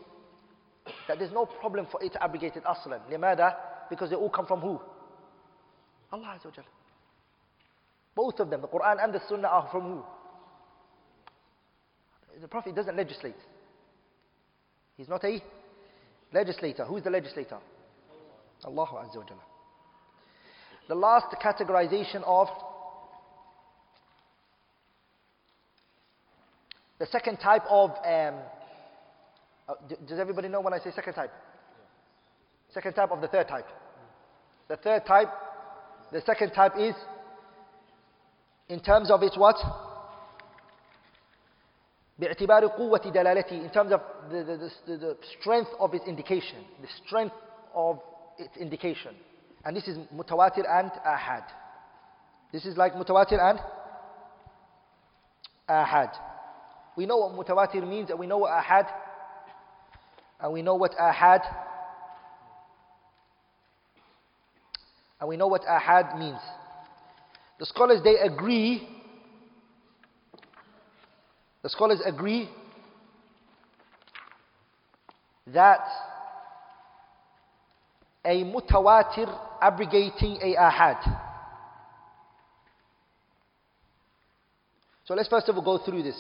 that 1.09 1.19
there's 1.19 1.33
no 1.33 1.47
problem 1.47 1.87
for 1.91 2.03
it 2.03 2.13
to 2.13 2.23
abrogate 2.23 2.57
it 2.57 2.63
aslan. 2.69 3.01
لماذا? 3.11 3.55
Because 3.91 4.11
they 4.11 4.17
all 4.17 4.31
come 4.31 4.47
from 4.47 4.61
who? 4.61 4.81
Allah 6.13 6.39
Azza 6.39 6.47
wa 6.47 6.63
Both 8.15 8.41
of 8.41 8.51
them, 8.51 8.61
the 8.63 8.69
Quran 8.69 9.03
and 9.03 9.13
the 9.13 9.21
Sunnah 9.29 9.49
are 9.49 9.69
from 9.71 9.83
who? 9.83 10.03
The 12.40 12.48
Prophet 12.48 12.76
doesn't 12.76 12.96
legislate. 12.96 13.36
He's 14.98 15.10
not 15.10 15.24
a 15.24 15.42
legislator. 16.34 16.86
Who 16.86 16.98
is 16.98 17.04
the 17.04 17.10
legislator? 17.10 17.58
Allah 18.64 18.88
Azza 18.88 19.18
wa 19.18 19.24
Jalla. 19.24 19.44
The 20.88 20.96
last 20.96 21.36
categorization 21.42 22.24
of 22.26 22.48
the 27.00 27.06
second 27.08 27.38
type 27.38 27.64
of 27.70 27.92
um, 28.06 28.40
uh, 29.68 29.74
does 30.08 30.20
everybody 30.20 30.48
know 30.48 30.62
when 30.62 30.74
I 30.74 30.80
say 30.80 30.92
second 30.92 31.14
type? 31.14 31.32
Second 32.74 32.94
type 32.94 33.12
of 33.12 33.22
the 33.22 33.28
third 33.28 33.48
type. 33.48 33.68
The 34.68 34.78
third 34.78 35.06
type, 35.06 35.30
the 36.12 36.22
second 36.22 36.52
type 36.52 36.74
is 36.78 36.96
in 38.70 38.80
terms 38.80 39.12
of 39.12 39.24
its 39.24 39.38
what? 39.38 39.56
باعتبار 42.21 42.67
قوة 42.67 42.99
دلالته 42.99 43.65
in 43.65 43.71
terms 43.71 43.93
of 43.93 44.01
the, 44.31 44.43
the, 44.43 44.71
the, 44.87 44.97
the 44.97 45.17
strength 45.41 45.71
of 45.79 45.95
its 45.95 46.07
indication 46.07 46.65
the 46.81 46.89
strength 47.07 47.35
of 47.75 48.01
its 48.39 48.57
indication 48.57 49.15
and 49.65 49.77
this 49.77 49.87
is 49.87 49.99
mutawatir 50.15 50.65
and 50.69 50.91
ahad 51.07 51.45
this 52.53 52.65
is 52.65 52.77
like 52.77 52.95
mutawatir 52.95 53.39
and 53.39 53.59
ahad 55.69 56.11
we 56.97 57.05
know 57.05 57.19
what 57.19 57.33
mutawatir 57.47 57.87
means 57.87 58.09
and 58.09 58.19
we 58.19 58.27
know 58.27 58.39
what 58.39 58.51
ahad 58.51 58.87
and 60.41 60.53
we 60.53 60.63
know 60.63 60.75
what 60.75 60.93
ahad 60.99 61.43
and 65.21 65.29
we 65.29 65.37
know 65.37 65.49
what 65.49 65.63
ahad 65.65 66.19
means 66.19 66.41
the 67.59 67.67
scholars 67.67 68.01
they 68.03 68.17
agree 68.17 68.89
the 71.64 71.70
scholars 71.70 72.02
agree 72.06 72.50
that 75.48 75.82
a 78.24 78.44
mutawatir 78.44 79.28
abrogating 79.62 80.38
a 80.42 80.56
ahad. 80.56 81.18
So 85.06 85.16
let's 85.16 85.30
first 85.30 85.50
of 85.50 85.56
all 85.56 85.64
go 85.64 85.84
through 85.84 86.04
this. 86.04 86.20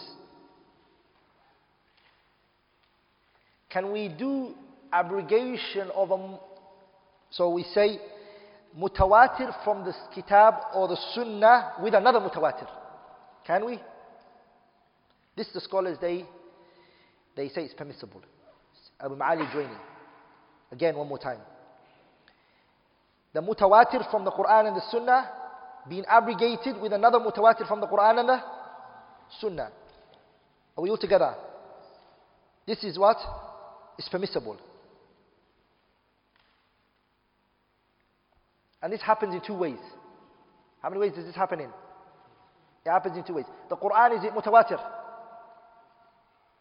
Can 3.70 3.92
we 3.92 4.10
do 4.10 4.54
abrogation 4.92 5.90
of 5.96 6.12
a. 6.12 6.40
So 7.30 7.50
we 7.50 7.64
say 7.64 8.00
mutawatir 8.78 9.64
from 9.64 9.86
the 9.86 9.94
kitab 10.14 10.56
or 10.76 10.88
the 10.88 10.98
sunnah 11.14 11.74
with 11.82 11.94
another 11.94 12.20
mutawatir. 12.20 12.68
Can 13.46 13.66
we? 13.66 13.80
This 15.36 15.48
the 15.54 15.62
scholars 15.62 15.98
they 16.02 16.26
they 17.36 17.50
say 17.50 17.64
it's 17.64 17.74
permissible. 17.74 18.22
Abu 19.00 19.16
Ma'ali 19.16 19.50
Juwaini. 19.52 19.78
Again, 20.72 20.96
one 20.96 21.08
more 21.08 21.18
time. 21.20 21.40
the 23.34 23.42
mutawatir 23.42 24.10
from 24.12 24.26
the 24.26 24.32
Quran 24.32 24.68
and 24.68 24.76
the 24.76 24.82
Sunnah 24.92 25.30
being 25.90 26.04
abrogated 26.08 26.80
with 26.82 26.94
another 26.94 27.20
mutawatir 27.20 27.68
from 27.68 27.80
the 27.82 27.88
Quran 27.88 28.20
and 28.20 28.30
the 28.30 28.40
Sunnah. 29.40 29.72
Are 30.78 30.82
we 30.82 30.90
all 30.90 30.98
together? 30.98 31.34
This 32.68 32.84
is 32.84 32.98
what 33.00 33.18
is 33.98 34.08
permissible. 34.10 34.58
And 38.82 38.92
this 38.92 39.02
happens 39.02 39.34
in 39.34 39.42
two 39.46 39.56
ways. 39.56 39.80
How 40.82 40.90
many 40.90 41.00
ways 41.02 41.14
does 41.16 41.26
this 41.26 41.36
happen 41.36 41.60
in? 41.62 41.70
It 42.86 42.90
happens 42.90 43.16
in 43.16 43.24
two 43.24 43.36
ways. 43.36 43.46
The 43.70 43.76
Quran 43.78 44.18
is 44.18 44.24
it 44.24 44.34
mutawatir? 44.34 44.80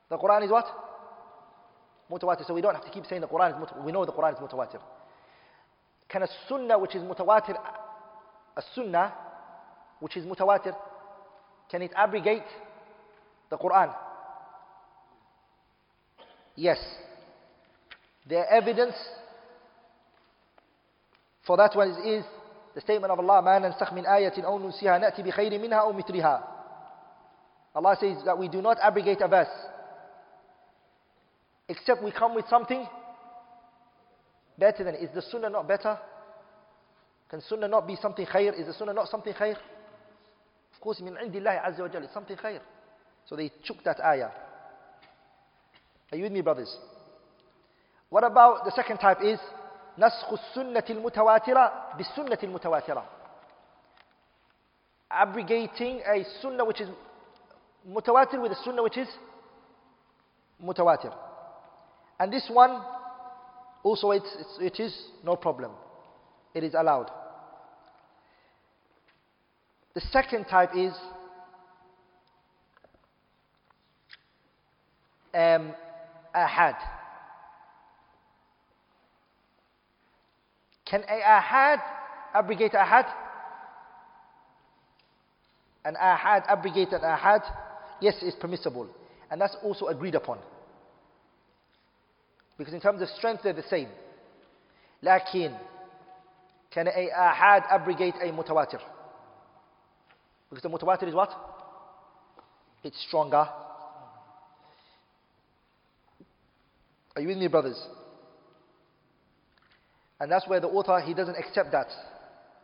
The 0.09 0.17
Quran 0.17 0.43
is 0.45 0.51
what? 0.51 0.65
Mutawatir. 2.11 2.45
So 2.45 2.53
we 2.53 2.61
don't 2.61 2.75
have 2.75 2.85
to 2.85 2.91
keep 2.91 3.05
saying 3.05 3.21
the 3.21 3.27
Quran 3.27 3.49
is 3.49 3.55
mutawatir. 3.55 3.83
We 3.83 3.91
know 3.91 4.05
the 4.05 4.11
Quran 4.11 4.33
is 4.33 4.39
mutawatir. 4.39 4.79
Can 6.07 6.23
a 6.23 6.27
sunnah 6.47 6.77
which 6.77 6.95
is 6.95 7.01
mutawatir, 7.01 7.57
a 8.55 8.61
sunnah 8.75 9.13
which 9.99 10.17
is 10.17 10.25
mutawatir, 10.25 10.75
can 11.69 11.81
it 11.81 11.91
abrogate 11.95 12.43
the 13.49 13.57
Quran? 13.57 13.93
Yes. 16.55 16.77
The 18.27 18.51
evidence 18.51 18.95
for 21.45 21.57
that 21.57 21.75
one 21.75 21.89
is 22.05 22.23
the 22.73 22.81
statement 22.81 23.11
of 23.11 23.19
Allah, 23.19 23.41
مَا 23.41 23.59
نَنْسَخْ 23.59 23.93
مِنْ 23.93 24.05
آيَةٍ 24.05 24.43
أَوْ 24.43 24.59
نُنْسِهَا 24.59 24.99
نَأْتِ 24.99 25.21
بِخَيْرٍ 25.21 25.59
مِنْهَا 25.59 25.81
أَوْ 25.81 25.93
مِثْلِهَا 25.93 26.43
Allah 27.75 27.97
says 27.99 28.17
that 28.25 28.37
we 28.37 28.47
do 28.47 28.61
not 28.61 28.77
abrogate 28.81 29.21
a 29.21 29.27
verse 29.27 29.47
except 31.69 32.03
we 32.03 32.11
come 32.11 32.35
with 32.35 32.45
something 32.49 32.85
better 34.57 34.83
than 34.83 34.95
it. 34.95 35.03
Is 35.03 35.09
the 35.13 35.21
sunnah 35.21 35.49
not 35.49 35.67
better? 35.67 35.97
Can 37.29 37.41
sunnah 37.41 37.67
not 37.67 37.87
be 37.87 37.95
something 38.01 38.25
khair? 38.25 38.57
Is 38.59 38.67
the 38.67 38.73
sunnah 38.73 38.93
not 38.93 39.09
something 39.09 39.33
khair? 39.33 39.55
Of 40.73 40.81
course, 40.81 41.01
min 41.01 41.15
indillahi 41.15 41.63
azza 41.63 41.79
wa 41.79 41.87
jalla, 41.87 42.03
it's 42.03 42.13
something 42.13 42.37
khair. 42.37 42.59
So 43.27 43.35
they 43.35 43.51
took 43.65 43.83
that 43.83 43.99
ayah. 44.03 44.29
Are 46.11 46.17
you 46.17 46.23
with 46.23 46.31
me, 46.31 46.41
brothers? 46.41 46.73
What 48.09 48.23
about 48.23 48.65
the 48.65 48.71
second 48.71 48.97
type 48.97 49.21
is 49.23 49.39
نسخ 49.97 50.33
السنة 50.33 50.83
المتواترة 50.89 51.95
بالسنة 51.97 52.37
المتواترة 52.43 53.05
abrogating 55.11 56.01
a 56.05 56.25
sunnah 56.41 56.65
which 56.65 56.81
is 56.81 56.89
mutawatir 57.87 58.41
with 58.41 58.51
a 58.51 58.63
sunnah 58.65 58.83
which 58.83 58.97
is 58.97 59.07
mutawatir 60.61 61.13
and 62.20 62.32
this 62.32 62.48
one 62.52 62.80
also 63.82 64.12
it's, 64.12 64.28
it's, 64.38 64.78
it 64.78 64.82
is 64.82 64.96
no 65.24 65.34
problem 65.34 65.72
it 66.54 66.62
is 66.62 66.74
allowed 66.74 67.10
the 69.94 70.00
second 70.12 70.44
type 70.44 70.70
is 70.76 70.92
um, 75.34 75.74
ahad 76.36 76.76
Can 80.90 81.04
a 81.04 81.20
ahad 81.22 81.78
abrogate 82.34 82.72
ahad? 82.72 83.06
An 85.84 85.94
ahad 85.94 86.42
abrogate 86.48 86.92
an 86.92 87.02
ahad? 87.02 87.42
Yes, 88.00 88.16
it's 88.22 88.34
permissible. 88.34 88.88
And 89.30 89.40
that's 89.40 89.56
also 89.62 89.86
agreed 89.86 90.16
upon. 90.16 90.38
Because 92.59 92.73
in 92.73 92.79
terms 92.79 93.01
of 93.01 93.09
strength, 93.09 93.43
they're 93.43 93.53
the 93.53 93.63
same. 93.63 93.89
Lakin, 95.01 95.55
can 96.71 96.87
a 96.87 97.09
ahad 97.17 97.63
abrogate 97.69 98.15
a 98.21 98.27
mutawatir? 98.31 98.79
Because 100.49 100.63
the 100.63 100.69
mutawatir 100.69 101.07
is 101.07 101.13
what? 101.13 101.31
It's 102.83 103.01
stronger. 103.07 103.47
Are 107.15 107.21
you 107.21 107.27
with 107.27 107.37
me, 107.37 107.47
brothers? 107.47 107.81
And 110.19 110.31
that's 110.31 110.47
where 110.47 110.59
the 110.59 110.67
author, 110.67 110.99
he 111.01 111.13
doesn't 111.13 111.35
accept 111.35 111.71
that. 111.71 111.87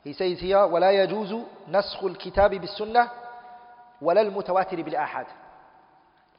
He 0.03 0.13
says 0.13 0.39
here, 0.39 0.57
وَلَا 0.57 1.07
يَجُوزُ 1.07 1.45
نَسْخُ 1.69 2.01
الْكِتَابِ 2.03 2.61
بِالسُّنَّةِ 2.61 3.09
وَلَا 4.01 4.21
الْمُتَوَاتِرِ 4.29 4.83
بِالْآحَادِ 4.83 5.25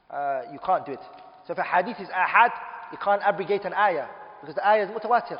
uh, 0.09 0.51
You 0.51 0.59
can't 0.65 0.85
do 0.85 0.93
it. 0.93 0.99
So 1.47 1.53
if 1.53 1.59
a 1.59 1.63
hadith 1.63 1.99
is 1.99 2.09
ahad, 2.09 2.51
you 2.91 2.97
can't 3.03 3.21
abrogate 3.23 3.65
an 3.65 3.73
ayah. 3.73 4.07
Because 4.41 4.55
the 4.55 4.67
ayah 4.67 4.85
is 4.85 4.89
mutawatir. 4.89 5.39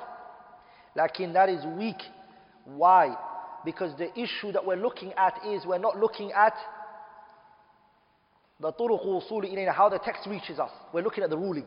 Lakin 0.95 1.33
that 1.33 1.49
is 1.49 1.65
weak. 1.77 2.01
Why? 2.65 3.15
Because 3.65 3.97
the 3.97 4.11
issue 4.19 4.51
that 4.51 4.65
we're 4.65 4.77
looking 4.77 5.13
at 5.13 5.39
is 5.45 5.65
we're 5.65 5.77
not 5.77 5.97
looking 5.97 6.31
at 6.31 6.53
the 8.59 8.71
طرق 8.71 9.05
وصول 9.05 9.45
إلينا, 9.45 9.73
how 9.73 9.89
the 9.89 9.99
text 9.99 10.25
reaches 10.27 10.59
us. 10.59 10.71
We're 10.93 11.03
looking 11.03 11.23
at 11.23 11.29
the 11.29 11.37
ruling. 11.37 11.65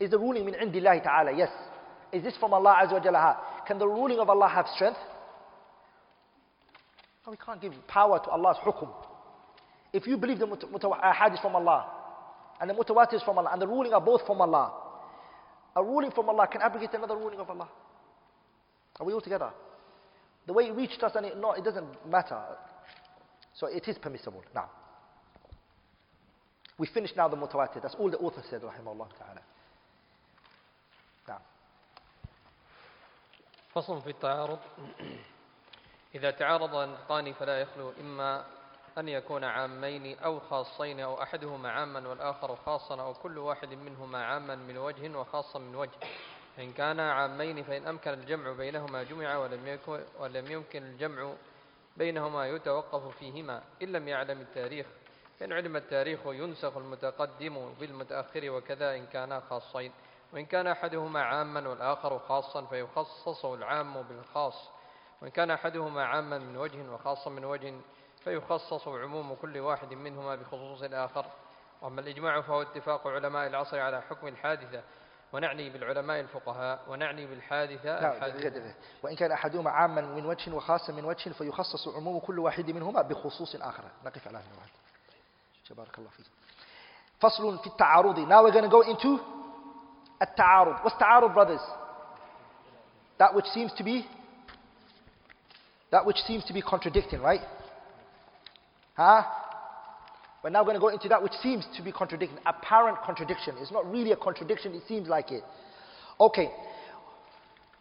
Is 0.00 0.10
the 0.10 0.18
ruling 0.18 0.44
min 0.44 0.54
indillahi 0.54 1.02
ta'ala? 1.02 1.36
Yes. 1.36 1.50
Is 2.12 2.22
this 2.22 2.36
from 2.38 2.52
Allah 2.52 2.76
Azza 2.82 2.92
wa 2.92 3.00
Jalla? 3.00 3.36
Can 3.66 3.78
the 3.78 3.86
ruling 3.86 4.18
of 4.18 4.28
Allah 4.28 4.48
have 4.48 4.66
strength? 4.74 4.98
No, 7.24 7.32
we 7.32 7.36
can't 7.36 7.60
give 7.60 7.72
power 7.88 8.18
to 8.18 8.30
Allah's 8.30 8.56
hukum. 8.64 8.88
If 9.92 10.06
you 10.06 10.16
believe 10.16 10.38
the 10.38 10.46
ahad 10.46 11.34
is 11.34 11.40
from 11.40 11.56
Allah, 11.56 11.86
and 12.60 12.70
the 12.70 12.74
mutawatir 12.74 13.14
is 13.14 13.22
from 13.22 13.38
Allah, 13.38 13.50
and 13.52 13.60
the 13.60 13.66
ruling 13.66 13.92
are 13.92 14.00
both 14.00 14.24
from 14.26 14.40
Allah, 14.40 14.72
a 15.74 15.82
ruling 15.82 16.10
from 16.10 16.28
Allah 16.28 16.46
can 16.46 16.62
abrogate 16.62 16.94
another 16.94 17.16
ruling 17.16 17.38
of 17.38 17.50
Allah. 17.50 17.68
Are 18.98 19.06
we 19.06 19.12
all 19.12 19.20
together? 19.20 19.50
The 20.46 20.52
way 20.52 20.64
it 20.64 20.74
reached 20.74 21.02
us, 21.02 21.12
and 21.16 21.26
it, 21.26 21.36
no, 21.36 21.52
it 21.52 21.64
doesn't 21.64 22.08
matter. 22.08 22.40
So 23.54 23.66
it 23.66 23.86
is 23.88 23.98
permissible. 23.98 24.42
Now, 24.54 24.70
we 26.78 26.86
finished 26.86 27.16
now 27.16 27.28
the 27.28 27.36
mutawatir. 27.36 27.82
That's 27.82 27.96
all 27.98 28.10
the 28.10 28.18
author 28.18 28.42
said, 28.48 28.62
rahimahullah 28.62 29.08
ta'ala. 29.18 29.42
فصل 33.76 34.02
في 34.02 34.10
التعارض 34.10 34.58
إذا 36.14 36.30
تعارض 36.30 36.74
النطقان 36.74 37.32
فلا 37.32 37.60
يخلو 37.60 37.92
إما 38.00 38.44
أن 38.97 39.09
يكون 39.09 39.43
عامين 39.43 40.19
أو 40.19 40.39
خاصين 40.39 40.99
أو 40.99 41.21
أحدهما 41.23 41.71
عاما 41.71 42.07
والآخر 42.07 42.55
خاصا 42.55 43.01
أو 43.01 43.13
كل 43.13 43.37
واحد 43.37 43.73
منهما 43.73 44.25
عاما 44.25 44.55
من 44.55 44.77
وجه 44.77 45.17
وخاصا 45.17 45.59
من 45.59 45.75
وجه. 45.75 45.97
إن 46.59 46.73
كانا 46.73 47.13
عامين 47.13 47.63
فإن 47.63 47.87
أمكن 47.87 48.13
الجمع 48.13 48.51
بينهما 48.51 49.03
جمع 49.03 49.37
ولم 49.37 49.67
يكن, 49.67 50.03
ولم 50.19 50.51
يمكن 50.51 50.83
الجمع 50.83 51.33
بينهما 51.97 52.47
يتوقف 52.47 53.17
فيهما. 53.17 53.63
إن 53.81 53.87
لم 53.87 54.07
يعلم 54.07 54.41
التاريخ 54.41 54.85
فإن 55.39 55.53
علم 55.53 55.75
التاريخ 55.75 56.19
ينسخ 56.25 56.77
المتقدم 56.77 57.73
بالمتأخر 57.79 58.49
وكذا 58.49 58.95
إن 58.95 59.05
كانا 59.05 59.39
خاصين. 59.39 59.91
وإن 60.33 60.45
كان 60.45 60.67
أحدهما 60.67 61.21
عاما 61.21 61.69
والآخر 61.69 62.19
خاصا 62.19 62.65
فيخصص 62.65 63.45
العام 63.45 64.01
بالخاص. 64.01 64.69
وإن 65.21 65.31
كان 65.31 65.51
أحدهما 65.51 66.05
عاما 66.05 66.37
من 66.37 66.57
وجه 66.57 66.91
وخاصا 66.91 67.29
من 67.29 67.45
وجه 67.45 67.73
فيخصص 68.23 68.87
عموم 68.87 69.33
كل 69.33 69.57
واحد 69.57 69.93
منهما 69.93 70.35
بخصوص 70.35 70.83
الآخر. 70.83 71.25
وأما 71.81 72.01
الإجماع 72.01 72.41
فهو 72.41 72.61
اتفاق 72.61 73.07
علماء 73.07 73.47
العصر 73.47 73.79
على 73.79 74.01
حكم 74.01 74.27
الحادثة. 74.27 74.81
ونعني 75.33 75.69
بالعلماء 75.69 76.19
الفقهاء 76.19 76.79
ونعني 76.87 77.25
بالحادثة 77.25 78.11
الحادثة. 78.11 78.73
وإن 79.03 79.15
كان 79.15 79.31
أحدهما 79.31 79.69
عاما 79.69 80.01
من 80.01 80.25
وجه 80.25 80.51
وخاصا 80.53 80.93
من 80.93 81.05
وجه 81.05 81.29
فيخصص 81.29 81.87
عموم 81.87 82.19
كل 82.19 82.39
واحد 82.39 82.71
منهما 82.71 83.01
بخصوص 83.01 83.55
آخر. 83.55 83.83
نقف 84.05 84.27
على 84.27 84.37
هذا 84.37 84.45
بارك 85.77 85.99
الله 85.99 86.09
فيك. 86.09 86.25
فصل 87.19 87.57
في 87.59 87.67
التعارض. 87.67 88.27
Now 88.27 88.43
we're 88.43 88.51
going 88.51 88.63
to 88.63 88.69
go 88.69 88.81
into 88.81 89.19
At-ta'arud. 90.21 90.83
What's 90.83 90.97
ta'arud, 90.97 91.33
brothers? 91.33 91.61
That 93.17 93.33
which 93.33 93.45
seems 93.45 93.73
to 93.73 93.83
be 93.83 94.05
that 95.91 96.05
which 96.05 96.17
seems 96.27 96.43
to 96.45 96.53
be 96.53 96.61
contradicting, 96.61 97.21
right? 97.21 97.41
Huh? 99.01 99.23
We're 100.43 100.51
now 100.51 100.63
going 100.63 100.75
to 100.75 100.79
go 100.79 100.89
into 100.89 101.07
that 101.09 101.23
which 101.23 101.33
seems 101.41 101.65
to 101.75 101.81
be 101.81 101.91
contradicting, 101.91 102.37
apparent 102.45 102.99
contradiction. 103.03 103.55
It's 103.57 103.71
not 103.71 103.89
really 103.89 104.11
a 104.11 104.15
contradiction, 104.15 104.75
it 104.75 104.83
seems 104.87 105.07
like 105.07 105.31
it. 105.31 105.43
Okay. 106.19 106.49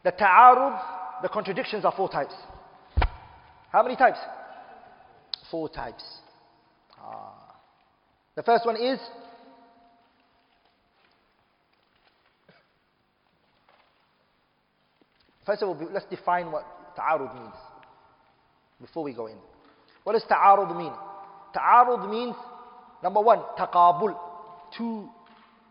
The 0.02 0.12
ta'arud, 0.12 0.80
the 1.22 1.28
contradictions 1.28 1.84
are 1.84 1.92
four 1.94 2.08
types. 2.08 2.32
How 3.70 3.82
many 3.82 3.96
types? 3.96 4.16
Four 5.50 5.68
types. 5.68 6.02
Ah. 6.98 7.54
The 8.34 8.42
first 8.42 8.64
one 8.64 8.76
is 8.76 8.98
First 15.44 15.62
of 15.62 15.68
all, 15.68 15.88
let's 15.92 16.06
define 16.06 16.50
what 16.52 16.64
ta'arud 16.96 17.34
means 17.34 17.54
before 18.80 19.02
we 19.02 19.12
go 19.12 19.26
in. 19.26 19.36
What 20.04 20.14
does 20.14 20.22
ta'arud 20.30 20.76
mean? 20.76 20.92
Ta'arud 21.54 22.08
means, 22.10 22.36
number 23.02 23.20
one, 23.20 23.40
taqabul, 23.58 24.16
two 24.76 25.08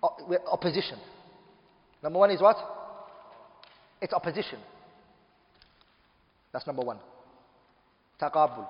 uh, 0.04 0.08
opposition. 0.52 0.98
Number 2.04 2.20
one 2.20 2.32
is 2.32 2.42
what? 2.42 2.58
It's 4.02 4.14
opposition. 4.14 4.60
That's 6.52 6.66
number 6.66 6.84
one. 6.84 7.00
Taqabul. 8.22 8.68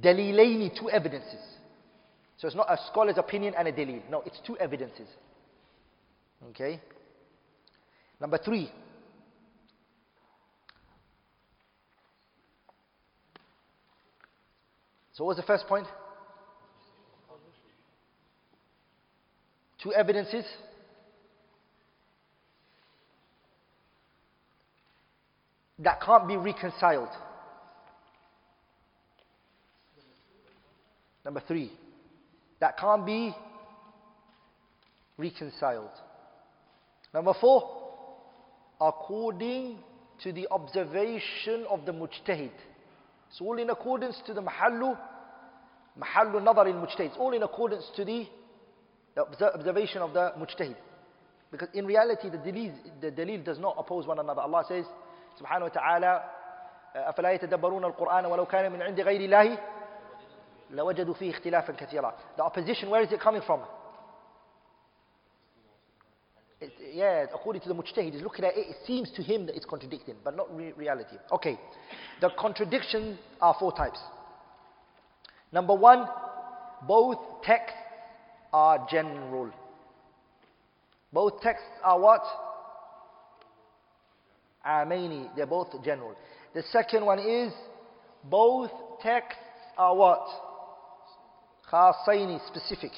Dalilaini, 0.00 0.76
two 0.78 0.90
evidences. 0.90 1.40
So 2.38 2.48
it's 2.48 2.56
not 2.56 2.70
a 2.70 2.78
scholar's 2.90 3.18
opinion 3.18 3.54
and 3.56 3.68
a 3.68 3.72
dalil. 3.72 4.02
No, 4.10 4.22
it's 4.26 4.40
two 4.46 4.58
evidences. 4.58 5.08
Okay? 6.50 6.80
Number 8.20 8.38
three. 8.38 8.70
So 15.16 15.24
what 15.24 15.36
was 15.36 15.36
the 15.38 15.46
first 15.46 15.66
point? 15.66 15.86
Two 19.82 19.92
evidences. 19.94 20.44
That 25.78 26.02
can't 26.02 26.28
be 26.28 26.36
reconciled. 26.36 27.08
Number 31.24 31.42
three, 31.48 31.72
that 32.60 32.78
can't 32.78 33.04
be 33.06 33.34
reconciled. 35.16 35.90
Number 37.14 37.32
four, 37.40 37.88
according 38.80 39.78
to 40.22 40.32
the 40.32 40.46
observation 40.50 41.64
of 41.70 41.86
the 41.86 41.92
mujtahid. 41.92 42.52
It's 43.29 43.41
all 43.41 43.57
in 43.57 43.69
accordance 43.69 44.21
to 44.27 44.33
the 44.33 44.41
mahallu, 44.41 44.97
mahallu 45.97 46.41
nadar 46.41 46.67
in 46.67 46.75
mujtahid. 46.75 47.07
It's 47.07 47.17
all 47.17 47.33
in 47.33 47.43
accordance 47.43 47.89
to 47.95 48.05
the, 48.05 48.27
the 49.15 49.53
observation 49.53 50.01
of 50.01 50.13
the 50.13 50.33
mujtahid. 50.37 50.75
Because 51.51 51.69
in 51.73 51.85
reality, 51.85 52.29
the 52.29 52.37
dalil, 52.37 52.73
the 53.01 53.11
dalil 53.11 53.43
does 53.43 53.59
not 53.59 53.75
oppose 53.77 54.07
one 54.07 54.19
another. 54.19 54.41
Allah 54.41 54.63
says, 54.67 54.85
subhanahu 55.39 55.61
wa 55.63 55.69
ta'ala, 55.69 56.23
أفلا 56.95 57.31
يتدبرون 57.31 57.85
القرآن 57.85 58.25
ولو 58.25 58.45
كان 58.45 58.71
من 58.71 58.81
عند 58.81 58.99
غير 58.99 59.21
الله 59.21 59.57
لوجدوا 60.71 61.13
فيه 61.13 61.31
اختلافا 61.31 61.73
كثيرا 61.73 62.13
The 62.37 62.43
opposition, 62.43 62.89
where 62.89 63.01
is 63.01 63.11
it 63.11 63.21
coming 63.21 63.41
from? 63.41 63.61
It, 66.60 66.72
yeah, 66.94 67.26
according 67.34 67.62
to 67.62 67.68
the 67.68 67.74
mujtahid, 67.74 68.14
he's 68.14 68.22
looking 68.22 68.44
at 68.44 68.56
it, 68.56 68.66
it 68.68 68.76
seems 68.86 69.10
to 69.12 69.22
him 69.22 69.46
that 69.46 69.56
it's 69.56 69.66
contradicting, 69.66 70.14
but 70.24 70.34
not 70.36 70.54
re 70.56 70.72
reality. 70.72 71.16
Okay, 71.30 71.58
the 72.20 72.30
contradictions 72.38 73.18
are 73.40 73.54
four 73.60 73.72
types. 73.72 73.98
Number 75.52 75.74
one, 75.74 76.08
both 76.86 77.18
texts 77.44 77.76
are 78.52 78.86
general. 78.90 79.50
Both 81.12 81.40
texts 81.42 81.68
are 81.84 82.00
what? 82.00 82.22
Amaini, 84.66 85.28
they're 85.36 85.46
both 85.46 85.68
general. 85.84 86.14
The 86.54 86.62
second 86.72 87.04
one 87.04 87.18
is, 87.18 87.52
both 88.24 88.70
texts 89.02 89.38
are 89.76 89.94
what? 89.94 90.26
Khasaini, 91.70 92.44
specific. 92.46 92.92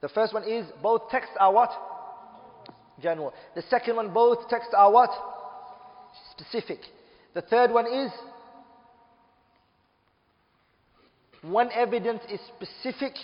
The 0.00 0.08
first 0.08 0.32
one 0.32 0.44
is 0.44 0.66
both 0.82 1.10
texts 1.10 1.34
are 1.38 1.52
what? 1.52 1.70
General. 3.00 3.32
The 3.54 3.62
second 3.62 3.96
one, 3.96 4.12
both 4.12 4.48
texts 4.48 4.74
are 4.76 4.90
what? 4.90 5.10
Specific. 6.32 6.80
The 7.34 7.42
third 7.42 7.70
one 7.70 7.86
is 7.86 8.10
one 11.42 11.70
evidence 11.72 12.20
is 12.30 12.40
specific 12.56 13.14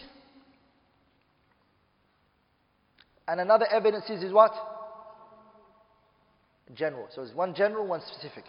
and 3.28 3.40
another 3.40 3.66
evidence 3.70 4.08
is, 4.08 4.22
is 4.22 4.32
what? 4.32 4.52
General. 6.74 7.08
So 7.14 7.22
it's 7.22 7.34
one 7.34 7.55
general, 7.55 7.86
one 7.86 8.00
specific. 8.06 8.44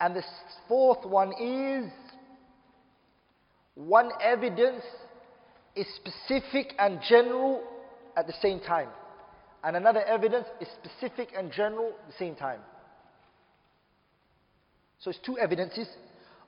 And 0.00 0.16
the 0.16 0.22
fourth 0.68 1.04
one 1.04 1.32
is 1.40 1.90
one 3.74 4.10
evidence 4.22 4.82
is 5.76 5.86
specific 5.96 6.74
and 6.78 7.00
general 7.08 7.62
at 8.16 8.26
the 8.26 8.34
same 8.40 8.60
time. 8.60 8.88
And 9.62 9.76
another 9.76 10.02
evidence 10.04 10.46
is 10.60 10.68
specific 10.82 11.30
and 11.36 11.50
general 11.50 11.88
at 11.88 12.06
the 12.06 12.18
same 12.18 12.34
time. 12.34 12.60
So 15.00 15.10
it's 15.10 15.18
two 15.24 15.38
evidences. 15.38 15.88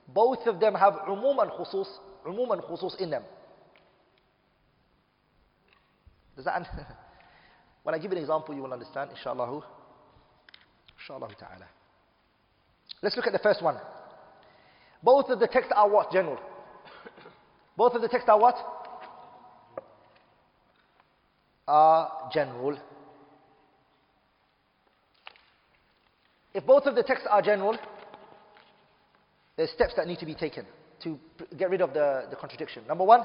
Both 0.07 0.47
of 0.47 0.59
them 0.59 0.73
have 0.75 0.93
umum 1.07 1.39
and 1.39 1.51
khusus, 1.51 1.87
umum 2.25 2.51
and 2.51 2.61
khusus 2.61 2.95
in 2.99 3.09
them. 3.09 3.23
Does 6.35 6.45
that 6.45 6.61
When 7.83 7.95
I 7.95 7.99
give 7.99 8.11
an 8.11 8.17
example, 8.17 8.53
you 8.53 8.61
will 8.61 8.73
understand, 8.73 9.11
inshallah. 9.11 9.63
Inshallah 10.99 11.29
ta'ala. 11.39 11.67
Let's 13.01 13.15
look 13.15 13.27
at 13.27 13.33
the 13.33 13.39
first 13.39 13.63
one. 13.63 13.77
Both 15.01 15.29
of 15.29 15.39
the 15.39 15.47
texts 15.47 15.71
are 15.75 15.89
what? 15.89 16.11
General. 16.11 16.37
Both 17.77 17.93
of 17.93 18.01
the 18.01 18.07
texts 18.07 18.29
are 18.29 18.39
what? 18.39 18.55
Are 21.67 22.29
general. 22.33 22.77
If 26.53 26.65
both 26.65 26.85
of 26.85 26.95
the 26.95 27.03
texts 27.03 27.27
are 27.29 27.41
general, 27.41 27.77
there's 29.57 29.69
steps 29.71 29.93
that 29.97 30.07
need 30.07 30.19
to 30.19 30.25
be 30.25 30.33
taken 30.33 30.65
to 31.03 31.19
get 31.57 31.69
rid 31.69 31.81
of 31.81 31.93
the, 31.93 32.27
the 32.29 32.35
contradiction. 32.35 32.83
Number 32.87 33.03
one, 33.03 33.21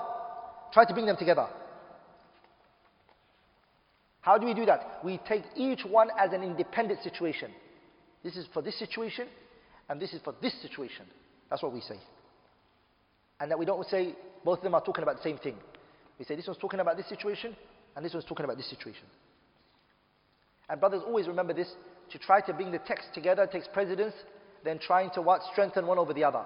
try 0.72 0.84
to 0.84 0.92
bring 0.92 1.06
them 1.06 1.16
together. 1.16 1.46
How 4.22 4.38
do 4.38 4.46
we 4.46 4.54
do 4.54 4.66
that? 4.66 5.00
We 5.04 5.18
take 5.28 5.44
each 5.56 5.84
one 5.84 6.08
as 6.18 6.32
an 6.32 6.42
independent 6.42 7.02
situation. 7.02 7.50
This 8.22 8.36
is 8.36 8.46
for 8.52 8.62
this 8.62 8.78
situation, 8.78 9.28
and 9.88 10.00
this 10.00 10.12
is 10.12 10.20
for 10.22 10.34
this 10.40 10.60
situation. 10.62 11.06
That's 11.48 11.62
what 11.62 11.72
we 11.72 11.80
say. 11.80 11.98
And 13.40 13.50
that 13.50 13.58
we 13.58 13.66
don't 13.66 13.86
say 13.88 14.14
both 14.44 14.58
of 14.58 14.64
them 14.64 14.74
are 14.74 14.84
talking 14.84 15.02
about 15.02 15.16
the 15.16 15.22
same 15.22 15.38
thing. 15.38 15.56
We 16.18 16.24
say 16.24 16.36
this 16.36 16.46
one's 16.46 16.58
talking 16.58 16.80
about 16.80 16.96
this 16.96 17.08
situation, 17.08 17.56
and 17.95 18.05
this 18.05 18.13
one's 18.13 18.25
talking 18.25 18.45
about 18.45 18.57
this 18.57 18.69
situation. 18.69 19.05
And 20.69 20.79
brothers, 20.79 21.01
always 21.05 21.27
remember 21.27 21.53
this 21.53 21.71
to 22.11 22.19
try 22.19 22.41
to 22.41 22.53
bring 22.53 22.71
the 22.71 22.79
text 22.79 23.09
together 23.13 23.47
takes 23.47 23.67
precedence 23.73 24.13
than 24.63 24.79
trying 24.79 25.09
to 25.11 25.21
what? 25.21 25.41
Strengthen 25.51 25.87
one 25.87 25.97
over 25.97 26.13
the 26.13 26.23
other. 26.23 26.43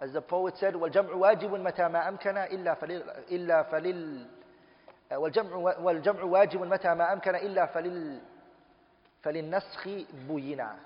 As 0.00 0.12
the 0.12 0.20
poet 0.20 0.54
said, 0.58 0.74
وَالْجَمْعُ 0.74 1.10
وَاجِبٌ 1.12 1.50
مَتَى 1.50 1.90
مَا 1.90 2.08
أَمْكَنَ 2.08 2.52
إِلَّا 2.52 2.78
فَلِلْ, 2.80 3.02
إلا 3.30 3.70
فلل 3.70 4.26
والجمع, 5.10 5.56
والجمع 5.80 6.22
واجب 6.22 6.60
متى 6.60 6.94
ما 6.94 7.12
أمكن 7.12 7.34
إلا 7.34 7.66
فلل 7.66 8.20
فللنسخ 9.22 9.88
بينا 10.28 10.76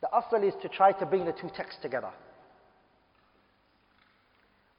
The 0.00 0.08
asl 0.12 0.42
is 0.46 0.54
to 0.62 0.68
try 0.68 0.92
to 0.92 1.06
bring 1.06 1.24
the 1.24 1.32
two 1.32 1.50
texts 1.56 1.80
together. 1.82 2.10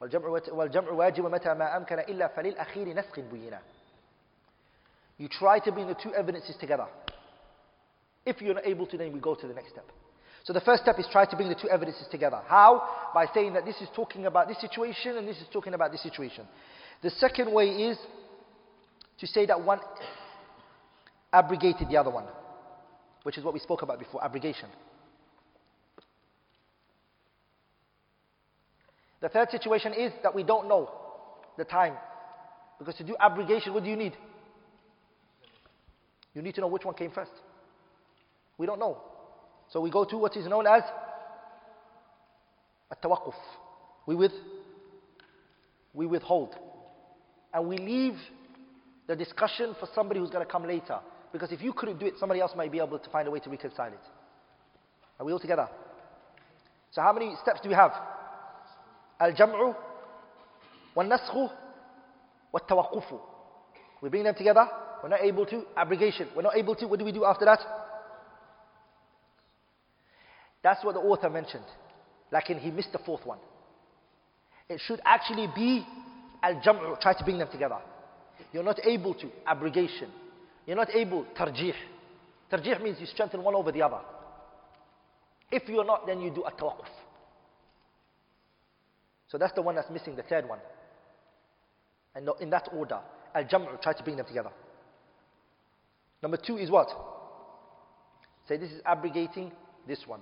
والجمع 0.02 0.28
والجمع 0.48 0.90
واجب 0.90 1.26
متى 1.26 1.54
ما 1.54 1.76
أمكن 1.76 1.98
إلا 1.98 2.28
فللأخير 2.28 2.88
نسخ 2.88 3.20
بينا 3.20 3.60
You 5.18 5.28
try 5.28 5.58
to 5.58 5.72
bring 5.72 5.88
the 5.88 5.96
two 5.96 6.14
evidences 6.14 6.56
together. 6.60 6.86
If 8.24 8.40
you're 8.40 8.54
not 8.54 8.66
able 8.66 8.86
to, 8.86 8.96
then 8.96 9.12
we 9.12 9.18
go 9.18 9.34
to 9.34 9.48
the 9.48 9.54
next 9.54 9.70
step. 9.70 9.84
So 10.44 10.52
the 10.52 10.60
first 10.60 10.82
step 10.82 10.96
is 11.00 11.06
try 11.10 11.24
to 11.24 11.36
bring 11.36 11.48
the 11.48 11.56
two 11.56 11.68
evidences 11.68 12.06
together. 12.08 12.40
How? 12.46 13.10
By 13.12 13.26
saying 13.34 13.54
that 13.54 13.64
this 13.64 13.80
is 13.80 13.88
talking 13.96 14.26
about 14.26 14.46
this 14.46 14.60
situation 14.60 15.16
and 15.16 15.26
this 15.26 15.38
is 15.38 15.46
talking 15.52 15.74
about 15.74 15.90
this 15.90 16.02
situation. 16.02 16.46
The 17.02 17.10
second 17.10 17.52
way 17.52 17.66
is 17.66 17.98
to 19.18 19.26
say 19.26 19.46
that 19.46 19.60
one 19.60 19.80
abrogated 21.32 21.88
the 21.88 21.96
other 21.96 22.10
one, 22.10 22.26
which 23.24 23.36
is 23.36 23.44
what 23.44 23.54
we 23.54 23.60
spoke 23.60 23.82
about 23.82 23.98
before 23.98 24.24
abrogation. 24.24 24.68
The 29.23 29.29
third 29.29 29.51
situation 29.51 29.93
is 29.93 30.11
that 30.21 30.35
we 30.35 30.43
don't 30.43 30.67
know 30.67 30.91
the 31.57 31.63
time. 31.63 31.93
Because 32.77 32.95
to 32.95 33.05
do 33.05 33.15
abrogation, 33.17 33.73
what 33.73 33.85
do 33.85 33.89
you 33.89 33.95
need? 33.95 34.17
You 36.33 36.41
need 36.41 36.55
to 36.55 36.61
know 36.61 36.67
which 36.67 36.83
one 36.83 36.93
came 36.93 37.09
first. 37.09 37.31
We 38.57 38.65
don't 38.65 38.79
know. 38.79 38.97
So 39.69 39.79
we 39.79 39.89
go 39.89 40.03
to 40.03 40.17
what 40.17 40.35
is 40.35 40.45
known 40.45 40.67
as 40.67 40.83
a 42.91 42.95
tawaqquf. 42.97 43.33
We 44.05 44.15
with 44.15 44.33
we 45.93 46.05
withhold. 46.05 46.53
And 47.53 47.69
we 47.69 47.77
leave 47.77 48.15
the 49.07 49.15
discussion 49.15 49.73
for 49.79 49.87
somebody 49.95 50.19
who's 50.19 50.31
going 50.31 50.45
to 50.45 50.51
come 50.51 50.67
later. 50.67 50.99
Because 51.31 51.53
if 51.53 51.61
you 51.61 51.71
couldn't 51.71 51.97
do 51.97 52.07
it, 52.07 52.15
somebody 52.19 52.41
else 52.41 52.51
might 52.57 52.73
be 52.73 52.79
able 52.79 52.99
to 52.99 53.09
find 53.09 53.25
a 53.25 53.31
way 53.31 53.39
to 53.39 53.49
reconcile 53.49 53.93
it. 53.93 54.03
Are 55.17 55.25
we 55.25 55.31
all 55.31 55.39
together? 55.39 55.69
So 56.91 57.01
how 57.01 57.13
many 57.13 57.35
steps 57.41 57.61
do 57.61 57.69
we 57.69 57.75
have? 57.75 57.93
Al-jam'u, 59.19 59.75
wal-naskhu, 60.95 61.49
wal-tawaqqufu. 62.51 63.19
We 64.01 64.09
bring 64.09 64.23
them 64.23 64.35
together. 64.35 64.67
We're 65.01 65.09
not 65.09 65.21
able 65.21 65.45
to. 65.45 65.63
Abrogation. 65.77 66.27
We're 66.35 66.41
not 66.43 66.55
able 66.55 66.75
to. 66.75 66.87
What 66.87 66.99
do 66.99 67.05
we 67.05 67.11
do 67.11 67.25
after 67.25 67.45
that? 67.45 67.59
That's 70.61 70.83
what 70.83 70.93
the 70.93 71.01
author 71.01 71.29
mentioned. 71.29 71.65
Like 72.31 72.45
he 72.45 72.71
missed 72.71 72.91
the 72.91 72.99
fourth 72.99 73.25
one. 73.25 73.39
It 74.69 74.81
should 74.85 75.01
actually 75.05 75.47
be 75.53 75.85
Al-jam'u, 76.43 76.99
try 76.99 77.13
to 77.13 77.23
bring 77.23 77.37
them 77.37 77.47
together. 77.49 77.77
You're 78.51 78.63
not 78.63 78.85
able 78.85 79.13
to, 79.13 79.29
abrogation. 79.47 80.09
You're 80.67 80.75
not 80.75 80.93
able, 80.93 81.25
tarjih. 81.37 81.73
Tarjih 82.51 82.83
means 82.83 82.97
you 82.99 83.05
strengthen 83.05 83.41
one 83.41 83.55
over 83.55 83.71
the 83.71 83.81
other. 83.81 83.99
If 85.49 85.69
you're 85.69 85.85
not, 85.85 86.05
then 86.05 86.19
you 86.19 86.31
do 86.31 86.43
a 86.43 86.51
tawaqquf. 86.51 86.89
So 89.33 89.39
that's 89.39 89.53
the 89.53 89.63
one 89.63 89.73
that's 89.73 89.89
missing, 89.89 90.15
the 90.15 90.21
third 90.21 90.47
one. 90.47 90.59
And 92.13 92.29
in 92.39 92.51
that 92.51 92.69
order, 92.71 92.99
al-jam'u, 93.33 93.81
try 93.81 93.93
to 93.93 94.03
bring 94.03 94.15
them 94.15 94.27
together. 94.27 94.51
Number 96.21 96.37
two 96.37 96.57
is 96.57 96.69
what? 96.69 96.87
Say 98.47 98.57
this 98.57 98.69
is 98.69 98.79
abrogating 98.85 99.51
this 99.87 100.05
one. 100.05 100.19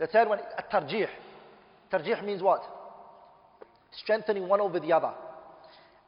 The 0.00 0.08
third 0.08 0.28
one 0.28 0.40
is 0.40 0.44
at-tarjih. 0.58 1.06
Tarjih 1.92 2.24
means 2.24 2.42
what? 2.42 2.62
Strengthening 3.92 4.48
one 4.48 4.60
over 4.60 4.80
the 4.80 4.92
other. 4.92 5.12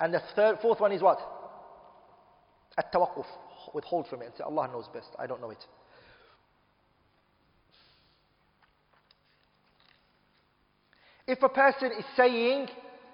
And 0.01 0.13
the 0.13 0.23
third, 0.35 0.59
fourth 0.61 0.81
one 0.81 0.91
is 0.91 1.03
what? 1.03 1.21
At-tawaqquf. 2.79 3.27
Withhold 3.75 4.09
from 4.09 4.23
it 4.23 4.25
and 4.25 4.35
say, 4.39 4.43
Allah 4.43 4.69
knows 4.73 4.89
best. 4.93 5.11
I 5.21 5.29
don't 5.29 5.41
know 5.41 5.51
it. 5.51 5.65
If 11.27 11.43
a 11.43 11.49
person 11.49 11.93
is 11.99 12.05
saying 12.17 12.69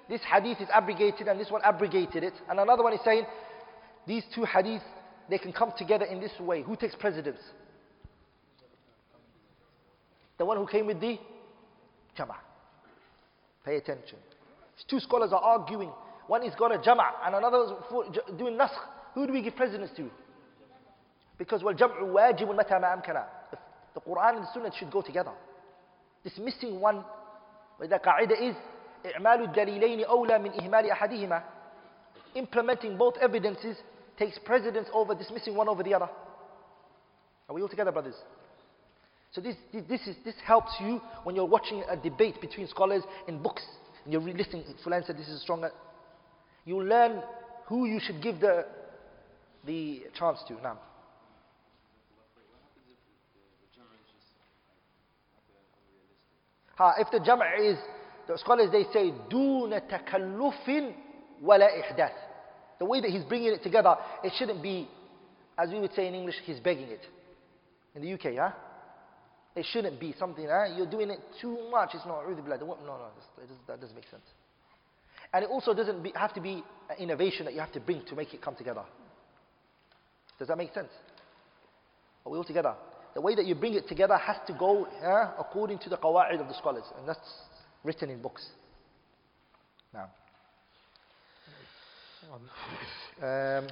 this 0.08 0.20
hadith 0.22 0.60
is 0.60 0.68
abrogated 0.72 1.28
and 1.28 1.38
this 1.38 1.50
one 1.50 1.60
abrogated 1.64 2.24
it, 2.24 2.34
and 2.48 2.58
another 2.58 2.82
one 2.82 2.92
is 2.92 3.00
saying 3.04 3.24
these 4.06 4.24
two 4.34 4.42
hadiths 4.42 4.82
they 5.28 5.38
can 5.38 5.52
come 5.52 5.72
together 5.76 6.06
in 6.06 6.20
this 6.20 6.32
way, 6.40 6.62
who 6.62 6.74
takes 6.76 6.94
precedence? 6.94 7.40
The 10.38 10.44
one 10.44 10.56
who 10.56 10.66
came 10.66 10.86
with 10.86 11.00
the 11.00 11.18
jama'. 12.16 12.36
Pay 13.64 13.76
attention. 13.76 14.18
Two 14.88 15.00
scholars 15.00 15.32
are 15.32 15.42
arguing. 15.42 15.90
One 16.28 16.42
is 16.44 16.54
got 16.54 16.72
a 16.74 16.82
jama' 16.82 17.12
and 17.24 17.34
another 17.34 17.64
is 17.64 18.38
doing 18.38 18.56
nasakh. 18.56 18.86
Who 19.14 19.26
do 19.26 19.32
we 19.32 19.42
give 19.42 19.56
precedence 19.56 19.90
to? 19.96 20.08
Because 21.36 21.62
well, 21.62 21.74
jam'u 21.74 22.12
wajib 22.12 22.54
mata 22.54 22.78
ma 22.80 22.96
amkana. 22.96 23.24
The 23.94 24.00
Quran 24.00 24.36
and 24.36 24.44
the 24.44 24.48
Sunnah 24.54 24.70
should 24.78 24.90
go 24.90 25.02
together. 25.02 25.32
This 26.22 26.38
missing 26.38 26.80
one, 26.80 27.04
the 27.79 27.99
qaida 27.99 28.39
is 28.39 28.55
إعمال 29.05 29.41
الدليلين 29.41 30.05
أولى 30.05 30.39
من 30.39 30.51
إهمال 30.61 30.91
أحدهما. 30.91 31.43
Implementing 32.35 32.97
both 32.97 33.15
evidences 33.21 33.77
takes 34.17 34.39
precedence 34.39 34.87
over 34.93 35.13
dismissing 35.13 35.55
one 35.55 35.67
over 35.67 35.83
the 35.83 35.93
other. 35.93 36.09
Are 37.49 37.55
we 37.55 37.61
all 37.61 37.67
together, 37.67 37.91
brothers? 37.91 38.15
So 39.31 39.41
this, 39.41 39.55
this, 39.73 40.01
is, 40.07 40.15
this 40.23 40.35
helps 40.45 40.71
you 40.79 41.01
when 41.23 41.35
you're 41.35 41.45
watching 41.45 41.83
a 41.89 41.97
debate 41.97 42.39
between 42.39 42.67
scholars 42.67 43.03
in 43.27 43.41
books 43.41 43.63
and 44.03 44.13
you're 44.13 44.21
listening. 44.21 44.63
Fulan 44.85 45.05
said 45.05 45.17
this 45.17 45.27
is 45.27 45.41
stronger. 45.41 45.71
You 46.65 46.81
learn 46.81 47.21
who 47.65 47.85
you 47.85 47.99
should 47.99 48.21
give 48.21 48.39
the, 48.39 48.65
the 49.65 50.03
chance 50.17 50.39
to. 50.47 50.53
Now. 50.61 50.79
Ha, 56.77 56.95
if 56.99 57.11
the 57.11 57.19
jam' 57.19 57.41
is, 57.61 57.77
the 58.27 58.37
scholars 58.37 58.69
they 58.71 58.85
say, 58.93 59.11
دون 59.29 59.87
تكلف 59.87 60.93
ولا 61.43 61.81
إحداث. 61.81 62.13
The 62.79 62.85
way 62.85 63.01
that 63.01 63.09
he's 63.09 63.23
bringing 63.23 63.53
it 63.53 63.63
together, 63.63 63.95
it 64.23 64.33
shouldn't 64.37 64.61
be, 64.61 64.89
as 65.57 65.69
we 65.69 65.79
would 65.79 65.93
say 65.93 66.07
in 66.07 66.15
English, 66.15 66.35
he's 66.43 66.59
begging 66.59 66.89
it. 66.89 67.05
In 67.95 68.01
the 68.01 68.13
UK, 68.13 68.37
huh? 68.37 68.51
It 69.55 69.65
shouldn't 69.71 69.99
be 69.99 70.15
something, 70.17 70.47
huh? 70.49 70.75
You're 70.75 70.89
doing 70.89 71.11
it 71.11 71.19
too 71.39 71.69
much. 71.69 71.91
It's 71.93 72.05
not 72.05 72.25
really 72.25 72.41
blood. 72.41 72.61
No, 72.61 72.77
no, 72.85 72.97
that 73.67 73.79
doesn't 73.79 73.95
make 73.95 74.09
sense. 74.09 74.25
And 75.31 75.43
it 75.43 75.49
also 75.49 75.73
doesn't 75.73 76.01
be, 76.01 76.11
have 76.15 76.33
to 76.33 76.41
be 76.41 76.63
an 76.89 76.97
innovation 76.97 77.45
that 77.45 77.53
you 77.53 77.59
have 77.59 77.71
to 77.73 77.79
bring 77.79 78.03
to 78.05 78.15
make 78.15 78.33
it 78.33 78.41
come 78.41 78.55
together. 78.55 78.83
Does 80.39 80.47
that 80.47 80.57
make 80.57 80.73
sense? 80.73 80.89
Are 82.25 82.31
we 82.31 82.37
all 82.37 82.43
together? 82.43 82.75
The 83.18 83.22
way 83.22 83.34
that 83.34 83.46
you 83.46 83.56
bring 83.56 83.74
it 83.74 83.88
together 83.88 84.16
has 84.16 84.36
to 84.46 84.52
go 84.52 84.86
according 85.40 85.80
to 85.80 85.88
the 85.88 85.96
qawa'id 85.96 86.40
of 86.40 86.46
the 86.46 86.54
scholars. 86.54 86.84
And 86.96 87.08
that's 87.08 87.18
written 87.82 88.10
in 88.10 88.22
books. 88.22 88.46
Now. 89.92 90.08
Um, 93.20 93.66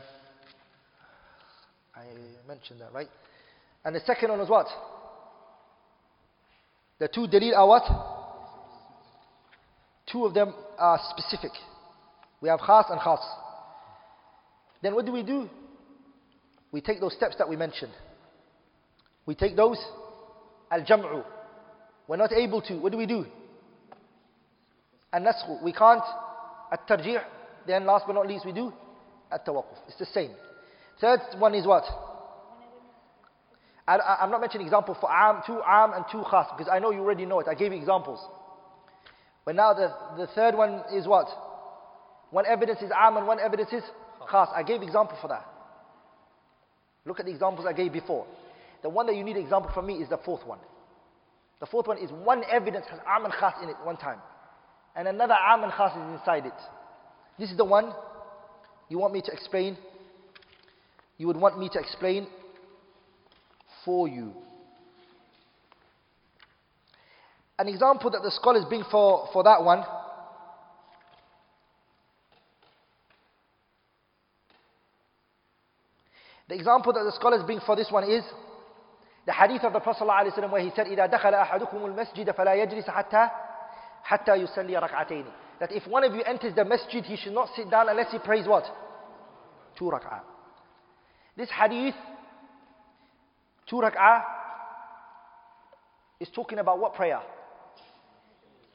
I 1.95 2.07
mentioned 2.49 2.81
that, 2.81 2.93
right? 2.93 3.07
And 3.85 3.95
the 3.95 4.01
second 4.01 4.31
one 4.31 4.41
was 4.41 4.49
what? 4.49 4.67
The 6.99 7.07
two 7.07 7.29
dalil 7.29 7.57
are 7.57 7.69
what? 7.69 7.85
Two 10.11 10.25
of 10.25 10.35
them 10.35 10.55
are 10.77 10.99
specific. 11.11 11.53
We 12.41 12.49
have 12.49 12.59
khas 12.59 12.87
and 12.91 13.01
khas. 13.01 13.21
Then 14.83 14.97
what 14.97 15.07
do 15.07 15.13
we 15.13 15.23
do? 15.23 15.49
We 16.73 16.81
take 16.81 16.99
those 16.99 17.15
steps 17.15 17.37
that 17.39 17.49
we 17.49 17.55
mentioned. 17.55 17.93
We 19.27 19.35
take 19.35 19.57
those 19.57 19.79
al-jam'u. 20.71 21.25
We're 22.09 22.17
not 22.17 22.33
able 22.33 22.63
to. 22.63 22.75
What 22.79 22.93
do 22.93 22.99
we 22.99 23.07
do? 23.07 23.27
Al-naskhu. 25.13 25.63
We 25.63 25.73
can't. 25.73 26.03
At-tarjih. 26.73 27.21
Then 27.67 27.85
last 27.85 28.05
but 28.07 28.15
not 28.15 28.29
least 28.29 28.47
we 28.47 28.53
do 28.53 28.73
at-tawaqquf. 29.31 29.79
It's 29.89 29.99
the 29.99 30.07
same. 30.07 30.31
Third 31.01 31.21
one 31.39 31.55
is 31.55 31.67
what? 31.67 31.85
I, 33.89 34.25
am 34.25 34.31
not 34.31 34.41
mentioning 34.41 34.67
example 34.67 34.97
for 35.01 35.11
am, 35.11 35.43
two 35.47 35.61
am 35.65 35.93
and 35.93 36.05
two 36.11 36.25
khas 36.29 36.47
because 36.57 36.69
I 36.73 36.81
know 36.81 36.91
you 36.91 37.01
already 37.01 37.25
know 37.25 37.39
it. 37.41 37.47
I 37.49 37.55
gave 37.55 37.73
you 37.73 37.79
examples. 37.79 38.19
But 39.45 39.55
now 39.55 39.75
the, 39.75 39.93
the 40.17 40.27
third 40.35 40.57
one 40.57 40.83
is 40.93 41.07
what? 41.07 41.29
One 42.31 42.47
evidence 42.47 42.83
is 42.83 42.91
am 42.97 43.17
and 43.17 43.27
one 43.27 43.39
evidence 43.39 43.73
is 43.73 43.85
khas. 44.29 44.49
I 44.55 44.65
gave 44.65 44.83
example 44.83 45.17
for 45.21 45.29
that. 45.29 45.47
Look 47.05 47.21
at 47.21 47.27
the 47.27 47.33
examples 47.33 47.67
I 47.67 47.73
gave 47.73 47.93
before. 47.93 48.27
The 48.87 48.91
one 48.91 49.07
that 49.07 49.17
you 49.17 49.25
need 49.25 49.37
example 49.37 49.69
from 49.75 49.89
me 49.89 49.95
is 49.95 50.09
the 50.09 50.19
fourth 50.19 50.47
one. 50.47 50.61
The 51.59 51.67
fourth 51.67 51.89
one 51.89 51.99
is 51.99 52.09
one 52.13 52.45
evidence 52.49 52.87
has 52.89 53.01
am 53.05 53.25
and 53.25 53.35
khas 53.35 53.55
in 53.61 53.69
it 53.69 53.75
one 53.83 53.97
time. 53.97 54.21
And 54.95 55.09
another 55.09 55.35
am 55.35 55.65
and 55.65 55.73
khas 55.73 55.91
is 55.91 56.21
inside 56.21 56.47
it. 56.47 56.53
This 57.37 57.51
is 57.51 57.57
the 57.57 57.65
one 57.65 57.93
you 58.89 58.99
want 58.99 59.13
me 59.13 59.23
to 59.23 59.33
explain. 59.33 59.77
You 61.19 61.27
would 61.27 61.37
want 61.37 61.59
me 61.59 61.69
to 61.73 61.81
explain 61.81 62.29
for 63.85 64.07
you. 64.07 64.33
An 67.59 67.67
example 67.67 68.13
that 68.13 68.23
the 68.23 68.31
scholars 68.31 68.65
bring 68.69 68.85
for, 68.89 69.29
for 69.33 69.43
that 69.43 69.65
one 69.65 69.83
The 76.49 76.55
example 76.55 76.93
that 76.93 77.03
the 77.03 77.11
scholars 77.11 77.43
bring 77.45 77.59
for 77.67 77.75
this 77.75 77.91
one 77.91 78.09
is 78.09 78.23
the 79.26 79.34
hadith 79.34 79.64
of 79.64 79.74
the 79.74 79.80
Prophet 79.80 80.04
ﷺ 80.04 80.52
where 80.52 80.62
he 80.62 80.72
said, 80.76 80.88
إِذَا 80.88 81.12
دَخَلَ 81.14 81.34
أَحَدُكُمُ 81.34 81.96
الْمَسْجِدَ 81.96 82.36
فَلَا 82.36 82.56
يَجْلِسَ 82.56 82.90
حَتَّى 82.90 83.30
حَتَّى 84.04 84.48
يُسَلِّيَ 84.48 84.82
رَكْعَتَيْنِ 84.82 85.26
That 85.60 85.72
if 85.72 85.88
one 85.88 86.04
of 86.04 86.14
you 86.14 86.24
enters 86.24 86.56
the 86.56 86.66
masjid, 86.66 87.04
he 87.04 87.18
should 87.18 87.34
not 87.34 87.50
sit 87.56 87.70
down 87.70 87.88
unless 87.90 88.12
he 88.12 88.20
prays 88.20 88.48
what? 88.48 88.64
Two 89.78 89.86
rak'ah. 89.86 90.22
This 91.38 91.50
hadith 91.50 91.96
Two 93.72 93.78
rak'ah 93.78 94.24
is 96.20 96.28
talking 96.36 96.60
about 96.60 96.78
what 96.78 96.94
prayer? 96.94 97.22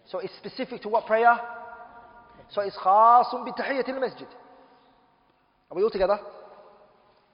So 0.07 0.21
it's 0.21 0.35
specific 0.39 0.81
to 0.83 0.89
what 0.89 1.05
prayer? 1.07 1.37
So 2.51 2.63
it's 2.63 2.77
khasun 2.77 3.45
bi 3.45 3.51
tahiyyatil 3.51 4.01
masjid. 4.01 4.29
Are 5.71 5.77
we 5.77 5.83
all 5.83 5.91
together? 5.91 6.19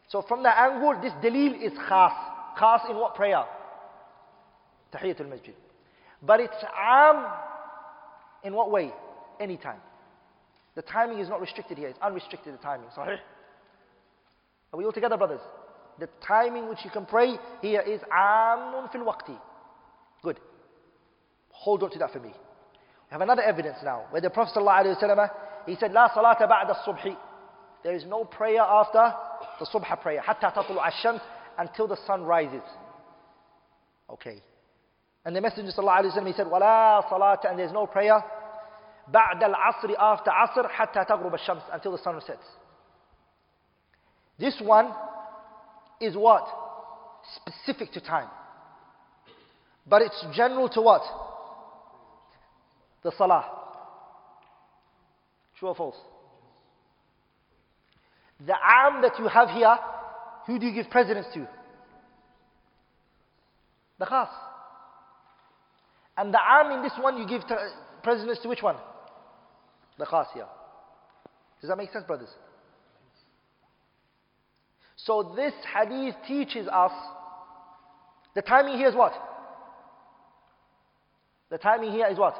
So 0.08 0.22
from 0.26 0.42
that 0.42 0.58
angle, 0.58 1.00
this 1.00 1.12
dalil 1.22 1.62
is 1.62 1.72
khas. 1.88 2.12
Khas 2.57 2.81
in 2.89 2.95
what 2.95 3.15
prayer? 3.15 3.43
Tahiyyatul 4.93 5.29
masjid. 5.29 5.53
But 6.21 6.39
it's 6.39 6.55
am 6.75 7.25
in 8.43 8.53
what 8.53 8.71
way? 8.71 8.91
Anytime. 9.39 9.79
The 10.75 10.81
timing 10.81 11.19
is 11.19 11.29
not 11.29 11.41
restricted 11.41 11.77
here. 11.77 11.89
It's 11.89 11.99
unrestricted 12.01 12.53
the 12.53 12.57
timing. 12.57 12.87
Sahih? 12.95 13.17
Are 14.73 14.77
we 14.77 14.85
all 14.85 14.91
together, 14.91 15.17
brothers? 15.17 15.41
The 15.99 16.09
timing 16.27 16.69
which 16.69 16.79
you 16.83 16.91
can 16.91 17.05
pray 17.05 17.35
here 17.61 17.81
is 17.81 18.01
amun 18.11 18.89
fil 18.91 19.01
waqti. 19.01 19.37
Good. 20.23 20.39
Hold 21.51 21.83
on 21.83 21.91
to 21.91 21.99
that 21.99 22.11
for 22.11 22.19
me. 22.19 22.29
We 22.29 23.11
have 23.11 23.21
another 23.21 23.41
evidence 23.41 23.77
now 23.83 24.05
where 24.11 24.21
the 24.21 24.29
Prophet 24.29 24.59
ﷺ, 24.59 25.29
he 25.65 25.75
said, 25.79 25.93
La 25.93 26.09
salata 26.09 26.47
ba'da 26.47 26.75
subhi. 26.85 27.15
There 27.83 27.95
is 27.95 28.05
no 28.05 28.25
prayer 28.25 28.61
after 28.61 29.13
the 29.59 29.65
subha 29.65 30.01
prayer. 30.01 30.21
Hatta 30.21 30.53
tatlu 30.55 30.77
ash 30.77 31.05
until 31.57 31.87
the 31.87 31.97
sun 32.05 32.23
rises. 32.23 32.63
Okay. 34.09 34.41
And 35.25 35.35
the 35.35 35.41
Messenger 35.41 35.71
ﷺ, 35.77 36.25
he 36.25 36.33
said, 36.33 36.47
وَلَا 36.47 37.03
صَلَاةَ 37.09 37.49
And 37.49 37.59
there's 37.59 37.73
no 37.73 37.85
prayer. 37.85 38.23
بَعْدَ 39.13 39.41
الْعَصْرِ 39.41 39.93
After 39.99 40.31
asr, 40.31 40.69
حَتَّى 40.71 41.07
تَغْرُبَ 41.07 41.33
الشَّمْسِ 41.33 41.61
Until 41.73 41.91
the 41.91 41.97
sun 41.97 42.19
sets. 42.25 42.45
This 44.39 44.55
one 44.63 44.93
is 45.99 46.15
what? 46.15 46.47
Specific 47.35 47.91
to 47.93 48.01
time. 48.01 48.29
But 49.85 50.01
it's 50.01 50.25
general 50.33 50.69
to 50.69 50.81
what? 50.81 51.01
The 53.03 53.11
salah. 53.17 53.45
True 55.57 55.69
or 55.69 55.75
false? 55.75 55.95
The 58.45 58.53
am 58.53 59.01
that 59.01 59.17
you 59.17 59.27
have 59.27 59.49
here 59.49 59.75
who 60.47 60.57
do 60.57 60.65
you 60.65 60.73
give 60.73 60.89
precedence 60.89 61.27
to? 61.33 61.47
The 63.99 64.05
khas. 64.05 64.29
And 66.17 66.33
the 66.33 66.39
am 66.41 66.71
in 66.71 66.81
this 66.81 66.93
one, 66.99 67.17
you 67.17 67.27
give 67.27 67.43
precedence 68.01 68.39
to 68.41 68.49
which 68.49 68.63
one? 68.63 68.77
The 69.99 70.05
khas 70.05 70.27
here. 70.33 70.47
Does 71.61 71.69
that 71.69 71.77
make 71.77 71.91
sense, 71.91 72.05
brothers? 72.05 72.29
So 74.95 75.33
this 75.35 75.53
hadith 75.75 76.15
teaches 76.27 76.67
us 76.67 76.91
the 78.33 78.41
timing 78.41 78.77
here 78.77 78.87
is 78.87 78.95
what? 78.95 79.13
The 81.49 81.57
timing 81.57 81.91
here 81.91 82.07
is 82.07 82.17
what? 82.17 82.35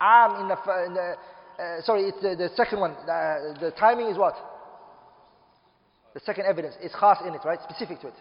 Am 0.00 0.42
in 0.42 0.48
the, 0.48 0.56
in 0.86 0.94
the 0.94 1.14
uh, 1.58 1.82
sorry, 1.82 2.04
it's 2.04 2.20
the, 2.20 2.36
the 2.36 2.50
second 2.56 2.80
one. 2.80 2.92
Uh, 2.92 3.58
the 3.60 3.72
timing 3.78 4.08
is 4.08 4.16
what? 4.16 4.34
The 6.14 6.20
second 6.20 6.46
evidence 6.46 6.76
is 6.82 6.92
khas 6.98 7.18
in 7.26 7.34
it, 7.34 7.40
right? 7.44 7.58
Specific 7.68 8.00
to 8.00 8.08
it. 8.08 8.14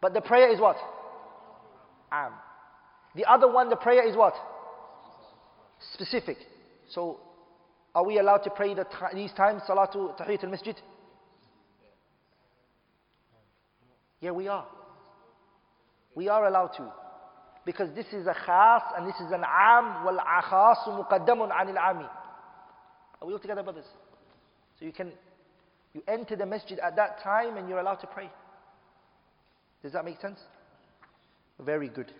But 0.00 0.12
the 0.14 0.20
prayer 0.20 0.52
is 0.52 0.60
what? 0.60 0.76
Am. 2.12 2.32
The 3.14 3.24
other 3.24 3.50
one, 3.50 3.70
the 3.70 3.76
prayer 3.76 4.06
is 4.06 4.14
what? 4.14 4.34
Specific. 5.94 6.36
So, 6.90 7.18
are 7.94 8.04
we 8.04 8.18
allowed 8.18 8.38
to 8.44 8.50
pray 8.50 8.74
the 8.74 8.86
these 9.14 9.32
times, 9.32 9.62
Salatu 9.68 10.16
Tahiyat 10.18 10.44
al-Masjid? 10.44 10.76
Yeah, 14.20 14.32
we 14.32 14.48
are. 14.48 14.66
We 16.14 16.28
are 16.28 16.46
allowed 16.46 16.72
to. 16.78 16.92
Because 17.64 17.94
this 17.94 18.06
is 18.12 18.26
a 18.26 18.34
khas 18.34 18.82
and 18.96 19.08
this 19.08 19.16
is 19.16 19.32
an 19.32 19.42
am 19.44 20.04
wal 20.04 20.18
akhasu 20.18 20.88
muqaddamun 20.88 21.50
anil 21.50 21.78
ami. 21.78 22.04
Are 23.20 23.26
we 23.26 23.32
all 23.32 23.38
together, 23.38 23.62
brothers? 23.62 23.86
So 24.78 24.84
you 24.84 24.92
can, 24.92 25.12
you 25.95 26.01
enter 26.07 26.35
the 26.35 26.45
masjid 26.45 26.79
at 26.79 26.95
that 26.95 27.21
time 27.21 27.57
and 27.57 27.67
you're 27.67 27.79
allowed 27.79 27.95
to 27.95 28.07
pray. 28.07 28.29
Does 29.83 29.93
that 29.93 30.05
make 30.05 30.19
sense? 30.21 30.39
Very 31.59 31.89
good. 31.89 32.11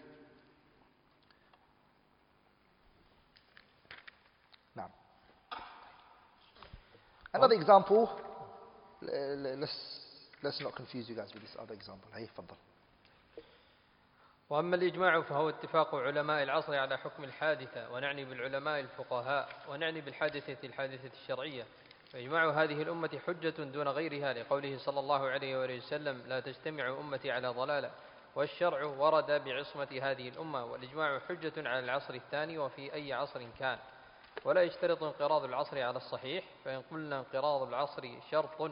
Now, 4.75 4.89
another 7.33 7.55
example. 7.55 8.09
Let's 9.01 9.75
let's 10.43 10.61
not 10.61 10.75
confuse 10.75 11.09
you 11.09 11.15
guys 11.15 11.29
with 11.33 11.41
this 11.43 11.55
other 11.59 11.73
example. 11.73 12.07
Hey, 12.15 12.27
فضل. 12.37 12.55
وأما 14.49 14.75
الإجماع 14.75 15.21
فهو 15.21 15.49
اتفاق 15.49 15.95
علماء 15.95 16.43
العصر 16.43 16.75
على 16.75 16.97
حكم 16.97 17.23
الحادثة 17.23 17.91
ونعني 17.93 18.25
بالعلماء 18.25 18.79
الفقهاء 18.79 19.49
ونعني 19.69 20.01
بالحادثة 20.01 20.57
الحادثة 20.63 21.11
الشرعية 21.23 21.65
فإجماع 22.16 22.50
هذه 22.50 22.82
الأمة 22.82 23.20
حجة 23.26 23.62
دون 23.62 23.88
غيرها 23.88 24.32
لقوله 24.32 24.78
صلى 24.78 25.00
الله 25.00 25.28
عليه 25.28 25.58
وآله 25.58 25.76
وسلم 25.76 26.22
لا 26.26 26.40
تجتمع 26.40 26.88
أمتي 26.88 27.30
على 27.30 27.48
ضلالة. 27.48 27.90
والشرع 28.36 28.84
ورد 28.84 29.44
بعصمة 29.44 29.98
هذه 30.02 30.28
الأمة 30.28 30.64
والإجماع 30.64 31.18
حجة 31.18 31.52
على 31.56 31.78
العصر 31.78 32.14
الثاني 32.14 32.58
وفي 32.58 32.94
أي 32.94 33.12
عصر 33.12 33.42
كان. 33.58 33.78
ولا 34.44 34.62
يشترط 34.62 35.02
انقراض 35.02 35.44
العصر 35.44 35.82
على 35.82 35.96
الصحيح 35.96 36.44
فإن 36.64 36.82
قلنا 36.90 37.18
انقراض 37.18 37.68
العصر 37.68 38.20
شرط 38.30 38.70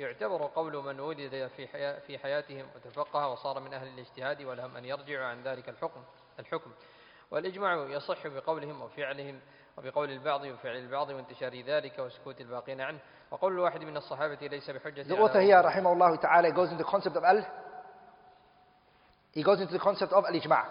يعتبر 0.00 0.46
قول 0.46 0.76
من 0.76 1.00
ولد 1.00 1.50
في 1.56 1.66
في 2.00 2.18
حياتهم 2.18 2.66
وتفقه 2.76 3.28
وصار 3.28 3.60
من 3.60 3.74
أهل 3.74 3.88
الاجتهاد 3.88 4.42
ولهم 4.42 4.76
أن 4.76 4.84
يرجعوا 4.84 5.26
عن 5.26 5.42
ذلك 5.42 5.68
الحكم 5.68 6.02
الحكم. 6.38 6.72
والإجماع 7.30 7.74
يصح 7.74 8.26
بقولهم 8.26 8.82
وفعلهم 8.82 9.40
وبقول 9.78 10.10
البعض 10.10 10.44
وفعل 10.44 10.76
البعض 10.76 11.10
وانتشار 11.10 11.60
ذلك 11.60 11.98
وسكوت 11.98 12.40
الباقين 12.40 12.80
عنه 12.80 12.98
وقول 13.30 13.52
الواحد 13.52 13.84
من 13.84 13.96
الصحابة 13.96 14.38
ليس 14.46 14.70
بحجة 14.70 15.02
The 15.02 15.16
author 15.16 15.40
here 15.40 15.64
رحمه 15.64 15.92
الله 15.92 16.16
تعالى 16.16 16.52
goes 16.54 16.70
into 16.70 16.82
the 16.82 16.90
concept 16.90 17.16
of 17.16 17.24
al 17.24 17.44
he 19.32 19.42
goes 19.42 19.60
into 19.60 19.72
the 19.72 19.78
concept 19.78 20.12
of 20.12 20.24
al-ijma' 20.24 20.64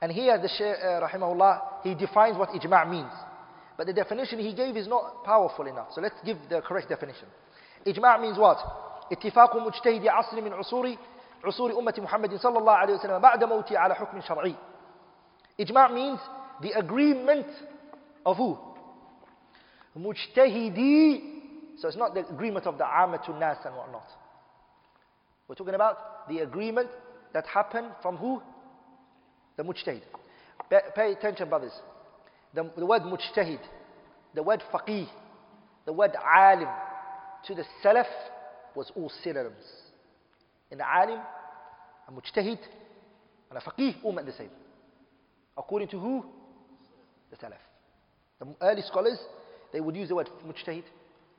and 0.00 0.12
here 0.12 0.36
the 0.38 0.48
Shaykh 0.48 0.76
uh, 0.82 1.06
rahimahullah 1.06 1.82
he 1.84 1.94
defines 1.94 2.36
what 2.36 2.48
ijma' 2.50 2.88
means 2.90 3.12
but 3.76 3.86
the 3.86 3.92
definition 3.92 4.38
he 4.38 4.52
gave 4.54 4.76
is 4.76 4.88
not 4.88 5.24
powerful 5.24 5.66
enough 5.66 5.88
so 5.94 6.00
let's 6.00 6.20
give 6.24 6.36
the 6.48 6.60
correct 6.60 6.88
definition 6.88 7.28
إجماع 7.86 8.16
means 8.20 8.38
what? 8.38 8.58
اتفاق 9.12 9.56
مجتهد 9.56 10.06
عصر 10.08 10.40
من 10.40 10.52
عصور 10.52 10.96
عصور 11.44 11.78
أمة 11.78 11.94
محمد 11.98 12.36
صلى 12.36 12.58
الله 12.58 12.72
عليه 12.72 12.94
وسلم 12.94 13.18
بعد 13.18 13.44
موته 13.44 13.78
على 13.78 13.94
حكم 13.94 14.20
شرعي. 14.20 14.54
إجماع 15.60 15.88
means 15.88 16.20
the 16.62 16.78
agreement 16.78 17.46
of 18.24 18.36
who? 18.36 18.58
Mujtahidi. 19.98 21.20
So 21.78 21.88
it's 21.88 21.96
not 21.96 22.14
the 22.14 22.26
agreement 22.28 22.66
of 22.66 22.78
the 22.78 22.84
Amatun 22.84 23.38
Nas 23.40 23.58
and 23.64 23.74
whatnot. 23.74 24.06
We're 25.48 25.54
talking 25.54 25.74
about 25.74 26.28
the 26.28 26.38
agreement 26.38 26.88
that 27.34 27.46
happened 27.46 27.88
from 28.00 28.16
who? 28.16 28.40
The 29.56 29.64
Mujtahid. 29.64 30.02
pay 30.94 31.12
attention, 31.12 31.48
brothers. 31.48 31.72
The, 32.54 32.70
the 32.76 32.86
word 32.86 33.02
Mujtahid, 33.02 33.60
the 34.34 34.42
word 34.42 34.62
Faqih, 34.72 35.08
the 35.84 35.92
word 35.92 36.12
Alim 36.16 36.68
to 37.46 37.54
the 37.54 37.64
Salaf 37.84 38.06
was 38.74 38.90
all 38.94 39.10
synonyms. 39.22 39.64
In 40.70 40.78
the 40.78 40.84
Alim, 40.88 41.18
a 42.08 42.12
Mujtahid, 42.12 42.58
and 43.50 43.58
a 43.58 43.60
Faqih 43.60 43.96
all 44.02 44.12
meant 44.12 44.26
the 44.26 44.32
same. 44.32 44.50
According 45.56 45.88
to 45.88 45.98
who? 45.98 46.24
The 47.32 47.38
Salaf. 47.38 47.58
The 48.38 48.54
early 48.60 48.82
scholars, 48.82 49.18
they 49.72 49.80
would 49.80 49.96
use 49.96 50.08
the 50.08 50.14
word 50.14 50.28
mujtahid, 50.46 50.84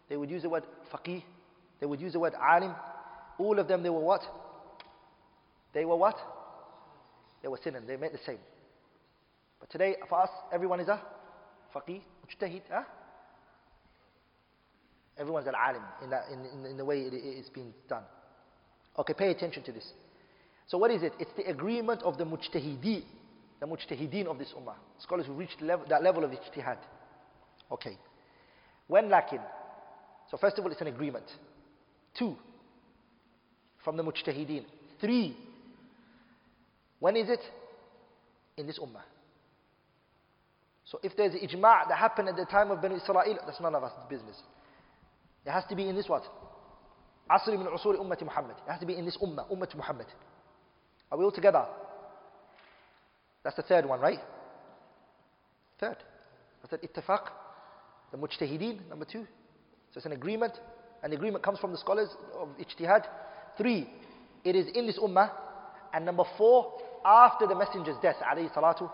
they 0.10 0.18
would 0.18 0.30
use 0.30 0.42
the 0.42 0.50
word 0.50 0.64
faqih, 0.92 1.24
they 1.80 1.86
would 1.86 2.02
use 2.02 2.14
the 2.14 2.20
word 2.20 2.34
alim. 2.34 2.74
All 3.38 3.60
of 3.60 3.68
them, 3.68 3.84
they 3.84 3.90
were 3.90 4.00
what? 4.00 4.22
They 5.74 5.86
were 5.86 5.96
what? 5.96 6.16
They 7.42 7.48
were 7.48 7.60
synonyms, 7.64 7.88
they 7.88 7.98
meant 7.98 8.14
the 8.14 8.20
same. 8.26 8.40
But 9.60 9.70
today, 9.70 9.96
for 10.10 10.24
us, 10.24 10.30
everyone 10.52 10.80
is 10.80 10.88
a 10.88 11.00
faqih, 11.76 12.02
mujtahid, 12.26 12.64
huh? 12.72 12.84
Everyone's 15.18 15.48
an 15.48 15.54
alim 15.56 15.84
in, 16.04 16.10
that, 16.10 16.26
in, 16.32 16.46
in, 16.46 16.72
in 16.72 16.78
the 16.78 16.86
way 16.86 17.02
it, 17.02 17.14
it's 17.14 17.50
being 17.50 17.72
done. 17.88 18.04
Okay, 18.98 19.14
pay 19.14 19.30
attention 19.30 19.64
to 19.64 19.72
this. 19.72 19.88
So 20.68 20.78
what 20.78 20.90
is 20.90 21.04
it? 21.04 21.14
It's 21.20 21.32
the 21.38 21.48
agreement 21.50 22.02
of 22.02 22.18
the 22.18 22.24
mujtahideen, 22.24 23.04
the 23.64 23.70
mujtahideen 23.70 24.28
of 24.28 24.38
this 24.38 24.54
ummah. 24.58 24.76
Scholars 25.00 25.26
who 25.26 25.34
reached 25.34 25.62
level, 25.62 25.86
that 25.88 26.04
level 26.04 26.24
of 26.26 26.32
ijtihad. 26.32 26.78
Okay. 27.72 27.98
When 28.88 29.10
lakin? 29.10 29.40
So 30.30 30.36
first 30.38 30.58
of 30.58 30.66
all, 30.66 30.72
it's 30.72 30.82
an 30.82 30.88
agreement. 30.88 31.26
Two, 32.20 32.36
from 33.84 33.96
the 33.96 34.04
mujtahideen. 34.04 34.66
Three, 35.00 35.38
when 37.00 37.16
is 37.16 37.30
it? 37.30 37.40
In 38.58 38.68
this 38.68 38.80
ummah. 38.80 39.02
So 40.86 41.00
if 41.02 41.16
there's 41.16 41.34
ijma' 41.34 41.88
that 41.88 41.98
happened 41.98 42.30
at 42.30 42.36
the 42.36 42.46
time 42.46 42.70
of 42.70 42.82
Bani 42.82 42.96
Israel, 42.96 43.24
that's 43.46 43.62
none 43.62 43.74
of 43.74 43.84
us 43.84 43.94
business. 44.10 44.36
It 45.46 45.52
has 45.52 45.64
to 45.70 45.76
be 45.76 45.88
in 45.88 45.96
this 45.96 46.10
what? 46.10 46.24
Asr 47.32 47.58
min 47.58 47.68
usuri 47.68 47.98
ummati 47.98 48.24
Muhammad. 48.24 48.58
It 48.68 48.72
has 48.72 48.80
to 48.82 48.86
be 48.86 48.98
in 48.98 49.06
this 49.06 49.18
ummah, 49.24 49.50
ummah 49.50 49.74
Muhammad. 49.74 50.08
Are 51.10 51.18
we 51.18 51.24
all 51.24 51.32
together? 51.32 51.66
That's 53.44 53.56
the 53.56 53.64
third 53.64 53.86
one, 53.86 54.00
right? 54.00 54.20
Third. 55.80 55.98
I 56.64 56.70
said 56.70 56.80
ittifaq, 56.82 57.28
the 58.12 58.18
mujtahideen, 58.18 58.88
number 58.90 59.06
two. 59.06 59.26
So 59.92 59.98
it's 59.98 60.06
an 60.06 60.14
agreement. 60.14 60.54
An 61.04 61.12
agreement 61.12 61.44
comes 61.44 61.60
from 61.60 61.72
the 61.72 61.78
scholars 61.78 62.10
of 62.40 62.50
ijtihad. 62.58 63.06
Three, 63.58 63.90
it 64.44 64.56
is 64.56 64.68
in 64.74 64.88
this 64.88 64.98
ummah. 64.98 65.32
And 65.94 66.06
number 66.06 66.24
four, 66.38 66.80
after 67.06 67.46
the 67.46 67.56
messenger's 67.56 67.98
death, 68.02 68.16
alayhi 68.24 68.52
salatu, 68.54 68.90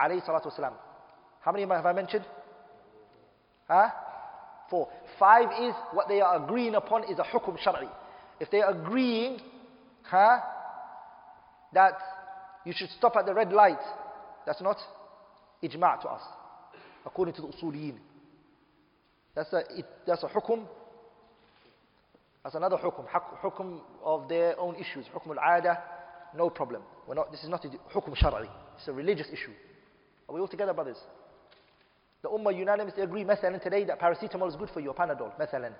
alayhi 0.00 0.24
salatu 0.24 0.46
wasalam. 0.46 0.72
How 1.40 1.50
many 1.52 1.66
have 1.66 1.84
I 1.84 1.92
mentioned? 1.92 2.24
Huh? 3.68 3.88
Four. 4.70 4.88
Five 5.18 5.48
is 5.60 5.74
what 5.92 6.08
they 6.08 6.20
are 6.20 6.42
agreeing 6.42 6.76
upon 6.76 7.04
is 7.04 7.18
a 7.18 7.24
hukum 7.24 7.58
shari. 7.58 7.88
If 8.40 8.50
they 8.50 8.62
are 8.62 8.70
agreeing, 8.70 9.40
huh, 10.02 10.38
that 11.74 11.94
you 12.65 12.73
should 12.75 12.89
stop 12.97 13.15
at 13.15 13.25
the 13.25 13.33
red 13.33 13.51
light, 13.51 13.79
that's 14.45 14.61
not 14.61 14.77
ijma' 15.63 16.01
to 16.01 16.09
us, 16.09 16.21
according 17.05 17.33
to 17.35 17.41
the 17.41 17.47
usuliyin. 17.47 17.95
That's 19.35 19.53
a, 19.53 19.59
it, 19.77 19.85
that's 20.05 20.23
a 20.23 20.27
hukum. 20.27 20.65
That's 22.43 22.55
another 22.55 22.77
hukum, 22.77 23.05
hukum 23.43 23.79
of 24.03 24.27
their 24.29 24.59
own 24.59 24.75
issues. 24.75 25.05
Hukum 25.13 25.37
al-ada, 25.37 25.77
no 26.35 26.49
problem. 26.49 26.81
We're 27.07 27.15
not, 27.15 27.31
this 27.31 27.43
is 27.43 27.49
not 27.49 27.63
a 27.65 27.69
hukum 27.93 28.15
shari. 28.15 28.49
It's 28.77 28.87
a 28.87 28.93
religious 28.93 29.27
issue. 29.27 29.51
Are 30.27 30.35
we 30.35 30.41
all 30.41 30.47
together, 30.47 30.73
brothers? 30.73 30.97
The 32.21 32.29
Ummah 32.29 32.57
unanimously 32.57 33.03
agree, 33.03 33.23
مثلا 33.23 33.61
today, 33.61 33.83
that 33.85 33.99
paracetamol 33.99 34.49
is 34.49 34.55
good 34.55 34.69
for 34.69 34.79
you, 34.79 34.91
Panadol, 34.93 35.31
مثلا. 35.39 35.71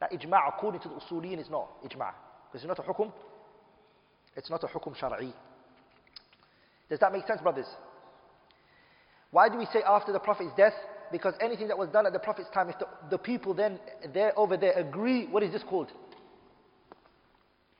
That 0.00 0.12
ijma' 0.12 0.48
according 0.48 0.80
to 0.82 0.88
the 0.88 0.94
usuliyin 0.94 1.40
is 1.40 1.50
not 1.50 1.68
ijma' 1.82 2.12
because 2.50 2.64
it's 2.64 2.66
not 2.66 2.78
a 2.78 2.82
hukum. 2.82 3.12
It's 4.36 4.50
not 4.50 4.62
a 4.64 4.66
hukum 4.66 4.96
shar'i. 4.96 5.32
Does 6.89 6.99
that 6.99 7.11
make 7.11 7.27
sense, 7.27 7.41
brothers? 7.41 7.67
Why 9.31 9.49
do 9.49 9.57
we 9.57 9.65
say 9.65 9.81
after 9.85 10.13
the 10.13 10.19
Prophet's 10.19 10.51
death? 10.55 10.73
Because 11.11 11.33
anything 11.41 11.67
that 11.67 11.77
was 11.77 11.89
done 11.89 12.05
at 12.05 12.13
the 12.13 12.19
Prophet's 12.19 12.49
time, 12.53 12.69
if 12.69 12.79
the, 12.79 12.87
the 13.09 13.17
people 13.17 13.53
then 13.53 13.79
there 14.13 14.37
over 14.37 14.57
there 14.57 14.73
agree, 14.73 15.27
what 15.27 15.43
is 15.43 15.51
this 15.51 15.63
called? 15.63 15.91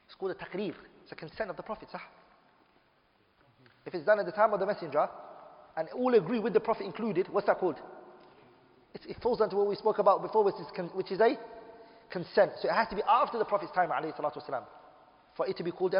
It's 0.06 0.16
called 0.16 0.32
a 0.32 0.36
taqreer. 0.36 0.74
It's 1.04 1.12
a 1.12 1.16
consent 1.16 1.50
of 1.50 1.58
the 1.58 1.64
Prophet. 1.64 1.90
Sah. 1.92 2.00
If 3.86 3.94
it's 3.94 4.06
done 4.06 4.20
at 4.20 4.26
the 4.26 4.32
time 4.32 4.54
of 4.54 4.60
the 4.60 4.66
Messenger, 4.66 5.08
and 5.78 5.88
all 5.96 6.14
agree 6.16 6.40
with 6.40 6.54
the 6.54 6.60
Prophet 6.60 6.86
included, 6.86 7.28
what's 7.32 7.48
that 7.48 7.60
called? 7.60 7.78
It, 8.94 9.02
it 9.08 9.18
falls 9.22 9.42
under 9.42 9.56
what 9.56 9.68
we 9.68 9.76
spoke 9.76 10.00
about 10.00 10.22
before, 10.22 10.44
which 10.44 10.56
is, 10.56 10.90
which 10.94 11.12
is 11.12 11.20
a 11.22 11.38
consent. 12.10 12.52
So 12.62 12.70
it 12.70 12.74
has 12.74 12.88
to 12.90 12.96
be 12.96 13.04
after 13.08 13.38
the 13.38 13.46
Prophet's 13.46 13.72
time, 13.72 13.90
alayhi 13.90 14.16
for 15.36 15.48
it 15.48 15.56
to 15.58 15.64
be 15.64 15.72
called 15.72 15.94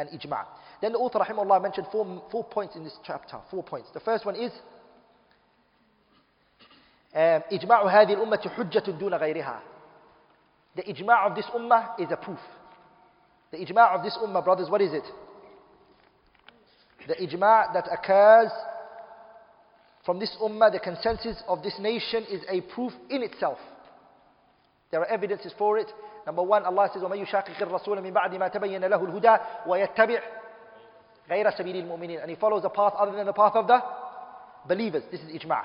an 0.00 0.08
ijma'. 0.08 0.44
Then 0.80 0.92
the 0.92 0.98
author, 0.98 1.18
rahimahullah, 1.18 1.62
mentioned 1.62 1.86
four, 1.90 2.22
four 2.30 2.44
points 2.44 2.76
in 2.76 2.84
this 2.84 2.96
chapter. 3.04 3.38
Four 3.50 3.62
points. 3.62 3.88
The 3.94 4.00
first 4.00 4.26
one 4.26 4.36
is 4.36 4.52
um, 7.14 7.42
إجماع 7.50 7.82
هذه 7.82 8.14
الأمة 8.14 8.50
حجة 8.56 8.90
دون 8.98 9.14
غيرها. 9.14 9.60
The 10.76 10.82
ijma' 10.82 11.26
of 11.26 11.34
this 11.34 11.46
ummah 11.46 11.98
is 11.98 12.10
a 12.10 12.16
proof. 12.16 12.38
The 13.50 13.58
ijma' 13.58 13.94
of 13.94 14.02
this 14.02 14.18
ummah, 14.22 14.44
brothers, 14.44 14.68
what 14.68 14.82
is 14.82 14.92
it? 14.92 15.04
The 17.08 17.14
ijma' 17.14 17.72
that 17.72 17.88
occurs 17.90 18.50
from 20.04 20.18
this 20.18 20.36
ummah, 20.42 20.70
the 20.70 20.78
consensus 20.78 21.42
of 21.48 21.62
this 21.62 21.78
nation 21.80 22.24
is 22.30 22.42
a 22.50 22.60
proof 22.74 22.92
in 23.08 23.22
itself. 23.22 23.58
There 24.90 25.00
are 25.00 25.06
evidences 25.06 25.52
for 25.56 25.78
it. 25.78 25.90
Number 26.26 26.42
one, 26.42 26.64
Allah 26.64 26.90
says, 26.92 27.02
وَمَن 27.02 27.24
يُشَاقِقِ 27.24 27.56
الرَّسُولَ 27.62 28.02
مِن 28.02 28.12
بَعْدِ 28.12 28.34
مَا 28.34 28.48
تَبَيَّنَ 28.48 28.84
لَهُ 28.84 29.00
الْهُدَى 29.00 29.38
وَيَتَّبِعْ 29.66 30.20
غَيْرَ 31.30 31.50
سَبِيلِ 31.50 31.86
الْمُؤْمِنِينَ 31.86 32.20
And 32.20 32.30
he 32.30 32.36
follows 32.36 32.64
a 32.64 32.68
path 32.68 32.94
other 32.98 33.12
than 33.12 33.26
the 33.26 33.32
path 33.32 33.54
of 33.54 33.66
the 33.66 33.80
believers. 34.66 35.04
This 35.10 35.20
is 35.20 35.30
ijma'. 35.30 35.64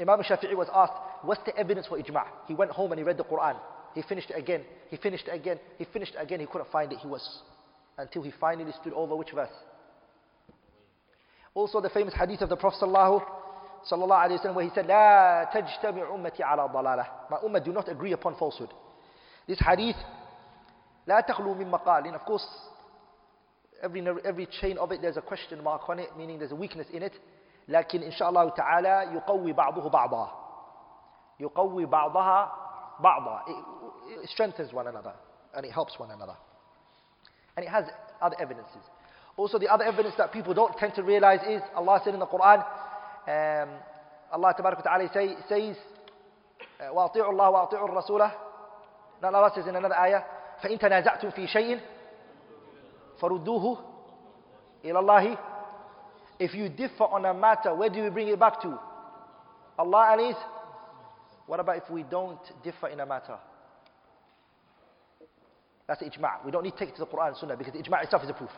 Imam 0.00 0.22
Shafi'i 0.22 0.56
was 0.56 0.68
asked, 0.74 0.94
what's 1.22 1.42
the 1.44 1.56
evidence 1.56 1.86
for 1.86 1.98
ijma'? 1.98 2.24
He 2.46 2.54
went 2.54 2.70
home 2.70 2.92
and 2.92 2.98
he 2.98 3.04
read 3.04 3.18
the 3.18 3.24
Quran. 3.24 3.56
He 3.94 4.02
finished 4.02 4.30
it 4.30 4.38
again. 4.38 4.64
He 4.90 4.96
finished 4.96 5.28
it 5.28 5.34
again. 5.34 5.58
He 5.76 5.84
finished 5.84 6.14
it 6.14 6.22
again. 6.22 6.40
He 6.40 6.46
couldn't 6.46 6.70
find 6.70 6.92
it. 6.92 6.98
He 6.98 7.06
was, 7.06 7.42
until 7.96 8.22
he 8.22 8.32
finally 8.40 8.72
stood 8.80 8.92
over 8.92 9.14
which 9.14 9.30
verse? 9.32 9.50
Also 11.54 11.80
the 11.80 11.90
famous 11.90 12.14
hadith 12.14 12.40
of 12.42 12.48
the 12.48 12.56
Prophet 12.56 12.80
sallallahu 12.82 13.22
alayhi 13.90 14.40
wasallam 14.40 14.54
where 14.54 14.64
he 14.64 14.70
said, 14.74 14.86
لا 14.86 15.50
تجتمع 15.52 16.14
أمتي 16.14 16.42
على 16.42 16.68
ضلالة. 16.72 17.06
My 17.30 17.38
ummah 17.38 17.64
do 17.64 17.72
not 17.72 17.88
agree 17.88 18.12
upon 18.12 18.36
falsehood. 18.36 18.72
This 19.46 19.58
hadith, 19.60 19.96
لا 21.06 21.20
تخلو 21.20 21.54
من 21.54 21.70
مقال. 21.70 22.06
And 22.06 22.14
of 22.14 22.24
course, 22.24 22.46
every, 23.82 24.06
every 24.24 24.46
chain 24.46 24.78
of 24.78 24.92
it 24.92 25.00
there's 25.00 25.16
a 25.16 25.22
question 25.22 25.62
mark 25.62 25.88
on 25.88 25.98
it, 25.98 26.16
meaning 26.16 26.38
there's 26.38 26.52
a 26.52 26.56
weakness 26.56 26.86
in 26.92 27.02
it. 27.02 27.12
لكن 27.68 28.02
إن 28.02 28.12
شاء 28.12 28.28
الله 28.28 28.48
تعالى 28.50 29.14
يقوي 29.14 29.52
بعضه 29.52 29.88
بعضا. 29.90 30.30
يقوي 31.40 31.86
بعضها 31.86 32.52
بعضا. 33.00 33.42
It, 33.46 34.24
it 34.24 34.28
strengthens 34.30 34.72
one 34.72 34.86
another 34.86 35.12
and 35.54 35.64
it 35.64 35.72
helps 35.72 35.98
one 35.98 36.10
another. 36.10 36.36
And 37.56 37.66
it 37.66 37.68
has 37.68 37.84
other 38.20 38.36
evidences. 38.40 38.82
Also, 39.36 39.58
the 39.58 39.68
other 39.68 39.84
evidence 39.84 40.14
that 40.18 40.32
people 40.32 40.52
don't 40.52 40.76
tend 40.78 40.94
to 40.94 41.02
realize 41.02 41.40
is 41.48 41.62
Allah 41.74 42.00
said 42.04 42.14
in 42.14 42.20
the 42.20 42.26
Quran, 42.26 42.58
um, 43.28 43.68
Allah 44.32 44.54
Ta'ala 44.56 45.08
say, 45.14 45.36
says, 45.48 45.76
وَأَطِيعُوا 46.80 47.32
اللَّهَ 47.32 47.72
وَأَطِيعُوا 47.72 47.88
الرَّسُولَ 47.88 48.32
Then 49.22 49.34
Allah 49.34 49.50
says 49.54 49.66
in 49.66 49.76
another 49.76 49.96
ayah, 49.98 50.22
فَإِن 50.62 50.80
تَنَازَعْتُمْ 50.80 51.34
فِي 51.34 51.48
شَيْءٍ 51.48 51.80
فَرُدُّوهُ 53.20 53.78
إِلَى 54.84 54.94
اللَّهِ 54.94 55.38
If 56.38 56.54
you 56.54 56.68
differ 56.68 57.04
on 57.04 57.24
a 57.24 57.34
matter, 57.34 57.74
where 57.74 57.90
do 57.90 58.02
we 58.02 58.10
bring 58.10 58.28
it 58.28 58.38
back 58.38 58.60
to? 58.62 58.78
Allah 59.78 60.12
and 60.12 60.26
His? 60.28 60.36
What 61.46 61.60
about 61.60 61.78
if 61.78 61.90
we 61.90 62.02
don't 62.02 62.40
differ 62.62 62.88
in 62.88 63.00
a 63.00 63.06
matter? 63.06 63.38
That's 65.86 66.02
ijma'. 66.02 66.44
We 66.44 66.50
don't 66.50 66.62
need 66.62 66.72
to 66.72 66.78
take 66.78 66.90
it 66.90 66.96
to 66.96 67.00
the 67.00 67.06
Quran 67.06 67.28
and 67.28 67.36
Sunnah 67.36 67.56
because 67.56 67.72
the 67.72 67.78
ijma' 67.78 68.04
itself 68.04 68.22
is 68.22 68.30
a 68.30 68.34
proof. 68.34 68.50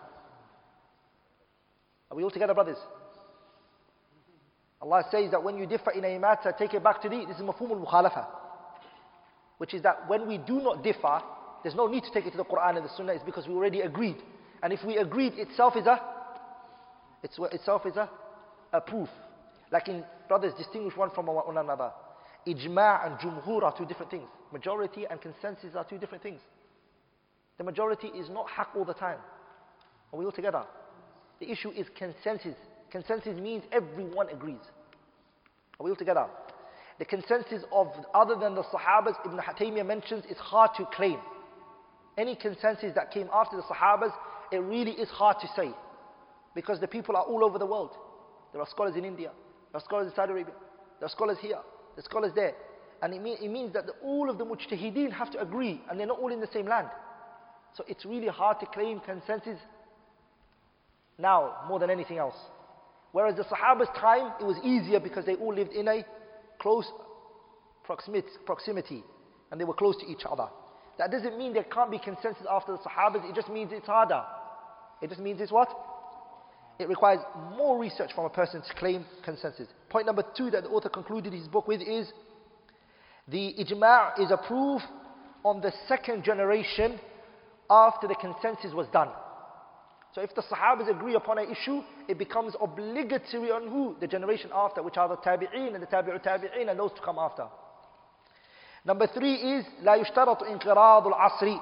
Are 2.10 2.16
we 2.16 2.24
all 2.24 2.30
together, 2.30 2.54
brothers? 2.54 2.78
Allah 4.82 5.04
says 5.10 5.30
that 5.30 5.42
when 5.42 5.56
you 5.56 5.66
differ 5.66 5.92
in 5.92 6.04
a 6.04 6.18
matter, 6.18 6.52
take 6.58 6.74
it 6.74 6.82
back 6.82 7.00
to 7.02 7.08
the, 7.08 7.24
this 7.26 7.36
is 7.36 7.42
mafhum 7.42 7.70
al-mukhalafa. 7.70 8.26
Which 9.57 9.73
is 9.73 9.81
that 9.83 10.09
when 10.09 10.27
we 10.27 10.37
do 10.37 10.61
not 10.61 10.83
differ, 10.83 11.21
there's 11.63 11.75
no 11.75 11.87
need 11.87 12.03
to 12.03 12.11
take 12.11 12.25
it 12.25 12.31
to 12.31 12.37
the 12.37 12.45
Quran 12.45 12.77
and 12.77 12.85
the 12.85 12.89
Sunnah, 12.95 13.13
it's 13.13 13.23
because 13.23 13.47
we 13.47 13.53
already 13.53 13.81
agreed. 13.81 14.17
And 14.61 14.73
if 14.73 14.83
we 14.85 14.97
agreed, 14.97 15.33
itself 15.35 15.75
is 15.75 15.85
a, 15.85 15.99
it's, 17.23 17.37
itself 17.51 17.85
is 17.85 17.95
a, 17.95 18.09
a 18.73 18.81
proof. 18.81 19.09
Like 19.71 19.87
in, 19.87 20.03
brothers, 20.27 20.53
distinguish 20.57 20.95
one 20.95 21.09
from 21.11 21.27
one 21.27 21.57
another. 21.57 21.91
Ijma' 22.47 23.07
and 23.07 23.17
jumhur 23.17 23.63
are 23.63 23.75
two 23.75 23.85
different 23.85 24.11
things. 24.11 24.27
Majority 24.51 25.05
and 25.09 25.19
consensus 25.19 25.75
are 25.75 25.83
two 25.83 25.97
different 25.97 26.23
things. 26.23 26.41
The 27.57 27.63
majority 27.63 28.07
is 28.07 28.29
not 28.29 28.49
haq 28.49 28.69
all 28.75 28.85
the 28.85 28.93
time. 28.93 29.17
Are 30.13 30.19
we 30.19 30.25
all 30.25 30.31
together? 30.31 30.63
The 31.39 31.49
issue 31.49 31.71
is 31.71 31.87
consensus. 31.97 32.55
Consensus 32.91 33.37
means 33.39 33.63
everyone 33.71 34.29
agrees. 34.29 34.61
Are 35.79 35.83
we 35.83 35.89
all 35.89 35.95
together? 35.95 36.27
The 36.97 37.05
consensus 37.05 37.63
of 37.71 37.87
other 38.13 38.35
than 38.35 38.55
the 38.55 38.63
Sahabas, 38.63 39.15
Ibn 39.25 39.37
Taymiyyah 39.37 39.85
mentions, 39.85 40.23
is 40.25 40.37
hard 40.37 40.71
to 40.77 40.85
claim. 40.93 41.17
Any 42.17 42.35
consensus 42.35 42.93
that 42.95 43.11
came 43.11 43.29
after 43.33 43.57
the 43.57 43.63
Sahabas, 43.63 44.11
it 44.51 44.59
really 44.59 44.91
is 44.91 45.09
hard 45.09 45.37
to 45.41 45.47
say. 45.55 45.71
Because 46.53 46.79
the 46.79 46.87
people 46.87 47.17
are 47.17 47.23
all 47.23 47.43
over 47.43 47.59
the 47.59 47.65
world. 47.65 47.91
There 48.53 48.61
are 48.61 48.67
scholars 48.69 48.95
in 48.95 49.03
India, 49.03 49.31
there 49.73 49.81
are 49.81 49.83
scholars 49.83 50.07
in 50.07 50.15
Saudi 50.15 50.31
Arabia, 50.31 50.53
there 50.99 51.07
are 51.07 51.09
scholars 51.09 51.37
here, 51.41 51.59
there 51.95 51.99
are 51.99 52.09
scholars 52.09 52.31
there. 52.33 52.53
And 53.01 53.13
it, 53.13 53.21
mean, 53.21 53.37
it 53.41 53.51
means 53.51 53.73
that 53.73 53.85
the, 53.85 53.91
all 54.01 54.29
of 54.29 54.37
the 54.37 54.45
mujtahideen 54.45 55.11
have 55.11 55.29
to 55.31 55.41
agree, 55.41 55.81
and 55.89 55.99
they're 55.99 56.07
not 56.07 56.19
all 56.19 56.31
in 56.31 56.39
the 56.39 56.47
same 56.53 56.65
land. 56.65 56.87
So 57.75 57.83
it's 57.89 58.05
really 58.05 58.29
hard 58.29 58.61
to 58.61 58.65
claim 58.67 59.01
consensus 59.01 59.59
now 61.17 61.55
more 61.67 61.79
than 61.79 61.89
anything 61.89 62.17
else. 62.17 62.37
Whereas 63.11 63.35
the 63.35 63.43
Sahaba's 63.43 63.89
time, 63.99 64.31
it 64.39 64.45
was 64.45 64.57
easier 64.63 65.01
because 65.01 65.25
they 65.25 65.35
all 65.35 65.53
lived 65.53 65.73
in 65.73 65.87
a 65.89 66.05
close 66.65 66.91
proximity 67.83 69.03
and 69.51 69.61
they 69.61 69.65
were 69.65 69.75
close 69.75 69.95
to 69.97 70.07
each 70.07 70.23
other. 70.27 70.47
That 70.97 71.11
doesn't 71.11 71.37
mean 71.37 71.53
there 71.53 71.63
can't 71.65 71.91
be 71.91 71.99
consensus 71.99 72.47
after 72.49 72.71
the 72.71 72.79
Sahabas, 72.79 73.29
it 73.29 73.35
just 73.35 73.49
means 73.49 73.69
it's 73.71 73.85
harder. 73.85 74.23
It 74.99 75.09
just 75.09 75.21
means 75.21 75.39
it's 75.41 75.51
what? 75.51 75.69
It 76.79 76.89
requires 76.89 77.19
more 77.55 77.79
research 77.79 78.13
from 78.15 78.25
a 78.25 78.29
person 78.29 78.63
to 78.63 78.73
claim 78.79 79.05
consensus. 79.23 79.67
Point 79.89 80.07
number 80.07 80.23
two 80.35 80.49
that 80.49 80.63
the 80.63 80.69
author 80.69 80.89
concluded 80.89 81.33
his 81.33 81.47
book 81.47 81.67
with 81.67 81.81
is 81.81 82.11
the 83.27 83.53
ijma' 83.59 84.19
is 84.19 84.31
a 84.31 84.37
proof 84.37 84.81
on 85.43 85.61
the 85.61 85.71
second 85.87 86.23
generation 86.23 86.99
after 87.69 88.07
the 88.07 88.15
consensus 88.15 88.73
was 88.73 88.87
done. 88.91 89.09
So 90.14 90.20
if 90.20 90.34
the 90.34 90.42
Sahabas 90.42 90.90
agree 90.90 91.14
upon 91.14 91.38
an 91.38 91.50
issue, 91.50 91.82
it 92.08 92.18
becomes 92.18 92.54
obligatory 92.60 93.50
on 93.52 93.68
who? 93.68 93.96
The 94.00 94.08
generation 94.08 94.50
after, 94.52 94.82
which 94.82 94.96
are 94.96 95.08
the 95.08 95.16
Tabi'een 95.16 95.74
and 95.74 95.82
the 95.82 95.86
Tabi'u 95.86 96.20
Tabi'een 96.22 96.68
and 96.68 96.78
those 96.78 96.92
to 96.92 97.00
come 97.00 97.18
after. 97.18 97.46
Number 98.84 99.06
three 99.06 99.34
is 99.34 99.64
لا 99.84 99.94
يشترط 99.96 100.42
انقراض 100.42 101.06
العصر. 101.06 101.60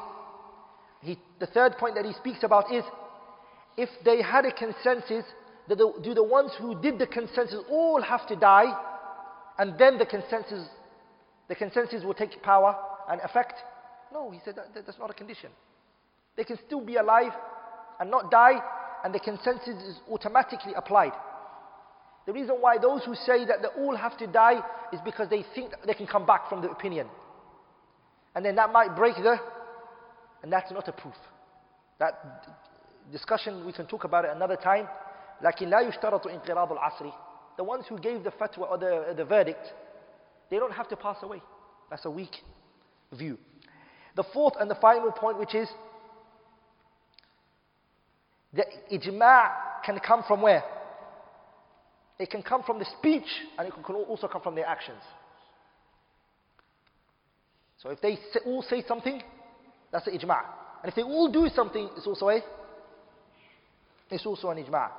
He, 1.02 1.18
the 1.38 1.46
third 1.46 1.76
point 1.76 1.94
that 1.94 2.04
he 2.04 2.12
speaks 2.14 2.42
about 2.42 2.72
is 2.72 2.84
if 3.76 3.88
they 4.04 4.22
had 4.22 4.46
a 4.46 4.52
consensus, 4.52 5.24
do 5.68 5.74
the, 5.74 5.92
do 6.02 6.14
the 6.14 6.24
ones 6.24 6.50
who 6.58 6.80
did 6.80 6.98
the 6.98 7.06
consensus 7.06 7.62
all 7.70 8.00
have 8.02 8.26
to 8.28 8.36
die 8.36 8.72
and 9.58 9.78
then 9.78 9.98
the 9.98 10.06
consensus, 10.06 10.66
the 11.48 11.54
consensus 11.54 12.02
will 12.02 12.14
take 12.14 12.42
power 12.42 12.74
and 13.10 13.20
effect? 13.20 13.54
No, 14.12 14.30
he 14.30 14.40
said 14.44 14.56
that, 14.56 14.74
that's 14.86 14.98
not 14.98 15.10
a 15.10 15.14
condition. 15.14 15.50
They 16.36 16.44
can 16.44 16.58
still 16.66 16.80
be 16.80 16.96
alive 16.96 17.32
and 18.00 18.10
not 18.10 18.30
die, 18.30 18.60
and 19.04 19.14
the 19.14 19.20
consensus 19.20 19.82
is 19.84 19.96
automatically 20.10 20.72
applied. 20.74 21.12
The 22.26 22.32
reason 22.32 22.56
why 22.60 22.78
those 22.78 23.04
who 23.04 23.14
say 23.14 23.46
that 23.46 23.62
they 23.62 23.82
all 23.82 23.96
have 23.96 24.16
to 24.18 24.26
die 24.26 24.60
is 24.92 25.00
because 25.04 25.28
they 25.30 25.44
think 25.54 25.70
that 25.70 25.86
they 25.86 25.94
can 25.94 26.06
come 26.06 26.26
back 26.26 26.48
from 26.48 26.60
the 26.60 26.70
opinion. 26.70 27.06
And 28.34 28.44
then 28.44 28.56
that 28.56 28.70
might 28.70 28.94
break 28.94 29.16
the, 29.16 29.40
and 30.42 30.52
that's 30.52 30.70
not 30.70 30.86
a 30.88 30.92
proof. 30.92 31.14
That 31.98 32.14
discussion, 33.10 33.64
we 33.64 33.72
can 33.72 33.86
talk 33.86 34.04
about 34.04 34.24
it 34.24 34.30
another 34.34 34.56
time. 34.56 34.88
لكن 35.42 35.70
لا 35.70 35.80
يشترط 35.80 36.26
انقراض 36.26 36.72
العصر. 36.72 37.12
The 37.56 37.64
ones 37.64 37.86
who 37.88 37.98
gave 37.98 38.22
the 38.24 38.30
fatwa 38.30 38.70
or 38.70 38.78
the, 38.78 39.14
the 39.16 39.24
verdict, 39.24 39.72
they 40.50 40.58
don't 40.58 40.72
have 40.72 40.88
to 40.88 40.96
pass 40.96 41.16
away. 41.22 41.42
That's 41.90 42.04
a 42.04 42.10
weak 42.10 42.36
view. 43.12 43.38
The 44.16 44.24
fourth 44.34 44.54
and 44.60 44.70
the 44.70 44.74
final 44.76 45.10
point, 45.12 45.38
which 45.38 45.54
is 45.54 45.68
the 48.53 48.65
ijma' 48.91 49.51
can 49.83 49.99
come 49.99 50.23
from 50.27 50.41
where? 50.41 50.63
It 52.19 52.29
can 52.29 52.43
come 52.43 52.63
from 52.63 52.79
the 52.79 52.85
speech 52.99 53.27
and 53.57 53.67
it 53.67 53.73
can 53.73 53.95
also 53.95 54.27
come 54.27 54.41
from 54.41 54.55
their 54.55 54.67
actions. 54.67 55.01
So 57.81 57.89
if 57.89 57.99
they 57.99 58.17
all 58.45 58.61
say 58.61 58.83
something, 58.87 59.21
that's 59.91 60.05
the 60.05 60.11
ijma'. 60.11 60.43
And 60.83 60.89
if 60.89 60.95
they 60.95 61.01
all 61.01 61.31
do 61.31 61.49
something, 61.53 61.89
it's 61.97 62.07
also 62.07 62.29
a, 62.29 62.41
it's 64.09 64.25
also 64.25 64.49
an 64.49 64.63
ijma'. 64.63 64.89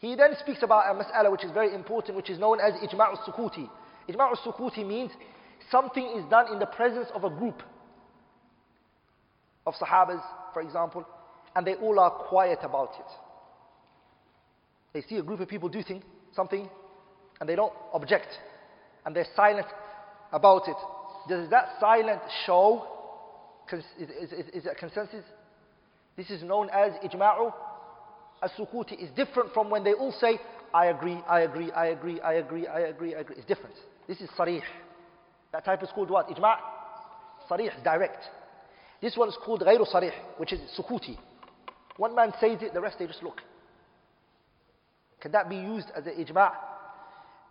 He 0.00 0.16
then 0.16 0.34
speaks 0.40 0.62
about 0.62 0.94
a 0.94 0.98
mas'ala 0.98 1.30
which 1.30 1.44
is 1.44 1.52
very 1.52 1.72
important, 1.74 2.16
which 2.16 2.28
is 2.28 2.38
known 2.38 2.58
as 2.58 2.74
ijma' 2.74 3.16
al-sukuti. 3.16 3.70
Ijma' 4.08 4.36
al-sukuti 4.36 4.84
means 4.86 5.12
something 5.70 6.04
is 6.18 6.28
done 6.28 6.52
in 6.52 6.58
the 6.58 6.66
presence 6.66 7.08
of 7.14 7.22
a 7.22 7.30
group 7.30 7.62
of 9.64 9.74
sahabas, 9.74 10.20
for 10.52 10.60
example, 10.60 11.06
and 11.54 11.66
they 11.66 11.74
all 11.74 11.98
are 12.00 12.10
quiet 12.10 12.58
about 12.62 12.90
it. 12.98 13.12
They 14.92 15.02
see 15.02 15.16
a 15.16 15.22
group 15.22 15.40
of 15.40 15.48
people 15.48 15.68
doing 15.68 16.02
something, 16.34 16.68
and 17.40 17.48
they 17.48 17.56
don't 17.56 17.72
object, 17.92 18.28
and 19.04 19.14
they're 19.16 19.26
silent 19.34 19.66
about 20.32 20.68
it. 20.68 20.76
Does 21.28 21.48
that 21.50 21.76
silence 21.80 22.22
show, 22.46 22.86
is, 23.72 23.84
is, 23.98 24.32
is, 24.32 24.48
is 24.48 24.66
it 24.66 24.72
a 24.72 24.74
consensus? 24.74 25.24
This 26.16 26.30
is 26.30 26.42
known 26.42 26.68
as 26.70 26.92
ijma'u 27.04 27.52
as-sukuti 28.42 29.02
is 29.02 29.10
different 29.16 29.52
from 29.54 29.70
when 29.70 29.84
they 29.84 29.92
all 29.92 30.12
say, 30.12 30.38
I 30.74 30.86
agree, 30.86 31.18
I 31.28 31.40
agree, 31.40 31.70
I 31.70 31.86
agree, 31.86 32.20
I 32.20 32.34
agree, 32.34 32.66
I 32.66 32.80
agree, 32.80 33.14
I 33.14 33.20
agree. 33.20 33.36
It's 33.36 33.46
different. 33.46 33.76
This 34.08 34.20
is 34.20 34.28
sarih. 34.36 34.62
That 35.52 35.64
type 35.64 35.82
is 35.82 35.90
called 35.94 36.10
what? 36.10 36.28
Ijma' 36.28 36.56
sarih, 37.48 37.70
direct. 37.84 38.24
This 39.00 39.16
one 39.16 39.28
is 39.28 39.36
called 39.44 39.60
ghayru 39.60 39.86
sarih, 39.92 40.12
which 40.38 40.52
is 40.52 40.60
sukuti. 40.78 41.16
One 42.01 42.15
man 42.15 42.33
says 42.39 42.61
it, 42.61 42.73
the 42.73 42.81
rest 42.81 42.99
they 42.99 43.07
just 43.07 43.23
look. 43.23 43.41
Can 45.19 45.31
that 45.31 45.49
be 45.49 45.55
used 45.55 45.87
as 45.95 46.05
an 46.05 46.13
ijma'? 46.13 46.51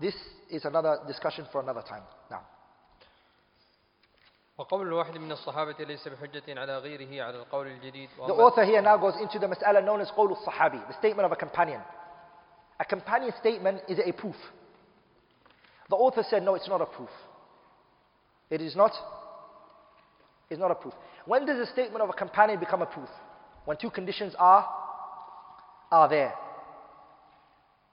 This 0.00 0.15
is 0.50 0.65
another 0.65 1.00
discussion 1.06 1.47
for 1.50 1.60
another 1.60 1.82
time. 1.82 2.02
Now. 2.31 2.42
وقول 4.58 4.86
الواحد 4.86 5.18
من 5.18 5.32
الصحابة 5.32 5.84
ليس 5.84 6.08
بحجة 6.08 6.60
على 6.60 6.78
غيره 6.78 7.24
على 7.24 7.36
القول 7.36 7.66
الجديد 7.66 8.08
The 8.26 8.32
author 8.32 8.65
here 8.65 8.81
now 8.81 8.97
goes 8.97 9.15
into 9.20 9.39
the 9.39 9.47
mas'ala 9.47 9.84
known 9.84 10.00
as 10.00 10.10
قول 10.10 10.32
الصحابي, 10.32 10.89
the 10.89 10.94
statement 10.94 11.26
of 11.26 11.32
a 11.32 11.36
companion. 11.36 11.81
A 12.81 12.84
companion 12.84 13.32
statement 13.40 13.81
is 13.89 13.98
a 13.98 14.12
proof. 14.12 14.36
The 15.89 15.97
author 15.97 16.24
said, 16.28 16.42
no, 16.42 16.55
it's 16.55 16.68
not 16.68 16.81
a 16.81 16.86
proof. 16.86 17.10
It 18.50 18.60
is 18.60 18.76
not, 18.76 18.92
it's 20.50 20.60
not 20.60 20.70
a 20.70 20.74
proof. 20.74 20.94
When 21.26 21.47
does 21.47 21.58
a 21.58 21.70
statement 21.73 22.02
of 22.02 22.10
a 22.10 22.12
companion 22.12 22.58
become 22.60 22.82
a 22.82 22.86
proof? 22.86 23.08
When 23.65 23.76
two 23.76 23.90
conditions 23.90 24.34
are, 24.39 24.68
are 25.90 26.08
there. 26.08 26.34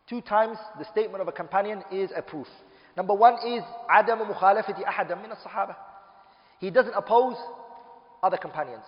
Two 0.10 0.22
times 0.22 0.58
the 0.78 0.86
statement 0.86 1.22
of 1.22 1.28
a 1.28 1.32
companion 1.32 1.84
is 1.92 2.12
a 2.16 2.22
proof. 2.22 2.48
Number 2.96 3.14
one 3.14 3.36
is 3.46 3.64
عدم 3.90 4.30
مخالفة 4.30 4.88
أحد 4.88 5.12
من 5.12 5.32
الصحابة. 5.32 5.76
He 6.60 6.70
doesn't 6.70 6.94
oppose 6.94 7.36
other 8.22 8.38
companions. 8.38 8.84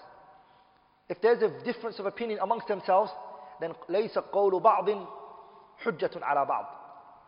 If 1.09 1.21
there's 1.21 1.41
a 1.41 1.49
difference 1.63 1.99
of 1.99 2.05
opinion 2.05 2.39
amongst 2.41 2.67
themselves, 2.67 3.11
then 3.59 3.73
ليس 3.89 4.17
قول 4.17 4.61
بعض 4.61 4.89
حجة 5.83 6.11
على 6.21 6.45
بعض. 6.45 6.65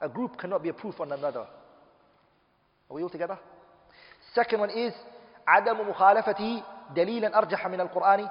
A 0.02 0.10
group 0.10 0.38
cannot 0.38 0.62
be 0.62 0.70
a 0.70 0.74
proof 0.74 1.00
on 1.00 1.12
another. 1.12 1.48
Are 2.90 2.94
we 2.96 3.02
all 3.02 3.10
together? 3.10 3.40
Second 4.36 4.60
one 4.60 4.70
is 4.70 4.94
عدم 5.48 5.90
مخالفته 5.90 6.64
دليلا 6.96 7.38
أرجح 7.38 7.68
من 7.68 7.82
القرآن 7.82 8.30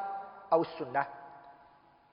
our 0.51 0.65
sunnah. 0.77 1.07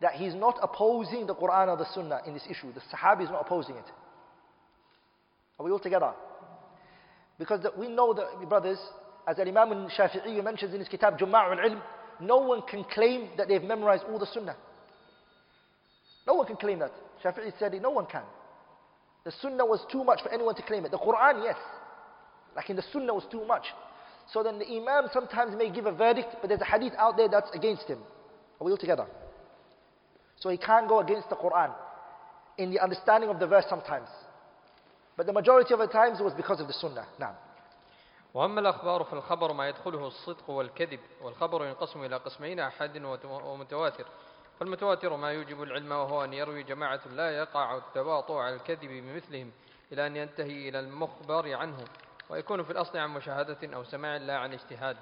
That 0.00 0.14
he's 0.14 0.34
not 0.34 0.58
opposing 0.62 1.26
the 1.26 1.34
Quran 1.34 1.68
or 1.68 1.76
the 1.76 1.86
sunnah 1.92 2.20
in 2.26 2.34
this 2.34 2.44
issue. 2.48 2.72
The 2.72 2.80
Sahabi 2.96 3.24
is 3.24 3.30
not 3.30 3.42
opposing 3.42 3.76
it. 3.76 3.84
Are 5.58 5.64
we 5.64 5.72
all 5.72 5.80
together? 5.80 6.12
Because 7.38 7.62
the, 7.62 7.72
we 7.76 7.88
know 7.88 8.14
that, 8.14 8.48
brothers, 8.48 8.78
as 9.26 9.38
Imam 9.38 9.88
Shafi'i 9.88 10.42
mentions 10.42 10.72
in 10.72 10.80
his 10.80 10.88
kitab, 10.88 11.18
Jima'ul 11.18 11.64
Ilm, 11.64 11.80
no 12.20 12.38
one 12.38 12.62
can 12.62 12.84
claim 12.84 13.28
that 13.36 13.48
they've 13.48 13.62
memorized 13.62 14.04
all 14.10 14.18
the 14.18 14.26
sunnah. 14.26 14.56
No 16.26 16.34
one 16.34 16.46
can 16.46 16.56
claim 16.56 16.78
that. 16.80 16.92
Shafi'i 17.24 17.52
said 17.58 17.74
it, 17.74 17.82
no 17.82 17.90
one 17.90 18.06
can. 18.06 18.22
The 19.24 19.32
sunnah 19.42 19.66
was 19.66 19.84
too 19.90 20.04
much 20.04 20.22
for 20.22 20.32
anyone 20.32 20.54
to 20.54 20.62
claim 20.62 20.84
it. 20.84 20.90
The 20.90 20.98
Quran, 20.98 21.44
yes. 21.44 21.56
Like 22.56 22.70
in 22.70 22.76
the 22.76 22.84
sunnah 22.92 23.14
was 23.14 23.24
too 23.30 23.44
much. 23.44 23.64
So 24.32 24.42
then 24.42 24.58
the 24.58 24.66
imam 24.66 25.08
sometimes 25.12 25.56
may 25.56 25.70
give 25.70 25.86
a 25.86 25.92
verdict, 25.92 26.36
but 26.40 26.48
there's 26.48 26.60
a 26.60 26.64
hadith 26.64 26.92
out 26.98 27.16
there 27.16 27.28
that's 27.28 27.50
against 27.54 27.84
him. 27.84 27.98
Are 28.60 28.64
we 28.64 28.72
all 28.72 28.78
together? 28.78 29.06
So 30.36 30.50
he 30.50 30.56
can't 30.56 30.88
go 30.88 31.00
against 31.00 31.28
the 31.30 31.36
Quran 31.36 31.72
in 32.58 32.70
the 32.70 32.80
understanding 32.80 33.30
of 33.30 33.38
the 33.38 33.46
verse 33.46 33.64
sometimes. 33.68 34.08
But 35.16 35.26
the 35.26 35.32
majority 35.32 35.74
of 35.74 35.80
the 35.80 35.86
times 35.86 36.20
it 36.20 36.24
was 36.24 36.34
because 36.34 36.60
of 36.60 36.66
the 36.66 36.74
Sunnah. 36.74 37.06
Now. 37.18 37.34
وأما 38.34 38.60
الأخبار 38.60 39.04
فالخبر 39.04 39.52
ما 39.52 39.68
يدخله 39.68 40.06
الصدق 40.06 40.50
والكذب 40.50 41.00
والخبر 41.22 41.64
ينقسم 41.64 42.04
إلى 42.04 42.16
قسمين 42.16 42.60
أحد 42.60 43.02
ومتواتر 43.24 44.06
فالمتواتر 44.60 45.16
ما 45.16 45.32
يوجب 45.32 45.62
العلم 45.62 45.92
وهو 45.92 46.24
أن 46.24 46.32
يروي 46.32 46.62
جماعة 46.62 47.00
لا 47.08 47.30
يقع 47.30 47.76
التباطؤ 47.76 48.34
على 48.34 48.54
الكذب 48.54 48.88
بمثلهم 48.88 49.52
إلى 49.92 50.06
أن 50.06 50.16
ينتهي 50.16 50.68
إلى 50.68 50.80
المخبر 50.80 51.54
عنه 51.54 51.84
ويكون 52.30 52.62
في 52.62 52.70
الأصل 52.70 52.98
عن 52.98 53.10
مشاهدة 53.10 53.76
أو 53.76 53.84
سماع 53.84 54.16
لا 54.16 54.38
عن 54.38 54.52
اجتهاد 54.52 54.96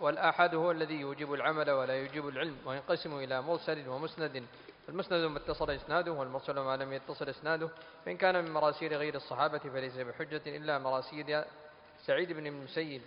والآحاد 0.00 0.54
هو 0.54 0.70
الذي 0.70 1.00
يوجب 1.00 1.32
العمل 1.32 1.70
ولا 1.70 1.94
يوجب 1.94 2.28
العلم 2.28 2.56
وينقسم 2.66 3.18
إلى 3.18 3.42
مرسل 3.42 3.88
ومسند. 3.88 4.44
المسند 4.88 5.24
ما 5.24 5.38
اتصل 5.38 5.70
إسناده 5.70 6.12
والمرسل 6.12 6.58
ما 6.60 6.76
لم 6.76 6.92
يتصل 6.92 7.28
إسناده. 7.28 7.68
فإن 8.04 8.16
كان 8.16 8.44
من 8.44 8.50
مراسيل 8.50 8.94
غير 8.94 9.14
الصحابة 9.14 9.58
فليس 9.58 9.96
بحجة 9.96 10.56
إلا 10.56 10.78
مراسيل 10.78 11.44
سعيد 12.06 12.32
بن 12.32 12.46
المسيب. 12.46 13.02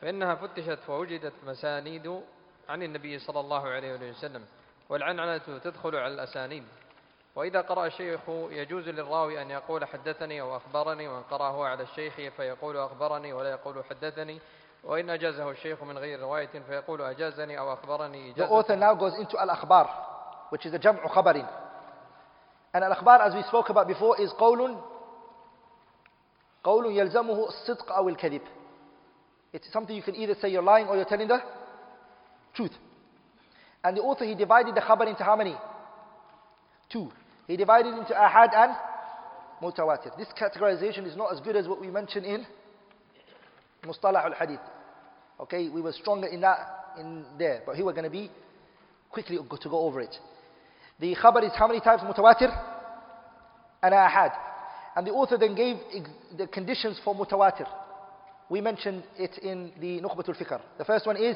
فإنها 0.00 0.34
فتشت 0.34 0.78
ووجدت 0.88 1.32
مسانيد 1.46 2.22
عن 2.68 2.82
النبي 2.82 3.18
صلى 3.18 3.40
الله 3.40 3.68
عليه 3.68 4.10
وسلم 4.10 4.44
والعنعنة 4.88 5.58
تدخل 5.58 5.96
على 5.96 6.14
الأسانيد. 6.14 6.64
وإذا 7.34 7.60
قرأ 7.60 7.86
الشيخ 7.86 8.20
يجوز 8.28 8.88
للراوي 8.88 9.42
أن 9.42 9.50
يقول 9.50 9.84
حدثني 9.84 10.40
أو 10.40 10.56
أخبرني 10.56 11.08
وإن 11.08 11.22
قرأه 11.22 11.66
على 11.66 11.82
الشيخ 11.82 12.14
فيقول 12.36 12.76
أخبرني 12.76 13.32
ولا 13.32 13.50
يقول 13.50 13.84
حدثني. 13.84 14.40
وإن 14.84 15.10
أجازه 15.10 15.50
الشيخ 15.50 15.82
من 15.82 15.98
غير 15.98 16.20
رواية 16.20 16.62
فيقول 16.66 17.02
أجازني 17.02 17.58
أو 17.58 17.72
أخبرني 17.72 18.34
The 18.34 18.48
author 18.48 18.76
now 18.76 18.94
goes 18.94 19.14
into 19.18 19.38
al-akhbar, 19.38 19.88
which 20.50 20.66
is 20.66 20.72
the 20.72 20.78
jam'u 20.78 21.08
khabarin. 21.08 21.48
And 22.74 22.84
al-akhbar, 22.84 23.20
as 23.26 23.34
we 23.34 23.42
spoke 23.42 23.70
about 23.70 23.86
before, 23.86 24.20
is 24.20 24.32
قول 24.32 24.76
قول 26.64 26.86
يلزمه 26.86 27.48
الصدق 27.48 27.92
أو 27.92 28.08
الكذب. 28.08 28.42
It's 29.52 29.70
something 29.72 29.94
you 29.94 30.02
can 30.02 30.16
either 30.16 30.34
say 30.40 30.48
you're 30.48 30.62
lying 30.62 30.86
or 30.86 30.96
you're 30.96 31.04
telling 31.04 31.28
the 31.28 31.40
truth. 32.54 32.72
And 33.84 33.96
the 33.96 34.00
author, 34.00 34.24
he 34.24 34.34
divided 34.34 34.74
the 34.74 34.80
khabar 34.80 35.06
into 35.06 35.22
how 35.22 35.36
many? 35.36 35.56
Two. 36.90 37.12
He 37.46 37.56
divided 37.56 37.94
into 37.94 38.14
ahad 38.14 38.54
and 38.54 38.72
mutawatir. 39.62 40.16
This 40.16 40.28
categorization 40.40 41.06
is 41.06 41.16
not 41.16 41.32
as 41.32 41.40
good 41.40 41.56
as 41.56 41.68
what 41.68 41.80
we 41.80 41.88
mentioned 41.88 42.26
in 42.26 42.46
mustalah 43.85 44.25
al-hadith. 44.25 44.59
Okay, 45.39 45.69
we 45.69 45.81
were 45.81 45.93
stronger 45.93 46.27
in 46.27 46.41
that, 46.41 46.93
in 46.99 47.25
there. 47.37 47.61
But 47.65 47.75
here 47.75 47.85
we're 47.85 47.93
going 47.93 48.03
to 48.05 48.09
be 48.09 48.29
quickly 49.09 49.37
to 49.37 49.69
go 49.69 49.79
over 49.79 50.01
it. 50.01 50.15
The 50.99 51.15
khabar 51.15 51.43
is 51.45 51.51
how 51.55 51.67
many 51.67 51.79
types? 51.79 52.03
Mutawatir 52.03 52.51
and 53.83 53.93
ahad. 53.93 54.31
And 54.95 55.05
the 55.05 55.11
author 55.11 55.37
then 55.37 55.53
gave 55.53 55.77
the 56.37 56.47
conditions 56.47 56.99
for 57.03 57.15
mutawatir. 57.15 57.67
We 58.49 58.61
mentioned 58.61 59.03
it 59.17 59.37
in 59.39 59.71
the 59.79 60.01
Nukhbatul 60.01 60.35
Fikr. 60.37 60.59
The 60.77 60.85
first 60.85 61.05
one 61.05 61.17
is 61.17 61.35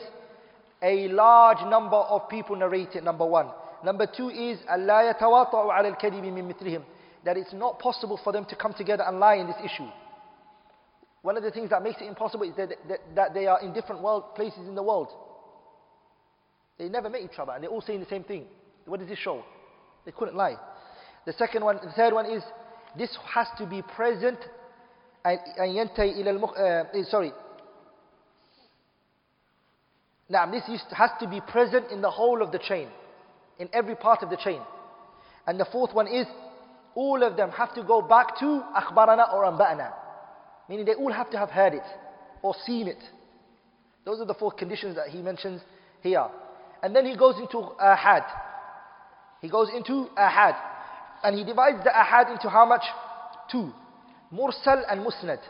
a 0.81 1.09
large 1.09 1.59
number 1.69 1.97
of 1.97 2.27
people 2.29 2.55
narrate 2.55 2.95
it, 2.95 3.03
number 3.03 3.25
one. 3.25 3.47
Number 3.83 4.07
two 4.07 4.29
is 4.29 4.59
أَلَّا 4.71 5.13
يَتَوَاطَعُ 5.13 5.53
عَلَى 5.53 5.97
الْكَذِبِ 5.97 6.23
مِن 6.23 6.53
مِثْلِهِمْ 6.53 6.83
That 7.25 7.37
it's 7.37 7.53
not 7.53 7.79
possible 7.79 8.19
for 8.23 8.31
them 8.31 8.45
to 8.45 8.55
come 8.55 8.73
together 8.73 9.03
and 9.05 9.19
lie 9.19 9.35
in 9.35 9.47
this 9.47 9.57
issue. 9.63 9.87
One 11.25 11.37
of 11.37 11.43
the 11.43 11.51
things 11.51 11.69
that 11.69 11.83
makes 11.83 12.01
it 12.01 12.07
impossible 12.07 12.43
is 12.49 12.55
that, 12.57 12.69
that, 12.87 12.99
that 13.15 13.33
they 13.33 13.45
are 13.45 13.61
in 13.61 13.73
different 13.73 14.01
world, 14.01 14.35
places 14.35 14.67
in 14.67 14.75
the 14.75 14.83
world. 14.83 15.09
They 16.79 16.89
never 16.89 17.09
met 17.09 17.21
each 17.21 17.37
other 17.37 17.51
and 17.51 17.63
they're 17.63 17.69
all 17.69 17.81
saying 17.81 17.99
the 17.99 18.07
same 18.07 18.23
thing. 18.23 18.45
What 18.85 18.99
does 18.99 19.09
this 19.09 19.19
show? 19.19 19.43
They 20.05 20.11
couldn't 20.11 20.35
lie. 20.35 20.55
The 21.25 21.33
second 21.33 21.63
one, 21.63 21.79
the 21.83 21.91
third 21.91 22.13
one 22.13 22.25
is 22.25 22.41
this 22.97 23.15
has 23.35 23.47
to 23.59 23.67
be 23.67 23.81
present 23.81 24.39
and 25.23 25.39
ينتهي 25.59 26.21
إلى 26.21 26.39
المخ... 26.39 26.57
Uh, 26.57 27.03
sorry. 27.09 27.31
Now, 30.29 30.49
this 30.49 30.63
has 30.91 31.11
to 31.19 31.27
be 31.27 31.41
present 31.41 31.91
in 31.91 32.01
the 32.01 32.09
whole 32.09 32.41
of 32.41 32.51
the 32.51 32.57
chain, 32.59 32.87
in 33.59 33.69
every 33.73 33.95
part 33.95 34.23
of 34.23 34.29
the 34.29 34.37
chain. 34.37 34.61
And 35.45 35.59
the 35.59 35.65
fourth 35.65 35.93
one 35.93 36.07
is, 36.07 36.25
all 36.95 37.21
of 37.21 37.37
them 37.37 37.51
have 37.51 37.75
to 37.75 37.83
go 37.83 38.01
back 38.01 38.39
to 38.39 38.63
أخبرنا 38.75 39.33
or 39.33 39.43
أنبأنا. 39.43 39.93
Meaning 40.68 40.86
they 40.86 40.94
all 40.94 41.12
have 41.12 41.30
to 41.30 41.38
have 41.38 41.50
heard 41.50 41.74
it 41.74 41.82
or 42.42 42.54
seen 42.64 42.88
it. 42.88 43.02
Those 44.04 44.20
are 44.20 44.24
the 44.24 44.34
four 44.34 44.52
conditions 44.52 44.96
that 44.96 45.08
he 45.08 45.18
mentions 45.18 45.60
here. 46.02 46.26
And 46.82 46.94
then 46.94 47.06
he 47.06 47.16
goes 47.16 47.36
into 47.38 47.58
uh, 47.58 47.96
ahad. 47.96 48.24
He 49.42 49.48
goes 49.48 49.68
into 49.74 50.08
uh, 50.16 50.28
ahad. 50.28 50.56
And 51.22 51.36
he 51.36 51.44
divides 51.44 51.78
the 51.84 51.96
uh, 51.96 52.04
ahad 52.04 52.32
into 52.32 52.48
how 52.48 52.66
much? 52.66 52.82
Two. 53.50 53.72
Mursal 54.32 54.82
and 54.90 55.04
musnad. 55.04 55.40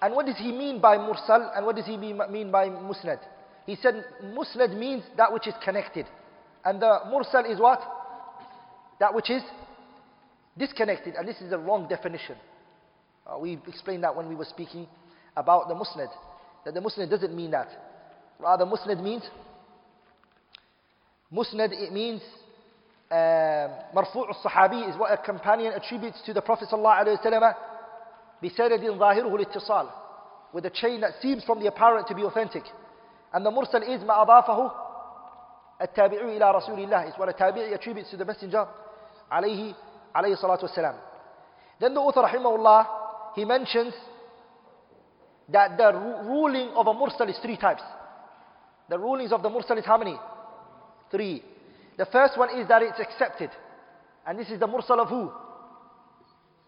And 0.00 0.14
what 0.14 0.26
does 0.26 0.36
he 0.36 0.52
mean 0.52 0.80
by 0.80 0.96
mursal 0.96 1.56
and 1.56 1.64
what 1.64 1.76
does 1.76 1.86
he 1.86 1.96
mean 1.96 2.16
by 2.50 2.68
musnad? 2.68 3.20
He 3.66 3.76
said 3.76 4.04
musnad 4.24 4.76
means 4.76 5.04
that 5.16 5.32
which 5.32 5.46
is 5.46 5.54
connected. 5.64 6.06
And 6.64 6.82
the 6.82 7.00
mursal 7.06 7.50
is 7.50 7.60
what? 7.60 7.80
That 8.98 9.14
which 9.14 9.30
is 9.30 9.42
disconnected, 10.58 11.14
and 11.14 11.26
this 11.26 11.40
is 11.40 11.50
the 11.50 11.58
wrong 11.58 11.88
definition. 11.88 12.36
Uh, 13.25 13.37
we 13.39 13.59
explained 13.67 14.03
that 14.03 14.15
when 14.15 14.29
we 14.29 14.35
were 14.35 14.45
speaking 14.45 14.87
about 15.35 15.67
the 15.67 15.75
musnad, 15.75 16.09
that 16.65 16.73
the 16.73 16.79
musnad 16.79 17.09
doesn't 17.09 17.35
mean 17.35 17.51
that. 17.51 17.67
Rather, 18.39 18.65
musnad 18.65 19.01
means, 19.01 19.23
musnad 21.31 21.71
it 21.71 21.91
means 21.91 22.21
مرفوع 23.93 24.29
الصحابي 24.29 24.89
is 24.89 24.97
what 24.97 25.11
a 25.11 25.17
companion 25.17 25.73
attributes 25.73 26.21
to 26.25 26.33
the 26.33 26.41
Prophet 26.41 26.67
صلى 26.67 26.79
الله 26.79 26.91
عليه 26.91 27.19
وسلم 27.19 27.53
بسند 28.43 28.99
ظاهره 28.99 29.35
الاتصال 29.35 29.87
with 30.53 30.65
a 30.65 30.69
chain 30.69 31.01
that 31.01 31.13
seems 31.21 31.43
from 31.43 31.59
the 31.59 31.67
apparent 31.67 32.07
to 32.07 32.15
be 32.15 32.23
authentic. 32.23 32.63
And 33.33 33.45
the 33.45 33.51
mursal 33.51 33.81
is 33.83 34.03
ما 34.03 34.21
أضافه 34.21 34.71
التابع 35.81 36.17
إلى 36.17 36.51
رسول 36.51 36.79
الله 36.79 37.09
is 37.09 37.17
what 37.17 37.29
a 37.29 37.33
tabi'i 37.33 37.73
attributes 37.73 38.09
to 38.11 38.17
the 38.17 38.25
messenger 38.25 38.67
عليه 39.31 39.73
عليه 40.15 40.33
الصلاة 40.33 40.59
والسلام. 40.61 40.95
Then 41.79 41.93
the 41.93 42.01
author 42.01 42.23
rahimahullah 42.23 43.00
he 43.34 43.44
mentions 43.44 43.94
that 45.48 45.76
the 45.76 45.92
ruling 46.26 46.68
of 46.70 46.86
a 46.86 46.94
mursal 46.94 47.28
is 47.28 47.38
three 47.42 47.56
types. 47.56 47.82
The 48.88 48.98
rulings 48.98 49.32
of 49.32 49.42
the 49.42 49.48
mursal 49.48 49.78
is 49.78 49.84
how 49.84 49.98
many? 49.98 50.16
Three. 51.10 51.42
The 51.98 52.06
first 52.06 52.38
one 52.38 52.58
is 52.58 52.68
that 52.68 52.82
it's 52.82 53.00
accepted. 53.00 53.50
And 54.26 54.38
this 54.38 54.48
is 54.50 54.60
the 54.60 54.66
mursal 54.66 55.00
of 55.00 55.08
who? 55.08 55.30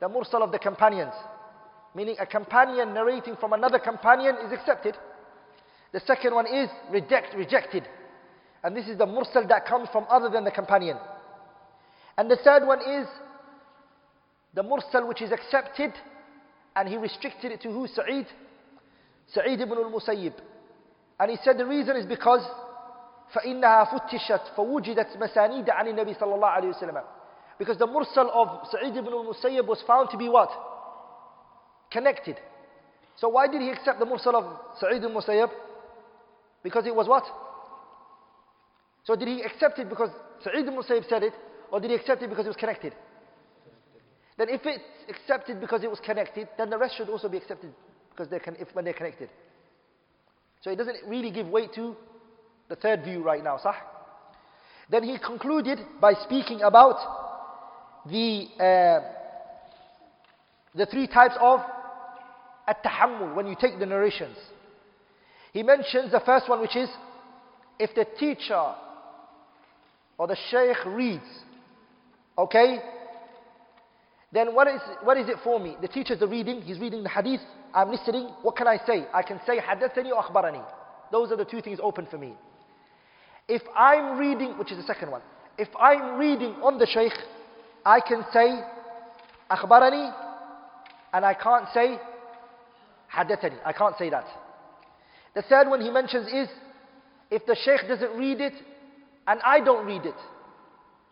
The 0.01 0.09
mursal 0.09 0.43
of 0.43 0.53
the 0.53 0.59
companions. 0.59 1.15
Meaning 1.95 2.17
a 2.19 2.27
companion 2.27 2.93
narrating 2.93 3.37
from 3.37 3.53
another 3.53 3.79
companion 3.79 4.37
is 4.45 4.53
accepted. 4.53 4.97
The 5.93 6.01
second 6.01 6.35
one 6.35 6.47
is 6.47 6.69
reject, 6.91 7.35
rejected. 7.35 7.85
And 8.63 8.77
this 8.77 8.89
is 8.89 8.99
the 8.99 9.07
mursal 9.07 9.47
that 9.49 9.67
comes 9.67 9.89
from 9.93 10.07
other 10.11 10.29
than 10.29 10.45
the 10.45 10.51
companion. 10.51 10.97
And 12.17 12.31
the 12.31 12.39
third 12.43 12.67
one 12.67 12.81
is 12.81 13.07
the 14.55 14.63
mursal 14.63 15.07
which 15.07 15.23
is 15.23 15.31
accepted 15.31 15.93
and 16.76 16.88
he 16.88 16.98
restricted 16.98 17.52
it 17.52 17.62
to 17.62 17.70
who? 17.72 17.88
Sa'id? 17.88 18.28
Sa'id 19.34 19.60
ibn 19.62 19.78
al-Musayyib. 19.78 20.34
And 21.20 21.32
he 21.32 21.38
said 21.44 21.58
the 21.58 21.66
reason 21.66 21.98
is 21.98 22.06
because 22.06 22.46
فإنها 23.34 23.84
فتشت 23.84 24.56
فوجدت 24.56 25.18
مسانيد 25.18 25.70
عن 25.70 25.88
النبي 25.88 26.14
صلى 26.14 26.36
الله 26.36 26.48
عليه 26.48 26.70
وسلم. 26.70 27.04
Because 27.60 27.78
the 27.78 27.86
mursal 27.88 28.30
of 28.34 28.68
Sa'id 28.72 28.96
ibn 28.96 29.14
al-Musayyib 29.14 29.68
was 29.68 29.84
found 29.86 30.10
to 30.10 30.18
be 30.18 30.30
what? 30.30 30.50
Connected. 31.92 32.38
So 33.18 33.30
why 33.30 33.48
did 33.48 33.62
he 33.62 33.70
accept 33.70 34.00
the 34.00 34.06
mursal 34.06 34.36
of 34.36 34.46
Sa'id 34.80 35.04
ibn 35.04 35.16
al-Musayyib? 35.16 35.50
Because 36.64 36.88
it 36.88 36.96
was 36.96 37.08
what? 37.08 37.26
So 39.04 39.16
did 39.16 39.28
he 39.28 39.42
accept 39.42 39.78
it 39.80 39.90
because 39.90 40.10
Sa'id 40.44 40.62
ibn 40.62 40.74
al-Musayyib 40.74 41.08
said 41.10 41.24
it? 41.24 41.34
Or 41.72 41.80
did 41.80 41.92
he 41.92 41.96
accept 41.98 42.24
it 42.24 42.30
because 42.30 42.46
it 42.46 42.50
was 42.50 42.58
connected? 42.58 42.94
Then 44.37 44.49
if 44.49 44.63
it's 44.65 44.83
accepted 45.09 45.61
because 45.61 45.85
it 45.85 45.91
was 45.91 46.01
connected, 46.01 46.49
then 46.59 46.71
the 46.71 46.79
rest 46.79 46.97
should 46.97 47.09
also 47.09 47.29
be 47.29 47.37
accepted 47.37 47.73
because 48.11 48.29
they're 48.29 48.43
if, 48.59 48.75
when 48.75 48.85
they're 48.85 48.95
connected. 48.95 49.31
So 50.63 50.71
it 50.71 50.77
doesn't 50.77 50.97
really 51.07 51.31
give 51.31 51.47
weight 51.47 51.75
to 51.75 51.95
the 52.69 52.77
third 52.77 53.05
view 53.05 53.23
right 53.23 53.45
now, 53.45 53.59
sah? 53.63 53.75
Then 54.91 55.03
he 55.03 55.19
concluded 55.19 55.79
by 56.01 56.15
speaking 56.25 56.63
about 56.63 56.97
the, 58.07 58.47
uh, 58.59 59.01
the 60.75 60.87
three 60.87 61.07
types 61.07 61.35
of 61.41 61.61
at-tahammul, 62.67 63.35
when 63.35 63.47
you 63.47 63.57
take 63.61 63.79
the 63.79 63.87
narrations. 63.87 64.37
He 65.53 65.63
mentions 65.63 66.11
the 66.11 66.21
first 66.21 66.49
one 66.49 66.61
which 66.61 66.77
is, 66.77 66.89
if 67.79 67.95
the 67.95 68.07
teacher 68.19 68.75
or 70.17 70.27
the 70.27 70.37
shaykh 70.51 70.85
reads, 70.87 71.25
okay, 72.39 72.79
then 74.35 74.53
what 74.53 74.67
is, 74.67 74.81
what 75.05 75.17
is 75.17 75.29
it 75.29 75.37
for 75.45 75.61
me? 75.61 75.77
The 75.81 75.87
teacher's 75.87 76.21
are 76.21 76.27
reading, 76.27 76.61
he's 76.61 76.81
reading 76.81 77.05
the 77.05 77.09
hadith, 77.09 77.41
I'm 77.73 77.89
listening, 77.89 78.31
what 78.43 78.57
can 78.57 78.67
I 78.67 78.79
say? 78.85 79.07
I 79.15 79.23
can 79.23 79.41
say 79.47 79.59
hadathani 79.59 80.11
or 80.11 80.25
akhbarani. 80.25 80.65
Those 81.13 81.31
are 81.31 81.37
the 81.37 81.45
two 81.45 81.63
things 81.63 81.79
open 81.81 82.09
for 82.11 82.19
me. 82.19 82.35
If 83.47 83.63
I'm 83.77 84.19
reading, 84.19 84.59
which 84.59 84.73
is 84.73 84.79
the 84.79 84.83
second 84.83 85.13
one, 85.13 85.23
if 85.57 85.69
I'm 85.79 86.19
reading 86.19 86.55
on 86.65 86.79
the 86.79 86.87
shaykh, 86.87 87.13
I 87.87 88.01
can 88.01 88.25
say 88.33 88.61
akhbarani 89.49 90.13
and 91.13 91.25
I 91.25 91.35
can't 91.35 91.67
say 91.73 91.97
hadathani. 93.15 93.59
I 93.65 93.73
can't 93.73 93.97
say 93.97 94.11
that. 94.11 94.27
The 95.37 95.43
third 95.43 95.69
one 95.69 95.81
he 95.81 95.91
mentions 95.91 96.27
is 96.27 96.49
if 97.31 97.47
the 97.47 97.57
shaykh 97.65 97.87
doesn't 97.87 98.19
read 98.19 98.41
it 98.41 98.55
and 99.29 99.41
I 99.45 99.61
don't 99.61 99.87
read 99.87 100.07
it, 100.07 100.15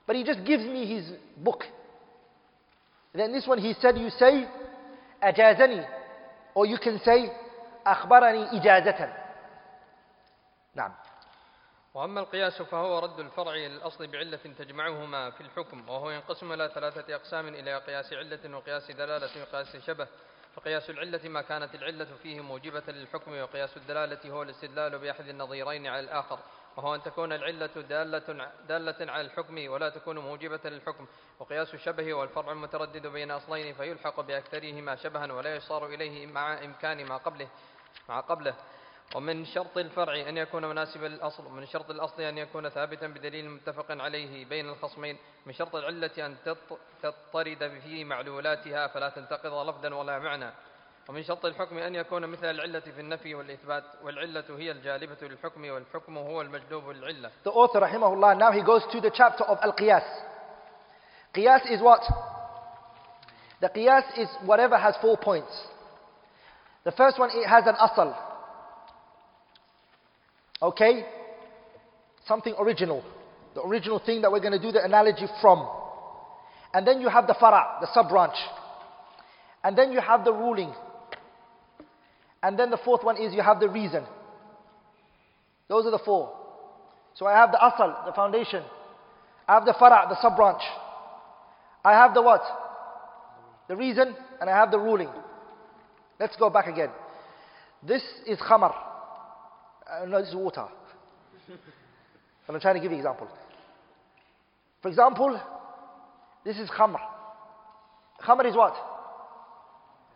but 0.08 0.16
he 0.16 0.24
just 0.24 0.44
gives 0.44 0.64
me 0.64 0.92
his 0.92 1.12
book 1.36 1.62
Then 3.14 3.32
this 3.32 3.46
one 3.46 3.58
he 3.58 3.74
said 3.74 3.98
you 3.98 4.10
say 4.10 4.48
أجازني 5.22 5.86
or 6.54 6.66
you 6.66 6.78
can 6.78 6.98
say 7.04 7.30
أخبرني 7.86 8.60
إجازة. 8.60 9.12
نعم. 10.74 10.92
وأما 11.94 12.20
القياس 12.20 12.62
فهو 12.62 12.98
رد 12.98 13.20
الفرع 13.20 13.52
إلى 13.52 13.66
الأصل 13.66 14.06
بعلة 14.06 14.36
تجمعهما 14.58 15.30
في 15.30 15.40
الحكم 15.40 15.88
وهو 15.88 16.10
ينقسم 16.10 16.52
إلى 16.52 16.70
ثلاثة 16.74 17.14
أقسام 17.14 17.48
إلى 17.48 17.78
قياس 17.78 18.12
علة 18.12 18.56
وقياس 18.56 18.90
دلالة 18.90 19.42
وقياس 19.42 19.76
شبه 19.76 20.06
فقياس 20.54 20.90
العلة 20.90 21.28
ما 21.28 21.42
كانت 21.42 21.74
العلة 21.74 22.04
فيه 22.22 22.40
موجبة 22.40 22.82
للحكم 22.88 23.38
وقياس 23.38 23.76
الدلالة 23.76 24.30
هو 24.30 24.42
الاستدلال 24.42 24.98
بأحد 24.98 25.28
النظيرين 25.28 25.86
على 25.86 26.00
الآخر 26.00 26.38
وهو 26.76 26.94
أن 26.94 27.02
تكون 27.02 27.32
العلة 27.32 27.66
دالة, 27.66 28.50
دالة 28.68 29.12
على 29.12 29.20
الحكم 29.20 29.68
ولا 29.70 29.88
تكون 29.88 30.18
موجبة 30.18 30.60
للحكم 30.64 31.06
وقياس 31.38 31.74
الشبه 31.74 32.14
والفرع 32.14 32.52
المتردد 32.52 33.06
بين 33.06 33.30
أصلين 33.30 33.74
فيلحق 33.74 34.20
بأكثرهما 34.20 34.96
شبها 34.96 35.32
ولا 35.32 35.56
يصار 35.56 35.86
إليه 35.86 36.26
مع 36.26 36.64
إمكان 36.64 37.04
ما 37.04 37.16
قبله 37.16 37.48
مع 38.08 38.20
قبله. 38.20 38.54
ومن 39.14 39.44
شرط 39.44 39.78
الفرع 39.78 40.14
أن 40.28 40.36
يكون 40.36 40.64
مناسب 40.64 41.02
للأصل 41.04 41.46
ومن 41.46 41.66
شرط 41.66 41.90
الأصل 41.90 42.22
أن 42.22 42.38
يكون 42.38 42.68
ثابتا 42.68 43.06
بدليل 43.06 43.50
متفق 43.50 43.86
عليه 43.90 44.44
بين 44.44 44.68
الخصمين 44.68 45.18
من 45.46 45.52
شرط 45.52 45.76
العلة 45.76 46.10
أن 46.18 46.36
تضطرد 47.02 47.80
في 47.84 48.04
معلولاتها 48.04 48.86
فلا 48.86 49.08
تنتقض 49.08 49.68
لفظا 49.68 49.94
ولا 49.94 50.18
معنى 50.18 50.50
ومن 51.08 51.22
شرط 51.22 51.44
الحكم 51.44 51.78
أن 51.78 51.94
يكون 51.94 52.26
مثل 52.26 52.50
العلة 52.50 52.80
في 52.80 53.00
النفي 53.00 53.34
والإثبات 53.34 53.84
والعلة 54.02 54.44
هي 54.58 54.70
الجالبة 54.70 55.16
للحكم 55.22 55.70
والحكم 55.70 56.18
هو 56.18 56.40
المجلوب 56.40 56.90
للعلة 56.90 57.30
The 57.44 57.50
author 57.50 57.80
rahimahullah 57.80 58.38
now 58.38 58.50
he 58.52 58.62
goes 58.62 58.82
to 58.92 59.00
the 59.00 59.10
chapter 59.14 59.44
of 59.44 59.58
Al-Qiyas. 59.62 60.04
Qiyas 61.34 61.70
is 61.70 61.80
what? 61.82 62.02
The 63.60 63.68
Qiyas 63.68 64.18
is 64.18 64.28
whatever 64.46 64.78
has 64.78 64.94
four 65.02 65.16
points. 65.16 65.52
The 66.84 66.92
first 66.92 67.18
one 67.18 67.30
it 67.30 67.46
has 67.46 67.64
an 67.66 67.76
asal. 67.76 68.31
Okay? 70.62 71.04
Something 72.26 72.54
original. 72.58 73.02
The 73.54 73.62
original 73.62 73.98
thing 73.98 74.22
that 74.22 74.30
we're 74.30 74.40
going 74.40 74.52
to 74.52 74.58
do 74.62 74.72
the 74.72 74.82
analogy 74.82 75.26
from. 75.40 75.68
And 76.72 76.86
then 76.86 77.00
you 77.00 77.08
have 77.08 77.26
the 77.26 77.34
fara, 77.34 77.78
the 77.80 77.88
sub 77.92 78.08
branch. 78.08 78.36
And 79.64 79.76
then 79.76 79.92
you 79.92 80.00
have 80.00 80.24
the 80.24 80.32
ruling. 80.32 80.72
And 82.42 82.58
then 82.58 82.70
the 82.70 82.78
fourth 82.78 83.04
one 83.04 83.16
is 83.16 83.34
you 83.34 83.42
have 83.42 83.60
the 83.60 83.68
reason. 83.68 84.04
Those 85.68 85.86
are 85.86 85.90
the 85.90 85.98
four. 85.98 86.32
So 87.14 87.26
I 87.26 87.32
have 87.32 87.52
the 87.52 87.58
asal, 87.58 87.94
the 88.06 88.12
foundation. 88.12 88.62
I 89.46 89.54
have 89.54 89.64
the 89.64 89.74
fara, 89.78 90.06
the 90.08 90.20
sub 90.22 90.36
branch. 90.36 90.62
I 91.84 91.92
have 91.92 92.14
the 92.14 92.22
what? 92.22 92.42
The 93.68 93.76
reason, 93.76 94.14
and 94.40 94.48
I 94.48 94.56
have 94.56 94.70
the 94.70 94.78
ruling. 94.78 95.08
Let's 96.18 96.36
go 96.36 96.50
back 96.50 96.66
again. 96.68 96.90
This 97.86 98.02
is 98.26 98.38
khamar. 98.38 98.74
Uh, 99.92 100.06
no, 100.06 100.20
this 100.20 100.30
is 100.30 100.34
water. 100.34 100.64
and 101.48 102.56
I'm 102.56 102.60
trying 102.60 102.76
to 102.76 102.80
give 102.80 102.92
you 102.92 102.98
example. 102.98 103.28
For 104.80 104.88
example, 104.88 105.38
this 106.44 106.58
is 106.58 106.70
khamr. 106.70 107.00
Khamr 108.24 108.48
is 108.48 108.56
what? 108.56 108.74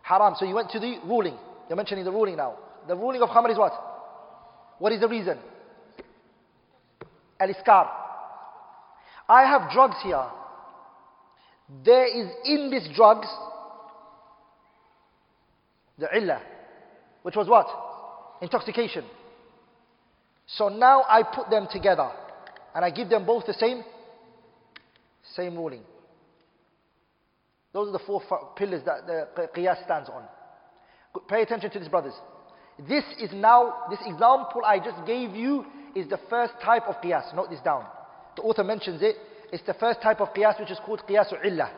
Haram. 0.01 0.33
So 0.37 0.45
you 0.45 0.55
went 0.55 0.71
to 0.71 0.79
the 0.79 0.97
ruling. 1.05 1.37
You're 1.69 1.75
mentioning 1.75 2.05
the 2.05 2.11
ruling 2.11 2.37
now. 2.37 2.55
The 2.87 2.95
ruling 2.95 3.21
of 3.21 3.29
khamr 3.29 3.51
is 3.51 3.57
what? 3.57 3.73
What 4.79 4.93
is 4.93 5.01
the 5.01 5.07
reason? 5.07 5.37
Al-iskar. 7.39 7.87
I 9.29 9.43
have 9.43 9.71
drugs 9.71 9.97
here. 10.03 10.25
There 11.85 12.05
is 12.07 12.31
in 12.45 12.71
these 12.71 12.87
drugs 12.95 13.27
the 15.99 16.07
illah, 16.15 16.41
which 17.23 17.35
was 17.35 17.47
what? 17.47 17.67
Intoxication. 18.41 19.03
So 20.47 20.69
now 20.69 21.03
I 21.07 21.23
put 21.23 21.49
them 21.49 21.67
together 21.71 22.09
and 22.73 22.83
I 22.83 22.89
give 22.89 23.09
them 23.09 23.25
both 23.25 23.45
the 23.45 23.53
same, 23.53 23.83
same 25.35 25.55
ruling. 25.55 25.83
Those 27.73 27.89
are 27.89 27.91
the 27.91 27.99
four 27.99 28.21
pillars 28.55 28.81
that 28.85 29.05
the 29.05 29.49
qiyas 29.55 29.83
stands 29.83 30.09
on. 30.09 30.23
Pay 31.27 31.41
attention 31.41 31.69
to 31.71 31.79
this, 31.79 31.87
brothers. 31.87 32.13
This 32.87 33.03
is 33.19 33.31
now, 33.33 33.85
this 33.89 33.99
example 34.05 34.61
I 34.65 34.79
just 34.79 35.05
gave 35.05 35.35
you 35.35 35.65
is 35.95 36.07
the 36.07 36.19
first 36.29 36.53
type 36.63 36.83
of 36.87 36.95
qiyas. 37.01 37.35
Note 37.35 37.49
this 37.49 37.59
down. 37.59 37.85
The 38.35 38.43
author 38.43 38.63
mentions 38.63 39.01
it. 39.01 39.15
It's 39.51 39.65
the 39.65 39.73
first 39.73 40.01
type 40.01 40.21
of 40.21 40.29
qiyas 40.33 40.59
which 40.59 40.71
is 40.71 40.79
called 40.85 41.01
qiyasu 41.09 41.45
illah. 41.45 41.71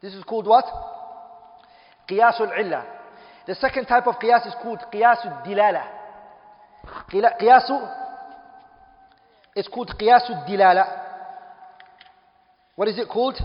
This 0.00 0.14
is 0.14 0.22
called 0.24 0.46
what? 0.46 0.64
Qiyasul 2.08 2.58
illa. 2.58 2.86
The 3.46 3.54
second 3.54 3.86
type 3.86 4.06
of 4.06 4.16
qiyas 4.16 4.46
is 4.46 4.54
called 4.62 4.80
qiyasul 4.92 5.46
dilala. 5.46 5.99
Qiyasu 7.10 8.00
it's 9.54 9.68
called 9.68 9.92
qiyasul 9.98 10.46
dilala. 10.46 10.86
What 12.76 12.88
is 12.88 12.98
it 12.98 13.08
called? 13.08 13.36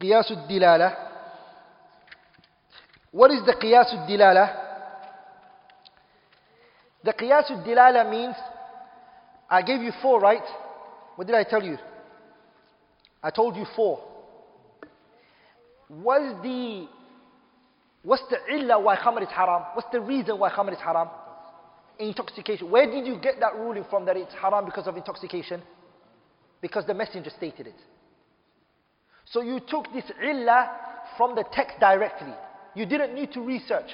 Qiyasul 0.00 0.48
dilala. 0.48 0.96
What 3.10 3.32
is 3.32 3.44
the 3.44 3.52
qiyasul 3.54 4.06
dilala? 4.08 4.56
The 7.02 7.12
qiyasul 7.12 7.64
dilala 7.66 8.08
means 8.08 8.36
I 9.48 9.62
gave 9.62 9.82
you 9.82 9.92
four, 10.00 10.20
right? 10.20 10.48
What 11.16 11.26
did 11.26 11.34
I 11.34 11.42
tell 11.42 11.62
you? 11.62 11.76
I 13.22 13.30
told 13.30 13.56
you 13.56 13.66
four. 13.74 14.00
What's 15.88 16.40
the 16.42 16.86
what's 18.03 18.23
the 18.29 18.37
illa 18.53 18.79
why 18.79 18.95
khamr 18.95 19.21
is 19.21 19.29
haram? 19.29 19.63
What's 19.73 19.89
the 19.91 20.01
reason 20.01 20.39
why 20.39 20.49
khamr 20.49 20.73
is 20.73 20.79
haram? 20.79 21.09
Intoxication. 21.99 22.69
Where 22.69 22.85
did 22.85 23.07
you 23.07 23.17
get 23.19 23.39
that 23.39 23.55
ruling 23.55 23.85
from 23.89 24.05
that 24.05 24.17
it's 24.17 24.33
haram 24.33 24.65
because 24.65 24.87
of 24.87 24.97
intoxication? 24.97 25.61
Because 26.61 26.85
the 26.85 26.93
messenger 26.93 27.29
stated 27.35 27.67
it. 27.67 27.75
So 29.25 29.41
you 29.41 29.59
took 29.59 29.91
this 29.93 30.05
illa 30.23 30.71
from 31.17 31.35
the 31.35 31.43
text 31.51 31.79
directly. 31.79 32.33
You 32.75 32.85
didn't 32.85 33.15
need 33.15 33.31
to 33.33 33.41
research. 33.41 33.91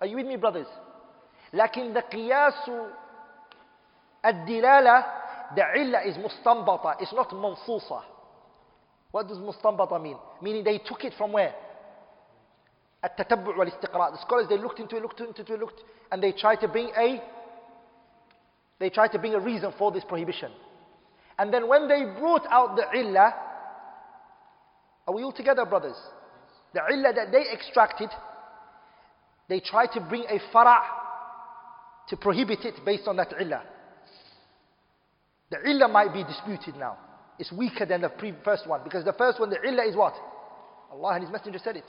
Are 0.00 0.06
you 0.06 0.16
with 0.16 0.26
me, 0.26 0.36
brothers? 0.36 0.66
لكن 1.54 1.92
the 1.94 2.00
قياس 2.00 2.70
الدلالة 4.24 5.04
the 5.54 5.62
illa 5.76 6.00
is 6.06 6.16
mustanbata. 6.16 6.96
It's 7.00 7.12
not 7.12 7.30
mansusa. 7.30 8.02
What 9.10 9.28
does 9.28 9.38
mustanbata 9.38 10.02
mean? 10.02 10.16
Meaning 10.40 10.64
they 10.64 10.78
took 10.78 11.04
it 11.04 11.12
from 11.16 11.32
where? 11.32 11.54
At-tatabbu' 13.03 13.57
wal-istiqra. 13.57 14.11
The 14.11 14.21
scholars, 14.21 14.47
they 14.49 14.57
looked 14.57 14.79
into 14.79 14.97
it, 14.97 15.01
looked 15.01 15.19
into 15.19 15.53
it, 15.53 15.59
looked, 15.59 15.81
and 16.11 16.21
they 16.21 16.31
tried 16.31 16.57
to 16.57 16.67
bring 16.67 16.89
a, 16.97 17.21
they 18.79 18.89
tried 18.89 19.09
to 19.09 19.19
bring 19.19 19.33
a 19.33 19.39
reason 19.39 19.71
for 19.77 19.91
this 19.91 20.03
prohibition. 20.03 20.51
And 21.37 21.53
then 21.53 21.67
when 21.67 21.87
they 21.87 22.03
brought 22.19 22.45
out 22.49 22.75
the 22.75 22.99
illah, 22.99 23.33
are 25.07 25.13
we 25.13 25.23
all 25.23 25.31
together, 25.31 25.65
brothers? 25.65 25.95
The 26.73 26.81
illah 26.91 27.13
that 27.13 27.31
they 27.31 27.45
extracted, 27.53 28.09
they 29.47 29.59
tried 29.59 29.91
to 29.93 30.01
bring 30.01 30.23
a 30.23 30.39
farah, 30.53 30.81
to 32.09 32.17
prohibit 32.17 32.65
it 32.65 32.75
based 32.83 33.07
on 33.07 33.17
that 33.17 33.33
illah. 33.39 33.63
The 35.49 35.57
illah 35.69 35.87
might 35.87 36.13
be 36.13 36.23
disputed 36.23 36.75
now. 36.75 36.97
It's 37.39 37.51
weaker 37.51 37.85
than 37.85 38.01
the 38.01 38.11
first 38.43 38.67
one 38.67 38.81
because 38.83 39.05
the 39.05 39.13
first 39.13 39.39
one, 39.39 39.49
the 39.49 39.61
illah 39.61 39.87
is 39.87 39.95
what? 39.95 40.13
Allah 40.91 41.13
and 41.13 41.23
His 41.23 41.31
Messenger 41.31 41.59
said 41.63 41.77
it. 41.77 41.85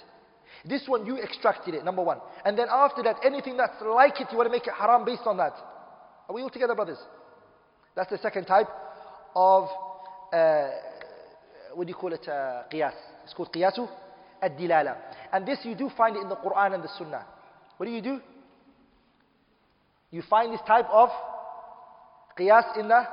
This 0.65 0.83
one, 0.87 1.07
you 1.07 1.17
extracted 1.19 1.75
it, 1.75 1.85
number 1.85 2.03
one. 2.03 2.19
And 2.45 2.59
then 2.59 2.69
after 2.71 3.03
that, 3.03 3.17
anything 3.25 3.57
that's 3.57 3.81
like 3.83 4.21
it, 4.21 4.29
you 4.31 4.37
want 4.37 4.49
to 4.49 4.53
make 4.53 4.67
it 4.67 4.75
haram 4.77 5.05
based 5.05 5.23
on 5.27 5.37
that. 5.37 5.55
Are 6.29 6.35
we 6.35 6.43
all 6.43 6.51
together, 6.51 6.75
brothers? 6.75 6.99
That's 7.95 8.11
the 8.11 8.19
second 8.19 8.45
type 8.45 8.69
of, 9.35 9.69
uh, 10.33 10.69
what 11.75 11.87
do 11.87 11.91
you 11.91 11.97
call 11.97 12.13
it, 12.13 12.27
uh, 12.29 12.65
qiyas. 12.73 12.93
It's 13.25 13.35
called 13.35 13.53
qiyasu 13.53 13.89
ad-dilala. 14.43 14.97
And 15.33 15.47
this 15.47 15.59
you 15.65 15.75
do 15.75 15.91
find 15.97 16.17
it 16.17 16.23
in 16.23 16.29
the 16.29 16.37
Quran 16.37 16.75
and 16.75 16.83
the 16.83 16.89
Sunnah. 16.99 17.27
What 17.77 17.87
do 17.87 17.93
you 17.93 18.03
do? 18.03 18.21
You 20.11 20.23
find 20.23 20.53
this 20.53 20.61
type 20.67 20.87
of 20.91 21.11
qiyas 22.39 22.79
in 22.79 22.89
the 22.89 23.05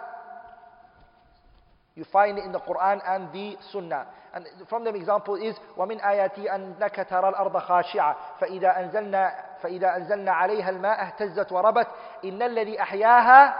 you 1.95 2.03
find 2.11 2.37
it 2.37 2.43
in 2.43 2.51
the 2.51 2.59
Quran 2.59 2.99
and 3.07 3.31
the 3.31 3.55
Sunnah. 3.71 4.07
And 4.34 4.46
from 4.68 4.84
them 4.84 4.94
example 4.96 5.34
is 5.34 5.56
وَمِنْ 5.76 6.00
آيَاتِ 6.00 6.38
أَنَّكَ 6.38 7.06
تَرَى 7.10 7.28
الْأَرْضَ 7.28 7.58
خَاشِعَةً 7.58 8.16
فَإِذَا 8.40 8.78
أَنزَلْنَا 8.80 9.32
فإذا 9.62 9.96
أنزلنا 9.96 10.32
عليها 10.32 10.70
الماء 10.70 11.02
اهتزت 11.02 11.52
وربت 11.52 11.86
إن 12.24 12.42
الذي 12.42 12.82
أحياها 12.82 13.54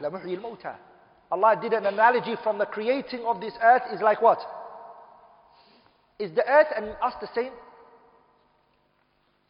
لمحيي 0.00 0.34
الموتى 0.34 0.74
Allah 1.30 1.56
did 1.60 1.74
an 1.74 1.84
analogy 1.84 2.36
from 2.42 2.56
the 2.56 2.64
creating 2.64 3.20
of 3.26 3.38
this 3.38 3.52
earth 3.62 3.82
is 3.92 4.00
like 4.00 4.22
what? 4.22 4.38
Is 6.18 6.34
the 6.34 6.48
earth 6.48 6.68
and 6.74 6.96
us 7.02 7.12
the 7.20 7.28
same? 7.34 7.52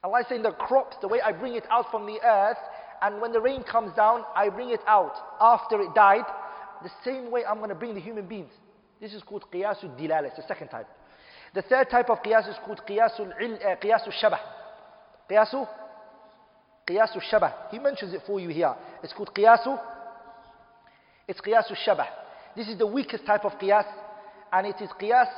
Allah 0.02 0.20
is 0.20 0.26
saying 0.28 0.42
the 0.42 0.50
crops, 0.50 0.96
the 1.00 1.06
way 1.06 1.20
I 1.20 1.30
bring 1.30 1.54
it 1.54 1.64
out 1.70 1.90
from 1.92 2.04
the 2.06 2.20
earth, 2.20 2.58
and 3.00 3.20
when 3.20 3.32
the 3.32 3.40
rain 3.40 3.62
comes 3.62 3.94
down, 3.94 4.24
I 4.34 4.48
bring 4.48 4.70
it 4.70 4.80
out 4.88 5.14
after 5.40 5.80
it 5.80 5.94
died, 5.94 6.24
the 6.82 6.90
same 7.04 7.30
way 7.30 7.44
I'm 7.44 7.58
going 7.58 7.68
to 7.68 7.76
bring 7.76 7.94
the 7.94 8.00
human 8.00 8.26
beings. 8.26 8.50
This 8.99 9.13
is 9.13 9.23
called 9.23 9.45
qiyasul 9.51 9.99
dilala. 9.99 10.27
It's 10.27 10.37
the 10.37 10.47
second 10.47 10.69
type. 10.69 10.87
The 11.53 11.61
third 11.61 11.89
type 11.89 12.09
of 12.09 12.19
qiyas 12.23 12.49
is 12.49 12.55
called 12.65 12.81
qiyasul, 12.87 13.31
uh, 13.31 13.75
qiyasul 13.81 14.11
shabah. 14.21 14.39
Qiyasu? 15.29 15.67
Shabah. 17.31 17.69
He 17.71 17.79
mentions 17.79 18.13
it 18.13 18.21
for 18.25 18.39
you 18.39 18.49
here. 18.49 18.73
It's 19.03 19.13
called 19.13 19.33
qiyasu. 19.33 19.79
It's 21.27 21.39
qiyasul 21.39 21.77
shabah. 21.87 22.07
This 22.55 22.67
is 22.67 22.77
the 22.77 22.87
weakest 22.87 23.25
type 23.25 23.45
of 23.45 23.53
qiyas. 23.53 23.85
And 24.51 24.67
it 24.67 24.75
is 24.81 24.89
qiyas, 24.99 25.29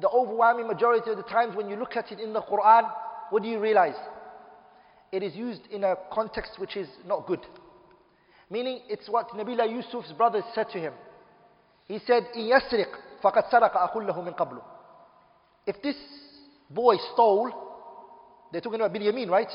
the 0.00 0.08
overwhelming 0.08 0.66
majority 0.66 1.10
of 1.10 1.16
the 1.16 1.22
times 1.24 1.56
when 1.56 1.68
you 1.68 1.76
look 1.76 1.96
at 1.96 2.10
it 2.12 2.20
in 2.20 2.32
the 2.32 2.40
Quran, 2.40 2.90
what 3.30 3.42
do 3.42 3.48
you 3.48 3.58
realize? 3.58 3.96
It 5.10 5.22
is 5.22 5.34
used 5.34 5.62
in 5.70 5.84
a 5.84 5.96
context 6.10 6.58
which 6.58 6.76
is 6.76 6.88
not 7.06 7.26
good. 7.26 7.40
Meaning, 8.50 8.80
it's 8.88 9.08
what 9.08 9.28
Nabila 9.30 9.68
Yusuf's 9.68 10.12
brothers 10.12 10.44
said 10.54 10.68
to 10.70 10.78
him. 10.78 10.92
He 11.85 11.99
said, 12.05 12.27
إِن 12.35 12.51
يَسْرِقْ 12.51 13.21
فَقَدْ 13.23 13.49
سَرَقَ 13.49 13.73
أَخُلَّهُ 13.73 14.15
مِنْ 14.15 14.35
قَبْلُ 14.35 14.61
If 15.65 15.81
this 15.81 15.95
boy 16.69 16.95
stole, 17.13 17.51
they're 18.51 18.61
talking 18.61 18.79
about 18.79 18.93
Binyamin, 18.93 19.29
right? 19.29 19.51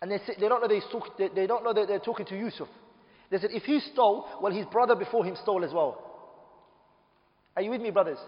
And 0.00 0.10
they, 0.10 0.18
say, 0.18 0.34
they, 0.38 0.48
don't 0.48 0.60
know 0.60 0.68
they, 0.68 0.80
talk, 0.92 1.16
they, 1.18 1.28
they 1.28 1.46
don't 1.46 1.64
know 1.64 1.72
that 1.72 1.88
they're 1.88 1.98
talking 1.98 2.26
to 2.26 2.36
Yusuf. 2.36 2.68
They 3.30 3.38
said, 3.38 3.50
if 3.52 3.64
he 3.64 3.80
stole, 3.92 4.26
well, 4.40 4.52
his 4.52 4.66
brother 4.66 4.94
before 4.94 5.24
him 5.24 5.36
stole 5.42 5.64
as 5.64 5.72
well. 5.72 6.02
Are 7.56 7.62
you 7.62 7.70
with 7.70 7.80
me, 7.80 7.90
brothers? 7.90 8.18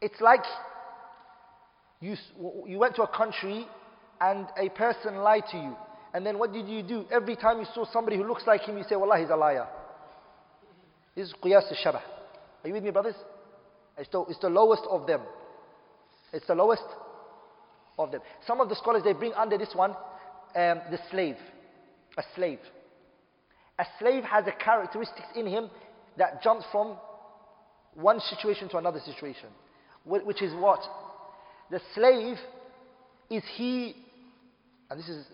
It's 0.00 0.20
like 0.20 0.42
you, 2.00 2.16
you 2.66 2.78
went 2.78 2.96
to 2.96 3.02
a 3.02 3.08
country 3.08 3.66
and 4.20 4.46
a 4.56 4.68
person 4.70 5.16
lied 5.16 5.44
to 5.50 5.56
you. 5.56 5.76
And 6.14 6.24
then 6.24 6.38
what 6.38 6.52
did 6.52 6.66
you 6.66 6.82
do? 6.82 7.04
Every 7.10 7.36
time 7.36 7.58
you 7.58 7.66
saw 7.74 7.84
somebody 7.92 8.16
who 8.16 8.24
looks 8.24 8.44
like 8.46 8.62
him, 8.62 8.78
you 8.78 8.84
say, 8.88 8.96
Wallah, 8.96 9.18
he's 9.20 9.30
a 9.30 9.36
liar. 9.36 9.66
This 11.15 11.27
is 11.27 11.33
qiyas 11.43 11.71
al-shabah. 11.71 12.01
Are 12.63 12.67
you 12.67 12.73
with 12.73 12.83
me, 12.83 12.91
brothers? 12.91 13.15
It's 13.97 14.09
the, 14.09 14.21
it's 14.29 14.39
the 14.39 14.49
lowest 14.49 14.83
of 14.89 15.05
them. 15.05 15.21
It's 16.31 16.47
the 16.47 16.55
lowest 16.55 16.83
of 17.99 18.11
them. 18.11 18.21
Some 18.47 18.59
of 18.59 18.69
the 18.69 18.75
scholars, 18.75 19.03
they 19.03 19.13
bring 19.13 19.33
under 19.33 19.57
this 19.57 19.73
one, 19.75 19.91
um, 19.91 20.81
the 20.89 20.99
slave. 21.11 21.35
A 22.17 22.23
slave. 22.35 22.59
A 23.77 23.85
slave 23.99 24.23
has 24.23 24.45
a 24.47 24.51
characteristics 24.51 25.27
in 25.35 25.45
him 25.45 25.69
that 26.17 26.41
jumps 26.43 26.65
from 26.71 26.97
one 27.95 28.19
situation 28.19 28.69
to 28.69 28.77
another 28.77 28.99
situation. 29.05 29.49
Which 30.05 30.41
is 30.41 30.53
what? 30.53 30.79
The 31.71 31.79
slave 31.95 32.37
is 33.29 33.43
he, 33.55 33.95
and 34.89 34.99
this 34.99 35.09
is 35.09 35.25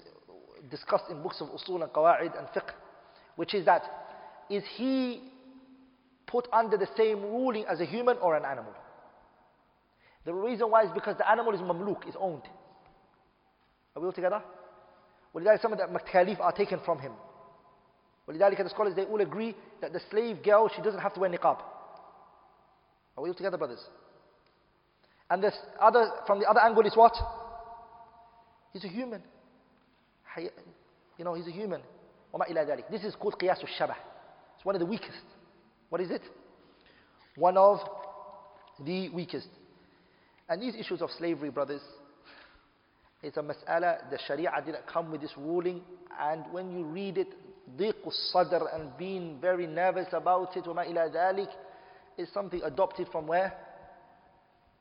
discussed 0.69 1.06
in 1.09 1.24
books 1.24 1.41
of 1.41 1.48
usul 1.49 1.82
and 1.82 1.91
qawaid 1.91 2.38
and 2.38 2.48
fiqh, 2.49 2.72
which 3.35 3.53
is 3.53 3.66
that 3.66 3.83
is 4.49 4.64
he 4.75 5.22
put 6.28 6.48
under 6.52 6.76
the 6.76 6.88
same 6.96 7.22
ruling 7.22 7.64
as 7.68 7.80
a 7.80 7.84
human 7.84 8.16
or 8.18 8.36
an 8.36 8.44
animal? 8.44 8.72
The 10.24 10.32
reason 10.32 10.70
why 10.70 10.84
is 10.84 10.90
because 10.94 11.16
the 11.18 11.30
animal 11.30 11.52
is 11.52 11.60
mamluk, 11.60 12.08
is 12.08 12.14
owned. 12.18 12.42
Are 13.94 14.00
we 14.00 14.06
all 14.06 14.12
together? 14.12 14.42
ولذلك 15.34 15.60
some 15.60 15.72
of 15.72 15.78
the 15.78 15.84
makalif 15.84 16.40
are 16.40 16.52
taken 16.52 16.80
from 16.84 16.98
him. 16.98 17.12
ولذلك 18.28 18.62
the 18.62 18.70
scholars 18.70 18.94
they 18.94 19.04
all 19.04 19.20
agree 19.20 19.54
that 19.80 19.92
the 19.92 20.00
slave 20.10 20.42
girl 20.42 20.70
she 20.74 20.82
doesn't 20.82 21.00
have 21.00 21.12
to 21.14 21.20
wear 21.20 21.30
niqab. 21.30 21.58
Are 23.16 23.22
we 23.22 23.28
all 23.28 23.34
together 23.34 23.58
brothers? 23.58 23.80
And 25.30 25.42
this 25.42 25.54
other 25.80 26.10
from 26.26 26.40
the 26.40 26.46
other 26.46 26.60
angle 26.60 26.86
is 26.86 26.96
what? 26.96 27.14
He's 28.72 28.84
a 28.84 28.88
human. 28.88 29.22
You 31.18 31.24
know, 31.24 31.34
he's 31.34 31.46
a 31.46 31.50
human. 31.50 31.80
This 32.90 33.04
is 33.04 33.14
called 33.14 33.38
qiyas 33.38 33.60
al-shabah. 33.60 33.94
It's 34.56 34.64
one 34.64 34.74
of 34.74 34.80
the 34.80 34.86
weakest. 34.86 35.22
What 35.88 36.00
is 36.00 36.10
it? 36.10 36.22
One 37.36 37.56
of 37.56 37.78
the 38.84 39.08
weakest. 39.10 39.48
And 40.48 40.60
these 40.60 40.74
issues 40.74 41.00
of 41.00 41.10
slavery, 41.10 41.50
brothers, 41.50 41.80
it's 43.22 43.36
a 43.36 43.40
mas'ala, 43.40 44.10
the 44.10 44.18
sharia 44.26 44.50
didn't 44.64 44.86
come 44.86 45.10
with 45.10 45.22
this 45.22 45.32
ruling, 45.36 45.80
and 46.20 46.44
when 46.52 46.70
you 46.70 46.84
read 46.84 47.18
it, 47.18 47.28
ضيق 47.78 48.06
الصدر 48.06 48.74
and 48.74 48.96
being 48.98 49.38
very 49.40 49.66
nervous 49.66 50.08
about 50.12 50.56
it, 50.56 50.64
وما 50.64 50.86
إلى 50.86 51.12
ذلك, 51.12 51.48
is 52.18 52.28
something 52.32 52.62
adopted 52.62 53.08
from 53.10 53.26
where? 53.26 53.52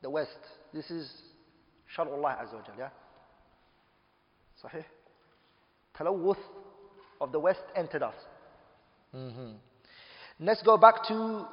The 0.02 0.10
West. 0.10 0.38
This 0.72 0.90
is 0.90 1.10
شرع 1.96 2.14
الله 2.14 2.30
عز 2.30 2.54
وجل, 2.54 2.78
yeah? 2.78 2.90
صحيح? 4.62 4.84
تلوث 5.94 6.38
of 7.20 7.32
the 7.32 7.40
West 7.40 7.62
entered 7.74 8.02
us. 8.02 8.14
Mm-hmm. 9.14 9.52
Let's 10.39 10.63
go 10.63 10.77
back 10.77 11.05
to, 11.09 11.45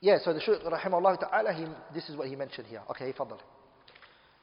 yeah, 0.00 0.18
so 0.22 0.34
the 0.34 0.40
Shaykh 0.40 0.60
rahimahullah 0.62 1.18
ta'ala, 1.18 1.52
he, 1.54 1.64
this 1.94 2.08
is 2.10 2.16
what 2.16 2.28
he 2.28 2.36
mentioned 2.36 2.66
here. 2.66 2.82
Okay, 2.90 3.12
فضل. 3.12 3.38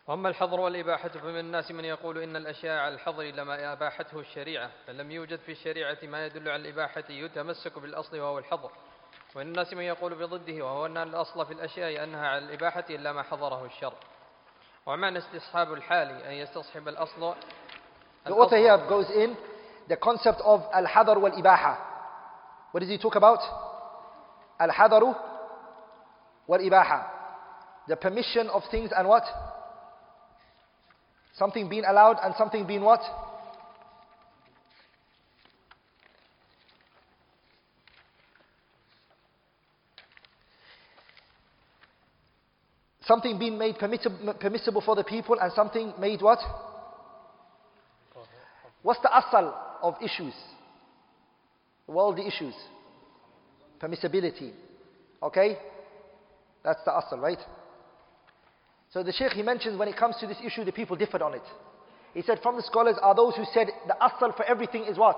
وأما 0.08 0.30
الحظر 0.30 0.60
والإباحة 0.60 1.10
فمن 1.10 1.40
الناس 1.40 1.72
من 1.72 1.86
يقول 1.86 2.18
إن 2.18 2.36
الأشياء 2.36 2.78
على 2.78 2.94
الحظر 2.94 3.24
لما 3.24 3.74
أباحته 3.74 4.20
الشريعة 4.20 4.72
فلم 4.88 5.12
يوجد 5.12 5.40
في 5.40 5.52
الشريعة 5.52 5.98
ما 6.04 6.26
يدل 6.26 6.50
على 6.50 6.62
الإباحة 6.62 7.04
يتمسك 7.10 7.80
بالأصل 7.80 8.20
وهو 8.20 8.40
الحظر 8.40 8.72
ومن 9.36 9.48
الناس 9.48 9.74
من 9.74 9.84
يقول 9.84 10.16
بضده 10.16 10.66
وهو 10.66 10.86
أن 10.86 10.98
الأصل 10.98 11.46
في 11.46 11.54
الأشياء 11.54 12.04
أنها 12.04 12.28
على 12.28 12.46
الإباحة 12.46 12.84
إلا 12.90 13.14
ما 13.14 13.24
حظره 13.24 13.66
الشرع 13.66 13.94
ومعنى 14.86 15.18
استصحاب 15.18 15.74
الحال 15.74 16.10
أن 16.10 16.34
يستصحب 16.34 16.88
الأصل 16.88 17.34
The 18.26 18.34
author 18.34 18.58
here 18.58 18.78
goes 18.90 19.10
in 19.12 19.36
the 19.88 19.98
concept 19.98 20.42
of 20.42 20.62
al-hadar 20.74 21.18
wal-ibaha. 21.20 21.91
What 22.72 22.80
does 22.80 22.90
he 22.90 22.98
talk 22.98 23.16
about? 23.16 23.40
Al-hadaru 24.60 25.16
wal-ibaha. 26.48 27.06
The 27.88 27.96
permission 27.96 28.48
of 28.48 28.64
things 28.72 28.92
and 28.96 29.08
what? 29.08 29.24
Something 31.38 31.68
being 31.68 31.84
allowed 31.86 32.18
and 32.24 32.34
something 32.38 32.66
being 32.66 32.82
what? 32.82 33.02
Something 43.04 43.38
being 43.38 43.58
made 43.58 43.78
permissible 43.80 44.82
for 44.82 44.96
the 44.96 45.04
people 45.04 45.38
and 45.42 45.52
something 45.54 45.94
made 46.00 46.22
what? 46.22 46.40
What's 48.84 49.02
the 49.02 49.10
asal 49.10 49.54
of 49.82 49.96
issues? 50.02 50.34
Worldly 51.92 52.28
issues. 52.28 52.54
Permissibility. 53.80 54.52
Okay? 55.22 55.58
That's 56.64 56.80
the 56.86 56.92
asal, 56.92 57.20
right? 57.20 57.40
So 58.94 59.04
the 59.04 59.12
Sheikh 59.12 59.34
he 59.34 59.42
mentions 59.42 59.78
when 59.78 59.88
it 59.88 59.98
comes 59.98 60.16
to 60.20 60.28
this 60.28 60.38
issue, 60.46 60.64
the 60.64 60.72
people 60.72 60.96
differed 60.96 61.22
on 61.22 61.34
it. 61.34 61.44
He 62.14 62.22
said 62.22 62.40
from 62.42 62.56
the 62.58 62.64
scholars 62.64 62.96
are 63.02 63.16
those 63.16 63.36
who 63.36 63.44
said 63.54 63.68
the 63.88 63.96
asal 63.96 64.34
for 64.36 64.44
everything 64.46 64.86
is 64.86 64.98
what? 64.98 65.18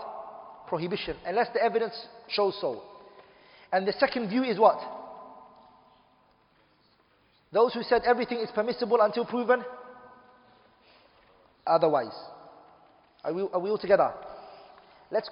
Prohibition, 0.67 1.17
unless 1.25 1.47
the 1.53 1.63
evidence 1.63 1.93
shows 2.29 2.55
so. 2.59 2.81
And 3.71 3.87
the 3.87 3.93
second 3.93 4.29
view 4.29 4.43
is 4.43 4.59
what? 4.59 4.79
Those 7.51 7.73
who 7.73 7.83
said 7.83 8.03
everything 8.05 8.39
is 8.39 8.49
permissible 8.53 8.99
until 9.01 9.25
proven 9.25 9.63
otherwise. 11.65 12.13
Are 13.23 13.33
we, 13.33 13.41
are 13.41 13.59
we 13.59 13.69
all 13.69 13.77
together? 13.77 14.11
Let's, 15.11 15.29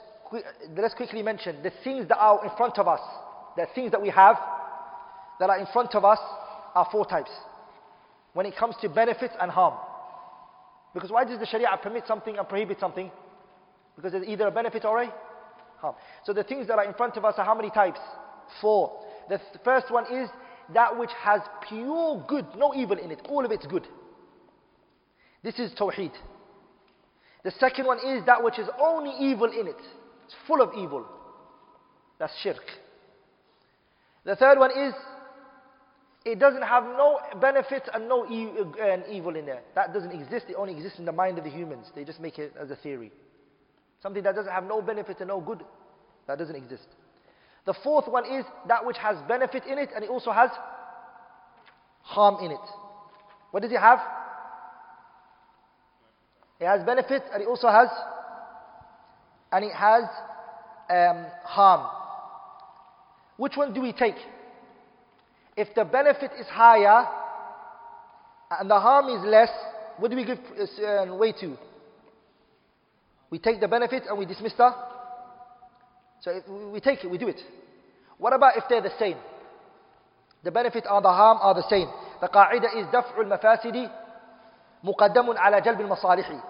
let's 0.77 0.93
quickly 0.93 1.21
mention 1.21 1.61
the 1.63 1.71
things 1.83 2.07
that 2.07 2.17
are 2.17 2.43
in 2.43 2.51
front 2.57 2.77
of 2.77 2.87
us, 2.87 3.01
the 3.57 3.67
things 3.75 3.91
that 3.91 4.01
we 4.01 4.09
have 4.09 4.37
that 5.39 5.49
are 5.49 5.59
in 5.59 5.65
front 5.73 5.95
of 5.95 6.05
us 6.05 6.19
are 6.73 6.87
four 6.91 7.05
types. 7.05 7.31
When 8.33 8.45
it 8.45 8.55
comes 8.55 8.75
to 8.81 8.89
benefits 8.89 9.33
and 9.41 9.51
harm. 9.51 9.73
Because 10.93 11.11
why 11.11 11.25
does 11.25 11.39
the 11.39 11.45
Sharia 11.45 11.67
permit 11.81 12.03
something 12.07 12.37
and 12.37 12.47
prohibit 12.47 12.79
something? 12.79 13.11
Because 13.95 14.13
there's 14.13 14.27
either 14.27 14.47
a 14.47 14.51
benefit 14.51 14.85
or 14.85 15.01
a 15.01 15.13
harm. 15.77 15.95
So 16.25 16.33
the 16.33 16.43
things 16.43 16.67
that 16.67 16.77
are 16.77 16.85
in 16.85 16.93
front 16.93 17.17
of 17.17 17.25
us 17.25 17.35
are 17.37 17.45
how 17.45 17.55
many 17.55 17.69
types? 17.69 17.99
Four. 18.61 19.03
The 19.29 19.37
th 19.37 19.63
first 19.63 19.91
one 19.91 20.05
is 20.13 20.29
that 20.73 20.97
which 20.97 21.11
has 21.19 21.41
pure 21.67 22.23
good, 22.27 22.45
no 22.55 22.73
evil 22.73 22.97
in 22.97 23.11
it. 23.11 23.21
All 23.29 23.45
of 23.45 23.51
it's 23.51 23.65
good. 23.65 23.87
This 25.43 25.59
is 25.59 25.71
Tawheed. 25.73 26.13
The 27.43 27.51
second 27.51 27.85
one 27.85 27.97
is 27.97 28.25
that 28.25 28.43
which 28.43 28.59
is 28.59 28.67
only 28.79 29.11
evil 29.19 29.51
in 29.51 29.67
it. 29.67 29.81
It's 30.31 30.47
full 30.47 30.61
of 30.61 30.69
evil. 30.77 31.05
That's 32.17 32.33
shirk. 32.41 32.63
The 34.23 34.35
third 34.35 34.59
one 34.59 34.71
is 34.71 34.93
it 36.23 36.39
doesn't 36.39 36.61
have 36.61 36.83
no 36.83 37.19
benefit 37.41 37.89
and 37.93 38.07
no 38.07 38.25
e 38.29 38.47
uh, 38.47 38.83
and 38.83 39.03
evil 39.11 39.35
in 39.35 39.45
there. 39.45 39.61
That 39.75 39.93
doesn't 39.93 40.11
exist. 40.11 40.45
It 40.47 40.55
only 40.55 40.73
exists 40.73 40.99
in 40.99 41.05
the 41.05 41.11
mind 41.11 41.37
of 41.37 41.43
the 41.43 41.49
humans. 41.49 41.87
They 41.95 42.05
just 42.05 42.21
make 42.21 42.39
it 42.39 42.53
as 42.57 42.71
a 42.71 42.75
theory. 42.77 43.11
Something 44.01 44.23
that 44.23 44.35
doesn't 44.35 44.51
have 44.51 44.63
no 44.63 44.81
benefit 44.81 45.19
and 45.19 45.27
no 45.27 45.41
good, 45.41 45.63
that 46.27 46.37
doesn't 46.37 46.55
exist. 46.55 46.87
The 47.65 47.73
fourth 47.83 48.07
one 48.07 48.25
is 48.25 48.45
that 48.67 48.85
which 48.85 48.97
has 48.97 49.17
benefit 49.27 49.65
in 49.65 49.77
it 49.77 49.89
and 49.93 50.03
it 50.03 50.09
also 50.09 50.31
has 50.31 50.49
harm 52.03 52.43
in 52.43 52.51
it. 52.51 52.67
What 53.51 53.63
does 53.63 53.71
it 53.71 53.79
have? 53.79 53.99
It 56.59 56.65
has 56.65 56.83
benefit 56.85 57.23
and 57.33 57.41
it 57.41 57.47
also 57.47 57.67
has 57.67 57.89
and 59.51 59.65
it 59.65 59.73
has 59.73 60.03
um, 60.89 61.25
harm. 61.43 61.87
Which 63.37 63.55
one 63.55 63.73
do 63.73 63.81
we 63.81 63.93
take? 63.93 64.15
If 65.57 65.73
the 65.75 65.83
benefit 65.83 66.31
is 66.39 66.47
higher 66.47 67.07
and 68.59 68.69
the 68.69 68.79
harm 68.79 69.09
is 69.09 69.25
less, 69.25 69.49
what 69.97 70.11
do 70.11 70.17
we 70.17 70.25
give 70.25 70.39
uh, 70.57 70.85
um, 70.87 71.17
way 71.17 71.33
to? 71.33 71.57
We 73.29 73.39
take 73.39 73.59
the 73.59 73.67
benefit 73.67 74.03
and 74.07 74.17
we 74.17 74.25
dismiss 74.25 74.53
the. 74.57 74.73
So 76.21 76.69
we 76.71 76.79
take 76.79 77.03
it, 77.03 77.09
we 77.09 77.17
do 77.17 77.27
it. 77.27 77.39
What 78.17 78.33
about 78.33 78.57
if 78.57 78.63
they're 78.69 78.81
the 78.81 78.91
same? 78.99 79.17
The 80.43 80.51
benefit 80.51 80.85
and 80.89 81.03
the 81.03 81.09
harm 81.09 81.39
are 81.41 81.53
the 81.53 81.67
same. 81.69 81.87
The 82.19 82.27
qaida 82.27 82.77
is 82.77 82.85
daf'ul 82.87 83.25
mafasidi 83.25 83.89
muqaddamun 84.83 85.37
ala 85.37 85.61
jalb 85.61 85.81
al 85.81 86.43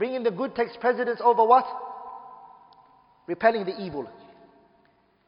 Bringing 0.00 0.22
the 0.22 0.30
good 0.30 0.56
takes 0.56 0.74
precedence 0.78 1.20
over 1.22 1.44
what? 1.44 1.66
Repelling 3.26 3.66
the 3.66 3.78
evil. 3.78 4.08